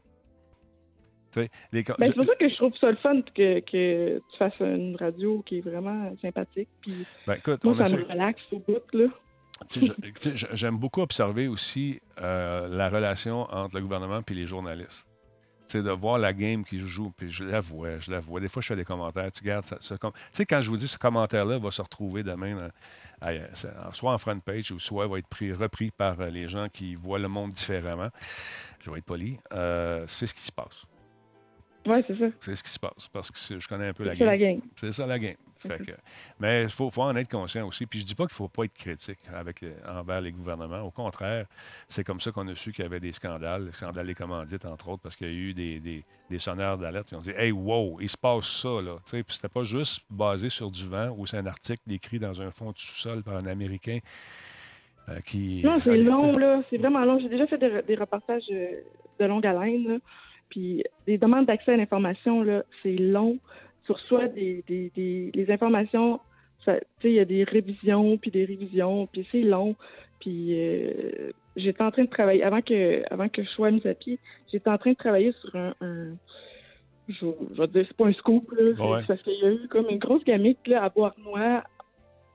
Ben, 1.99 2.07
c'est 2.07 2.15
pour 2.15 2.27
ça 2.27 2.35
que 2.35 2.49
je 2.49 2.55
trouve 2.57 2.75
ça 2.81 2.91
le 2.91 2.97
fun 2.97 3.21
que, 3.35 3.61
que 3.61 4.19
tu 4.19 4.37
fasses 4.39 4.59
une 4.61 4.97
radio 4.97 5.43
qui 5.47 5.59
est 5.59 5.61
vraiment 5.61 6.15
sympathique. 6.23 6.69
Puis 6.81 7.07
ben, 7.27 7.35
écoute, 7.35 7.63
moi, 7.65 7.85
ça 7.85 7.97
me 7.97 8.05
relaxe 8.05 8.43
au 8.53 8.59
bout. 8.59 8.83
Là. 8.93 9.07
J'aime 10.53 10.77
beaucoup 10.77 11.01
observer 11.01 11.49
aussi 11.49 12.01
euh, 12.21 12.69
la 12.69 12.89
relation 12.89 13.43
entre 13.53 13.77
le 13.77 13.83
gouvernement 13.83 14.21
et 14.29 14.35
les 14.35 14.47
journalistes. 14.47 15.09
C'est 15.69 15.83
de 15.83 15.91
voir 15.91 16.19
la 16.19 16.33
game 16.33 16.65
qui 16.65 16.79
joue, 16.79 17.11
puis 17.17 17.33
je 17.33 17.43
la 17.43 17.61
vois, 17.61 17.99
je 17.99 18.13
la 18.13 18.21
vois. 18.21 18.39
Des 18.39 18.49
fois, 18.49 18.63
je 18.63 18.69
fais 18.69 18.77
des 18.77 18.85
commentaires, 18.85 19.33
tu 19.33 19.43
gardes 19.43 19.65
ça. 19.65 19.79
tu 19.79 19.97
sais, 20.31 20.47
quand 20.47 20.61
je 20.61 20.71
vous 20.71 20.77
dis 20.77 20.87
ce 20.87 20.99
commentaire-là 20.99 21.59
va 21.59 21.73
se 21.73 21.83
retrouver 21.83 22.23
demain, 22.23 22.71
soit 23.93 24.13
en 24.13 24.19
front 24.19 24.39
page, 24.39 24.71
ou 24.71 24.79
soit 24.79 25.09
va 25.09 25.19
être 25.19 25.27
pris, 25.27 25.53
repris 25.53 25.91
par 25.91 26.21
euh, 26.21 26.29
les 26.29 26.49
gens 26.49 26.69
qui 26.69 26.95
voient 26.95 27.19
le 27.19 27.29
monde 27.29 27.51
différemment. 27.51 28.11
Je 28.85 28.91
vais 28.91 28.99
être 28.99 29.05
poli. 29.05 29.39
Euh, 29.55 30.05
c'est 30.07 30.29
ce 30.29 30.35
qui 30.35 30.43
se 30.43 30.53
passe. 30.53 30.87
Oui, 31.87 32.03
c'est 32.07 32.13
ça. 32.13 32.27
C'est 32.41 32.57
ce 32.57 32.63
qui 32.63 32.71
se 32.71 32.79
passe 32.79 33.09
parce 33.13 33.31
que 33.31 33.61
je 33.61 33.69
connais 33.69 33.89
un 33.89 33.93
peu 33.93 34.05
la 34.05 34.15
game. 34.15 34.61
C'est 34.77 34.93
ça 34.93 35.07
la 35.07 35.19
game. 35.19 35.37
mais 36.39 36.65
il 36.65 36.71
faut, 36.71 36.91
en 36.97 37.17
être 37.17 37.31
conscient 37.31 37.67
aussi. 37.67 37.87
Puis 37.87 38.01
je 38.01 38.05
dis 38.05 38.15
pas 38.15 38.25
qu'il 38.27 38.35
ne 38.35 38.37
faut 38.37 38.49
pas 38.49 38.65
être 38.65 38.75
critique 38.75 39.19
avec 39.33 39.65
envers 39.89 40.21
les 40.21 40.33
gouvernements. 40.33 40.83
Au 40.83 40.91
contraire, 40.91 41.47
c'est 41.89 42.05
comme 42.05 42.21
ça 42.21 42.31
qu'on 42.31 42.47
a 42.49 42.55
su 42.55 42.73
qu'il 42.73 42.85
y 42.85 42.87
avait 42.87 43.01
des 43.01 43.13
scandales, 43.13 43.67
des 43.67 43.73
scandales 43.73 44.07
des 44.07 44.15
commandites, 44.15 44.65
entre 44.65 44.89
autres, 44.89 45.03
parce 45.03 45.17
qu'il 45.17 45.29
y 45.29 45.31
a 45.31 45.33
eu 45.33 45.55
des, 45.55 45.81
des, 45.81 46.05
des 46.31 46.39
sonneurs 46.39 46.79
d'alerte 46.79 47.09
qui 47.09 47.15
ont 47.15 47.21
dit 47.21 47.33
Hey, 47.37 47.53
wow, 47.53 47.99
il 48.01 48.09
se 48.09 48.17
passe 48.17 48.47
ça. 48.47 48.81
Là. 48.81 48.97
Puis 49.05 49.25
c'était 49.29 49.49
pas 49.49 49.65
juste 49.65 50.03
basé 50.11 50.51
sur 50.51 50.71
du 50.71 50.87
vent 50.87 51.15
ou 51.17 51.27
c'est 51.27 51.39
un 51.39 51.47
article 51.47 51.83
décrit 51.87 52.19
dans 52.19 52.41
un 52.43 52.51
fond 52.51 52.73
de 52.73 52.79
sous-sol 52.79 53.23
par 53.23 53.37
un 53.37 53.47
Américain. 53.47 53.99
Euh, 55.09 55.21
qui, 55.21 55.63
non, 55.65 55.81
c'est 55.85 55.97
long, 55.99 56.37
là. 56.37 56.63
C'est 56.69 56.79
vraiment 56.79 57.05
long. 57.05 57.21
J'ai 57.21 57.29
déjà 57.29 57.47
fait 57.47 57.59
des, 57.59 57.95
reportages 57.95 58.43
euh, 58.51 58.81
de 59.21 59.25
longue 59.25 59.47
haleine. 59.47 59.87
Là. 59.87 59.97
Puis 60.51 60.85
les 61.07 61.19
demandes 61.19 61.47
d'accès 61.47 61.73
à 61.73 61.77
l'information, 61.77 62.43
là, 62.43 62.65
c'est 62.83 62.97
long. 62.97 63.39
Sur 63.85 63.99
soi, 64.01 64.27
des, 64.29 64.65
des, 64.67 64.91
des 64.97 65.31
les 65.33 65.51
informations, 65.51 66.21
il 67.05 67.13
y 67.13 67.21
a 67.21 67.25
des 67.25 67.45
révisions, 67.45 68.19
puis 68.19 68.31
des 68.31 68.45
révisions, 68.45 69.07
puis 69.07 69.27
c'est 69.31 69.43
long. 69.43 69.77
Puis 70.21 70.59
euh, 70.59 71.31
j'étais 71.57 71.83
en 71.83 71.91
train 71.91 72.05
de 72.05 72.11
travailler, 72.11 72.43
avant 72.43 72.63
que, 72.63 73.03
avant 73.13 73.29
que 73.29 73.43
je 73.43 73.49
sois 73.49 73.69
à 73.69 73.95
pied, 73.95 74.19
j'étais 74.53 74.71
en 74.71 74.79
train 74.79 74.93
de 74.93 74.97
travailler 74.97 75.33
sur 75.41 75.55
un, 75.55 75.75
je, 77.09 77.27
vais 77.27 77.67
dire, 77.69 77.85
c'est 77.87 77.97
pas 77.97 78.07
un 78.07 78.13
scoop, 78.13 78.51
là, 78.53 79.03
parce 79.07 79.23
qu'il 79.23 79.39
y 79.41 79.45
a 79.45 79.53
eu 79.53 79.69
comme 79.69 79.87
une 79.91 79.99
grosse 79.99 80.25
gamique 80.25 80.67
là, 80.67 80.85
à 80.85 80.89
Bois-Noir 80.89 81.63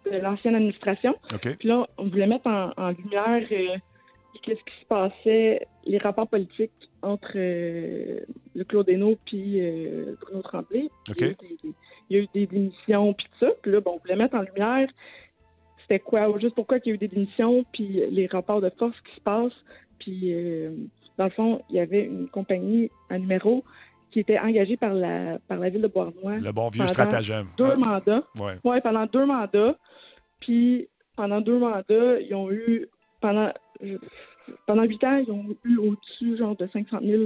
de 0.09 0.17
l'ancienne 0.17 0.55
administration. 0.55 1.15
Puis 1.41 1.67
là, 1.67 1.87
on 1.97 2.07
voulait 2.07 2.27
mettre 2.27 2.47
en, 2.47 2.89
lumière 2.91 3.47
euh, 3.51 3.77
qu'est-ce 4.39 4.63
qui 4.63 4.81
se 4.81 4.85
passait, 4.85 5.67
les 5.85 5.97
rapports 5.97 6.27
politiques 6.27 6.71
entre 7.01 7.33
euh, 7.35 8.19
le 8.55 8.63
Claude 8.63 8.89
Hainaut 8.89 9.17
puis 9.25 9.61
euh, 9.61 10.15
Bruno 10.21 10.41
Tremblay. 10.41 10.89
Il, 11.09 11.35
y 12.09 12.15
a 12.17 12.19
eu 12.19 12.27
des, 12.33 12.47
démissions 12.47 13.13
puis 13.13 13.25
tout 13.25 13.45
ça. 13.45 13.51
Puis 13.61 13.71
là, 13.71 13.81
bon, 13.81 13.93
on 13.95 13.99
voulait 13.99 14.15
mettre 14.15 14.35
en 14.35 14.41
lumière 14.41 14.87
c'était 15.91 15.99
quoi, 15.99 16.39
juste 16.39 16.55
pourquoi 16.55 16.77
il 16.77 16.87
y 16.87 16.91
a 16.91 16.95
eu 16.95 16.97
des 16.97 17.09
démissions, 17.09 17.65
puis 17.73 18.01
les 18.09 18.27
rapports 18.27 18.61
de 18.61 18.71
force 18.77 18.95
qui 19.01 19.15
se 19.15 19.21
passent. 19.21 19.63
Puis, 19.99 20.33
euh, 20.33 20.71
dans 21.17 21.25
le 21.25 21.31
fond, 21.31 21.61
il 21.69 21.75
y 21.75 21.79
avait 21.79 22.05
une 22.05 22.29
compagnie, 22.29 22.89
un 23.09 23.19
numéro, 23.19 23.63
qui 24.11 24.21
était 24.21 24.39
engagé 24.39 24.77
par 24.77 24.93
la, 24.93 25.39
par 25.47 25.57
la 25.57 25.69
ville 25.69 25.81
de 25.81 25.87
Bois-Noir. 25.87 26.39
Le 26.39 26.51
bon 26.51 26.69
vieux 26.69 26.87
stratagème. 26.87 27.47
Deux 27.57 27.75
mandats. 27.75 28.23
Oui, 28.39 28.51
ouais, 28.63 28.81
pendant 28.81 29.05
deux 29.05 29.25
mandats. 29.25 29.75
Puis, 30.39 30.87
pendant 31.15 31.41
deux 31.41 31.59
mandats, 31.59 32.19
ils 32.21 32.33
ont 32.35 32.51
eu, 32.51 32.87
pendant, 33.21 33.51
pendant 34.65 34.83
huit 34.83 35.03
ans, 35.03 35.17
ils 35.17 35.31
ont 35.31 35.45
eu 35.63 35.77
au-dessus 35.77 36.37
genre 36.37 36.55
de 36.55 36.67
500 36.71 36.99
000 37.01 37.21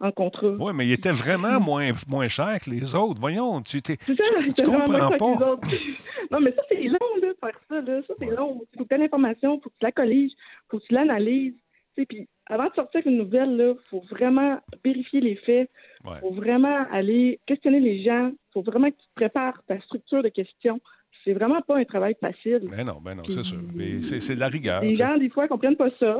en 0.00 0.12
contrat. 0.12 0.56
Oui, 0.58 0.72
mais 0.74 0.86
il 0.86 0.92
était 0.92 1.12
vraiment 1.12 1.60
moins, 1.60 1.92
moins 2.08 2.28
cher 2.28 2.58
que 2.62 2.70
les 2.70 2.94
autres. 2.94 3.20
Voyons, 3.20 3.62
tu 3.62 3.80
t'es. 3.80 3.96
C'est 4.00 4.16
ça, 4.16 4.34
tu, 4.42 4.54
tu 4.54 4.64
comprends 4.64 5.10
pas. 5.10 5.58
non, 6.30 6.40
mais 6.42 6.52
ça, 6.52 6.62
c'est 6.68 6.82
long, 6.82 7.16
là, 7.22 7.28
faire 7.40 7.60
ça. 7.68 7.80
Là. 7.80 8.02
Ça, 8.06 8.14
c'est 8.18 8.26
long. 8.26 8.62
Il 8.72 8.78
faut 8.78 8.84
que 8.84 8.88
tu 8.88 8.94
aies 8.94 8.98
l'information, 8.98 9.56
il 9.56 9.62
faut 9.62 9.70
que 9.70 9.76
tu 9.78 9.84
la 9.84 9.92
colliges, 9.92 10.32
il 10.32 10.64
faut 10.70 10.78
que 10.78 10.84
tu 10.84 10.94
l'analyses. 10.94 11.54
Puis 11.96 12.28
avant 12.46 12.68
de 12.68 12.74
sortir 12.74 13.02
une 13.06 13.18
nouvelle, 13.18 13.56
il 13.56 13.88
faut 13.88 14.02
vraiment 14.10 14.58
vérifier 14.84 15.20
les 15.20 15.36
faits. 15.36 15.70
Il 16.04 16.20
faut 16.20 16.32
vraiment 16.32 16.84
aller 16.90 17.40
questionner 17.46 17.80
les 17.80 18.02
gens. 18.02 18.30
Il 18.30 18.52
faut 18.52 18.62
vraiment 18.62 18.90
que 18.90 18.96
tu 18.96 19.08
prépares 19.14 19.62
ta 19.68 19.80
structure 19.80 20.22
de 20.22 20.28
questions 20.28 20.80
c'est 21.24 21.32
vraiment 21.32 21.62
pas 21.62 21.78
un 21.78 21.84
travail 21.84 22.14
facile. 22.20 22.68
Ben 22.70 22.84
non, 22.84 23.00
ben 23.02 23.14
non, 23.14 23.22
c'est 23.28 23.42
sûr. 23.42 23.60
C'est 24.02 24.34
de 24.34 24.40
la 24.40 24.48
rigueur. 24.48 24.82
Les 24.82 24.94
gens, 24.94 25.16
des 25.16 25.30
fois, 25.30 25.48
comprennent 25.48 25.76
pas 25.76 25.90
ça. 25.98 26.16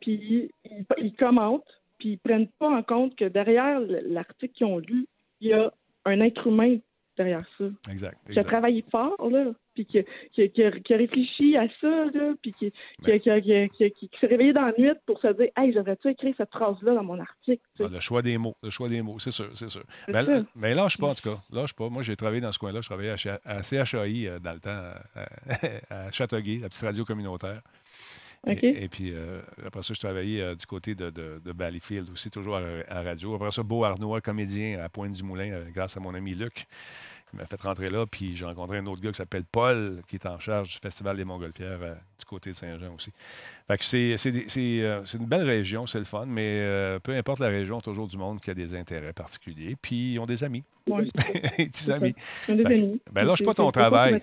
Puis 0.00 0.50
ils, 0.98 1.14
commentent, 1.14 1.62
puis 1.98 2.12
ils 2.12 2.18
prennent 2.18 2.48
pas 2.58 2.68
en 2.70 2.82
compte 2.82 3.14
que 3.16 3.26
derrière 3.26 3.80
l'article 3.80 4.54
qu'ils 4.54 4.66
ont 4.66 4.78
lu, 4.78 5.06
il 5.40 5.48
y 5.48 5.52
a 5.52 5.72
un 6.06 6.20
être 6.20 6.46
humain 6.46 6.78
derrière 7.16 7.46
ça. 7.58 7.64
Exact. 7.90 8.18
Qui 8.30 8.38
a 8.38 8.44
travaillé 8.44 8.84
fort, 8.90 9.28
là, 9.30 9.52
puis 9.84 10.48
qui, 10.50 10.62
a 10.62 10.96
réfléchi 10.96 11.56
à 11.56 11.66
ça, 11.80 12.04
là, 12.12 12.34
puis 12.42 12.52
qui, 12.52 12.72
s'est 13.04 14.26
réveillé 14.26 14.52
dans 14.52 14.66
la 14.66 14.72
nuit 14.76 14.90
pour 15.06 15.20
se 15.20 15.28
dire 15.28 15.48
Hey, 15.56 15.72
j'aurais-tu 15.72 16.08
écrire 16.08 16.34
cette 16.36 16.50
phrase-là 16.50 16.94
dans 16.94 17.04
mon 17.04 17.18
article? 17.18 17.62
Ah, 17.80 17.84
le 17.90 18.00
choix 18.00 18.22
des 18.22 18.38
mots, 18.38 18.56
le 18.62 18.70
choix 18.70 18.88
des 18.88 19.02
mots, 19.02 19.18
c'est 19.18 19.30
sûr, 19.30 19.50
c'est 19.54 19.70
sûr. 19.70 19.84
Mais, 20.08 20.22
là, 20.22 20.42
mais 20.54 20.74
lâche 20.74 20.98
pas, 20.98 21.08
en 21.08 21.14
tout 21.14 21.28
cas. 21.28 21.40
Lâche 21.50 21.74
pas. 21.74 21.88
Moi, 21.88 22.02
j'ai 22.02 22.16
travaillé 22.16 22.40
dans 22.40 22.52
ce 22.52 22.58
coin-là. 22.58 22.80
Je 22.80 22.88
travaillais 22.88 23.14
à, 23.44 23.62
CHAI 23.62 24.28
euh, 24.28 24.38
dans 24.38 24.52
le 24.52 24.60
temps, 24.60 24.80
à, 25.90 26.10
Châteauguay, 26.10 26.58
la 26.58 26.68
petite 26.68 26.82
radio 26.82 27.04
communautaire. 27.04 27.62
Et, 28.46 28.88
puis, 28.88 29.12
euh, 29.12 29.42
après 29.66 29.82
ça, 29.82 29.92
je 29.92 30.00
travaillais 30.00 30.40
euh, 30.40 30.54
du 30.54 30.64
côté 30.64 30.94
de, 30.94 31.10
de, 31.10 31.42
de, 31.44 31.52
Ballyfield 31.52 32.08
aussi, 32.10 32.30
toujours 32.30 32.56
à, 32.56 33.02
radio. 33.02 33.34
Après 33.34 33.50
ça, 33.50 33.62
Beau 33.62 33.84
Arnois, 33.84 34.22
comédien 34.22 34.80
à 34.80 34.88
Pointe-du-Moulin, 34.88 35.66
grâce 35.74 35.98
à 35.98 36.00
mon 36.00 36.14
ami 36.14 36.34
Luc. 36.34 36.66
M'a 37.32 37.44
fait 37.44 37.60
rentrer 37.60 37.88
là, 37.88 38.06
puis 38.06 38.34
j'ai 38.34 38.44
rencontré 38.44 38.78
un 38.78 38.86
autre 38.86 39.00
gars 39.00 39.10
qui 39.10 39.16
s'appelle 39.16 39.44
Paul, 39.44 40.02
qui 40.08 40.16
est 40.16 40.26
en 40.26 40.40
charge 40.40 40.72
du 40.72 40.78
Festival 40.78 41.16
des 41.16 41.24
Montgolfières 41.24 41.78
euh, 41.80 41.94
du 42.18 42.24
côté 42.24 42.50
de 42.50 42.56
Saint-Jean 42.56 42.94
aussi. 42.94 43.12
Fait 43.68 43.78
que 43.78 43.84
c'est, 43.84 44.16
euh, 44.82 45.04
une 45.14 45.26
belle 45.26 45.46
région, 45.46 45.86
c'est 45.86 46.00
le 46.00 46.04
fun, 46.04 46.26
mais 46.26 46.60
euh, 46.60 46.98
peu 46.98 47.14
importe 47.14 47.38
la 47.38 47.48
région, 47.48 47.80
toujours 47.80 48.08
du 48.08 48.16
monde 48.16 48.40
qui 48.40 48.50
a 48.50 48.54
des 48.54 48.74
intérêts 48.74 49.12
particuliers, 49.12 49.76
puis 49.80 50.14
ils 50.14 50.18
ont 50.18 50.26
des 50.26 50.42
amis. 50.42 50.64
Oui. 50.88 51.12
des 51.56 51.66
petits 51.66 51.92
amis. 51.92 52.14
Ils 52.48 52.54
ont 52.54 52.56
des 52.56 52.66
amis. 52.66 53.00
Ben, 53.12 53.24
lâche 53.24 53.44
pas 53.44 53.54
ton 53.54 53.70
travail. 53.70 54.20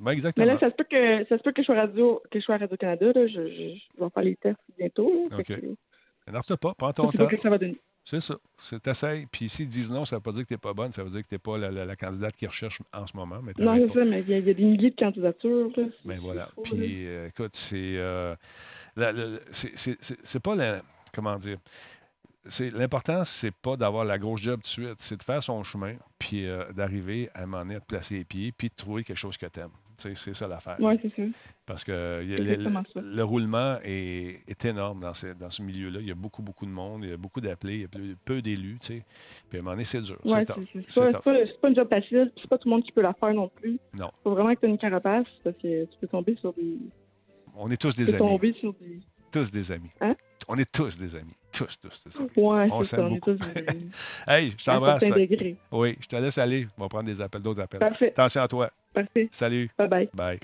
Ben, 0.00 0.12
exactement. 0.12 0.46
Mais 0.46 0.52
là, 0.52 0.60
ça 0.60 0.70
se 0.70 0.74
peut 0.74 0.84
que, 0.84 1.26
ça 1.28 1.38
se 1.38 1.42
peut 1.42 1.52
que 1.52 1.62
je 1.62 1.66
sois, 1.66 1.76
radio, 1.76 2.22
que 2.30 2.38
je 2.38 2.44
sois 2.44 2.56
à 2.56 2.58
Radio-Canada. 2.58 3.06
Je, 3.14 3.28
je, 3.28 4.02
vais 4.02 4.10
faire 4.12 4.22
les 4.22 4.36
tests 4.36 4.58
bientôt. 4.78 5.28
OK. 5.32 5.44
Que... 5.44 6.54
pas, 6.56 6.74
prends 6.76 6.92
ton 6.92 7.10
temps. 7.10 7.26
Que 7.26 7.40
ça 7.40 7.48
va 7.48 7.56
donner. 7.56 7.78
C'est 8.08 8.20
ça. 8.20 8.36
C'est 8.56 8.80
t'essayes. 8.82 9.26
Puis 9.26 9.50
s'ils 9.50 9.68
disent 9.68 9.90
non, 9.90 10.06
ça 10.06 10.16
ne 10.16 10.20
veut 10.20 10.22
pas 10.22 10.32
dire 10.32 10.44
que 10.44 10.48
tu 10.48 10.54
n'es 10.54 10.58
pas 10.58 10.72
bonne, 10.72 10.90
ça 10.92 11.04
veut 11.04 11.10
dire 11.10 11.20
que 11.20 11.28
tu 11.28 11.34
n'es 11.34 11.38
pas 11.38 11.58
la, 11.58 11.94
candidate 11.94 12.34
qu'ils 12.36 12.48
recherchent 12.48 12.80
en 12.94 13.06
ce 13.06 13.14
moment. 13.14 13.40
Mais 13.42 13.52
non, 13.58 13.76
c'est 13.76 13.92
ça, 13.92 14.04
mais 14.06 14.22
il 14.22 14.30
y, 14.30 14.34
a 14.34 14.40
des 14.40 14.54
milliers 14.54 14.90
de 14.92 14.96
candidatures. 14.96 15.70
Là. 15.76 15.84
Ben 16.06 16.18
voilà. 16.18 16.48
Puis 16.64 17.06
euh, 17.06 17.28
écoute, 17.28 17.54
c'est. 17.54 17.98
Euh, 17.98 18.34
c'est 19.52 20.40
pas 20.42 20.54
la. 20.54 20.80
Comment 21.14 21.36
dire? 21.36 21.58
L'important, 22.72 23.26
c'est 23.26 23.54
pas 23.54 23.76
d'avoir 23.76 24.06
la 24.06 24.16
grosse 24.16 24.40
job 24.40 24.60
tout 24.62 24.80
de 24.80 24.86
suite, 24.86 25.00
c'est 25.00 25.18
de 25.18 25.22
faire 25.22 25.42
son 25.42 25.62
chemin, 25.62 25.96
puis 26.18 26.46
euh, 26.46 26.64
d'arriver 26.72 27.28
à 27.34 27.42
un 27.42 27.46
moment 27.46 27.62
donné 27.62 27.74
à 27.74 27.80
te 27.80 27.86
placer 27.86 28.14
les 28.14 28.24
pieds, 28.24 28.52
puis 28.52 28.68
de 28.68 28.74
trouver 28.74 29.04
quelque 29.04 29.18
chose 29.18 29.36
que 29.36 29.44
tu 29.44 29.60
aimes. 29.60 29.68
C'est 29.98 30.34
ça 30.34 30.46
l'affaire. 30.46 30.76
Oui, 30.78 30.94
c'est 31.02 31.14
ça. 31.14 31.22
Parce 31.66 31.82
que 31.82 32.22
le, 32.22 33.22
roulement 33.24 33.78
est, 33.82 34.64
énorme 34.64 35.00
dans 35.00 35.12
ce, 35.12 35.26
dans 35.34 35.50
ce 35.50 35.60
milieu-là. 35.60 35.98
Il 36.00 36.06
y 36.06 36.12
a 36.12 36.14
beaucoup, 36.14 36.40
beaucoup 36.40 36.66
de 36.66 36.70
monde, 36.70 37.02
il 37.02 37.10
y 37.10 37.12
a 37.12 37.16
beaucoup 37.16 37.40
d'appelés, 37.40 37.74
il 37.74 37.80
y 37.80 37.84
a 37.84 38.14
peu, 38.24 38.40
d'élus. 38.40 38.78
Puis 38.80 39.02
à 39.52 39.56
un 39.56 39.58
moment 39.58 39.72
donné, 39.72 39.84
c'est 39.84 40.00
dur. 40.00 40.16
Ouais, 40.24 40.44
c'est 40.88 41.12
pas, 41.12 41.20
pas, 41.20 41.68
une 41.68 41.74
job 41.74 41.88
facile, 41.88 42.32
c'est 42.40 42.48
pas 42.48 42.58
tout 42.58 42.68
le 42.68 42.74
monde 42.74 42.84
qui 42.84 42.92
peut 42.92 43.02
la 43.02 43.12
faire 43.12 43.34
non 43.34 43.48
plus. 43.48 43.78
Non. 43.98 44.10
Il 44.20 44.22
faut 44.22 44.30
vraiment 44.30 44.54
que 44.54 44.60
tu 44.60 44.66
aies 44.66 44.70
une 44.70 44.78
carapace 44.78 45.26
parce 45.42 45.56
que 45.56 45.84
tu 45.84 45.98
peux 46.00 46.06
tomber 46.06 46.36
sur 46.36 46.52
des... 46.52 46.76
On 47.56 47.68
est 47.70 47.76
tous 47.76 47.96
des 47.96 48.08
amis. 48.10 48.18
tomber 48.18 48.52
sur 48.52 48.72
des... 48.74 49.00
Tous 49.32 49.50
des 49.50 49.72
amis. 49.72 49.90
Hein? 50.00 50.14
On 50.46 50.56
est 50.56 50.70
tous 50.70 50.96
des 50.96 51.14
amis. 51.16 51.34
Tous, 51.52 51.76
tous 51.80 52.04
des 52.04 52.20
amis. 52.20 52.30
Ouais, 52.36 52.68
on 52.70 52.82
s'aime 52.84 53.08
beaucoup. 53.08 53.36
hey, 54.28 54.54
je 54.56 54.64
t'embrasse. 54.64 55.04
Oui, 55.72 55.96
je 56.00 56.06
te 56.06 56.16
laisse 56.16 56.38
aller. 56.38 56.68
On 56.78 56.82
va 56.82 56.88
prendre 56.88 57.06
des 57.06 57.20
appels, 57.20 57.42
d'autres 57.42 57.60
appels. 57.60 57.80
Parfait. 57.80 58.10
Attention 58.10 58.42
à 58.42 58.48
toi. 58.48 58.70
Parfait. 58.92 59.28
Salut. 59.30 59.70
Bye 59.78 59.88
bye. 59.88 60.10
Bye. 60.14 60.40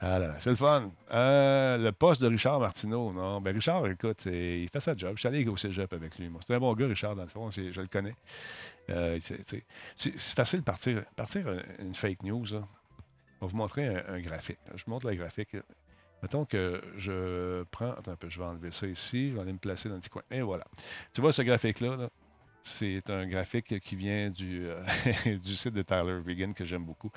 Ah 0.00 0.20
c'est 0.38 0.50
le 0.50 0.56
fun. 0.56 0.90
Euh, 1.12 1.78
le 1.78 1.92
poste 1.92 2.20
de 2.20 2.26
Richard 2.26 2.60
Martineau, 2.60 3.12
non? 3.12 3.40
Ben 3.40 3.54
Richard, 3.54 3.86
écoute, 3.86 4.26
il 4.26 4.68
fait 4.70 4.80
sa 4.80 4.94
job. 4.96 5.12
Je 5.14 5.20
suis 5.20 5.28
allé 5.28 5.46
au 5.46 5.56
cégep 5.56 5.92
avec 5.92 6.18
lui. 6.18 6.30
C'est 6.46 6.54
un 6.54 6.58
bon 6.58 6.74
gars, 6.74 6.86
Richard, 6.86 7.16
dans 7.16 7.22
le 7.22 7.28
fond. 7.28 7.48
Je 7.50 7.80
le 7.80 7.86
connais. 7.86 8.14
Euh, 8.90 9.18
c'est 9.96 10.18
facile 10.18 10.60
de 10.60 10.64
partir, 10.64 11.02
partir 11.16 11.46
une 11.78 11.94
fake 11.94 12.22
news. 12.24 12.44
Là. 12.52 12.62
On 13.40 13.46
va 13.46 13.50
vous 13.50 13.56
montrer 13.56 13.86
un, 13.86 14.02
un 14.08 14.20
graphique. 14.20 14.58
Je 14.74 14.84
vous 14.84 14.90
montre 14.90 15.08
le 15.08 15.14
graphique. 15.14 15.56
Mettons 16.22 16.44
que 16.44 16.82
je 16.96 17.62
prends. 17.70 17.92
Attends 17.92 18.12
un 18.12 18.16
peu, 18.16 18.28
je 18.28 18.38
vais 18.38 18.46
enlever 18.46 18.72
ça 18.72 18.86
ici. 18.86 19.30
Je 19.30 19.34
vais 19.34 19.40
aller 19.40 19.52
me 19.52 19.58
placer 19.58 19.88
dans 19.88 19.94
le 19.94 20.00
petit 20.00 20.10
coin. 20.10 20.22
Et 20.30 20.42
voilà. 20.42 20.64
Tu 21.14 21.20
vois 21.20 21.32
ce 21.32 21.42
graphique-là? 21.42 22.10
C'est 22.66 23.10
un 23.10 23.26
graphique 23.26 23.78
qui 23.80 23.94
vient 23.94 24.28
du, 24.28 24.66
euh, 24.66 24.82
du 25.38 25.54
site 25.54 25.72
de 25.72 25.82
Tyler 25.82 26.20
Regan 26.26 26.52
que 26.52 26.64
j'aime 26.64 26.84
beaucoup. 26.84 27.10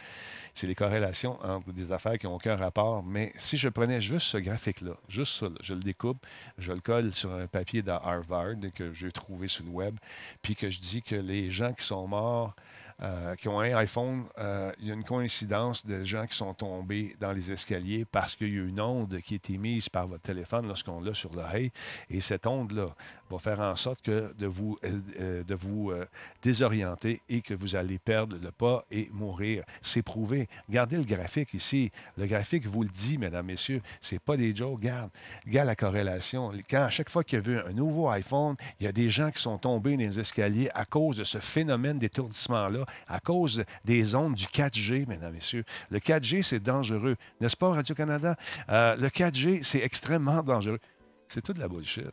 C'est 0.53 0.67
les 0.67 0.75
corrélations 0.75 1.43
entre 1.43 1.71
des 1.71 1.91
affaires 1.91 2.17
qui 2.17 2.27
n'ont 2.27 2.35
aucun 2.35 2.55
rapport. 2.55 3.03
Mais 3.03 3.33
si 3.37 3.57
je 3.57 3.67
prenais 3.67 3.99
juste 3.99 4.27
ce 4.27 4.37
graphique-là, 4.37 4.93
juste 5.07 5.39
ça, 5.39 5.47
je 5.61 5.73
le 5.73 5.79
découpe, 5.79 6.25
je 6.59 6.71
le 6.71 6.79
colle 6.79 7.13
sur 7.13 7.33
un 7.33 7.47
papier 7.47 7.81
de 7.81 7.89
Harvard 7.89 8.55
que 8.75 8.93
j'ai 8.93 9.11
trouvé 9.11 9.47
sur 9.47 9.65
le 9.65 9.71
web, 9.71 9.97
puis 10.41 10.55
que 10.55 10.69
je 10.69 10.79
dis 10.79 11.01
que 11.01 11.15
les 11.15 11.49
gens 11.49 11.73
qui 11.73 11.85
sont 11.85 12.07
morts 12.07 12.55
euh, 13.01 13.35
qui 13.35 13.47
ont 13.47 13.61
un 13.61 13.73
iPhone, 13.77 14.25
euh, 14.39 14.73
il 14.79 14.87
y 14.87 14.91
a 14.91 14.93
une 14.93 15.05
coïncidence 15.05 15.85
de 15.85 16.03
gens 16.03 16.27
qui 16.27 16.35
sont 16.35 16.53
tombés 16.53 17.15
dans 17.21 17.31
les 17.31 17.49
escaliers 17.49 18.03
parce 18.03 18.35
qu'il 18.35 18.53
y 18.53 18.59
a 18.59 18.63
une 18.63 18.81
onde 18.81 19.21
qui 19.21 19.35
est 19.35 19.49
émise 19.49 19.87
par 19.87 20.05
votre 20.07 20.23
téléphone 20.23 20.67
lorsqu'on 20.67 20.99
l'a 20.99 21.13
sur 21.13 21.33
l'oreille. 21.33 21.71
Et 22.09 22.19
cette 22.19 22.45
onde-là 22.45 22.93
va 23.29 23.39
faire 23.39 23.61
en 23.61 23.77
sorte 23.77 24.01
que 24.01 24.33
de 24.37 24.47
vous, 24.47 24.77
euh, 24.83 25.43
de 25.45 25.55
vous 25.55 25.93
désorienter 26.41 27.21
et 27.29 27.41
que 27.41 27.53
vous 27.53 27.77
allez 27.77 27.99
perdre 27.99 28.37
le 28.41 28.51
pas 28.51 28.83
et 28.91 29.09
mourir. 29.13 29.63
C'est 29.81 30.01
prouvé. 30.01 30.49
Regardez 30.67 30.97
le 30.97 31.05
graphique 31.05 31.53
ici. 31.53 31.91
Le 32.17 32.25
graphique 32.25 32.67
vous 32.67 32.83
le 32.83 32.89
dit, 32.89 33.17
mesdames, 33.17 33.45
messieurs. 33.45 33.81
C'est 34.01 34.19
pas 34.19 34.35
des 34.35 34.53
jokes. 34.53 34.79
Regarde, 34.79 35.11
regarde 35.45 35.67
la 35.67 35.75
corrélation. 35.75 36.51
Quand 36.69 36.83
à 36.83 36.89
chaque 36.89 37.09
fois 37.09 37.23
qu'il 37.23 37.37
y 37.37 37.41
a 37.41 37.43
vu 37.43 37.59
un 37.59 37.71
nouveau 37.71 38.09
iPhone, 38.09 38.55
il 38.79 38.85
y 38.85 38.87
a 38.87 38.91
des 38.91 39.09
gens 39.09 39.31
qui 39.31 39.41
sont 39.41 39.57
tombés 39.57 39.95
dans 39.95 40.03
les 40.03 40.19
escaliers 40.19 40.69
à 40.73 40.83
cause 40.83 41.15
de 41.15 41.23
ce 41.23 41.39
phénomène 41.39 41.97
d'étourdissement-là 41.97 42.85
à 43.07 43.19
cause 43.19 43.63
des 43.85 44.15
ondes 44.15 44.35
du 44.35 44.45
4G, 44.45 45.07
mesdames 45.07 45.33
messieurs. 45.33 45.63
Le 45.89 45.99
4G, 45.99 46.43
c'est 46.43 46.59
dangereux. 46.59 47.15
N'est-ce 47.41 47.57
pas, 47.57 47.69
Radio-Canada? 47.69 48.35
Euh, 48.69 48.95
le 48.95 49.09
4G, 49.09 49.63
c'est 49.63 49.79
extrêmement 49.79 50.43
dangereux. 50.43 50.79
C'est 51.27 51.41
tout 51.41 51.53
de 51.53 51.59
la 51.59 51.67
bullshit. 51.67 52.11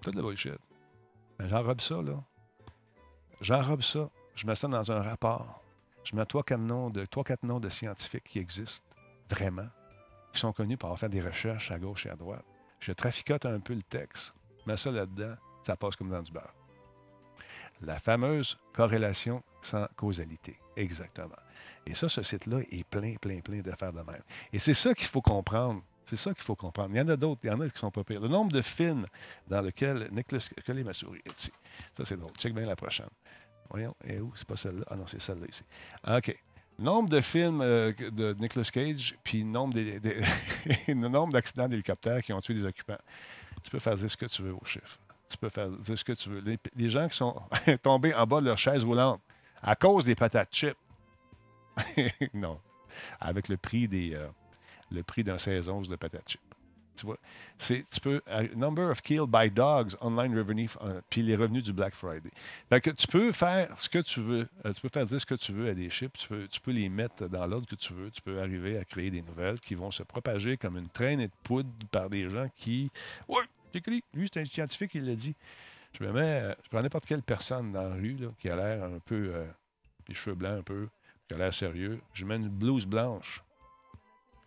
Tout 0.00 0.10
de 0.10 0.16
la 0.16 0.22
bullshit. 0.22 0.58
Ben, 1.38 1.48
j'enrobe 1.48 1.80
ça, 1.80 2.02
là. 2.02 2.22
J'enrobe 3.40 3.82
ça. 3.82 4.10
Je 4.34 4.46
mets 4.46 4.54
ça 4.54 4.68
dans 4.68 4.92
un 4.92 5.00
rapport. 5.00 5.62
Je 6.04 6.16
mets 6.16 6.24
trois, 6.26 6.42
quatre 6.42 6.60
noms 6.60 6.90
de, 6.90 7.04
trois, 7.04 7.24
quatre 7.24 7.44
noms 7.44 7.60
de 7.60 7.68
scientifiques 7.68 8.24
qui 8.24 8.38
existent, 8.38 8.86
vraiment, 9.28 9.68
qui 10.32 10.40
sont 10.40 10.52
connus 10.52 10.76
pour 10.76 10.88
avoir 10.88 10.98
fait 10.98 11.08
des 11.08 11.20
recherches 11.20 11.70
à 11.70 11.78
gauche 11.78 12.06
et 12.06 12.10
à 12.10 12.16
droite. 12.16 12.44
Je 12.80 12.92
traficote 12.92 13.44
un 13.46 13.60
peu 13.60 13.74
le 13.74 13.82
texte, 13.82 14.34
mets 14.66 14.76
ça 14.76 14.90
là-dedans, 14.90 15.34
ça 15.62 15.76
passe 15.76 15.96
comme 15.96 16.10
dans 16.10 16.22
du 16.22 16.32
beurre. 16.32 16.54
La 17.82 17.98
fameuse 17.98 18.58
corrélation 18.72 19.42
sans 19.62 19.86
causalité. 19.96 20.58
Exactement. 20.76 21.36
Et 21.86 21.94
ça, 21.94 22.08
ce 22.08 22.22
site-là 22.22 22.60
est 22.70 22.84
plein, 22.84 23.14
plein, 23.16 23.40
plein 23.40 23.60
d'affaires 23.60 23.92
de 23.92 24.02
même. 24.02 24.22
Et 24.52 24.58
c'est 24.58 24.74
ça 24.74 24.94
qu'il 24.94 25.06
faut 25.06 25.22
comprendre. 25.22 25.82
C'est 26.04 26.16
ça 26.16 26.34
qu'il 26.34 26.42
faut 26.42 26.56
comprendre. 26.56 26.90
Il 26.92 26.98
y 26.98 27.00
en 27.00 27.08
a 27.08 27.16
d'autres, 27.16 27.40
il 27.44 27.48
y 27.48 27.50
en 27.50 27.60
a 27.60 27.68
qui 27.68 27.78
sont 27.78 27.90
pas 27.90 28.04
pires. 28.04 28.20
Le 28.20 28.28
nombre 28.28 28.52
de 28.52 28.62
films 28.62 29.06
dans 29.46 29.60
lesquels 29.60 30.08
Nicolas. 30.10 30.46
Est 30.56 30.84
ma 30.84 30.92
souris? 30.92 31.22
Ici. 31.34 31.52
Ça, 31.96 32.04
c'est 32.04 32.16
drôle. 32.16 32.32
Check 32.38 32.54
bien 32.54 32.66
la 32.66 32.76
prochaine. 32.76 33.08
Voyons. 33.70 33.94
Et 34.04 34.18
où? 34.18 34.32
C'est 34.34 34.46
pas 34.46 34.56
celle-là. 34.56 34.84
Ah 34.90 34.96
non, 34.96 35.06
c'est 35.06 35.20
celle-là 35.20 35.46
ici. 35.48 35.64
OK. 36.08 36.34
Nombre 36.78 37.10
de 37.10 37.20
films 37.20 37.60
euh, 37.60 37.92
de 37.92 38.34
Nicolas 38.38 38.64
Cage, 38.64 39.16
puis 39.22 39.44
nombre 39.44 39.74
le 40.88 40.94
nombre 40.94 41.32
d'accidents 41.32 41.68
d'hélicoptères 41.68 42.22
qui 42.22 42.32
ont 42.32 42.40
tué 42.40 42.54
des 42.54 42.64
occupants. 42.64 42.98
Tu 43.62 43.70
peux 43.70 43.78
faire 43.78 43.96
dire 43.96 44.10
ce 44.10 44.16
que 44.16 44.26
tu 44.26 44.42
veux 44.42 44.54
au 44.54 44.64
chiffre. 44.64 44.98
Tu 45.30 45.38
peux 45.38 45.48
faire 45.48 45.68
ce 45.84 46.04
que 46.04 46.12
tu 46.12 46.28
veux. 46.28 46.58
Les, 46.76 46.90
gens 46.90 47.08
qui 47.08 47.16
sont 47.16 47.40
tombés 47.82 48.12
en 48.14 48.26
bas 48.26 48.40
de 48.40 48.46
leur 48.46 48.58
chaise 48.58 48.84
roulante 48.84 49.20
à 49.62 49.76
cause 49.76 50.04
des 50.04 50.14
patates 50.14 50.52
chips. 50.52 50.76
non. 52.34 52.58
Avec 53.20 53.48
le 53.48 53.56
prix 53.56 53.86
des 53.86 54.14
euh, 54.14 54.26
le 54.90 55.02
prix 55.04 55.22
d'un 55.22 55.38
16 55.38 55.66
de 55.88 55.96
patates 55.96 56.28
chips. 56.28 56.42
Tu 56.96 57.06
vois, 57.06 57.18
tu 57.58 58.00
peux, 58.02 58.20
euh, 58.28 58.48
number 58.56 58.90
of 58.90 59.00
killed 59.00 59.30
by 59.30 59.50
dogs, 59.50 59.96
online 60.02 60.36
revenue, 60.36 60.68
euh, 60.82 61.00
puis 61.08 61.22
les 61.22 61.34
revenus 61.34 61.62
du 61.62 61.72
Black 61.72 61.94
Friday. 61.94 62.30
Fait 62.68 62.80
que 62.82 62.90
tu 62.90 63.06
peux 63.06 63.32
faire 63.32 63.72
ce 63.78 63.88
que 63.88 64.00
tu 64.00 64.20
veux. 64.20 64.46
tu 64.64 64.80
peux 64.82 64.90
faire 64.92 65.06
dire 65.06 65.18
ce 65.18 65.24
que 65.24 65.36
tu 65.36 65.52
veux 65.52 65.70
à 65.70 65.74
des 65.74 65.88
chips. 65.88 66.18
Tu 66.18 66.28
peux, 66.28 66.46
tu 66.48 66.60
peux 66.60 66.72
les 66.72 66.90
mettre 66.90 67.26
dans 67.28 67.46
l'ordre 67.46 67.66
que 67.66 67.76
tu 67.76 67.94
veux. 67.94 68.10
Tu 68.10 68.20
peux 68.20 68.42
arriver 68.42 68.76
à 68.76 68.84
créer 68.84 69.10
des 69.10 69.22
nouvelles 69.22 69.60
qui 69.60 69.74
vont 69.74 69.90
se 69.90 70.02
propager 70.02 70.58
comme 70.58 70.76
une 70.76 70.90
traînée 70.90 71.28
de 71.28 71.32
poudre 71.42 71.70
par 71.90 72.10
des 72.10 72.28
gens 72.28 72.48
qui. 72.56 72.90
J'écris. 73.72 74.02
Lui, 74.14 74.28
c'est 74.32 74.40
un 74.40 74.44
scientifique, 74.44 74.94
il 74.94 75.06
l'a 75.06 75.14
dit. 75.14 75.34
Je 75.92 76.04
me 76.04 76.12
mets, 76.12 76.42
euh, 76.42 76.54
je 76.62 76.68
prends 76.68 76.82
n'importe 76.82 77.06
quelle 77.06 77.22
personne 77.22 77.72
dans 77.72 77.88
la 77.88 77.94
rue 77.94 78.16
qui 78.38 78.48
a 78.48 78.56
l'air 78.56 78.84
un 78.84 78.98
peu, 79.00 79.32
euh, 79.34 79.46
les 80.08 80.14
cheveux 80.14 80.36
blancs 80.36 80.58
un 80.58 80.62
peu, 80.62 80.88
qui 81.26 81.34
a 81.34 81.38
l'air 81.38 81.52
sérieux. 81.52 82.00
Je 82.12 82.24
mets 82.24 82.36
une 82.36 82.48
blouse 82.48 82.86
blanche, 82.86 83.42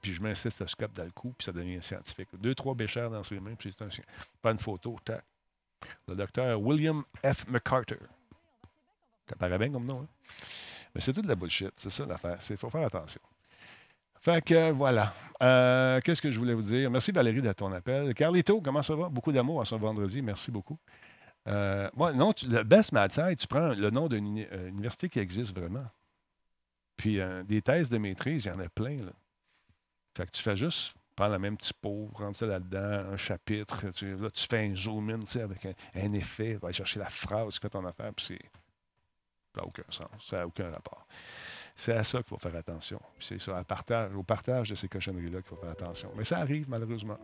puis 0.02 0.14
je 0.14 0.22
mets 0.22 0.32
un 0.32 0.36
stéthoscope 0.36 0.94
dans 0.94 1.04
le 1.04 1.12
cou, 1.12 1.34
puis 1.38 1.46
ça 1.46 1.52
devient 1.52 1.76
un 1.76 1.82
scientifique. 1.82 2.30
Deux, 2.40 2.56
trois 2.56 2.76
béchères 2.76 3.10
dans 3.10 3.24
ses 3.24 3.40
mains, 3.40 3.56
puis 3.56 3.74
c'est 3.78 3.84
un 3.84 3.90
Pas 4.42 4.52
une 4.52 4.60
photo, 4.60 4.96
tac. 5.04 5.24
Le 6.08 6.16
docteur 6.16 6.62
William 6.62 7.04
F. 7.26 7.46
McCarter. 7.48 8.00
Ça 9.28 9.36
paraît 9.36 9.58
bien 9.58 9.72
comme 9.72 9.86
nom, 9.86 10.02
hein? 10.02 10.08
Mais 10.96 11.02
c'est 11.02 11.12
tout 11.12 11.22
de 11.22 11.28
la 11.28 11.36
bullshit, 11.36 11.72
c'est 11.76 11.90
ça 11.90 12.06
l'affaire. 12.06 12.38
Il 12.50 12.58
faut 12.58 12.70
faire 12.70 12.86
attention. 12.86 13.22
Fait 14.24 14.42
que 14.42 14.72
voilà. 14.72 15.14
Euh, 15.42 16.00
qu'est-ce 16.00 16.22
que 16.22 16.32
je 16.32 16.40
voulais 16.40 16.54
vous 16.54 16.62
dire? 16.62 16.90
Merci 16.90 17.12
Valérie 17.12 17.42
de 17.42 17.52
ton 17.52 17.70
appel. 17.74 18.14
Carlito, 18.14 18.62
comment 18.62 18.82
ça 18.82 18.96
va? 18.96 19.10
Beaucoup 19.10 19.34
d'amour 19.34 19.60
à 19.60 19.66
ce 19.66 19.76
vendredi. 19.76 20.22
Merci 20.22 20.50
beaucoup. 20.50 20.80
Euh, 21.50 21.90
non, 21.98 22.34
le 22.48 22.64
Best 22.64 22.94
Mad 22.94 23.12
tu 23.12 23.48
prends 23.48 23.74
le 23.74 23.90
nom 23.90 24.08
d'une 24.08 24.46
euh, 24.50 24.70
université 24.70 25.10
qui 25.10 25.20
existe 25.20 25.54
vraiment. 25.54 25.86
Puis 26.96 27.20
des 27.46 27.62
thèses 27.62 27.90
de 27.90 27.98
maîtrise, 27.98 28.46
il 28.46 28.48
y 28.48 28.52
en 28.52 28.60
a 28.60 28.70
plein. 28.70 28.96
Là. 28.96 29.12
Fait 30.16 30.26
que 30.26 30.32
tu 30.32 30.42
fais 30.42 30.56
juste 30.56 30.96
prendre 31.18 31.32
la 31.32 31.40
même 31.40 31.58
typo, 31.58 32.10
rendre 32.14 32.36
ça 32.36 32.46
là-dedans, 32.46 33.12
un 33.12 33.18
chapitre. 33.18 33.90
Tu, 33.90 34.16
là, 34.16 34.30
tu 34.30 34.48
fais 34.48 34.66
un 34.66 34.76
zoom 34.76 35.10
in 35.10 35.20
avec 35.42 35.66
un, 35.96 36.14
effet, 36.14 36.54
tu 36.54 36.60
vas 36.60 36.68
aller 36.68 36.78
chercher 36.78 37.00
la 37.00 37.10
phrase 37.10 37.56
qui 37.56 37.60
fait 37.60 37.70
ton 37.70 37.86
affaire, 37.86 38.14
puis 38.14 38.26
c'est. 38.26 38.50
Ça 39.54 39.62
n'a 39.62 39.68
aucun 39.68 39.84
sens, 39.90 40.08
ça 40.22 40.38
n'a 40.38 40.48
aucun 40.48 40.72
rapport. 40.72 41.06
C'est 41.76 41.94
à 41.94 42.04
ça 42.04 42.20
qu'il 42.20 42.28
faut 42.28 42.38
faire 42.38 42.56
attention. 42.56 43.00
C'est 43.20 43.42
ça, 43.42 43.64
au 44.16 44.24
partage 44.24 44.70
de 44.70 44.76
ces 44.76 44.88
cochonneries-là 44.88 45.42
qu'il 45.42 45.50
faut 45.50 45.56
faire 45.56 45.72
attention. 45.72 46.12
Mais 46.16 46.24
ça 46.24 46.38
arrive, 46.38 46.70
malheureusement. 46.70 47.18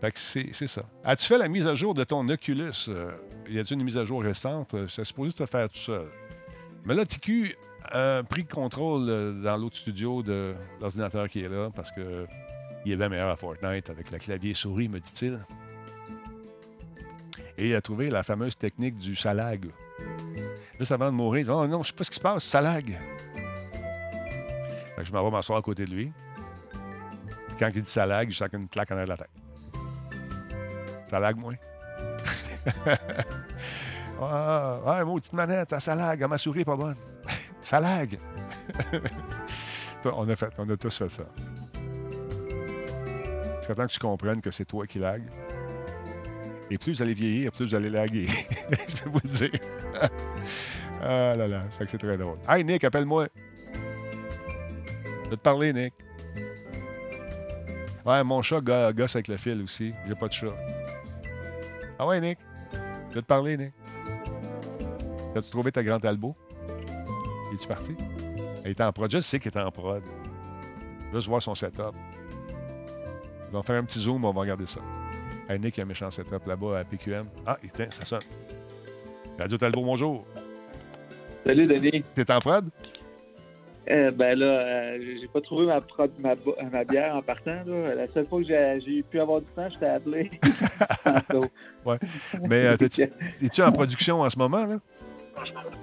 Fait 0.00 0.12
que 0.12 0.18
c'est 0.18 0.66
ça. 0.66 0.82
As-tu 1.04 1.26
fait 1.26 1.38
la 1.38 1.48
mise 1.48 1.66
à 1.66 1.74
jour 1.74 1.94
de 1.94 2.04
ton 2.04 2.28
Oculus? 2.28 2.72
Euh, 2.88 3.12
y 3.48 3.58
a-t-il 3.58 3.78
une 3.78 3.84
mise 3.84 3.96
à 3.96 4.04
jour 4.04 4.22
récente? 4.22 4.74
C'est 4.88 5.04
supposé 5.04 5.32
te 5.32 5.46
faire 5.46 5.68
tout 5.70 5.78
seul. 5.78 6.08
Mais 6.84 6.94
là, 6.94 7.06
TQ 7.06 7.56
a 7.84 8.22
pris 8.22 8.42
le 8.42 8.52
contrôle 8.52 9.08
euh, 9.08 9.42
dans 9.42 9.56
l'autre 9.56 9.76
studio 9.76 10.22
de 10.22 10.54
l'ordinateur 10.80 11.28
qui 11.28 11.40
est 11.40 11.48
là 11.48 11.70
parce 11.74 11.90
que 11.92 12.26
il 12.84 12.92
est 12.92 12.96
bien 12.96 13.08
meilleur 13.08 13.30
à 13.30 13.36
Fortnite 13.36 13.90
avec 13.90 14.10
le 14.12 14.18
clavier 14.18 14.54
souris, 14.54 14.88
me 14.88 15.00
dit-il. 15.00 15.44
Et 17.58 17.70
il 17.70 17.74
a 17.74 17.80
trouvé 17.80 18.10
la 18.10 18.22
fameuse 18.22 18.56
technique 18.56 18.96
du 18.96 19.16
salag. 19.16 19.70
Juste 20.78 20.92
avant 20.92 21.06
de 21.06 21.16
mourir, 21.16 21.40
il 21.40 21.44
dit 21.44 21.50
Oh 21.50 21.66
non, 21.66 21.82
je 21.82 21.88
sais 21.88 21.94
pas 21.94 22.04
ce 22.04 22.10
qui 22.10 22.16
se 22.16 22.20
passe, 22.20 22.44
ça 22.44 22.60
lag. 22.60 22.98
je 25.02 25.12
m'en 25.12 25.24
vais 25.24 25.30
m'asseoir 25.30 25.58
à 25.58 25.62
côté 25.62 25.84
de 25.84 25.90
lui. 25.90 26.12
Quand 27.58 27.68
il 27.74 27.82
dit 27.82 27.88
ça 27.88 28.04
lag, 28.04 28.30
je 28.30 28.36
sens 28.36 28.48
une 28.52 28.68
claque 28.68 28.90
en 28.90 28.94
arrière 28.94 29.06
de 29.06 29.10
la 29.10 29.16
tête. 29.16 29.30
Ça 31.08 31.18
lag, 31.18 31.36
moi? 31.36 31.54
ah, 34.20 34.80
ouais, 34.84 35.02
une 35.02 35.20
petite 35.20 35.32
manette, 35.32 35.80
ça 35.80 35.94
lag. 35.94 36.22
Ma 36.28 36.36
souris 36.36 36.58
n'est 36.58 36.64
pas 36.64 36.76
bonne. 36.76 36.96
ça 37.62 37.80
lag. 37.80 38.18
on, 40.04 40.28
a 40.28 40.36
fait, 40.36 40.52
on 40.58 40.68
a 40.68 40.76
tous 40.76 40.98
fait 40.98 41.08
ça. 41.08 41.24
Temps 43.74 43.86
que 43.86 43.92
tu 43.92 43.98
comprennes 43.98 44.40
que 44.40 44.50
c'est 44.50 44.64
toi 44.64 44.86
qui 44.86 44.98
lag. 44.98 45.22
Et 46.70 46.78
plus 46.78 46.94
vous 46.94 47.02
allez 47.02 47.14
vieillir, 47.14 47.52
plus 47.52 47.66
vous 47.66 47.74
allez 47.74 47.90
laguer. 47.90 48.26
je 48.88 49.04
vais 49.04 49.10
vous 49.10 49.20
le 49.22 49.28
dire. 49.28 49.60
ah 51.02 51.36
là 51.36 51.46
là, 51.46 51.62
fait 51.78 51.84
que 51.84 51.90
c'est 51.92 51.98
très 51.98 52.16
drôle. 52.16 52.38
Hey 52.48 52.64
Nick, 52.64 52.84
appelle-moi. 52.84 53.28
Je 55.24 55.30
vais 55.30 55.36
te 55.36 55.42
parler, 55.42 55.72
Nick. 55.72 55.94
Ouais, 58.04 58.22
mon 58.22 58.42
chat 58.42 58.60
gosse 58.60 59.16
avec 59.16 59.28
le 59.28 59.36
fil 59.36 59.62
aussi. 59.62 59.92
J'ai 60.06 60.14
pas 60.14 60.28
de 60.28 60.32
chat. 60.32 60.54
Ah 61.98 62.06
ouais, 62.06 62.20
Nick? 62.20 62.38
Je 63.10 63.14
vais 63.14 63.22
te 63.22 63.26
parler, 63.26 63.56
Nick. 63.56 63.72
As-tu 65.34 65.50
trouvé 65.50 65.72
ta 65.72 65.82
grande 65.82 66.04
albo? 66.04 66.36
Es-tu 67.52 67.68
parti? 67.68 67.94
Elle 68.64 68.70
est 68.70 68.80
en 68.80 68.92
prod. 68.92 69.10
Je 69.10 69.20
sais 69.20 69.38
qu'il 69.38 69.52
est 69.52 69.60
en 69.60 69.70
prod. 69.70 70.02
Juste 71.12 71.28
voir 71.28 71.42
son 71.42 71.54
setup. 71.54 71.94
On 73.52 73.56
va 73.56 73.62
faire 73.62 73.76
un 73.76 73.84
petit 73.84 74.00
zoom, 74.00 74.24
on 74.24 74.32
va 74.32 74.40
regarder 74.40 74.66
ça. 74.66 74.80
Hey, 75.48 75.60
Nick, 75.60 75.76
il 75.76 75.78
y 75.78 75.80
a 75.82 75.84
un 75.84 75.86
méchant 75.86 76.10
setup 76.10 76.44
là-bas 76.44 76.80
à 76.80 76.84
PQM. 76.84 77.26
Ah, 77.46 77.56
tiens, 77.72 77.86
ça 77.90 78.04
sonne. 78.04 78.18
Radio 79.38 79.56
Talbot, 79.56 79.84
bonjour. 79.84 80.26
Salut, 81.46 81.66
Denis. 81.68 82.02
T'es 82.14 82.28
en 82.32 82.40
prod? 82.40 82.68
Euh, 83.88 84.10
ben 84.10 84.36
là, 84.36 84.46
euh, 84.46 84.98
j'ai 85.20 85.28
pas 85.28 85.40
trouvé 85.40 85.66
ma, 85.66 85.80
ma, 86.18 86.34
ma, 86.68 86.82
bière 86.82 87.14
en 87.14 87.22
partant. 87.22 87.62
Là. 87.64 87.94
La 87.94 88.08
seule 88.08 88.26
fois 88.26 88.42
que 88.42 88.48
j'ai 88.48 89.04
pu 89.04 89.20
avoir 89.20 89.40
du 89.40 89.46
temps, 89.54 89.68
je 89.70 89.78
t'ai 89.78 89.86
appelé. 89.86 90.32
ouais. 91.84 91.98
Mais 92.48 92.66
euh, 92.66 92.76
es-tu 93.40 93.62
en 93.62 93.70
production 93.70 94.22
en 94.22 94.30
ce 94.30 94.36
moment? 94.36 94.66
Là? 94.66 94.80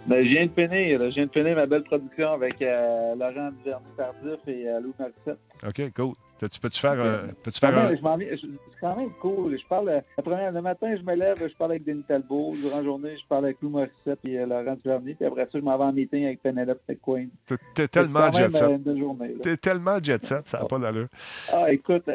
Ben, 0.07 0.25
je 0.25 0.29
viens 0.29 0.45
de 0.45 0.51
finir. 0.51 0.99
Je 0.99 1.15
viens 1.15 1.25
de 1.25 1.31
finir 1.31 1.55
ma 1.55 1.65
belle 1.65 1.83
production 1.83 2.33
avec 2.33 2.59
Laurent 2.59 3.51
Duvernay-Tardif 3.63 4.45
et 4.47 4.65
Lou 4.81 4.93
Marissette. 4.99 5.39
OK, 5.65 5.93
cool. 5.95 6.15
Tu 6.47 6.59
peux-tu 6.59 6.79
faire, 6.79 6.99
euh, 6.99 7.27
peux 7.43 7.51
faire 7.51 7.77
un... 7.77 7.89
C'est 7.95 8.79
quand 8.81 8.95
même 8.95 9.11
cool. 9.21 9.57
Je 9.57 9.67
parle, 9.67 10.03
la 10.17 10.23
première, 10.23 10.51
le 10.51 10.61
matin, 10.61 10.95
je 10.95 11.03
me 11.03 11.15
lève, 11.15 11.37
je 11.39 11.55
parle 11.55 11.71
avec 11.71 11.85
Denis 11.85 12.03
Talbot. 12.07 12.53
Durant 12.55 12.77
la 12.77 12.83
journée, 12.83 13.17
je 13.17 13.27
parle 13.27 13.45
avec 13.45 13.61
Lou 13.61 13.69
Morissette 13.69 14.19
et 14.25 14.39
euh, 14.39 14.45
Laurent 14.45 14.75
Duvernay. 14.75 15.15
Puis 15.15 15.25
après 15.25 15.43
ça, 15.43 15.59
je 15.59 15.59
m'en 15.59 15.77
vais 15.77 15.83
en 15.83 15.93
meeting 15.93 16.25
avec 16.25 16.41
Penelope 16.41 16.81
McQueen. 16.87 17.29
T'es 17.75 17.87
tellement 17.87 18.31
jet 18.31 18.49
set. 18.49 18.63
Euh, 18.63 19.39
T'es 19.41 19.57
tellement 19.57 19.97
jet 20.01 20.23
set, 20.23 20.47
ça 20.47 20.59
n'a 20.59 20.65
pas 20.65 20.79
d'allure. 20.79 21.07
Ah, 21.51 21.71
écoute, 21.71 22.09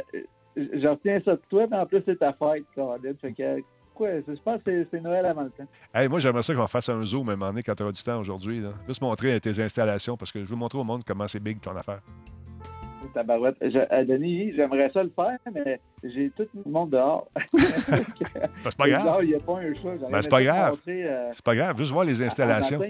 je 0.57 0.87
retiens 0.87 1.21
ça 1.25 1.33
de 1.33 1.43
toi, 1.49 1.67
mais 1.71 1.77
en 1.77 1.87
plus, 1.87 2.03
c'est 2.05 2.19
ta 2.19 2.33
fête, 2.33 2.65
Caroline. 2.75 3.17
Fait 3.21 3.33
que 3.33 3.63
je 4.01 4.41
pense 4.45 4.63
que 4.63 4.87
c'est 4.91 5.01
Noël 5.01 5.27
avant 5.27 5.43
le 5.43 5.51
temps. 5.51 5.67
Hey, 5.93 6.09
moi, 6.09 6.21
j'aimerais 6.21 6.43
ça 6.43 6.55
qu'on 6.55 6.67
fasse 6.67 6.89
un 6.89 7.03
zoom 7.05 7.29
à 7.31 7.33
un 7.33 7.37
moment 7.37 7.51
donné 7.51 7.63
quand 7.63 7.75
tu 7.75 7.83
auras 7.83 7.93
du 7.93 8.03
temps 8.03 8.21
aujourd'hui. 8.21 8.63
Juste 8.87 9.03
montrer 9.03 9.41
tes 9.41 9.61
installations 9.61 10.17
parce 10.17 10.31
que 10.31 10.45
je 10.45 10.51
veux 10.51 10.57
montrer 10.57 10.79
au 10.79 10.85
monde 10.85 11.03
comment 11.05 11.27
c'est 11.27 11.41
big 11.41 11.61
ton 11.61 11.77
affaire. 11.77 12.01
Je, 13.15 14.05
Denis, 14.05 14.53
j'aimerais 14.55 14.91
ça 14.91 15.03
le 15.03 15.11
faire, 15.11 15.39
mais 15.53 15.81
j'ai 16.05 16.31
tout 16.31 16.47
le 16.65 16.71
monde 16.71 16.91
dehors. 16.91 17.29
c'est 17.55 18.77
pas 18.77 18.89
grave. 18.89 19.25
Il 19.25 19.29
n'y 19.29 19.35
a 19.35 19.41
pas 19.41 19.59
un 19.59 19.75
chat. 19.75 20.09
Ben, 20.11 20.23
c'est 20.23 20.31
pas 20.31 20.43
grave. 20.43 20.79
Euh, 20.89 21.29
c'est 21.33 21.45
pas 21.45 21.55
grave. 21.55 21.77
Juste 21.77 21.93
voir 21.93 22.05
les 22.05 22.23
installations. 22.23 22.81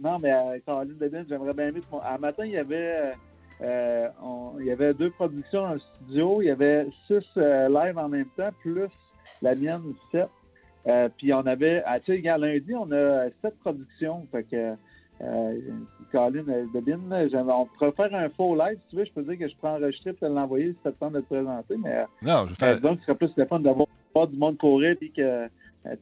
non, 0.00 0.18
mais 0.18 0.32
euh, 0.32 0.58
Caroline 0.66 0.96
Devine, 0.98 1.24
j'aimerais 1.28 1.54
bien 1.54 1.72
mieux. 1.72 1.82
À 2.02 2.18
matin, 2.18 2.44
il 2.44 2.52
y 2.52 2.58
avait. 2.58 3.12
Euh, 3.62 4.08
il 4.58 4.66
y 4.66 4.72
avait 4.72 4.94
deux 4.94 5.10
productions 5.10 5.62
dans 5.62 5.74
le 5.74 5.80
studio. 5.80 6.42
Il 6.42 6.46
y 6.46 6.50
avait 6.50 6.86
six 7.06 7.24
lives 7.36 7.98
en 7.98 8.08
même 8.08 8.28
temps, 8.36 8.50
plus 8.60 8.88
la 9.42 9.54
mienne, 9.54 9.94
sept. 10.10 10.28
puis 11.18 11.32
on 11.32 11.46
avait, 11.46 11.82
ah, 11.84 12.00
tu 12.00 12.22
sais, 12.22 12.38
lundi, 12.38 12.74
on 12.74 12.90
a 12.90 13.26
sept 13.42 13.58
productions. 13.60 14.26
Fait 14.32 14.44
que 14.44 14.74
euh, 15.22 15.60
Colin 16.12 16.44
euh, 16.48 17.44
on 17.48 17.66
pourrait 17.66 17.92
faire 17.92 18.14
un 18.14 18.28
faux 18.30 18.56
live, 18.56 18.78
si 18.82 18.90
tu 18.90 18.96
veux. 18.96 19.04
Je 19.04 19.12
peux 19.12 19.22
dire 19.22 19.38
que 19.38 19.48
je 19.48 19.56
peux 19.56 19.68
enregistrer 19.68 20.12
pour 20.12 20.28
te 20.28 20.32
l'envoyer 20.32 20.72
si 20.72 20.78
ça 20.82 20.92
te 20.92 20.98
tente 20.98 21.12
de 21.12 21.20
te 21.20 21.26
présenter. 21.26 21.76
Mais, 21.76 21.94
euh, 21.94 22.04
non, 22.22 22.46
je 22.48 22.54
fais... 22.54 22.76
donc, 22.80 22.98
ce 23.00 23.06
serait 23.06 23.16
plus 23.16 23.30
le 23.36 23.46
fun 23.46 23.60
d'avoir 23.60 23.86
du 24.28 24.36
monde 24.36 24.58
courir 24.58 24.96
et 25.00 25.08
que, 25.10 25.20
euh, 25.20 25.48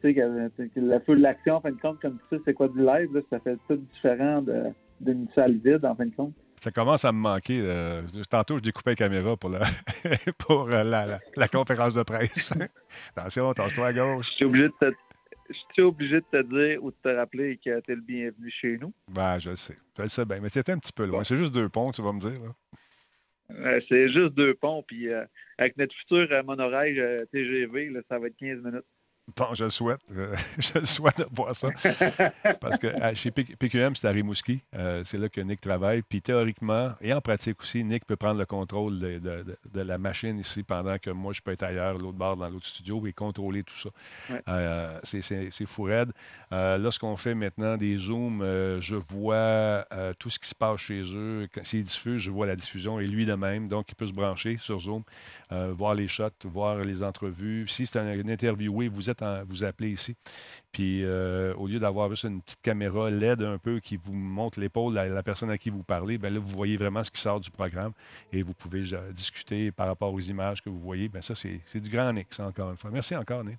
tu 0.00 0.14
sais, 0.14 0.14
que, 0.14 0.80
le 0.80 1.00
feu 1.00 1.16
de 1.16 1.22
l'action, 1.22 1.56
en 1.56 1.60
fin 1.60 1.72
de 1.72 1.80
compte, 1.80 2.00
comme 2.00 2.18
tu 2.30 2.36
sais, 2.36 2.42
c'est 2.44 2.54
quoi 2.54 2.68
du 2.68 2.78
live, 2.78 3.12
là, 3.12 3.20
ça 3.30 3.40
fait 3.40 3.58
tout 3.68 3.76
différent 3.76 4.42
d'une 5.00 5.28
salle 5.34 5.58
vide, 5.64 5.84
en 5.84 5.94
fin 5.94 6.06
de 6.06 6.14
compte. 6.14 6.32
Ça 6.56 6.70
commence 6.72 7.04
à 7.04 7.12
me 7.12 7.18
manquer. 7.18 7.62
tantôt, 8.30 8.58
je 8.58 8.62
découpais 8.62 8.90
la 8.90 8.96
caméra 8.96 9.36
pour, 9.36 9.50
la, 9.50 9.60
pour 10.38 10.68
la, 10.68 11.18
la, 11.36 11.48
conférence 11.48 11.94
de 11.94 12.02
presse. 12.02 12.52
Attention, 13.16 13.52
tasse-toi 13.52 13.86
à 13.86 13.92
gauche. 13.92 14.26
Je 14.30 14.34
suis 14.34 14.44
obligé 14.44 14.68
de 14.68 14.74
te 14.80 14.92
suis 15.52 15.82
obligé 15.82 16.16
de 16.16 16.26
te 16.30 16.42
dire 16.42 16.82
ou 16.82 16.90
de 16.90 16.96
te 17.02 17.08
rappeler 17.08 17.56
que 17.56 17.80
tu 17.80 17.92
es 17.92 17.94
le 17.94 18.00
bienvenu 18.00 18.50
chez 18.50 18.78
nous. 18.78 18.92
Ben, 19.08 19.38
je 19.38 19.50
le 19.50 19.56
sais. 19.56 19.76
Je 19.96 20.02
le 20.02 20.08
sais 20.08 20.24
bien. 20.24 20.40
Mais 20.40 20.48
c'était 20.48 20.72
un 20.72 20.78
petit 20.78 20.92
peu 20.92 21.06
loin. 21.06 21.24
C'est 21.24 21.36
juste 21.36 21.54
deux 21.54 21.68
ponts, 21.68 21.90
tu 21.90 22.02
vas 22.02 22.12
me 22.12 22.20
dire. 22.20 22.54
Euh, 23.50 23.80
c'est 23.88 24.08
juste 24.08 24.34
deux 24.34 24.54
ponts. 24.54 24.82
Puis 24.86 25.08
euh, 25.08 25.24
avec 25.56 25.76
notre 25.76 25.94
futur 25.96 26.28
euh, 26.30 26.42
monorail 26.42 27.00
TGV, 27.32 27.92
ça 28.08 28.18
va 28.18 28.26
être 28.26 28.36
15 28.36 28.58
minutes. 28.62 28.84
Bon, 29.36 29.54
je 29.54 29.64
le 29.64 29.70
souhaite. 29.70 30.00
Euh, 30.16 30.34
je 30.58 30.78
le 30.78 30.84
souhaite 30.84 31.18
de 31.18 31.26
voir 31.30 31.54
ça. 31.54 31.68
Parce 32.60 32.78
que 32.78 32.88
chez 33.14 33.30
PQM, 33.30 33.94
c'est 33.94 34.08
à 34.08 34.10
Rimouski. 34.10 34.62
Euh, 34.74 35.02
c'est 35.04 35.18
là 35.18 35.28
que 35.28 35.40
Nick 35.40 35.60
travaille. 35.60 36.02
Puis 36.02 36.22
théoriquement 36.22 36.88
et 37.00 37.12
en 37.12 37.20
pratique 37.20 37.60
aussi, 37.60 37.84
Nick 37.84 38.06
peut 38.06 38.16
prendre 38.16 38.38
le 38.38 38.46
contrôle 38.46 38.98
de, 38.98 39.80
la 39.80 39.98
machine 39.98 40.38
ici 40.38 40.62
pendant 40.62 40.98
que 40.98 41.10
moi, 41.10 41.32
je 41.32 41.42
peux 41.42 41.52
être 41.52 41.62
ailleurs, 41.62 41.94
l'autre 41.98 42.16
bord, 42.16 42.36
dans 42.36 42.48
l'autre 42.48 42.66
studio 42.66 43.06
et 43.06 43.12
contrôler 43.12 43.62
tout 43.62 43.76
ça. 43.76 43.90
Euh, 44.48 44.98
c'est 45.04 45.66
fou 45.66 45.82
raide. 45.84 46.12
Lorsqu'on 46.50 47.16
fait 47.16 47.34
maintenant 47.34 47.76
des 47.76 47.98
zooms, 47.98 48.40
je 48.80 48.96
vois 48.96 49.86
tout 50.18 50.30
ce 50.30 50.38
qui 50.38 50.48
se 50.48 50.54
passe 50.54 50.80
chez 50.80 51.02
eux. 51.14 51.48
S'ils 51.62 51.84
diffusent, 51.84 52.22
je 52.22 52.30
vois 52.30 52.46
la 52.46 52.56
diffusion 52.56 52.98
et 52.98 53.06
lui 53.06 53.26
de 53.26 53.34
même. 53.34 53.68
Donc, 53.68 53.90
il 53.90 53.94
peut 53.94 54.06
se 54.06 54.12
brancher 54.12 54.56
sur 54.58 54.80
Zoom, 54.80 55.02
voir 55.50 55.94
les 55.94 56.08
shots, 56.08 56.30
voir 56.44 56.78
les 56.78 57.02
entrevues. 57.02 57.68
Si 57.68 57.86
c'est 57.86 57.98
un, 57.98 58.06
un 58.06 58.28
interviewé, 58.28 58.88
vous 58.88 59.10
êtes 59.10 59.17
vous 59.46 59.64
appelez 59.64 59.90
ici. 59.90 60.14
Puis 60.72 61.02
euh, 61.04 61.54
au 61.54 61.66
lieu 61.66 61.78
d'avoir 61.78 62.10
juste 62.10 62.24
une 62.24 62.40
petite 62.42 62.60
caméra 62.62 63.10
LED 63.10 63.42
un 63.42 63.58
peu 63.58 63.80
qui 63.80 63.96
vous 63.96 64.12
montre 64.12 64.60
l'épaule 64.60 64.94
de 64.94 65.00
la, 65.00 65.22
personne 65.22 65.50
à 65.50 65.58
qui 65.58 65.70
vous 65.70 65.82
parlez, 65.82 66.18
bien 66.18 66.30
là, 66.30 66.38
vous 66.38 66.56
voyez 66.56 66.76
vraiment 66.76 67.02
ce 67.04 67.10
qui 67.10 67.20
sort 67.20 67.40
du 67.40 67.50
programme 67.50 67.92
et 68.32 68.42
vous 68.42 68.54
pouvez 68.54 68.82
discuter 69.12 69.72
par 69.72 69.86
rapport 69.86 70.12
aux 70.12 70.20
images 70.20 70.62
que 70.62 70.70
vous 70.70 70.78
voyez. 70.78 71.08
Bien 71.08 71.20
ça, 71.20 71.34
c'est 71.34 71.80
du 71.80 71.90
grand 71.90 72.12
Nick, 72.12 72.28
ça, 72.30 72.46
encore 72.46 72.70
une 72.70 72.76
fois. 72.76 72.90
Merci 72.90 73.16
encore, 73.16 73.44
Nick. 73.44 73.58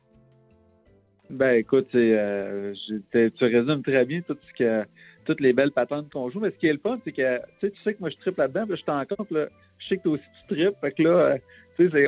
Ben 1.29 1.57
écoute, 1.57 1.93
euh, 1.93 2.73
tu 3.11 3.31
résumes 3.39 3.83
très 3.83 4.03
bien 4.03 4.21
toutes 4.21 5.41
les 5.41 5.53
belles 5.53 5.71
patentes 5.71 6.11
qu'on 6.11 6.29
joue. 6.31 6.39
Mais 6.39 6.49
ce 6.49 6.55
qui 6.55 6.67
est 6.67 6.73
le 6.73 6.79
fun, 6.79 6.99
c'est 7.03 7.11
que 7.11 7.39
tu 7.59 7.71
sais 7.83 7.93
que 7.93 7.99
moi 7.99 8.09
je 8.09 8.17
tripe 8.17 8.37
là-dedans, 8.37 8.65
je 8.69 8.83
t'en 8.83 9.05
compte, 9.05 9.29
là, 9.29 9.47
je 9.79 9.87
sais 9.87 9.97
que 9.97 10.09
aussi 10.09 10.23
tu 10.47 10.55
tripes. 10.55 10.75
Fait 10.81 10.91
que 10.91 11.03
là, 11.03 11.09
euh, 11.09 11.37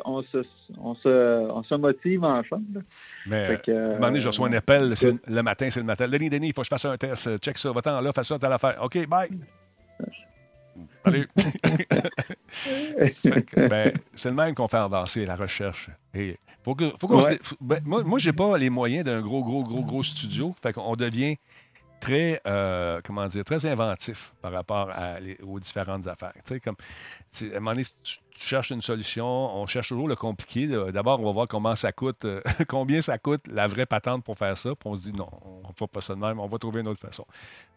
on 0.06 0.22
se, 0.24 0.44
on, 0.78 0.96
se, 0.96 1.50
on 1.50 1.64
se 1.64 1.76
motive 1.76 2.24
ensemble. 2.24 2.84
Mais 3.26 3.60
que, 3.66 3.72
euh, 3.72 3.92
un 3.92 3.94
moment 3.94 4.08
donné, 4.08 4.20
je 4.20 4.28
reçois 4.28 4.50
un 4.50 4.54
appel 4.54 4.94
le 5.28 5.42
matin, 5.42 5.70
c'est 5.70 5.80
le 5.80 5.86
matin. 5.86 6.08
Denis, 6.08 6.30
Denis, 6.30 6.48
il 6.48 6.54
faut 6.54 6.62
que 6.62 6.66
je 6.66 6.70
fasse 6.70 6.86
un 6.86 6.98
test. 6.98 7.38
Check 7.40 7.58
ça, 7.58 7.72
va-t'en 7.72 8.02
là, 8.02 8.12
fais 8.14 8.24
ça, 8.24 8.38
t'as 8.38 8.50
l'affaire. 8.50 8.78
OK, 8.82 9.08
bye. 9.08 9.30
Salut. 11.04 11.28
ben, 13.56 13.94
c'est 14.16 14.30
le 14.30 14.36
même 14.36 14.56
qu'on 14.56 14.68
fait 14.68 14.78
avancer 14.78 15.26
la 15.26 15.36
recherche. 15.36 15.90
Et 16.14 16.38
faut 16.64 16.76
que, 16.76 16.90
faut 17.00 17.08
ben, 17.60 17.82
moi, 17.84 18.04
moi 18.04 18.20
j'ai 18.20 18.34
pas 18.34 18.58
les 18.58 18.70
moyens 18.70 19.06
d'un 19.06 19.22
gros, 19.22 19.44
gros, 19.44 19.64
gros, 19.64 19.84
gros 19.84 20.04
studio. 20.04 20.54
Fait 20.62 20.74
qu'on 20.74 20.96
devient 20.96 21.38
très, 22.02 22.42
euh, 22.48 23.00
comment 23.06 23.28
dire, 23.28 23.46
très 23.46 23.66
inventif 23.66 24.34
par 24.42 24.52
rapport 24.52 24.92
aux 25.44 25.60
différentes 25.60 26.08
affaires. 26.08 26.34
Tu 26.46 26.56
sais, 26.56 26.60
comme, 26.60 26.76
à 26.76 27.46
un 27.46 27.60
moment 27.60 27.72
donné, 27.72 27.84
tu, 28.04 28.20
cherches 28.34 28.72
une 28.72 28.82
solution, 28.82 29.26
on 29.26 29.68
cherche 29.68 29.90
toujours 29.90 30.08
le 30.08 30.16
compliqué. 30.16 30.68
D'abord, 30.92 31.20
on 31.22 31.26
va 31.26 31.32
voir 31.32 31.48
euh, 32.26 32.42
combien 32.68 33.02
ça 33.02 33.18
coûte 33.20 33.48
la 33.48 33.68
vraie 33.68 33.86
patente 33.86 34.24
pour 34.24 34.38
faire 34.38 34.58
ça. 34.58 34.72
Puis 34.72 34.90
on 34.90 34.96
se 34.96 35.04
dit 35.04 35.14
non, 35.14 35.30
on 35.44 35.70
ne 35.70 35.74
fera 35.74 35.88
pas 35.88 36.02
ça 36.02 36.16
de 36.16 36.20
même, 36.20 36.40
on 36.40 36.48
va 36.48 36.58
trouver 36.58 36.82
une 36.82 36.88
autre 36.88 37.00
façon. 37.00 37.26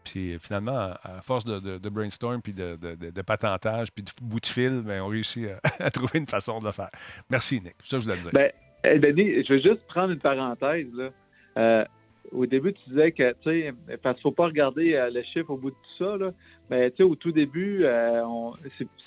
Puis 0.03 0.37
finalement, 0.39 0.93
à, 1.03 1.21
force 1.21 1.45
de, 1.45 1.89
brainstorm, 1.89 2.41
puis 2.41 2.53
de, 2.53 3.21
patentage, 3.21 3.91
puis 3.91 4.03
de 4.03 4.11
bout 4.21 4.39
de 4.39 4.45
fil, 4.45 4.81
bien, 4.81 5.03
on 5.03 5.07
réussit 5.07 5.47
à, 5.79 5.91
trouver 5.91 6.19
une 6.19 6.27
façon 6.27 6.59
de 6.59 6.65
le 6.65 6.71
faire. 6.71 6.89
Merci, 7.29 7.61
Nick. 7.61 7.75
Ça, 7.83 7.99
je 7.99 8.03
voulais 8.03 8.17
dire. 8.17 8.31
Ben, 8.33 8.51
Denis, 8.99 9.43
je 9.45 9.53
vais 9.53 9.61
juste 9.61 9.85
prendre 9.87 10.11
une 10.11 10.19
parenthèse. 10.19 10.87
Là. 10.93 11.09
Euh, 11.57 11.85
au 12.31 12.45
début, 12.45 12.73
tu 12.73 12.89
disais 12.89 13.11
que, 13.11 13.31
tu 13.41 13.49
sais, 13.49 13.73
parce 14.01 14.15
qu'il 14.15 14.29
ne 14.29 14.31
faut 14.31 14.35
pas 14.35 14.45
regarder 14.45 14.95
euh, 14.95 15.09
le 15.09 15.21
chiffre 15.23 15.51
au 15.51 15.57
bout 15.57 15.71
de 15.71 15.75
tout 15.75 16.03
ça, 16.03 16.17
là, 16.17 16.31
mais 16.69 16.89
tu 16.91 16.97
sais, 16.97 17.03
au 17.03 17.15
tout 17.15 17.31
début, 17.31 17.81
euh, 17.83 18.23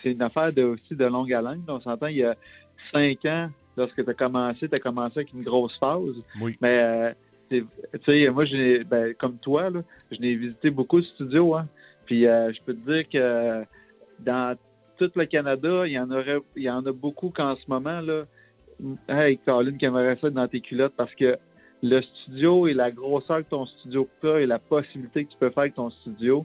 c'est 0.02 0.12
une 0.12 0.22
affaire 0.22 0.52
de, 0.52 0.62
aussi 0.62 0.94
de 0.94 1.04
longue 1.04 1.32
haleine. 1.32 1.62
On 1.68 1.80
s'entend, 1.80 2.06
il 2.06 2.18
y 2.18 2.24
a 2.24 2.36
cinq 2.92 3.24
ans, 3.24 3.50
lorsque 3.76 4.02
tu 4.02 4.10
as 4.10 4.14
commencé, 4.14 4.68
tu 4.68 4.74
as 4.74 4.82
commencé 4.82 5.20
avec 5.20 5.32
une 5.32 5.42
grosse 5.42 5.76
phase. 5.78 6.22
Oui. 6.40 6.56
Mais, 6.60 6.78
euh, 6.78 7.12
tu 7.50 7.66
sais, 8.04 8.28
moi, 8.30 8.44
ben, 8.88 9.14
comme 9.14 9.38
toi, 9.38 9.70
là, 9.70 9.82
je 10.10 10.20
n'ai 10.20 10.34
visité 10.34 10.70
beaucoup 10.70 11.00
de 11.00 11.06
studios, 11.06 11.54
hein, 11.54 11.66
puis 12.06 12.22
je 12.22 12.62
peux 12.64 12.74
te 12.74 12.92
dire 12.92 13.08
que 13.08 13.64
dans 14.20 14.56
tout 14.98 15.10
le 15.14 15.24
Canada, 15.24 15.86
il 15.86 15.92
y 15.92 15.98
en 15.98 16.10
aurait, 16.10 16.38
il 16.56 16.64
y 16.64 16.70
en 16.70 16.84
a 16.84 16.92
beaucoup 16.92 17.30
qu'en 17.30 17.56
ce 17.56 17.62
moment, 17.68 18.00
là, 18.00 18.24
hey, 19.08 19.38
Colin, 19.38 19.76
qui 19.78 19.84
aimerait 19.84 20.18
ça 20.20 20.30
dans 20.30 20.46
tes 20.46 20.60
culottes 20.60 20.94
parce 20.96 21.14
que 21.14 21.38
le 21.82 22.02
studio 22.02 22.66
et 22.66 22.74
la 22.74 22.90
grosseur 22.90 23.38
de 23.38 23.42
ton 23.44 23.66
studio 23.66 24.04
que 24.04 24.10
tu 24.20 24.32
as 24.32 24.40
et 24.40 24.46
la 24.46 24.58
possibilité 24.58 25.24
que 25.24 25.30
tu 25.30 25.36
peux 25.38 25.50
faire 25.50 25.62
avec 25.62 25.74
ton 25.74 25.90
studio, 25.90 26.44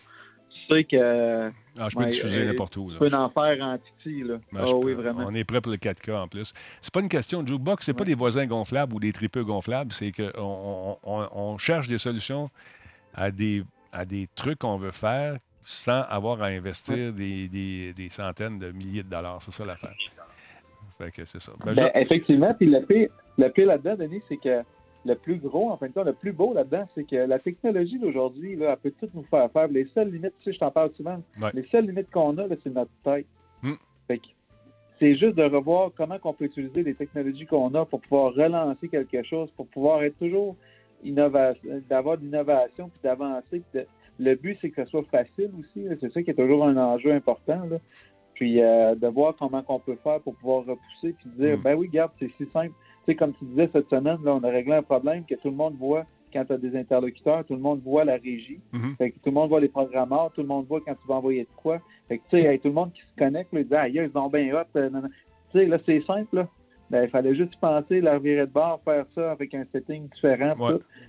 tu 0.49 0.73
sais 0.73 0.84
que. 0.84 1.51
Ah, 1.80 1.89
je 1.89 1.97
peux 1.97 2.05
diffuser 2.05 2.45
n'importe 2.45 2.77
où. 2.77 2.91
Tu 2.91 2.97
peux 2.97 3.14
en 3.14 3.30
faire 3.30 3.57
en 3.61 3.77
titi. 3.77 4.23
Là. 4.23 4.35
Ben, 4.51 4.64
ah, 4.65 4.76
oui, 4.76 4.93
vraiment. 4.93 5.26
On 5.27 5.34
est 5.34 5.43
prêt 5.43 5.61
pour 5.61 5.72
le 5.72 5.77
4K 5.77 6.15
en 6.15 6.27
plus. 6.27 6.53
C'est 6.81 6.93
pas 6.93 7.01
une 7.01 7.10
question 7.10 7.41
de 7.41 7.47
jukebox, 7.47 7.85
c'est 7.85 7.93
pas 7.93 8.05
des 8.05 8.15
voisins 8.15 8.45
gonflables 8.45 8.93
ou 8.93 8.99
des 8.99 9.11
tripeux 9.11 9.43
gonflables, 9.43 9.91
c'est 9.91 10.11
qu'on 10.11 10.97
on, 11.03 11.57
cherche 11.57 11.88
des 11.88 11.97
solutions 11.97 12.49
à 13.14 13.31
des, 13.31 13.64
à 13.91 14.05
des 14.05 14.27
trucs 14.35 14.60
qu'on 14.60 14.77
veut 14.77 14.91
faire 14.91 15.38
sans 15.64 16.01
avoir 16.01 16.41
à 16.41 16.47
investir 16.47 17.14
des, 17.14 17.47
des, 17.47 18.10
centaines 18.10 18.60
de 18.60 18.72
milliers 18.72 19.03
de 19.03 19.10
dollars. 19.10 19.41
C'est 19.41 19.51
ça 19.53 19.65
l'affaire. 19.65 19.95
Fait 20.97 21.11
que 21.11 21.26
c'est 21.26 21.41
ça. 21.41 21.53
Ben, 21.65 21.73
ben, 21.73 21.91
effectivement, 21.95 22.53
puis 22.53 22.68
le 22.68 22.81
pire, 22.81 23.68
là-dedans, 23.68 23.95
Denis, 23.95 24.22
c'est 24.27 24.38
que 24.38 24.61
le 25.05 25.15
plus 25.15 25.38
gros, 25.38 25.69
en 25.69 25.77
fin 25.77 25.88
de 25.88 25.93
compte, 25.93 26.05
le 26.05 26.13
plus 26.13 26.31
beau 26.31 26.53
là-dedans, 26.53 26.88
c'est 26.95 27.03
que 27.03 27.15
la 27.15 27.39
technologie 27.39 27.99
d'aujourd'hui, 27.99 28.57
elle 28.61 28.77
peut 28.77 28.93
tout 28.99 29.09
nous 29.13 29.23
faire 29.23 29.51
faire. 29.51 29.67
Les 29.67 29.85
seules 29.93 30.09
limites, 30.09 30.34
tu 30.39 30.45
sais, 30.45 30.53
je 30.53 30.59
t'en 30.59 30.71
parle 30.71 30.91
souvent, 30.95 31.21
les 31.53 31.63
seules 31.63 31.85
limites 31.85 32.09
qu'on 32.11 32.38
a, 32.38 32.47
c'est 32.63 32.73
notre 32.73 32.91
tête. 33.03 33.25
Hmm. 33.61 33.73
Fait 34.07 34.17
que 34.17 34.27
c'est 34.99 35.15
juste 35.15 35.35
de 35.35 35.43
revoir 35.43 35.91
comment 35.95 36.17
on 36.23 36.34
peut 36.34 36.45
utiliser 36.45 36.84
les 36.84 36.95
technologies 36.95 37.45
qu'on 37.45 37.73
a 37.73 37.85
pour 37.85 37.99
pouvoir 38.01 38.34
relancer 38.34 38.88
quelque 38.88 39.23
chose, 39.23 39.49
pour 39.57 39.67
pouvoir 39.67 40.03
être 40.03 40.17
toujours 40.17 40.55
d'avoir 41.03 42.17
de 42.17 42.23
l'innovation, 42.23 42.89
puis 42.89 42.99
d'avancer. 43.03 43.61
Le 44.19 44.35
but, 44.35 44.57
c'est 44.61 44.69
que 44.69 44.84
ce 44.85 44.89
soit 44.89 45.03
facile 45.11 45.51
aussi. 45.59 45.88
C'est 45.99 46.13
ça 46.13 46.21
qui 46.21 46.30
est 46.30 46.35
toujours 46.35 46.65
un 46.65 46.77
enjeu 46.77 47.11
important. 47.11 47.67
Puis 48.35 48.61
euh, 48.61 48.95
de 48.95 49.07
voir 49.07 49.35
comment 49.38 49.63
on 49.67 49.80
peut 49.80 49.97
faire 50.03 50.19
pour 50.21 50.35
pouvoir 50.35 50.65
repousser, 50.65 51.13
puis 51.13 51.30
dire, 51.38 51.57
mm. 51.57 51.61
ben 51.61 51.75
oui, 51.75 51.88
regarde, 51.88 52.11
c'est 52.19 52.31
si 52.38 52.45
simple. 52.51 52.73
Tu 53.05 53.11
sais, 53.11 53.15
comme 53.15 53.34
tu 53.34 53.45
disais 53.45 53.69
cette 53.73 53.89
semaine, 53.89 54.17
là, 54.23 54.35
on 54.35 54.43
a 54.43 54.49
réglé 54.49 54.73
un 54.73 54.84
problème 54.84 55.25
que 55.25 55.35
tout 55.35 55.49
le 55.49 55.55
monde 55.55 55.75
voit 55.77 56.05
quand 56.34 56.45
tu 56.45 56.53
as 56.53 56.57
des 56.57 56.75
interlocuteurs, 56.75 57.45
tout 57.45 57.53
le 57.53 57.59
monde 57.59 57.81
voit 57.84 58.03
la 58.03 58.13
régie. 58.13 58.59
Fait 58.97 59.11
que 59.11 59.15
tout 59.17 59.27
le 59.27 59.34
monde 59.34 59.49
voit 59.49 59.59
les 59.59 59.67
programmeurs, 59.67 60.31
tout 60.34 60.41
le 60.41 60.47
monde 60.47 60.65
voit 60.67 60.81
quand 60.81 60.95
tu 60.95 61.07
vas 61.07 61.15
envoyer 61.15 61.43
de 61.43 61.55
quoi. 61.55 61.80
Fait 62.07 62.17
que, 62.17 62.23
tu 62.30 62.41
sais, 62.41 62.57
tout 62.57 62.69
le 62.69 62.73
monde 62.73 62.91
qui 62.91 63.01
se 63.01 63.15
connecte, 63.17 63.53
là, 63.53 63.63
dit, 63.63 63.75
ah, 63.75 63.88
ils 63.88 64.17
ont 64.17 64.30
bien 64.30 64.53
hot. 64.55 64.65
Euh, 64.75 64.89
tu 65.51 65.59
sais, 65.59 65.65
là, 65.65 65.77
c'est 65.85 66.01
simple, 66.01 66.38
là. 66.38 66.47
Ben, 66.89 67.05
il 67.05 67.09
fallait 67.09 67.34
juste 67.34 67.55
penser, 67.59 68.01
la 68.01 68.19
virer 68.19 68.45
de 68.45 68.51
bord, 68.51 68.80
faire 68.85 69.05
ça 69.15 69.31
avec 69.31 69.53
un 69.55 69.65
setting 69.71 70.07
différent. 70.09 70.55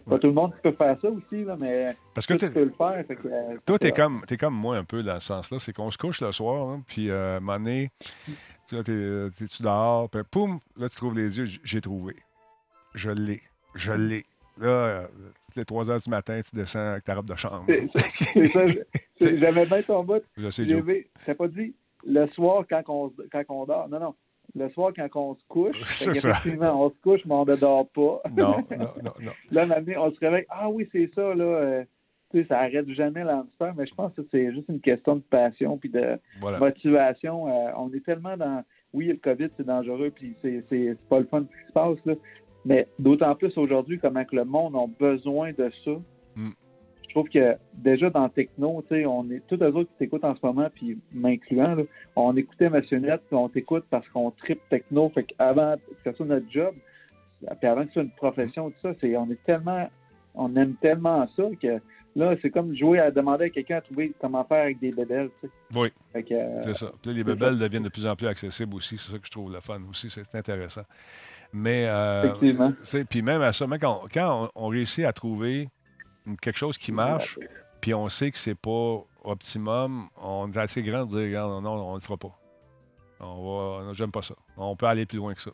Pas 0.09 0.19
tout 0.19 0.29
le 0.29 0.33
monde 0.33 0.53
peut 0.63 0.73
faire 0.73 0.97
ça 1.01 1.09
aussi, 1.11 1.45
là, 1.45 1.57
mais 1.59 1.95
Parce 2.15 2.27
que 2.27 2.35
tu 2.35 2.51
peux 2.51 2.65
le 2.65 2.71
faire. 2.71 3.05
Euh, 3.11 3.57
toi, 3.67 3.79
tu 3.79 3.89
es 3.89 3.93
comme, 3.93 4.23
comme 4.41 4.55
moi 4.55 4.77
un 4.77 4.85
peu 4.85 5.03
dans 5.03 5.21
ce 5.21 5.27
sens-là. 5.27 5.59
C'est 5.59 5.75
qu'on 5.75 5.91
se 5.91 5.99
couche 5.99 6.23
le 6.23 6.33
soir, 6.33 6.71
hein, 6.71 6.83
puis 6.87 7.11
euh, 7.11 7.35
à 7.35 7.37
un 7.37 7.41
moment 7.41 7.59
donné, 7.59 7.91
tu 8.67 8.77
es-tu 8.79 9.63
dehors, 9.63 10.09
puis 10.09 10.23
poum, 10.31 10.59
là, 10.77 10.89
tu 10.89 10.97
trouves 10.97 11.17
les 11.17 11.39
yeux, 11.39 11.47
j'ai 11.63 11.81
trouvé. 11.81 12.17
Je 12.95 13.11
l'ai. 13.11 13.41
Je 13.75 13.93
l'ai. 13.93 14.25
Là, 14.59 14.69
euh, 14.69 15.07
les 15.57 15.65
3 15.65 15.91
heures 15.91 16.01
du 16.01 16.11
matin, 16.11 16.41
tu 16.49 16.55
descends 16.55 16.93
avec 16.93 17.05
ta 17.05 17.17
robe 17.17 17.29
de 17.29 17.35
chambre. 17.35 17.67
C'est 17.67 18.47
ça. 18.47 18.67
J'avais 19.21 19.67
bien 19.67 19.83
ton 19.83 20.05
bout. 20.05 20.23
Je 20.37 20.49
sais, 20.51 20.65
T'as 21.27 21.35
pas 21.35 21.49
dit 21.49 21.75
le 22.07 22.27
soir 22.29 22.65
quand 22.69 22.83
on, 22.89 23.13
quand 23.33 23.43
on 23.49 23.65
dort. 23.65 23.89
Non, 23.89 23.99
non 23.99 24.15
le 24.55 24.69
soir 24.71 24.93
quand 24.95 25.09
on 25.15 25.35
se 25.35 25.43
couche. 25.49 25.77
Effectivement, 26.09 26.85
on 26.85 26.91
se 26.91 26.95
couche, 27.03 27.21
mais 27.25 27.35
on 27.35 27.45
ne 27.45 27.57
dort 27.57 27.89
pas. 27.89 28.21
Non, 28.31 28.65
non, 28.71 28.93
non, 29.03 29.13
non. 29.21 29.33
là, 29.51 29.67
on 29.99 30.13
se 30.13 30.21
réveille. 30.21 30.47
Ah 30.49 30.69
oui, 30.69 30.89
c'est 30.93 31.11
ça, 31.15 31.35
là. 31.35 31.45
Euh, 31.45 31.83
tu 31.83 31.89
ça 32.49 32.61
arrête 32.61 32.89
jamais 32.91 33.25
l'hamster, 33.25 33.73
mais 33.77 33.87
je 33.87 33.95
pense 33.95 34.13
que 34.15 34.23
c'est 34.31 34.53
juste 34.53 34.69
une 34.69 34.81
question 34.81 35.17
de 35.17 35.23
passion 35.23 35.79
puis 35.79 35.89
de 35.89 36.19
motivation. 36.59 37.49
Euh, 37.49 37.71
on 37.77 37.93
est 37.93 38.05
tellement 38.05 38.37
dans. 38.37 38.65
Oui, 38.93 39.07
le 39.07 39.17
COVID, 39.17 39.49
c'est 39.57 39.67
dangereux, 39.67 40.13
puis 40.15 40.35
c'est 40.43 40.97
pas 41.09 41.19
le 41.19 41.27
fun 41.27 41.41
ce 41.43 41.61
qui 41.61 41.67
se 41.69 41.73
passe, 41.73 41.99
là. 42.05 42.15
Mais 42.65 42.87
d'autant 42.99 43.35
plus 43.35 43.57
aujourd'hui, 43.59 43.99
comment 43.99 44.25
que 44.25 44.37
le 44.37 44.45
monde 44.45 44.75
a 44.77 44.87
besoin 44.99 45.53
de 45.53 45.71
ça. 45.85 45.93
Mm 46.37 46.53
je 47.15 47.21
trouve 47.21 47.31
que 47.31 47.57
déjà 47.75 48.11
dans 48.11 48.29
Techno, 48.29 48.83
on 48.91 49.31
est 49.31 49.41
tous 49.47 49.57
les 49.61 49.69
autres 49.69 49.89
qui 49.93 49.99
t'écoutent 49.99 50.25
en 50.25 50.35
ce 50.35 50.41
moment, 50.45 50.69
puis 50.75 50.99
m'incluant, 51.13 51.77
on 52.17 52.37
écoutait 52.37 52.69
Massionnette, 52.69 53.23
puis 53.29 53.37
on 53.37 53.49
t'écoute 53.49 53.85
parce 53.89 54.09
qu'on 54.09 54.33
tripe 54.33 54.61
Techno. 54.69 55.09
Fait 55.11 55.23
qu'avant 55.23 55.77
que 55.77 56.11
ce 56.11 56.17
soit 56.17 56.27
notre 56.27 56.51
job, 56.51 56.75
puis 57.61 57.69
avant 57.69 57.83
que 57.83 57.87
ce 57.89 57.93
soit 57.93 58.03
une 58.03 58.11
profession, 58.11 58.71
tout 58.71 58.77
ça, 58.83 58.95
c'est 59.01 59.17
on 59.17 59.31
est 59.31 59.41
tellement 59.45 59.89
on 60.35 60.57
aime 60.57 60.75
tellement 60.81 61.29
ça 61.37 61.45
que 61.63 61.81
là, 62.17 62.35
c'est 62.41 62.51
comme 62.51 62.75
jouer 62.75 62.99
à 62.99 63.11
demander 63.11 63.47
à 63.47 63.51
quelqu'un 63.51 63.77
à 63.77 63.81
trouver 63.81 64.13
comment 64.21 64.45
faire 64.45 64.65
avec 64.65 64.79
des 64.79 64.93
bébelles. 64.93 65.31
Oui. 65.75 65.93
Euh, 66.15 66.61
c'est 66.65 66.77
ça. 66.77 66.93
Puis 67.03 67.13
les 67.13 67.25
bébelles 67.25 67.59
deviennent 67.59 67.83
de 67.83 67.89
plus 67.89 68.07
en 68.07 68.17
plus 68.17 68.27
accessibles 68.27 68.75
aussi. 68.75 68.99
C'est 68.99 69.13
ça 69.13 69.19
que 69.19 69.27
je 69.27 69.31
trouve 69.31 69.53
le 69.53 69.61
fun 69.61 69.81
aussi. 69.91 70.11
C'est 70.11 70.35
intéressant. 70.35 70.85
Mais, 71.53 71.87
euh, 71.87 72.25
Effectivement. 72.25 72.73
Puis 73.09 73.23
même 73.23 73.43
à 73.43 73.53
ça, 73.53 73.67
quand, 73.81 74.51
on, 74.55 74.69
réussit 74.69 75.05
à 75.05 75.13
trouver 75.13 75.69
quelque 76.41 76.59
chose 76.59 76.79
qui 76.79 76.93
marche, 76.93 77.39
puis 77.81 77.95
on 77.95 78.09
sait 78.09 78.31
que 78.31 78.39
c'est 78.39 78.55
pas 78.55 79.03
optimum, 79.25 80.09
on 80.21 80.51
est 80.51 80.59
assez 80.59 80.83
grand 80.83 81.07
de 81.07 81.27
dire, 81.27 81.47
non, 81.47 81.71
on 81.71 81.91
ne 81.91 81.97
le 81.97 82.01
fera 82.01 82.17
pas. 82.17 82.39
On 83.21 83.83
va, 83.83 83.93
j'aime 83.93 84.11
pas 84.11 84.23
ça. 84.23 84.35
On 84.57 84.77
peut 84.77 84.87
aller 84.87 85.07
plus 85.07 85.19
loin 85.19 85.35
que 85.35 85.41
ça. 85.41 85.53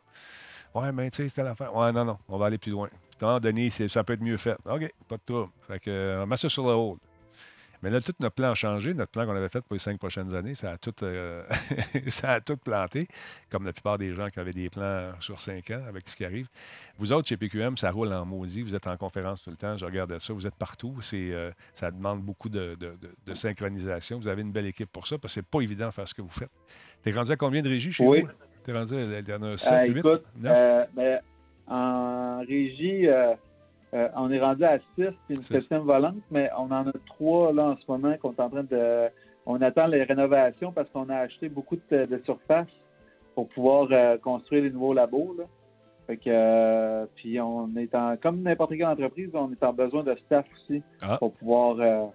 Ouais, 0.74 0.92
mais 0.92 1.10
tu 1.10 1.16
sais, 1.16 1.28
c'était 1.28 1.42
l'affaire. 1.42 1.74
Ouais, 1.74 1.92
non, 1.92 2.04
non, 2.04 2.18
on 2.28 2.38
va 2.38 2.46
aller 2.46 2.58
plus 2.58 2.70
loin. 2.70 2.88
À 3.22 3.26
un 3.26 3.40
donné, 3.40 3.70
ça 3.70 4.04
peut 4.04 4.14
être 4.14 4.22
mieux 4.22 4.36
fait. 4.36 4.56
OK, 4.64 4.92
pas 5.08 5.16
de 5.16 5.22
trouble. 5.24 5.50
Fait 5.66 5.80
que, 5.80 6.20
on 6.22 6.26
met 6.26 6.36
ça 6.36 6.48
sur 6.48 6.66
le 6.66 6.72
hold. 6.72 6.98
Mais 7.82 7.88
là, 7.88 8.00
tout 8.00 8.12
notre 8.20 8.34
plan 8.34 8.50
a 8.50 8.54
changé. 8.54 8.92
Notre 8.92 9.10
plan 9.10 9.24
qu'on 9.24 9.34
avait 9.34 9.48
fait 9.48 9.60
pour 9.60 9.74
les 9.74 9.78
cinq 9.78 9.98
prochaines 9.98 10.34
années, 10.34 10.54
ça 10.54 10.72
a 10.72 10.78
tout, 10.78 10.94
euh, 11.02 11.44
ça 12.08 12.32
a 12.32 12.40
tout 12.40 12.56
planté, 12.56 13.08
comme 13.48 13.64
la 13.64 13.72
plupart 13.72 13.96
des 13.96 14.12
gens 14.14 14.28
qui 14.28 14.38
avaient 14.38 14.52
des 14.52 14.68
plans 14.68 15.12
sur 15.20 15.40
cinq 15.40 15.70
ans 15.70 15.82
avec 15.88 16.06
ce 16.06 16.14
qui 16.14 16.24
arrive. 16.24 16.48
Vous 16.98 17.12
autres, 17.12 17.28
chez 17.28 17.36
PQM, 17.36 17.76
ça 17.76 17.90
roule 17.90 18.12
en 18.12 18.26
maudit. 18.26 18.62
Vous 18.62 18.74
êtes 18.74 18.86
en 18.86 18.96
conférence 18.96 19.42
tout 19.42 19.50
le 19.50 19.56
temps. 19.56 19.76
Je 19.76 19.84
regarde 19.84 20.18
ça. 20.18 20.32
Vous 20.32 20.46
êtes 20.46 20.56
partout. 20.56 20.96
C'est, 21.00 21.32
euh, 21.32 21.50
ça 21.72 21.90
demande 21.90 22.22
beaucoup 22.22 22.50
de, 22.50 22.76
synchronisation. 23.34 24.18
Vous 24.18 24.28
avez 24.28 24.42
une 24.42 24.52
belle 24.52 24.66
équipe 24.66 24.90
pour 24.92 25.06
ça, 25.06 25.16
parce 25.16 25.34
que 25.34 25.40
c'est 25.40 25.46
pas 25.46 25.60
évident 25.60 25.86
de 25.86 25.92
faire 25.92 26.08
ce 26.08 26.14
que 26.14 26.22
vous 26.22 26.28
faites. 26.28 26.50
Tu 27.02 27.10
es 27.10 27.12
rendu 27.12 27.32
à 27.32 27.36
combien 27.36 27.62
de 27.62 27.68
régies 27.68 27.92
chez 27.92 28.04
oui. 28.04 28.22
vous? 28.22 28.28
Tu 28.62 28.70
es 28.70 28.74
rendu 28.74 28.94
à 28.94 29.56
7, 29.56 29.94
8, 29.94 30.04
9? 30.36 30.88
Ben, 30.94 31.20
en 31.70 32.40
régie, 32.40 33.06
euh, 33.06 33.34
euh, 33.94 34.08
on 34.16 34.30
est 34.30 34.40
rendu 34.40 34.64
à 34.64 34.78
6 34.78 34.84
puis 34.96 35.06
une 35.30 35.42
septième 35.42 35.82
volante, 35.82 36.16
mais 36.30 36.50
on 36.56 36.70
en 36.70 36.86
a 36.86 36.92
trois 37.06 37.52
là 37.52 37.70
en 37.70 37.76
ce 37.76 37.84
moment 37.88 38.16
qu'on 38.18 38.32
est 38.32 38.40
en 38.40 38.50
train 38.50 38.64
de. 38.64 39.08
On 39.46 39.60
attend 39.62 39.86
les 39.86 40.02
rénovations 40.02 40.70
parce 40.70 40.88
qu'on 40.90 41.08
a 41.08 41.16
acheté 41.16 41.48
beaucoup 41.48 41.76
de, 41.90 42.22
surface 42.24 42.68
pour 43.34 43.48
pouvoir 43.48 43.88
euh, 43.90 44.18
construire 44.18 44.64
les 44.64 44.70
nouveaux 44.70 44.92
labos. 44.92 45.34
Là. 45.38 45.44
Fait 46.06 46.16
que, 46.16 46.22
euh, 46.28 47.06
puis 47.16 47.40
on 47.40 47.68
est 47.76 47.94
en, 47.94 48.16
comme 48.16 48.42
n'importe 48.42 48.72
quelle 48.72 48.86
entreprise, 48.86 49.30
on 49.34 49.50
est 49.50 49.64
en 49.64 49.72
besoin 49.72 50.02
de 50.02 50.14
staff 50.26 50.46
aussi 50.54 50.82
ah. 51.02 51.16
pour 51.18 51.32
pouvoir 51.34 52.10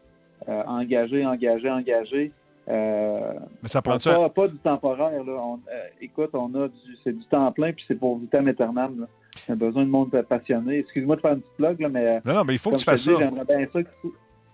engager, 0.48 1.26
engager, 1.26 1.70
engager. 1.70 2.32
Mais 2.68 3.68
ça 3.68 3.82
prend 3.82 3.98
pas, 3.98 4.30
pas 4.30 4.48
du 4.48 4.58
temporaire. 4.58 5.24
Là. 5.24 5.58
écoute, 6.00 6.32
on 6.34 6.54
a 6.56 6.68
du, 6.68 6.98
c'est 7.04 7.14
du 7.14 7.26
temps 7.26 7.52
plein, 7.52 7.74
puis 7.74 7.84
c'est 7.88 7.96
pour 7.96 8.18
vitam 8.18 8.48
aeternam. 8.48 9.02
Là. 9.02 9.08
On 9.50 9.54
a 9.54 9.56
besoin 9.56 9.84
de 9.84 9.90
monde 9.90 10.26
passionné. 10.28 10.80
Excuse-moi 10.80 11.16
de 11.16 11.22
faire 11.22 11.32
un 11.32 11.40
petit 11.40 11.52
blog, 11.58 11.80
là, 11.80 11.90
mais. 11.90 12.22
Non, 12.26 12.34
non, 12.34 12.44
mais 12.44 12.54
il 12.54 12.60
faut 12.60 12.72
que 12.72 12.78
tu 12.78 12.86
fasses 12.86 13.04
ça. 13.04 13.12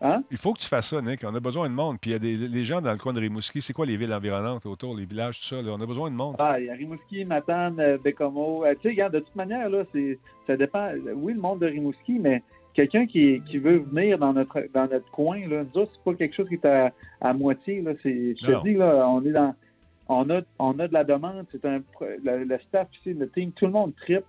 Hein? 0.03 0.23
Il 0.31 0.37
faut 0.37 0.53
que 0.53 0.59
tu 0.59 0.67
fasses 0.67 0.89
ça, 0.89 1.01
Nick. 1.01 1.23
On 1.23 1.35
a 1.35 1.39
besoin 1.39 1.69
de 1.69 1.75
monde. 1.75 1.97
Puis 2.01 2.09
il 2.09 2.13
y 2.13 2.15
a 2.15 2.19
des 2.19 2.35
les 2.35 2.63
gens 2.63 2.81
dans 2.81 2.91
le 2.91 2.97
coin 2.97 3.13
de 3.13 3.19
Rimouski. 3.19 3.61
C'est 3.61 3.73
quoi 3.73 3.85
les 3.85 3.97
villes 3.97 4.13
environnantes 4.13 4.65
autour, 4.65 4.95
les 4.97 5.05
villages, 5.05 5.39
tout 5.39 5.45
ça? 5.45 5.57
On 5.57 5.79
a 5.79 5.85
besoin 5.85 6.09
de 6.09 6.15
monde. 6.15 6.35
Ah, 6.39 6.59
il 6.59 6.65
y 6.65 6.69
a 6.71 6.73
Rimouski, 6.73 7.23
Matane, 7.23 7.79
euh, 7.79 7.97
Bécomo. 7.99 8.65
Euh, 8.65 8.73
tu 8.73 8.81
sais, 8.81 8.89
regarde, 8.89 9.13
de 9.13 9.19
toute 9.19 9.35
manière, 9.35 9.69
là, 9.69 9.83
ça 10.47 10.57
dépend. 10.57 10.89
Oui, 11.15 11.33
le 11.33 11.39
monde 11.39 11.59
de 11.59 11.67
Rimouski, 11.67 12.17
mais 12.19 12.41
quelqu'un 12.73 13.05
qui, 13.05 13.41
qui, 13.45 13.59
veut 13.59 13.77
venir 13.77 14.17
dans 14.17 14.33
notre 14.33 14.59
dans 14.73 14.89
notre 14.89 15.09
coin, 15.11 15.47
là, 15.47 15.63
nous 15.63 15.85
c'est 15.93 16.03
pas 16.03 16.15
quelque 16.15 16.35
chose 16.35 16.47
qui 16.47 16.55
est 16.55 16.65
à, 16.65 16.91
à 17.21 17.33
moitié. 17.33 17.81
Là. 17.81 17.91
Je 18.03 18.33
te 18.33 18.63
dis, 18.63 18.73
là, 18.73 19.07
on 19.07 19.23
est 19.23 19.31
dans. 19.31 19.53
On 20.07 20.29
a, 20.31 20.41
on 20.57 20.77
a 20.79 20.87
de 20.87 20.93
la 20.93 21.03
demande. 21.03 21.45
C'est 21.51 21.63
un 21.63 21.81
le, 22.23 22.57
staff 22.67 22.87
ici, 22.99 23.13
le 23.13 23.29
team, 23.29 23.51
tout 23.51 23.67
le 23.67 23.71
monde 23.71 23.93
tripe. 23.97 24.25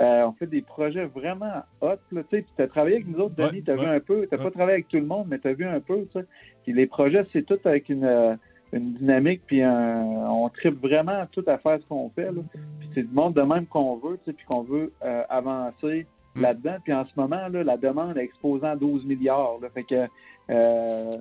Euh, 0.00 0.26
on 0.26 0.32
fait 0.32 0.46
des 0.46 0.62
projets 0.62 1.06
vraiment 1.06 1.62
hot. 1.80 1.96
Tu 2.10 2.44
as 2.58 2.68
travaillé 2.68 2.96
avec 2.96 3.08
nous 3.08 3.18
autres, 3.18 3.34
Denis, 3.34 3.62
tu 3.64 3.70
as 3.70 3.76
vu 3.76 3.86
un 3.86 4.00
peu. 4.00 4.26
Tu 4.26 4.36
n'as 4.36 4.42
pas 4.42 4.50
travaillé 4.50 4.74
avec 4.74 4.88
tout 4.88 4.98
le 4.98 5.06
monde, 5.06 5.26
mais 5.28 5.38
tu 5.38 5.48
as 5.48 5.54
vu 5.54 5.64
un 5.64 5.80
peu. 5.80 6.06
Puis 6.62 6.72
les 6.72 6.86
projets, 6.86 7.26
c'est 7.32 7.44
tout 7.44 7.58
avec 7.64 7.88
une, 7.88 8.04
euh, 8.04 8.36
dynamique, 8.72 9.42
puis 9.46 9.62
on 9.64 10.48
tripe 10.50 10.80
vraiment 10.80 11.26
tout 11.32 11.44
à 11.46 11.58
faire 11.58 11.80
ce 11.80 11.86
qu'on 11.86 12.10
fait. 12.10 12.28
Puis 12.80 12.88
c'est 12.94 13.02
du 13.02 13.14
monde 13.14 13.34
de 13.34 13.42
même 13.42 13.66
qu'on 13.66 13.96
veut, 13.96 14.18
puis 14.24 14.36
qu'on 14.46 14.62
veut 14.62 14.92
euh, 15.04 15.22
avancer 15.28 16.06
mm. 16.34 16.42
là-dedans. 16.42 16.76
Puis 16.84 16.92
en 16.92 17.04
ce 17.04 17.12
moment, 17.16 17.48
là, 17.48 17.64
la 17.64 17.76
demande 17.76 18.16
est 18.18 18.24
exposée 18.24 18.66
à 18.66 18.76
12 18.76 19.04
milliards. 19.04 19.58
Fait 19.74 19.84
que 19.84 20.06
euh, 20.50 21.12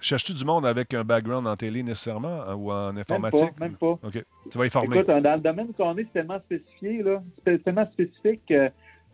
Cherches-tu 0.00 0.34
du 0.34 0.44
monde 0.44 0.66
avec 0.66 0.92
un 0.94 1.04
background 1.04 1.46
en 1.46 1.56
télé 1.56 1.82
nécessairement 1.82 2.42
hein, 2.42 2.54
ou 2.54 2.72
en 2.72 2.96
informatique? 2.96 3.58
Même 3.60 3.76
pas. 3.76 3.98
OK. 4.02 4.24
Tu 4.50 4.58
vas 4.58 4.66
y 4.66 4.70
former. 4.70 4.96
Écoute, 4.96 5.08
dans 5.08 5.34
le 5.34 5.40
domaine 5.40 5.72
qu'on 5.72 5.96
est, 5.96 6.04
c'est 6.04 6.12
tellement 6.12 6.40
spécifié, 6.40 7.02
là, 7.02 7.22
c'est 7.44 7.62
tellement 7.62 7.86
spécifique 7.92 8.52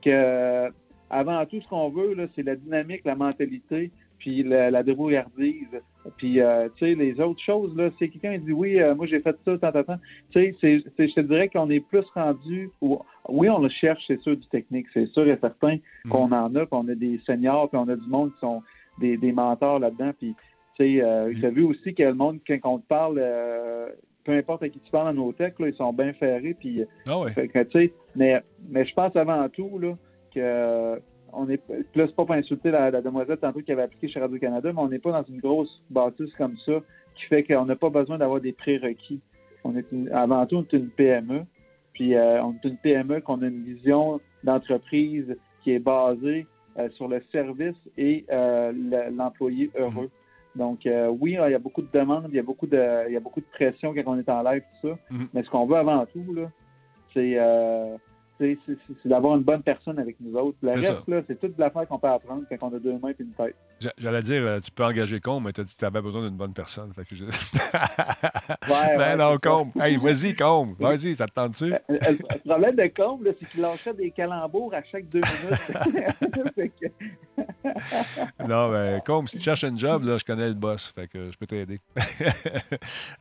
que, 0.03 0.73
avant 1.11 1.45
tout, 1.47 1.61
ce 1.61 1.69
qu'on 1.69 1.91
veut, 1.91 2.17
c'est 2.35 2.43
la 2.43 2.57
dynamique, 2.57 3.03
la 3.05 3.15
mentalité, 3.15 3.91
puis 4.23 4.45
la, 4.45 4.71
la 4.71 4.85
débrouillardise. 4.85 5.81
Puis, 6.17 6.41
euh, 6.41 6.69
tu 6.77 6.87
sais, 6.87 6.95
les 6.95 7.21
autres 7.21 7.43
choses, 7.43 7.77
là, 7.77 7.91
si 7.99 8.09
quelqu'un 8.09 8.39
dit 8.39 8.53
oui, 8.53 8.81
euh, 8.81 8.95
moi 8.95 9.07
j'ai 9.07 9.21
fait 9.21 9.37
ça, 9.45 9.59
tant, 9.59 9.73
tant, 9.73 9.83
tant, 9.83 9.99
tu 10.31 10.55
sais, 10.61 10.83
je 10.97 11.15
te 11.15 11.21
dirais 11.21 11.49
qu'on 11.49 11.69
est 11.71 11.81
plus 11.81 12.05
rendu, 12.15 12.71
oui, 12.81 13.51
on 13.51 13.59
le 13.59 13.69
cherche, 13.69 14.03
c'est 14.07 14.21
sûr, 14.21 14.37
du 14.37 14.47
technique, 14.47 14.87
c'est 14.95 15.07
sûr 15.07 15.29
et 15.29 15.37
certain 15.41 15.79
qu'on 16.09 16.31
en 16.31 16.55
a, 16.55 16.67
qu'on 16.67 16.87
a 16.89 16.95
des 16.95 17.21
seniors, 17.27 17.69
puis 17.69 17.79
on 17.79 17.89
a 17.89 17.97
du 17.97 18.09
monde 18.09 18.33
qui 18.33 18.39
sont 18.41 18.63
des, 19.01 19.17
des 19.17 19.33
mentors 19.33 19.81
là-dedans, 19.81 20.13
puis, 20.17 20.35
tu 20.77 20.85
sais, 20.85 21.03
euh, 21.03 21.33
mm. 21.33 21.49
vu 21.49 21.65
aussi 21.65 21.93
que 21.95 22.05
le 22.05 22.15
monde, 22.15 22.39
quand 22.47 22.59
on 22.65 22.79
te 22.79 22.87
parle, 22.87 23.19
euh, 23.21 23.89
peu 24.25 24.33
importe 24.33 24.63
à 24.63 24.69
qui 24.69 24.79
tu 24.79 24.91
parles 24.93 25.09
en 25.09 25.15
nos 25.15 25.33
tech, 25.33 25.55
là, 25.59 25.67
ils 25.67 25.75
sont 25.75 25.93
bien 25.93 26.13
ferrés, 26.13 26.55
puis, 26.59 26.85
ah 27.09 27.25
tu 27.35 27.71
sais, 27.73 27.93
mais, 28.15 28.41
mais 28.69 28.85
je 28.85 28.95
pense 28.95 29.15
avant 29.17 29.49
tout, 29.49 29.81
là, 29.81 29.97
que 30.33 31.01
on 31.33 31.49
est, 31.49 31.61
plus 31.93 32.13
pas 32.13 32.25
pour 32.25 32.33
insulter 32.33 32.71
la, 32.71 32.91
demoiselle 33.01 33.39
tantôt 33.39 33.61
qui 33.61 33.73
avait 33.73 33.83
appliqué 33.83 34.09
chez 34.09 34.21
Radio-Canada, 34.21 34.73
mais 34.73 34.81
on 34.81 34.89
n'est 34.89 34.99
pas 34.99 35.13
dans 35.13 35.25
une 35.29 35.41
grosse 35.41 35.83
bâtisse 35.91 36.33
comme 36.37 36.57
ça 36.59 36.81
qui 37.15 37.25
fait 37.25 37.43
qu'on 37.45 37.65
n'a 37.65 37.77
pas 37.77 37.91
besoin 37.91 38.19
d'avoir 38.19 38.41
des 38.41 38.53
prérequis. 38.53 39.21
On 39.65 39.77
est 39.77 39.87
avant 40.13 40.47
tout, 40.47 40.57
on 40.57 40.63
est 40.63 40.73
une 40.73 40.91
PME. 40.91 41.45
Puis 41.93 42.15
euh, 42.15 42.43
on 42.43 42.55
est 42.55 42.69
une 42.69 42.77
PME 42.79 43.21
qu'on 43.21 43.43
a 43.43 43.47
une 43.47 43.65
vision 43.65 44.21
d'entreprise 44.45 45.37
qui 45.63 45.73
est 45.73 45.79
basée 45.79 46.47
euh, 46.79 46.89
sur 46.91 47.09
le 47.09 47.23
service 47.31 47.77
et 47.99 48.25
euh, 48.31 48.73
l'employé 49.15 49.71
heureux. 49.79 50.07
Mm-hmm. 50.07 50.59
Donc 50.59 50.81
oui, 51.21 51.39
il 51.43 51.51
y 51.51 51.55
a 51.55 51.59
beaucoup 51.59 51.81
de 51.81 51.89
demandes, 51.93 52.27
il 52.29 52.35
y 52.35 52.39
a 52.39 52.43
beaucoup 52.43 52.67
de, 52.67 53.09
il 53.09 53.15
y 53.15 53.17
a 53.17 53.21
beaucoup 53.21 53.41
de 53.41 53.47
pression 53.53 53.95
quand 53.95 54.03
on 54.07 54.19
est 54.19 54.29
en 54.29 54.43
live, 54.43 54.63
tout 54.83 54.89
ça. 54.89 54.99
Mm-hmm. 55.11 55.29
Mais 55.33 55.43
ce 55.45 55.51
qu'on 55.51 55.67
veut 55.67 55.77
avant 55.77 56.05
tout, 56.07 56.35
là, 56.35 56.51
c'est 57.15 57.39
c'est 58.67 59.09
d'avoir 59.09 59.37
une 59.37 59.43
bonne 59.43 59.63
personne 59.63 59.99
avec 59.99 60.17
nous 60.21 60.37
autres. 60.39 60.59
Le 60.63 60.71
reste, 60.71 61.25
c'est 61.27 61.41
toute 61.41 61.59
l'affaire 61.59 61.87
qu'on 61.87 61.99
peut 61.99 62.09
apprendre 62.09 62.43
quand 62.49 62.69
on 62.69 62.77
a 62.77 62.79
deux 62.79 62.99
mains 62.99 63.11
et 63.11 63.17
une 63.19 63.33
tête. 63.33 63.57
J'allais 63.99 64.23
dire, 64.23 64.43
euh, 64.43 64.61
tu 64.61 64.71
peux 64.71 64.85
engager 64.85 65.21
Combe, 65.21 65.45
mais 65.45 65.53
tu 65.53 65.61
as 65.61 65.87
avais 65.87 66.01
besoin 66.01 66.23
d'une 66.23 66.37
bonne 66.37 66.53
personne. 66.53 66.93
Fait 66.95 67.05
que 67.05 67.15
je... 67.15 67.25
ouais, 67.25 68.97
ben 68.97 69.17
non, 69.17 69.39
Combe. 69.39 69.71
Hey, 69.81 69.97
vas-y, 69.97 70.35
Combe. 70.35 70.75
Vas-y, 70.79 71.15
ça 71.15 71.27
te 71.27 71.33
tente-tu? 71.33 71.73
Euh, 71.73 71.79
euh, 71.91 71.97
le, 72.09 72.39
problème 72.49 72.77
de 72.77 72.87
Combe, 72.95 73.29
c'est 73.39 73.49
qu'il 73.49 73.61
lançait 73.61 73.95
des 73.95 74.11
calembours 74.11 74.73
à 74.75 74.83
chaque 74.85 75.09
deux 75.09 75.21
minutes. 75.21 76.73
non, 78.49 78.71
mais 78.71 79.01
Combe, 79.05 79.29
si 79.29 79.39
tu 79.39 79.45
cherches 79.45 79.65
un 79.65 79.77
job, 79.77 80.05
là, 80.05 80.19
je 80.19 80.25
connais 80.25 80.49
le 80.49 80.55
boss. 80.55 80.93
Fait 80.95 81.09
que 81.09 81.31
je 81.31 81.37
peux 81.37 81.47
t'aider. 81.47 81.81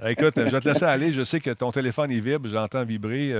Écoute, 0.05 0.33
je 0.35 0.41
vais 0.43 0.59
te 0.59 0.67
laisser 0.67 0.85
aller. 0.85 1.11
Je 1.11 1.23
sais 1.23 1.39
que 1.39 1.51
ton 1.51 1.71
téléphone, 1.71 2.11
il 2.11 2.21
vibre. 2.21 2.47
J'entends 2.47 2.83
vibrer. 2.83 3.33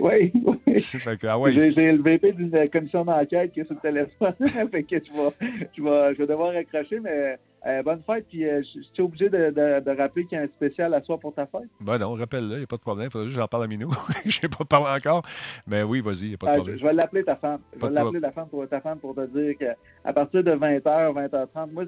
oui, 0.00 0.32
oui. 0.34 0.55
Ah 0.66 1.50
j'ai 1.50 1.92
le 1.92 2.02
VP 2.02 2.32
d'une 2.32 2.68
commission 2.68 3.04
d'enquête 3.04 3.52
qui 3.52 3.60
est 3.60 3.64
sur 3.64 3.74
le 3.74 3.80
téléphone. 3.80 4.34
fait 4.70 4.82
que 4.82 4.96
tu 4.96 5.12
vas, 5.12 5.30
tu 5.72 5.82
vas 5.82 6.12
je 6.12 6.18
vais 6.18 6.26
devoir 6.26 6.52
raccrocher, 6.52 7.00
mais 7.00 7.38
euh, 7.66 7.82
bonne 7.82 8.02
fête. 8.06 8.26
Puis 8.28 8.48
euh, 8.48 8.62
je 8.62 8.80
suis 8.92 9.02
obligé 9.02 9.28
de, 9.28 9.96
rappeler 9.98 10.24
qu'il 10.26 10.38
y 10.38 10.40
a 10.40 10.44
un 10.44 10.48
spécial 10.48 10.94
à 10.94 11.02
soi 11.02 11.18
pour 11.18 11.34
ta 11.34 11.46
fête. 11.46 11.68
Ben 11.80 11.98
non, 11.98 12.14
rappelle-le, 12.14 12.54
il 12.54 12.58
n'y 12.58 12.64
a 12.64 12.66
pas 12.66 12.76
de 12.76 12.82
problème. 12.82 13.10
Faudrait 13.10 13.26
juste 13.26 13.36
que 13.36 13.42
j'en 13.42 13.48
parle 13.48 13.64
à 13.64 13.66
Minou. 13.66 13.90
je 14.24 14.38
n'ai 14.42 14.48
pas 14.48 14.64
parlé 14.64 14.96
encore. 14.96 15.22
Mais 15.66 15.82
oui, 15.82 16.00
vas-y, 16.00 16.22
il 16.22 16.28
n'y 16.28 16.34
a 16.34 16.38
pas 16.38 16.46
de 16.46 16.50
ah, 16.52 16.56
problème. 16.56 16.78
je 16.78 16.84
vais 16.84 16.92
l'appeler 16.92 17.24
ta 17.24 17.36
femme. 17.36 17.60
Je 17.74 17.84
vais 17.84 17.92
l'appeler 17.92 18.20
la 18.20 18.32
femme 18.32 18.48
pour 18.48 18.68
ta 18.68 18.80
femme 18.80 18.98
pour 18.98 19.14
te 19.14 19.26
dire 19.26 19.56
qu'à 19.58 20.12
partir 20.12 20.44
de 20.44 20.52
20h, 20.52 20.82
20h30, 20.82 21.72
moi, 21.72 21.84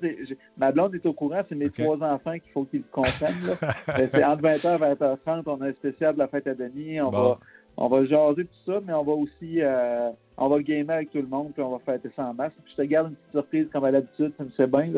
ma 0.57 0.73
blonde 0.73 0.95
est 0.97 1.07
au 1.07 1.13
courant, 1.13 1.43
c'est 1.49 1.55
mes 1.55 1.71
trois 1.71 2.03
enfants 2.03 2.33
qu'il 2.33 2.53
faut 2.53 2.65
qu'ils 2.65 2.83
comprennent. 2.85 3.57
c'est 3.97 4.25
entre 4.25 4.43
20h 4.43 4.77
et 4.77 4.95
20h30, 4.95 5.43
on 5.47 5.61
a 5.61 5.69
un 5.69 5.73
spécial 5.73 6.15
de 6.15 6.19
la 6.19 6.29
fête 6.29 6.47
à 6.49 6.55
Denis. 6.55 7.01
On 7.01 7.11
va 7.11 7.39
on 7.81 7.89
va 7.89 8.05
jaser 8.05 8.45
tout 8.45 8.73
ça, 8.73 8.81
mais 8.85 8.93
on 8.93 9.05
va 9.05 9.13
aussi 9.13 9.63
euh, 9.63 10.11
on 10.37 10.49
va 10.49 10.61
gamer 10.61 10.97
avec 10.97 11.13
tout 11.13 11.19
le 11.19 11.29
monde, 11.29 11.53
puis 11.53 11.63
on 11.63 11.71
va 11.71 11.79
fêter 11.79 12.11
ça 12.17 12.27
en 12.27 12.35
masse. 12.35 12.53
je 12.69 12.75
te 12.75 12.83
garde 12.83 13.11
une 13.11 13.15
petite 13.15 13.33
surprise 13.33 13.69
comme 13.73 13.85
à 13.85 13.91
l'habitude, 13.93 14.33
ça 14.37 14.45
me 14.45 14.51
fait 14.51 14.67
bien. 14.67 14.93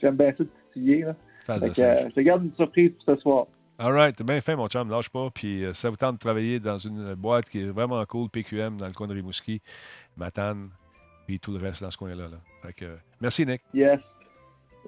J'aime 0.00 0.16
bien 0.16 0.30
ça 0.30 0.44
de 0.44 0.48
titiller. 0.72 1.02
Là. 1.02 1.16
Euh, 1.50 2.08
je 2.08 2.14
te 2.14 2.20
garde 2.20 2.44
une 2.44 2.54
surprise 2.54 2.92
pour 2.92 3.14
ce 3.14 3.20
soir. 3.20 3.46
All 3.78 3.92
right, 3.92 4.14
t'es 4.14 4.24
bien 4.24 4.40
fait, 4.40 4.54
mon 4.54 4.68
chum, 4.68 4.88
lâche 4.90 5.08
pas. 5.08 5.28
Puis 5.34 5.64
euh, 5.64 5.72
ça 5.72 5.90
vous 5.90 5.96
tente 5.96 6.14
de 6.14 6.20
travailler 6.20 6.60
dans 6.60 6.78
une 6.78 7.14
boîte 7.14 7.48
qui 7.48 7.62
est 7.62 7.66
vraiment 7.68 8.04
cool, 8.04 8.28
PQM, 8.28 8.76
dans 8.76 8.86
le 8.86 8.92
coin 8.92 9.08
de 9.08 9.14
Rimouski, 9.14 9.60
Matane, 10.16 10.70
puis 11.26 11.40
tout 11.40 11.50
le 11.50 11.58
reste 11.58 11.82
dans 11.82 11.90
ce 11.90 11.96
coin-là. 11.96 12.28
Là. 12.28 12.36
Fait 12.62 12.72
que, 12.74 12.96
merci, 13.20 13.44
Nick. 13.44 13.62
Yes. 13.74 13.98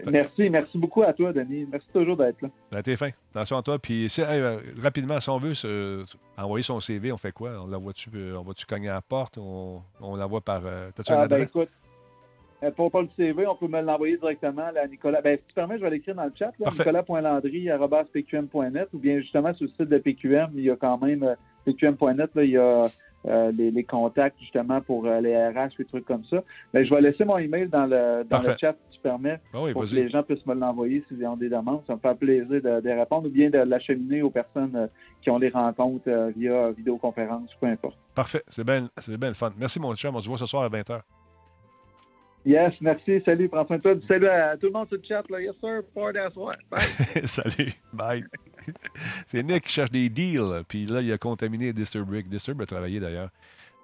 Merci, 0.07 0.49
merci 0.51 0.79
beaucoup 0.79 1.03
à 1.03 1.13
toi, 1.13 1.33
Denis. 1.33 1.67
Merci 1.71 1.87
toujours 1.93 2.17
d'être 2.17 2.41
là. 2.43 2.49
Ben, 2.71 2.83
t'es 2.83 2.97
fin. 2.97 3.11
Attention 3.35 3.59
à 3.59 3.63
toi. 3.63 3.79
Puis, 3.79 4.09
euh, 4.19 4.59
rapidement, 4.81 5.21
si 5.21 5.29
on 5.31 5.39
veut 5.39 5.53
envoyer 6.37 6.63
son 6.63 6.81
CV, 6.81 7.13
on 7.13 7.19
fait 7.19 7.33
quoi? 7.33 7.63
On 7.63 7.67
l'envoie-tu, 7.67 8.11
euh, 8.15 8.39
on 8.39 8.43
va-tu 8.43 8.67
cogner 8.67 8.89
à 8.89 8.95
la 8.95 9.03
porte? 9.03 9.39
On, 9.39 9.83
on 10.01 10.17
l'envoie 10.17 10.41
par. 10.41 10.63
Euh, 10.65 10.91
t'as-tu 10.95 11.13
ah, 11.13 11.29
ben, 11.29 11.43
écoute, 11.43 11.69
pour 12.77 12.91
pas 12.91 13.03
le 13.03 13.09
CV, 13.17 13.47
on 13.47 13.55
peut 13.55 13.69
me 13.69 13.83
l'envoyer 13.83 14.17
directement 14.17 14.71
à 14.75 14.87
Nicolas. 14.87 15.21
Ben, 15.21 15.37
si 15.39 15.45
tu 15.49 15.55
permets, 15.55 15.77
je 15.79 15.83
vais 15.83 15.91
l'écrire 15.91 16.15
dans 16.15 16.25
le 16.25 16.33
chat. 16.37 16.53
Nicolas.landry.pqm.net 16.59 18.89
ou 18.93 18.99
bien 18.99 19.21
justement 19.21 19.53
sur 19.55 19.67
le 19.67 19.71
site 19.71 19.91
de 19.91 19.99
PQM, 19.99 20.53
il 20.55 20.65
y 20.65 20.71
a 20.71 20.77
quand 20.77 20.99
même 20.99 21.37
pqm.net, 21.65 22.31
il 22.37 22.51
y 22.51 22.57
a 22.57 22.87
euh, 23.27 23.53
les, 23.53 23.85
contacts 23.85 24.39
justement 24.41 24.81
pour 24.81 25.07
euh, 25.07 25.21
les 25.21 25.37
RH, 25.37 25.77
des 25.79 25.85
trucs 25.85 26.05
comme 26.05 26.25
ça. 26.25 26.43
Mais 26.75 26.85
je 26.85 26.93
vais 26.93 27.01
laisser 27.01 27.25
mon 27.25 27.39
email 27.39 27.69
dans 27.69 27.87
le, 27.87 28.25
dans 28.29 28.41
le 28.41 28.57
chat 28.61 28.73
si 28.91 28.97
tu 28.97 29.01
permets 29.01 29.41
ah 29.55 29.59
pour 29.73 29.85
que 29.85 29.95
les 29.95 30.09
gens 30.09 30.23
puissent 30.23 30.45
me 30.47 30.55
l'envoyer 30.55 31.05
s'ils 31.09 31.25
ont 31.27 31.37
des 31.37 31.49
demandes. 31.49 31.83
Ça 31.87 31.95
me 31.95 32.01
fait 32.01 32.15
plaisir 32.17 32.61
de, 32.63 32.91
répondre 32.91 33.29
ou 33.29 33.31
bien 33.31 33.51
de 33.51 33.59
l'acheminer 33.59 34.23
aux 34.23 34.31
personnes 34.31 34.75
euh, 34.75 34.87
qui 35.23 35.31
ont 35.31 35.39
des 35.39 35.51
rencontres 35.51 36.11
via 36.37 36.73
vidéoconférence, 36.73 37.51
peu 37.61 37.69
importe. 37.69 37.97
Parfait, 38.15 38.43
c'est 38.49 38.65
bien, 38.65 38.89
c'est 38.99 39.17
bien 39.17 39.29
le 39.29 39.35
fun. 39.35 39.53
Merci 39.57 39.79
mon 39.79 39.95
chum, 39.95 40.17
on 40.17 40.21
se 40.21 40.29
voit 40.29 40.39
ce 40.39 40.47
soir 40.47 40.65
à 40.65 40.69
20h. 40.69 41.01
Yes, 42.45 42.75
merci. 42.81 43.23
Salut, 43.25 43.49
prends 43.49 43.67
soin 43.67 43.77
de 43.77 43.83
toi. 43.83 43.95
Salut 44.09 44.29
à 44.29 44.57
tout 44.57 44.67
le 44.67 44.73
monde 44.73 44.89
sur 44.89 44.97
le 44.97 45.03
chat. 45.07 45.23
Là. 45.31 45.41
Yes, 45.41 45.55
sir. 45.61 45.83
Pour 45.95 46.13
that's 46.13 46.35
what? 46.35 46.57
Bye. 46.71 47.25
Salut. 47.27 47.73
Bye. 47.93 48.25
C'est 49.27 49.43
Nick 49.43 49.65
qui 49.65 49.73
cherche 49.73 49.91
des 49.91 50.09
deals. 50.09 50.65
Puis 50.67 50.87
là, 50.87 51.01
il 51.01 51.13
a 51.13 51.19
contaminé 51.19 51.73
Disturbrick. 51.73 52.29
Disturb 52.29 52.61
a 52.63 52.67
travaillé 52.67 52.99
d'ailleurs. 52.99 53.31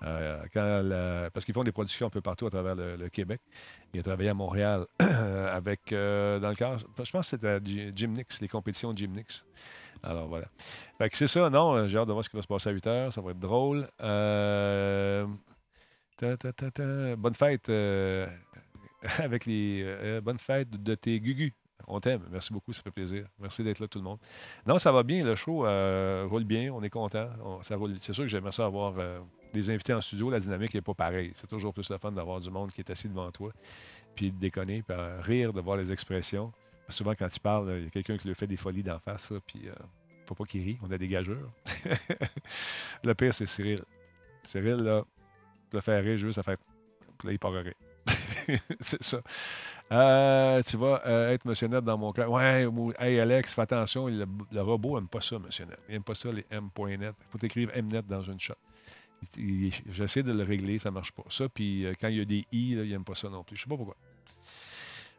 Euh, 0.05 1.31
parce 1.31 1.45
qu'ils 1.45 1.55
font 1.55 1.65
des 1.65 1.73
productions 1.73 2.07
un 2.07 2.11
peu 2.11 2.20
partout 2.20 2.47
à 2.47 2.51
travers 2.51 2.75
le, 2.75 3.09
Québec. 3.09 3.41
Il 3.93 4.01
a 4.01 4.03
travaillé 4.03 4.28
à 4.28 4.35
Montréal 4.35 4.87
avec, 4.99 5.93
euh, 5.93 6.39
dans 6.39 6.51
le 6.51 6.55
cas, 6.55 6.77
je 6.77 7.11
pense 7.11 7.31
que 7.31 7.37
c'était 7.37 7.59
Gymnix, 7.95 8.41
les 8.41 8.49
compétitions 8.49 8.95
Gymnix. 8.95 9.45
Alors 10.03 10.28
voilà. 10.28 10.47
Fait 10.99 11.11
que 11.11 11.17
c'est 11.17 11.27
ça, 11.27 11.51
non, 11.51 11.89
j'ai 11.89 11.99
hâte 11.99 12.07
de 12.07 12.12
voir 12.12 12.25
ce 12.25 12.31
qui 12.31 12.37
va 12.37 12.43
se 12.43 12.47
passer 12.47 12.69
à 12.69 12.73
8 12.73 12.87
heures, 12.87 13.12
ça 13.12 13.20
va 13.20 13.33
être 13.33 13.41
drôle. 13.41 13.89
Euh, 14.01 15.27
Bonne 16.21 17.35
fête 17.35 17.69
avec 19.19 19.47
les 19.47 19.83
euh, 19.85 20.21
bonnes 20.21 20.39
fêtes 20.39 20.71
de 20.71 20.95
tes 20.95 21.21
gugus. 21.21 21.53
On 21.87 22.01
t'aime. 22.01 22.23
Merci 22.31 22.53
beaucoup, 22.53 22.73
ça 22.73 22.83
fait 22.83 22.91
plaisir. 22.91 23.27
Merci 23.39 23.63
d'être 23.63 23.79
là, 23.79 23.89
tout 23.89 23.99
le 23.99 24.05
monde. 24.05 24.19
Non, 24.67 24.79
ça 24.79 24.93
va 24.93 25.03
bien, 25.03 25.25
le 25.25 25.35
show 25.35 25.65
euh, 25.65 26.27
roule 26.29 26.45
bien, 26.45 26.73
on 26.73 26.83
est 26.83 26.91
content. 26.91 27.29
C'est 27.63 28.13
sûr 28.13 28.25
que 28.25 28.29
j'aimerais 28.29 28.53
ça 28.53 28.67
avoir 28.67 28.95
euh, 28.99 29.21
des 29.55 29.71
invités 29.71 29.95
en 29.95 30.01
studio. 30.01 30.29
La 30.29 30.41
dynamique 30.41 30.75
n'est 30.75 30.83
pas 30.83 30.93
pareille. 30.93 31.33
C'est 31.37 31.47
toujours 31.47 31.73
plus 31.73 31.89
le 31.89 31.97
fun 31.99 32.13
d'avoir 32.13 32.41
du 32.41 32.51
monde 32.51 32.73
qui 32.73 32.81
est 32.81 32.91
assis 32.91 33.09
devant 33.09 33.31
toi, 33.31 33.53
puis 34.15 34.33
de 34.33 34.39
déconner, 34.39 34.83
puis 34.83 34.97
rire, 35.23 35.53
de 35.53 35.61
voir 35.61 35.77
les 35.77 35.91
expressions. 35.93 36.53
Souvent, 36.91 37.15
quand 37.15 37.29
tu 37.29 37.41
parles, 37.41 37.75
il 37.79 37.85
y 37.85 37.87
a 37.87 37.91
quelqu'un 37.91 38.19
qui 38.19 38.29
lui 38.29 38.35
fait 38.35 38.47
des 38.47 38.57
folies 38.57 38.83
d'en 38.83 38.99
face, 38.99 39.33
puis 39.47 39.61
il 39.63 39.69
ne 39.69 39.73
faut 40.27 40.35
pas 40.35 40.45
qu'il 40.45 40.65
rit. 40.65 40.79
On 40.83 40.91
a 40.91 40.99
des 40.99 41.09
gageurs. 41.09 41.51
le 43.05 43.15
pire, 43.15 43.35
c'est 43.35 43.47
Cyril. 43.47 43.83
Cyril, 44.43 44.77
là, 44.77 45.05
le 45.73 45.81
faire 45.81 46.03
rire 46.03 46.17
juste 46.17 46.39
à 46.39 46.43
faire. 46.43 46.57
Là, 47.25 47.33
il 47.33 47.39
part 47.39 47.53
c'est 48.81 49.03
ça. 49.03 49.21
Euh, 49.91 50.63
tu 50.63 50.77
vas 50.77 51.03
euh, 51.07 51.33
être 51.33 51.45
Monsieur 51.45 51.69
Net 51.69 51.85
dans 51.85 51.97
mon 51.97 52.13
cœur. 52.13 52.31
Ouais, 52.31 52.67
hey 52.99 53.21
Alex, 53.21 53.55
fais 53.55 53.63
attention, 53.63 54.07
le, 54.07 54.61
robot 54.61 54.99
n'aime 54.99 55.09
pas 55.09 55.21
ça, 55.21 55.39
Monsieur 55.39 55.65
Net. 55.65 55.79
Il 55.89 55.93
n'aime 55.93 56.03
pas 56.03 56.15
ça, 56.15 56.31
les 56.31 56.45
M.net. 56.51 57.15
Il 57.21 57.27
faut 57.31 57.45
écrire 57.45 57.71
Mnet 57.75 58.03
dans 58.03 58.23
une 58.23 58.39
shot. 58.39 58.55
J'essaie 59.91 60.23
de 60.23 60.33
le 60.33 60.45
régler, 60.45 60.79
ça 60.79 60.91
ne 60.91 60.95
marche 60.95 61.13
pas. 61.13 61.25
Ça, 61.29 61.49
puis 61.49 61.85
euh, 61.87 61.95
quand 62.01 62.09
il 62.09 62.19
y 62.19 62.21
a 62.21 62.25
des 62.25 62.47
I, 62.53 62.73
il 62.73 62.91
n'aime 62.91 63.05
pas 63.05 63.15
ça 63.15 63.29
non 63.29 63.43
plus. 63.43 63.57
Je 63.57 63.63
ne 63.63 63.65
sais 63.65 63.71
pas 63.71 63.77
pourquoi. 63.77 63.97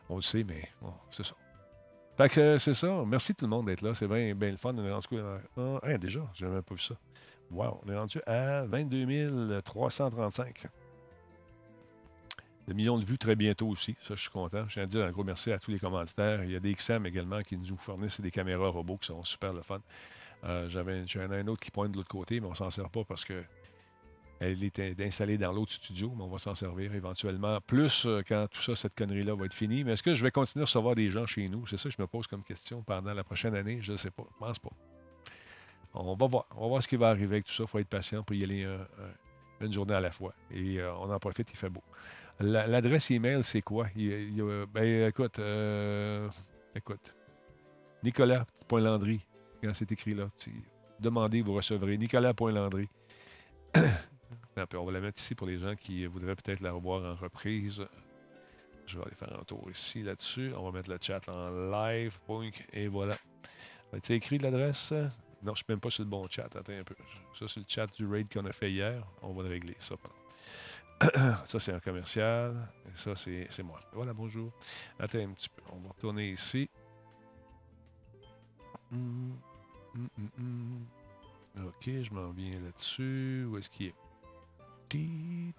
On 0.10 0.16
le 0.16 0.22
sait, 0.22 0.44
mais 0.44 0.70
bon, 0.82 0.94
c'est 1.12 1.26
ça. 1.26 1.36
Fait 2.18 2.30
que 2.30 2.58
c'est 2.58 2.74
ça. 2.74 3.04
Merci 3.06 3.34
tout 3.34 3.46
le 3.46 3.50
monde 3.50 3.68
d'être 3.68 3.82
là. 3.82 3.94
C'est 3.94 4.08
bien, 4.08 4.34
bien 4.36 4.52
le 4.52 4.58
fun. 4.58 4.74
On 4.76 4.84
est 4.84 4.92
rendu 4.92 5.08
ah, 5.84 5.98
déjà, 5.98 6.22
je 6.34 6.44
n'avais 6.44 6.56
même 6.56 6.64
pas 6.64 6.76
vu 6.76 6.82
ça. 6.82 6.96
Wow, 7.52 7.82
on 7.84 7.92
est 7.92 7.98
rendu 7.98 8.22
à 8.26 8.64
22 8.66 9.62
335 9.62 10.68
de 12.70 12.74
millions 12.76 13.00
de 13.00 13.04
vues 13.04 13.18
très 13.18 13.36
bientôt 13.36 13.68
aussi. 13.68 13.96
Ça, 14.00 14.16
je 14.16 14.22
suis 14.22 14.30
content. 14.30 14.66
Je 14.68 14.74
tiens 14.76 14.84
à 14.84 14.86
dire 14.86 15.04
un 15.04 15.12
gros 15.12 15.24
merci 15.24 15.52
à 15.52 15.58
tous 15.58 15.72
les 15.72 15.80
commanditaires. 15.80 16.44
Il 16.44 16.52
y 16.52 16.56
a 16.56 16.60
des 16.60 16.74
XM 16.74 17.06
également 17.06 17.40
qui 17.40 17.58
nous 17.58 17.78
fournissent 17.78 18.22
des 18.22 18.30
caméras 18.30 18.70
robots 18.70 18.98
qui 18.98 19.08
sont 19.08 19.24
super 19.24 19.54
le 19.54 19.64
fun. 19.64 19.80
Euh, 20.44 20.70
J'avais 20.70 21.04
un 21.04 21.48
autre 21.48 21.60
qui 21.60 21.72
pointe 21.72 21.92
de 21.92 21.98
l'autre 21.98 22.10
côté, 22.10 22.40
mais 22.40 22.48
on 22.48 22.54
s'en 22.54 22.70
sert 22.70 22.90
pas 22.90 23.04
parce 23.04 23.26
que 23.26 23.44
elle 24.40 24.64
est 24.64 25.02
installée 25.02 25.38
dans 25.38 25.52
l'autre 25.52 25.74
studio, 25.74 26.14
mais 26.16 26.24
on 26.24 26.30
va 26.30 26.38
s'en 26.38 26.56
servir 26.56 26.94
éventuellement. 26.94 27.60
Plus 27.60 28.06
euh, 28.06 28.22
quand 28.26 28.48
tout 28.50 28.62
ça, 28.62 28.74
cette 28.74 28.96
connerie-là 28.96 29.36
va 29.36 29.46
être 29.46 29.54
finie. 29.54 29.84
Mais 29.84 29.94
est-ce 29.94 30.04
que 30.04 30.14
je 30.14 30.24
vais 30.24 30.32
continuer 30.32 30.64
à 30.64 30.66
recevoir 30.66 30.96
des 30.96 31.10
gens 31.10 31.26
chez 31.26 31.50
nous? 31.50 31.68
C'est 31.68 31.78
ça 31.78 31.90
que 31.90 31.96
je 31.96 32.02
me 32.02 32.08
pose 32.08 32.28
comme 32.28 32.44
question 32.44 32.82
pendant 32.84 33.14
la 33.14 33.24
prochaine 33.24 33.56
année? 33.56 33.80
Je 33.82 33.94
ne 33.94 33.98
sais 33.98 34.12
pas. 34.12 34.24
Je 34.32 34.38
pense 34.38 34.60
pas. 34.60 34.70
On 35.94 36.16
va 36.16 36.28
voir. 36.28 36.46
On 36.56 36.62
va 36.62 36.68
voir 36.68 36.84
ce 36.84 36.88
qui 36.88 36.96
va 36.96 37.10
arriver 37.10 37.36
avec 37.36 37.46
tout 37.46 37.54
ça. 37.54 37.64
Il 37.64 37.68
faut 37.68 37.80
être 37.80 37.88
patient 37.88 38.24
pour 38.24 38.36
y 38.36 38.44
aller 38.44 38.66
une 39.62 39.74
journée 39.74 39.94
à 39.94 40.00
la 40.00 40.12
fois. 40.12 40.34
Et 40.52 40.80
euh, 40.80 40.94
on 40.96 41.12
en 41.12 41.20
profite, 41.20 41.50
il 41.52 41.58
fait 41.58 41.70
beau. 41.70 41.84
L'adresse 42.40 43.12
email, 43.12 43.44
c'est 43.44 43.62
quoi? 43.62 43.88
ben, 43.96 45.08
écoute, 45.08 45.40
euh, 45.40 46.30
écoute. 46.74 47.14
Nicolas.landry, 48.02 49.20
quand 49.62 49.74
c'est 49.74 49.92
écrit 49.92 50.16
là, 50.16 50.28
demandez, 51.02 51.42
vous 51.42 51.54
recevrez. 51.54 51.98
Nicolas.landry. 51.98 52.88
on 53.76 54.86
va 54.86 54.92
la 54.92 55.02
mettre 55.02 55.20
ici 55.20 55.36
pour 55.36 55.48
les 55.48 55.60
gens 55.60 55.76
qui 55.76 56.06
voudraient 56.06 56.36
peut-être 56.36 56.62
la 56.62 56.72
revoir 56.72 57.04
en 57.04 57.16
reprise. 57.16 57.84
Je 58.86 58.98
vais 58.98 59.04
aller 59.04 59.16
faire 59.16 59.38
un 59.38 59.44
tour 59.44 59.70
ici, 59.70 60.02
là-dessus. 60.02 60.54
On 60.58 60.64
va 60.64 60.78
mettre 60.78 60.90
le 60.90 60.98
chat 61.02 61.28
en 61.28 61.50
live. 61.50 62.18
et 62.72 62.88
voilà. 62.88 63.18
Tu 64.02 64.14
écrit 64.14 64.38
l'adresse? 64.38 64.94
Non, 65.42 65.54
je 65.54 65.60
suis 65.60 65.66
même 65.70 65.80
pas 65.80 65.90
sur 65.90 66.04
le 66.04 66.10
bon 66.10 66.28
chat. 66.30 66.54
Attends 66.56 66.74
un 66.74 66.84
peu. 66.84 66.96
Ça, 67.38 67.48
c'est 67.48 67.60
le 67.60 67.66
chat 67.68 67.88
du 67.88 68.06
raid 68.06 68.32
qu'on 68.32 68.46
a 68.46 68.52
fait 68.52 68.72
hier. 68.72 69.04
On 69.22 69.34
va 69.34 69.44
le 69.44 69.50
régler, 69.50 69.78
ça. 69.80 69.96
ça, 71.46 71.60
c'est 71.60 71.72
un 71.72 71.80
commercial. 71.80 72.68
Et 72.88 72.98
ça, 72.98 73.16
c'est 73.16 73.64
moi. 73.64 73.80
Voilà, 73.94 74.14
bonjour. 74.14 74.52
Attends 75.00 75.20
un 75.20 75.32
petit 75.32 75.50
peu. 75.50 75.62
On 75.72 75.80
va 75.80 75.90
retourner 75.90 76.32
ici. 76.32 76.70
Hum, 78.92 79.38
hum, 79.96 80.10
hum, 80.38 80.86
OK, 81.66 81.86
je 81.86 82.14
m'en 82.14 82.32
viens 82.32 82.60
là-dessus. 82.60 83.46
Où 83.50 83.58
est-ce 83.58 83.70
qu'il 83.70 83.88
est? 83.88 83.96
Elle 84.92 85.54